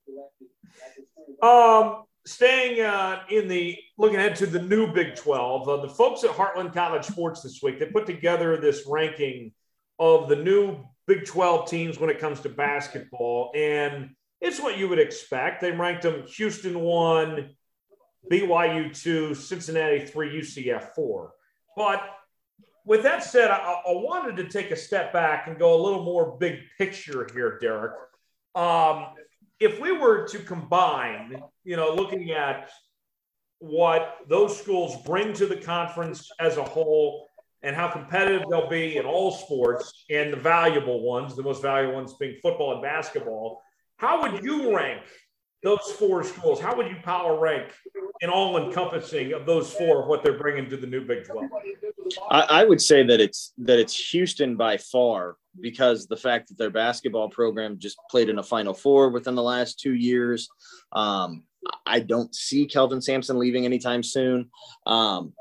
Um, 1.42 2.04
staying 2.26 2.82
uh, 2.84 3.22
in 3.30 3.48
the 3.48 3.76
looking 3.96 4.16
ahead 4.18 4.36
to 4.36 4.46
the 4.46 4.60
new 4.60 4.92
Big 4.92 5.14
12, 5.14 5.68
uh, 5.68 5.76
the 5.78 5.88
folks 5.88 6.22
at 6.24 6.30
Heartland 6.30 6.74
College 6.74 7.04
Sports 7.04 7.42
this 7.42 7.60
week, 7.62 7.78
they 7.78 7.86
put 7.86 8.06
together 8.06 8.56
this 8.56 8.84
ranking 8.86 9.52
of 9.98 10.28
the 10.28 10.36
new 10.36 10.84
Big 11.06 11.24
12 11.24 11.68
teams 11.68 11.98
when 11.98 12.10
it 12.10 12.18
comes 12.18 12.40
to 12.40 12.48
basketball. 12.48 13.50
And 13.54 14.10
it's 14.40 14.60
what 14.60 14.78
you 14.78 14.88
would 14.88 14.98
expect. 14.98 15.60
They 15.60 15.72
ranked 15.72 16.02
them 16.02 16.24
Houston 16.36 16.80
1, 16.80 17.50
BYU 18.30 19.02
2, 19.02 19.34
Cincinnati 19.34 20.04
3, 20.04 20.40
UCF 20.40 20.94
4. 20.94 21.32
But 21.76 22.02
with 22.84 23.02
that 23.02 23.22
said, 23.22 23.50
I, 23.50 23.56
I 23.56 23.92
wanted 23.92 24.36
to 24.36 24.48
take 24.48 24.70
a 24.70 24.76
step 24.76 25.12
back 25.12 25.46
and 25.46 25.58
go 25.58 25.74
a 25.74 25.80
little 25.80 26.04
more 26.04 26.36
big 26.38 26.60
picture 26.78 27.28
here, 27.32 27.58
Derek. 27.60 27.92
Um, 28.54 29.06
if 29.58 29.80
we 29.80 29.92
were 29.92 30.26
to 30.28 30.38
combine, 30.38 31.42
you 31.64 31.76
know, 31.76 31.94
looking 31.94 32.30
at 32.32 32.70
what 33.58 34.16
those 34.28 34.58
schools 34.58 34.96
bring 35.04 35.34
to 35.34 35.46
the 35.46 35.56
conference 35.56 36.30
as 36.40 36.56
a 36.56 36.64
whole 36.64 37.28
and 37.62 37.76
how 37.76 37.88
competitive 37.88 38.42
they'll 38.48 38.70
be 38.70 38.96
in 38.96 39.04
all 39.04 39.30
sports 39.30 40.04
and 40.08 40.32
the 40.32 40.36
valuable 40.36 41.02
ones, 41.02 41.36
the 41.36 41.42
most 41.42 41.60
valuable 41.60 41.94
ones 41.94 42.14
being 42.14 42.36
football 42.42 42.72
and 42.72 42.82
basketball, 42.82 43.62
how 43.98 44.22
would 44.22 44.42
you 44.42 44.74
rank 44.74 45.02
those 45.62 45.92
four 45.98 46.24
schools? 46.24 46.60
How 46.60 46.76
would 46.76 46.88
you 46.88 46.96
power 47.02 47.38
rank 47.38 47.72
in 48.20 48.30
all 48.30 48.58
encompassing 48.58 49.32
of 49.32 49.46
those 49.46 49.72
four, 49.72 50.06
what 50.06 50.22
they're 50.22 50.38
bringing 50.38 50.68
to 50.70 50.76
the 50.76 50.86
new 50.86 51.04
Big 51.04 51.24
12? 51.24 51.46
I, 52.30 52.40
I 52.40 52.64
would 52.64 52.80
say 52.80 53.02
that 53.04 53.20
it's 53.20 53.52
that 53.58 53.78
it's 53.78 54.10
Houston 54.10 54.56
by 54.56 54.76
far 54.76 55.36
because 55.60 56.06
the 56.06 56.16
fact 56.16 56.48
that 56.48 56.58
their 56.58 56.70
basketball 56.70 57.28
program 57.28 57.78
just 57.78 57.98
played 58.10 58.28
in 58.28 58.38
a 58.38 58.42
Final 58.42 58.74
Four 58.74 59.10
within 59.10 59.34
the 59.34 59.42
last 59.42 59.78
two 59.78 59.94
years. 59.94 60.48
Um, 60.92 61.44
I 61.86 62.00
don't 62.00 62.34
see 62.34 62.66
Kelvin 62.66 63.02
Sampson 63.02 63.38
leaving 63.38 63.64
anytime 63.64 64.02
soon. 64.02 64.50
Um, 64.86 65.34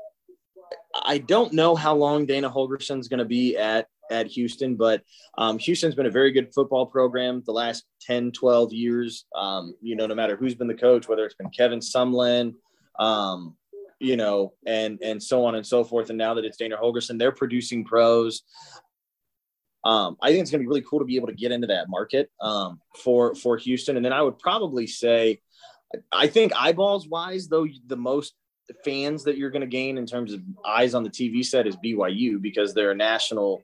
I 0.94 1.18
don't 1.18 1.52
know 1.52 1.74
how 1.74 1.94
long 1.94 2.26
Dana 2.26 2.50
Holgorsen's 2.50 3.08
going 3.08 3.18
to 3.18 3.24
be 3.24 3.56
at 3.56 3.86
at 4.10 4.26
Houston, 4.26 4.76
but 4.76 5.02
um, 5.38 5.58
Houston's 5.58 5.94
been 5.94 6.06
a 6.06 6.10
very 6.10 6.32
good 6.32 6.52
football 6.54 6.86
program 6.86 7.42
the 7.46 7.52
last 7.52 7.84
10, 8.02 8.32
12 8.32 8.72
years. 8.72 9.26
Um, 9.34 9.74
you 9.80 9.96
know, 9.96 10.06
no 10.06 10.14
matter 10.14 10.36
who's 10.36 10.54
been 10.54 10.68
the 10.68 10.74
coach, 10.74 11.08
whether 11.08 11.24
it's 11.24 11.34
been 11.34 11.50
Kevin 11.50 11.80
Sumlin, 11.80 12.54
um, 12.98 13.56
you 13.98 14.16
know, 14.16 14.54
and 14.66 14.98
and 15.02 15.22
so 15.22 15.44
on 15.44 15.54
and 15.54 15.66
so 15.66 15.84
forth. 15.84 16.08
And 16.08 16.18
now 16.18 16.34
that 16.34 16.44
it's 16.44 16.56
Dana 16.56 16.76
Holgorsen, 16.76 17.18
they're 17.18 17.32
producing 17.32 17.84
pros. 17.84 18.42
um, 19.84 20.16
I 20.20 20.30
think 20.30 20.42
it's 20.42 20.50
going 20.50 20.60
to 20.60 20.64
be 20.64 20.68
really 20.68 20.84
cool 20.88 20.98
to 20.98 21.04
be 21.04 21.16
able 21.16 21.28
to 21.28 21.34
get 21.34 21.52
into 21.52 21.68
that 21.68 21.88
market 21.88 22.30
um, 22.40 22.80
for 23.02 23.34
for 23.34 23.56
Houston. 23.58 23.96
And 23.96 24.04
then 24.04 24.12
I 24.12 24.22
would 24.22 24.38
probably 24.38 24.86
say, 24.86 25.40
I 26.12 26.26
think 26.26 26.52
eyeballs 26.56 27.08
wise, 27.08 27.48
though, 27.48 27.66
the 27.86 27.96
most 27.96 28.34
fans 28.84 29.24
that 29.24 29.36
you're 29.36 29.50
going 29.50 29.60
to 29.62 29.66
gain 29.66 29.98
in 29.98 30.06
terms 30.06 30.32
of 30.32 30.40
eyes 30.64 30.94
on 30.94 31.02
the 31.02 31.10
TV 31.10 31.44
set 31.44 31.66
is 31.66 31.76
BYU 31.76 32.40
because 32.40 32.74
they're 32.74 32.92
a 32.92 32.96
national. 32.96 33.62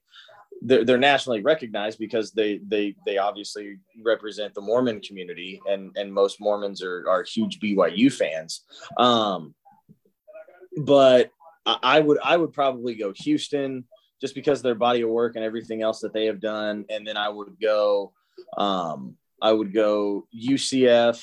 They're, 0.63 0.85
they're 0.85 0.99
nationally 0.99 1.43
recognized 1.43 1.99
because 1.99 2.33
they 2.33 2.59
they 2.67 2.95
they 3.05 3.19
obviously 3.19 3.79
represent 4.03 4.55
the 4.55 4.61
Mormon 4.61 5.01
community 5.01 5.61
and 5.69 5.95
and 5.97 6.13
most 6.13 6.41
Mormons 6.41 6.83
are 6.83 7.05
are 7.09 7.23
huge 7.23 7.61
BYU 7.61 8.13
fans. 8.13 8.63
Um, 8.97 9.55
but 10.77 11.31
I 11.67 12.01
would 12.01 12.19
I 12.23 12.37
would 12.37 12.53
probably 12.53 12.95
go 12.95 13.13
Houston 13.17 13.85
just 14.21 14.35
because 14.35 14.63
their 14.63 14.75
body 14.75 15.03
of 15.03 15.11
work 15.11 15.37
and 15.37 15.45
everything 15.45 15.83
else 15.83 16.01
that 16.01 16.13
they 16.13 16.27
have 16.27 16.41
done. 16.41 16.85
And 16.89 17.07
then 17.07 17.17
I 17.17 17.29
would 17.29 17.61
go, 17.61 18.13
um, 18.57 19.17
I 19.43 19.53
would 19.53 19.75
go 19.75 20.27
UCF. 20.35 21.23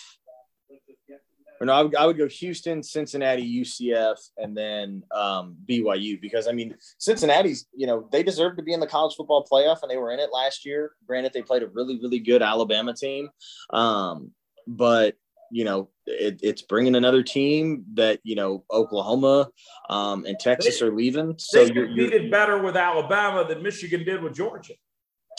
Or 1.60 1.66
no, 1.66 1.74
I 1.74 1.82
would, 1.84 1.96
I 1.96 2.06
would 2.06 2.18
go 2.18 2.28
Houston, 2.28 2.84
Cincinnati, 2.84 3.62
UCF, 3.62 4.18
and 4.38 4.56
then 4.56 5.04
um, 5.12 5.56
BYU 5.70 6.20
because 6.20 6.48
I 6.48 6.52
mean 6.52 6.76
Cincinnati's, 6.98 7.68
you 7.76 7.88
know, 7.88 8.08
they 8.12 8.24
deserve 8.24 8.58
to 8.58 8.64
be 8.64 8.74
in 8.74 8.80
the 8.80 8.88
college 8.88 9.16
football 9.16 9.48
playoff 9.50 9.82
and 9.82 9.90
they 9.90 9.98
were 9.98 10.12
in 10.12 10.20
it 10.20 10.30
last 10.34 10.66
year. 10.66 10.92
Granted, 11.08 11.34
they 11.34 11.42
played 11.42 11.64
a 11.64 11.68
really, 11.68 12.00
really 12.02 12.20
good 12.20 12.42
Alabama 12.42 12.94
team, 12.94 13.30
um, 13.72 14.32
but 14.68 15.16
you 15.52 15.66
know, 15.66 15.90
it, 16.08 16.40
it's 16.42 16.64
bringing 16.64 16.96
another 16.96 17.22
team 17.22 17.86
that 17.94 18.20
you 18.24 18.36
know 18.36 18.64
Oklahoma 18.72 19.50
um, 19.90 20.26
and 20.26 20.40
Texas 20.40 20.80
they, 20.80 20.86
are 20.86 20.92
leaving. 20.92 21.36
So 21.38 21.64
they 21.64 21.74
you're, 21.74 21.86
competed 21.86 22.32
better 22.32 22.62
with 22.62 22.76
Alabama 22.76 23.46
than 23.48 23.62
Michigan 23.62 24.04
did 24.04 24.24
with 24.24 24.34
Georgia. 24.34 24.74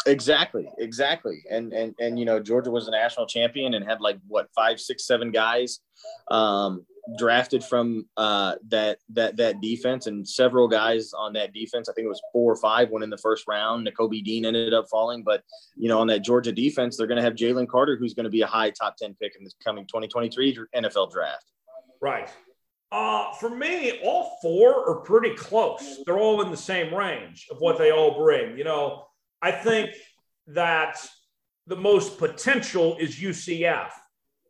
Exactly, 0.07 0.69
exactly, 0.79 1.43
and 1.51 1.73
and 1.73 1.95
and 1.99 2.19
you 2.19 2.27
know 2.27 2.39
Georgia 2.39 2.71
was 2.71 2.89
a 2.89 2.91
national 2.91 3.27
champion 3.27 3.75
and 3.75 3.85
had 3.85 4.03
like 4.03 4.19
what 4.29 4.49
five, 4.55 4.79
six, 4.79 5.07
seven 5.07 5.31
guys 5.31 5.81
um, 6.31 6.85
drafted 7.17 7.65
from 7.65 8.07
uh, 8.19 8.57
that 8.69 8.99
that 9.11 9.37
that 9.39 9.63
defense, 9.63 10.07
and 10.07 10.29
several 10.29 10.69
guys 10.69 11.13
on 11.15 11.33
that 11.33 11.55
defense. 11.55 11.89
I 11.89 11.95
think 11.95 12.05
it 12.05 12.09
was 12.09 12.21
four 12.35 12.53
or 12.53 12.57
five 12.57 12.91
went 12.91 13.03
in 13.03 13.09
the 13.09 13.17
first 13.17 13.45
round. 13.49 13.87
Nakobe 13.87 14.23
Dean 14.23 14.45
ended 14.45 14.75
up 14.75 14.89
falling, 14.91 15.23
but 15.23 15.43
you 15.75 15.89
know 15.89 16.01
on 16.01 16.07
that 16.09 16.21
Georgia 16.21 16.53
defense, 16.53 16.99
they're 16.99 17.07
going 17.07 17.17
to 17.17 17.23
have 17.23 17.35
Jalen 17.35 17.69
Carter, 17.69 17.97
who's 17.97 18.13
going 18.13 18.25
to 18.25 18.31
be 18.31 18.43
a 18.43 18.47
high 18.47 18.71
top 18.71 18.97
ten 18.97 19.17
pick 19.21 19.37
in 19.39 19.45
this 19.45 19.55
coming 19.65 19.87
2023 19.87 20.59
NFL 20.77 21.13
draft. 21.13 21.51
Right. 22.03 22.29
Uh, 22.93 23.33
for 23.41 23.51
me, 23.51 24.01
all 24.05 24.39
four 24.41 24.89
are 24.89 25.01
pretty 25.01 25.35
close. 25.35 26.01
They're 26.07 26.19
all 26.19 26.43
in 26.43 26.51
the 26.51 26.57
same 26.57 26.95
range 26.95 27.47
of 27.51 27.57
what 27.59 27.79
they 27.79 27.91
all 27.91 28.23
bring. 28.23 28.57
You 28.57 28.65
know, 28.65 29.07
I 29.45 29.53
think 29.53 29.91
that 30.47 31.07
the 31.66 31.77
most 31.77 32.16
potential 32.19 32.97
is 32.99 33.16
UCF, 33.16 33.91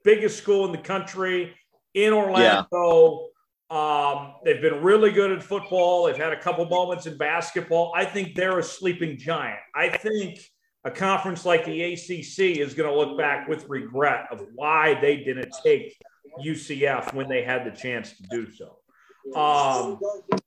biggest 0.04 0.38
school 0.38 0.66
in 0.66 0.70
the 0.70 0.78
country 0.78 1.52
in 1.94 2.12
Orlando. 2.12 3.28
Yeah. 3.72 4.10
Um, 4.12 4.34
they've 4.44 4.62
been 4.62 4.84
really 4.84 5.10
good 5.10 5.32
at 5.32 5.42
football. 5.42 6.06
They've 6.06 6.16
had 6.16 6.32
a 6.32 6.40
couple 6.40 6.64
moments 6.66 7.06
in 7.06 7.16
basketball. 7.16 7.92
I 7.96 8.04
think 8.04 8.36
they're 8.36 8.60
a 8.60 8.62
sleeping 8.62 9.18
giant. 9.18 9.58
I 9.74 9.88
think 9.88 10.38
a 10.84 10.92
conference 10.92 11.44
like 11.44 11.64
the 11.64 11.94
ACC 11.94 12.60
is 12.60 12.74
going 12.74 12.88
to 12.88 12.96
look 12.96 13.18
back 13.18 13.48
with 13.48 13.68
regret 13.68 14.28
of 14.30 14.46
why 14.54 14.96
they 15.00 15.16
didn't 15.16 15.52
take 15.64 15.98
UCF 16.40 17.12
when 17.14 17.28
they 17.28 17.42
had 17.42 17.64
the 17.64 17.76
chance 17.76 18.16
to 18.16 18.22
do 18.30 18.48
so. 18.48 18.78
Um, 19.34 19.98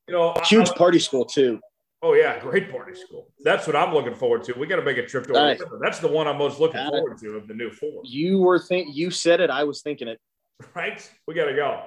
you 0.08 0.14
know, 0.14 0.34
huge 0.46 0.70
I, 0.70 0.78
party 0.78 1.00
school 1.00 1.26
too. 1.26 1.60
Oh 2.08 2.14
yeah, 2.14 2.40
great 2.40 2.72
party 2.72 2.96
school. 2.96 3.28
That's 3.44 3.68
what 3.68 3.76
I'm 3.76 3.94
looking 3.94 4.16
forward 4.16 4.42
to. 4.46 4.54
We 4.54 4.66
got 4.66 4.78
to 4.78 4.82
make 4.82 4.98
a 4.98 5.06
trip 5.06 5.26
to 5.28 5.34
Orlando. 5.34 5.78
That's 5.82 6.00
the 6.00 6.08
one 6.08 6.26
I'm 6.26 6.38
most 6.38 6.58
looking 6.58 6.80
forward 6.88 7.18
to 7.18 7.32
of 7.32 7.50
the 7.50 7.54
new 7.54 7.70
four. 7.70 8.02
You 8.06 8.40
were 8.40 8.60
think 8.60 8.96
you 8.96 9.12
said 9.12 9.42
it. 9.42 9.50
I 9.50 9.66
was 9.66 9.82
thinking 9.82 10.08
it. 10.08 10.18
right? 10.74 11.12
We 11.28 11.34
got 11.34 11.48
to 11.48 11.54
go. 11.54 11.84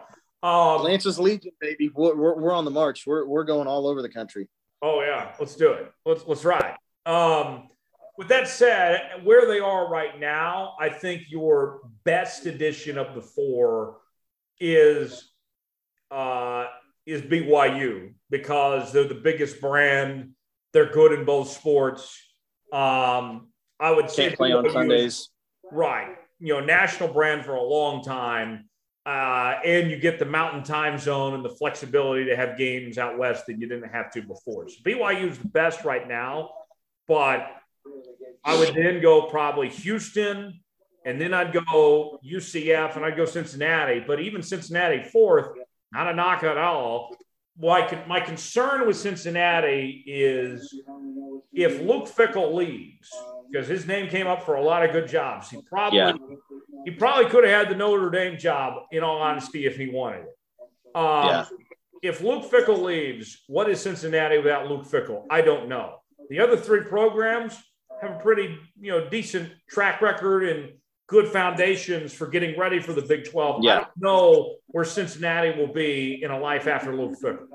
Um, 0.46 0.82
Lance's 0.82 1.18
Legion, 1.18 1.52
baby. 1.58 1.90
We're, 1.94 2.14
we're, 2.14 2.38
we're, 2.38 2.52
on 2.52 2.66
the 2.66 2.70
march. 2.70 3.06
We're, 3.06 3.24
we're 3.24 3.44
going 3.44 3.66
all 3.66 3.86
over 3.86 4.02
the 4.02 4.10
country. 4.10 4.46
Oh 4.82 5.00
yeah, 5.00 5.32
let's 5.40 5.56
do 5.56 5.72
it. 5.72 5.90
Let's 6.04 6.26
let's 6.26 6.44
ride. 6.44 6.76
Um, 7.06 7.68
with 8.18 8.28
that 8.28 8.46
said, 8.46 9.22
where 9.24 9.46
they 9.46 9.58
are 9.58 9.88
right 9.88 10.20
now, 10.20 10.74
I 10.78 10.90
think 10.90 11.30
your 11.30 11.80
best 12.04 12.44
edition 12.44 12.98
of 12.98 13.14
the 13.14 13.22
four 13.22 13.96
is 14.58 15.32
uh, 16.10 16.66
is 17.10 17.22
BYU 17.22 18.14
because 18.30 18.92
they're 18.92 19.04
the 19.04 19.14
biggest 19.14 19.60
brand. 19.60 20.30
They're 20.72 20.92
good 20.92 21.12
in 21.12 21.24
both 21.24 21.50
sports. 21.50 22.16
Um, 22.72 23.48
I 23.78 23.90
would 23.90 24.10
say 24.10 24.26
Can't 24.26 24.36
play 24.36 24.52
on 24.52 24.70
Sundays. 24.70 25.30
Right 25.72 26.16
you 26.40 26.54
know 26.54 26.60
national 26.60 27.12
brand 27.12 27.44
for 27.44 27.54
a 27.54 27.62
long 27.62 28.02
time, 28.02 28.68
uh, 29.06 29.56
and 29.64 29.90
you 29.90 29.98
get 29.98 30.18
the 30.18 30.24
mountain 30.24 30.64
time 30.64 30.98
zone 30.98 31.34
and 31.34 31.44
the 31.44 31.50
flexibility 31.50 32.24
to 32.24 32.36
have 32.36 32.58
games 32.58 32.98
out 32.98 33.18
west 33.18 33.46
that 33.46 33.60
you 33.60 33.68
didn't 33.68 33.90
have 33.90 34.10
to 34.12 34.22
before. 34.22 34.68
So 34.68 34.76
BYU 34.82 35.30
is 35.30 35.38
the 35.38 35.48
best 35.48 35.84
right 35.84 36.08
now, 36.08 36.50
but 37.06 37.46
I 38.42 38.58
would 38.58 38.74
then 38.74 39.02
go 39.02 39.22
probably 39.22 39.68
Houston, 39.68 40.60
and 41.04 41.20
then 41.20 41.34
I'd 41.34 41.52
go 41.52 42.18
UCF, 42.24 42.96
and 42.96 43.04
I'd 43.04 43.16
go 43.16 43.26
Cincinnati. 43.26 44.02
But 44.04 44.20
even 44.20 44.42
Cincinnati 44.42 45.04
fourth, 45.04 45.50
not 45.92 46.08
a 46.08 46.14
knock 46.14 46.42
at 46.42 46.58
all. 46.58 47.16
Why? 47.56 48.04
My 48.06 48.20
concern 48.20 48.86
with 48.86 48.96
Cincinnati 48.96 50.04
is 50.06 50.74
if 51.52 51.80
Luke 51.80 52.08
Fickell 52.08 52.54
leaves 52.54 53.10
because 53.50 53.66
his 53.66 53.86
name 53.86 54.08
came 54.08 54.26
up 54.26 54.44
for 54.44 54.54
a 54.54 54.62
lot 54.62 54.84
of 54.84 54.92
good 54.92 55.08
jobs. 55.08 55.50
He 55.50 55.60
probably 55.68 55.98
yeah. 55.98 56.12
he 56.84 56.92
probably 56.92 57.30
could 57.30 57.44
have 57.44 57.66
had 57.66 57.74
the 57.74 57.76
Notre 57.76 58.10
Dame 58.10 58.38
job 58.38 58.84
in 58.92 59.02
all 59.02 59.18
honesty 59.18 59.66
if 59.66 59.76
he 59.76 59.88
wanted 59.88 60.22
it. 60.22 60.96
Um, 60.96 61.26
yeah. 61.26 61.44
If 62.02 62.22
Luke 62.22 62.50
Fickell 62.50 62.82
leaves, 62.82 63.42
what 63.46 63.68
is 63.68 63.80
Cincinnati 63.80 64.38
without 64.38 64.68
Luke 64.68 64.86
Fickell? 64.86 65.24
I 65.28 65.42
don't 65.42 65.68
know. 65.68 65.96
The 66.30 66.40
other 66.40 66.56
three 66.56 66.82
programs 66.82 67.58
have 68.00 68.12
a 68.12 68.18
pretty 68.20 68.58
you 68.80 68.92
know 68.92 69.08
decent 69.08 69.52
track 69.68 70.00
record 70.00 70.48
and 70.48 70.72
good 71.10 71.26
foundations 71.26 72.14
for 72.14 72.28
getting 72.28 72.56
ready 72.58 72.80
for 72.80 72.92
the 72.92 73.02
Big 73.02 73.28
12. 73.28 73.64
Yeah. 73.64 73.72
I 73.72 73.78
don't 73.78 73.90
know 73.96 74.54
where 74.68 74.84
Cincinnati 74.84 75.58
will 75.58 75.72
be 75.72 76.22
in 76.22 76.30
a 76.30 76.38
life 76.38 76.68
after 76.68 76.94
Luke 76.96 77.16
Fickell. 77.20 77.48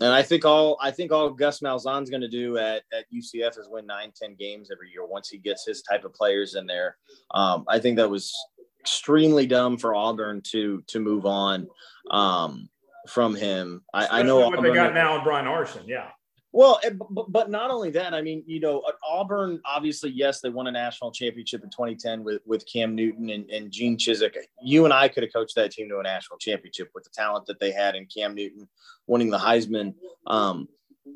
And 0.00 0.12
I 0.12 0.22
think 0.22 0.44
all 0.44 0.78
I 0.80 0.90
think 0.90 1.12
all 1.12 1.30
Gus 1.30 1.60
Malzahn's 1.60 2.10
going 2.10 2.22
to 2.22 2.28
do 2.28 2.56
at, 2.56 2.82
at 2.92 3.04
UCF 3.12 3.58
is 3.58 3.68
win 3.70 3.86
nine, 3.86 4.12
10 4.14 4.34
games 4.36 4.70
every 4.72 4.90
year 4.90 5.06
once 5.06 5.28
he 5.28 5.38
gets 5.38 5.66
his 5.66 5.82
type 5.82 6.04
of 6.04 6.14
players 6.14 6.54
in 6.54 6.66
there. 6.66 6.96
Um, 7.32 7.64
I 7.68 7.78
think 7.78 7.96
that 7.96 8.08
was 8.08 8.34
extremely 8.80 9.46
dumb 9.46 9.76
for 9.76 9.94
Auburn 9.94 10.40
to 10.52 10.82
to 10.86 11.00
move 11.00 11.26
on 11.26 11.66
um, 12.10 12.68
from 13.08 13.34
him. 13.34 13.82
I, 13.92 14.20
I 14.20 14.22
know 14.22 14.36
what 14.36 14.58
Auburn, 14.58 14.64
they 14.64 14.74
got 14.74 14.94
now 14.94 15.18
in 15.18 15.24
Bryan 15.24 15.46
Harsin. 15.46 15.86
Yeah. 15.86 16.08
Well, 16.56 16.80
but, 17.28 17.50
not 17.50 17.70
only 17.70 17.90
that, 17.90 18.14
I 18.14 18.22
mean, 18.22 18.42
you 18.46 18.60
know, 18.60 18.82
Auburn, 19.06 19.60
obviously, 19.66 20.08
yes, 20.12 20.40
they 20.40 20.48
won 20.48 20.66
a 20.68 20.72
national 20.72 21.12
championship 21.12 21.62
in 21.62 21.68
2010 21.68 22.24
with, 22.24 22.40
with 22.46 22.64
Cam 22.66 22.94
Newton 22.94 23.28
and, 23.28 23.50
and 23.50 23.70
Gene 23.70 23.98
Chizik. 23.98 24.38
You 24.62 24.86
and 24.86 24.94
I 24.94 25.08
could 25.08 25.22
have 25.22 25.34
coached 25.34 25.54
that 25.56 25.72
team 25.72 25.90
to 25.90 25.98
a 25.98 26.02
national 26.02 26.38
championship 26.38 26.92
with 26.94 27.04
the 27.04 27.10
talent 27.10 27.44
that 27.48 27.60
they 27.60 27.72
had 27.72 27.94
in 27.94 28.06
Cam 28.06 28.34
Newton 28.34 28.66
winning 29.06 29.28
the 29.28 29.36
Heisman 29.36 29.92
um, 30.26 30.66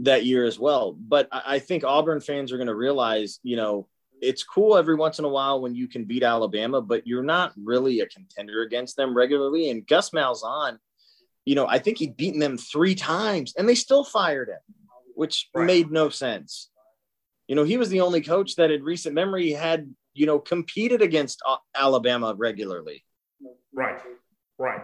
that 0.01 0.27
year 0.27 0.45
as 0.45 0.59
well. 0.59 0.93
But 0.93 1.27
I, 1.33 1.43
I 1.47 1.59
think 1.59 1.85
Auburn 1.85 2.21
fans 2.21 2.53
are 2.53 2.59
going 2.59 2.67
to 2.67 2.75
realize, 2.75 3.41
you 3.43 3.57
know, 3.57 3.89
it's 4.21 4.43
cool 4.43 4.77
every 4.77 4.95
once 4.95 5.21
in 5.21 5.25
a 5.25 5.31
while 5.31 5.63
when 5.63 5.75
you 5.75 5.89
can 5.89 6.05
beat 6.05 6.23
Alabama, 6.23 6.83
but 6.83 7.07
you're 7.07 7.23
not 7.23 7.55
really 7.57 8.01
a 8.01 8.07
contender 8.09 8.61
against 8.61 8.95
them 8.95 9.17
regularly. 9.17 9.71
And 9.71 9.87
Gus 9.87 10.11
Malzahn, 10.11 10.77
you 11.47 11.55
know, 11.55 11.67
I 11.67 11.79
think 11.79 11.97
he'd 11.97 12.19
beaten 12.19 12.41
them 12.41 12.59
three 12.59 12.95
times 12.95 13.55
and 13.57 13.67
they 13.67 13.75
still 13.75 14.05
fired 14.05 14.51
him 14.51 14.59
which 15.21 15.51
right. 15.55 15.67
made 15.67 15.91
no 15.91 16.09
sense. 16.09 16.71
You 17.47 17.55
know, 17.55 17.63
he 17.63 17.77
was 17.77 17.91
the 17.91 18.01
only 18.01 18.23
coach 18.23 18.57
that 18.57 18.71
in 18.71 18.83
recent 18.83 19.15
memory 19.15 19.51
had, 19.51 19.95
you 20.15 20.25
know, 20.25 20.39
competed 20.39 21.03
against 21.03 21.43
Alabama 21.75 22.35
regularly. 22.35 23.05
Right, 23.75 24.01
right. 24.57 24.81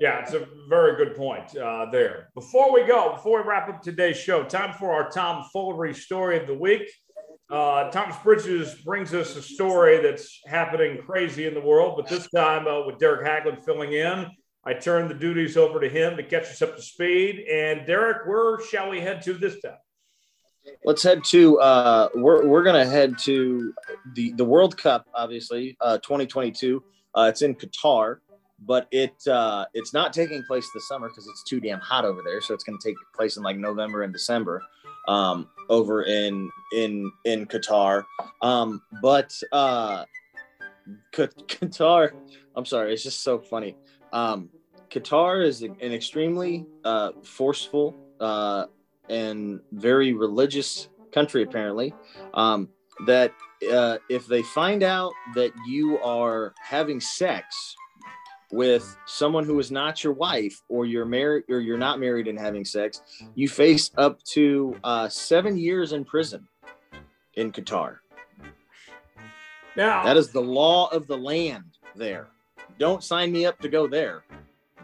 Yeah, 0.00 0.18
it's 0.18 0.34
a 0.34 0.48
very 0.68 0.96
good 0.96 1.14
point 1.14 1.56
uh, 1.56 1.86
there. 1.92 2.30
Before 2.34 2.72
we 2.72 2.82
go, 2.82 3.12
before 3.12 3.42
we 3.42 3.48
wrap 3.48 3.68
up 3.68 3.80
today's 3.80 4.16
show, 4.16 4.42
time 4.42 4.74
for 4.76 4.92
our 4.92 5.08
Tom 5.08 5.44
Foolery 5.52 5.94
story 5.94 6.36
of 6.36 6.48
the 6.48 6.58
week. 6.58 6.90
Uh, 7.48 7.92
Thomas 7.92 8.16
Bridges 8.24 8.74
brings 8.84 9.14
us 9.14 9.36
a 9.36 9.42
story 9.42 10.02
that's 10.02 10.40
happening 10.48 10.98
crazy 11.06 11.46
in 11.46 11.54
the 11.54 11.60
world, 11.60 11.94
but 11.96 12.08
this 12.08 12.28
time 12.34 12.66
uh, 12.66 12.84
with 12.86 12.98
Derek 12.98 13.24
Haglund 13.24 13.64
filling 13.64 13.92
in. 13.92 14.26
I 14.66 14.74
turn 14.74 15.08
the 15.08 15.14
duties 15.14 15.56
over 15.56 15.78
to 15.80 15.88
him 15.88 16.16
to 16.16 16.22
catch 16.22 16.44
us 16.44 16.62
up 16.62 16.76
to 16.76 16.82
speed. 16.82 17.46
And 17.50 17.86
Derek, 17.86 18.26
where 18.26 18.60
shall 18.66 18.90
we 18.90 19.00
head 19.00 19.22
to 19.22 19.34
this 19.34 19.60
time? 19.60 19.76
Let's 20.84 21.02
head 21.02 21.22
to. 21.24 21.60
Uh, 21.60 22.08
we're 22.14 22.46
we're 22.46 22.62
gonna 22.62 22.86
head 22.86 23.18
to 23.20 23.74
the 24.14 24.32
the 24.32 24.44
World 24.44 24.76
Cup, 24.78 25.06
obviously, 25.14 25.76
uh, 25.80 25.98
2022. 25.98 26.82
Uh, 27.14 27.26
it's 27.28 27.42
in 27.42 27.54
Qatar, 27.54 28.18
but 28.60 28.88
it 28.90 29.14
uh, 29.28 29.66
it's 29.74 29.92
not 29.92 30.14
taking 30.14 30.42
place 30.44 30.66
this 30.72 30.88
summer 30.88 31.08
because 31.08 31.28
it's 31.28 31.44
too 31.44 31.60
damn 31.60 31.80
hot 31.80 32.06
over 32.06 32.22
there. 32.24 32.40
So 32.40 32.54
it's 32.54 32.64
gonna 32.64 32.78
take 32.82 32.96
place 33.14 33.36
in 33.36 33.42
like 33.42 33.58
November 33.58 34.02
and 34.02 34.12
December. 34.12 34.62
Um, 35.06 35.48
over 35.68 36.04
in 36.04 36.50
in 36.72 37.12
in 37.24 37.46
Qatar. 37.46 38.04
Um, 38.40 38.80
but 39.02 39.38
uh, 39.52 40.04
Qatar, 41.12 42.12
I'm 42.56 42.64
sorry, 42.64 42.92
it's 42.92 43.02
just 43.02 43.22
so 43.22 43.38
funny. 43.38 43.76
Um, 44.14 44.48
Qatar 44.90 45.44
is 45.44 45.62
an 45.62 45.76
extremely 45.80 46.66
uh, 46.84 47.10
forceful 47.24 47.96
uh, 48.20 48.66
and 49.10 49.60
very 49.72 50.12
religious 50.12 50.88
country, 51.12 51.42
apparently. 51.42 51.92
Um, 52.32 52.68
that 53.06 53.32
uh, 53.72 53.98
if 54.08 54.26
they 54.26 54.42
find 54.42 54.84
out 54.84 55.12
that 55.34 55.50
you 55.66 55.98
are 55.98 56.54
having 56.62 57.00
sex 57.00 57.74
with 58.52 58.96
someone 59.06 59.44
who 59.44 59.58
is 59.58 59.72
not 59.72 60.04
your 60.04 60.12
wife 60.12 60.62
or 60.68 60.86
you're 60.86 61.04
married 61.04 61.42
or 61.48 61.58
you're 61.58 61.78
not 61.78 61.98
married 61.98 62.28
and 62.28 62.38
having 62.38 62.64
sex 62.64 63.02
you 63.34 63.48
face 63.48 63.90
up 63.96 64.22
to 64.22 64.76
uh, 64.84 65.08
seven 65.08 65.56
years 65.56 65.92
in 65.92 66.04
prison 66.04 66.46
in 67.34 67.50
qatar 67.50 67.96
now 69.76 70.04
that 70.04 70.16
is 70.16 70.28
the 70.28 70.40
law 70.40 70.86
of 70.88 71.08
the 71.08 71.16
land 71.16 71.64
there 71.96 72.28
don't 72.78 73.02
sign 73.02 73.32
me 73.32 73.46
up 73.46 73.58
to 73.60 73.68
go 73.68 73.86
there 73.86 74.24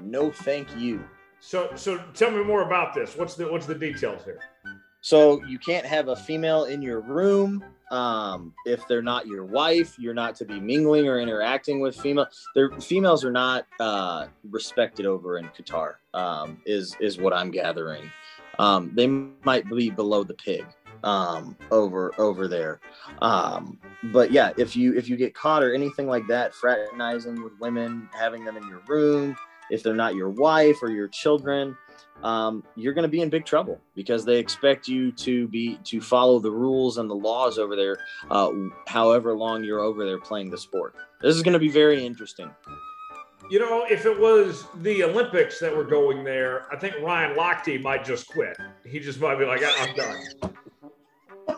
no 0.01 0.31
thank 0.31 0.75
you 0.77 1.05
so 1.41 1.71
so 1.75 1.99
tell 2.15 2.31
me 2.31 2.43
more 2.43 2.63
about 2.63 2.95
this 2.95 3.17
what's 3.17 3.35
the 3.35 3.51
what's 3.51 3.67
the 3.67 3.75
details 3.75 4.25
here 4.25 4.41
so 5.03 5.43
you 5.45 5.59
can't 5.59 5.87
have 5.87 6.09
a 6.09 6.17
female 6.17 6.65
in 6.65 6.83
your 6.83 7.01
room 7.01 7.65
um, 7.91 8.55
if 8.67 8.87
they're 8.87 9.03
not 9.03 9.27
your 9.27 9.45
wife. 9.45 9.97
You're 9.99 10.15
not 10.15 10.37
to 10.37 10.45
be 10.45 10.61
mingling 10.61 11.09
or 11.09 11.19
interacting 11.19 11.81
with 11.81 11.97
female. 11.97 12.27
Their 12.55 12.71
females 12.81 13.25
are 13.25 13.33
not 13.33 13.67
uh, 13.79 14.27
respected 14.49 15.07
over 15.07 15.39
in 15.39 15.49
Qatar. 15.49 15.95
Um, 16.15 16.61
is 16.67 16.97
is 17.01 17.19
what 17.19 17.33
I'm 17.33 17.51
gathering. 17.51 18.11
Um, 18.59 18.93
they 18.95 19.07
might 19.07 19.69
be 19.69 19.91
below 19.91 20.23
the 20.23 20.35
pig 20.35 20.67
um, 21.05 21.57
over 21.71 22.13
over 22.19 22.49
there. 22.49 22.81
Um, 23.23 23.79
but 24.13 24.33
yeah, 24.33 24.53
if 24.57 24.77
you 24.77 24.97
if 24.97 25.09
you 25.09 25.17
get 25.17 25.35
caught 25.35 25.63
or 25.63 25.75
anything 25.75 26.07
like 26.07 26.27
that, 26.29 26.55
fraternizing 26.55 27.43
with 27.43 27.53
women, 27.61 28.09
having 28.13 28.45
them 28.45 28.57
in 28.57 28.67
your 28.69 28.83
room, 28.89 29.37
if 29.71 29.83
they're 29.83 29.95
not 29.95 30.15
your 30.15 30.31
wife 30.31 30.77
or 30.83 30.91
your 30.91 31.09
children, 31.09 31.77
um, 32.23 32.63
you're 32.77 32.93
going 32.93 33.03
to 33.03 33.09
be 33.09 33.21
in 33.23 33.31
big 33.31 33.45
trouble 33.45 33.81
because 33.95 34.25
they 34.25 34.39
expect 34.39 34.89
you 34.89 35.13
to 35.13 35.49
be 35.49 35.79
to 35.85 36.01
follow 36.01 36.39
the 36.39 36.51
rules 36.51 36.99
and 36.99 37.09
the 37.09 37.15
laws 37.15 37.59
over 37.59 37.77
there, 37.77 37.99
uh, 38.31 38.51
however 38.87 39.35
long 39.37 39.65
you're 39.65 39.81
over 39.81 40.05
there 40.05 40.19
playing 40.19 40.51
the 40.51 40.59
sport. 40.59 40.95
This 41.23 41.37
is 41.37 41.43
going 41.43 41.55
to 41.55 41.59
be 41.59 41.71
very 41.71 42.05
interesting. 42.05 42.51
You 43.51 43.59
know, 43.59 43.85
if 43.91 44.07
it 44.07 44.19
was 44.19 44.67
the 44.83 45.03
Olympics 45.03 45.59
that 45.59 45.75
were 45.75 45.85
going 45.85 46.23
there, 46.23 46.73
I 46.73 46.77
think 46.77 46.95
Ryan 47.03 47.37
Lochte 47.37 47.83
might 47.83 48.05
just 48.05 48.29
quit. 48.29 48.57
He 48.87 49.01
just 49.01 49.21
might 49.21 49.39
be 49.39 49.45
like, 49.45 49.61
I'm 49.65 49.95
done. 49.97 50.55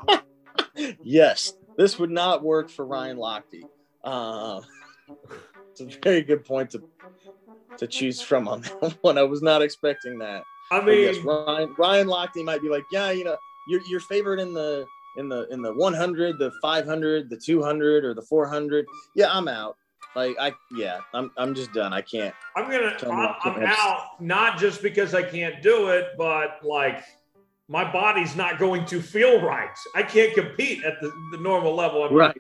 yes, 1.03 1.55
this 1.77 1.99
would 1.99 2.11
not 2.11 2.43
work 2.43 2.71
for 2.71 2.87
Ryan 2.87 3.17
Lochte. 3.17 3.63
Uh, 4.05 4.61
it's 5.71 5.81
a 5.81 6.01
very 6.03 6.23
good 6.23 6.45
point 6.45 6.71
to 6.71 6.83
to 7.79 7.87
choose 7.87 8.21
from 8.21 8.49
on 8.49 8.63
that 8.63 8.97
one. 9.03 9.19
I 9.19 9.23
was 9.23 9.43
not 9.43 9.63
expecting 9.63 10.19
that. 10.19 10.43
I 10.71 10.85
mean, 10.85 11.03
yes, 11.05 11.19
Ryan 11.19 11.75
Ryan 11.79 12.07
Lochte 12.07 12.45
might 12.45 12.63
be 12.63 12.69
like, 12.69 12.85
yeah, 12.93 13.11
you 13.11 13.25
know, 13.25 13.37
your 13.69 13.81
your 13.89 14.01
favorite 14.01 14.41
in 14.41 14.55
the 14.55 14.85
in 15.17 15.29
the 15.29 15.47
in 15.49 15.63
the 15.63 15.73
100, 15.75 16.39
the 16.39 16.51
500, 16.63 17.31
the 17.31 17.37
200, 17.37 18.05
or 18.05 18.15
the 18.15 18.23
400. 18.23 18.87
Yeah, 19.15 19.29
I'm 19.31 19.49
out. 19.49 19.77
Like 20.15 20.37
I, 20.39 20.53
yeah, 20.77 21.01
I'm 21.15 21.31
I'm 21.37 21.55
just 21.55 21.73
done. 21.73 21.93
I 21.93 22.03
can't. 22.03 22.35
I'm 22.57 22.71
gonna. 22.71 22.97
I'm, 23.03 23.35
I'm 23.45 23.65
out 23.65 24.21
not 24.21 24.59
just 24.59 24.83
because 24.83 25.15
I 25.15 25.23
can't 25.23 25.63
do 25.63 25.89
it, 25.89 26.09
but 26.19 26.59
like 26.63 27.03
my 27.73 27.91
body's 27.91 28.37
not 28.37 28.59
going 28.59 28.85
to 28.85 29.01
feel 29.01 29.41
right. 29.41 29.71
I 29.95 30.03
can't 30.03 30.35
compete 30.35 30.85
at 30.85 31.01
the, 31.01 31.11
the 31.33 31.39
normal 31.39 31.75
level. 31.75 32.05
I'm 32.05 32.15
right. 32.15 32.37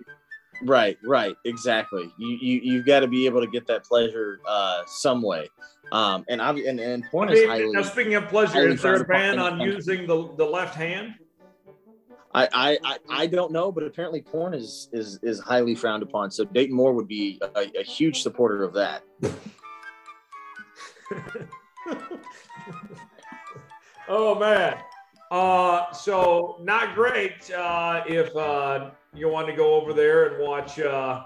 Right, 0.65 0.99
right, 1.03 1.35
exactly. 1.45 2.13
You 2.19 2.39
you 2.41 2.61
you've 2.63 2.87
got 2.87 3.01
to 3.01 3.09
be 3.09 3.27
able 3.27 3.41
to 3.41 3.49
get 3.49 3.67
that 3.67 3.85
pleasure 3.85 4.39
uh, 4.47 4.83
some 4.87 5.23
way. 5.23 5.49
Um, 5.91 6.25
and 6.29 6.41
I 6.41 6.51
and, 6.51 6.79
and 6.79 7.05
porn 7.11 7.31
I 7.31 7.33
mean, 7.33 7.43
is 7.43 7.49
highly. 7.49 7.73
Now, 7.73 7.83
speaking 7.83 8.15
of 8.15 8.29
pleasure, 8.29 8.69
is 8.69 8.83
there 8.83 9.01
a 9.01 9.05
ban 9.05 9.39
on 9.41 9.59
using 9.59 10.07
the, 10.07 10.33
the 10.37 10.45
left 10.45 10.77
hand? 10.77 11.15
I, 12.35 12.79
I 12.85 12.99
I 13.09 13.27
don't 13.27 13.51
know, 13.51 13.73
but 13.73 13.83
apparently 13.85 14.21
porn 14.21 14.55
is 14.55 14.89
is 14.93 15.19
is 15.23 15.41
highly 15.41 15.75
frowned 15.75 16.03
upon. 16.03 16.31
So 16.31 16.45
Dayton 16.45 16.77
Moore 16.77 16.93
would 16.93 17.09
be 17.09 17.41
a, 17.57 17.81
a 17.81 17.83
huge 17.83 18.23
supporter 18.23 18.63
of 18.63 18.75
that. 18.75 19.03
oh 24.09 24.39
man. 24.39 24.77
Uh, 25.33 25.91
so 25.95 26.59
not 26.61 26.95
great 26.95 27.51
uh, 27.53 28.05
if 28.07 28.37
uh, 28.37 28.91
you 29.15 29.31
want 29.31 29.47
to 29.47 29.55
go 29.55 29.73
over 29.73 29.95
there 29.95 30.27
and 30.27 30.47
watch 30.47 30.79
uh, 30.79 31.25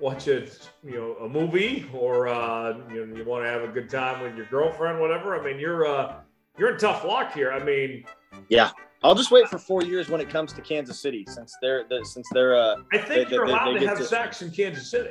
watch 0.00 0.26
a 0.26 0.48
you 0.82 0.94
know 0.94 1.14
a 1.24 1.28
movie 1.28 1.88
or 1.94 2.26
uh, 2.26 2.76
you, 2.92 3.06
know, 3.06 3.16
you 3.16 3.24
want 3.24 3.44
to 3.44 3.48
have 3.48 3.62
a 3.62 3.68
good 3.68 3.88
time 3.88 4.20
with 4.24 4.34
your 4.34 4.46
girlfriend, 4.46 5.00
whatever. 5.00 5.40
I 5.40 5.44
mean, 5.44 5.60
you're 5.60 5.86
uh, 5.86 6.16
you're 6.58 6.72
in 6.72 6.78
tough 6.78 7.04
luck 7.04 7.32
here. 7.32 7.52
I 7.52 7.62
mean, 7.62 8.04
yeah. 8.48 8.72
I'll 9.04 9.14
just 9.14 9.30
wait 9.30 9.48
for 9.48 9.58
four 9.58 9.84
years 9.84 10.08
when 10.08 10.20
it 10.20 10.28
comes 10.28 10.52
to 10.54 10.60
Kansas 10.60 10.98
City, 10.98 11.24
since 11.28 11.56
they're 11.62 11.84
the, 11.88 12.04
since 12.04 12.26
they're. 12.32 12.56
Uh, 12.56 12.78
I 12.92 12.98
think 12.98 13.28
they, 13.28 13.36
you're 13.36 13.46
they, 13.46 13.52
allowed 13.52 13.74
they 13.74 13.78
to 13.78 13.86
have 13.86 13.98
to, 13.98 14.04
sex 14.04 14.42
in 14.42 14.50
Kansas 14.50 14.90
City. 14.90 15.10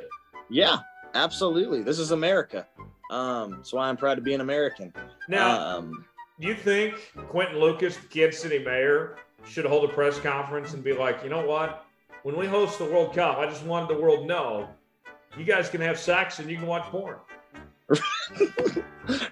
Yeah, 0.50 0.80
absolutely. 1.14 1.82
This 1.82 1.98
is 1.98 2.10
America. 2.10 2.66
Um, 3.10 3.52
that's 3.52 3.72
why 3.72 3.88
I'm 3.88 3.96
proud 3.96 4.16
to 4.16 4.20
be 4.20 4.34
an 4.34 4.42
American. 4.42 4.92
Now, 5.30 5.78
um, 5.78 6.04
do 6.40 6.46
you 6.46 6.54
think 6.54 7.12
Quinton 7.28 7.58
Lucas, 7.58 7.96
the 7.96 8.06
Kansas 8.06 8.40
City 8.40 8.58
mayor, 8.58 9.16
should 9.46 9.64
hold 9.64 9.88
a 9.88 9.92
press 9.92 10.18
conference 10.18 10.74
and 10.74 10.82
be 10.82 10.92
like, 10.92 11.22
you 11.22 11.30
know 11.30 11.44
what? 11.46 11.84
when 12.22 12.36
we 12.36 12.46
host 12.46 12.78
the 12.78 12.84
World 12.84 13.14
Cup, 13.14 13.38
I 13.38 13.46
just 13.46 13.64
wanted 13.64 13.88
the 13.88 14.00
world 14.00 14.20
to 14.20 14.26
know 14.26 14.68
you 15.36 15.44
guys 15.44 15.68
can 15.68 15.80
have 15.80 15.98
sex 15.98 16.38
and 16.38 16.50
you 16.50 16.56
can 16.56 16.66
watch 16.66 16.84
porn. 16.84 17.16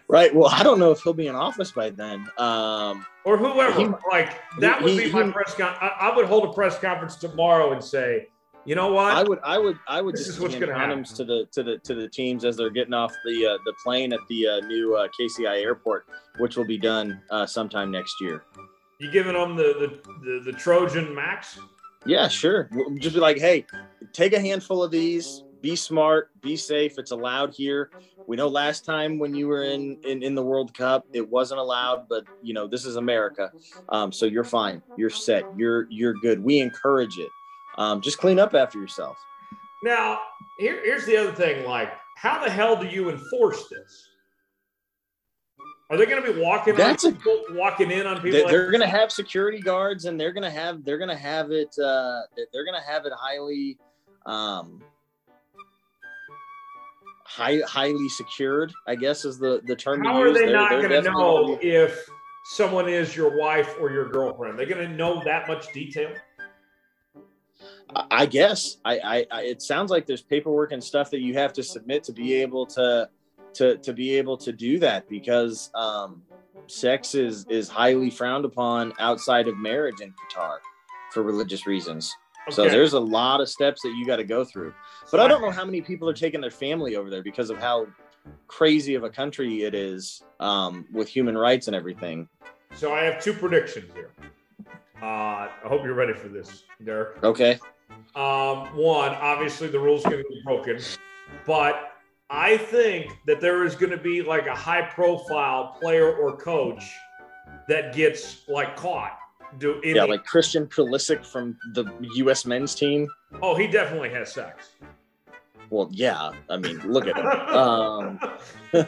right. 0.09 0.35
Well, 0.35 0.49
I 0.49 0.63
don't 0.63 0.79
know 0.79 0.93
if 0.93 1.01
he'll 1.03 1.13
be 1.13 1.27
in 1.27 1.35
office 1.35 1.73
by 1.73 1.91
then. 1.91 2.27
Um, 2.39 3.05
or 3.25 3.37
whoever. 3.37 3.79
He, 3.79 3.87
like 4.11 4.41
that 4.61 4.83
would 4.83 4.97
be 4.97 5.13
my 5.13 5.25
he, 5.25 5.33
press 5.33 5.55
con- 5.55 5.77
I, 5.81 5.89
I, 6.01 6.17
would 6.17 6.27
hold 6.27 6.45
a 6.45 6.53
press 6.53 6.79
conference 6.79 7.17
tomorrow 7.17 7.73
and 7.73 7.85
say, 7.85 8.29
you 8.67 8.75
know 8.75 8.93
what? 8.93 9.17
I 9.17 9.23
would. 9.23 9.39
I 9.45 9.59
would. 9.59 9.79
I 9.87 10.03
would 10.03 10.17
this 10.17 10.27
just 10.27 10.41
hand 10.41 10.65
condoms 10.65 11.15
to 11.17 11.25
the 11.25 11.47
to 11.53 11.63
the 11.63 11.79
to 11.79 11.95
the 11.95 12.09
teams 12.09 12.45
as 12.45 12.57
they're 12.57 12.71
getting 12.71 12.95
off 12.95 13.15
the 13.25 13.47
uh, 13.47 13.59
the 13.65 13.73
plane 13.83 14.13
at 14.13 14.21
the 14.29 14.49
uh, 14.49 14.61
new 14.67 14.97
uh, 14.97 15.09
KCI 15.19 15.63
airport, 15.63 16.07
which 16.39 16.57
will 16.57 16.65
be 16.67 16.79
done 16.79 17.23
uh, 17.31 17.47
sometime 17.47 17.91
next 17.91 18.21
year. 18.21 18.45
You 18.99 19.11
giving 19.11 19.35
them 19.35 19.57
the 19.57 20.01
the, 20.05 20.11
the, 20.25 20.51
the 20.51 20.53
Trojan 20.53 21.15
Max? 21.15 21.59
Yeah, 22.05 22.29
sure. 22.29 22.71
just 22.99 23.15
be 23.15 23.21
like, 23.21 23.39
hey, 23.39 23.67
take 24.13 24.33
a 24.33 24.41
handful 24.41 24.83
of 24.83 24.91
these. 24.91 25.43
Be 25.61 25.75
smart. 25.75 26.31
Be 26.41 26.57
safe. 26.57 26.99
It's 26.99 27.11
allowed 27.11 27.53
here. 27.53 27.91
We 28.29 28.37
know 28.37 28.49
last 28.49 28.85
time 28.85 29.19
when 29.19 29.35
you 29.35 29.47
were 29.47 29.65
in 29.65 29.99
in, 30.05 30.23
in 30.23 30.35
the 30.35 30.43
World 30.43 30.75
Cup, 30.75 31.07
it 31.13 31.29
wasn't 31.29 31.61
allowed, 31.61 32.09
but 32.09 32.25
you 32.43 32.53
know 32.55 32.67
this 32.67 32.85
is 32.85 32.97
America, 32.97 33.53
um, 33.91 34.11
so 34.11 34.27
you're 34.27 34.45
fine. 34.45 34.83
You're 34.97 35.11
set. 35.11 35.45
You're 35.57 35.87
you're 35.91 36.15
good. 36.15 36.43
We 36.43 36.59
encourage 36.59 37.17
it. 37.19 37.29
Um, 37.79 38.01
just 38.01 38.19
clean 38.19 38.39
up 38.39 38.55
after 38.55 38.81
yourself. 38.81 39.19
Now, 39.83 40.21
here, 40.59 40.81
here's 40.85 41.05
the 41.05 41.17
other 41.17 41.33
thing. 41.33 41.65
Like, 41.65 41.93
how 42.17 42.43
the 42.43 42.51
hell 42.51 42.77
do 42.77 42.87
you 42.87 43.11
enforce 43.11 43.69
this? 43.69 44.09
Are 45.89 45.97
they 45.97 46.07
going 46.07 46.25
to 46.25 46.33
be 46.33 46.41
walking? 46.41 46.75
That's 46.75 47.05
a, 47.05 47.13
people, 47.13 47.45
walking 47.51 47.93
in 47.93 48.07
on 48.07 48.21
people. 48.21 48.49
They, 48.49 48.55
are 48.55 48.71
going 48.71 48.81
to 48.81 48.89
have 48.89 49.13
security 49.13 49.61
guards, 49.61 50.05
and 50.07 50.19
they're 50.19 50.33
going 50.33 50.43
to 50.43 50.51
have 50.51 50.85
they're 50.85 50.99
going 50.99 51.11
to 51.11 51.17
have 51.17 51.53
it. 51.53 51.79
Uh, 51.79 52.23
they're 52.53 52.65
going 52.65 52.75
to 52.75 52.85
have 52.85 53.07
it 53.07 53.13
highly, 53.17 53.79
um, 54.25 54.83
high, 57.25 57.61
highly 57.69 58.09
secured. 58.09 58.73
I 58.89 58.97
guess 58.97 59.25
is 59.25 59.39
the 59.39 59.63
the 59.67 59.77
term. 59.77 60.03
How 60.03 60.21
are 60.21 60.33
they 60.33 60.47
they're, 60.47 60.53
not 60.53 60.71
going 60.71 60.89
to 60.89 61.03
know 61.03 61.57
if 61.63 62.05
someone 62.47 62.89
is 62.89 63.15
your 63.15 63.39
wife 63.39 63.77
or 63.81 63.93
your 63.93 64.09
girlfriend? 64.09 64.59
They're 64.59 64.67
going 64.67 64.89
to 64.89 64.97
know 64.97 65.23
that 65.23 65.47
much 65.47 65.73
detail. 65.73 66.11
I 67.95 68.27
guess 68.27 68.79
I, 68.85 68.99
I, 68.99 69.27
I, 69.31 69.43
it 69.43 69.63
sounds 69.63 69.91
like 69.91 70.07
there's 70.07 70.23
paperwork 70.23 70.73
and 70.73 70.83
stuff 70.83 71.11
that 71.11 71.21
you 71.21 71.35
have 71.35 71.53
to 71.55 71.63
submit 71.63 72.03
to 72.05 72.13
be 72.13 72.35
able 72.35 72.67
to 72.67 73.09
to 73.55 73.79
to 73.79 73.93
be 73.93 74.17
able 74.17 74.37
to 74.39 74.53
do 74.53 74.79
that 74.81 75.09
because 75.09 75.71
um, 75.75 76.23
sex 76.67 77.15
is 77.15 77.47
is 77.49 77.69
highly 77.69 78.11
frowned 78.11 78.45
upon 78.45 78.93
outside 78.99 79.49
of 79.49 79.57
marriage 79.57 80.01
in 80.01 80.13
Qatar 80.13 80.59
for 81.13 81.23
religious 81.23 81.67
reasons. 81.67 82.15
Okay. 82.49 82.55
So 82.55 82.69
there's 82.69 82.93
a 82.93 83.01
lot 83.01 83.41
of 83.41 83.49
steps 83.49 83.83
that 83.83 83.95
you 83.97 84.07
got 84.07 84.17
to 84.17 84.25
go 84.25 84.45
through. 84.45 84.73
But 85.11 85.21
I 85.21 85.27
don't 85.27 85.43
know 85.43 85.51
how 85.51 85.65
many 85.65 85.81
people 85.81 86.09
are 86.09 86.15
taking 86.15 86.41
their 86.41 86.51
family 86.51 86.95
over 86.95 87.11
there 87.11 87.23
because 87.23 87.51
of 87.51 87.59
how 87.59 87.87
crazy 88.47 88.95
of 88.95 89.03
a 89.03 89.11
country 89.11 89.65
it 89.65 89.75
is 89.75 90.23
um, 90.39 90.87
with 90.93 91.09
human 91.09 91.37
rights 91.37 91.67
and 91.67 91.75
everything. 91.75 92.29
So 92.77 92.93
I 92.93 93.03
have 93.05 93.23
two 93.23 93.33
predictions 93.33 93.93
here. 93.95 94.11
Uh, 95.03 95.05
I 95.05 95.51
hope 95.65 95.85
you're 95.85 95.95
ready 95.95 96.13
for 96.13 96.29
this, 96.29 96.65
Derek. 96.85 97.23
Okay. 97.25 97.59
Um, 98.15 98.75
one, 98.77 99.11
obviously 99.11 99.69
the 99.69 99.79
rules 99.79 100.03
going 100.03 100.19
to 100.19 100.29
be 100.29 100.41
broken, 100.45 100.79
but 101.47 101.93
I 102.31 102.57
think 102.57 103.13
that 103.27 103.41
there 103.41 103.65
is 103.65 103.75
going 103.75 103.93
to 103.93 103.99
be 103.99 104.23
like 104.23 104.47
a 104.47 104.55
high 104.55 104.83
profile 104.83 105.77
player 105.81 106.17
or 106.17 106.37
coach 106.37 106.85
that 107.69 107.95
gets 107.95 108.49
like 108.49 108.77
caught 108.77 109.19
do 109.59 109.81
any. 109.83 109.95
Yeah, 109.95 110.05
like 110.05 110.25
Christian 110.25 110.67
Pulisic 110.67 111.25
from 111.25 111.57
the 111.73 111.85
U.S. 112.17 112.47
men's 112.47 112.75
team. 112.75 113.09
oh, 113.43 113.55
he 113.55 113.67
definitely 113.67 114.11
has 114.11 114.33
sex. 114.33 114.71
Well, 115.71 115.89
yeah. 115.91 116.31
I 116.49 116.57
mean, 116.57 116.79
look 116.81 117.07
at 117.07 117.17
him. 117.17 117.27
Um, 117.57 118.21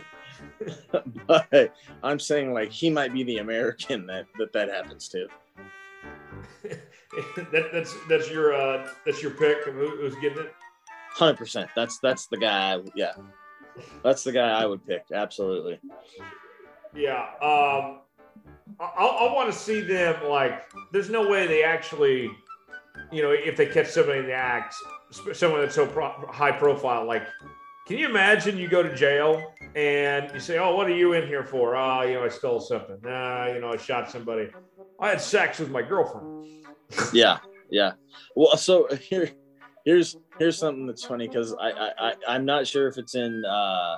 but 1.27 1.75
I'm 2.03 2.19
saying 2.19 2.53
like 2.53 2.71
he 2.71 2.91
might 2.91 3.13
be 3.13 3.23
the 3.23 3.39
American 3.39 4.07
that 4.07 4.27
that, 4.39 4.53
that 4.53 4.69
happens 4.69 5.09
to. 5.09 5.27
that, 7.53 7.71
that's 7.73 7.95
that's 8.09 8.31
your 8.31 8.55
uh, 8.55 8.89
that's 9.07 9.23
your 9.23 9.33
pick 9.33 9.67
of 9.67 9.75
who, 9.75 9.91
who's 9.97 10.15
getting 10.17 10.39
it. 10.39 10.55
Hundred 11.13 11.37
percent. 11.37 11.71
That's 11.75 11.99
that's 11.99 12.27
the 12.27 12.37
guy. 12.37 12.75
I, 12.75 12.83
yeah, 12.95 13.13
that's 14.03 14.25
the 14.25 14.33
guy 14.33 14.51
I 14.51 14.67
would 14.67 14.85
pick. 14.87 15.05
Absolutely. 15.13 15.81
Yeah. 16.95 17.23
Um, 17.43 18.01
I, 18.81 19.05
I 19.05 19.33
want 19.33 19.53
to 19.53 19.59
see 19.59 19.81
them 19.81 20.29
like. 20.29 20.69
There's 20.93 21.11
no 21.11 21.29
way 21.29 21.47
they 21.47 21.65
actually, 21.65 22.31
you 23.13 23.23
know, 23.23 23.31
if 23.31 23.57
they 23.57 23.67
catch 23.67 23.89
somebody 23.89 24.21
in 24.21 24.27
the 24.27 24.33
act, 24.33 24.75
someone 25.33 25.61
that's 25.61 25.75
so 25.75 25.87
pro- 25.87 26.27
high 26.29 26.53
profile, 26.53 27.05
like. 27.05 27.27
Can 27.87 27.97
you 27.97 28.07
imagine 28.07 28.59
you 28.59 28.69
go 28.69 28.83
to 28.83 28.95
jail 28.95 29.55
and 29.75 30.31
you 30.35 30.41
say, 30.41 30.59
"Oh, 30.59 30.77
what 30.77 30.89
are 30.89 30.95
you 30.95 31.15
in 31.15 31.27
here 31.27 31.43
for?" 31.43 31.75
Ah, 31.75 32.03
you 32.03 32.15
know, 32.15 32.25
I 32.25 32.29
stole 32.29 32.61
something. 32.61 32.99
Ah, 33.07 33.47
you 33.47 33.61
know, 33.63 33.73
I 33.73 33.79
shot 33.79 34.11
somebody. 34.11 34.51
I 35.01 35.11
had 35.11 35.21
sex 35.21 35.59
with 35.59 35.71
my 35.71 35.83
girlfriend. 35.83 36.47
Yeah, 37.13 37.39
yeah. 37.71 37.93
Well, 38.35 38.57
so 38.57 38.89
here, 38.97 39.31
here's 39.85 40.17
here's 40.39 40.59
something 40.59 40.87
that's 40.87 41.05
funny 41.05 41.29
because 41.29 41.55
I, 41.55 41.71
I 41.71 41.91
I 41.99 42.15
I'm 42.29 42.45
not 42.45 42.67
sure 42.67 42.89
if 42.89 42.99
it's 42.99 43.15
in 43.15 43.45
uh 43.45 43.97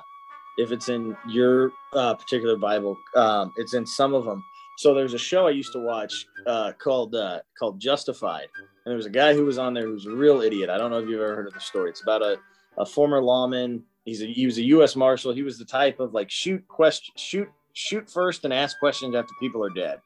if 0.59 0.73
it's 0.73 0.89
in 0.89 1.17
your 1.29 1.73
uh, 1.95 2.15
particular 2.15 2.57
Bible. 2.57 2.97
Um, 3.17 3.53
it's 3.57 3.75
in 3.75 3.87
some 3.87 4.15
of 4.15 4.25
them. 4.25 4.45
So 4.79 4.95
there's 4.95 5.15
a 5.15 5.19
show 5.19 5.47
I 5.47 5.51
used 5.51 5.73
to 5.73 5.79
watch 5.79 6.13
uh, 6.47 6.73
called 6.73 7.15
uh, 7.15 7.41
called 7.59 7.81
Justified, 7.81 8.49
and 8.59 8.91
there 8.91 8.97
was 8.97 9.07
a 9.07 9.11
guy 9.11 9.35
who 9.35 9.45
was 9.45 9.59
on 9.59 9.75
there 9.75 9.87
who's 9.87 10.07
a 10.07 10.11
real 10.11 10.41
idiot. 10.41 10.71
I 10.71 10.79
don't 10.79 10.91
know 10.91 10.99
if 10.99 11.09
you've 11.09 11.21
ever 11.21 11.35
heard 11.35 11.47
of 11.47 11.55
the 11.55 11.61
story. 11.61 11.91
It's 11.91 12.03
about 12.03 12.23
a 12.23 12.37
a 12.79 12.87
former 12.87 13.23
lawman. 13.23 13.85
He's 14.05 14.23
a 14.23 14.27
he 14.27 14.47
was 14.47 14.59
a 14.59 14.63
U.S. 14.63 14.97
Marshal. 14.97 15.33
He 15.33 15.43
was 15.43 15.59
the 15.59 15.65
type 15.65 16.01
of 16.01 16.15
like 16.15 16.31
shoot 16.31 16.67
question 16.69 17.15
shoot 17.17 17.49
shoot 17.73 18.11
first 18.11 18.45
and 18.45 18.53
ask 18.53 18.79
questions 18.79 19.15
after 19.15 19.33
people 19.41 19.65
are 19.65 19.71
dead. 19.71 20.01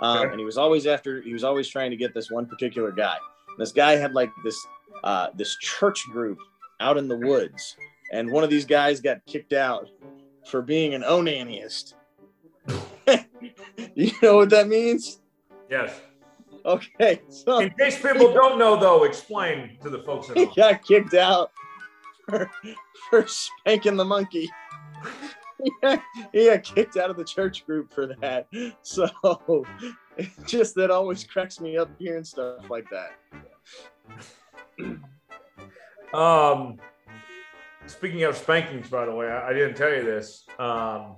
Um, 0.00 0.18
Okay. 0.18 0.30
And 0.30 0.38
he 0.38 0.44
was 0.46 0.58
always 0.58 0.86
after 0.86 1.20
he 1.22 1.32
was 1.32 1.44
always 1.44 1.68
trying 1.68 1.90
to 1.90 1.96
get 1.96 2.14
this 2.14 2.30
one 2.30 2.46
particular 2.46 2.90
guy. 2.92 3.16
This 3.58 3.72
guy 3.72 3.92
had 3.96 4.12
like 4.14 4.30
this 4.44 4.56
uh, 5.04 5.28
this 5.34 5.56
church 5.58 6.04
group 6.12 6.38
out 6.80 6.96
in 6.96 7.08
the 7.08 7.16
woods, 7.16 7.76
and 8.12 8.30
one 8.30 8.42
of 8.44 8.50
these 8.50 8.64
guys 8.64 9.00
got 9.00 9.24
kicked 9.26 9.52
out 9.52 9.88
for 10.46 10.62
being 10.62 10.94
an 10.94 11.02
onanist. 11.02 11.94
you 13.94 14.12
know 14.22 14.36
what 14.36 14.50
that 14.50 14.68
means? 14.68 15.20
Yes. 15.68 16.00
Okay, 16.64 17.22
so 17.28 17.60
In 17.60 17.70
case 17.70 18.00
people 18.00 18.34
don't 18.34 18.58
know, 18.58 18.78
though, 18.78 19.04
explain 19.04 19.78
to 19.82 19.88
the 19.88 20.02
folks 20.02 20.28
at 20.30 20.36
he 20.36 20.44
home. 20.44 20.54
got 20.56 20.84
kicked 20.84 21.14
out 21.14 21.50
for, 22.28 22.50
for 23.08 23.26
spanking 23.26 23.96
the 23.96 24.04
monkey. 24.04 24.50
He, 25.62 25.72
got, 25.82 26.02
he 26.32 26.46
got 26.46 26.62
kicked 26.62 26.96
out 26.96 27.10
of 27.10 27.16
the 27.16 27.24
church 27.24 27.66
group 27.66 27.92
for 27.92 28.06
that. 28.20 28.46
So 28.82 29.08
just 30.46 30.74
that 30.74 30.90
always 30.90 31.24
cracks 31.24 31.60
me 31.60 31.76
up 31.76 31.90
hearing 31.98 32.24
stuff 32.24 32.68
like 32.70 32.86
that. 32.90 33.12
Um, 36.12 36.80
speaking 37.86 38.24
of 38.24 38.36
spankings, 38.36 38.88
by 38.88 39.04
the 39.04 39.14
way, 39.14 39.28
I, 39.28 39.50
I 39.50 39.52
didn't 39.52 39.76
tell 39.76 39.94
you 39.94 40.02
this. 40.02 40.44
Um, 40.58 41.14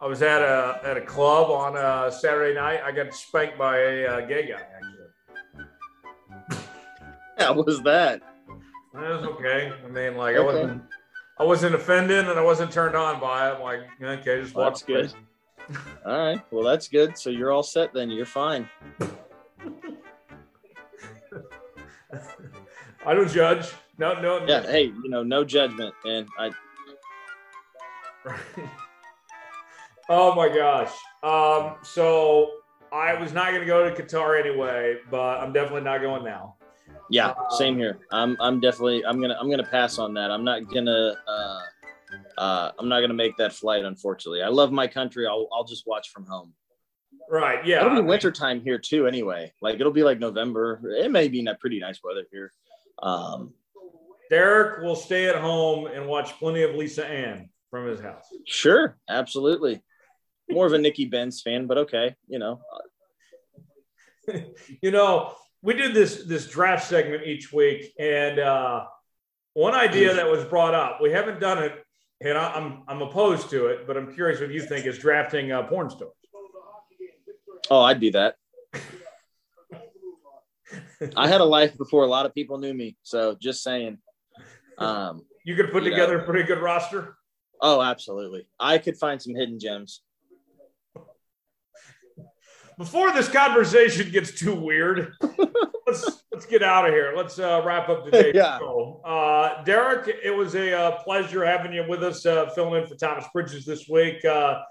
I 0.00 0.06
was 0.06 0.22
at 0.22 0.40
a 0.40 0.80
at 0.82 0.96
a 0.96 1.02
club 1.02 1.50
on 1.50 1.76
a 1.76 2.10
Saturday 2.10 2.54
night. 2.54 2.80
I 2.82 2.92
got 2.92 3.12
spanked 3.14 3.58
by 3.58 3.76
a 3.78 4.06
uh, 4.06 4.20
gay 4.22 4.48
guy. 4.48 4.62
Actually, 4.74 5.66
How 7.38 7.52
was 7.52 7.82
that? 7.82 8.22
that 8.94 9.20
was 9.20 9.24
okay. 9.24 9.70
I 9.84 9.88
mean, 9.88 10.16
like 10.16 10.34
I 10.34 10.40
wasn't 10.40 10.82
I 11.38 11.44
wasn't 11.44 11.74
offended 11.74 12.28
and 12.28 12.38
I 12.38 12.42
wasn't 12.42 12.70
turned 12.70 12.94
on 12.94 13.20
by 13.20 13.48
it. 13.48 13.54
I'm 13.54 13.62
like, 13.62 13.80
okay, 14.00 14.42
just 14.42 14.54
Well, 14.54 14.66
walk 14.66 14.74
that's 14.74 14.82
good. 14.82 15.12
All 16.06 16.18
right. 16.18 16.40
Well, 16.50 16.64
that's 16.64 16.88
good. 16.88 17.16
So 17.16 17.30
you're 17.30 17.52
all 17.52 17.62
set 17.62 17.94
then. 17.94 18.10
You're 18.10 18.26
fine. 18.26 18.68
I 23.06 23.14
don't 23.14 23.30
judge. 23.30 23.70
No, 23.98 24.20
no. 24.20 24.44
Yeah. 24.46 24.62
Hey, 24.62 24.86
you 24.86 25.08
know, 25.08 25.22
no 25.22 25.44
judgment. 25.44 25.94
And 26.04 26.26
I, 26.38 26.50
oh 30.08 30.34
my 30.34 30.48
gosh. 30.48 30.92
Um, 31.22 31.76
so 31.82 32.50
I 32.92 33.14
was 33.14 33.32
not 33.32 33.48
going 33.48 33.60
to 33.60 33.66
go 33.66 33.88
to 33.88 34.02
Qatar 34.02 34.38
anyway, 34.38 34.98
but 35.10 35.38
I'm 35.38 35.52
definitely 35.52 35.82
not 35.82 36.00
going 36.00 36.24
now. 36.24 36.56
Yeah, 37.12 37.34
same 37.50 37.76
here. 37.76 37.98
I'm, 38.10 38.36
I'm 38.40 38.58
definitely, 38.58 39.04
I'm 39.04 39.20
gonna, 39.20 39.36
I'm 39.38 39.50
gonna 39.50 39.62
pass 39.62 39.98
on 39.98 40.14
that. 40.14 40.30
I'm 40.30 40.44
not 40.44 40.72
gonna, 40.72 41.14
uh, 41.28 41.60
uh, 42.38 42.72
I'm 42.78 42.88
not 42.88 43.00
gonna 43.00 43.14
make 43.14 43.36
that 43.36 43.52
flight. 43.52 43.84
Unfortunately, 43.84 44.42
I 44.42 44.48
love 44.48 44.72
my 44.72 44.86
country. 44.86 45.26
I'll, 45.26 45.46
I'll 45.52 45.64
just 45.64 45.86
watch 45.86 46.10
from 46.10 46.24
home. 46.24 46.54
Right. 47.28 47.64
Yeah. 47.66 47.84
It'll 47.84 48.02
be 48.02 48.08
wintertime 48.08 48.60
here 48.62 48.78
too, 48.78 49.06
anyway. 49.06 49.52
Like 49.60 49.78
it'll 49.78 49.92
be 49.92 50.02
like 50.02 50.18
November. 50.18 50.80
It 50.84 51.10
may 51.10 51.28
be 51.28 51.42
not 51.42 51.60
pretty 51.60 51.78
nice 51.78 52.00
weather 52.02 52.24
here. 52.32 52.52
Um, 53.02 53.52
Derek 54.30 54.82
will 54.82 54.96
stay 54.96 55.28
at 55.28 55.36
home 55.36 55.86
and 55.86 56.06
watch 56.06 56.38
plenty 56.38 56.62
of 56.62 56.74
Lisa 56.74 57.06
Ann 57.06 57.50
from 57.70 57.86
his 57.86 58.00
house. 58.00 58.24
sure, 58.46 58.96
absolutely. 59.08 59.82
More 60.50 60.66
of 60.66 60.72
a 60.72 60.78
Nikki 60.78 61.04
Benz 61.04 61.42
fan, 61.42 61.66
but 61.66 61.78
okay, 61.78 62.14
you 62.26 62.38
know. 62.38 62.60
you 64.82 64.90
know, 64.90 65.34
we 65.62 65.74
do 65.74 65.92
this 65.92 66.24
this 66.24 66.46
draft 66.48 66.86
segment 66.86 67.24
each 67.26 67.52
week, 67.52 67.92
and 67.98 68.38
uh, 68.38 68.84
one 69.54 69.74
idea 69.74 70.14
that 70.14 70.28
was 70.30 70.44
brought 70.44 70.74
up, 70.74 71.00
we 71.00 71.10
haven't 71.10 71.40
done 71.40 71.62
it, 71.62 71.72
and 72.20 72.36
I- 72.36 72.52
I'm 72.54 72.82
I'm 72.88 73.02
opposed 73.02 73.50
to 73.50 73.66
it, 73.66 73.86
but 73.86 73.96
I'm 73.96 74.12
curious 74.12 74.40
what 74.40 74.50
you 74.50 74.60
think 74.62 74.86
is 74.86 74.98
drafting 74.98 75.52
uh, 75.52 75.62
porn 75.64 75.90
stars. 75.90 76.12
Oh, 77.70 77.80
I'd 77.82 78.00
do 78.00 78.10
that. 78.12 78.36
I 81.16 81.28
had 81.28 81.40
a 81.40 81.44
life 81.44 81.76
before 81.76 82.04
a 82.04 82.06
lot 82.06 82.26
of 82.26 82.34
people 82.34 82.58
knew 82.58 82.72
me, 82.74 82.96
so 83.02 83.36
just 83.40 83.62
saying. 83.62 83.98
Um, 84.78 85.22
You 85.44 85.54
could 85.56 85.70
put 85.70 85.82
Yeah. 85.84 85.90
together 85.90 86.18
a 86.20 86.24
pretty 86.24 86.44
good 86.44 86.58
roster. 86.60 87.16
oh, 87.60 87.80
absolutely. 87.82 88.48
I 88.58 88.78
could 88.78 88.96
find 88.96 89.20
some 89.22 89.34
hidden 89.34 89.58
gems. 89.60 90.02
Before 92.82 93.12
this 93.12 93.28
conversation 93.28 94.10
gets 94.10 94.32
too 94.32 94.56
weird, 94.56 95.14
let's 95.86 96.24
let's 96.32 96.46
get 96.46 96.64
out 96.64 96.84
of 96.84 96.92
here. 96.92 97.12
Let's 97.16 97.38
uh, 97.38 97.62
wrap 97.64 97.88
up 97.88 98.04
today's 98.04 98.32
Yeah. 98.34 98.58
show. 98.58 99.00
Uh, 99.04 99.62
Derek, 99.62 100.08
it 100.08 100.34
was 100.34 100.56
a 100.56 100.76
uh, 100.76 101.02
pleasure 101.04 101.44
having 101.44 101.72
you 101.72 101.84
with 101.88 102.02
us, 102.02 102.26
uh, 102.26 102.50
filling 102.56 102.82
in 102.82 102.88
for 102.88 102.96
Thomas 102.96 103.24
Bridges 103.32 103.64
this 103.64 103.88
week. 103.88 104.24
Uh, 104.24 104.62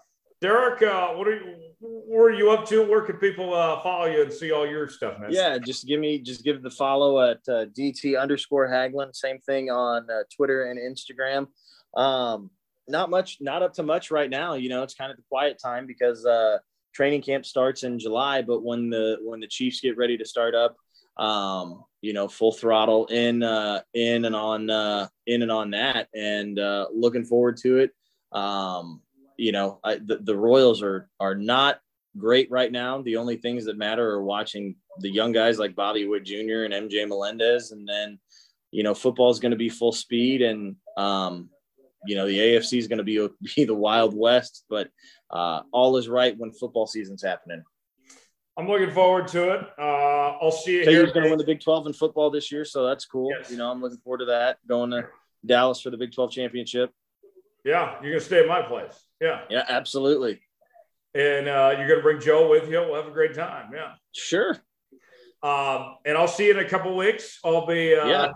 Derek, 0.42 0.82
uh, 0.82 1.14
what 1.14 1.26
are 1.26 1.36
you? 1.36 1.56
Where 1.80 2.26
are 2.26 2.34
you 2.34 2.52
up 2.52 2.68
to? 2.68 2.84
Where 2.84 3.00
can 3.00 3.16
people 3.16 3.54
uh, 3.54 3.80
follow 3.82 4.08
you 4.08 4.24
and 4.24 4.34
see 4.34 4.52
all 4.52 4.68
your 4.68 4.90
stuff, 4.90 5.18
man? 5.18 5.32
Yeah, 5.32 5.58
just 5.58 5.88
give 5.88 6.02
me 6.02 6.20
just 6.20 6.44
give 6.44 6.62
the 6.64 6.70
follow 6.70 7.22
at 7.22 7.38
uh, 7.48 7.68
DT 7.68 8.20
underscore 8.20 8.68
Haglund. 8.68 9.16
Same 9.16 9.40
thing 9.40 9.70
on 9.72 10.06
uh, 10.12 10.24
Twitter 10.36 10.66
and 10.66 10.78
Instagram. 10.78 11.48
Um, 11.96 12.50
not 12.90 13.10
much, 13.10 13.38
not 13.40 13.64
up 13.64 13.72
to 13.76 13.84
much 13.84 14.12
right 14.12 14.30
now. 14.30 14.56
You 14.56 14.68
know, 14.68 14.84
it's 14.84 14.96
kind 14.96 15.12
of 15.12 15.16
the 15.16 15.24
quiet 15.30 15.62
time 15.64 15.88
because 15.88 16.26
uh, 16.26 16.58
training 16.94 17.22
camp 17.22 17.46
starts 17.46 17.84
in 17.84 18.00
July. 18.00 18.42
But 18.42 18.64
when 18.64 18.90
the 18.90 19.18
when 19.24 19.40
the 19.40 19.48
Chiefs 19.48 19.82
get 19.82 19.98
ready 19.98 20.18
to 20.18 20.26
start 20.26 20.56
up, 20.56 20.76
um, 21.18 21.84
you 22.02 22.14
know, 22.14 22.28
full 22.28 22.52
throttle 22.52 23.06
in 23.08 23.44
uh, 23.44 23.82
in 23.94 24.26
and 24.26 24.36
on 24.36 24.70
uh, 24.70 25.08
in 25.28 25.42
and 25.42 25.52
on 25.52 25.72
that, 25.72 26.08
and 26.14 26.60
uh, 26.60 26.88
looking 26.94 27.26
forward 27.26 27.58
to 27.58 27.78
it. 27.78 27.92
Um, 28.32 29.02
you 29.38 29.52
know, 29.52 29.80
I, 29.84 29.96
the, 29.96 30.20
the 30.22 30.36
Royals 30.36 30.82
are 30.82 31.10
are 31.20 31.36
not 31.36 31.80
great 32.18 32.50
right 32.52 32.72
now. 32.72 33.02
The 33.02 33.18
only 33.18 33.38
things 33.38 33.66
that 33.66 33.78
matter 33.78 34.10
are 34.12 34.24
watching 34.24 34.76
the 35.00 35.10
young 35.10 35.32
guys 35.32 35.60
like 35.60 35.76
Bobby 35.76 36.06
Witt 36.08 36.24
Jr. 36.24 36.64
and 36.64 36.74
MJ 36.74 37.08
Melendez, 37.08 37.72
and 37.72 37.88
then 37.88 38.20
you 38.72 38.84
know 38.84 38.94
football 38.94 39.30
is 39.30 39.40
going 39.40 39.52
to 39.52 39.58
be 39.58 39.70
full 39.70 39.92
speed, 39.92 40.42
and 40.42 40.76
um, 40.98 41.50
you 42.06 42.16
know 42.16 42.26
the 42.28 42.38
AFC 42.38 42.78
is 42.78 42.88
going 42.88 42.98
to 42.98 43.04
be 43.04 43.28
be 43.56 43.64
the 43.66 43.76
Wild 43.76 44.16
West. 44.16 44.66
But 44.70 44.90
uh, 45.30 45.62
all 45.72 45.98
is 45.98 46.08
right 46.10 46.38
when 46.38 46.52
football 46.52 46.88
season's 46.88 47.24
happening. 47.24 47.64
I'm 48.58 48.68
looking 48.68 48.92
forward 48.92 49.28
to 49.30 49.54
it. 49.54 49.62
Uh, 49.80 50.38
I'll 50.42 50.52
see 50.52 50.80
you 50.80 50.86
here. 50.86 51.06
going 51.08 51.24
to 51.24 51.30
win 51.30 51.38
the 51.38 51.46
Big 51.46 51.62
12 51.62 51.88
in 51.88 51.94
football 51.94 52.30
this 52.30 52.52
year, 52.52 52.66
so 52.66 52.86
that's 52.86 53.06
cool. 53.06 53.30
Yes. 53.32 53.50
You 53.50 53.58
know, 53.58 53.72
I'm 53.72 53.82
looking 53.82 53.98
forward 54.00 54.20
to 54.20 54.26
that. 54.26 54.58
Going 54.68 54.92
to 54.92 55.08
Dallas 55.46 55.80
for 55.82 55.90
the 55.90 55.98
Big 55.98 56.12
12 56.14 56.32
championship. 56.32 56.92
Yeah, 57.64 57.96
you're 58.02 58.12
gonna 58.14 58.20
stay 58.22 58.40
at 58.40 58.48
my 58.48 58.62
place. 58.64 59.00
Yeah, 59.20 59.42
Yeah, 59.50 59.64
absolutely. 59.70 60.42
and 61.14 61.48
uh, 61.48 61.76
you're 61.78 61.88
gonna 61.88 62.02
bring 62.02 62.20
Joe 62.20 62.50
with 62.50 62.70
you. 62.70 62.80
We'll 62.80 62.96
have 62.96 63.08
a 63.08 63.12
great 63.12 63.36
time. 63.36 63.70
Yeah. 63.74 63.94
Sure. 64.14 64.58
Um, 65.44 65.98
and 66.06 66.18
I'll 66.18 66.28
see 66.28 66.48
you 66.48 66.52
in 66.58 66.60
a 66.66 66.68
couple 66.70 66.96
weeks. 66.96 67.40
I'll 67.44 67.66
be 67.68 67.96
uh, 67.96 68.08
Yeah. 68.08 68.32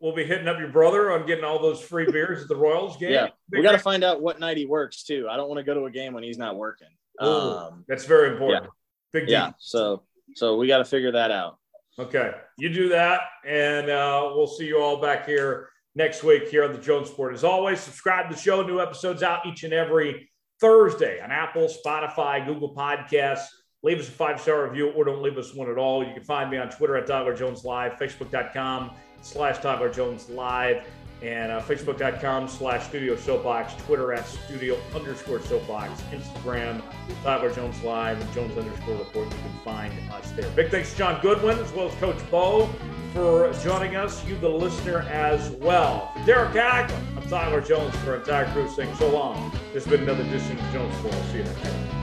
We'll 0.00 0.14
be 0.14 0.24
hitting 0.24 0.48
up 0.48 0.58
your 0.58 0.68
brother 0.68 1.12
on 1.12 1.26
getting 1.26 1.44
all 1.44 1.60
those 1.60 1.80
free 1.80 2.10
beers 2.10 2.42
at 2.42 2.48
the 2.48 2.56
Royals 2.56 2.96
game. 2.96 3.12
Yeah. 3.12 3.28
We 3.50 3.62
got 3.62 3.72
to 3.72 3.78
find 3.78 4.02
out 4.02 4.20
what 4.20 4.40
night 4.40 4.56
he 4.56 4.66
works 4.66 5.04
too. 5.04 5.28
I 5.30 5.36
don't 5.36 5.48
want 5.48 5.58
to 5.58 5.64
go 5.64 5.74
to 5.74 5.84
a 5.84 5.90
game 5.90 6.14
when 6.14 6.22
he's 6.22 6.38
not 6.38 6.56
working. 6.56 6.88
Ooh. 7.22 7.26
Um, 7.26 7.84
That's 7.86 8.06
very 8.06 8.32
important. 8.32 8.64
Yeah. 8.64 9.20
Big 9.20 9.28
yeah. 9.28 9.46
deal. 9.46 9.54
So 9.58 10.02
so 10.34 10.56
we 10.56 10.66
got 10.66 10.78
to 10.78 10.84
figure 10.84 11.12
that 11.12 11.30
out. 11.30 11.58
Okay, 11.98 12.32
you 12.56 12.72
do 12.72 12.88
that, 12.90 13.20
and 13.46 13.90
uh, 13.90 14.30
we'll 14.34 14.46
see 14.46 14.66
you 14.66 14.80
all 14.80 15.02
back 15.02 15.26
here 15.26 15.68
next 15.94 16.22
week 16.22 16.48
here 16.48 16.64
on 16.64 16.72
the 16.72 16.78
Jones 16.78 17.10
Report. 17.10 17.34
As 17.34 17.44
always, 17.44 17.80
subscribe 17.80 18.30
to 18.30 18.34
the 18.34 18.40
show. 18.40 18.62
New 18.62 18.80
episodes 18.80 19.22
out 19.22 19.44
each 19.44 19.64
and 19.64 19.74
every 19.74 20.30
Thursday 20.60 21.20
on 21.20 21.30
Apple, 21.30 21.68
Spotify, 21.68 22.46
Google 22.46 22.74
Podcasts. 22.74 23.46
Leave 23.82 23.98
us 23.98 24.08
a 24.08 24.12
five 24.12 24.40
star 24.40 24.66
review 24.66 24.90
or 24.90 25.04
don't 25.04 25.20
leave 25.22 25.36
us 25.36 25.54
one 25.54 25.70
at 25.70 25.78
all. 25.78 26.04
You 26.04 26.14
can 26.14 26.22
find 26.22 26.50
me 26.50 26.58
on 26.58 26.70
Twitter 26.70 26.96
at 26.96 27.06
Tyler 27.06 27.34
Jones 27.34 27.64
Live, 27.64 27.94
Facebook.com 27.94 28.92
slash 29.22 29.58
Tyler 29.58 29.88
Jones 29.88 30.28
Live, 30.28 30.84
and 31.22 31.52
uh, 31.52 31.60
Facebook.com 31.60 32.48
slash 32.48 32.86
Studio 32.86 33.14
Soapbox, 33.14 33.74
Twitter 33.84 34.12
at 34.12 34.26
Studio 34.26 34.78
underscore 34.94 35.40
Soapbox, 35.40 36.00
Instagram 36.12 36.82
Tyler 37.22 37.52
Jones 37.52 37.82
Live, 37.82 38.20
and 38.20 38.32
Jones 38.32 38.56
underscore 38.56 38.96
Report. 38.96 39.26
You 39.26 39.38
can 39.38 39.58
find 39.64 39.92
us 40.12 40.30
there. 40.32 40.50
Big 40.52 40.70
thanks 40.70 40.90
to 40.92 40.96
Shaun 40.96 41.20
Goodwin 41.20 41.58
as 41.58 41.72
well 41.72 41.88
as 41.88 41.94
Coach 41.96 42.18
Bo 42.30 42.70
for 43.12 43.52
joining 43.62 43.96
us, 43.96 44.24
you 44.24 44.36
the 44.38 44.48
listener 44.48 45.00
as 45.00 45.50
well. 45.50 46.12
For 46.14 46.26
Derek 46.26 46.52
Haglund, 46.52 47.16
I'm 47.16 47.28
Tyler 47.28 47.60
Jones 47.60 47.94
for 47.96 48.16
entire 48.16 48.50
crew 48.52 48.68
saying 48.70 48.94
so 48.96 49.10
long. 49.10 49.50
This 49.74 49.84
has 49.84 49.90
been 49.92 50.02
another 50.02 50.22
edition 50.22 50.58
of 50.58 50.72
Jones. 50.72 50.94
I'll 51.04 51.12
see 51.24 51.38
you 51.38 51.44
next 51.44 51.62
time. 51.62 51.99